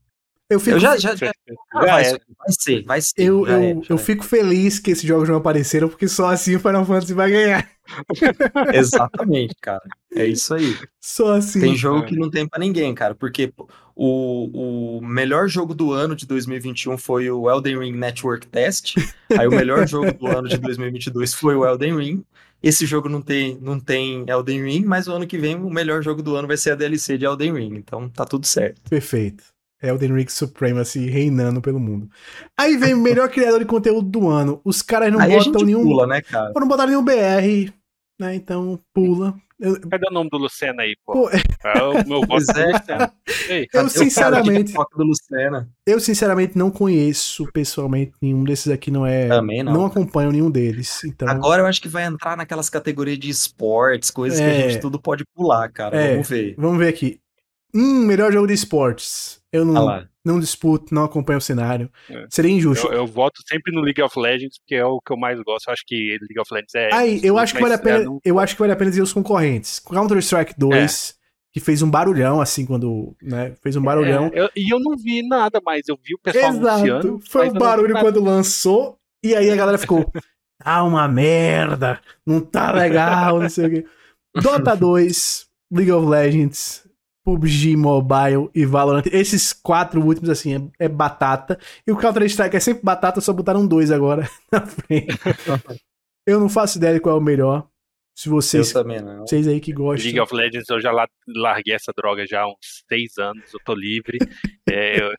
Eu, 0.52 0.60
fico... 0.60 0.76
eu 0.76 0.80
já, 0.82 0.98
já, 0.98 1.16
já... 1.16 1.32
Ah, 1.72 1.80
vai, 1.80 2.04
é. 2.04 2.10
vai, 2.12 2.20
ser, 2.50 2.84
vai 2.84 3.02
ser. 3.02 3.14
Eu, 3.18 3.48
eu, 3.48 3.58
é, 3.58 3.78
eu 3.88 3.98
fico 3.98 4.22
feliz 4.22 4.80
que 4.80 4.92
esses 4.92 5.06
jogos 5.06 5.30
não 5.30 5.38
apareceram, 5.38 5.88
porque 5.88 6.10
só 6.10 6.30
assim 6.30 6.58
o 6.58 6.60
Final 6.60 6.86
Fantasy 6.86 7.14
vai 7.14 7.32
ganhar. 7.32 7.70
Exatamente, 8.74 9.56
cara. 9.62 9.82
É 10.14 10.26
isso 10.26 10.54
aí. 10.54 10.78
Só 11.00 11.36
assim. 11.36 11.62
Tem 11.62 11.76
jogo 11.78 12.06
que 12.06 12.18
não 12.18 12.30
tem 12.30 12.46
para 12.46 12.60
ninguém, 12.60 12.94
cara, 12.94 13.16
porque 13.16 13.54
o, 13.96 14.98
o 14.98 15.02
melhor 15.02 15.48
jogo 15.48 15.74
do 15.74 15.94
ano 15.94 16.18
de 16.18 16.28
2021 16.28 16.98
foi 16.98 17.32
o 17.32 17.50
Elden 17.50 17.80
Ring 17.80 17.94
Network 17.94 18.46
Test. 18.48 18.96
Aí 19.38 19.48
o 19.48 19.52
melhor 19.52 19.88
jogo 19.88 20.12
do 20.12 20.28
ano 20.28 20.50
de 20.50 20.58
2022 20.58 21.34
foi 21.34 21.56
o 21.56 21.66
Elden 21.66 21.96
Ring. 21.98 22.26
Esse 22.62 22.86
jogo 22.86 23.08
não 23.08 23.22
tem, 23.22 23.58
não 23.62 23.80
tem 23.80 24.26
Elden 24.28 24.64
Ring, 24.64 24.86
mas 24.86 25.08
o 25.08 25.14
ano 25.14 25.26
que 25.26 25.38
vem 25.38 25.56
o 25.56 25.70
melhor 25.70 26.04
jogo 26.04 26.22
do 26.22 26.36
ano 26.36 26.48
vai 26.48 26.58
ser 26.58 26.72
a 26.72 26.76
DLC 26.76 27.18
de 27.18 27.26
Elden 27.26 27.54
Ring. 27.54 27.76
Então 27.76 28.10
tá 28.10 28.26
tudo 28.26 28.46
certo. 28.46 28.82
Perfeito. 28.90 29.51
Elden 29.82 30.14
Ring 30.14 30.28
Supremacy 30.28 31.10
reinando 31.10 31.62
pelo 31.62 31.80
mundo. 31.80 32.10
Aí 32.58 32.78
vem 32.78 32.94
o 32.94 33.02
melhor 33.02 33.28
criador 33.30 33.60
de 33.60 33.66
conteúdo 33.66 34.08
do 34.08 34.30
ano. 34.30 34.62
Os 34.64 34.82
caras 34.82 35.12
não 35.12 35.20
Aí 35.20 35.32
botam 35.32 35.64
nenhum. 35.64 35.84
Pula, 35.84 36.08
né, 36.08 36.22
cara? 36.22 36.52
Não 36.56 36.68
botaram 36.68 36.90
nenhum 36.90 37.04
BR, 37.04 37.72
né? 38.20 38.36
Então 38.36 38.80
pula. 38.94 39.36
Eu... 39.62 39.80
Cadê 39.80 40.08
o 40.10 40.14
nome 40.14 40.28
do 40.32 40.40
Lucena 40.40 40.82
aí, 40.82 40.96
pô? 41.06 41.14
pô... 41.14 41.30
É 41.30 41.84
o 41.84 42.08
meu 42.08 42.22
voto 42.22 42.52
é, 42.58 42.72
Lucena. 42.72 43.14
Eu 43.72 43.90
sinceramente. 43.90 44.74
do 44.74 45.04
Lucena. 45.04 45.70
Eu 45.86 46.00
sinceramente 46.00 46.58
não 46.58 46.72
conheço 46.72 47.46
pessoalmente 47.54 48.12
nenhum 48.20 48.44
desses 48.44 48.72
aqui, 48.72 48.90
não 48.90 49.06
é. 49.06 49.28
Também 49.28 49.62
não. 49.62 49.74
Não 49.74 49.86
acompanho 49.86 50.32
nenhum 50.32 50.50
deles. 50.50 51.04
Então... 51.04 51.28
Agora 51.30 51.62
eu 51.62 51.68
acho 51.68 51.80
que 51.80 51.88
vai 51.88 52.06
entrar 52.06 52.36
naquelas 52.36 52.72
categorias 52.72 53.20
de 53.20 53.30
esportes, 53.30 54.10
coisas 54.10 54.40
é... 54.40 54.50
que 54.50 54.50
a 54.50 54.70
gente 54.70 54.82
tudo 54.82 55.00
pode 55.00 55.24
pular, 55.36 55.72
cara. 55.72 55.96
É... 55.96 56.14
Vamos 56.14 56.28
ver. 56.28 56.56
Vamos 56.58 56.80
ver 56.80 56.88
aqui. 56.88 57.20
Hum, 57.74 58.06
melhor 58.06 58.32
jogo 58.32 58.48
de 58.48 58.54
esportes. 58.54 59.42
Eu 59.52 59.66
não, 59.66 59.90
ah 59.90 60.08
não 60.24 60.40
disputo, 60.40 60.94
não 60.94 61.04
acompanho 61.04 61.40
o 61.40 61.42
cenário. 61.42 61.90
É. 62.10 62.26
Seria 62.30 62.52
injusto. 62.52 62.88
Eu, 62.88 62.94
eu, 62.94 63.08
voto 63.08 63.42
sempre 63.48 63.74
no 63.74 63.82
League 63.82 64.02
of 64.02 64.18
Legends, 64.18 64.60
porque 64.60 64.76
é 64.76 64.86
o 64.86 65.02
que 65.02 65.12
eu 65.12 65.18
mais 65.18 65.40
gosto. 65.42 65.68
Eu 65.68 65.74
acho 65.74 65.84
que 65.86 66.18
League 66.22 66.40
of 66.40 66.54
Legends 66.54 66.76
é. 66.76 66.94
Aí, 66.94 67.20
eu 67.24 67.38
acho 67.38 67.56
que 67.56 67.62
vale 67.62 67.74
a 67.74 67.80
pena. 67.80 68.04
Não... 68.04 68.20
Eu 68.24 68.40
acho 68.40 68.54
que 68.54 68.60
vale 68.60 68.74
a 68.74 68.76
pena 68.76 68.92
dizer 68.92 69.02
os 69.02 69.14
concorrentes. 69.14 69.80
Counter-Strike 69.80 70.54
2. 70.58 71.16
É. 71.18 71.22
Que 71.54 71.60
fez 71.60 71.82
um 71.82 71.90
barulhão, 71.90 72.40
assim, 72.40 72.66
quando. 72.66 73.14
Né, 73.22 73.54
fez 73.62 73.76
um 73.76 73.82
barulhão. 73.82 74.32
É, 74.34 74.40
eu, 74.40 74.50
e 74.56 74.74
eu 74.74 74.80
não 74.80 74.96
vi 74.96 75.28
nada, 75.28 75.60
mas 75.66 75.88
eu 75.90 76.00
vi 76.02 76.16
o 76.16 76.20
pessoal 76.20 76.54
Exato. 76.54 76.68
anunciando. 76.68 77.20
Foi 77.30 77.50
um 77.50 77.54
barulho 77.54 77.94
quando 78.00 78.24
lançou, 78.24 78.98
e 79.22 79.36
aí 79.36 79.50
a 79.50 79.56
galera 79.56 79.78
ficou. 79.78 80.10
Ah, 80.64 80.82
uma 80.86 81.10
merda! 81.10 82.00
Não 82.26 82.40
tá 82.40 82.72
legal, 82.72 83.42
não 83.42 83.50
sei 83.50 83.66
o 83.66 83.70
quê. 83.70 83.86
Dota 84.34 84.78
2, 84.78 85.46
League 85.74 85.92
of 85.92 86.08
Legends, 86.08 86.88
PUBG 87.24 87.76
Mobile 87.76 88.50
e 88.54 88.66
Valorant. 88.66 89.06
Esses 89.12 89.54
quatro 89.54 90.02
últimos, 90.02 90.30
assim, 90.30 90.72
é, 90.80 90.86
é 90.86 90.90
batata. 90.90 91.60
E 91.86 91.92
o 91.92 91.98
Counter-Strike 91.98 92.56
é 92.56 92.60
sempre 92.60 92.84
batata, 92.84 93.22
só 93.22 93.32
botaram 93.34 93.68
dois 93.68 93.92
agora 93.92 94.28
na 94.52 94.66
frente. 94.66 95.18
eu 96.26 96.40
não 96.40 96.50
faço 96.50 96.78
ideia 96.78 96.96
de 96.96 97.00
qual 97.00 97.16
é 97.16 97.20
o 97.20 97.24
melhor. 97.24 97.68
Se 98.16 98.30
vocês, 98.30 98.68
eu 98.74 98.84
também 98.84 99.02
não. 99.02 99.22
vocês 99.22 99.48
aí 99.48 99.60
que 99.60 99.72
gostam. 99.72 100.04
League 100.06 100.20
of 100.20 100.36
Legends, 100.36 100.70
eu 100.70 100.82
já 100.82 100.92
larguei 101.28 101.74
essa 101.74 101.94
droga 101.96 102.26
já 102.28 102.42
há 102.42 102.48
uns 102.48 102.84
seis 102.88 103.18
anos, 103.18 103.52
eu 103.54 103.60
tô 103.64 103.74
livre. 103.74 104.18
é, 104.70 105.02
eu, 105.02 105.12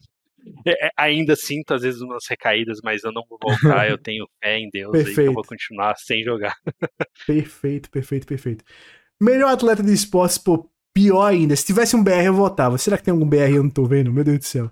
é, 0.66 0.90
ainda 0.96 1.34
sinto 1.34 1.74
às 1.74 1.82
vezes 1.82 2.00
umas 2.00 2.24
recaídas, 2.28 2.80
mas 2.82 3.02
eu 3.02 3.12
não 3.12 3.24
vou 3.28 3.38
voltar, 3.40 3.88
eu 3.88 3.96
tenho 3.98 4.26
fé 4.42 4.58
em 4.58 4.68
Deus 4.70 4.92
perfeito. 4.92 5.20
aí 5.20 5.24
que 5.24 5.30
eu 5.30 5.34
vou 5.34 5.44
continuar 5.44 5.96
sem 5.96 6.22
jogar. 6.22 6.54
perfeito, 7.26 7.90
perfeito, 7.90 8.26
perfeito. 8.26 8.64
Melhor 9.20 9.52
atleta 9.52 9.82
de 9.82 9.92
esportes, 9.92 10.36
pô, 10.36 10.68
pior 10.92 11.26
ainda. 11.26 11.56
Se 11.56 11.64
tivesse 11.64 11.96
um 11.96 12.02
BR, 12.02 12.26
eu 12.26 12.34
votava. 12.34 12.78
Será 12.78 12.96
que 12.96 13.04
tem 13.04 13.12
algum 13.12 13.26
BR 13.26 13.54
eu 13.54 13.62
não 13.62 13.70
tô 13.70 13.84
vendo? 13.84 14.12
Meu 14.12 14.24
Deus 14.24 14.38
do 14.38 14.44
céu. 14.44 14.70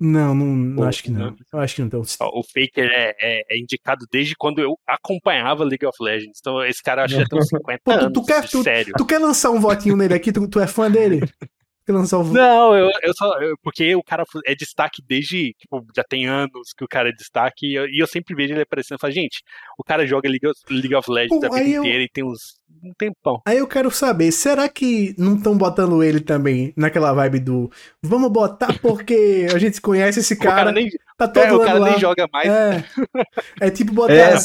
Não, 0.00 0.34
não, 0.34 0.46
não 0.46 0.82
acho 0.84 1.02
que 1.02 1.10
não. 1.10 1.34
Eu 1.52 1.60
acho 1.60 1.76
que 1.76 1.80
não. 1.80 1.86
Então, 1.86 2.02
o 2.32 2.42
Faker 2.42 2.90
é, 2.90 3.14
é, 3.20 3.42
é, 3.50 3.58
indicado 3.58 4.06
desde 4.10 4.34
quando 4.36 4.60
eu 4.60 4.78
acompanhava 4.86 5.64
League 5.64 5.86
of 5.86 5.96
Legends. 6.00 6.38
Então, 6.40 6.64
esse 6.64 6.82
cara 6.82 7.04
acho 7.04 7.14
que 7.14 7.20
já 7.20 7.26
tem 7.26 7.38
uns 7.38 7.48
50 7.48 7.80
pô, 7.84 7.92
tu, 7.92 7.98
anos. 7.98 8.12
Tu 8.12 8.24
quer, 8.24 8.48
tu, 8.48 8.62
sério. 8.62 8.94
Tu 8.96 9.06
quer 9.06 9.18
lançar 9.18 9.50
um 9.50 9.60
votinho 9.60 9.96
nele 9.96 10.14
aqui? 10.14 10.32
Tu, 10.32 10.46
tu 10.48 10.60
é 10.60 10.66
fã 10.66 10.90
dele? 10.90 11.20
lançar 11.92 12.18
o... 12.18 12.24
Não, 12.24 12.76
eu, 12.76 12.90
eu 13.02 13.14
só. 13.14 13.38
Eu, 13.40 13.56
porque 13.62 13.94
o 13.94 14.02
cara 14.02 14.24
é 14.46 14.54
destaque 14.54 15.02
desde. 15.06 15.54
Tipo, 15.58 15.84
já 15.94 16.04
tem 16.04 16.26
anos 16.26 16.72
que 16.76 16.84
o 16.84 16.88
cara 16.88 17.08
é 17.08 17.12
destaque. 17.12 17.66
E 17.66 17.74
eu, 17.74 17.86
e 17.86 18.02
eu 18.02 18.06
sempre 18.06 18.34
vejo 18.34 18.54
ele 18.54 18.62
aparecendo 18.62 18.98
e 18.98 19.00
falo, 19.00 19.12
gente, 19.12 19.42
o 19.78 19.84
cara 19.84 20.06
joga 20.06 20.28
League 20.28 20.46
of, 20.46 20.58
League 20.70 20.94
of 20.94 21.10
Legends 21.10 21.48
Pô, 21.48 21.54
a 21.54 21.58
vida 21.58 21.78
inteira 21.78 22.02
e 22.02 22.08
tem 22.08 22.24
uns. 22.24 22.58
Um 22.80 22.92
tempão. 22.96 23.42
Aí 23.44 23.58
eu 23.58 23.66
quero 23.66 23.90
saber, 23.90 24.30
será 24.30 24.68
que 24.68 25.12
não 25.18 25.34
estão 25.34 25.56
botando 25.56 26.00
ele 26.00 26.20
também 26.20 26.72
naquela 26.76 27.12
vibe 27.12 27.40
do 27.40 27.70
vamos 28.00 28.30
botar 28.30 28.78
porque 28.80 29.48
a 29.52 29.58
gente 29.58 29.80
conhece 29.80 30.20
esse 30.20 30.36
cara. 30.38 30.52
O 30.52 30.56
cara 30.58 30.72
nem, 30.72 30.88
tá 31.16 31.26
todo 31.26 31.44
é, 31.44 31.52
o 31.52 31.58
cara 31.58 31.78
lá. 31.80 31.90
nem 31.90 31.98
joga 31.98 32.28
mais. 32.32 32.48
É, 32.48 32.84
é 33.62 33.70
tipo 33.70 33.92
botar 33.92 34.12
é, 34.12 34.36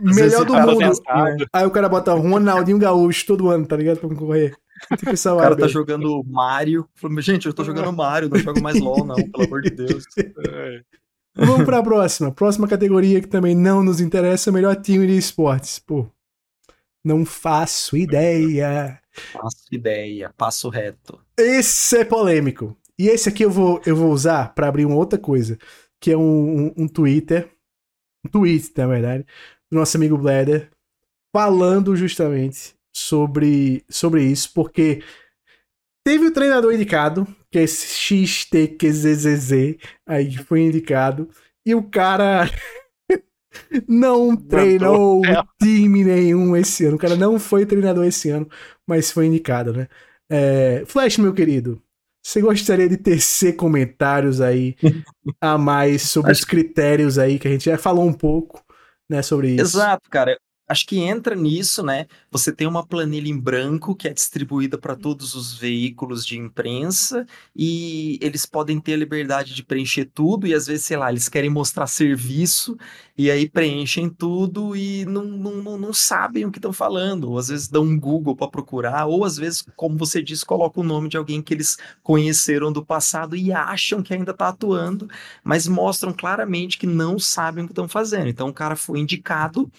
melhor 0.00 0.46
do 0.46 0.54
mundo. 0.54 0.92
Aí 1.52 1.66
o 1.66 1.70
cara 1.70 1.90
bota 1.90 2.14
Ronaldinho 2.14 2.78
Gaúcho 2.78 3.26
todo 3.26 3.50
ano, 3.50 3.66
tá 3.66 3.76
ligado? 3.76 3.98
Pra 3.98 4.08
concorrer. 4.08 4.56
O 4.90 5.38
cara 5.38 5.56
tá 5.56 5.68
jogando 5.68 6.22
Mario. 6.24 6.88
Gente, 7.18 7.46
eu 7.46 7.52
tô 7.52 7.64
jogando 7.64 7.92
Mario, 7.92 8.28
não 8.28 8.38
jogo 8.38 8.62
mais 8.62 8.80
LOL, 8.80 9.04
não, 9.04 9.16
pelo 9.16 9.44
amor 9.44 9.62
de 9.62 9.70
Deus. 9.70 10.04
É. 10.16 10.82
Vamos 11.34 11.64
pra 11.64 11.82
próxima. 11.82 12.32
Próxima 12.32 12.66
categoria 12.66 13.20
que 13.20 13.28
também 13.28 13.54
não 13.54 13.82
nos 13.82 14.00
interessa, 14.00 14.50
melhor 14.50 14.74
time 14.76 15.06
de 15.06 15.16
esportes. 15.16 15.78
Pô, 15.78 16.10
não 17.04 17.24
faço 17.24 17.96
ideia. 17.96 19.00
Faço 19.32 19.66
ideia, 19.70 20.32
passo 20.36 20.68
reto. 20.68 21.20
Esse 21.36 21.98
é 21.98 22.04
polêmico. 22.04 22.76
E 22.98 23.08
esse 23.08 23.28
aqui 23.28 23.44
eu 23.44 23.50
vou, 23.50 23.80
eu 23.86 23.94
vou 23.94 24.10
usar 24.10 24.52
para 24.54 24.68
abrir 24.68 24.84
uma 24.84 24.96
outra 24.96 25.18
coisa, 25.18 25.56
que 26.00 26.10
é 26.10 26.16
um, 26.16 26.66
um, 26.66 26.74
um 26.76 26.88
Twitter, 26.88 27.48
um 28.26 28.28
tweet, 28.28 28.72
na 28.76 28.88
verdade, 28.88 29.24
do 29.70 29.78
nosso 29.78 29.96
amigo 29.96 30.18
Blader, 30.18 30.70
falando 31.32 31.94
justamente 31.94 32.74
sobre, 32.98 33.84
sobre 33.88 34.24
isso, 34.24 34.50
porque 34.52 35.02
teve 36.04 36.26
o 36.26 36.32
treinador 36.32 36.72
indicado, 36.74 37.26
que 37.50 37.58
é 37.58 37.62
esse 37.62 37.86
XTQZZZ, 37.86 39.76
aí 40.06 40.36
foi 40.36 40.62
indicado, 40.62 41.28
e 41.64 41.74
o 41.74 41.82
cara 41.82 42.50
não 43.88 44.36
treinou 44.36 45.22
time 45.62 46.04
nenhum 46.04 46.56
esse 46.56 46.84
ano. 46.84 46.96
O 46.96 46.98
cara 46.98 47.16
não 47.16 47.38
foi 47.38 47.64
treinador 47.64 48.04
esse 48.04 48.30
ano, 48.30 48.48
mas 48.86 49.10
foi 49.10 49.26
indicado, 49.26 49.72
né? 49.72 49.88
É, 50.30 50.82
Flash, 50.86 51.18
meu 51.18 51.32
querido, 51.32 51.80
você 52.22 52.40
gostaria 52.40 52.88
de 52.88 52.96
tecer 52.96 53.56
comentários 53.56 54.40
aí 54.40 54.76
a 55.40 55.56
mais 55.56 56.02
sobre 56.02 56.32
os 56.32 56.44
critérios 56.44 57.18
aí 57.18 57.38
que 57.38 57.48
a 57.48 57.50
gente 57.50 57.64
já 57.64 57.78
falou 57.78 58.06
um 58.06 58.12
pouco, 58.12 58.62
né, 59.08 59.22
sobre 59.22 59.52
isso? 59.52 59.62
Exato, 59.62 60.10
cara 60.10 60.38
acho 60.68 60.86
que 60.86 60.98
entra 60.98 61.34
nisso, 61.34 61.82
né? 61.82 62.06
Você 62.30 62.52
tem 62.52 62.66
uma 62.66 62.86
planilha 62.86 63.28
em 63.28 63.38
branco 63.38 63.94
que 63.94 64.06
é 64.06 64.12
distribuída 64.12 64.76
para 64.76 64.94
todos 64.94 65.34
os 65.34 65.54
veículos 65.54 66.26
de 66.26 66.36
imprensa 66.38 67.26
e 67.56 68.18
eles 68.20 68.44
podem 68.44 68.78
ter 68.78 68.92
a 68.92 68.96
liberdade 68.98 69.54
de 69.54 69.64
preencher 69.64 70.04
tudo 70.04 70.46
e 70.46 70.54
às 70.54 70.66
vezes, 70.66 70.84
sei 70.84 70.98
lá, 70.98 71.10
eles 71.10 71.28
querem 71.28 71.48
mostrar 71.48 71.86
serviço 71.86 72.76
e 73.16 73.30
aí 73.30 73.48
preenchem 73.48 74.10
tudo 74.10 74.76
e 74.76 75.06
não, 75.06 75.24
não, 75.24 75.78
não 75.78 75.92
sabem 75.92 76.44
o 76.44 76.52
que 76.52 76.58
estão 76.58 76.72
falando, 76.72 77.30
ou 77.30 77.38
às 77.38 77.48
vezes 77.48 77.66
dão 77.66 77.82
um 77.82 77.98
Google 77.98 78.36
para 78.36 78.48
procurar, 78.48 79.06
ou 79.06 79.24
às 79.24 79.36
vezes, 79.36 79.64
como 79.74 79.96
você 79.96 80.22
disse, 80.22 80.44
colocam 80.44 80.84
o 80.84 80.86
nome 80.86 81.08
de 81.08 81.16
alguém 81.16 81.42
que 81.42 81.52
eles 81.54 81.78
conheceram 82.02 82.70
do 82.70 82.84
passado 82.84 83.34
e 83.34 83.52
acham 83.52 84.02
que 84.02 84.14
ainda 84.14 84.32
está 84.32 84.48
atuando, 84.48 85.08
mas 85.42 85.66
mostram 85.66 86.12
claramente 86.12 86.78
que 86.78 86.86
não 86.86 87.18
sabem 87.18 87.64
o 87.64 87.66
que 87.66 87.72
estão 87.72 87.88
fazendo. 87.88 88.28
Então 88.28 88.48
o 88.48 88.54
cara 88.54 88.76
foi 88.76 89.00
indicado 89.00 89.70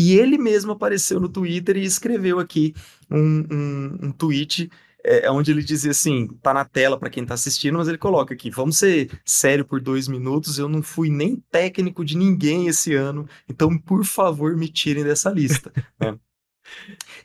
e 0.00 0.16
ele 0.16 0.38
mesmo 0.38 0.70
apareceu 0.70 1.18
no 1.18 1.28
Twitter 1.28 1.76
e 1.76 1.82
escreveu 1.82 2.38
aqui 2.38 2.72
um, 3.10 3.44
um, 3.50 3.98
um 4.04 4.12
tweet 4.12 4.70
é, 5.02 5.28
onde 5.28 5.50
ele 5.50 5.60
dizia 5.60 5.90
assim, 5.90 6.28
tá 6.40 6.54
na 6.54 6.64
tela 6.64 6.96
para 6.96 7.10
quem 7.10 7.26
tá 7.26 7.34
assistindo, 7.34 7.78
mas 7.78 7.88
ele 7.88 7.98
coloca 7.98 8.32
aqui, 8.32 8.48
vamos 8.48 8.78
ser 8.78 9.10
sério 9.24 9.64
por 9.64 9.80
dois 9.80 10.06
minutos, 10.06 10.56
eu 10.56 10.68
não 10.68 10.82
fui 10.82 11.10
nem 11.10 11.42
técnico 11.50 12.04
de 12.04 12.16
ninguém 12.16 12.68
esse 12.68 12.94
ano, 12.94 13.28
então 13.48 13.76
por 13.76 14.04
favor 14.04 14.56
me 14.56 14.68
tirem 14.68 15.02
dessa 15.02 15.30
lista. 15.30 15.72
né? 15.98 16.16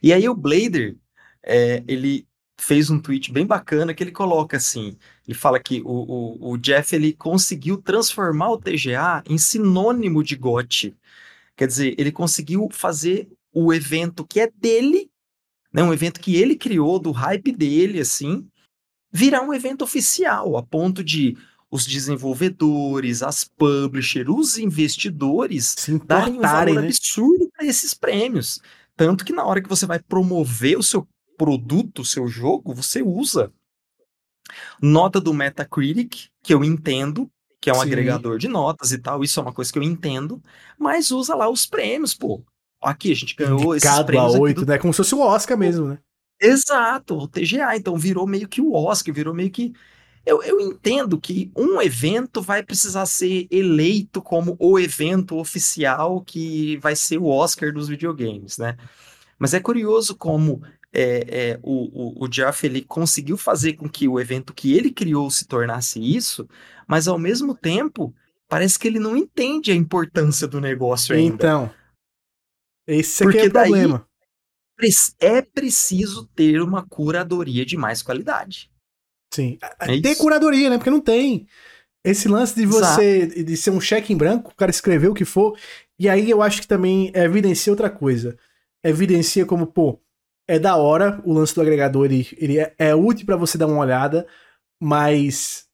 E 0.02 0.12
aí 0.12 0.28
o 0.28 0.34
Blader, 0.34 0.98
é, 1.44 1.84
ele 1.88 2.28
fez 2.60 2.90
um 2.90 3.00
tweet 3.00 3.32
bem 3.32 3.46
bacana 3.46 3.94
que 3.94 4.04
ele 4.04 4.12
coloca 4.12 4.58
assim, 4.58 4.98
ele 5.28 5.38
fala 5.38 5.60
que 5.60 5.84
o, 5.86 6.48
o, 6.48 6.54
o 6.54 6.58
Jeff 6.58 6.96
ele 6.96 7.14
conseguiu 7.14 7.78
transformar 7.78 8.50
o 8.50 8.58
TGA 8.58 9.22
em 9.30 9.38
sinônimo 9.38 10.24
de 10.24 10.36
GOT. 10.36 10.96
Quer 11.56 11.68
dizer, 11.68 11.96
ele 11.98 12.12
conseguiu 12.12 12.68
fazer 12.72 13.30
o 13.54 13.74
evento 13.74 14.26
que 14.26 14.40
é 14.40 14.50
dele, 14.50 15.10
né, 15.72 15.84
um 15.84 15.94
evento 15.94 16.20
que 16.20 16.36
ele 16.36 16.56
criou, 16.56 17.00
do 17.00 17.12
hype 17.12 17.52
dele, 17.52 18.00
assim, 18.00 18.48
virar 19.12 19.42
um 19.42 19.54
evento 19.54 19.84
oficial, 19.84 20.58
a 20.58 20.64
ponto 20.64 21.04
de 21.04 21.38
os 21.70 21.88
desenvolvedores, 21.88 23.24
as 23.24 23.44
publishers, 23.44 24.30
os 24.30 24.58
investidores 24.60 25.76
darem 26.06 26.38
um 26.38 26.42
valor 26.42 26.82
né? 26.82 26.88
absurdo 26.88 27.50
para 27.56 27.66
esses 27.66 27.96
prêmios. 27.96 28.62
Tanto 28.96 29.26
que 29.26 29.34
na 29.34 29.44
hora 29.44 29.62
que 29.62 29.70
você 29.70 29.88
vai 29.88 30.00
promover 30.00 30.78
o 30.78 30.84
seu 30.84 31.08
produto, 31.36 32.04
o 32.04 32.06
seu 32.06 32.28
jogo, 32.28 32.76
você 32.76 33.02
usa 33.02 33.52
nota 34.82 35.20
do 35.20 35.34
Metacritic, 35.34 36.28
que 36.44 36.54
eu 36.54 36.64
entendo, 36.64 37.30
que 37.64 37.70
é 37.70 37.74
um 37.74 37.78
Sim. 37.78 37.84
agregador 37.84 38.38
de 38.38 38.50
notas 38.50 38.92
e 38.92 38.98
tal, 38.98 39.24
isso 39.24 39.40
é 39.40 39.44
uma 39.44 39.54
coisa 39.54 39.72
que 39.72 39.80
eu 39.80 39.84
entendo, 39.84 40.44
mas 40.78 41.12
usa 41.12 41.34
lá 41.34 41.50
os 41.50 41.66
prêmios, 41.66 42.14
pô. 42.14 42.44
Aqui, 42.82 43.10
a 43.14 43.16
gente 43.16 43.38
ganhou 43.38 43.74
Indicado 43.74 43.96
esses 43.96 44.06
prêmios. 44.06 44.36
a 44.36 44.38
8, 44.38 44.60
do... 44.60 44.68
né? 44.68 44.78
Como 44.78 44.92
se 44.92 44.98
fosse 44.98 45.16
o 45.16 45.22
Oscar 45.22 45.58
mesmo, 45.58 45.88
né? 45.88 45.98
Exato, 46.42 47.18
o 47.18 47.26
TGA, 47.26 47.78
então 47.78 47.96
virou 47.96 48.28
meio 48.28 48.50
que 48.50 48.60
o 48.60 48.74
Oscar, 48.74 49.16
virou 49.16 49.34
meio 49.34 49.50
que. 49.50 49.72
Eu, 50.26 50.44
eu 50.44 50.60
entendo 50.60 51.18
que 51.18 51.54
um 51.56 51.82
evento 51.82 52.42
vai 52.42 52.62
precisar 52.62 53.06
ser 53.06 53.48
eleito 53.50 54.22
como 54.22 54.58
o 54.60 54.78
evento 54.78 55.38
oficial 55.38 56.20
que 56.20 56.76
vai 56.78 56.98
ser 56.98 57.18
o 57.18 57.28
Oscar 57.28 57.72
dos 57.72 57.88
videogames, 57.88 58.58
né? 58.58 58.76
Mas 59.40 59.54
é 59.54 59.62
curioso 59.62 60.18
como 60.18 60.62
é, 60.94 61.26
é, 61.28 61.60
o, 61.64 62.22
o, 62.22 62.26
o 62.26 62.28
Jeff 62.28 62.66
ele 62.66 62.84
conseguiu 62.84 63.36
fazer 63.36 63.74
com 63.74 63.90
que 63.90 64.08
o 64.08 64.20
evento 64.20 64.54
que 64.54 64.74
ele 64.74 64.92
criou 64.92 65.30
se 65.32 65.46
tornasse 65.46 66.00
isso, 66.00 66.48
mas 66.88 67.08
ao 67.08 67.18
mesmo 67.18 67.56
tempo 67.56 68.14
parece 68.48 68.78
que 68.78 68.88
ele 68.88 69.00
não 69.00 69.18
entende 69.18 69.72
a 69.72 69.76
importância 69.76 70.48
do 70.48 70.62
negócio 70.62 71.16
ainda. 71.16 71.34
Então, 71.34 71.74
esse 72.88 73.24
aqui 73.24 73.40
é 73.40 73.46
o 73.48 73.52
problema. 73.52 74.08
é 75.20 75.42
preciso 75.42 76.28
ter 76.36 76.62
uma 76.62 76.86
curadoria 76.88 77.66
de 77.66 77.76
mais 77.76 78.04
qualidade. 78.04 78.70
Sim. 79.34 79.58
É 79.80 80.00
tem 80.00 80.16
curadoria, 80.16 80.70
né? 80.70 80.78
Porque 80.78 80.92
não 80.92 81.02
tem. 81.02 81.48
Esse 82.06 82.28
lance 82.28 82.54
de 82.54 82.66
você 82.66 83.24
Exato. 83.24 83.44
de 83.44 83.58
ser 83.58 83.72
um 83.72 83.82
cheque 83.82 84.14
em 84.14 84.18
branco, 84.18 84.52
o 84.52 84.56
cara 84.56 84.70
escreveu 84.70 85.12
o 85.12 85.16
que 85.16 85.26
for, 85.26 85.58
e 85.98 86.10
aí 86.10 86.30
eu 86.30 86.42
acho 86.42 86.62
que 86.62 86.68
também 86.68 87.12
evidencia 87.16 87.72
outra 87.72 87.90
coisa. 87.90 88.38
Evidencia 88.84 89.46
como, 89.46 89.66
pô, 89.66 90.00
é 90.48 90.60
da 90.60 90.76
hora 90.76 91.22
o 91.26 91.34
lance 91.34 91.54
do 91.56 91.62
agregador, 91.62 92.06
ele, 92.06 92.28
ele 92.38 92.60
é, 92.60 92.74
é 92.78 92.96
útil 92.96 93.26
para 93.26 93.38
você 93.38 93.58
dar 93.58 93.68
uma 93.68 93.80
olhada, 93.80 94.28
mas 94.82 95.66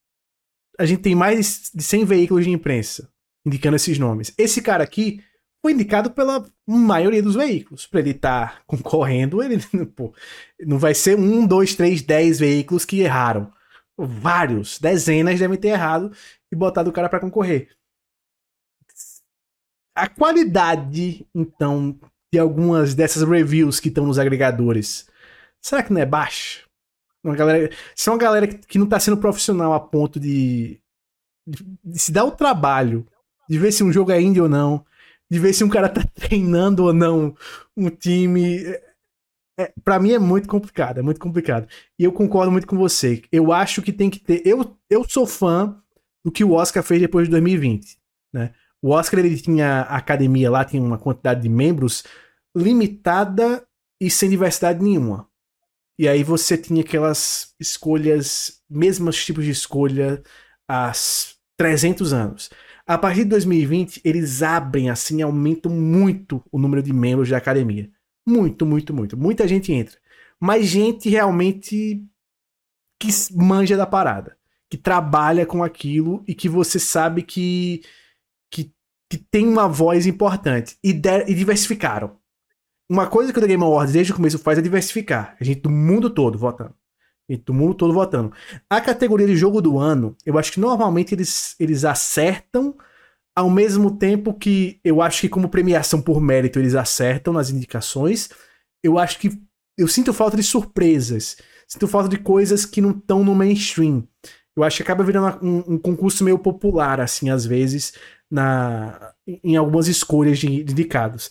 a 0.77 0.85
gente 0.85 1.01
tem 1.01 1.15
mais 1.15 1.71
de 1.73 1.83
100 1.83 2.05
veículos 2.05 2.45
de 2.45 2.51
imprensa 2.51 3.09
indicando 3.45 3.75
esses 3.75 3.97
nomes. 3.97 4.33
Esse 4.37 4.61
cara 4.61 4.83
aqui 4.83 5.23
foi 5.61 5.73
indicado 5.73 6.11
pela 6.11 6.45
maioria 6.67 7.21
dos 7.21 7.35
veículos. 7.35 7.85
Para 7.85 7.99
ele 7.99 8.11
estar 8.11 8.55
tá 8.55 8.61
concorrendo, 8.65 9.41
ele 9.43 9.57
pô, 9.95 10.13
não 10.59 10.77
vai 10.77 10.93
ser 10.93 11.17
um, 11.17 11.45
dois, 11.45 11.75
três, 11.75 12.01
dez 12.01 12.39
veículos 12.39 12.85
que 12.85 13.01
erraram. 13.01 13.51
Vários, 13.97 14.79
dezenas 14.79 15.39
devem 15.39 15.57
ter 15.57 15.69
errado 15.69 16.11
e 16.51 16.55
botado 16.55 16.89
o 16.89 16.93
cara 16.93 17.09
para 17.09 17.19
concorrer. 17.19 17.69
A 19.93 20.07
qualidade, 20.07 21.27
então, 21.35 21.99
de 22.31 22.39
algumas 22.39 22.93
dessas 22.93 23.23
reviews 23.23 23.79
que 23.79 23.89
estão 23.89 24.05
nos 24.05 24.19
agregadores, 24.19 25.09
será 25.61 25.83
que 25.83 25.91
não 25.91 26.01
é 26.01 26.05
baixa? 26.05 26.61
Uma 27.23 27.35
galera, 27.35 27.69
se 27.95 28.07
é 28.07 28.11
uma 28.11 28.17
galera 28.17 28.47
que, 28.47 28.77
não 28.77 28.87
tá 28.87 28.99
sendo 28.99 29.17
profissional 29.17 29.73
a 29.73 29.79
ponto 29.79 30.19
de, 30.19 30.79
de, 31.45 31.65
de, 31.83 31.99
se 31.99 32.11
dar 32.11 32.23
o 32.23 32.31
trabalho 32.31 33.05
de 33.49 33.57
ver 33.57 33.71
se 33.71 33.83
um 33.83 33.91
jogo 33.91 34.11
é 34.11 34.21
indie 34.21 34.39
ou 34.39 34.47
não, 34.47 34.85
de 35.29 35.39
ver 35.39 35.53
se 35.53 35.63
um 35.63 35.69
cara 35.69 35.89
tá 35.89 36.03
treinando 36.13 36.83
ou 36.83 36.93
não 36.93 37.35
um 37.75 37.89
time. 37.89 38.63
É, 39.59 39.73
para 39.83 39.99
mim 39.99 40.11
é 40.13 40.19
muito 40.19 40.47
complicado, 40.47 40.99
é 40.99 41.01
muito 41.01 41.19
complicado. 41.19 41.67
E 41.97 42.03
eu 42.03 42.13
concordo 42.13 42.51
muito 42.51 42.67
com 42.67 42.77
você. 42.77 43.21
Eu 43.31 43.51
acho 43.51 43.81
que 43.81 43.91
tem 43.91 44.09
que 44.09 44.19
ter. 44.19 44.41
Eu, 44.45 44.77
eu 44.89 45.03
sou 45.07 45.27
fã 45.27 45.77
do 46.23 46.31
que 46.31 46.43
o 46.43 46.53
Oscar 46.53 46.83
fez 46.83 47.01
depois 47.01 47.27
de 47.27 47.31
2020, 47.31 47.97
né? 48.31 48.53
O 48.81 48.91
Oscar 48.91 49.19
ele 49.19 49.39
tinha 49.39 49.81
a 49.81 49.97
academia 49.97 50.49
lá, 50.49 50.63
tinha 50.63 50.81
uma 50.81 50.97
quantidade 50.97 51.41
de 51.41 51.49
membros 51.49 52.03
limitada 52.55 53.65
e 53.99 54.09
sem 54.09 54.29
diversidade 54.29 54.81
nenhuma. 54.81 55.27
E 55.97 56.07
aí 56.07 56.23
você 56.23 56.57
tinha 56.57 56.81
aquelas 56.81 57.53
escolhas, 57.59 58.61
mesmos 58.69 59.23
tipos 59.23 59.43
de 59.43 59.51
escolha 59.51 60.23
há 60.67 60.91
300 61.57 62.13
anos. 62.13 62.49
A 62.87 62.97
partir 62.97 63.23
de 63.23 63.31
2020, 63.31 64.01
eles 64.05 64.41
abrem 64.41 64.89
assim, 64.89 65.21
aumentam 65.21 65.71
muito 65.71 66.41
o 66.51 66.57
número 66.57 66.81
de 66.81 66.93
membros 66.93 67.29
da 67.29 67.37
academia. 67.37 67.91
Muito, 68.25 68.65
muito, 68.65 68.93
muito. 68.93 69.17
Muita 69.17 69.47
gente 69.47 69.73
entra. 69.73 69.97
Mas 70.39 70.67
gente 70.67 71.09
realmente 71.09 72.01
que 72.97 73.09
manja 73.35 73.75
da 73.75 73.85
parada, 73.85 74.37
que 74.69 74.77
trabalha 74.77 75.45
com 75.45 75.63
aquilo 75.63 76.23
e 76.27 76.33
que 76.33 76.47
você 76.47 76.79
sabe 76.79 77.23
que 77.23 77.81
que, 79.09 79.17
tem 79.17 79.47
uma 79.47 79.67
voz 79.67 80.05
importante 80.05 80.77
e, 80.83 80.91
e 80.91 81.33
diversificaram 81.33 82.19
uma 82.89 83.05
coisa 83.05 83.31
que 83.31 83.37
o 83.37 83.41
The 83.41 83.47
Game 83.47 83.63
Awards 83.63 83.93
desde 83.93 84.11
o 84.11 84.15
começo 84.15 84.39
faz 84.39 84.57
é 84.57 84.61
diversificar. 84.61 85.37
A 85.39 85.43
gente 85.43 85.61
do 85.61 85.69
mundo 85.69 86.09
todo 86.09 86.37
votando. 86.39 86.73
A 87.29 87.33
gente 87.33 87.43
do 87.43 87.53
mundo 87.53 87.75
todo 87.75 87.93
votando. 87.93 88.33
A 88.67 88.81
categoria 88.81 89.27
de 89.27 89.35
jogo 89.35 89.61
do 89.61 89.77
ano, 89.77 90.17
eu 90.25 90.37
acho 90.39 90.51
que 90.51 90.59
normalmente 90.59 91.13
eles, 91.13 91.55
eles 91.59 91.85
acertam 91.85 92.75
ao 93.35 93.49
mesmo 93.49 93.91
tempo 93.95 94.33
que 94.33 94.79
eu 94.83 95.01
acho 95.01 95.21
que 95.21 95.29
como 95.29 95.47
premiação 95.47 96.01
por 96.01 96.19
mérito 96.19 96.57
eles 96.57 96.73
acertam 96.73 97.31
nas 97.31 97.51
indicações. 97.51 98.29
Eu 98.83 98.97
acho 98.97 99.19
que 99.19 99.39
eu 99.77 99.87
sinto 99.87 100.11
falta 100.11 100.35
de 100.35 100.43
surpresas. 100.43 101.37
Sinto 101.67 101.87
falta 101.87 102.09
de 102.09 102.17
coisas 102.17 102.65
que 102.65 102.81
não 102.81 102.89
estão 102.89 103.23
no 103.23 103.35
mainstream. 103.35 104.07
Eu 104.55 104.63
acho 104.63 104.77
que 104.77 104.83
acaba 104.83 105.03
virando 105.03 105.45
um, 105.45 105.75
um, 105.75 105.77
concurso 105.77 106.23
meio 106.23 106.39
popular, 106.39 106.99
assim, 106.99 107.29
às 107.29 107.45
vezes, 107.45 107.93
na, 108.29 109.13
em 109.25 109.55
algumas 109.55 109.87
escolhas 109.87 110.39
de, 110.39 110.63
de 110.63 110.71
indicados. 110.71 111.29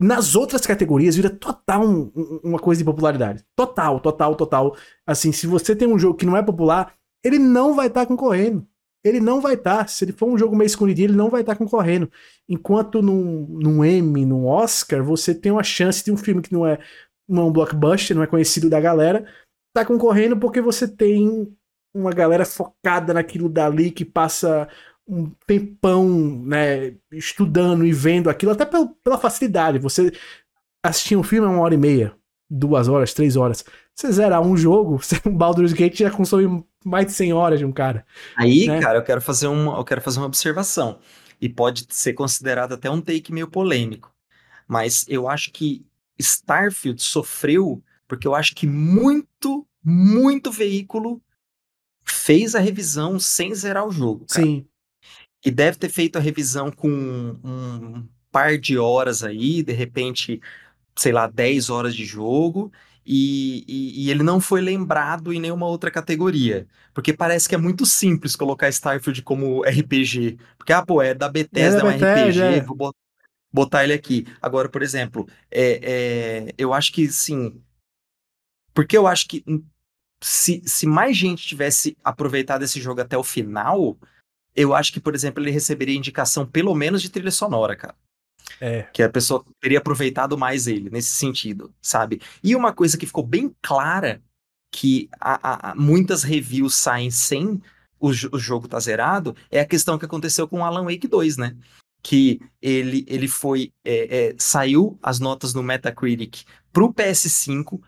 Nas 0.00 0.34
outras 0.34 0.66
categorias 0.66 1.16
vira 1.16 1.28
total 1.28 1.86
um, 1.86 2.10
uma 2.42 2.58
coisa 2.58 2.78
de 2.78 2.84
popularidade. 2.84 3.44
Total, 3.54 4.00
total, 4.00 4.34
total. 4.34 4.76
Assim, 5.06 5.30
se 5.30 5.46
você 5.46 5.76
tem 5.76 5.86
um 5.86 5.98
jogo 5.98 6.16
que 6.16 6.24
não 6.24 6.36
é 6.36 6.42
popular, 6.42 6.94
ele 7.22 7.38
não 7.38 7.74
vai 7.74 7.88
estar 7.88 8.00
tá 8.00 8.06
concorrendo. 8.06 8.66
Ele 9.04 9.20
não 9.20 9.40
vai 9.40 9.54
estar. 9.54 9.78
Tá. 9.78 9.86
Se 9.86 10.04
ele 10.04 10.12
for 10.12 10.28
um 10.28 10.38
jogo 10.38 10.56
meio 10.56 10.66
escondidinho, 10.66 11.06
ele 11.06 11.16
não 11.16 11.28
vai 11.28 11.42
estar 11.42 11.54
tá 11.54 11.58
concorrendo. 11.58 12.10
Enquanto 12.48 13.02
num, 13.02 13.46
num 13.46 13.84
Emmy, 13.84 14.24
num 14.24 14.46
Oscar, 14.46 15.02
você 15.02 15.34
tem 15.34 15.52
uma 15.52 15.62
chance 15.62 16.04
de 16.04 16.10
um 16.10 16.16
filme 16.16 16.42
que 16.42 16.52
não 16.52 16.66
é, 16.66 16.78
não 17.28 17.42
é 17.42 17.46
um 17.46 17.52
blockbuster, 17.52 18.16
não 18.16 18.22
é 18.22 18.26
conhecido 18.26 18.70
da 18.70 18.80
galera, 18.80 19.26
tá 19.74 19.84
concorrendo 19.84 20.36
porque 20.38 20.60
você 20.60 20.88
tem 20.88 21.54
uma 21.94 22.12
galera 22.12 22.44
focada 22.44 23.12
naquilo 23.12 23.48
dali 23.48 23.90
que 23.90 24.04
passa 24.04 24.68
um 25.10 25.30
tempão, 25.44 26.08
né, 26.44 26.94
estudando 27.10 27.84
e 27.84 27.92
vendo 27.92 28.30
aquilo, 28.30 28.52
até 28.52 28.64
pela, 28.64 28.86
pela 29.02 29.18
facilidade. 29.18 29.78
Você 29.80 30.12
assistir 30.82 31.16
um 31.16 31.22
filme 31.22 31.48
é 31.48 31.50
uma 31.50 31.60
hora 31.60 31.74
e 31.74 31.78
meia, 31.78 32.14
duas 32.48 32.86
horas, 32.86 33.12
três 33.12 33.36
horas. 33.36 33.64
Você 33.92 34.12
zerar 34.12 34.40
um 34.40 34.56
jogo, 34.56 35.00
um 35.26 35.36
Baldur's 35.36 35.72
Gate 35.72 35.98
já 35.98 36.10
consome 36.10 36.64
mais 36.84 37.06
de 37.06 37.12
100 37.12 37.32
horas 37.32 37.58
de 37.58 37.64
um 37.64 37.72
cara. 37.72 38.06
Aí, 38.36 38.68
né? 38.68 38.80
cara, 38.80 38.98
eu 38.98 39.02
quero 39.02 39.20
fazer 39.20 39.48
uma, 39.48 39.76
eu 39.76 39.84
quero 39.84 40.00
fazer 40.00 40.20
uma 40.20 40.26
observação. 40.26 41.00
E 41.40 41.48
pode 41.48 41.86
ser 41.88 42.12
considerado 42.12 42.74
até 42.74 42.88
um 42.88 43.00
take 43.00 43.32
meio 43.32 43.48
polêmico. 43.48 44.14
Mas 44.68 45.04
eu 45.08 45.28
acho 45.28 45.50
que 45.50 45.84
Starfield 46.18 47.02
sofreu 47.02 47.82
porque 48.06 48.26
eu 48.26 48.34
acho 48.34 48.54
que 48.54 48.66
muito, 48.66 49.66
muito 49.82 50.50
veículo 50.50 51.20
fez 52.04 52.54
a 52.54 52.60
revisão 52.60 53.18
sem 53.18 53.54
zerar 53.54 53.86
o 53.86 53.90
jogo. 53.90 54.26
Cara. 54.28 54.46
Sim 54.46 54.66
e 55.44 55.50
deve 55.50 55.78
ter 55.78 55.88
feito 55.88 56.16
a 56.16 56.20
revisão 56.20 56.70
com 56.70 56.88
um 56.88 58.06
par 58.30 58.58
de 58.58 58.78
horas 58.78 59.24
aí, 59.24 59.62
de 59.62 59.72
repente, 59.72 60.40
sei 60.96 61.12
lá, 61.12 61.26
10 61.26 61.70
horas 61.70 61.94
de 61.94 62.04
jogo, 62.04 62.70
e, 63.04 63.64
e, 63.66 64.04
e, 64.04 64.10
ele 64.10 64.22
não 64.22 64.40
foi 64.40 64.60
lembrado 64.60 65.32
em 65.32 65.40
nenhuma 65.40 65.66
outra 65.66 65.90
categoria. 65.90 66.68
Porque 66.94 67.12
parece 67.12 67.48
que 67.48 67.54
é 67.54 67.58
muito 67.58 67.86
simples 67.86 68.36
colocar 68.36 68.68
Starfield 68.68 69.22
como 69.22 69.62
RPG. 69.62 70.38
Porque, 70.56 70.72
ah, 70.72 70.84
pô, 70.84 71.00
é 71.02 71.14
da 71.14 71.28
Bethesda, 71.28 71.78
é, 71.78 71.80
é 71.80 71.84
um 71.84 71.90
RPG, 71.90 72.40
é. 72.40 72.60
vou 72.60 72.94
botar 73.52 73.84
ele 73.84 73.94
aqui. 73.94 74.26
Agora, 74.40 74.68
por 74.68 74.82
exemplo, 74.82 75.26
é, 75.50 75.80
é, 75.82 76.54
eu 76.58 76.72
acho 76.72 76.92
que, 76.92 77.08
sim... 77.08 77.60
Porque 78.72 78.96
eu 78.96 79.06
acho 79.06 79.26
que 79.26 79.42
se, 80.22 80.62
se 80.64 80.86
mais 80.86 81.16
gente 81.16 81.46
tivesse 81.46 81.96
aproveitado 82.04 82.62
esse 82.62 82.80
jogo 82.80 83.00
até 83.00 83.16
o 83.16 83.24
final 83.24 83.98
eu 84.54 84.74
acho 84.74 84.92
que, 84.92 85.00
por 85.00 85.14
exemplo, 85.14 85.42
ele 85.42 85.50
receberia 85.50 85.96
indicação 85.96 86.46
pelo 86.46 86.74
menos 86.74 87.02
de 87.02 87.10
trilha 87.10 87.30
sonora, 87.30 87.76
cara. 87.76 87.94
É. 88.60 88.82
Que 88.92 89.02
a 89.02 89.08
pessoa 89.08 89.44
teria 89.60 89.78
aproveitado 89.78 90.36
mais 90.36 90.66
ele, 90.66 90.90
nesse 90.90 91.14
sentido, 91.14 91.72
sabe? 91.80 92.20
E 92.42 92.54
uma 92.56 92.72
coisa 92.72 92.98
que 92.98 93.06
ficou 93.06 93.24
bem 93.24 93.54
clara, 93.62 94.22
que 94.72 95.08
a, 95.20 95.70
a, 95.70 95.74
muitas 95.74 96.22
reviews 96.22 96.74
saem 96.74 97.10
sem 97.10 97.60
o, 97.98 98.08
o 98.08 98.38
jogo 98.38 98.66
tá 98.66 98.80
zerado, 98.80 99.36
é 99.50 99.60
a 99.60 99.66
questão 99.66 99.98
que 99.98 100.04
aconteceu 100.04 100.48
com 100.48 100.64
Alan 100.64 100.84
Wake 100.84 101.06
2, 101.06 101.36
né? 101.36 101.56
Que 102.02 102.40
ele, 102.62 103.04
ele 103.06 103.28
foi. 103.28 103.72
É, 103.84 104.28
é, 104.30 104.34
saiu 104.38 104.98
as 105.02 105.20
notas 105.20 105.52
no 105.52 105.62
Metacritic 105.62 106.44
pro 106.72 106.92
PS5, 106.92 107.80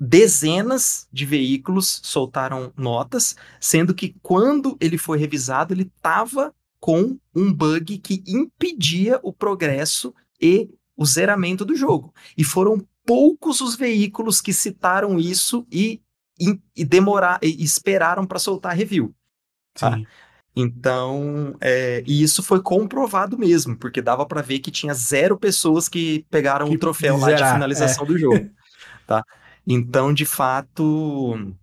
dezenas 0.00 1.08
de 1.12 1.24
veículos 1.24 2.00
soltaram 2.04 2.72
notas, 2.76 3.34
sendo 3.60 3.94
que 3.94 4.14
quando 4.22 4.76
ele 4.80 4.98
foi 4.98 5.18
revisado, 5.18 5.74
ele 5.74 5.90
estava 5.96 6.54
com 6.80 7.18
um 7.34 7.52
bug 7.52 7.98
que 7.98 8.22
impedia 8.26 9.18
o 9.22 9.32
progresso 9.32 10.14
e 10.40 10.70
o 10.96 11.04
zeramento 11.04 11.64
do 11.64 11.74
jogo. 11.74 12.14
E 12.36 12.44
foram 12.44 12.84
poucos 13.04 13.60
os 13.60 13.74
veículos 13.74 14.40
que 14.40 14.52
citaram 14.52 15.18
isso 15.18 15.66
e, 15.72 16.00
e, 16.38 16.58
e 16.76 16.84
demorar, 16.84 17.38
e 17.42 17.62
esperaram 17.62 18.26
para 18.26 18.38
soltar 18.38 18.76
review. 18.76 19.14
Tá? 19.74 19.98
Então, 20.54 21.56
é, 21.60 22.02
e 22.06 22.22
isso 22.22 22.42
foi 22.42 22.60
comprovado 22.60 23.38
mesmo, 23.38 23.76
porque 23.76 24.02
dava 24.02 24.26
para 24.26 24.42
ver 24.42 24.58
que 24.58 24.70
tinha 24.70 24.92
zero 24.92 25.38
pessoas 25.38 25.88
que 25.88 26.26
pegaram 26.30 26.66
o 26.66 26.72
um 26.72 26.78
troféu 26.78 27.16
lá 27.16 27.32
de 27.32 27.44
finalização 27.44 28.04
é. 28.04 28.06
do 28.08 28.18
jogo. 28.18 28.50
Tá? 29.06 29.24
Então, 29.70 30.14
de 30.14 30.24
fato, 30.24 31.54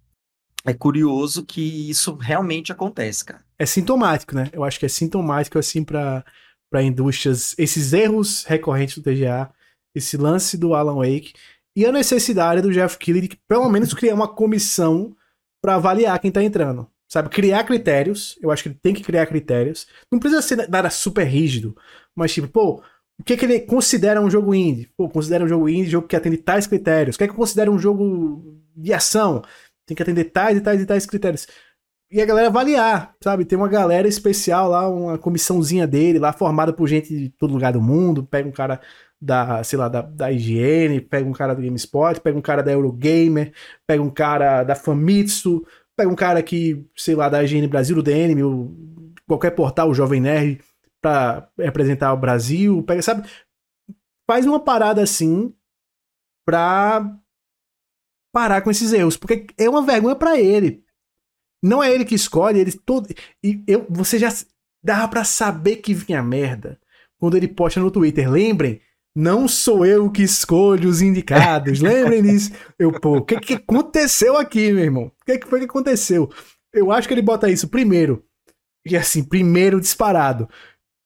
é 0.64 0.74
curioso 0.74 1.44
que 1.44 1.90
isso 1.90 2.14
realmente 2.14 2.72
acontece, 2.72 3.26
cara. 3.26 3.44
É 3.58 3.66
sintomático, 3.66 4.36
né? 4.36 4.50
Eu 4.54 4.64
acho 4.64 4.80
que 4.80 4.86
é 4.86 4.90
sintomático, 4.90 5.58
assim, 5.58 5.84
para 5.84 6.24
indústrias, 6.84 7.56
esses 7.58 7.94
erros 7.94 8.44
recorrentes 8.44 8.98
do 8.98 9.04
TGA, 9.04 9.50
esse 9.96 10.18
lance 10.18 10.56
do 10.56 10.76
Alan 10.76 10.98
Wake 10.98 11.34
e 11.76 11.86
a 11.86 11.92
necessidade 11.92 12.62
do 12.62 12.72
Jeff 12.72 12.98
Keighley 12.98 13.28
de 13.28 13.40
pelo 13.48 13.70
menos 13.70 13.94
criar 13.94 14.14
uma 14.14 14.28
comissão 14.28 15.16
para 15.60 15.76
avaliar 15.76 16.20
quem 16.20 16.32
tá 16.32 16.44
entrando. 16.44 16.88
Sabe, 17.08 17.30
criar 17.30 17.64
critérios, 17.64 18.38
eu 18.42 18.52
acho 18.52 18.64
que 18.64 18.70
ele 18.70 18.80
tem 18.82 18.94
que 18.94 19.04
criar 19.04 19.26
critérios. 19.26 19.88
Não 20.12 20.20
precisa 20.20 20.42
ser 20.42 20.68
nada 20.70 20.90
super 20.90 21.24
rígido, 21.24 21.76
mas 22.16 22.34
tipo, 22.34 22.48
pô, 22.48 22.84
o 23.20 23.24
que, 23.24 23.34
é 23.34 23.38
que 23.38 23.46
ele 23.46 23.60
considera 23.62 24.22
um 24.22 24.30
jogo 24.30 24.54
indie? 24.54 24.90
Pô, 24.98 25.10
considera 25.10 25.44
um 25.44 25.48
jogo 25.48 25.70
indie 25.70 25.90
jogo 25.90 26.08
que 26.08 26.16
atende 26.16 26.38
tais 26.38 26.68
critérios. 26.68 27.16
O 27.16 27.18
que 27.18 27.24
é 27.24 27.28
que 27.28 27.34
considera 27.34 27.72
um 27.72 27.80
jogo 27.80 28.62
de 28.76 28.94
ação? 28.94 29.42
Tem 29.86 29.96
que 29.96 30.04
atender 30.04 30.26
tais 30.26 30.58
e 30.58 30.62
tais 30.62 30.82
e 30.82 30.86
tais 30.86 31.06
critérios. 31.06 31.48
E 32.12 32.22
a 32.22 32.26
galera 32.26 32.48
avaliar, 32.48 33.16
sabe? 33.24 33.46
Tem 33.46 33.58
uma 33.58 33.68
galera 33.68 34.08
especial 34.08 34.70
lá, 34.70 34.88
uma 34.88 35.18
comissãozinha 35.18 35.88
dele 35.88 36.20
lá, 36.20 36.34
formada 36.34 36.72
por 36.74 36.88
gente 36.88 37.16
de 37.16 37.30
todo 37.30 37.54
lugar 37.54 37.74
do 37.74 37.82
mundo. 37.82 38.24
Pega 38.24 38.48
um 38.48 38.52
cara 38.52 38.82
da, 39.20 39.64
sei 39.64 39.80
lá, 39.80 39.88
da, 39.88 40.02
da 40.02 40.32
IGN, 40.32 41.00
pega 41.02 41.28
um 41.28 41.34
cara 41.34 41.56
do 41.56 41.62
GameSpot, 41.62 42.20
pega 42.22 42.38
um 42.38 42.42
cara 42.42 42.62
da 42.62 42.72
Eurogamer, 42.72 43.54
pega 43.88 44.04
um 44.04 44.10
cara 44.10 44.64
da 44.64 44.76
Famitsu, 44.76 45.66
pega 45.96 46.10
um 46.10 46.16
cara 46.16 46.44
que, 46.44 46.86
sei 46.96 47.16
lá, 47.16 47.30
da 47.30 47.44
IGN 47.44 47.68
Brasil, 47.68 47.96
do 47.96 48.04
DN, 48.04 48.36
qualquer 49.28 49.52
portal, 49.52 49.90
o 49.90 49.94
Jovem 49.94 50.22
Nerd 50.22 50.60
para 51.06 51.48
representar 51.56 52.12
o 52.14 52.18
Brasil, 52.18 52.82
pega, 52.82 53.00
sabe? 53.04 53.30
Faz 54.28 54.44
uma 54.48 54.60
parada 54.60 55.04
assim 55.04 55.54
pra 56.44 57.16
parar 58.34 58.64
com 58.64 58.72
esses 58.72 58.92
erros, 58.92 59.16
porque 59.16 59.46
é 59.56 59.70
uma 59.70 59.84
vergonha 59.84 60.16
para 60.16 60.40
ele. 60.40 60.84
Não 61.64 61.84
é 61.84 61.94
ele 61.94 62.04
que 62.04 62.16
escolhe, 62.16 62.60
ele 62.60 62.72
todo 62.72 63.08
e 63.44 63.64
eu, 63.68 63.86
você 63.88 64.18
já 64.18 64.30
dava 64.84 65.08
para 65.08 65.24
saber 65.24 65.76
que 65.76 65.94
vinha 65.94 66.24
merda 66.24 66.80
quando 67.20 67.38
ele 67.38 67.48
posta 67.48 67.80
no 67.80 67.92
Twitter. 67.92 68.28
Lembrem, 68.30 68.82
Não 69.16 69.48
sou 69.48 69.86
eu 69.86 70.10
que 70.12 70.24
escolho 70.24 70.90
os 70.90 71.02
indicados. 71.04 71.80
Lembrem 71.82 72.22
disso. 72.24 72.52
Eu, 72.80 72.92
pô, 73.00 73.18
o 73.18 73.22
que, 73.24 73.40
que 73.40 73.54
aconteceu 73.54 74.38
aqui, 74.38 74.74
meu 74.74 74.84
irmão? 74.84 75.06
O 75.06 75.26
que, 75.26 75.38
que 75.38 75.48
foi 75.48 75.60
que 75.60 75.66
aconteceu? 75.66 76.30
Eu 76.74 76.92
acho 76.92 77.08
que 77.08 77.14
ele 77.14 77.22
bota 77.22 77.50
isso 77.50 77.68
primeiro. 77.70 78.26
E 78.86 78.98
assim, 78.98 79.24
primeiro 79.24 79.80
disparado. 79.80 80.50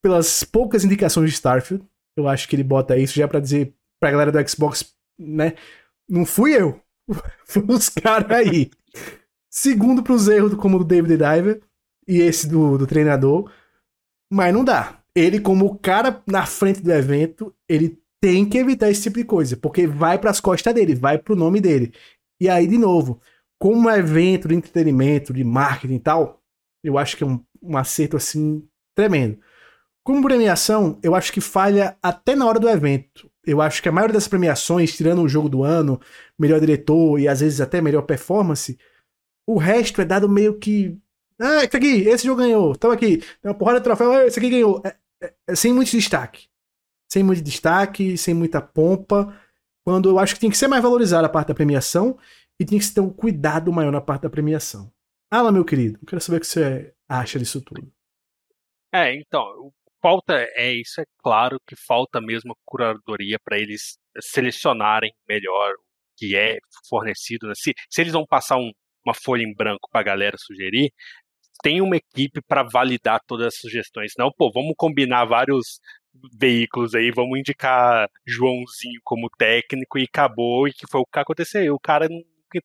Pelas 0.01 0.43
poucas 0.43 0.83
indicações 0.83 1.29
de 1.29 1.35
Starfield. 1.35 1.85
Eu 2.17 2.27
acho 2.27 2.47
que 2.47 2.55
ele 2.55 2.63
bota 2.63 2.97
isso 2.97 3.15
já 3.15 3.27
para 3.27 3.39
dizer 3.39 3.73
pra 3.99 4.11
galera 4.11 4.31
do 4.31 4.49
Xbox, 4.49 4.93
né? 5.17 5.53
Não 6.07 6.25
fui 6.25 6.55
eu. 6.55 6.81
Foi 7.45 7.63
os 7.67 7.89
caras 7.89 8.31
aí. 8.31 8.69
Segundo 9.49 10.03
pros 10.03 10.27
erros 10.27 10.53
como 10.55 10.77
o 10.77 10.79
do 10.79 10.85
David 10.85 11.17
Diver 11.17 11.61
e 12.07 12.19
esse 12.19 12.47
do, 12.47 12.77
do 12.77 12.87
treinador. 12.87 13.51
Mas 14.31 14.53
não 14.53 14.63
dá. 14.63 15.01
Ele, 15.15 15.39
como 15.39 15.65
o 15.65 15.77
cara 15.77 16.21
na 16.27 16.45
frente 16.45 16.81
do 16.81 16.91
evento, 16.91 17.53
ele 17.67 17.99
tem 18.21 18.47
que 18.47 18.57
evitar 18.57 18.89
esse 18.89 19.03
tipo 19.03 19.17
de 19.17 19.25
coisa. 19.25 19.57
Porque 19.57 19.87
vai 19.87 20.19
pras 20.19 20.39
costas 20.39 20.73
dele, 20.73 20.95
vai 20.95 21.17
pro 21.17 21.35
nome 21.35 21.59
dele. 21.59 21.93
E 22.39 22.47
aí, 22.47 22.67
de 22.67 22.77
novo, 22.77 23.19
como 23.59 23.87
um 23.87 23.89
evento 23.89 24.47
de 24.47 24.55
entretenimento, 24.55 25.33
de 25.33 25.43
marketing 25.43 25.95
e 25.95 25.99
tal, 25.99 26.41
eu 26.83 26.97
acho 26.97 27.17
que 27.17 27.23
é 27.23 27.27
um, 27.27 27.43
um 27.61 27.77
acerto 27.77 28.15
assim 28.15 28.65
tremendo. 28.95 29.39
Como 30.09 30.23
premiação, 30.23 30.97
eu 31.03 31.13
acho 31.13 31.31
que 31.31 31.39
falha 31.39 31.95
até 32.01 32.35
na 32.35 32.43
hora 32.47 32.59
do 32.59 32.67
evento. 32.67 33.29
Eu 33.45 33.61
acho 33.61 33.79
que 33.79 33.87
a 33.87 33.91
maioria 33.91 34.15
das 34.15 34.27
premiações, 34.27 34.97
tirando 34.97 35.21
o 35.21 35.29
jogo 35.29 35.47
do 35.47 35.63
ano, 35.63 36.01
melhor 36.35 36.59
diretor 36.59 37.19
e 37.19 37.27
às 37.27 37.41
vezes 37.41 37.61
até 37.61 37.79
melhor 37.79 38.01
performance, 38.01 38.75
o 39.45 39.59
resto 39.59 40.01
é 40.01 40.05
dado 40.05 40.27
meio 40.27 40.57
que. 40.57 40.97
Ah, 41.39 41.63
esse 41.63 41.77
aqui, 41.77 42.07
esse 42.07 42.25
jogo 42.25 42.41
ganhou. 42.41 42.75
Tava 42.75 42.95
aqui, 42.95 43.17
tem 43.17 43.51
uma 43.51 43.53
porrada 43.53 43.79
de 43.79 43.83
troféu, 43.83 44.11
ah, 44.11 44.25
esse 44.25 44.39
aqui 44.39 44.49
ganhou. 44.49 44.81
É, 44.83 44.95
é, 45.21 45.33
é, 45.45 45.55
sem 45.55 45.71
muito 45.71 45.91
destaque. 45.91 46.47
Sem 47.07 47.21
muito 47.21 47.43
destaque, 47.43 48.17
sem 48.17 48.33
muita 48.33 48.59
pompa. 48.59 49.31
Quando 49.85 50.09
eu 50.09 50.17
acho 50.17 50.33
que 50.33 50.41
tem 50.41 50.49
que 50.49 50.57
ser 50.57 50.67
mais 50.67 50.81
valorizada 50.81 51.27
a 51.27 51.29
parte 51.29 51.49
da 51.49 51.53
premiação 51.53 52.17
e 52.59 52.65
tem 52.65 52.79
que 52.79 52.91
ter 52.91 52.99
um 52.99 53.11
cuidado 53.11 53.71
maior 53.71 53.91
na 53.91 54.01
parte 54.01 54.23
da 54.23 54.29
premiação. 54.31 54.91
Alan, 55.29 55.51
meu 55.51 55.63
querido, 55.63 55.99
eu 56.01 56.07
quero 56.07 56.19
saber 56.19 56.37
o 56.37 56.39
que 56.39 56.47
você 56.47 56.95
acha 57.07 57.37
disso 57.37 57.61
tudo. 57.61 57.93
É, 58.91 59.13
então, 59.13 59.71
falta 60.01 60.33
é 60.55 60.71
isso, 60.73 61.01
é 61.01 61.05
claro 61.19 61.59
que 61.67 61.75
falta 61.75 62.21
mesmo 62.21 62.55
curadoria 62.65 63.37
para 63.43 63.57
eles 63.57 63.97
selecionarem 64.21 65.11
melhor 65.27 65.71
o 65.73 65.83
que 66.17 66.35
é 66.35 66.57
fornecido. 66.87 67.47
Né? 67.47 67.53
Se, 67.55 67.73
se 67.89 68.01
eles 68.01 68.13
vão 68.13 68.25
passar 68.25 68.57
um, 68.57 68.71
uma 69.05 69.13
folha 69.13 69.43
em 69.43 69.53
branco 69.53 69.89
para 69.91 70.01
a 70.01 70.03
galera 70.03 70.37
sugerir, 70.37 70.91
tem 71.61 71.81
uma 71.81 71.97
equipe 71.97 72.41
para 72.41 72.63
validar 72.63 73.19
todas 73.27 73.47
as 73.47 73.55
sugestões. 73.55 74.13
Não, 74.17 74.31
pô, 74.31 74.51
vamos 74.51 74.73
combinar 74.77 75.25
vários 75.25 75.79
veículos 76.33 76.95
aí, 76.95 77.11
vamos 77.11 77.39
indicar 77.39 78.09
Joãozinho 78.25 78.99
como 79.03 79.29
técnico 79.37 79.97
e 79.99 80.03
acabou, 80.03 80.67
e 80.67 80.73
que 80.73 80.87
foi 80.89 81.01
o 81.01 81.05
que 81.05 81.19
aconteceu. 81.19 81.73
O 81.75 81.79
cara 81.79 82.07
não 82.09 82.21
porque 82.49 82.61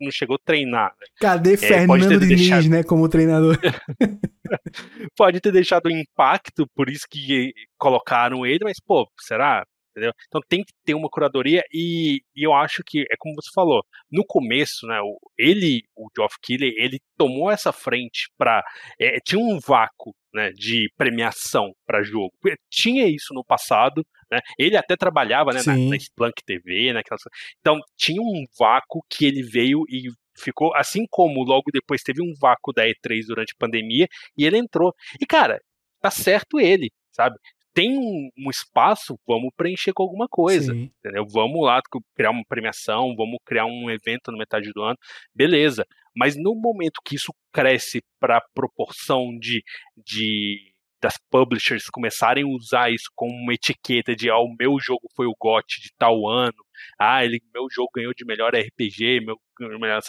não, 0.00 0.10
chegou 0.10 0.36
a 0.36 0.44
treinar. 0.44 0.92
Né? 1.00 1.06
Cadê 1.20 1.54
é, 1.54 1.56
Fernando 1.56 2.20
Diniz, 2.20 2.40
deixado... 2.40 2.68
né, 2.68 2.82
como 2.82 3.08
treinador? 3.08 3.58
pode 5.16 5.40
ter 5.40 5.52
deixado 5.52 5.86
um 5.86 5.96
impacto, 5.96 6.66
por 6.74 6.88
isso 6.88 7.06
que 7.08 7.52
colocaram 7.78 8.44
ele, 8.44 8.60
mas, 8.64 8.78
pô, 8.84 9.08
será? 9.20 9.64
Entendeu? 9.92 10.12
Então 10.26 10.40
tem 10.48 10.64
que 10.64 10.72
ter 10.86 10.94
uma 10.94 11.08
curadoria 11.08 11.62
e, 11.70 12.22
e, 12.34 12.46
eu 12.46 12.54
acho 12.54 12.82
que 12.84 13.02
é 13.02 13.14
como 13.18 13.34
você 13.34 13.50
falou, 13.54 13.84
no 14.10 14.24
começo, 14.26 14.86
né, 14.86 14.98
ele, 15.38 15.82
o 15.94 16.08
Geoff 16.16 16.36
Keighley, 16.42 16.74
ele 16.78 16.98
tomou 17.16 17.50
essa 17.50 17.72
frente 17.72 18.30
para 18.38 18.64
é, 18.98 19.18
tinha 19.20 19.38
um 19.38 19.60
vácuo, 19.60 20.14
né, 20.32 20.50
de 20.52 20.90
premiação 20.96 21.74
para 21.86 22.02
jogo. 22.02 22.32
Tinha 22.70 23.06
isso 23.06 23.34
no 23.34 23.44
passado, 23.44 24.04
né? 24.30 24.40
Ele 24.58 24.76
até 24.76 24.96
trabalhava, 24.96 25.52
né, 25.52 25.60
na, 25.66 25.76
na 25.76 25.96
Splunk 25.96 26.42
TV, 26.44 26.92
naquelas 26.92 27.22
Então 27.60 27.78
tinha 27.96 28.20
um 28.20 28.44
vácuo 28.58 29.04
que 29.08 29.26
ele 29.26 29.42
veio 29.42 29.84
e 29.88 30.08
ficou 30.34 30.74
assim 30.74 31.04
como 31.10 31.44
logo 31.44 31.70
depois 31.70 32.02
teve 32.02 32.22
um 32.22 32.32
vácuo 32.40 32.72
da 32.72 32.84
E3 32.86 33.26
durante 33.26 33.52
a 33.52 33.58
pandemia 33.58 34.08
e 34.36 34.44
ele 34.44 34.58
entrou. 34.58 34.94
E 35.20 35.26
cara, 35.26 35.60
tá 36.00 36.10
certo 36.10 36.58
ele, 36.58 36.90
sabe? 37.10 37.36
tem 37.74 37.98
um, 37.98 38.28
um, 38.36 38.50
espaço, 38.50 39.18
vamos 39.26 39.50
preencher 39.56 39.92
com 39.92 40.02
alguma 40.02 40.28
coisa, 40.28 40.72
Sim. 40.72 40.90
entendeu? 40.98 41.26
Vamos 41.26 41.64
lá 41.64 41.80
criar 42.14 42.30
uma 42.30 42.44
premiação, 42.46 43.14
vamos 43.16 43.38
criar 43.44 43.64
um 43.64 43.90
evento 43.90 44.30
na 44.30 44.38
metade 44.38 44.70
do 44.72 44.82
ano, 44.82 44.98
beleza. 45.34 45.86
Mas 46.14 46.36
no 46.36 46.54
momento 46.54 47.00
que 47.04 47.16
isso 47.16 47.32
cresce 47.52 48.02
para 48.20 48.38
a 48.38 48.44
proporção 48.54 49.36
de, 49.38 49.62
de 49.96 50.72
das 51.02 51.14
publishers 51.30 51.90
começarem 51.90 52.44
a 52.44 52.46
usar 52.46 52.90
isso 52.92 53.10
como 53.16 53.32
uma 53.34 53.52
etiqueta 53.52 54.14
de 54.14 54.30
ah, 54.30 54.38
o 54.38 54.54
meu 54.58 54.78
jogo 54.80 55.08
foi 55.16 55.26
o 55.26 55.34
GOT 55.38 55.80
de 55.82 55.90
tal 55.98 56.28
ano, 56.28 56.64
ah, 56.98 57.24
ele, 57.24 57.40
meu 57.52 57.66
jogo 57.70 57.90
ganhou 57.94 58.14
de 58.14 58.24
melhor 58.24 58.54
RPG, 58.54 59.20
meu, 59.20 59.36
melhor... 59.80 60.00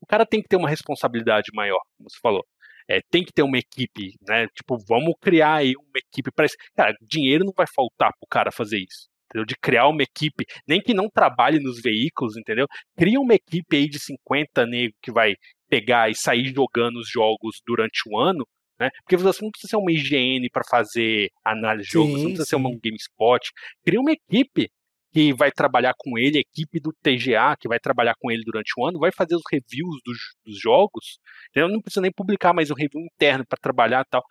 o 0.00 0.06
cara 0.06 0.26
tem 0.26 0.42
que 0.42 0.48
ter 0.48 0.56
uma 0.56 0.68
responsabilidade 0.68 1.50
maior, 1.54 1.80
como 1.96 2.10
você 2.10 2.18
falou. 2.20 2.44
É, 2.88 3.00
tem 3.10 3.24
que 3.24 3.32
ter 3.32 3.42
uma 3.42 3.58
equipe, 3.58 4.12
né? 4.28 4.46
Tipo, 4.48 4.76
vamos 4.86 5.14
criar 5.20 5.56
aí 5.56 5.72
uma 5.76 5.96
equipe 5.96 6.30
para 6.32 6.46
isso. 6.46 6.56
Cara, 6.76 6.94
dinheiro 7.00 7.44
não 7.44 7.52
vai 7.56 7.66
faltar 7.66 8.10
pro 8.18 8.28
cara 8.28 8.50
fazer 8.52 8.78
isso. 8.78 9.08
Entendeu? 9.32 9.46
De 9.46 9.56
criar 9.56 9.88
uma 9.88 10.02
equipe, 10.02 10.44
nem 10.68 10.80
que 10.80 10.92
não 10.92 11.08
trabalhe 11.08 11.58
nos 11.58 11.80
veículos, 11.80 12.36
entendeu? 12.36 12.66
Cria 12.96 13.18
uma 13.18 13.34
equipe 13.34 13.76
aí 13.76 13.88
de 13.88 13.98
50 13.98 14.66
negros 14.66 14.98
que 15.02 15.10
vai 15.10 15.34
pegar 15.70 16.10
e 16.10 16.14
sair 16.14 16.52
jogando 16.54 16.98
os 16.98 17.08
jogos 17.08 17.62
durante 17.66 18.02
o 18.06 18.18
ano, 18.18 18.46
né? 18.78 18.90
Porque 19.02 19.16
você 19.16 19.42
não 19.42 19.50
precisa 19.50 19.70
ser 19.70 19.76
uma 19.76 19.90
IGN 19.90 20.48
para 20.52 20.62
fazer 20.68 21.30
análise 21.44 21.88
de 21.88 21.92
jogos, 21.94 22.12
você 22.12 22.18
não 22.18 22.24
precisa 22.24 22.44
sim. 22.44 22.50
ser 22.50 22.56
um 22.56 22.78
GameSpot. 22.82 23.50
Cria 23.84 24.00
uma 24.00 24.12
equipe 24.12 24.68
que 25.12 25.32
vai 25.32 25.50
trabalhar 25.50 25.94
com 25.96 26.18
ele, 26.18 26.38
a 26.38 26.40
equipe 26.40 26.80
do 26.80 26.92
TGA, 27.02 27.54
que 27.60 27.68
vai 27.68 27.78
trabalhar 27.78 28.14
com 28.18 28.30
ele 28.30 28.42
durante 28.44 28.72
o 28.78 28.86
ano, 28.86 28.98
vai 28.98 29.12
fazer 29.12 29.34
os 29.34 29.42
reviews 29.50 30.00
dos, 30.04 30.18
dos 30.44 30.58
jogos, 30.58 31.18
entendeu? 31.50 31.68
não 31.68 31.82
precisa 31.82 32.00
nem 32.00 32.10
publicar 32.10 32.54
mais 32.54 32.70
um 32.70 32.74
review 32.74 33.00
interno 33.02 33.44
para 33.46 33.58
trabalhar 33.60 34.00
e 34.00 34.10
tal, 34.10 34.22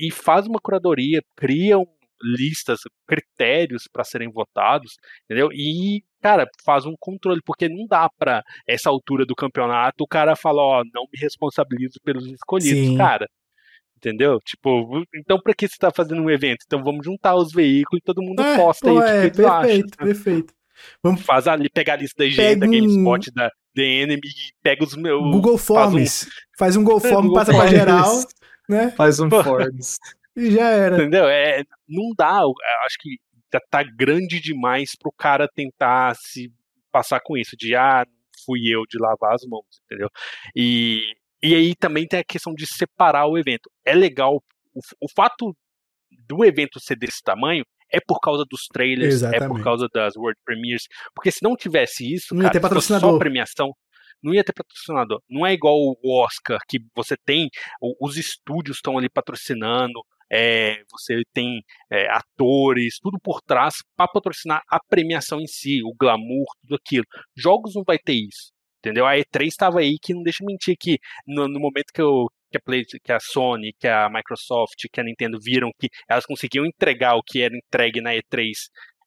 e 0.00 0.10
faz 0.10 0.46
uma 0.46 0.58
curadoria, 0.58 1.20
cria 1.36 1.78
um, 1.78 1.86
listas, 2.22 2.80
critérios 3.06 3.84
para 3.92 4.04
serem 4.04 4.30
votados, 4.30 4.96
entendeu? 5.24 5.50
E, 5.52 6.02
cara, 6.20 6.48
faz 6.64 6.86
um 6.86 6.94
controle, 6.98 7.40
porque 7.44 7.68
não 7.68 7.86
dá 7.86 8.08
para 8.18 8.42
essa 8.66 8.90
altura 8.90 9.24
do 9.24 9.34
campeonato 9.34 10.04
o 10.04 10.08
cara 10.08 10.36
falar, 10.36 10.62
ó, 10.62 10.84
não 10.92 11.04
me 11.12 11.18
responsabilizo 11.20 11.98
pelos 12.04 12.26
escolhidos, 12.26 12.88
Sim. 12.88 12.96
cara. 12.96 13.26
Entendeu? 13.96 14.38
Tipo, 14.44 15.02
então 15.14 15.40
pra 15.40 15.54
que 15.54 15.66
você 15.66 15.76
tá 15.78 15.90
fazendo 15.90 16.20
um 16.22 16.30
evento? 16.30 16.64
Então 16.66 16.84
vamos 16.84 17.04
juntar 17.04 17.34
os 17.34 17.50
veículos 17.50 18.00
e 18.00 18.04
todo 18.04 18.22
mundo 18.22 18.42
é, 18.42 18.56
posta 18.56 18.86
pô, 18.86 18.98
aí 18.98 19.28
o 19.28 19.32
que, 19.32 19.40
é, 19.40 19.44
perfeito, 19.44 19.94
acha, 19.94 20.04
perfeito. 20.04 20.54
Vamos 21.02 21.22
fazer 21.22 21.50
ali, 21.50 21.70
pegar 21.70 21.94
a 21.94 21.96
lista 21.96 22.22
da 22.22 22.26
IGN, 22.26 22.60
da 22.60 22.66
GameSpot, 22.66 23.32
da 23.34 23.50
DN 23.74 24.14
e 24.14 24.20
pega 24.62 24.84
os 24.84 24.94
meus. 24.96 25.22
Google 25.30 25.58
Forms. 25.58 26.28
Faz 26.58 26.76
um, 26.76 26.76
faz 26.76 26.76
um 26.76 26.84
Google 26.84 27.00
é, 27.04 27.10
Form, 27.10 27.32
passa 27.32 27.52
pra 27.52 27.66
geral, 27.66 28.22
né? 28.68 28.90
Faz 28.90 29.20
um 29.20 29.30
Forms. 29.30 29.98
E 30.36 30.50
já 30.50 30.68
era. 30.68 30.96
Entendeu? 30.96 31.26
É, 31.28 31.62
não 31.88 32.12
dá. 32.16 32.40
Acho 32.84 32.96
que 33.00 33.16
já 33.52 33.60
tá 33.70 33.82
grande 33.82 34.40
demais 34.40 34.90
pro 34.98 35.12
cara 35.12 35.48
tentar 35.48 36.14
se 36.16 36.52
passar 36.92 37.20
com 37.20 37.36
isso, 37.36 37.56
de 37.56 37.74
ah, 37.74 38.04
fui 38.44 38.60
eu 38.68 38.82
de 38.88 38.98
lavar 38.98 39.34
as 39.34 39.44
mãos, 39.46 39.66
entendeu? 39.84 40.08
E 40.54 41.02
e 41.42 41.54
aí 41.54 41.74
também 41.74 42.06
tem 42.06 42.20
a 42.20 42.24
questão 42.24 42.54
de 42.54 42.66
separar 42.66 43.26
o 43.26 43.38
evento. 43.38 43.70
É 43.84 43.94
legal, 43.94 44.42
o, 44.74 44.80
o 45.00 45.08
fato 45.14 45.54
do 46.26 46.44
evento 46.44 46.80
ser 46.80 46.96
desse 46.96 47.22
tamanho 47.22 47.64
é 47.92 48.00
por 48.00 48.18
causa 48.20 48.44
dos 48.50 48.66
trailers, 48.66 49.14
Exatamente. 49.14 49.44
é 49.44 49.48
por 49.48 49.62
causa 49.62 49.88
das 49.92 50.16
World 50.16 50.38
Premiers, 50.44 50.84
porque 51.14 51.30
se 51.30 51.42
não 51.42 51.54
tivesse 51.54 52.12
isso, 52.12 52.34
não 52.34 52.42
cara, 52.42 52.48
ia 52.48 52.52
ter 52.52 52.60
patrocinador. 52.60 53.12
só 53.12 53.18
premiação, 53.18 53.72
não 54.22 54.34
ia 54.34 54.42
ter 54.42 54.52
patrocinador. 54.52 55.22
Não 55.28 55.46
é 55.46 55.52
igual 55.52 55.76
o 55.76 56.24
Oscar, 56.24 56.58
que 56.68 56.78
você 56.94 57.16
tem, 57.24 57.48
os 58.00 58.16
estúdios 58.16 58.78
estão 58.78 58.98
ali 58.98 59.08
patrocinando, 59.08 60.02
é, 60.30 60.82
você 60.90 61.22
tem 61.32 61.62
é, 61.90 62.08
atores, 62.10 62.98
tudo 63.00 63.18
por 63.22 63.40
trás 63.42 63.76
para 63.96 64.08
patrocinar 64.08 64.62
a 64.68 64.78
premiação 64.88 65.40
em 65.40 65.46
si, 65.46 65.82
o 65.82 65.94
glamour, 65.98 66.46
tudo 66.62 66.76
aquilo. 66.76 67.04
Jogos 67.36 67.74
não 67.74 67.82
vai 67.86 67.98
ter 67.98 68.14
isso 68.14 68.56
entendeu? 68.86 69.06
A 69.06 69.16
E3 69.16 69.46
estava 69.46 69.80
aí 69.80 69.96
que 70.00 70.14
não 70.14 70.22
deixa 70.22 70.44
mentir 70.44 70.76
que 70.78 70.98
no, 71.26 71.48
no 71.48 71.58
momento 71.58 71.92
que, 71.92 72.00
eu, 72.00 72.26
que, 72.50 72.56
a 72.56 72.60
Play, 72.60 72.84
que 72.84 73.12
a 73.12 73.18
Sony, 73.18 73.72
que 73.78 73.88
a 73.88 74.08
Microsoft, 74.08 74.76
que 74.92 75.00
a 75.00 75.04
Nintendo 75.04 75.38
viram 75.42 75.70
que 75.78 75.88
elas 76.08 76.24
conseguiam 76.24 76.64
entregar 76.64 77.16
o 77.16 77.22
que 77.22 77.42
era 77.42 77.56
entregue 77.56 78.00
na 78.00 78.12
E3 78.12 78.52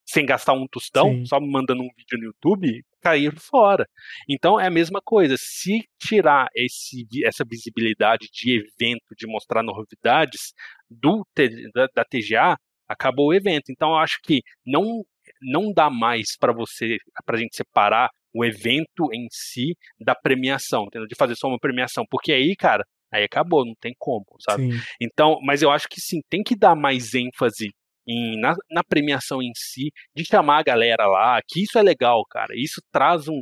sem 0.05 0.25
gastar 0.25 0.53
um 0.53 0.65
tostão, 0.71 1.11
Sim. 1.11 1.25
só 1.25 1.39
mandando 1.39 1.83
um 1.83 1.89
vídeo 1.95 2.17
no 2.17 2.25
YouTube, 2.25 2.83
caíram 3.01 3.37
fora. 3.37 3.85
Então 4.27 4.59
é 4.59 4.67
a 4.67 4.71
mesma 4.71 4.99
coisa. 5.03 5.35
Se 5.37 5.83
tirar 5.99 6.47
esse, 6.55 7.05
essa 7.23 7.43
visibilidade 7.47 8.27
de 8.31 8.57
evento, 8.57 9.15
de 9.17 9.27
mostrar 9.27 9.63
novidades 9.63 10.53
do 10.89 11.25
da, 11.73 11.87
da 11.95 12.05
TGA, 12.05 12.55
acabou 12.87 13.27
o 13.27 13.33
evento. 13.33 13.71
Então 13.71 13.89
eu 13.89 13.97
acho 13.97 14.19
que 14.23 14.41
não 14.65 15.03
não 15.41 15.71
dá 15.71 15.89
mais 15.89 16.35
para 16.37 16.51
você, 16.51 16.97
para 17.25 17.37
a 17.37 17.39
gente 17.39 17.55
separar 17.55 18.09
o 18.33 18.43
evento 18.43 19.13
em 19.13 19.27
si 19.31 19.75
da 19.99 20.15
premiação, 20.15 20.85
entendeu? 20.85 21.07
De 21.07 21.15
fazer 21.15 21.35
só 21.35 21.47
uma 21.47 21.59
premiação, 21.59 22.03
porque 22.09 22.31
aí, 22.31 22.55
cara, 22.55 22.83
aí 23.11 23.23
acabou, 23.23 23.65
não 23.65 23.73
tem 23.79 23.93
como, 23.97 24.25
sabe? 24.39 24.71
Sim. 24.71 24.79
Então, 25.01 25.39
mas 25.43 25.61
eu 25.61 25.71
acho 25.71 25.87
que 25.87 25.99
sim, 25.99 26.19
tem 26.29 26.43
que 26.43 26.55
dar 26.55 26.75
mais 26.75 27.13
ênfase 27.13 27.69
em, 28.09 28.39
na, 28.39 28.55
na, 28.71 28.83
premiação 28.83 29.41
em 29.41 29.51
si, 29.55 29.91
de 30.15 30.25
chamar 30.25 30.59
a 30.59 30.63
galera 30.63 31.05
lá, 31.05 31.39
que 31.47 31.61
isso 31.61 31.77
é 31.77 31.83
legal, 31.83 32.23
cara. 32.27 32.53
Isso 32.55 32.81
traz 32.91 33.27
um, 33.27 33.41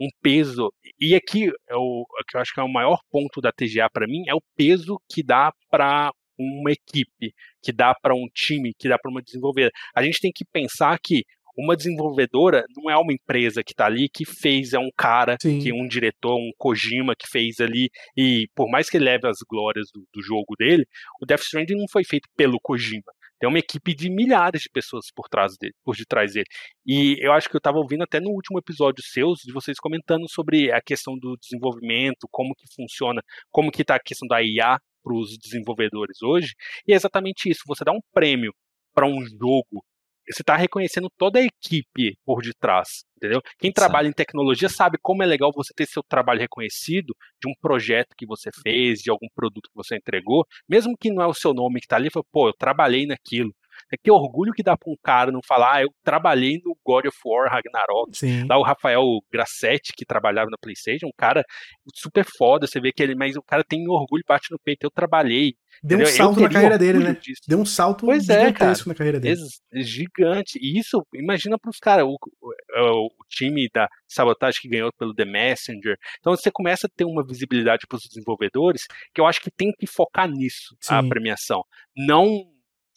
um 0.00 0.08
peso. 0.22 0.72
E 0.98 1.14
aqui, 1.14 1.50
é 1.68 1.76
o, 1.76 2.06
que 2.26 2.36
eu 2.36 2.40
acho 2.40 2.54
que 2.54 2.60
é 2.60 2.62
o 2.62 2.72
maior 2.72 2.98
ponto 3.10 3.40
da 3.42 3.52
TGA 3.52 3.90
para 3.92 4.06
mim, 4.06 4.24
é 4.26 4.34
o 4.34 4.42
peso 4.56 4.98
que 5.10 5.22
dá 5.22 5.52
para 5.70 6.10
uma 6.38 6.70
equipe, 6.70 7.34
que 7.62 7.72
dá 7.72 7.94
para 7.94 8.14
um 8.14 8.26
time, 8.34 8.72
que 8.78 8.88
dá 8.88 8.98
para 8.98 9.10
uma 9.10 9.22
desenvolvedora. 9.22 9.72
A 9.94 10.02
gente 10.02 10.20
tem 10.20 10.32
que 10.34 10.44
pensar 10.50 10.98
que 11.02 11.22
uma 11.56 11.74
desenvolvedora 11.74 12.64
não 12.76 12.90
é 12.90 12.96
uma 12.96 13.12
empresa 13.12 13.64
que 13.64 13.72
está 13.72 13.86
ali 13.86 14.08
que 14.12 14.26
fez, 14.26 14.74
é 14.74 14.78
um 14.78 14.90
cara, 14.96 15.36
Sim. 15.40 15.58
que 15.58 15.72
um 15.72 15.88
diretor, 15.88 16.36
um 16.36 16.50
Kojima 16.58 17.14
que 17.16 17.26
fez 17.26 17.60
ali, 17.60 17.88
e 18.16 18.46
por 18.54 18.68
mais 18.68 18.90
que 18.90 18.98
ele 18.98 19.06
leve 19.06 19.26
as 19.26 19.38
glórias 19.48 19.86
do, 19.92 20.06
do 20.12 20.22
jogo 20.22 20.54
dele, 20.58 20.84
o 21.20 21.24
Death 21.24 21.40
Stranding 21.40 21.76
não 21.76 21.86
foi 21.90 22.04
feito 22.04 22.28
pelo 22.36 22.60
Kojima. 22.60 23.10
Tem 23.38 23.48
uma 23.48 23.58
equipe 23.58 23.94
de 23.94 24.10
milhares 24.10 24.62
de 24.62 24.70
pessoas 24.70 25.06
por 25.14 25.28
trás 25.28 25.56
dele, 25.58 25.74
por 25.84 25.96
detrás 25.96 26.32
dele. 26.32 26.46
E 26.86 27.16
eu 27.20 27.32
acho 27.32 27.48
que 27.48 27.56
eu 27.56 27.58
estava 27.58 27.78
ouvindo 27.78 28.02
até 28.02 28.20
no 28.20 28.30
último 28.30 28.58
episódio 28.58 29.02
seus 29.04 29.40
de 29.40 29.52
vocês 29.52 29.78
comentando 29.78 30.28
sobre 30.28 30.72
a 30.72 30.80
questão 30.80 31.18
do 31.18 31.36
desenvolvimento, 31.36 32.26
como 32.30 32.54
que 32.54 32.66
funciona, 32.74 33.22
como 33.50 33.70
que 33.70 33.82
está 33.82 33.96
a 33.96 34.00
questão 34.00 34.26
da 34.28 34.42
IA 34.42 34.78
para 35.02 35.14
os 35.14 35.38
desenvolvedores 35.38 36.22
hoje. 36.22 36.54
E 36.86 36.92
é 36.92 36.96
exatamente 36.96 37.48
isso. 37.48 37.62
Você 37.66 37.84
dá 37.84 37.92
um 37.92 38.00
prêmio 38.12 38.52
para 38.94 39.06
um 39.06 39.24
jogo 39.24 39.84
você 40.28 40.42
está 40.42 40.56
reconhecendo 40.56 41.08
toda 41.16 41.38
a 41.38 41.42
equipe 41.42 42.16
por 42.24 42.42
detrás, 42.42 43.04
entendeu? 43.16 43.40
Quem 43.58 43.72
trabalha 43.72 44.08
em 44.08 44.12
tecnologia 44.12 44.68
sabe 44.68 44.98
como 45.00 45.22
é 45.22 45.26
legal 45.26 45.52
você 45.54 45.72
ter 45.74 45.86
seu 45.86 46.02
trabalho 46.02 46.40
reconhecido 46.40 47.14
de 47.40 47.48
um 47.48 47.54
projeto 47.60 48.14
que 48.16 48.26
você 48.26 48.50
fez, 48.62 49.00
de 49.00 49.10
algum 49.10 49.28
produto 49.34 49.68
que 49.68 49.76
você 49.76 49.96
entregou, 49.96 50.44
mesmo 50.68 50.96
que 50.98 51.10
não 51.10 51.22
é 51.22 51.26
o 51.26 51.34
seu 51.34 51.54
nome 51.54 51.80
que 51.80 51.86
está 51.86 51.96
ali, 51.96 52.10
fala, 52.10 52.24
pô, 52.32 52.48
eu 52.48 52.54
trabalhei 52.58 53.06
naquilo. 53.06 53.52
É 53.92 53.96
que 53.96 54.10
orgulho 54.10 54.52
que 54.52 54.62
dá 54.62 54.76
para 54.76 54.90
um 54.90 54.96
cara 55.02 55.30
não 55.30 55.40
falar, 55.46 55.76
ah, 55.76 55.82
eu 55.82 55.88
trabalhei 56.02 56.60
no 56.64 56.76
God 56.84 57.06
of 57.06 57.18
War 57.24 57.50
Ragnarok. 57.50 58.16
Sim. 58.16 58.46
Lá 58.48 58.58
o 58.58 58.62
Rafael 58.62 59.04
Grassetti, 59.32 59.92
que 59.96 60.04
trabalhava 60.04 60.50
na 60.50 60.58
PlayStation, 60.58 61.06
um 61.06 61.16
cara 61.16 61.44
super 61.94 62.24
foda, 62.24 62.66
você 62.66 62.80
vê 62.80 62.92
que 62.92 63.02
ele, 63.02 63.14
mas 63.14 63.36
o 63.36 63.42
cara 63.42 63.64
tem 63.64 63.88
orgulho, 63.88 64.24
bate 64.26 64.50
no 64.50 64.58
peito, 64.58 64.84
eu 64.84 64.90
trabalhei. 64.90 65.54
Deu 65.82 65.98
entendeu? 65.98 66.14
um 66.14 66.16
salto 66.16 66.40
na 66.40 66.48
carreira 66.48 66.78
dele, 66.78 66.98
né? 67.00 67.14
Disso. 67.20 67.42
Deu 67.46 67.58
um 67.58 67.64
salto 67.64 68.06
pois 68.06 68.28
é, 68.28 68.46
gigantesco 68.46 68.88
é, 68.88 68.90
na 68.90 68.94
carreira 68.94 69.20
dele. 69.20 69.40
Gigante. 69.74 70.58
E 70.60 70.78
isso, 70.78 71.04
imagina 71.14 71.58
para 71.58 71.70
os 71.70 71.78
caras, 71.78 72.04
o, 72.04 72.16
o, 72.16 73.06
o, 73.06 73.24
time 73.28 73.68
da 73.72 73.88
sabotagem 74.08 74.60
que 74.60 74.68
ganhou 74.68 74.90
pelo 74.98 75.14
The 75.14 75.24
Messenger. 75.24 75.96
Então 76.18 76.34
você 76.34 76.50
começa 76.50 76.86
a 76.86 76.90
ter 76.94 77.04
uma 77.04 77.24
visibilidade 77.24 77.86
para 77.86 77.96
os 77.96 78.02
desenvolvedores 78.04 78.86
que 79.14 79.20
eu 79.20 79.26
acho 79.26 79.40
que 79.40 79.50
tem 79.50 79.72
que 79.78 79.86
focar 79.86 80.28
nisso, 80.28 80.74
Sim. 80.80 80.94
a 80.94 81.02
premiação. 81.02 81.62
Não 81.96 82.26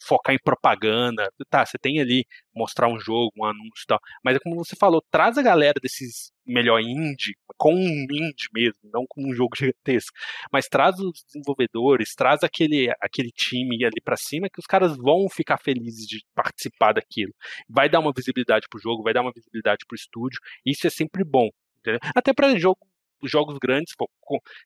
focar 0.02 0.34
em 0.34 0.38
propaganda. 0.42 1.30
Tá, 1.48 1.64
você 1.64 1.78
tem 1.78 2.00
ali 2.00 2.24
mostrar 2.54 2.88
um 2.88 2.98
jogo, 2.98 3.32
um 3.36 3.44
anúncio 3.44 3.82
e 3.82 3.86
tal. 3.86 3.98
Mas 4.24 4.36
é 4.36 4.38
como 4.40 4.56
você 4.56 4.76
falou, 4.76 5.02
traz 5.10 5.38
a 5.38 5.42
galera 5.42 5.78
desses 5.80 6.32
melhor 6.46 6.80
indie, 6.80 7.36
com 7.56 7.74
um 7.74 8.02
indie 8.10 8.48
mesmo, 8.52 8.78
não 8.92 9.04
com 9.08 9.22
um 9.22 9.34
jogo 9.34 9.54
gigantesco. 9.56 10.16
Mas 10.52 10.66
traz 10.66 10.98
os 10.98 11.22
desenvolvedores, 11.24 12.14
traz 12.14 12.42
aquele, 12.42 12.92
aquele 13.00 13.30
time 13.30 13.84
ali 13.84 14.00
para 14.02 14.16
cima 14.16 14.48
que 14.48 14.60
os 14.60 14.66
caras 14.66 14.96
vão 14.96 15.28
ficar 15.28 15.58
felizes 15.58 16.06
de 16.06 16.24
participar 16.34 16.92
daquilo. 16.92 17.32
Vai 17.68 17.88
dar 17.88 18.00
uma 18.00 18.12
visibilidade 18.14 18.66
pro 18.68 18.80
jogo, 18.80 19.02
vai 19.02 19.12
dar 19.12 19.22
uma 19.22 19.32
visibilidade 19.34 19.84
pro 19.86 19.96
estúdio. 19.96 20.40
Isso 20.64 20.86
é 20.86 20.90
sempre 20.90 21.24
bom. 21.24 21.48
Entendeu? 21.78 22.00
Até 22.14 22.32
para 22.34 22.58
jogo 22.58 22.78
jogos 23.22 23.58
grandes, 23.58 23.94
pô, 23.94 24.08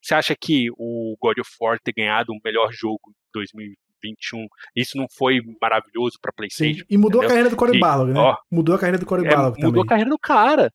você 0.00 0.14
acha 0.14 0.34
que 0.40 0.68
o 0.78 1.16
God 1.20 1.38
of 1.38 1.50
War 1.60 1.78
ter 1.80 1.92
ganhado 1.92 2.32
o 2.32 2.38
melhor 2.44 2.72
jogo 2.72 3.10
em 3.10 3.30
2020 3.32 3.83
21. 4.04 4.46
Isso 4.76 4.96
não 4.96 5.06
foi 5.10 5.40
maravilhoso 5.60 6.18
para 6.20 6.32
PlayStation. 6.32 6.80
Sim. 6.80 6.86
E 6.90 6.96
mudou 6.96 7.22
entendeu? 7.22 7.26
a 7.26 7.28
carreira 7.28 7.50
do 7.50 7.56
Corey 7.56 7.80
Barlog, 7.80 8.12
né? 8.12 8.20
Ó, 8.20 8.36
mudou 8.50 8.74
a 8.74 8.78
carreira 8.78 8.98
do 8.98 9.06
Corey 9.06 9.26
é, 9.26 9.30
Barlog 9.30 9.62
Mudou 9.62 9.82
a 9.82 9.86
carreira 9.86 10.10
do 10.10 10.18
cara. 10.18 10.70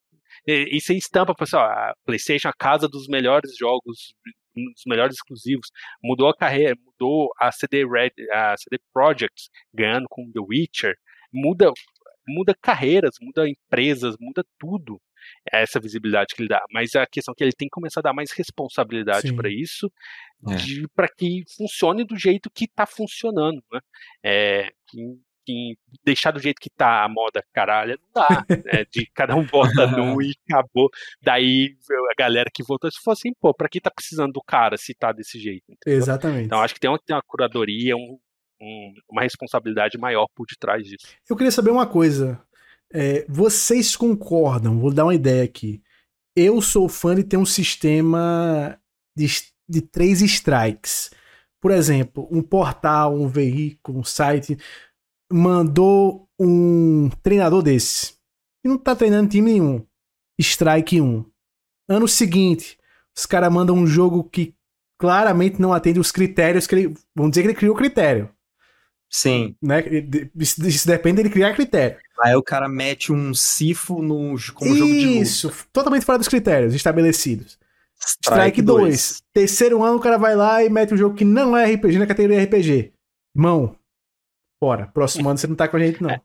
E, 0.47 0.77
e 0.77 0.81
você 0.81 0.95
estampa, 0.95 1.35
pessoal, 1.35 1.65
a 1.65 1.93
PlayStation, 2.05 2.49
a 2.49 2.53
casa 2.53 2.87
dos 2.87 3.07
melhores 3.07 3.55
jogos, 3.57 4.13
dos 4.55 4.83
melhores 4.87 5.15
exclusivos. 5.15 5.69
Mudou 6.03 6.29
a 6.29 6.35
carreira, 6.35 6.75
mudou 6.85 7.29
a 7.39 7.51
CD 7.51 7.85
Red, 7.85 8.11
a 8.31 8.55
CD 8.57 8.81
Projekt 8.93 9.49
ganhando 9.73 10.07
com 10.09 10.29
The 10.31 10.39
Witcher. 10.39 10.95
Muda, 11.31 11.71
muda 12.27 12.55
carreiras, 12.61 13.15
muda 13.21 13.47
empresas, 13.47 14.15
muda 14.19 14.43
tudo 14.57 14.99
essa 15.51 15.79
visibilidade 15.79 16.33
que 16.35 16.41
ele 16.41 16.49
dá. 16.49 16.63
Mas 16.71 16.95
a 16.95 17.05
questão 17.05 17.33
é 17.33 17.35
que 17.35 17.43
ele 17.43 17.53
tem 17.53 17.67
que 17.67 17.73
começar 17.73 17.99
a 18.01 18.03
dar 18.03 18.13
mais 18.13 18.31
responsabilidade 18.31 19.33
para 19.33 19.49
isso, 19.49 19.91
é. 20.47 20.87
para 20.95 21.07
que 21.07 21.43
funcione 21.55 22.03
do 22.03 22.17
jeito 22.17 22.49
que 22.53 22.65
está 22.65 22.85
funcionando, 22.85 23.61
né? 23.71 23.79
É, 24.23 24.69
que, 24.87 25.19
que 25.45 25.77
deixar 26.03 26.31
do 26.31 26.39
jeito 26.39 26.59
que 26.61 26.69
tá 26.69 27.03
a 27.03 27.09
moda 27.09 27.43
caralho, 27.53 27.99
não 28.01 28.23
dá, 28.23 28.45
né? 28.49 28.85
De 28.91 29.05
cada 29.13 29.35
um 29.35 29.43
vota 29.43 29.87
num 29.87 30.21
e 30.21 30.33
acabou. 30.47 30.89
Daí 31.21 31.75
a 32.11 32.15
galera 32.17 32.49
que 32.53 32.63
votou 32.63 32.91
se 32.91 32.99
fosse 33.01 33.27
assim, 33.27 33.35
pô, 33.39 33.53
pra 33.53 33.69
que 33.69 33.81
tá 33.81 33.91
precisando 33.91 34.33
do 34.33 34.41
cara 34.41 34.77
se 34.77 34.93
tá 34.93 35.11
desse 35.11 35.39
jeito? 35.39 35.65
Entendeu? 35.69 35.97
Exatamente. 35.97 36.45
Então 36.45 36.61
acho 36.61 36.73
que 36.73 36.79
tem 36.79 36.89
uma, 36.89 36.99
tem 36.99 37.15
uma 37.15 37.23
curadoria, 37.25 37.95
um, 37.95 38.19
um, 38.61 38.93
uma 39.09 39.21
responsabilidade 39.21 39.97
maior 39.97 40.27
por 40.35 40.45
detrás 40.47 40.83
disso. 40.83 41.07
Eu 41.29 41.35
queria 41.35 41.51
saber 41.51 41.71
uma 41.71 41.87
coisa. 41.87 42.41
É, 42.91 43.25
vocês 43.29 43.95
concordam? 43.95 44.79
Vou 44.79 44.93
dar 44.93 45.05
uma 45.05 45.15
ideia 45.15 45.43
aqui. 45.43 45.81
Eu 46.35 46.61
sou 46.61 46.87
fã 46.89 47.15
de 47.15 47.23
ter 47.23 47.37
um 47.37 47.45
sistema 47.45 48.79
de, 49.15 49.27
de 49.67 49.81
três 49.81 50.21
strikes. 50.21 51.11
Por 51.61 51.71
exemplo, 51.71 52.27
um 52.31 52.41
portal, 52.41 53.13
um 53.13 53.27
veículo, 53.27 53.99
um 53.99 54.03
site 54.03 54.57
mandou 55.31 56.27
um 56.39 57.09
treinador 57.21 57.61
desse. 57.61 58.15
E 58.63 58.67
não 58.67 58.77
tá 58.77 58.95
treinando 58.95 59.29
time 59.29 59.53
nenhum. 59.53 59.85
Strike 60.39 61.01
1. 61.01 61.25
Ano 61.89 62.07
seguinte, 62.07 62.77
os 63.17 63.25
caras 63.25 63.51
mandam 63.51 63.75
um 63.75 63.85
jogo 63.85 64.23
que 64.23 64.55
claramente 64.97 65.61
não 65.61 65.73
atende 65.73 65.99
os 65.99 66.11
critérios 66.11 66.65
que 66.65 66.75
ele. 66.75 66.93
Vamos 67.15 67.31
dizer 67.31 67.41
que 67.41 67.47
ele 67.47 67.57
criou 67.57 67.75
critério. 67.75 68.33
Sim. 69.09 69.55
Né? 69.61 69.83
Isso, 70.35 70.67
isso 70.67 70.87
depende 70.87 71.17
dele 71.17 71.29
criar 71.29 71.53
critério. 71.53 71.97
Aí 72.21 72.35
o 72.35 72.43
cara 72.43 72.67
mete 72.67 73.11
um 73.11 73.33
sifo 73.33 74.01
no, 74.01 74.35
como 74.53 74.71
Isso, 74.71 74.77
jogo 74.77 74.93
de 74.93 75.05
luta. 75.05 75.19
Isso, 75.21 75.53
totalmente 75.73 76.05
fora 76.05 76.17
dos 76.17 76.27
critérios 76.27 76.75
estabelecidos. 76.75 77.57
Strike 77.97 78.61
2. 78.61 79.23
Terceiro 79.33 79.83
ano 79.83 79.97
o 79.97 80.01
cara 80.01 80.17
vai 80.17 80.35
lá 80.35 80.63
e 80.63 80.69
mete 80.69 80.93
um 80.93 80.97
jogo 80.97 81.15
que 81.15 81.25
não 81.25 81.55
é 81.55 81.65
RPG 81.73 81.97
na 81.97 82.07
categoria 82.07 82.43
RPG. 82.43 82.93
Irmão, 83.35 83.75
bora. 84.61 84.87
Próximo 84.87 85.29
ano 85.29 85.37
você 85.37 85.47
não 85.47 85.55
tá 85.55 85.67
com 85.67 85.77
a 85.77 85.79
gente, 85.79 86.01
não. 86.01 86.09
É. 86.09 86.21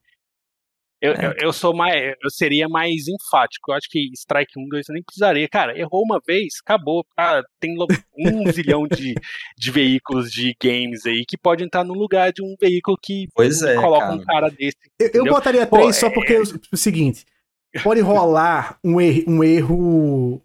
Eu, 1.05 1.13
é. 1.13 1.27
eu, 1.27 1.35
eu, 1.49 1.53
sou 1.53 1.77
mais, 1.77 2.15
eu 2.23 2.31
seria 2.31 2.67
mais 2.67 3.07
enfático. 3.07 3.71
Eu 3.71 3.77
acho 3.77 3.91
que 3.91 4.11
Strike 4.15 4.59
1, 4.59 4.69
2 4.71 4.89
eu 4.89 4.95
nem 4.95 5.03
precisaria. 5.03 5.47
Cara, 5.47 5.79
errou 5.79 6.03
uma 6.03 6.19
vez, 6.27 6.55
acabou. 6.65 7.05
Ah, 7.15 7.43
tem 7.61 7.77
um 8.19 8.51
zilhão 8.51 8.89
de, 8.89 9.15
de 9.55 9.71
veículos 9.71 10.33
de 10.33 10.57
games 10.59 11.05
aí 11.05 11.27
que 11.29 11.37
pode 11.37 11.63
entrar 11.63 11.85
no 11.85 11.93
lugar 11.93 12.33
de 12.33 12.43
um 12.43 12.57
veículo 12.59 12.97
que 13.03 13.27
pois 13.35 13.61
é, 13.61 13.75
coloca 13.75 14.07
cara. 14.07 14.15
um 14.15 14.25
cara 14.25 14.49
desse. 14.49 14.79
Eu, 14.99 15.11
eu, 15.13 15.25
botaria 15.27 15.67
Pô, 15.67 15.77
três 15.77 15.97
só 15.97 16.09
porque 16.09 16.33
é... 16.33 16.41
o 16.41 16.77
seguinte: 16.77 17.27
pode 17.83 18.01
rolar 18.01 18.79
um 18.83 18.99
erro, 18.99 19.25
um 19.29 19.45
erro 19.45 20.43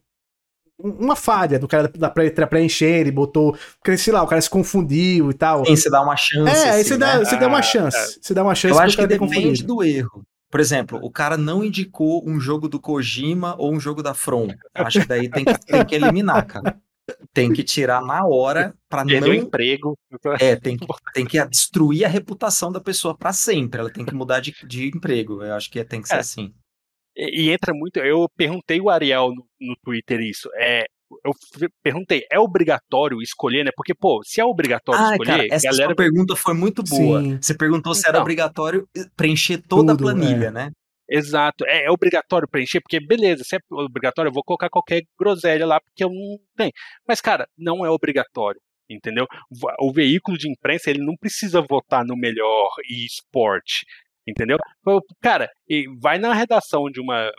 uma 0.78 1.16
falha 1.16 1.58
do 1.58 1.70
cara 1.70 1.88
da 1.88 2.10
preencher, 2.48 3.00
ele 3.00 3.12
botou. 3.12 3.58
Porque, 3.82 3.98
sei 3.98 4.12
lá, 4.12 4.24
o 4.24 4.28
cara 4.28 4.42
se 4.42 4.50
confundiu 4.50 5.32
e 5.32 5.34
tal. 5.34 5.66
Sim, 5.66 5.76
você 5.78 5.90
dá 5.90 6.02
uma 6.02 6.18
chance. 6.18 6.54
É, 6.54 6.70
aí 6.70 6.82
assim, 6.82 6.90
você, 6.90 6.98
dá, 6.98 7.18
né? 7.18 7.26
você 7.26 7.38
dá 7.38 7.48
uma 7.48 7.60
ah, 7.60 7.62
chance. 7.62 7.98
É. 7.98 8.22
Você 8.22 8.34
dá 8.34 8.44
uma 8.44 8.56
chance 8.56 8.76
Eu 8.76 8.82
acho 8.82 8.98
que 8.98 9.08
depende 9.08 9.64
do 9.64 9.82
erro. 9.82 10.26
Por 10.50 10.60
exemplo, 10.60 11.00
o 11.04 11.12
cara 11.12 11.38
não 11.38 11.64
indicou 11.64 12.28
um 12.28 12.40
jogo 12.40 12.68
do 12.68 12.80
Kojima 12.80 13.56
ou 13.58 13.72
um 13.72 13.80
jogo 13.80 14.02
da 14.02 14.14
From. 14.14 14.48
Acho 14.74 15.02
que 15.02 15.08
daí 15.08 15.30
tem 15.30 15.46
que, 15.46 15.60
tem 15.60 15.86
que 15.86 15.96
eliminar, 15.96 16.46
cara. 16.48 16.82
Tem 17.34 17.52
que 17.52 17.64
tirar 17.64 18.02
na 18.02 18.26
hora 18.26 18.74
para 18.88 19.04
não. 19.04 19.30
o 19.30 19.34
emprego. 19.34 19.98
É, 20.40 20.56
tem 20.56 20.78
que, 20.78 20.86
tem 21.14 21.26
que 21.26 21.44
destruir 21.46 22.06
a 22.06 22.08
reputação 22.08 22.72
da 22.72 22.80
pessoa 22.80 23.16
para 23.16 23.34
sempre. 23.34 23.80
Ela 23.80 23.92
tem 23.92 24.06
que 24.06 24.14
mudar 24.14 24.40
de, 24.40 24.56
de 24.66 24.88
emprego. 24.88 25.44
Eu 25.44 25.54
acho 25.54 25.70
que 25.70 25.84
tem 25.84 26.02
que 26.02 26.08
ser 26.08 26.16
é. 26.16 26.20
assim. 26.20 26.54
E, 27.16 27.44
e, 27.44 27.50
entra 27.50 27.74
muito. 27.74 27.98
Eu 27.98 28.28
perguntei 28.36 28.80
o 28.80 28.90
Ariel 28.90 29.30
no, 29.30 29.46
no 29.60 29.76
Twitter 29.84 30.20
isso. 30.22 30.50
É, 30.56 30.86
eu 31.26 31.32
perguntei, 31.84 32.26
é 32.32 32.40
obrigatório 32.40 33.22
escolher, 33.22 33.64
né? 33.64 33.72
Porque, 33.76 33.94
pô, 33.94 34.22
se 34.24 34.40
é 34.40 34.46
obrigatório 34.46 35.02
ah, 35.02 35.12
escolher. 35.12 35.32
Cara, 35.32 35.48
essa 35.52 35.70
galera... 35.70 35.96
pergunta 35.96 36.36
foi 36.36 36.54
muito 36.54 36.84
boa. 36.84 37.22
Sim. 37.22 37.40
Você 37.42 37.54
perguntou 37.54 37.94
se 37.94 38.02
era 38.02 38.18
então. 38.18 38.22
obrigatório 38.22 38.88
preencher 39.16 39.58
toda 39.58 39.96
Tudo, 39.96 40.10
a 40.10 40.14
planilha, 40.14 40.48
é. 40.48 40.52
né? 40.52 40.72
Exato. 41.10 41.66
É, 41.66 41.86
é, 41.86 41.92
obrigatório 41.92 42.48
preencher, 42.48 42.82
porque 42.82 43.00
beleza, 43.00 43.44
se 43.44 43.56
é 43.56 43.60
obrigatório, 43.72 44.30
eu 44.30 44.34
vou 44.34 44.44
colocar 44.44 44.70
qualquer 44.70 45.02
groselha 45.20 45.66
lá, 45.66 45.80
porque 45.82 46.04
eu 46.04 46.10
não 46.10 46.38
tenho. 46.56 46.72
Mas, 47.08 47.20
cara, 47.20 47.48
não 47.58 47.86
é 47.86 47.90
obrigatório. 47.90 48.62
Entendeu? 48.90 49.28
O 49.80 49.94
veículo 49.94 50.36
de 50.36 50.50
imprensa 50.50 50.90
ele 50.90 51.06
não 51.06 51.16
precisa 51.16 51.62
votar 51.62 52.04
no 52.04 52.16
melhor 52.16 52.70
esporte. 52.90 53.86
Entendeu? 54.28 54.58
Cara, 55.22 55.50
vai 56.00 56.18
na 56.18 56.34
redação 56.34 56.90
de 56.92 57.00
uma 57.00 57.32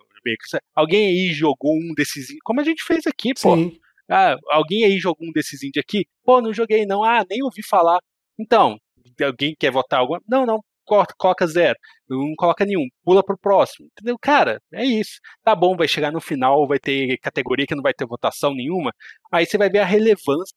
Alguém 0.74 1.06
aí 1.06 1.32
jogou 1.32 1.74
um 1.74 1.94
desses. 1.94 2.28
Como 2.44 2.60
a 2.60 2.64
gente 2.64 2.82
fez 2.82 3.06
aqui, 3.06 3.32
pô. 3.34 3.56
Sim. 3.56 3.78
Ah, 4.10 4.36
alguém 4.50 4.84
aí 4.84 4.98
jogou 4.98 5.28
um 5.28 5.32
desses 5.32 5.62
indie 5.62 5.80
aqui? 5.80 6.06
Pô, 6.24 6.40
não 6.40 6.52
joguei 6.52 6.84
não. 6.84 7.04
Ah, 7.04 7.24
nem 7.28 7.42
ouvi 7.42 7.62
falar. 7.62 8.00
Então, 8.38 8.76
alguém 9.22 9.54
quer 9.58 9.70
votar 9.70 10.00
alguma? 10.00 10.20
Não, 10.28 10.44
não. 10.46 10.60
coloca 10.84 11.46
zero, 11.46 11.76
não 12.08 12.34
coloca 12.36 12.64
nenhum, 12.64 12.88
pula 13.04 13.22
pro 13.24 13.38
próximo, 13.38 13.86
entendeu? 13.92 14.18
Cara, 14.20 14.60
é 14.74 14.84
isso. 14.84 15.20
Tá 15.44 15.54
bom, 15.54 15.76
vai 15.76 15.86
chegar 15.86 16.10
no 16.12 16.20
final, 16.20 16.66
vai 16.66 16.78
ter 16.80 17.16
categoria 17.18 17.66
que 17.66 17.74
não 17.74 17.82
vai 17.82 17.94
ter 17.94 18.06
votação 18.06 18.54
nenhuma, 18.54 18.92
aí 19.32 19.46
você 19.46 19.56
vai 19.56 19.70
ver 19.70 19.78
a 19.80 19.84
relevância 19.84 20.54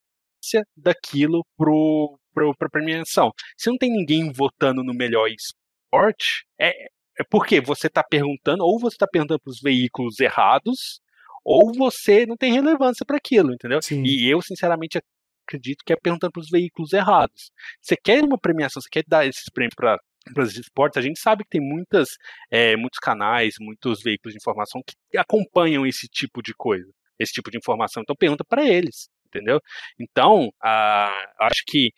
daquilo 0.75 1.45
pro, 1.57 2.17
pro, 2.33 2.55
pra 2.57 2.69
premiação. 2.69 3.31
Se 3.57 3.69
não 3.69 3.77
tem 3.77 3.91
ninguém 3.91 4.31
votando 4.31 4.83
no 4.83 4.93
melhor 4.93 5.27
esporte, 5.29 6.45
é, 6.59 6.87
é 7.19 7.23
porque 7.23 7.61
você 7.61 7.87
está 7.87 8.03
perguntando, 8.03 8.63
ou 8.63 8.79
você 8.79 8.95
está 8.95 9.07
perguntando 9.07 9.39
para 9.39 9.51
os 9.51 9.61
veículos 9.61 10.19
errados, 10.19 11.01
ou 11.43 11.73
você 11.73 12.25
não 12.25 12.37
tem 12.37 12.53
relevância 12.53 13.05
para 13.05 13.17
aquilo, 13.17 13.53
entendeu? 13.53 13.81
Sim. 13.81 14.03
E 14.03 14.29
eu, 14.29 14.41
sinceramente, 14.41 14.99
acredito 15.45 15.83
que 15.85 15.93
é 15.93 15.95
perguntando 15.95 16.31
para 16.31 16.41
os 16.41 16.49
veículos 16.49 16.93
errados. 16.93 17.51
Você 17.81 17.95
quer 17.97 18.23
uma 18.23 18.37
premiação, 18.37 18.81
você 18.81 18.89
quer 18.89 19.03
dar 19.07 19.25
esses 19.25 19.49
prêmios 19.53 19.75
para 19.75 19.97
para 20.33 20.43
os 20.43 20.57
esportes, 20.57 20.97
a 20.97 21.01
gente 21.01 21.19
sabe 21.19 21.43
que 21.43 21.49
tem 21.49 21.61
muitas, 21.61 22.17
é, 22.49 22.77
muitos 22.77 22.97
canais, 22.99 23.55
muitos 23.59 24.01
veículos 24.01 24.33
de 24.33 24.37
informação 24.37 24.81
que 24.85 25.17
acompanham 25.17 25.85
esse 25.85 26.07
tipo 26.07 26.41
de 26.41 26.53
coisa, 26.53 26.89
esse 27.19 27.33
tipo 27.33 27.51
de 27.51 27.57
informação. 27.57 28.01
Então 28.01 28.15
pergunta 28.15 28.43
para 28.45 28.65
eles, 28.65 29.09
entendeu? 29.27 29.59
Então, 29.99 30.49
ah, 30.61 31.33
acho 31.41 31.63
que 31.67 31.91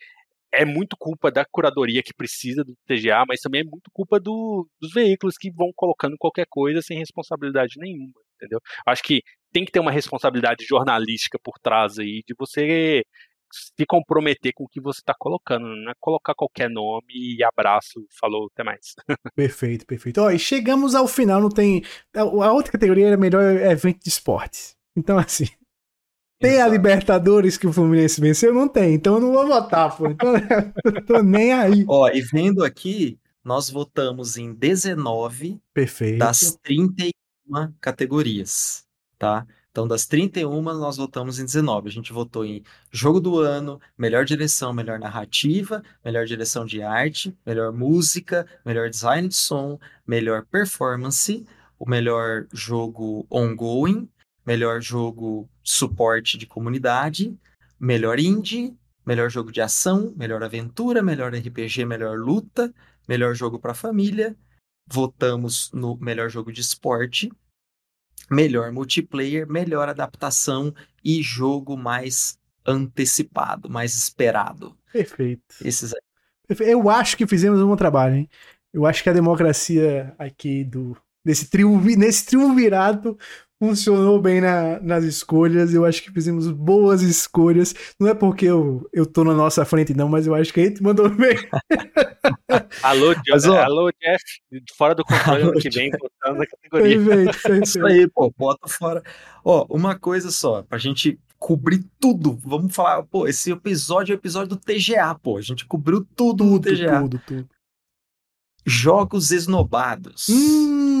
é 0.56 0.64
muito 0.64 0.96
culpa 0.98 1.30
da 1.30 1.44
curadoria 1.44 2.02
que 2.02 2.14
precisa 2.14 2.64
do 2.64 2.74
TGA, 2.86 3.24
mas 3.28 3.40
também 3.40 3.60
é 3.60 3.64
muito 3.64 3.90
culpa 3.92 4.18
do, 4.18 4.66
dos 4.80 4.92
veículos 4.92 5.36
que 5.36 5.50
vão 5.50 5.70
colocando 5.74 6.16
qualquer 6.18 6.46
coisa 6.48 6.80
sem 6.80 6.98
responsabilidade 6.98 7.74
nenhuma, 7.78 8.20
entendeu? 8.36 8.58
Acho 8.86 9.02
que 9.02 9.22
tem 9.52 9.64
que 9.64 9.72
ter 9.72 9.80
uma 9.80 9.90
responsabilidade 9.90 10.64
jornalística 10.64 11.38
por 11.42 11.58
trás 11.58 11.98
aí 11.98 12.22
de 12.26 12.34
você 12.38 13.04
se 13.52 13.86
comprometer 13.86 14.52
com 14.54 14.64
o 14.64 14.68
que 14.68 14.80
você 14.80 15.00
está 15.00 15.14
colocando, 15.16 15.66
não 15.66 15.90
é 15.90 15.94
colocar 16.00 16.34
qualquer 16.34 16.68
nome 16.68 17.06
e 17.14 17.44
abraço, 17.44 18.04
falou, 18.18 18.48
até 18.52 18.64
mais. 18.64 18.94
Perfeito, 19.34 19.86
perfeito. 19.86 20.20
Ó, 20.20 20.30
e 20.30 20.38
chegamos 20.38 20.94
ao 20.94 21.06
final, 21.06 21.40
não 21.40 21.48
tem. 21.48 21.82
A 22.14 22.52
outra 22.52 22.72
categoria 22.72 23.08
era 23.08 23.16
melhor 23.16 23.42
evento 23.42 24.02
de 24.02 24.08
esportes. 24.08 24.76
Então, 24.96 25.18
assim, 25.18 25.46
tem 26.38 26.60
a 26.60 26.68
Libertadores 26.68 27.56
que 27.56 27.66
o 27.66 27.72
Fluminense 27.72 28.20
venceu? 28.20 28.52
Não 28.52 28.68
tem, 28.68 28.94
então 28.94 29.14
eu 29.14 29.20
não 29.20 29.32
vou 29.32 29.46
votar, 29.46 29.96
pô. 29.96 30.08
Então, 30.08 30.34
tô 31.06 31.22
nem 31.22 31.52
aí. 31.52 31.84
Ó, 31.88 32.08
e 32.08 32.20
vendo 32.20 32.64
aqui, 32.64 33.18
nós 33.44 33.70
votamos 33.70 34.36
em 34.36 34.52
19 34.52 35.60
Perfeito. 35.72 36.18
das 36.18 36.58
31 36.62 37.12
categorias, 37.80 38.84
tá? 39.18 39.46
Então, 39.70 39.86
das 39.86 40.06
31, 40.06 40.62
nós 40.62 40.96
votamos 40.96 41.38
em 41.38 41.44
19. 41.44 41.88
A 41.88 41.92
gente 41.92 42.10
votou 42.10 42.46
em 42.46 42.62
jogo 42.90 43.20
do 43.20 43.38
ano, 43.38 43.78
melhor 43.96 44.24
direção, 44.24 44.72
melhor 44.72 44.98
narrativa, 44.98 45.82
melhor 46.02 46.24
direção 46.24 46.64
de 46.64 46.82
arte, 46.82 47.36
melhor 47.44 47.72
música, 47.72 48.46
melhor 48.64 48.88
design 48.88 49.28
de 49.28 49.34
som, 49.34 49.78
melhor 50.06 50.46
performance, 50.46 51.44
o 51.78 51.86
melhor 51.86 52.46
jogo 52.54 53.26
ongoing, 53.30 54.08
melhor 54.46 54.80
jogo 54.80 55.48
suporte 55.62 56.38
de 56.38 56.46
comunidade, 56.46 57.36
melhor 57.78 58.20
indie, 58.20 58.76
melhor 59.04 59.28
jogo 59.28 59.50
de 59.50 59.60
ação, 59.60 60.14
melhor 60.16 60.42
aventura, 60.42 61.02
melhor 61.02 61.34
RPG, 61.34 61.84
melhor 61.84 62.18
luta, 62.18 62.72
melhor 63.08 63.34
jogo 63.34 63.58
para 63.58 63.74
família. 63.74 64.36
Votamos 64.88 65.70
no 65.72 65.96
melhor 65.96 66.30
jogo 66.30 66.52
de 66.52 66.60
esporte, 66.60 67.30
melhor 68.30 68.70
multiplayer, 68.70 69.48
melhor 69.48 69.88
adaptação 69.88 70.72
e 71.04 71.20
jogo 71.22 71.76
mais 71.76 72.38
antecipado, 72.64 73.68
mais 73.68 73.94
esperado. 73.94 74.76
Perfeito. 74.92 75.56
Esses 75.64 75.92
aí. 75.92 76.00
Eu 76.60 76.88
acho 76.88 77.16
que 77.16 77.26
fizemos 77.26 77.60
um 77.60 77.66
bom 77.66 77.76
trabalho, 77.76 78.14
hein? 78.14 78.30
Eu 78.72 78.86
acho 78.86 79.02
que 79.02 79.10
a 79.10 79.12
democracia 79.12 80.14
aqui 80.18 80.62
do 80.62 80.96
nesse 81.24 81.50
triunvirato, 81.50 81.98
nesse 81.98 82.26
triunvirato 82.26 83.18
funcionou 83.58 84.20
bem 84.20 84.40
na, 84.40 84.80
nas 84.80 85.04
escolhas. 85.04 85.72
Eu 85.72 85.84
acho 85.84 86.02
que 86.02 86.12
fizemos 86.12 86.50
boas 86.50 87.02
escolhas. 87.02 87.74
Não 87.98 88.08
é 88.08 88.14
porque 88.14 88.46
eu, 88.46 88.88
eu 88.92 89.06
tô 89.06 89.24
na 89.24 89.34
nossa 89.34 89.64
frente, 89.64 89.94
não, 89.94 90.08
mas 90.08 90.26
eu 90.26 90.34
acho 90.34 90.52
que 90.52 90.60
a 90.60 90.64
gente 90.64 90.82
mandou 90.82 91.08
bem. 91.08 91.36
alô, 92.82 93.14
mas, 93.28 93.46
ó, 93.46 93.58
alô, 93.58 93.90
Jeff, 94.00 94.22
fora 94.76 94.94
do 94.94 95.04
controle 95.04 95.42
ano 95.42 95.52
que 95.54 95.70
vem, 95.70 95.90
botando 95.90 96.38
na 96.38 96.46
categoria. 96.46 96.98
Perfeito, 96.98 97.24
perfeito. 97.24 97.64
Isso 97.64 97.86
aí, 97.86 98.08
pô, 98.08 98.32
bota 98.36 98.68
fora. 98.68 99.02
Ó, 99.44 99.66
uma 99.70 99.98
coisa 99.98 100.30
só, 100.30 100.62
pra 100.62 100.78
gente 100.78 101.18
cobrir 101.38 101.84
tudo. 102.00 102.38
Vamos 102.44 102.74
falar, 102.74 103.02
pô, 103.04 103.26
esse 103.26 103.50
episódio 103.50 104.12
é 104.12 104.16
o 104.16 104.18
episódio 104.18 104.48
do 104.48 104.56
TGA, 104.56 105.14
pô. 105.14 105.36
A 105.36 105.42
gente 105.42 105.66
cobriu 105.66 106.06
tudo, 106.14 106.44
tudo 106.44 106.44
no 106.44 106.60
TGA. 106.60 107.00
Tudo, 107.00 107.22
tudo. 107.26 107.48
Jogos 108.68 109.30
esnobados. 109.30 110.28
Hum, 110.28 110.95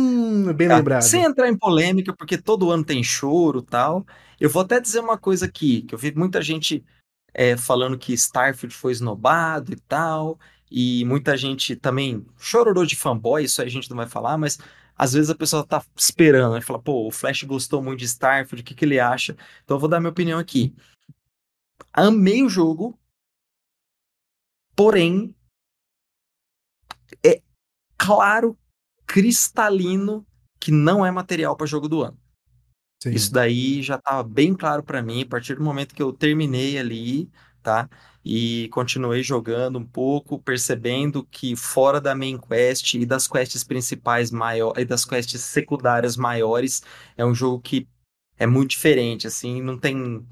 bem 0.52 0.68
tá? 0.68 0.76
lembrado. 0.76 1.02
Sem 1.02 1.22
entrar 1.22 1.48
em 1.48 1.56
polêmica, 1.56 2.14
porque 2.14 2.38
todo 2.38 2.70
ano 2.70 2.84
tem 2.84 3.02
choro 3.02 3.62
tal. 3.62 4.06
Eu 4.40 4.50
vou 4.50 4.62
até 4.62 4.80
dizer 4.80 5.00
uma 5.00 5.18
coisa 5.18 5.46
aqui, 5.46 5.82
que 5.82 5.94
eu 5.94 5.98
vi 5.98 6.14
muita 6.14 6.42
gente 6.42 6.84
é, 7.32 7.56
falando 7.56 7.98
que 7.98 8.12
Starfield 8.14 8.74
foi 8.74 8.92
esnobado 8.92 9.72
e 9.72 9.76
tal, 9.76 10.38
e 10.70 11.04
muita 11.04 11.36
gente 11.36 11.76
também 11.76 12.26
chororou 12.38 12.86
de 12.86 12.96
fanboy, 12.96 13.44
isso 13.44 13.60
aí 13.60 13.68
a 13.68 13.70
gente 13.70 13.90
não 13.90 13.96
vai 13.96 14.06
falar, 14.06 14.38
mas 14.38 14.58
às 14.96 15.12
vezes 15.12 15.28
a 15.28 15.34
pessoa 15.34 15.66
tá 15.66 15.84
esperando, 15.94 16.54
né? 16.54 16.60
Fala, 16.62 16.80
pô, 16.80 17.06
o 17.06 17.10
Flash 17.10 17.42
gostou 17.42 17.82
muito 17.82 17.98
de 17.98 18.06
Starfield, 18.06 18.62
o 18.62 18.64
que, 18.64 18.74
que 18.74 18.84
ele 18.84 18.98
acha? 18.98 19.36
Então 19.62 19.76
eu 19.76 19.80
vou 19.80 19.88
dar 19.88 20.00
minha 20.00 20.10
opinião 20.10 20.38
aqui. 20.38 20.74
Amei 21.92 22.42
o 22.42 22.48
jogo, 22.48 22.98
porém, 24.74 25.34
é, 27.24 27.42
claro, 27.98 28.56
cristalino, 29.16 30.26
que 30.60 30.70
não 30.70 31.04
é 31.04 31.10
material 31.10 31.56
para 31.56 31.66
jogo 31.66 31.88
do 31.88 32.02
ano. 32.02 32.18
Sim. 33.02 33.12
Isso 33.12 33.32
daí 33.32 33.80
já 33.80 33.94
estava 33.94 34.22
bem 34.22 34.54
claro 34.54 34.82
para 34.82 35.02
mim 35.02 35.22
a 35.22 35.26
partir 35.26 35.54
do 35.54 35.64
momento 35.64 35.94
que 35.94 36.02
eu 36.02 36.12
terminei 36.12 36.78
ali, 36.78 37.30
tá? 37.62 37.88
E 38.22 38.68
continuei 38.68 39.22
jogando 39.22 39.78
um 39.78 39.86
pouco, 39.86 40.38
percebendo 40.38 41.24
que 41.30 41.56
fora 41.56 41.98
da 41.98 42.14
main 42.14 42.36
quest 42.36 42.92
e 42.92 43.06
das 43.06 43.26
quests 43.26 43.64
principais 43.64 44.30
maiores 44.30 44.82
e 44.82 44.84
das 44.84 45.06
quests 45.06 45.40
secundárias 45.40 46.14
maiores, 46.18 46.82
é 47.16 47.24
um 47.24 47.34
jogo 47.34 47.62
que 47.62 47.88
é 48.36 48.46
muito 48.46 48.72
diferente, 48.72 49.26
assim, 49.26 49.62
não 49.62 49.78
tem 49.78 50.26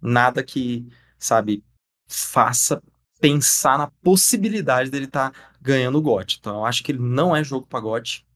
nada 0.00 0.44
que, 0.44 0.86
sabe, 1.18 1.64
faça 2.06 2.80
pensar 3.20 3.76
na 3.76 3.88
possibilidade 4.04 4.88
dele 4.88 5.06
estar 5.06 5.32
tá 5.32 5.49
ganhando 5.60 5.98
o 5.98 6.02
GOT. 6.02 6.38
Então 6.40 6.56
eu 6.56 6.64
acho 6.64 6.82
que 6.82 6.92
ele 6.92 7.00
não 7.00 7.34
é 7.34 7.44
jogo 7.44 7.66
para 7.66 7.80
GOT. 7.80 8.26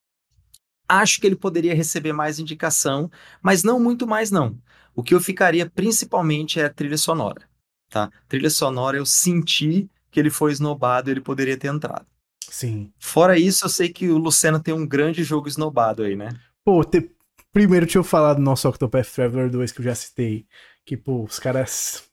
Acho 0.88 1.20
que 1.20 1.26
ele 1.26 1.36
poderia 1.36 1.74
receber 1.74 2.12
mais 2.12 2.38
indicação, 2.38 3.10
mas 3.42 3.62
não 3.62 3.80
muito 3.80 4.06
mais 4.06 4.30
não. 4.30 4.58
O 4.94 5.02
que 5.02 5.14
eu 5.14 5.20
ficaria 5.20 5.68
principalmente 5.68 6.60
é 6.60 6.66
a 6.66 6.70
trilha 6.70 6.98
sonora, 6.98 7.48
tá? 7.88 8.10
Trilha 8.28 8.50
sonora 8.50 8.96
eu 8.96 9.06
senti 9.06 9.88
que 10.10 10.20
ele 10.20 10.30
foi 10.30 10.52
esnobado, 10.52 11.10
ele 11.10 11.20
poderia 11.20 11.56
ter 11.56 11.68
entrado. 11.68 12.06
Sim. 12.48 12.92
Fora 12.98 13.38
isso, 13.38 13.64
eu 13.64 13.68
sei 13.68 13.88
que 13.88 14.08
o 14.08 14.18
Lucena 14.18 14.60
tem 14.60 14.74
um 14.74 14.86
grande 14.86 15.24
jogo 15.24 15.48
esnobado 15.48 16.02
aí, 16.02 16.14
né? 16.14 16.28
Pô, 16.64 16.84
te... 16.84 17.10
primeiro 17.52 17.86
deixa 17.86 17.98
eu 17.98 18.04
falar 18.04 18.34
do 18.34 18.42
nosso 18.42 18.68
Octopath 18.68 19.08
Traveler 19.12 19.50
2 19.50 19.72
que 19.72 19.80
eu 19.80 19.84
já 19.84 19.94
citei, 19.94 20.46
que 20.84 20.96
pô, 20.96 21.24
os 21.24 21.38
caras 21.38 22.04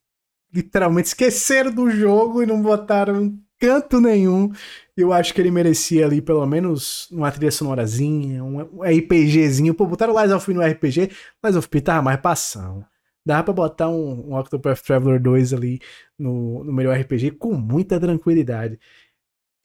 literalmente 0.54 1.10
esqueceram 1.10 1.72
do 1.72 1.90
jogo 1.92 2.42
e 2.42 2.46
não 2.46 2.62
botaram 2.62 3.38
canto 3.62 4.02
nenhum. 4.02 4.52
Eu 4.98 5.14
acho 5.14 5.34
que 5.34 5.40
ele 5.40 5.52
merecia 5.52 6.06
ali 6.06 6.22
pelo 6.22 6.46
menos 6.46 7.10
uma 7.12 7.32
trilha 7.32 7.52
sonorazinha, 7.52 8.44
um 8.44 8.84
RPGzinho. 8.84 9.74
Pô, 9.76 9.86
botaram 9.86 10.20
Lies 10.20 10.32
of 10.32 10.46
P 10.46 10.54
no 10.54 10.62
RPG, 10.62 11.12
Lies 11.44 11.56
of 11.56 11.70
P 11.70 11.82
tava 11.82 12.02
mais 12.02 12.20
passão. 12.20 12.84
Dava 13.26 13.44
pra 13.44 13.54
botar 13.54 13.88
um, 13.88 14.32
um 14.32 14.36
Octopath 14.36 14.82
Traveler 14.82 15.22
2 15.22 15.54
ali 15.54 15.80
no, 16.18 16.64
no 16.64 16.74
melhor 16.74 17.00
RPG 17.00 17.32
com 17.32 17.54
muita 17.54 18.00
tranquilidade. 18.00 18.80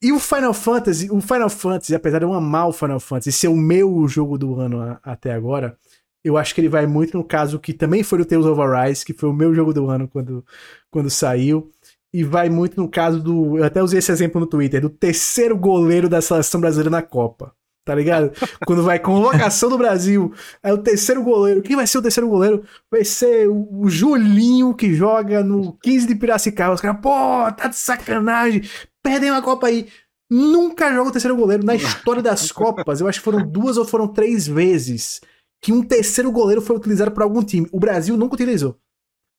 E 0.03 0.13
o 0.13 0.19
Final 0.19 0.53
Fantasy, 0.53 1.11
o 1.11 1.21
Final 1.23 1.49
Fantasy, 1.49 1.95
apesar 1.95 2.19
de 2.19 2.27
eu 2.27 2.35
amar 2.35 2.69
o 2.69 2.73
Final 2.73 3.01
Fantasy, 3.01 3.33
ser 3.33 3.49
o 3.49 3.57
meu 3.57 4.07
jogo 4.07 4.37
do 4.37 4.61
ano 4.61 4.81
a, 4.83 5.01
até 5.03 5.33
agora, 5.33 5.79
eu 6.23 6.37
acho 6.37 6.55
que 6.55 6.61
ele 6.61 6.69
vai 6.69 6.87
muito 6.87 7.17
no 7.17 7.25
caso 7.25 7.59
que 7.59 7.73
também 7.73 8.03
foi 8.03 8.21
o 8.21 8.25
Tales 8.27 8.45
of 8.45 8.61
Arise, 8.61 9.05
que 9.05 9.15
foi 9.15 9.29
o 9.31 9.33
meu 9.33 9.55
jogo 9.55 9.73
do 9.73 9.89
ano 9.89 10.07
quando, 10.07 10.45
quando 10.91 11.09
saiu. 11.09 11.73
E 12.17 12.25
vai 12.25 12.49
muito 12.49 12.81
no 12.81 12.89
caso 12.89 13.23
do. 13.23 13.59
Eu 13.59 13.65
até 13.65 13.83
usei 13.83 13.99
esse 13.99 14.11
exemplo 14.11 14.41
no 14.41 14.47
Twitter, 14.47 14.81
do 14.81 14.89
terceiro 14.89 15.55
goleiro 15.55 16.09
da 16.09 16.23
seleção 16.23 16.59
brasileira 16.59 16.89
na 16.89 17.03
Copa. 17.03 17.55
Tá 17.85 17.95
ligado? 17.95 18.33
Quando 18.67 18.83
vai 18.83 18.99
convocação 18.99 19.69
do 19.69 19.77
Brasil, 19.77 20.33
é 20.63 20.73
o 20.73 20.79
terceiro 20.79 21.23
goleiro. 21.23 21.61
Quem 21.61 21.77
vai 21.77 21.87
ser 21.87 21.99
o 21.99 22.03
terceiro 22.03 22.27
goleiro? 22.27 22.65
Vai 22.91 23.05
ser 23.05 23.51
o 23.51 23.87
Julinho, 23.87 24.73
que 24.73 24.95
joga 24.95 25.45
no 25.45 25.75
15 25.83 26.07
de 26.07 26.15
Piracicaba. 26.15 26.73
Os 26.73 26.81
caras, 26.81 27.03
pô, 27.03 27.11
tá 27.53 27.69
de 27.69 27.77
sacanagem. 27.77 28.63
Perdem 29.03 29.31
uma 29.31 29.43
Copa 29.43 29.67
aí. 29.67 29.87
Nunca 30.31 30.91
joga 30.95 31.11
o 31.11 31.13
terceiro 31.13 31.37
goleiro. 31.37 31.67
Na 31.67 31.75
história 31.75 32.23
das 32.23 32.49
Copas, 32.51 33.03
eu 33.03 33.09
acho 33.09 33.19
que 33.19 33.25
foram 33.27 33.47
duas 33.47 33.77
ou 33.77 33.85
foram 33.85 34.09
três 34.09 34.47
vezes 34.47 35.21
que 35.61 35.71
um 35.71 35.83
terceiro 35.83 36.33
goleiro 36.33 36.63
foi 36.63 36.77
utilizado 36.77 37.11
por 37.11 37.23
algum 37.23 37.43
time. 37.43 37.69
O 37.71 37.79
Brasil 37.79 38.17
nunca 38.17 38.37
utilizou. 38.37 38.79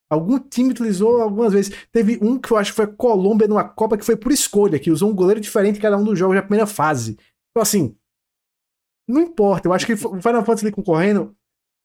Algum 0.09 0.39
time 0.39 0.69
utilizou 0.71 1.21
algumas 1.21 1.53
vezes. 1.53 1.75
Teve 1.91 2.17
um 2.21 2.39
que 2.39 2.51
eu 2.51 2.57
acho 2.57 2.71
que 2.71 2.77
foi 2.77 2.87
Colômbia 2.87 3.47
numa 3.47 3.63
Copa 3.63 3.97
que 3.97 4.05
foi 4.05 4.15
por 4.15 4.31
escolha, 4.31 4.79
que 4.79 4.91
usou 4.91 5.09
um 5.09 5.15
goleiro 5.15 5.41
diferente 5.41 5.77
em 5.77 5.81
cada 5.81 5.97
um 5.97 6.03
dos 6.03 6.17
jogos 6.17 6.35
da 6.35 6.41
primeira 6.41 6.65
fase. 6.65 7.17
Então, 7.51 7.61
assim, 7.61 7.95
não 9.07 9.21
importa. 9.21 9.67
Eu 9.67 9.73
acho 9.73 9.85
que 9.85 9.93
o 9.93 10.21
Final 10.21 10.45
Fantasy 10.45 10.71
concorrendo 10.71 11.35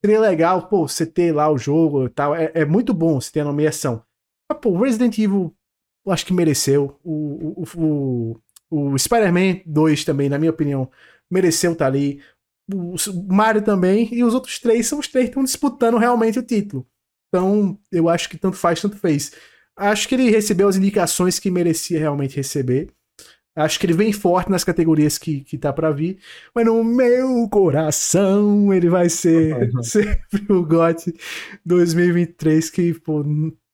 seria 0.03 0.19
legal, 0.19 0.67
pô, 0.67 0.87
você 0.87 1.05
ter 1.05 1.33
lá 1.33 1.49
o 1.49 1.57
jogo 1.57 2.05
e 2.05 2.09
tal. 2.09 2.35
É, 2.35 2.51
é 2.53 2.65
muito 2.65 2.93
bom 2.93 3.19
você 3.19 3.31
ter 3.31 3.39
a 3.41 3.45
nomeação. 3.45 4.03
Mas, 4.49 4.59
pô, 4.59 4.77
Resident 4.77 5.17
Evil, 5.17 5.55
eu 6.05 6.11
acho 6.11 6.25
que 6.25 6.33
mereceu. 6.33 6.99
O, 7.03 7.63
o, 7.77 8.39
o, 8.69 8.91
o 8.93 8.99
Spider-Man 8.99 9.61
2 9.65 10.05
também, 10.05 10.29
na 10.29 10.37
minha 10.37 10.51
opinião, 10.51 10.89
mereceu 11.31 11.73
estar 11.73 11.85
tá 11.85 11.89
ali. 11.89 12.21
O 12.73 12.95
Mario 13.27 13.61
também. 13.61 14.13
E 14.13 14.23
os 14.23 14.33
outros 14.33 14.59
três 14.59 14.87
são 14.87 14.99
os 14.99 15.07
três 15.07 15.25
que 15.25 15.31
estão 15.31 15.43
disputando 15.43 15.97
realmente 15.97 16.39
o 16.39 16.43
título. 16.43 16.87
Então, 17.33 17.79
eu 17.91 18.07
acho 18.09 18.29
que 18.29 18.37
tanto 18.37 18.55
faz, 18.55 18.79
tanto 18.79 18.95
fez. 18.95 19.31
Acho 19.75 20.07
que 20.07 20.13
ele 20.13 20.29
recebeu 20.29 20.67
as 20.67 20.75
indicações 20.75 21.39
que 21.39 21.49
merecia 21.49 21.97
realmente 21.97 22.35
receber. 22.35 22.91
Acho 23.55 23.79
que 23.79 23.87
ele 23.87 23.93
vem 23.93 24.13
forte 24.13 24.51
nas 24.51 24.63
categorias 24.63 25.17
que, 25.17 25.41
que 25.41 25.57
tá 25.57 25.73
para 25.73 25.89
vir. 25.89 26.19
Mas 26.53 26.63
no 26.63 26.83
meu 26.83 27.49
coração 27.49 28.71
ele 28.71 28.87
vai 28.87 29.09
ser 29.09 29.71
sempre 29.81 30.53
o 30.53 30.63
GOT 30.63 31.11
2023, 31.65 32.69
que 32.69 32.93
pô, 32.99 33.23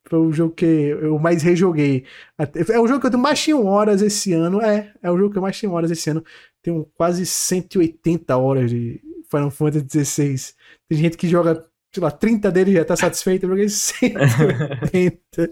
foi 0.08 0.20
o 0.20 0.32
jogo 0.32 0.56
que 0.56 0.66
eu 0.66 1.20
mais 1.20 1.44
rejoguei. 1.44 2.06
É 2.38 2.80
o 2.80 2.88
jogo 2.88 3.02
que 3.02 3.14
eu 3.14 3.20
mais 3.20 3.42
tinha 3.42 3.58
horas 3.58 4.02
esse 4.02 4.32
ano. 4.32 4.62
É, 4.62 4.94
é 5.04 5.12
o 5.12 5.18
jogo 5.18 5.34
que 5.34 5.38
eu 5.38 5.42
mais 5.42 5.58
tinha 5.58 5.70
horas 5.70 5.92
esse 5.92 6.10
ano. 6.10 6.24
Tenho 6.62 6.86
quase 6.96 7.26
180 7.26 8.38
horas 8.38 8.70
de 8.72 9.02
Final 9.30 9.52
Fantasy 9.52 10.06
XVI. 10.06 10.54
Tem 10.88 10.98
gente 10.98 11.18
que 11.18 11.28
joga 11.28 11.69
sei 11.94 12.04
lá, 12.04 12.12
30 12.12 12.52
dele 12.52 12.74
já 12.74 12.86
tá 12.86 12.96
satisfeito, 12.96 13.44
eu 13.44 13.50
joguei 13.50 13.70
180. 13.70 15.50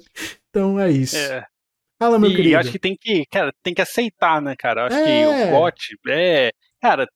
então 0.49 0.79
é 0.79 0.91
isso. 0.91 1.17
É. 1.17 1.45
Fala, 1.99 2.19
meu 2.19 2.29
e 2.29 2.35
querido. 2.35 2.57
acho 2.57 2.71
que 2.71 2.79
tem 2.79 2.95
que, 2.95 3.25
cara, 3.25 3.51
tem 3.63 3.73
que 3.73 3.81
aceitar, 3.81 4.41
né, 4.41 4.55
cara? 4.57 4.85
Acho 4.85 4.97
é. 4.97 5.03
que 5.03 5.27
o 5.27 5.31
é. 5.31 5.51
GOT 5.51 5.97
é, 6.09 6.51
cara, 6.79 7.07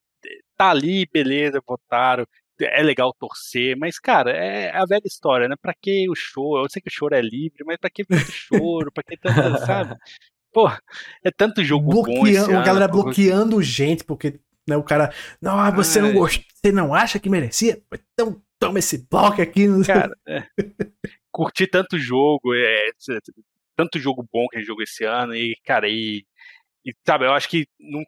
tá 0.58 0.72
ali, 0.72 1.08
beleza, 1.12 1.62
votaram. 1.66 2.26
É 2.60 2.84
legal 2.84 3.12
torcer, 3.18 3.76
mas, 3.76 3.98
cara, 3.98 4.32
é 4.32 4.70
a 4.76 4.86
velha 4.86 5.02
história, 5.06 5.48
né? 5.48 5.56
Pra 5.60 5.74
que 5.74 6.08
o 6.08 6.16
choro? 6.16 6.64
Eu 6.64 6.70
sei 6.70 6.80
que 6.80 6.90
o 6.90 6.94
choro 6.94 7.16
é 7.16 7.22
livre, 7.22 7.64
mas 7.66 7.78
pra 7.78 7.90
que 7.90 8.04
choro? 8.30 8.92
Pra 8.92 9.04
que 9.04 9.18
tanto, 9.18 9.66
sabe? 9.66 9.96
Pô, 10.54 10.70
é 11.24 11.32
tanto 11.36 11.64
jogo 11.64 11.90
Bloqueando, 11.90 12.52
bom 12.52 12.60
A 12.60 12.64
galera 12.64 12.88
bloqueando 12.88 13.64
gente, 13.64 14.04
porque 14.04 14.40
né, 14.68 14.78
o 14.78 14.84
cara, 14.84 15.12
não, 15.42 15.58
ah, 15.58 15.72
você 15.72 16.02
não 16.02 16.14
gostou, 16.14 16.44
você 16.54 16.72
não 16.72 16.94
acha 16.94 17.20
que 17.20 17.30
merecia? 17.30 17.82
Então 18.14 18.40
toma 18.62 18.78
esse 18.78 19.08
bloco 19.10 19.42
aqui. 19.42 19.66
Cara, 19.86 20.16
é. 20.28 20.44
curti 21.32 21.66
tanto 21.66 21.98
jogo, 21.98 22.54
é, 22.54 22.90
tanto 23.76 24.00
jogo 24.00 24.24
bom 24.32 24.48
que 24.48 24.58
a 24.58 24.60
gente 24.60 24.68
jogou 24.68 24.84
esse 24.84 25.04
ano, 25.04 25.36
e, 25.36 25.58
cara, 25.66 25.90
e, 25.90 26.24
e 26.86 26.94
sabe, 27.06 27.26
eu 27.26 27.34
acho 27.34 27.50
que 27.50 27.66
não, 27.80 28.04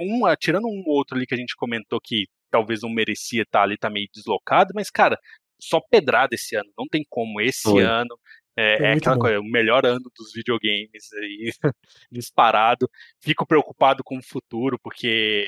um, 0.00 0.22
tirando 0.38 0.66
um 0.66 0.82
outro 0.86 1.16
ali 1.16 1.26
que 1.26 1.34
a 1.34 1.36
gente 1.36 1.54
comentou 1.54 2.00
que 2.02 2.26
talvez 2.50 2.80
não 2.80 2.88
merecia 2.88 3.42
estar 3.42 3.60
tá 3.60 3.62
ali, 3.62 3.76
tá 3.76 3.90
meio 3.90 4.08
deslocado, 4.14 4.72
mas, 4.74 4.90
cara, 4.90 5.18
só 5.60 5.80
pedrada 5.90 6.34
esse 6.34 6.56
ano, 6.56 6.70
não 6.78 6.86
tem 6.88 7.04
como. 7.08 7.40
Esse 7.40 7.62
Foi. 7.62 7.82
ano 7.82 8.18
é, 8.56 8.82
é 8.82 8.92
aquela 8.94 9.16
bom. 9.16 9.22
coisa, 9.22 9.40
o 9.40 9.44
melhor 9.44 9.84
ano 9.84 10.10
dos 10.16 10.32
videogames 10.32 11.12
aí, 11.12 11.52
disparado. 12.10 12.88
Fico 13.22 13.46
preocupado 13.46 14.02
com 14.02 14.16
o 14.16 14.22
futuro, 14.22 14.78
porque 14.82 15.46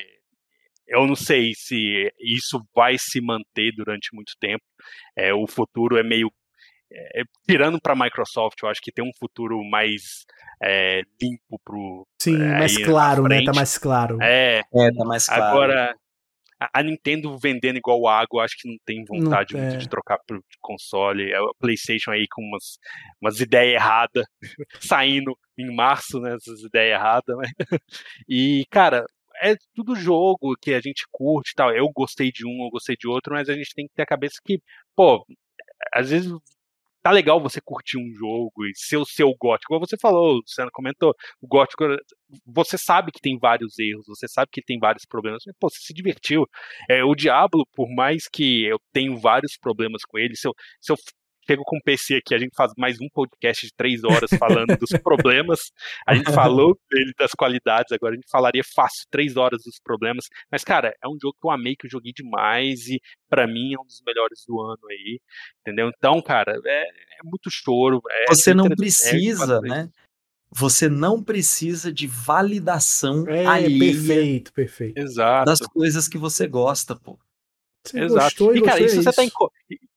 eu 0.87 1.07
não 1.07 1.15
sei 1.15 1.53
se 1.55 2.11
isso 2.19 2.61
vai 2.75 2.97
se 2.97 3.21
manter 3.21 3.71
durante 3.75 4.13
muito 4.13 4.33
tempo. 4.39 4.63
É, 5.15 5.33
o 5.33 5.47
futuro 5.47 5.97
é 5.97 6.03
meio. 6.03 6.31
É, 6.91 7.23
tirando 7.47 7.79
para 7.81 7.93
a 7.93 7.95
Microsoft, 7.95 8.61
eu 8.61 8.69
acho 8.69 8.79
que 8.81 8.91
tem 8.91 9.03
um 9.03 9.13
futuro 9.17 9.63
mais 9.63 10.25
é, 10.61 11.01
limpo 11.21 11.59
pro. 11.63 12.07
Sim, 12.21 12.37
mais 12.37 12.77
claro, 12.77 13.23
né? 13.23 13.43
Tá 13.43 13.53
mais 13.53 13.77
claro. 13.77 14.17
É, 14.21 14.61
é, 14.73 14.91
tá 14.91 15.05
mais 15.05 15.25
claro. 15.25 15.43
Agora, 15.43 15.95
a 16.73 16.83
Nintendo 16.83 17.37
vendendo 17.37 17.77
igual 17.77 18.07
água, 18.07 18.43
acho 18.43 18.55
que 18.57 18.69
não 18.69 18.77
tem 18.85 19.03
vontade 19.03 19.53
não, 19.55 19.61
muito 19.61 19.77
de 19.77 19.89
trocar 19.89 20.19
pro 20.25 20.43
console. 20.61 21.33
A 21.33 21.41
PlayStation 21.59 22.11
aí 22.11 22.27
com 22.29 22.41
umas, 22.41 22.77
umas 23.21 23.39
ideias 23.39 23.81
erradas, 23.81 24.25
saindo 24.79 25.37
em 25.57 25.75
março, 25.75 26.19
né? 26.19 26.35
Essas 26.35 26.61
ideias 26.61 26.99
erradas. 26.99 27.37
Né? 27.37 27.47
E, 28.29 28.65
cara, 28.69 29.05
é 29.43 29.55
tudo 29.75 29.95
jogo 29.95 30.55
que 30.61 30.73
a 30.73 30.81
gente 30.81 31.05
curte 31.11 31.51
e 31.51 31.55
tal. 31.55 31.71
Eu 31.75 31.89
gostei 31.93 32.31
de 32.31 32.45
um, 32.45 32.65
eu 32.65 32.69
gostei 32.71 32.95
de 32.97 33.07
outro, 33.07 33.33
mas 33.33 33.49
a 33.49 33.53
gente 33.53 33.73
tem 33.75 33.87
que 33.87 33.93
ter 33.93 34.03
a 34.03 34.05
cabeça 34.07 34.35
que, 34.43 34.59
pô, 34.95 35.25
às 35.93 36.09
vezes 36.09 36.31
tá 37.03 37.11
legal 37.11 37.41
você 37.41 37.59
curtir 37.61 37.97
um 37.97 38.13
jogo 38.15 38.65
e 38.65 38.71
ser 38.75 38.97
o 38.97 39.05
seu 39.05 39.29
gótico. 39.37 39.73
Como 39.73 39.85
você 39.85 39.97
falou, 40.01 40.41
você 40.45 40.65
comentou, 40.71 41.13
o 41.41 41.47
gótico, 41.47 41.83
você 42.45 42.77
sabe 42.77 43.11
que 43.11 43.19
tem 43.19 43.37
vários 43.37 43.77
erros, 43.77 44.05
você 44.07 44.27
sabe 44.27 44.49
que 44.51 44.61
tem 44.61 44.79
vários 44.79 45.05
problemas, 45.05 45.43
mas, 45.45 45.55
pô, 45.59 45.69
você 45.69 45.79
se 45.81 45.93
divertiu. 45.93 46.47
É, 46.89 47.03
o 47.03 47.13
Diablo, 47.13 47.67
por 47.75 47.89
mais 47.93 48.27
que 48.31 48.63
eu 48.65 48.79
tenho 48.93 49.17
vários 49.19 49.57
problemas 49.57 50.03
com 50.07 50.17
ele, 50.17 50.35
se 50.35 50.47
eu, 50.47 50.53
se 50.81 50.93
eu 50.93 50.95
chego 51.47 51.63
com 51.65 51.77
o 51.77 51.81
PC 51.83 52.15
aqui, 52.15 52.33
a 52.33 52.37
gente 52.37 52.55
faz 52.55 52.71
mais 52.77 52.97
um 53.01 53.07
podcast 53.09 53.65
de 53.65 53.73
três 53.75 54.03
horas 54.03 54.29
falando 54.37 54.77
dos 54.77 54.89
problemas. 55.03 55.71
A 56.07 56.15
gente 56.15 56.31
falou 56.31 56.77
dele 56.89 57.13
das 57.17 57.31
qualidades, 57.31 57.91
agora 57.91 58.13
a 58.13 58.15
gente 58.15 58.29
falaria 58.29 58.63
fácil 58.75 59.05
três 59.11 59.35
horas 59.37 59.63
dos 59.63 59.79
problemas. 59.83 60.25
Mas, 60.51 60.63
cara, 60.63 60.93
é 61.03 61.07
um 61.07 61.17
jogo 61.21 61.35
que 61.39 61.45
eu 61.45 61.51
amei, 61.51 61.75
que 61.75 61.85
eu 61.85 61.91
joguei 61.91 62.13
demais 62.13 62.87
e 62.87 63.01
para 63.29 63.47
mim 63.47 63.73
é 63.73 63.79
um 63.79 63.85
dos 63.85 64.01
melhores 64.05 64.43
do 64.47 64.61
ano 64.61 64.87
aí, 64.89 65.19
entendeu? 65.61 65.91
Então, 65.95 66.21
cara, 66.21 66.59
é, 66.65 66.83
é 66.83 67.23
muito 67.23 67.49
choro. 67.49 68.01
É 68.09 68.25
Você 68.29 68.53
não 68.53 68.69
precisa, 68.69 69.59
né? 69.61 69.89
Você 70.55 70.87
não 70.87 71.21
precisa 71.21 71.91
de 71.91 72.05
validação 72.05 73.27
é, 73.27 73.43
alheia 73.45 73.79
perfeito, 73.79 74.53
perfeito. 74.53 74.99
Exato. 74.99 75.45
das 75.45 75.59
coisas 75.59 76.07
que 76.07 76.17
você 76.17 76.47
gosta, 76.47 76.95
pô. 76.95 77.17
Você 77.85 77.99
Exato. 77.99 78.55
E, 78.55 78.61
cara, 78.61 78.81
e 78.81 78.87
se, 78.87 78.97
você 78.97 79.11
tá 79.11 79.23
inco... 79.23 79.51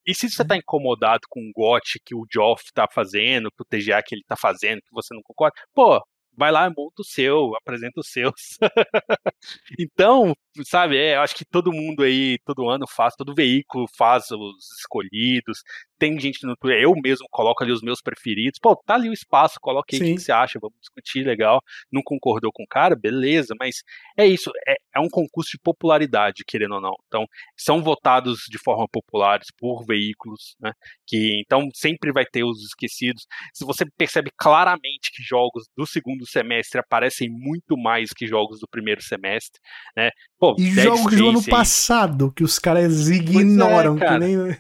e 0.07 0.15
se 0.15 0.31
você 0.31 0.45
tá 0.45 0.57
incomodado 0.57 1.23
com 1.29 1.41
o 1.41 1.53
GOT 1.53 2.01
que 2.05 2.15
o 2.15 2.27
Geoff 2.33 2.65
tá 2.73 2.87
fazendo, 2.93 3.51
que 3.51 3.63
o 3.63 3.65
TGA 3.65 4.03
que 4.03 4.15
ele 4.15 4.25
tá 4.27 4.37
fazendo, 4.37 4.81
que 4.83 4.93
você 4.93 5.15
não 5.15 5.23
concorda, 5.23 5.57
pô, 5.75 6.01
vai 6.37 6.53
lá, 6.53 6.69
monta 6.69 7.01
o 7.03 7.05
seu, 7.05 7.57
apresenta 7.57 8.01
os 8.01 8.09
seus. 8.09 8.59
então, 9.79 10.35
sabe, 10.65 10.97
é, 10.97 11.17
eu 11.17 11.21
acho 11.21 11.35
que 11.35 11.45
todo 11.45 11.73
mundo 11.73 12.03
aí, 12.03 12.39
todo 12.45 12.69
ano 12.69 12.87
faz, 12.89 13.15
todo 13.17 13.35
veículo 13.35 13.87
faz 13.97 14.31
os 14.31 14.71
escolhidos. 14.79 15.63
Tem 15.99 16.19
gente 16.21 16.47
no 16.47 16.57
Twitter, 16.57 16.83
eu 16.83 16.93
mesmo 16.95 17.27
coloco 17.31 17.63
ali 17.63 17.73
os 17.73 17.83
meus 17.83 18.01
preferidos. 18.01 18.59
Pô, 18.61 18.77
tá 18.77 18.95
ali 18.95 19.09
o 19.09 19.13
espaço, 19.13 19.59
coloque 19.61 19.97
aí 19.97 20.13
o 20.13 20.15
que 20.15 20.21
você 20.21 20.33
acha, 20.33 20.59
vamos 20.61 20.79
discutir, 20.81 21.25
legal. 21.25 21.61
Não 21.91 22.03
concordou 22.03 22.51
com 22.53 22.63
o 22.65 22.67
cara, 22.67 22.95
beleza, 22.95 23.55
mas 23.59 23.83
é 24.17 24.27
isso, 24.27 24.51
é, 24.69 24.75
é 24.97 25.01
um 25.01 25.09
concurso 25.09 25.53
de 25.53 25.59
popularidade, 25.59 26.45
querendo 26.47 26.75
ou 26.75 26.81
não. 26.81 26.95
Então, 27.07 27.27
são 27.57 27.83
votados 27.83 28.41
de 28.49 28.59
forma 28.59 28.87
populares 28.89 29.49
por 29.59 29.85
veículos, 29.85 30.57
né? 30.61 30.73
Que 31.07 31.41
então 31.41 31.69
sempre 31.75 32.13
vai 32.13 32.25
ter 32.25 32.45
os 32.45 32.63
esquecidos. 32.63 33.27
Se 33.55 33.65
você 33.65 33.85
percebe 33.97 34.31
claramente 34.37 35.11
que 35.15 35.23
jogos 35.23 35.65
do 35.77 35.87
segundo 35.87 36.27
semestre 36.27 36.81
aparecem 36.81 37.29
muito 37.31 37.77
mais 37.77 38.11
que 38.11 38.27
jogos 38.27 38.61
do 38.61 38.69
primeiro 38.69 39.03
semestre, 39.03 39.61
né? 39.97 40.11
Pô, 40.39 40.55
e 40.59 40.71
Dead 40.71 40.85
jogos 40.85 41.17
do 41.17 41.29
ano 41.29 41.45
passado 41.45 42.31
que 42.31 42.45
os 42.45 42.59
caras 42.59 43.09
ignoram, 43.09 43.97
é, 43.97 43.99
cara. 43.99 44.13
que 44.13 44.19
nem 44.19 44.57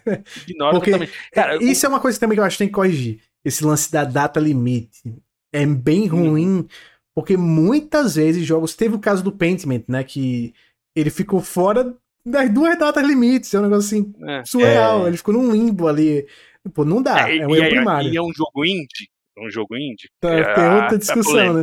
ignoram 0.48 0.80
Porque 0.80 1.10
cara, 1.32 1.62
isso 1.62 1.84
é 1.84 1.88
uma 1.88 2.00
coisa 2.00 2.18
também 2.18 2.34
que 2.34 2.40
eu 2.40 2.44
acho 2.44 2.56
que 2.56 2.64
tem 2.64 2.68
que 2.68 2.74
corrigir. 2.74 3.20
Esse 3.44 3.64
lance 3.64 3.92
da 3.92 4.04
data 4.04 4.40
limite 4.40 5.02
é 5.52 5.66
bem 5.66 6.10
hum. 6.10 6.30
ruim, 6.30 6.68
porque 7.14 7.36
muitas 7.36 8.16
vezes 8.16 8.44
jogos 8.44 8.74
teve 8.74 8.94
o 8.94 8.98
caso 8.98 9.22
do 9.22 9.32
Pentiment, 9.32 9.84
né, 9.86 10.02
que 10.02 10.54
ele 10.94 11.10
ficou 11.10 11.40
fora 11.40 11.94
das 12.24 12.52
duas 12.52 12.76
datas 12.78 13.06
limites, 13.06 13.54
é 13.54 13.58
um 13.58 13.62
negócio 13.62 13.86
assim 13.86 14.12
é. 14.26 14.44
surreal, 14.44 15.04
é. 15.04 15.08
ele 15.08 15.16
ficou 15.16 15.34
num 15.34 15.52
limbo 15.52 15.86
ali. 15.86 16.26
Pô, 16.74 16.84
não 16.84 17.00
dá, 17.00 17.30
é, 17.30 17.38
é 17.38 17.46
um 17.46 17.54
erro 17.54 17.68
primário. 17.68 18.12
E 18.12 18.16
é 18.16 18.22
um 18.22 18.32
jogo 18.34 18.64
indie, 18.64 19.08
um 19.38 19.48
jogo 19.48 19.76
indie. 19.76 20.10
Tá, 20.20 20.34
é, 20.34 20.54
tem 20.54 20.64
outra 20.64 20.98
discussão, 20.98 21.52
né? 21.54 21.62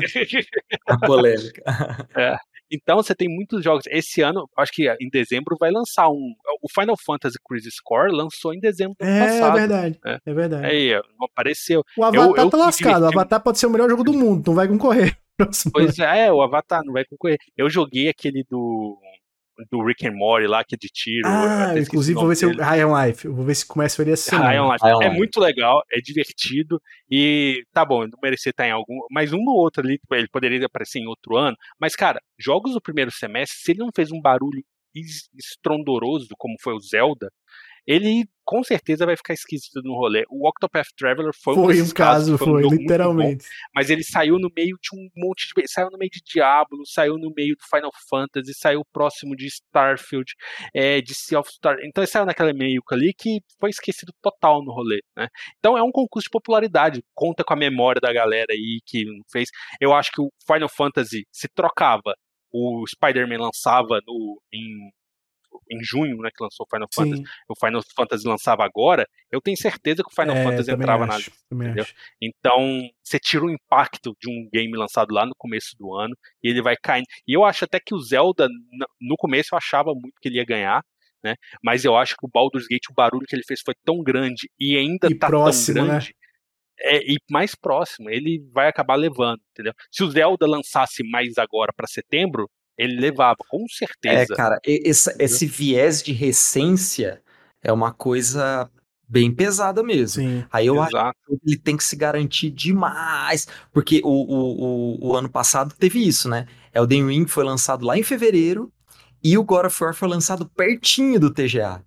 A 0.87 0.97
polêmica. 0.97 1.63
É. 2.15 2.37
Então 2.71 2.97
você 2.97 3.13
tem 3.13 3.27
muitos 3.27 3.63
jogos. 3.63 3.85
Esse 3.87 4.21
ano, 4.21 4.49
acho 4.57 4.71
que 4.71 4.89
em 4.99 5.09
dezembro 5.09 5.55
vai 5.59 5.71
lançar 5.71 6.09
um. 6.09 6.33
O 6.61 6.69
Final 6.73 6.95
Fantasy 6.97 7.37
Crisis 7.47 7.79
Core 7.83 8.11
lançou 8.11 8.53
em 8.53 8.59
dezembro 8.59 8.95
do 8.99 9.05
é, 9.05 9.09
ano 9.09 9.25
passado. 9.25 9.57
É 9.57 9.59
verdade. 9.59 9.99
É, 10.05 10.19
é 10.25 10.33
verdade. 10.33 10.65
Aí, 10.65 11.01
apareceu. 11.21 11.83
O 11.97 12.03
Avatar 12.03 12.25
eu, 12.25 12.35
eu 12.35 12.49
tá 12.49 12.57
lascado. 12.57 13.03
O 13.03 13.07
Avatar 13.07 13.41
pode 13.41 13.59
ser 13.59 13.67
o 13.67 13.69
melhor 13.69 13.89
jogo 13.89 14.03
do 14.03 14.13
mundo, 14.13 14.47
não 14.47 14.55
vai 14.55 14.67
concorrer. 14.67 15.17
Pois 15.73 15.97
é, 15.97 16.31
o 16.31 16.43
Avatar 16.43 16.83
não 16.85 16.93
vai 16.93 17.03
concorrer. 17.05 17.37
Eu 17.57 17.67
joguei 17.67 18.07
aquele 18.07 18.45
do 18.49 18.99
do 19.71 19.83
Rick 19.83 20.07
and 20.07 20.13
Morty 20.13 20.47
lá, 20.47 20.63
que 20.63 20.75
é 20.75 20.77
de 20.77 20.87
tiro. 20.87 21.27
Ah, 21.27 21.73
inclusive 21.77 22.15
vou 22.15 22.27
ver 22.27 22.35
se 22.35 22.45
o 22.45 22.55
High 22.55 22.85
on 22.85 23.05
Life. 23.05 23.25
Eu 23.25 23.33
vou 23.33 23.45
ver 23.45 23.55
se 23.55 23.65
começa 23.65 24.01
ele 24.01 24.11
assim. 24.11 24.35
High 24.35 24.59
on 24.59 24.71
Life. 24.71 24.85
é 25.03 25.09
muito 25.09 25.39
legal, 25.39 25.83
é 25.91 25.99
divertido 25.99 26.81
e 27.09 27.63
tá 27.71 27.85
bom, 27.85 28.01
não 28.01 28.19
merecer 28.21 28.51
estar 28.51 28.67
em 28.67 28.71
algum, 28.71 28.99
mas 29.11 29.33
um 29.33 29.39
ou 29.39 29.57
outro 29.57 29.83
ali, 29.83 29.99
ele 30.11 30.27
poderia 30.27 30.65
aparecer 30.65 30.99
em 30.99 31.07
outro 31.07 31.37
ano, 31.37 31.55
mas 31.79 31.95
cara, 31.95 32.19
jogos 32.37 32.73
do 32.73 32.81
primeiro 32.81 33.11
semestre, 33.11 33.59
se 33.59 33.71
ele 33.71 33.79
não 33.79 33.89
fez 33.93 34.11
um 34.11 34.21
barulho 34.21 34.63
estrondoroso 35.35 36.29
como 36.37 36.55
foi 36.61 36.73
o 36.73 36.79
Zelda, 36.79 37.31
ele 37.85 38.25
com 38.45 38.63
certeza 38.63 39.05
vai 39.05 39.15
ficar 39.15 39.33
esquisito 39.33 39.81
no 39.83 39.93
rolê. 39.93 40.25
O 40.29 40.47
Octopath 40.47 40.87
Traveler 40.97 41.31
foi, 41.33 41.55
foi 41.55 41.81
um, 41.81 41.85
um 41.85 41.89
caso, 41.89 42.37
foi, 42.37 42.47
foi 42.47 42.65
um 42.65 42.69
literalmente. 42.69 43.43
Bom, 43.43 43.71
mas 43.75 43.89
ele 43.89 44.03
saiu 44.03 44.37
no 44.37 44.49
meio 44.55 44.77
de 44.81 44.89
um 44.93 45.09
monte 45.15 45.47
de. 45.47 45.67
Saiu 45.67 45.89
no 45.89 45.97
meio 45.97 46.11
de 46.11 46.21
Diablo, 46.25 46.85
saiu 46.85 47.17
no 47.17 47.31
meio 47.35 47.55
do 47.55 47.63
Final 47.63 47.91
Fantasy, 48.09 48.53
saiu 48.53 48.83
próximo 48.91 49.35
de 49.35 49.47
Starfield, 49.47 50.33
é, 50.73 51.01
de 51.01 51.13
Sea 51.13 51.39
of 51.39 51.49
Star. 51.51 51.77
Então 51.83 52.03
ele 52.03 52.11
saiu 52.11 52.25
naquela 52.25 52.53
meio 52.53 52.81
ali 52.91 53.13
que 53.13 53.41
foi 53.59 53.69
esquecido 53.69 54.13
total 54.21 54.63
no 54.63 54.73
rolê. 54.73 55.01
Né? 55.15 55.27
Então 55.59 55.77
é 55.77 55.83
um 55.83 55.91
concurso 55.91 56.25
de 56.25 56.31
popularidade. 56.31 57.03
Conta 57.13 57.43
com 57.43 57.53
a 57.53 57.57
memória 57.57 58.01
da 58.01 58.11
galera 58.11 58.47
aí 58.51 58.81
que 58.85 59.05
fez. 59.31 59.49
Eu 59.79 59.93
acho 59.93 60.11
que 60.11 60.21
o 60.21 60.29
Final 60.45 60.69
Fantasy 60.69 61.25
se 61.31 61.47
trocava. 61.47 62.13
O 62.51 62.85
Spider-Man 62.87 63.39
lançava 63.39 63.99
no, 64.05 64.39
em 64.53 64.91
em 65.69 65.83
junho, 65.83 66.17
né, 66.17 66.29
que 66.35 66.43
lançou 66.43 66.65
o 66.65 66.69
Final 66.69 66.87
Sim. 66.91 67.03
Fantasy, 67.03 67.23
o 67.49 67.55
Final 67.55 67.81
Fantasy 67.95 68.27
lançava 68.27 68.63
agora, 68.63 69.07
eu 69.31 69.41
tenho 69.41 69.57
certeza 69.57 70.03
que 70.03 70.11
o 70.11 70.15
Final 70.15 70.35
é, 70.35 70.43
Fantasy 70.43 70.71
entrava 70.71 71.03
acho, 71.05 71.31
na 71.51 71.67
lista. 71.67 71.93
Então, 72.21 72.89
você 73.03 73.19
tira 73.19 73.45
o 73.45 73.49
impacto 73.49 74.15
de 74.19 74.29
um 74.29 74.49
game 74.51 74.75
lançado 74.75 75.13
lá 75.13 75.25
no 75.25 75.35
começo 75.37 75.75
do 75.77 75.93
ano 75.93 76.15
e 76.43 76.49
ele 76.49 76.61
vai 76.61 76.75
caindo. 76.81 77.05
E 77.27 77.33
eu 77.33 77.43
acho 77.43 77.65
até 77.65 77.79
que 77.79 77.93
o 77.93 77.99
Zelda, 77.99 78.47
no 79.01 79.15
começo 79.17 79.53
eu 79.53 79.57
achava 79.57 79.93
muito 79.93 80.15
que 80.21 80.29
ele 80.29 80.37
ia 80.37 80.45
ganhar, 80.45 80.83
né? 81.23 81.35
Mas 81.63 81.85
eu 81.85 81.95
acho 81.95 82.15
que 82.17 82.25
o 82.25 82.29
Baldur's 82.29 82.67
Gate, 82.67 82.89
o 82.89 82.93
barulho 82.93 83.25
que 83.25 83.35
ele 83.35 83.45
fez 83.47 83.61
foi 83.63 83.73
tão 83.85 84.03
grande 84.03 84.49
e 84.59 84.77
ainda 84.77 85.07
e 85.09 85.15
tá 85.15 85.27
próximo, 85.27 85.77
tão 85.77 85.85
né? 85.85 85.91
grande. 85.91 86.07
Né? 86.07 86.23
É, 86.79 87.11
e 87.11 87.17
mais 87.29 87.55
próximo, 87.55 88.09
ele 88.09 88.45
vai 88.51 88.67
acabar 88.67 88.95
levando, 88.95 89.39
entendeu? 89.51 89.73
Se 89.91 90.03
o 90.03 90.09
Zelda 90.09 90.45
lançasse 90.45 91.03
mais 91.03 91.37
agora 91.37 91.71
para 91.73 91.87
setembro, 91.87 92.49
ele 92.77 92.99
levava, 92.99 93.37
com 93.47 93.63
é, 93.63 93.67
certeza. 93.67 94.33
É, 94.33 94.35
cara, 94.35 94.59
esse, 94.65 95.15
esse 95.19 95.45
viés 95.45 96.01
de 96.01 96.11
recência 96.11 97.21
é 97.61 97.71
uma 97.71 97.93
coisa 97.93 98.69
bem 99.07 99.31
pesada 99.31 99.83
mesmo. 99.83 100.23
Sim, 100.23 100.45
Aí 100.51 100.67
eu 100.67 100.75
exato. 100.75 100.97
acho 100.97 101.17
que 101.27 101.37
ele 101.45 101.57
tem 101.57 101.77
que 101.77 101.83
se 101.83 101.95
garantir 101.95 102.49
demais, 102.49 103.47
porque 103.71 104.01
o, 104.03 104.09
o, 104.09 104.97
o, 105.05 105.09
o, 105.09 105.15
ano 105.15 105.29
passado 105.29 105.75
teve 105.77 106.05
isso, 106.05 106.27
né? 106.27 106.47
Elden 106.73 107.07
Ring 107.07 107.27
foi 107.27 107.43
lançado 107.43 107.85
lá 107.85 107.97
em 107.97 108.03
fevereiro 108.03 108.71
e 109.23 109.37
o 109.37 109.43
God 109.43 109.65
of 109.65 109.83
War 109.83 109.93
foi 109.93 110.07
lançado 110.07 110.49
pertinho 110.49 111.19
do 111.19 111.31
TGA. 111.31 111.83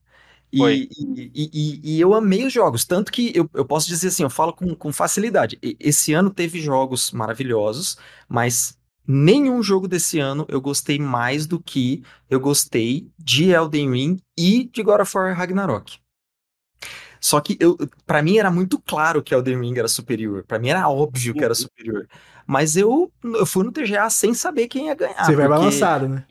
E, 0.53 0.63
e, 0.63 1.31
e, 1.35 1.81
e, 1.83 2.01
eu 2.01 2.15
amei 2.15 2.47
os 2.47 2.53
jogos, 2.53 2.85
tanto 2.85 3.11
que 3.11 3.33
eu, 3.35 3.51
eu 3.53 3.65
posso 3.65 3.89
dizer 3.89 4.09
assim, 4.09 4.23
eu 4.23 4.31
falo 4.31 4.53
com, 4.53 4.75
com 4.75 4.93
facilidade. 4.93 5.59
Esse 5.61 6.15
ano 6.15 6.31
teve 6.31 6.61
jogos 6.61 7.11
maravilhosos, 7.11 7.99
mas 8.29 8.79
nenhum 9.07 9.63
jogo 9.63 9.87
desse 9.87 10.19
ano 10.19 10.45
eu 10.49 10.61
gostei 10.61 10.99
mais 10.99 11.47
do 11.47 11.61
que 11.61 12.03
eu 12.29 12.41
gostei 12.41 13.09
de 13.19 13.51
Elden 13.51 13.91
Ring 13.91 14.17
e 14.37 14.65
de 14.73 14.83
God 14.83 15.01
of 15.01 15.17
War 15.17 15.37
Ragnarok. 15.37 15.99
Só 17.21 17.41
que 17.41 17.57
eu, 17.59 17.77
para 18.07 18.23
mim 18.23 18.39
era 18.39 18.51
muito 18.51 18.79
claro 18.79 19.23
que 19.23 19.35
Elden 19.35 19.61
Ring 19.61 19.79
era 19.79 19.89
superior. 19.89 20.45
Para 20.45 20.59
mim 20.59 20.69
era 20.69 20.89
óbvio 20.89 21.35
que 21.35 21.45
era 21.45 21.55
superior. 21.55 22.07
Mas 22.47 22.77
eu, 22.77 23.11
eu 23.25 23.45
fui 23.45 23.65
no 23.65 23.73
TGA 23.73 24.09
sem 24.11 24.33
saber 24.33 24.69
quem 24.69 24.87
ia 24.87 24.95
ganhar. 24.95 25.25
Você 25.25 25.35
vai 25.35 25.49
balançado, 25.49 26.09
né? 26.09 26.25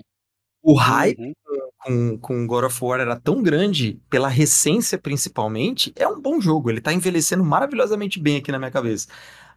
O 0.63 0.73
hype 0.73 1.19
uhum. 1.19 1.33
com, 1.83 2.17
com 2.17 2.47
God 2.47 2.63
of 2.65 2.83
War 2.83 2.99
era 2.99 3.19
tão 3.19 3.43
grande, 3.43 3.99
pela 4.09 4.27
recência 4.27 4.97
principalmente, 4.97 5.93
é 5.95 6.07
um 6.07 6.19
bom 6.19 6.39
jogo. 6.39 6.69
Ele 6.69 6.81
tá 6.81 6.93
envelhecendo 6.93 7.43
maravilhosamente 7.43 8.19
bem 8.19 8.37
aqui 8.37 8.51
na 8.51 8.57
minha 8.57 8.71
cabeça. 8.71 9.07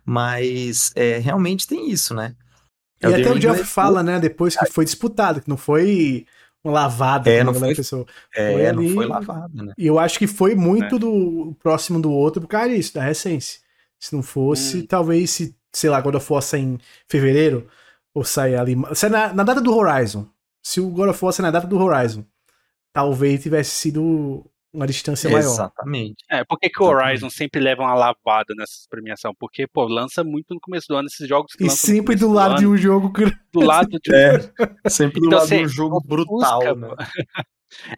Mas 0.05 0.93
é, 0.95 1.19
realmente 1.19 1.67
tem 1.67 1.91
isso, 1.91 2.15
né? 2.15 2.35
E 3.03 3.07
é 3.07 3.21
até 3.21 3.31
o 3.31 3.41
Geoff 3.41 3.65
fala, 3.65 4.03
né, 4.03 4.19
depois 4.19 4.57
que 4.57 4.67
foi 4.67 4.85
disputado, 4.85 5.41
que 5.41 5.49
não 5.49 5.57
foi 5.57 6.27
uma 6.63 6.73
lavada. 6.73 7.31
É, 7.31 7.45
não 7.45 7.55
foi, 7.55 7.75
pessoa. 7.75 8.07
É, 8.35 8.53
foi 8.53 8.67
ali, 8.67 8.89
não 8.89 8.95
foi 8.95 9.07
lavada, 9.07 9.63
né? 9.63 9.73
E 9.79 9.87
eu 9.87 9.99
acho 9.99 10.19
que 10.19 10.27
foi 10.27 10.55
muito 10.55 10.97
é. 10.97 10.99
do 10.99 11.57
próximo 11.61 12.01
do 12.01 12.11
outro 12.11 12.41
por 12.43 12.49
causa 12.49 12.69
disso, 12.69 12.95
da 12.95 13.03
recência. 13.03 13.61
Se 13.99 14.15
não 14.15 14.23
fosse, 14.23 14.79
hum. 14.79 14.87
talvez 14.87 15.31
se, 15.31 15.57
sei 15.73 15.91
lá, 15.91 16.01
God 16.01 16.17
of 16.17 16.33
War 16.33 16.43
sair 16.43 16.63
em 16.63 16.79
fevereiro, 17.09 17.69
ou 18.15 18.25
sair 18.25 18.57
ali. 18.57 18.77
Sai 18.95 19.11
na, 19.11 19.33
na 19.33 19.43
data 19.45 19.61
do 19.61 19.75
Horizon. 19.75 20.27
Se 20.63 20.81
o 20.81 20.89
God 20.91 21.11
of 21.11 21.25
War 21.25 21.33
sair 21.33 21.45
na 21.45 21.51
data 21.51 21.67
do 21.67 21.79
Horizon, 21.79 22.25
talvez 22.93 23.43
tivesse 23.43 23.71
sido 23.71 24.45
uma 24.73 24.87
distância 24.87 25.31
maior. 25.31 25.45
Exatamente. 25.45 26.25
É, 26.31 26.45
por 26.45 26.59
que, 26.59 26.69
que 26.69 26.83
o 26.83 26.87
Horizon 26.87 27.31
sempre 27.31 27.61
leva 27.61 27.83
uma 27.83 27.95
lavada 27.95 28.55
nessas 28.57 28.87
premiações? 28.89 29.35
Porque, 29.39 29.67
pô, 29.67 29.85
lança 29.87 30.23
muito 30.23 30.55
no 30.55 30.61
começo 30.61 30.87
do 30.89 30.97
ano 30.97 31.07
esses 31.07 31.27
jogos 31.27 31.53
que 31.55 31.65
E 31.65 31.71
sempre 31.71 32.15
do 32.17 32.31
lado 32.31 32.55
do 32.55 32.61
de 32.61 32.67
um 32.67 32.77
jogo. 32.77 33.13
Do 33.53 33.61
lado 33.61 33.89
de 33.89 34.11
um 34.13 34.15
é, 34.15 34.91
Sempre 34.91 35.21
do 35.21 35.27
então, 35.27 35.39
lado 35.39 35.49
de 35.49 35.65
um 35.65 35.69
jogo 35.69 36.01
brutal, 36.01 36.61
busca, 36.61 36.75
né? 36.75 36.89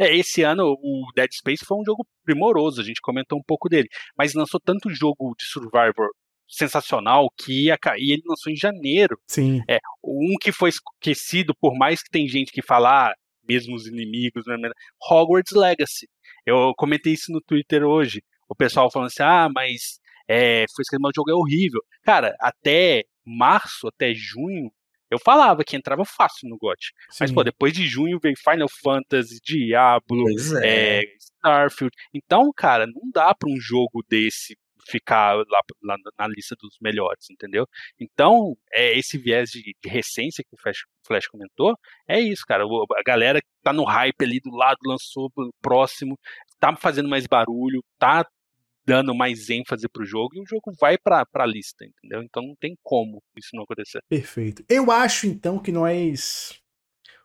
É, 0.00 0.16
esse 0.16 0.42
ano 0.42 0.65
o 0.65 1.07
Dead 1.15 1.31
Space 1.32 1.65
foi 1.65 1.78
um 1.78 1.84
jogo 1.84 2.05
primoroso, 2.24 2.81
a 2.81 2.84
gente 2.84 3.00
comentou 3.00 3.39
um 3.39 3.42
pouco 3.47 3.68
dele, 3.68 3.89
mas 4.18 4.34
lançou 4.34 4.58
tanto 4.58 4.90
jogo 4.90 5.32
de 5.39 5.44
Survivor 5.44 6.08
sensacional 6.49 7.31
que 7.39 7.66
ia 7.66 7.78
cair, 7.78 8.15
ele 8.15 8.23
lançou 8.26 8.52
em 8.52 8.57
janeiro. 8.57 9.16
Sim. 9.28 9.62
É, 9.68 9.78
um 10.02 10.34
que 10.40 10.50
foi 10.50 10.70
esquecido, 10.70 11.55
por 11.55 11.76
mais 11.78 12.02
que 12.02 12.10
tem 12.10 12.26
gente 12.26 12.50
que 12.50 12.62
fala, 12.62 13.10
ah, 13.10 13.15
mesmo 13.49 13.74
os 13.74 13.86
inimigos, 13.86 14.44
né, 14.47 14.57
né, 14.57 14.70
Hogwarts 15.08 15.52
Legacy. 15.52 16.08
Eu 16.47 16.73
comentei 16.77 17.12
isso 17.12 17.33
no 17.33 17.41
Twitter 17.41 17.85
hoje. 17.85 18.23
O 18.49 18.55
pessoal 18.55 18.91
falando 18.91 19.09
assim: 19.09 19.23
ah, 19.23 19.49
mas 19.55 20.01
é, 20.28 20.65
foi 20.75 20.83
esquecido, 20.83 21.02
mas 21.02 21.10
o 21.10 21.20
jogo 21.20 21.31
é 21.31 21.35
horrível. 21.35 21.81
Cara, 22.02 22.36
até 22.41 23.05
março, 23.25 23.89
até 23.89 24.15
junho, 24.15 24.70
eu 25.10 25.19
falava 25.19 25.65
que 25.65 25.77
entrava 25.77 26.05
fácil 26.05 26.49
no 26.49 26.57
GOT. 26.57 26.93
Mas, 27.19 27.33
pô, 27.33 27.43
depois 27.43 27.73
de 27.73 27.85
junho 27.86 28.20
veio 28.23 28.36
Final 28.36 28.69
Fantasy, 28.83 29.41
Diablo, 29.43 30.25
é. 30.62 31.01
É, 31.01 31.02
Starfield. 31.19 31.93
Então, 32.15 32.52
cara, 32.57 32.86
não 32.86 33.10
dá 33.12 33.35
para 33.35 33.51
um 33.51 33.60
jogo 33.60 34.05
desse 34.09 34.57
ficar 34.89 35.34
lá, 35.34 35.60
lá, 35.83 35.97
na 36.18 36.28
lista 36.28 36.55
dos 36.59 36.76
melhores, 36.81 37.26
entendeu? 37.31 37.67
Então, 37.99 38.57
é 38.73 38.99
esse 38.99 39.18
viés 39.18 39.50
de, 39.50 39.62
de 39.62 39.89
recência 39.89 40.44
que 40.44 40.55
o 40.55 40.60
Flash, 40.60 40.84
Flash, 41.07 41.26
comentou, 41.28 41.75
é 42.09 42.20
isso, 42.20 42.44
cara. 42.47 42.65
A 42.65 43.02
galera 43.05 43.41
que 43.41 43.49
tá 43.62 43.73
no 43.73 43.84
hype 43.84 44.23
ali 44.23 44.41
do 44.41 44.50
lado, 44.50 44.78
lançou 44.84 45.31
próximo, 45.60 46.18
tá 46.59 46.75
fazendo 46.76 47.09
mais 47.09 47.26
barulho, 47.26 47.83
tá 47.99 48.26
dando 48.84 49.15
mais 49.15 49.49
ênfase 49.50 49.89
pro 49.89 50.05
jogo 50.05 50.31
e 50.34 50.41
o 50.41 50.47
jogo 50.47 50.73
vai 50.81 50.99
pra, 50.99 51.25
pra 51.25 51.47
lista, 51.47 51.84
entendeu? 51.84 52.23
Então 52.23 52.42
não 52.42 52.55
tem 52.59 52.75
como 52.83 53.23
isso 53.36 53.50
não 53.55 53.62
acontecer. 53.62 54.00
Perfeito. 54.09 54.65
Eu 54.68 54.91
acho 54.91 55.26
então 55.26 55.59
que 55.59 55.70
nós 55.70 56.60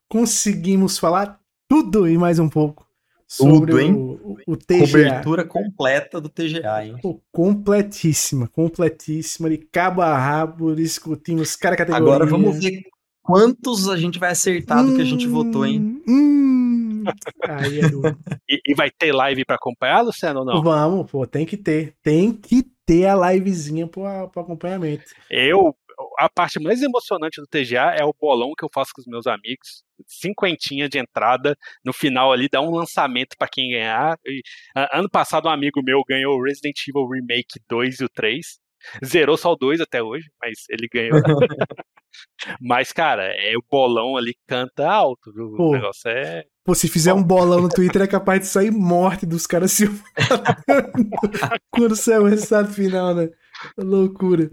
conseguimos 0.07 0.99
falar 0.99 1.39
tudo 1.67 2.07
e 2.07 2.17
mais 2.17 2.37
um 2.37 2.49
pouco 2.49 2.84
sobre 3.27 3.71
Tudo, 3.71 3.79
hein? 3.79 3.93
O, 3.93 4.37
o, 4.47 4.57
TGA. 4.57 4.87
Cobertura 4.87 5.45
completa 5.45 6.21
do 6.21 6.29
TGA, 6.29 6.85
hein? 6.85 6.95
Pô, 7.01 7.21
completíssima, 7.31 8.47
completíssima, 8.47 9.49
de 9.49 9.57
cabo 9.57 10.01
a 10.01 10.17
rabo, 10.17 10.75
discutimos 10.75 11.55
cada 11.55 11.75
categoria. 11.75 12.05
Agora 12.05 12.25
vamos 12.25 12.59
ver 12.59 12.83
quantos 13.23 13.89
a 13.89 13.97
gente 13.97 14.19
vai 14.19 14.31
acertar 14.31 14.83
hum, 14.83 14.91
do 14.91 14.95
que 14.95 15.01
a 15.01 15.05
gente 15.05 15.27
votou, 15.27 15.65
hein? 15.65 16.01
Hum, 16.07 17.03
aí 17.43 17.79
é 17.79 17.83
e, 18.49 18.61
e, 18.67 18.75
vai 18.75 18.91
ter 18.91 19.11
live 19.11 19.43
para 19.43 19.55
acompanhar, 19.55 20.01
Luciano, 20.01 20.41
ou 20.41 20.45
não? 20.45 20.61
Vamos, 20.61 21.09
pô, 21.09 21.25
tem 21.25 21.45
que 21.45 21.57
ter. 21.57 21.95
Tem 22.03 22.31
que 22.31 22.63
ter 22.85 23.07
a 23.07 23.31
livezinha 23.31 23.87
pro, 23.87 24.03
pro 24.29 24.41
acompanhamento. 24.43 25.05
Eu 25.29 25.75
a 26.17 26.29
parte 26.29 26.59
mais 26.59 26.81
emocionante 26.81 27.41
do 27.41 27.47
TGA 27.47 27.95
é 27.97 28.03
o 28.03 28.13
bolão 28.13 28.53
que 28.57 28.63
eu 28.63 28.69
faço 28.73 28.91
com 28.93 29.01
os 29.01 29.07
meus 29.07 29.27
amigos. 29.27 29.83
Cinquentinha 30.07 30.89
de 30.89 30.97
entrada. 30.97 31.57
No 31.83 31.93
final 31.93 32.31
ali 32.31 32.49
dá 32.49 32.61
um 32.61 32.71
lançamento 32.71 33.35
para 33.37 33.47
quem 33.47 33.71
ganhar. 33.71 34.17
E, 34.25 34.41
ano 34.91 35.09
passado 35.09 35.47
um 35.47 35.51
amigo 35.51 35.81
meu 35.83 36.01
ganhou 36.07 36.41
Resident 36.41 36.77
Evil 36.87 37.07
Remake 37.07 37.59
2 37.69 37.99
e 37.99 38.05
o 38.05 38.09
3. 38.09 38.59
Zerou 39.03 39.37
só 39.37 39.53
o 39.53 39.55
2 39.55 39.81
até 39.81 40.01
hoje, 40.01 40.29
mas 40.41 40.59
ele 40.69 40.87
ganhou. 40.87 41.19
mas, 42.61 42.91
cara, 42.91 43.23
é 43.25 43.57
o 43.57 43.63
bolão 43.69 44.15
ali 44.15 44.35
canta 44.47 44.89
alto, 44.89 45.33
viu? 45.33 45.53
Pô, 45.55 45.69
o 45.69 45.71
negócio 45.71 46.09
é. 46.09 46.43
Pô, 46.63 46.73
se 46.73 46.87
fizer 46.87 47.13
um 47.13 47.23
bolão 47.23 47.61
no 47.61 47.69
Twitter 47.69 48.01
é 48.01 48.07
capaz 48.07 48.41
de 48.41 48.47
sair 48.47 48.71
morte 48.71 49.25
dos 49.25 49.45
caras 49.45 49.71
se 49.71 49.85
quando 51.71 51.95
sair 51.95 52.19
o 52.19 52.25
resultado 52.25 52.73
final, 52.73 53.13
né? 53.13 53.29
Loucura. 53.77 54.49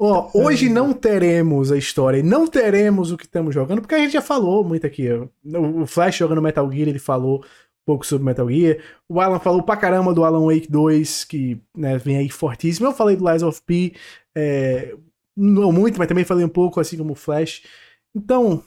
Ó, 0.00 0.30
hoje 0.32 0.68
não 0.68 0.92
teremos 0.92 1.72
a 1.72 1.76
história, 1.76 2.22
não 2.22 2.46
teremos 2.46 3.10
o 3.10 3.16
que 3.16 3.24
estamos 3.24 3.52
jogando, 3.52 3.80
porque 3.80 3.96
a 3.96 3.98
gente 3.98 4.12
já 4.12 4.22
falou 4.22 4.62
muito 4.62 4.86
aqui. 4.86 5.08
O 5.44 5.86
Flash 5.86 6.16
jogando 6.16 6.40
Metal 6.40 6.70
Gear, 6.70 6.88
ele 6.88 7.00
falou 7.00 7.40
um 7.40 7.84
pouco 7.84 8.06
sobre 8.06 8.24
Metal 8.24 8.48
Gear. 8.48 8.78
O 9.08 9.20
Alan 9.20 9.40
falou 9.40 9.60
pra 9.60 9.76
caramba 9.76 10.14
do 10.14 10.24
Alan 10.24 10.46
Wake 10.46 10.70
2, 10.70 11.24
que 11.24 11.60
né, 11.76 11.98
vem 11.98 12.16
aí 12.16 12.28
fortíssimo. 12.30 12.86
Eu 12.86 12.92
falei 12.92 13.16
do 13.16 13.28
Lies 13.28 13.42
of 13.42 13.60
P, 13.62 13.92
é, 14.36 14.94
não 15.36 15.72
muito, 15.72 15.98
mas 15.98 16.06
também 16.06 16.24
falei 16.24 16.44
um 16.44 16.48
pouco, 16.48 16.78
assim 16.78 16.96
como 16.96 17.12
o 17.12 17.16
Flash. 17.16 17.64
Então, 18.14 18.62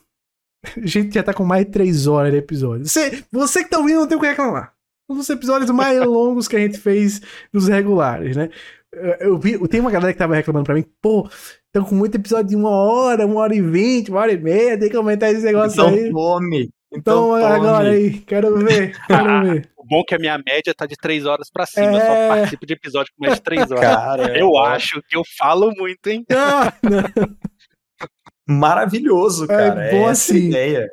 a 0.75 0.85
gente 0.85 1.13
já 1.13 1.23
tá 1.23 1.33
com 1.33 1.45
mais 1.45 1.65
de 1.65 1.71
3 1.71 2.07
horas 2.07 2.33
de 2.33 2.39
episódio. 2.39 2.85
Você, 2.85 3.23
você 3.31 3.63
que 3.63 3.69
tá 3.69 3.79
ouvindo, 3.79 4.01
não 4.01 4.07
tem 4.07 4.17
o 4.17 4.21
que 4.21 4.27
reclamar. 4.27 4.73
Um 5.11 5.15
dos 5.15 5.29
episódios 5.29 5.69
mais 5.71 5.99
longos 5.99 6.47
que 6.47 6.55
a 6.55 6.59
gente 6.59 6.77
fez 6.77 7.21
dos 7.51 7.67
regulares, 7.67 8.37
né? 8.37 8.49
Eu 9.19 9.37
vi, 9.37 9.57
tem 9.67 9.81
uma 9.81 9.91
galera 9.91 10.13
que 10.13 10.19
tava 10.19 10.35
reclamando 10.35 10.65
pra 10.65 10.75
mim, 10.75 10.85
pô, 11.01 11.29
estão 11.67 11.83
com 11.83 11.95
muito 11.95 12.15
episódio 12.15 12.49
de 12.49 12.55
uma 12.55 12.69
hora, 12.69 13.25
uma 13.25 13.41
hora 13.41 13.53
e 13.53 13.61
vinte, 13.61 14.09
uma 14.09 14.21
hora 14.21 14.31
e 14.31 14.37
meia, 14.37 14.79
tem 14.79 14.89
que 14.89 14.95
aumentar 14.95 15.29
esse 15.31 15.43
negócio 15.43 15.81
então, 15.81 15.87
aí. 15.93 16.11
Tome. 16.11 16.69
Então, 16.93 17.37
então 17.37 17.45
agora 17.45 17.89
aí, 17.89 18.19
quero 18.19 18.57
ver, 18.57 18.97
quero 19.05 19.43
ver. 19.43 19.69
o 19.77 19.85
bom 19.85 19.99
é 19.99 20.03
que 20.03 20.15
a 20.15 20.19
minha 20.19 20.37
média 20.37 20.73
tá 20.73 20.85
de 20.85 20.95
três 20.95 21.25
horas 21.25 21.49
pra 21.51 21.65
cima. 21.65 21.87
É... 21.87 21.95
Eu 21.95 21.99
só 21.99 22.13
é. 22.13 22.27
participo 22.29 22.65
de 22.65 22.73
episódio 22.73 23.13
com 23.17 23.25
mais 23.25 23.35
de 23.35 23.43
três 23.43 23.71
horas. 23.71 23.81
Cara, 23.81 24.37
eu 24.37 24.49
é 24.57 24.67
acho 24.69 25.01
que 25.09 25.17
eu 25.17 25.23
falo 25.37 25.71
muito, 25.75 26.07
hein? 26.07 26.25
Ah, 26.31 26.73
Maravilhoso, 28.47 29.47
cara. 29.47 29.85
É 29.85 29.91
bom 29.91 30.07
é 30.07 30.11
assim. 30.11 30.47
ideia. 30.47 30.89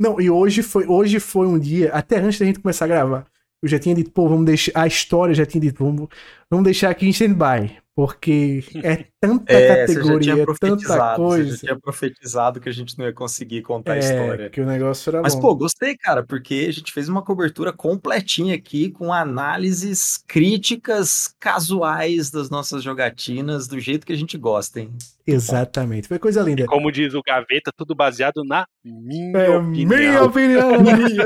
Não, 0.00 0.20
e 0.20 0.30
hoje 0.30 0.62
foi, 0.62 0.86
hoje 0.86 1.18
foi 1.18 1.46
um 1.46 1.58
dia, 1.58 1.92
até 1.92 2.18
antes 2.18 2.38
da 2.38 2.46
gente 2.46 2.60
começar 2.60 2.84
a 2.84 2.88
gravar, 2.88 3.26
eu 3.62 3.68
já 3.68 3.78
tinha 3.78 3.94
dito, 3.94 4.10
pô, 4.10 4.28
vamos 4.28 4.46
deixar. 4.46 4.72
A 4.74 4.86
história 4.86 5.34
já 5.34 5.44
tinha 5.46 5.60
dito, 5.60 5.84
vamos, 5.84 6.08
vamos 6.50 6.64
deixar 6.64 6.90
aqui 6.90 7.06
em 7.06 7.10
stand-by. 7.10 7.76
Porque 7.98 8.62
é 8.76 9.06
tanta 9.20 9.52
é, 9.52 9.84
categoria, 9.84 10.46
tanta 10.60 11.16
coisa. 11.16 11.50
Você 11.50 11.50
já 11.50 11.58
tinha 11.58 11.80
profetizado 11.80 12.60
que 12.60 12.68
a 12.68 12.72
gente 12.72 12.96
não 12.96 13.04
ia 13.04 13.12
conseguir 13.12 13.62
contar 13.62 13.94
é, 13.94 13.96
a 13.96 13.98
história. 13.98 14.50
que 14.50 14.60
o 14.60 14.64
negócio 14.64 15.10
era 15.10 15.20
Mas, 15.20 15.34
bom. 15.34 15.40
pô, 15.40 15.56
gostei, 15.56 15.96
cara, 15.96 16.22
porque 16.24 16.66
a 16.68 16.72
gente 16.72 16.92
fez 16.92 17.08
uma 17.08 17.22
cobertura 17.22 17.72
completinha 17.72 18.54
aqui, 18.54 18.88
com 18.88 19.12
análises 19.12 20.22
críticas 20.28 21.34
casuais 21.40 22.30
das 22.30 22.48
nossas 22.48 22.84
jogatinas, 22.84 23.66
do 23.66 23.80
jeito 23.80 24.06
que 24.06 24.12
a 24.12 24.16
gente 24.16 24.38
gosta, 24.38 24.78
hein? 24.78 24.92
Exatamente, 25.26 26.06
foi 26.06 26.20
coisa 26.20 26.40
linda. 26.40 26.62
E 26.62 26.66
como 26.66 26.92
diz 26.92 27.14
o 27.14 27.22
Gaveta, 27.26 27.72
tudo 27.76 27.96
baseado 27.96 28.44
na 28.44 28.64
minha 28.84 29.38
é, 29.38 29.50
opinião. 29.50 29.98
Minha 29.98 30.22
opinião! 30.22 30.70
minha. 30.80 31.24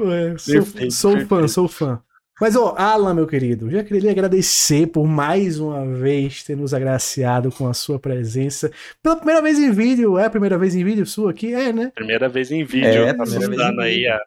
Ué, 0.00 0.36
sou, 0.36 0.54
perfeito, 0.54 0.92
sou 0.92 1.12
perfeito. 1.12 1.28
fã, 1.28 1.46
sou 1.46 1.68
fã. 1.68 2.02
Mas, 2.40 2.54
ó, 2.54 2.74
Alan, 2.76 3.14
meu 3.14 3.26
querido, 3.26 3.70
já 3.70 3.82
queria 3.82 4.02
lhe 4.02 4.10
agradecer 4.10 4.86
por 4.88 5.06
mais 5.06 5.58
uma 5.58 5.86
vez 5.86 6.42
ter 6.42 6.54
nos 6.54 6.74
agraciado 6.74 7.50
com 7.50 7.66
a 7.66 7.72
sua 7.72 7.98
presença. 7.98 8.70
Pela 9.02 9.16
primeira 9.16 9.40
vez 9.40 9.58
em 9.58 9.70
vídeo, 9.70 10.18
é 10.18 10.26
a 10.26 10.30
primeira 10.30 10.58
vez 10.58 10.74
em 10.74 10.84
vídeo 10.84 11.06
sua 11.06 11.30
aqui? 11.30 11.54
É, 11.54 11.72
né? 11.72 11.90
Primeira 11.94 12.28
vez 12.28 12.50
em 12.50 12.62
vídeo, 12.62 13.04
é, 13.04 13.16
assustando 13.18 13.80
aí 13.80 14.06
a, 14.06 14.20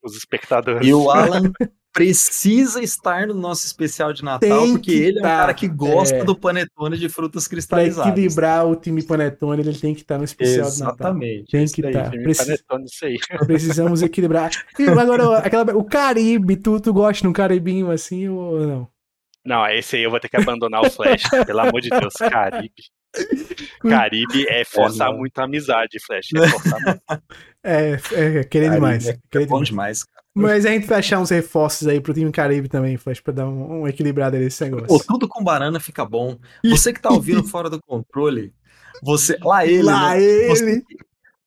os 0.00 0.16
espectadores. 0.16 0.86
E 0.86 0.94
o 0.94 1.10
Alan 1.10 1.52
precisa 1.96 2.82
estar 2.82 3.26
no 3.26 3.32
nosso 3.32 3.64
especial 3.64 4.12
de 4.12 4.22
Natal, 4.22 4.40
tem 4.40 4.72
porque 4.72 4.92
ele 4.92 5.18
tá, 5.18 5.30
é 5.30 5.32
um 5.32 5.36
cara 5.38 5.54
que 5.54 5.66
gosta 5.66 6.16
é. 6.16 6.24
do 6.24 6.36
panetone 6.36 6.98
de 6.98 7.08
frutas 7.08 7.48
cristalizadas. 7.48 8.02
Para 8.02 8.12
equilibrar 8.12 8.66
o 8.66 8.76
time 8.76 9.02
panetone, 9.02 9.62
ele 9.62 9.72
tem 9.72 9.94
que 9.94 10.02
estar 10.02 10.18
no 10.18 10.24
especial 10.24 10.66
Exatamente, 10.66 11.46
de 11.46 11.58
Natal. 11.58 11.66
Tem 11.66 11.66
que 11.66 11.80
estar. 11.80 12.04
Tá. 12.04 12.10
Precis... 12.10 13.20
Precisamos 13.46 14.02
equilibrar. 14.02 14.50
E 14.78 14.82
agora, 14.86 15.38
aquela... 15.38 15.74
o 15.74 15.84
Caribe, 15.84 16.56
tu, 16.56 16.78
tu 16.78 16.92
gosta 16.92 17.22
de 17.22 17.28
um 17.28 17.32
caribinho 17.32 17.90
assim 17.90 18.28
ou 18.28 18.60
não? 18.60 18.88
Não, 19.42 19.66
esse 19.66 19.96
aí 19.96 20.02
eu 20.02 20.10
vou 20.10 20.20
ter 20.20 20.28
que 20.28 20.36
abandonar 20.36 20.82
o 20.82 20.90
Flash, 20.90 21.22
pelo 21.46 21.60
amor 21.60 21.80
de 21.80 21.88
Deus, 21.88 22.12
Caribe. 22.14 22.74
Caribe 23.80 24.46
é 24.48 24.64
forçar 24.66 25.10
é, 25.10 25.16
muito 25.16 25.38
a 25.38 25.44
amizade, 25.44 25.98
Flash. 26.04 26.28
É 26.34 26.48
forçar 26.48 26.80
muito. 26.80 27.02
É, 27.68 27.98
é 28.12 28.44
querer 28.44 28.70
demais. 28.70 29.08
É, 29.08 29.18
querer 29.28 29.46
bom 29.46 29.60
demais, 29.60 30.04
cara. 30.04 30.15
Mas 30.36 30.66
a 30.66 30.70
gente 30.70 30.86
vai 30.86 30.98
achar 30.98 31.18
uns 31.18 31.30
reforços 31.30 31.88
aí 31.88 31.98
pro 31.98 32.12
time 32.12 32.30
Caribe 32.30 32.68
também, 32.68 32.98
Flash, 32.98 33.20
pra 33.20 33.32
dar 33.32 33.48
um, 33.48 33.80
um 33.80 33.88
equilibrado 33.88 34.36
nesse 34.36 34.62
negócio. 34.64 34.86
Pô, 34.86 35.02
tudo 35.02 35.26
com 35.26 35.42
banana 35.42 35.80
fica 35.80 36.04
bom. 36.04 36.38
Você 36.62 36.92
que 36.92 37.00
tá 37.00 37.08
ouvindo 37.08 37.42
fora 37.48 37.70
do 37.70 37.80
controle, 37.80 38.52
você. 39.02 39.38
Lá 39.42 39.66
ele. 39.66 39.82
Lá 39.82 40.10
né? 40.10 40.22
ele. 40.22 40.48
Você, 40.48 40.84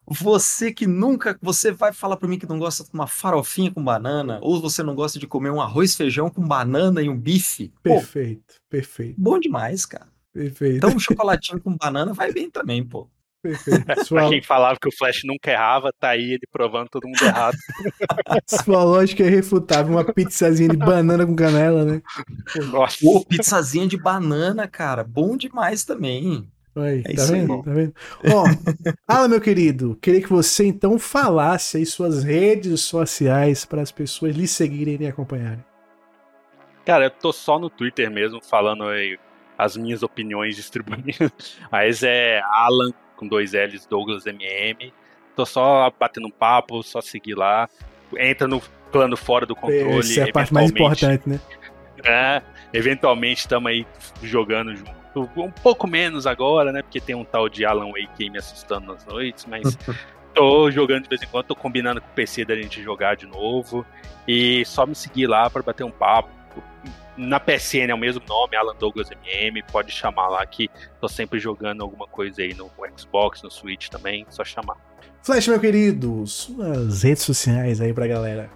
você 0.07 0.73
que 0.73 0.87
nunca. 0.87 1.37
Você 1.39 1.71
vai 1.71 1.93
falar 1.93 2.17
pra 2.17 2.27
mim 2.27 2.39
que 2.39 2.49
não 2.49 2.57
gosta 2.57 2.83
de 2.83 2.89
uma 2.91 3.05
farofinha 3.05 3.71
com 3.71 3.83
banana, 3.83 4.39
ou 4.41 4.59
você 4.59 4.81
não 4.81 4.95
gosta 4.95 5.19
de 5.19 5.27
comer 5.27 5.51
um 5.51 5.61
arroz 5.61 5.95
feijão 5.95 6.27
com 6.29 6.41
banana 6.41 7.01
e 7.01 7.09
um 7.09 7.17
bife. 7.17 7.71
Perfeito, 7.83 8.55
pô, 8.55 8.61
perfeito. 8.71 9.21
Bom 9.21 9.39
demais, 9.39 9.85
cara. 9.85 10.07
Perfeito. 10.33 10.77
Então 10.77 10.95
um 10.95 10.99
chocolatinho 10.99 11.61
com 11.61 11.77
banana 11.77 12.11
vai 12.11 12.33
bem 12.33 12.49
também, 12.49 12.83
pô. 12.83 13.07
pra 14.09 14.29
quem 14.29 14.41
falava 14.41 14.77
que 14.79 14.87
o 14.87 14.91
Flash 14.91 15.21
nunca 15.23 15.51
errava, 15.51 15.91
tá 15.97 16.09
aí 16.09 16.33
ele 16.33 16.47
provando 16.51 16.89
todo 16.89 17.07
mundo 17.07 17.23
errado. 17.23 17.57
Sua 18.47 18.83
lógica 18.83 19.23
é 19.23 19.27
irrefutável. 19.27 19.93
Uma 19.93 20.03
pizzazinha 20.03 20.69
de 20.69 20.77
banana 20.77 21.25
com 21.25 21.35
canela, 21.35 21.85
né? 21.85 22.01
Nossa. 22.71 22.97
Pô, 23.01 23.23
pizzazinha 23.25 23.87
de 23.87 23.97
banana, 23.97 24.67
cara. 24.67 25.03
Bom 25.03 25.37
demais 25.37 25.83
também. 25.83 26.49
Aí, 26.75 27.03
é 27.05 27.13
tá, 27.15 27.25
vendo? 27.25 27.53
Aí. 27.53 27.63
tá 27.63 27.71
vendo? 27.71 27.93
Ó, 28.33 28.43
Alan, 29.07 29.27
meu 29.27 29.41
querido, 29.41 29.97
queria 30.01 30.21
que 30.21 30.29
você 30.29 30.65
então 30.65 30.99
falasse 30.99 31.77
aí 31.77 31.85
suas 31.85 32.23
redes 32.23 32.81
sociais 32.81 33.65
para 33.65 33.81
as 33.81 33.91
pessoas 33.91 34.35
lhe 34.35 34.47
seguirem 34.47 34.97
e 35.01 35.07
acompanharem. 35.07 35.63
Cara, 36.85 37.05
eu 37.05 37.11
tô 37.11 37.31
só 37.31 37.59
no 37.59 37.69
Twitter 37.69 38.09
mesmo, 38.09 38.39
falando 38.41 38.85
aí 38.85 39.17
as 39.57 39.75
minhas 39.75 40.03
opiniões 40.03 40.55
distribuindo. 40.55 41.31
Mas 41.71 42.01
é 42.03 42.41
Alan 42.45 42.91
com 43.19 43.27
dois 43.27 43.51
L's, 43.51 43.85
Douglas 43.85 44.25
MM. 44.25 44.93
Tô 45.35 45.45
só 45.45 45.91
batendo 45.99 46.27
um 46.27 46.31
papo, 46.31 46.81
só 46.81 47.01
seguir 47.01 47.35
lá. 47.35 47.67
Entra 48.17 48.48
no 48.48 48.61
plano 48.91 49.17
fora 49.17 49.45
do 49.45 49.56
controle. 49.56 49.99
Essa 49.99 50.22
é 50.22 50.30
a 50.30 50.31
parte 50.31 50.53
mais 50.53 50.72
importante, 50.72 51.27
né? 51.27 51.39
É, 52.03 52.41
eventualmente 52.73 53.41
estamos 53.41 53.69
aí 53.69 53.85
jogando 54.23 54.73
junto. 54.73 54.98
Um 55.35 55.51
pouco 55.51 55.85
menos 55.85 56.25
agora, 56.25 56.72
né? 56.72 56.81
Porque 56.81 57.01
tem 57.01 57.15
um 57.15 57.25
tal 57.25 57.49
de 57.49 57.65
Alan 57.65 57.91
Wake 57.91 58.30
me 58.30 58.38
assustando 58.38 58.93
nas 58.93 59.06
noites, 59.06 59.45
mas 59.45 59.77
tô 60.33 60.72
jogando 60.72 61.03
de 61.03 61.09
vez 61.09 61.22
em 61.22 61.27
quando, 61.27 61.48
tô 61.48 61.56
combinando 61.56 61.99
com 61.99 62.07
o 62.07 62.11
PC 62.11 62.45
da 62.45 62.56
gente 62.56 62.81
jogar 62.81 63.15
de 63.15 63.25
novo. 63.25 63.85
E 64.25 64.64
só 64.65 64.85
me 64.85 64.95
seguir 64.95 65.27
lá 65.27 65.49
para 65.49 65.61
bater 65.61 65.83
um 65.83 65.91
papo 65.91 66.38
na 67.19 67.38
PSN 67.38 67.89
é 67.89 67.93
o 67.93 67.98
mesmo 67.98 68.22
nome, 68.27 68.56
Alan 68.56 68.75
Douglas 68.80 69.09
MM, 69.11 69.61
pode 69.64 69.91
chamar 69.91 70.30
lá 70.30 70.45
que 70.45 70.69
tô 71.01 71.09
sempre 71.09 71.38
jogando 71.38 71.81
alguma 71.81 72.07
coisa 72.07 72.41
aí 72.41 72.53
no 72.53 72.72
Xbox, 72.98 73.43
no 73.43 73.51
Switch 73.51 73.89
também, 73.89 74.25
só 74.30 74.43
chamar. 74.45 74.77
Flash, 75.22 75.49
meu 75.49 75.59
querido, 75.59 76.25
suas 76.25 77.03
redes 77.03 77.23
sociais 77.23 77.81
aí 77.81 77.93
pra 77.93 78.07
galera. 78.07 78.49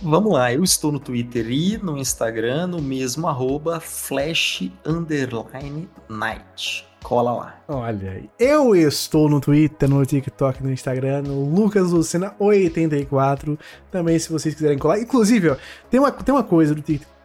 Vamos 0.00 0.32
lá, 0.32 0.52
eu 0.52 0.62
estou 0.62 0.92
no 0.92 1.00
Twitter 1.00 1.50
e 1.50 1.76
no 1.78 1.98
Instagram, 1.98 2.68
no 2.68 2.80
mesmo 2.80 3.26
arroba 3.26 3.80
flash 3.80 4.70
underline 4.86 5.88
night 6.08 6.88
cola 7.02 7.32
lá. 7.32 7.60
Olha 7.68 8.12
aí. 8.12 8.30
Eu 8.38 8.74
estou 8.74 9.28
no 9.28 9.40
Twitter, 9.40 9.88
no 9.88 10.04
TikTok, 10.04 10.62
no 10.62 10.70
Instagram, 10.70 11.22
no 11.22 11.44
Lucas 11.44 11.90
Lucena84. 11.92 13.58
Também, 13.90 14.18
se 14.18 14.30
vocês 14.30 14.54
quiserem 14.54 14.78
colar. 14.78 14.98
Inclusive, 14.98 15.50
ó, 15.50 15.56
tem 15.90 16.00
uma, 16.00 16.10
tem 16.12 16.34
uma 16.34 16.44
coisa 16.44 16.74
do 16.74 16.82
TikTok. 16.82 17.17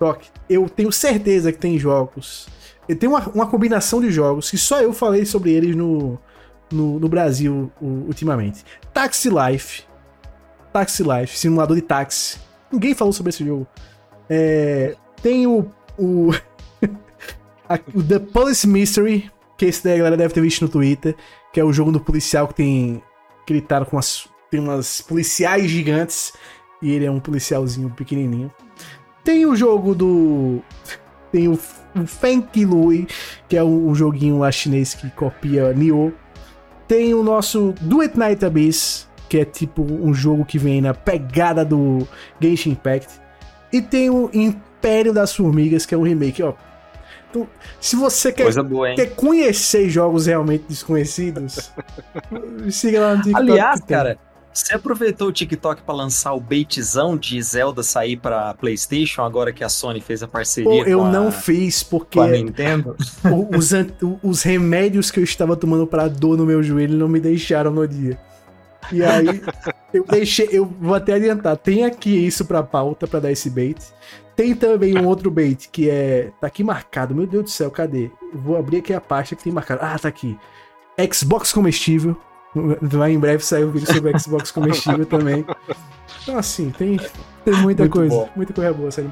Eu 0.50 0.70
tenho 0.70 0.92
certeza 0.92 1.52
que 1.52 1.58
tem 1.58 1.78
jogos. 1.78 2.48
Eu 2.88 2.96
tenho 2.96 3.14
uma, 3.14 3.28
uma 3.30 3.48
combinação 3.48 4.02
de 4.02 4.12
jogos 4.12 4.50
que 4.50 4.58
só 4.58 4.82
eu 4.82 4.94
falei 4.94 5.26
sobre 5.26 5.52
eles 5.52 5.76
no, 5.76 6.20
no, 6.72 7.00
no 7.00 7.08
Brasil 7.08 7.72
ultimamente. 7.82 8.66
Taxi 8.94 9.30
Life. 9.30 9.84
Taxi 10.74 11.04
Life, 11.04 11.38
simulador 11.38 11.76
de 11.76 11.82
táxi. 11.82 12.40
Ninguém 12.72 12.94
falou 12.96 13.14
sobre 13.14 13.30
esse 13.30 13.46
jogo. 13.46 13.68
É, 14.30 14.96
tem 15.22 15.46
o. 15.46 15.72
o, 15.98 16.32
a, 17.70 17.80
o 17.94 18.04
The 18.04 18.20
Police 18.20 18.68
Mystery, 18.68 19.32
que 19.58 19.66
esse 19.66 19.84
daí 19.84 19.94
a 19.94 19.98
galera 19.98 20.18
deve 20.18 20.34
ter 20.34 20.42
visto 20.42 20.64
no 20.64 20.70
Twitter, 20.70 21.16
que 21.54 21.60
é 21.60 21.64
o 21.64 21.72
jogo 21.72 21.92
do 21.92 22.00
policial 22.00 22.48
que 22.48 22.56
tem. 22.56 23.02
que 23.46 23.54
ele 23.54 23.62
tá 23.62 23.86
com 23.86 23.96
umas. 23.96 24.28
tem 24.50 24.60
umas 24.60 25.02
policiais 25.02 25.70
gigantes 25.70 26.34
e 26.82 26.92
ele 26.92 27.06
é 27.06 27.12
um 27.12 27.20
policialzinho 27.20 27.90
pequenininho. 27.92 28.52
Tem 29.24 29.46
o 29.46 29.56
jogo 29.56 29.96
do. 29.96 30.62
Tem 31.32 31.48
o, 31.48 31.54
o 31.54 32.08
Fenk 32.08 32.64
Lui, 32.66 33.08
que 33.48 33.58
é 33.58 33.64
um, 33.64 33.90
um, 33.90 33.96
joguinho 33.96 34.40
lá 34.40 34.52
chinês 34.52 34.94
que 34.94 35.10
copia 35.12 35.74
Nioh. 35.74 36.12
Tem 36.88 37.14
o 37.14 37.24
nosso 37.24 37.74
Do 37.82 38.02
It 38.02 38.18
Night 38.18 38.46
Abyss, 38.46 39.08
que 39.30 39.40
é 39.40 39.46
tipo 39.46 39.82
um 39.82 40.14
jogo 40.14 40.46
que 40.46 40.60
vem 40.60 40.82
na 40.82 40.94
pegada 40.94 41.64
do 41.64 42.08
Genshin 42.40 42.72
Impact. 42.72 43.22
E 43.72 43.82
tem 43.82 44.10
o 44.10 44.30
Império 44.34 45.14
das 45.14 45.36
Formigas, 45.36 45.86
que 45.86 45.96
é 45.96 45.98
um 45.98 46.04
remake, 46.04 46.44
ó. 46.44 46.54
Então, 47.30 47.48
se 47.82 47.96
você 47.96 48.32
quer, 48.32 48.54
boa, 48.64 48.94
quer 48.94 49.16
conhecer 49.16 49.90
jogos 49.90 50.28
realmente 50.28 50.66
desconhecidos, 50.70 51.72
siga 52.70 53.00
lá 53.00 53.16
no 53.16 53.24
TikTok. 53.24 53.52
Aliás, 53.52 53.80
cara, 53.82 54.20
você 54.54 54.76
aproveitou 54.76 55.30
o 55.30 55.32
TikTok 55.32 55.82
para 55.82 55.96
lançar 55.96 56.34
o 56.34 56.40
baitzão 56.40 57.18
de 57.18 57.42
Zelda 57.42 57.82
sair 57.82 58.18
para 58.18 58.54
PlayStation 58.54 59.24
agora 59.24 59.52
que 59.52 59.64
a 59.64 59.70
Sony 59.70 60.00
fez 60.00 60.22
a 60.22 60.28
parceria? 60.28 60.88
eu 60.88 61.06
não 61.06 61.32
fiz 61.32 61.82
porque 61.82 62.20
a 62.20 62.28
Nintendo. 62.28 62.96
os, 63.56 63.72
os 64.22 64.44
remédios 64.44 65.10
que 65.10 65.20
eu 65.20 65.24
estava 65.24 65.56
tomando 65.56 65.88
para 65.88 66.08
dor 66.08 66.38
no 66.38 66.46
meu 66.46 66.62
joelho 66.62 66.98
não 66.98 67.08
me 67.08 67.20
deixaram 67.20 67.72
no 67.72 67.88
dia. 67.88 68.20
E 68.92 69.04
aí 69.04 69.42
eu 69.94 70.06
deixei, 70.06 70.50
eu 70.52 70.66
vou 70.66 70.94
até 70.94 71.14
adiantar, 71.14 71.58
tem 71.58 71.86
aqui 71.86 72.26
isso 72.26 72.46
para 72.46 72.62
pauta 72.62 73.08
para 73.08 73.22
dar 73.22 73.32
esse 73.32 73.50
bait. 73.50 73.78
Tem 74.36 74.56
também 74.56 74.98
um 74.98 75.08
outro 75.08 75.30
bait 75.30 75.70
que 75.72 75.90
é. 75.90 76.32
Tá 76.42 76.48
aqui 76.48 76.64
marcado. 76.64 77.14
Meu 77.14 77.28
Deus 77.28 77.44
do 77.44 77.50
céu, 77.50 77.70
cadê? 77.70 78.10
Vou 78.34 78.58
abrir 78.58 78.78
aqui 78.78 78.94
a 78.94 79.00
pasta 79.00 79.36
que 79.36 79.44
tem 79.44 79.54
marcado. 79.54 79.82
Ah, 79.84 79.98
tá 79.98 80.08
aqui. 80.08 80.38
Xbox 81.12 81.54
comestível. 81.54 82.18
Vai 82.82 83.12
em 83.12 83.20
breve 83.20 83.44
sair 83.44 83.66
um 83.66 83.72
vídeo 83.72 83.92
sobre 83.92 84.18
Xbox 84.20 84.52
comestível 84.52 85.06
também. 85.06 85.46
Então, 86.22 86.38
assim, 86.38 86.70
tem. 86.70 87.00
Tem 87.44 87.54
muita 87.56 87.84
Muito 87.84 87.92
coisa, 87.92 88.16
bom. 88.16 88.30
muita 88.38 88.54
coisa 88.54 88.74
boa 88.74 88.90
saindo 88.90 89.12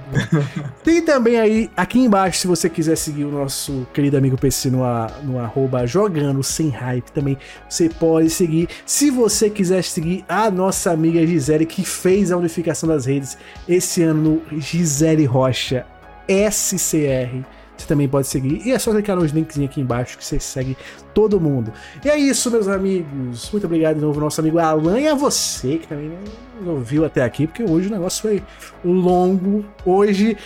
Tem 0.84 1.02
também 1.02 1.38
aí, 1.38 1.70
aqui 1.76 2.00
embaixo, 2.00 2.40
se 2.40 2.48
você 2.48 2.70
quiser 2.70 2.96
seguir 2.96 3.26
o 3.26 3.32
nosso 3.32 3.86
querido 3.94 4.16
amigo 4.16 4.38
PC 4.38 4.70
no, 4.70 4.84
no 5.24 5.38
arroba 5.38 5.86
jogando 5.86 6.42
sem 6.42 6.70
hype 6.70 7.12
também, 7.12 7.38
você 7.68 7.90
pode 7.90 8.30
seguir. 8.30 8.70
Se 8.86 9.12
você 9.12 9.50
quiser 9.50 9.84
seguir 9.84 10.24
a 10.30 10.50
nossa 10.50 10.92
amiga 10.92 11.28
Gisele, 11.28 11.66
que 11.66 11.84
fez 11.84 12.32
a 12.32 12.38
unificação 12.38 12.88
das 12.88 13.06
redes 13.06 13.38
esse 13.68 14.02
ano 14.02 14.42
no 14.50 14.62
Gisele 14.62 15.26
Rocha 15.26 15.86
SCR 16.30 17.44
você 17.82 17.88
também 17.88 18.08
pode 18.08 18.28
seguir. 18.28 18.62
E 18.66 18.72
é 18.72 18.80
só 18.80 18.92
clicar 18.92 19.16
nos 19.16 19.32
links 19.32 19.60
aqui 19.60 19.82
embaixo 19.82 20.18
que 20.18 20.26
você 20.26 20.40
segue 20.40 20.78
todo 21.14 21.40
mundo. 21.40 21.74
E 22.04 22.10
é 22.10 22.18
isso, 22.18 22.50
meus 22.50 22.68
amigos. 22.68 23.52
Muito 23.52 23.66
obrigado 23.66 23.96
de 23.96 24.02
novo 24.02 24.20
ao 24.20 24.26
nosso 24.26 24.40
amigo 24.42 24.60
Alan 24.60 25.00
e 25.00 25.08
a 25.08 25.16
você 25.16 25.78
que 25.78 25.88
também 25.88 26.12
nos 26.60 26.68
ouviu 26.68 27.06
até 27.06 27.24
aqui, 27.24 27.48
porque 27.48 27.64
hoje 27.64 27.88
o 27.88 27.92
negócio 27.92 28.22
foi 28.22 28.44
longo. 28.84 29.66
Hoje 29.86 30.38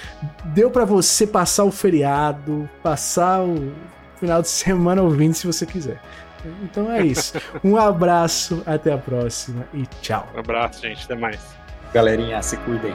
deu 0.45 0.71
para 0.71 0.85
você 0.85 1.27
passar 1.27 1.63
o 1.63 1.71
feriado, 1.71 2.69
passar 2.81 3.41
o 3.41 3.71
final 4.19 4.41
de 4.41 4.49
semana 4.49 5.01
ouvindo 5.01 5.33
se 5.33 5.45
você 5.45 5.65
quiser. 5.65 6.01
Então 6.63 6.91
é 6.91 7.03
isso. 7.03 7.33
Um 7.63 7.75
abraço, 7.77 8.61
até 8.65 8.93
a 8.93 8.97
próxima 8.97 9.65
e 9.73 9.85
tchau. 10.01 10.27
Um 10.35 10.39
abraço, 10.39 10.81
gente. 10.81 11.03
Até 11.05 11.15
mais. 11.15 11.39
Galerinha, 11.93 12.41
se 12.41 12.57
cuidem. 12.57 12.93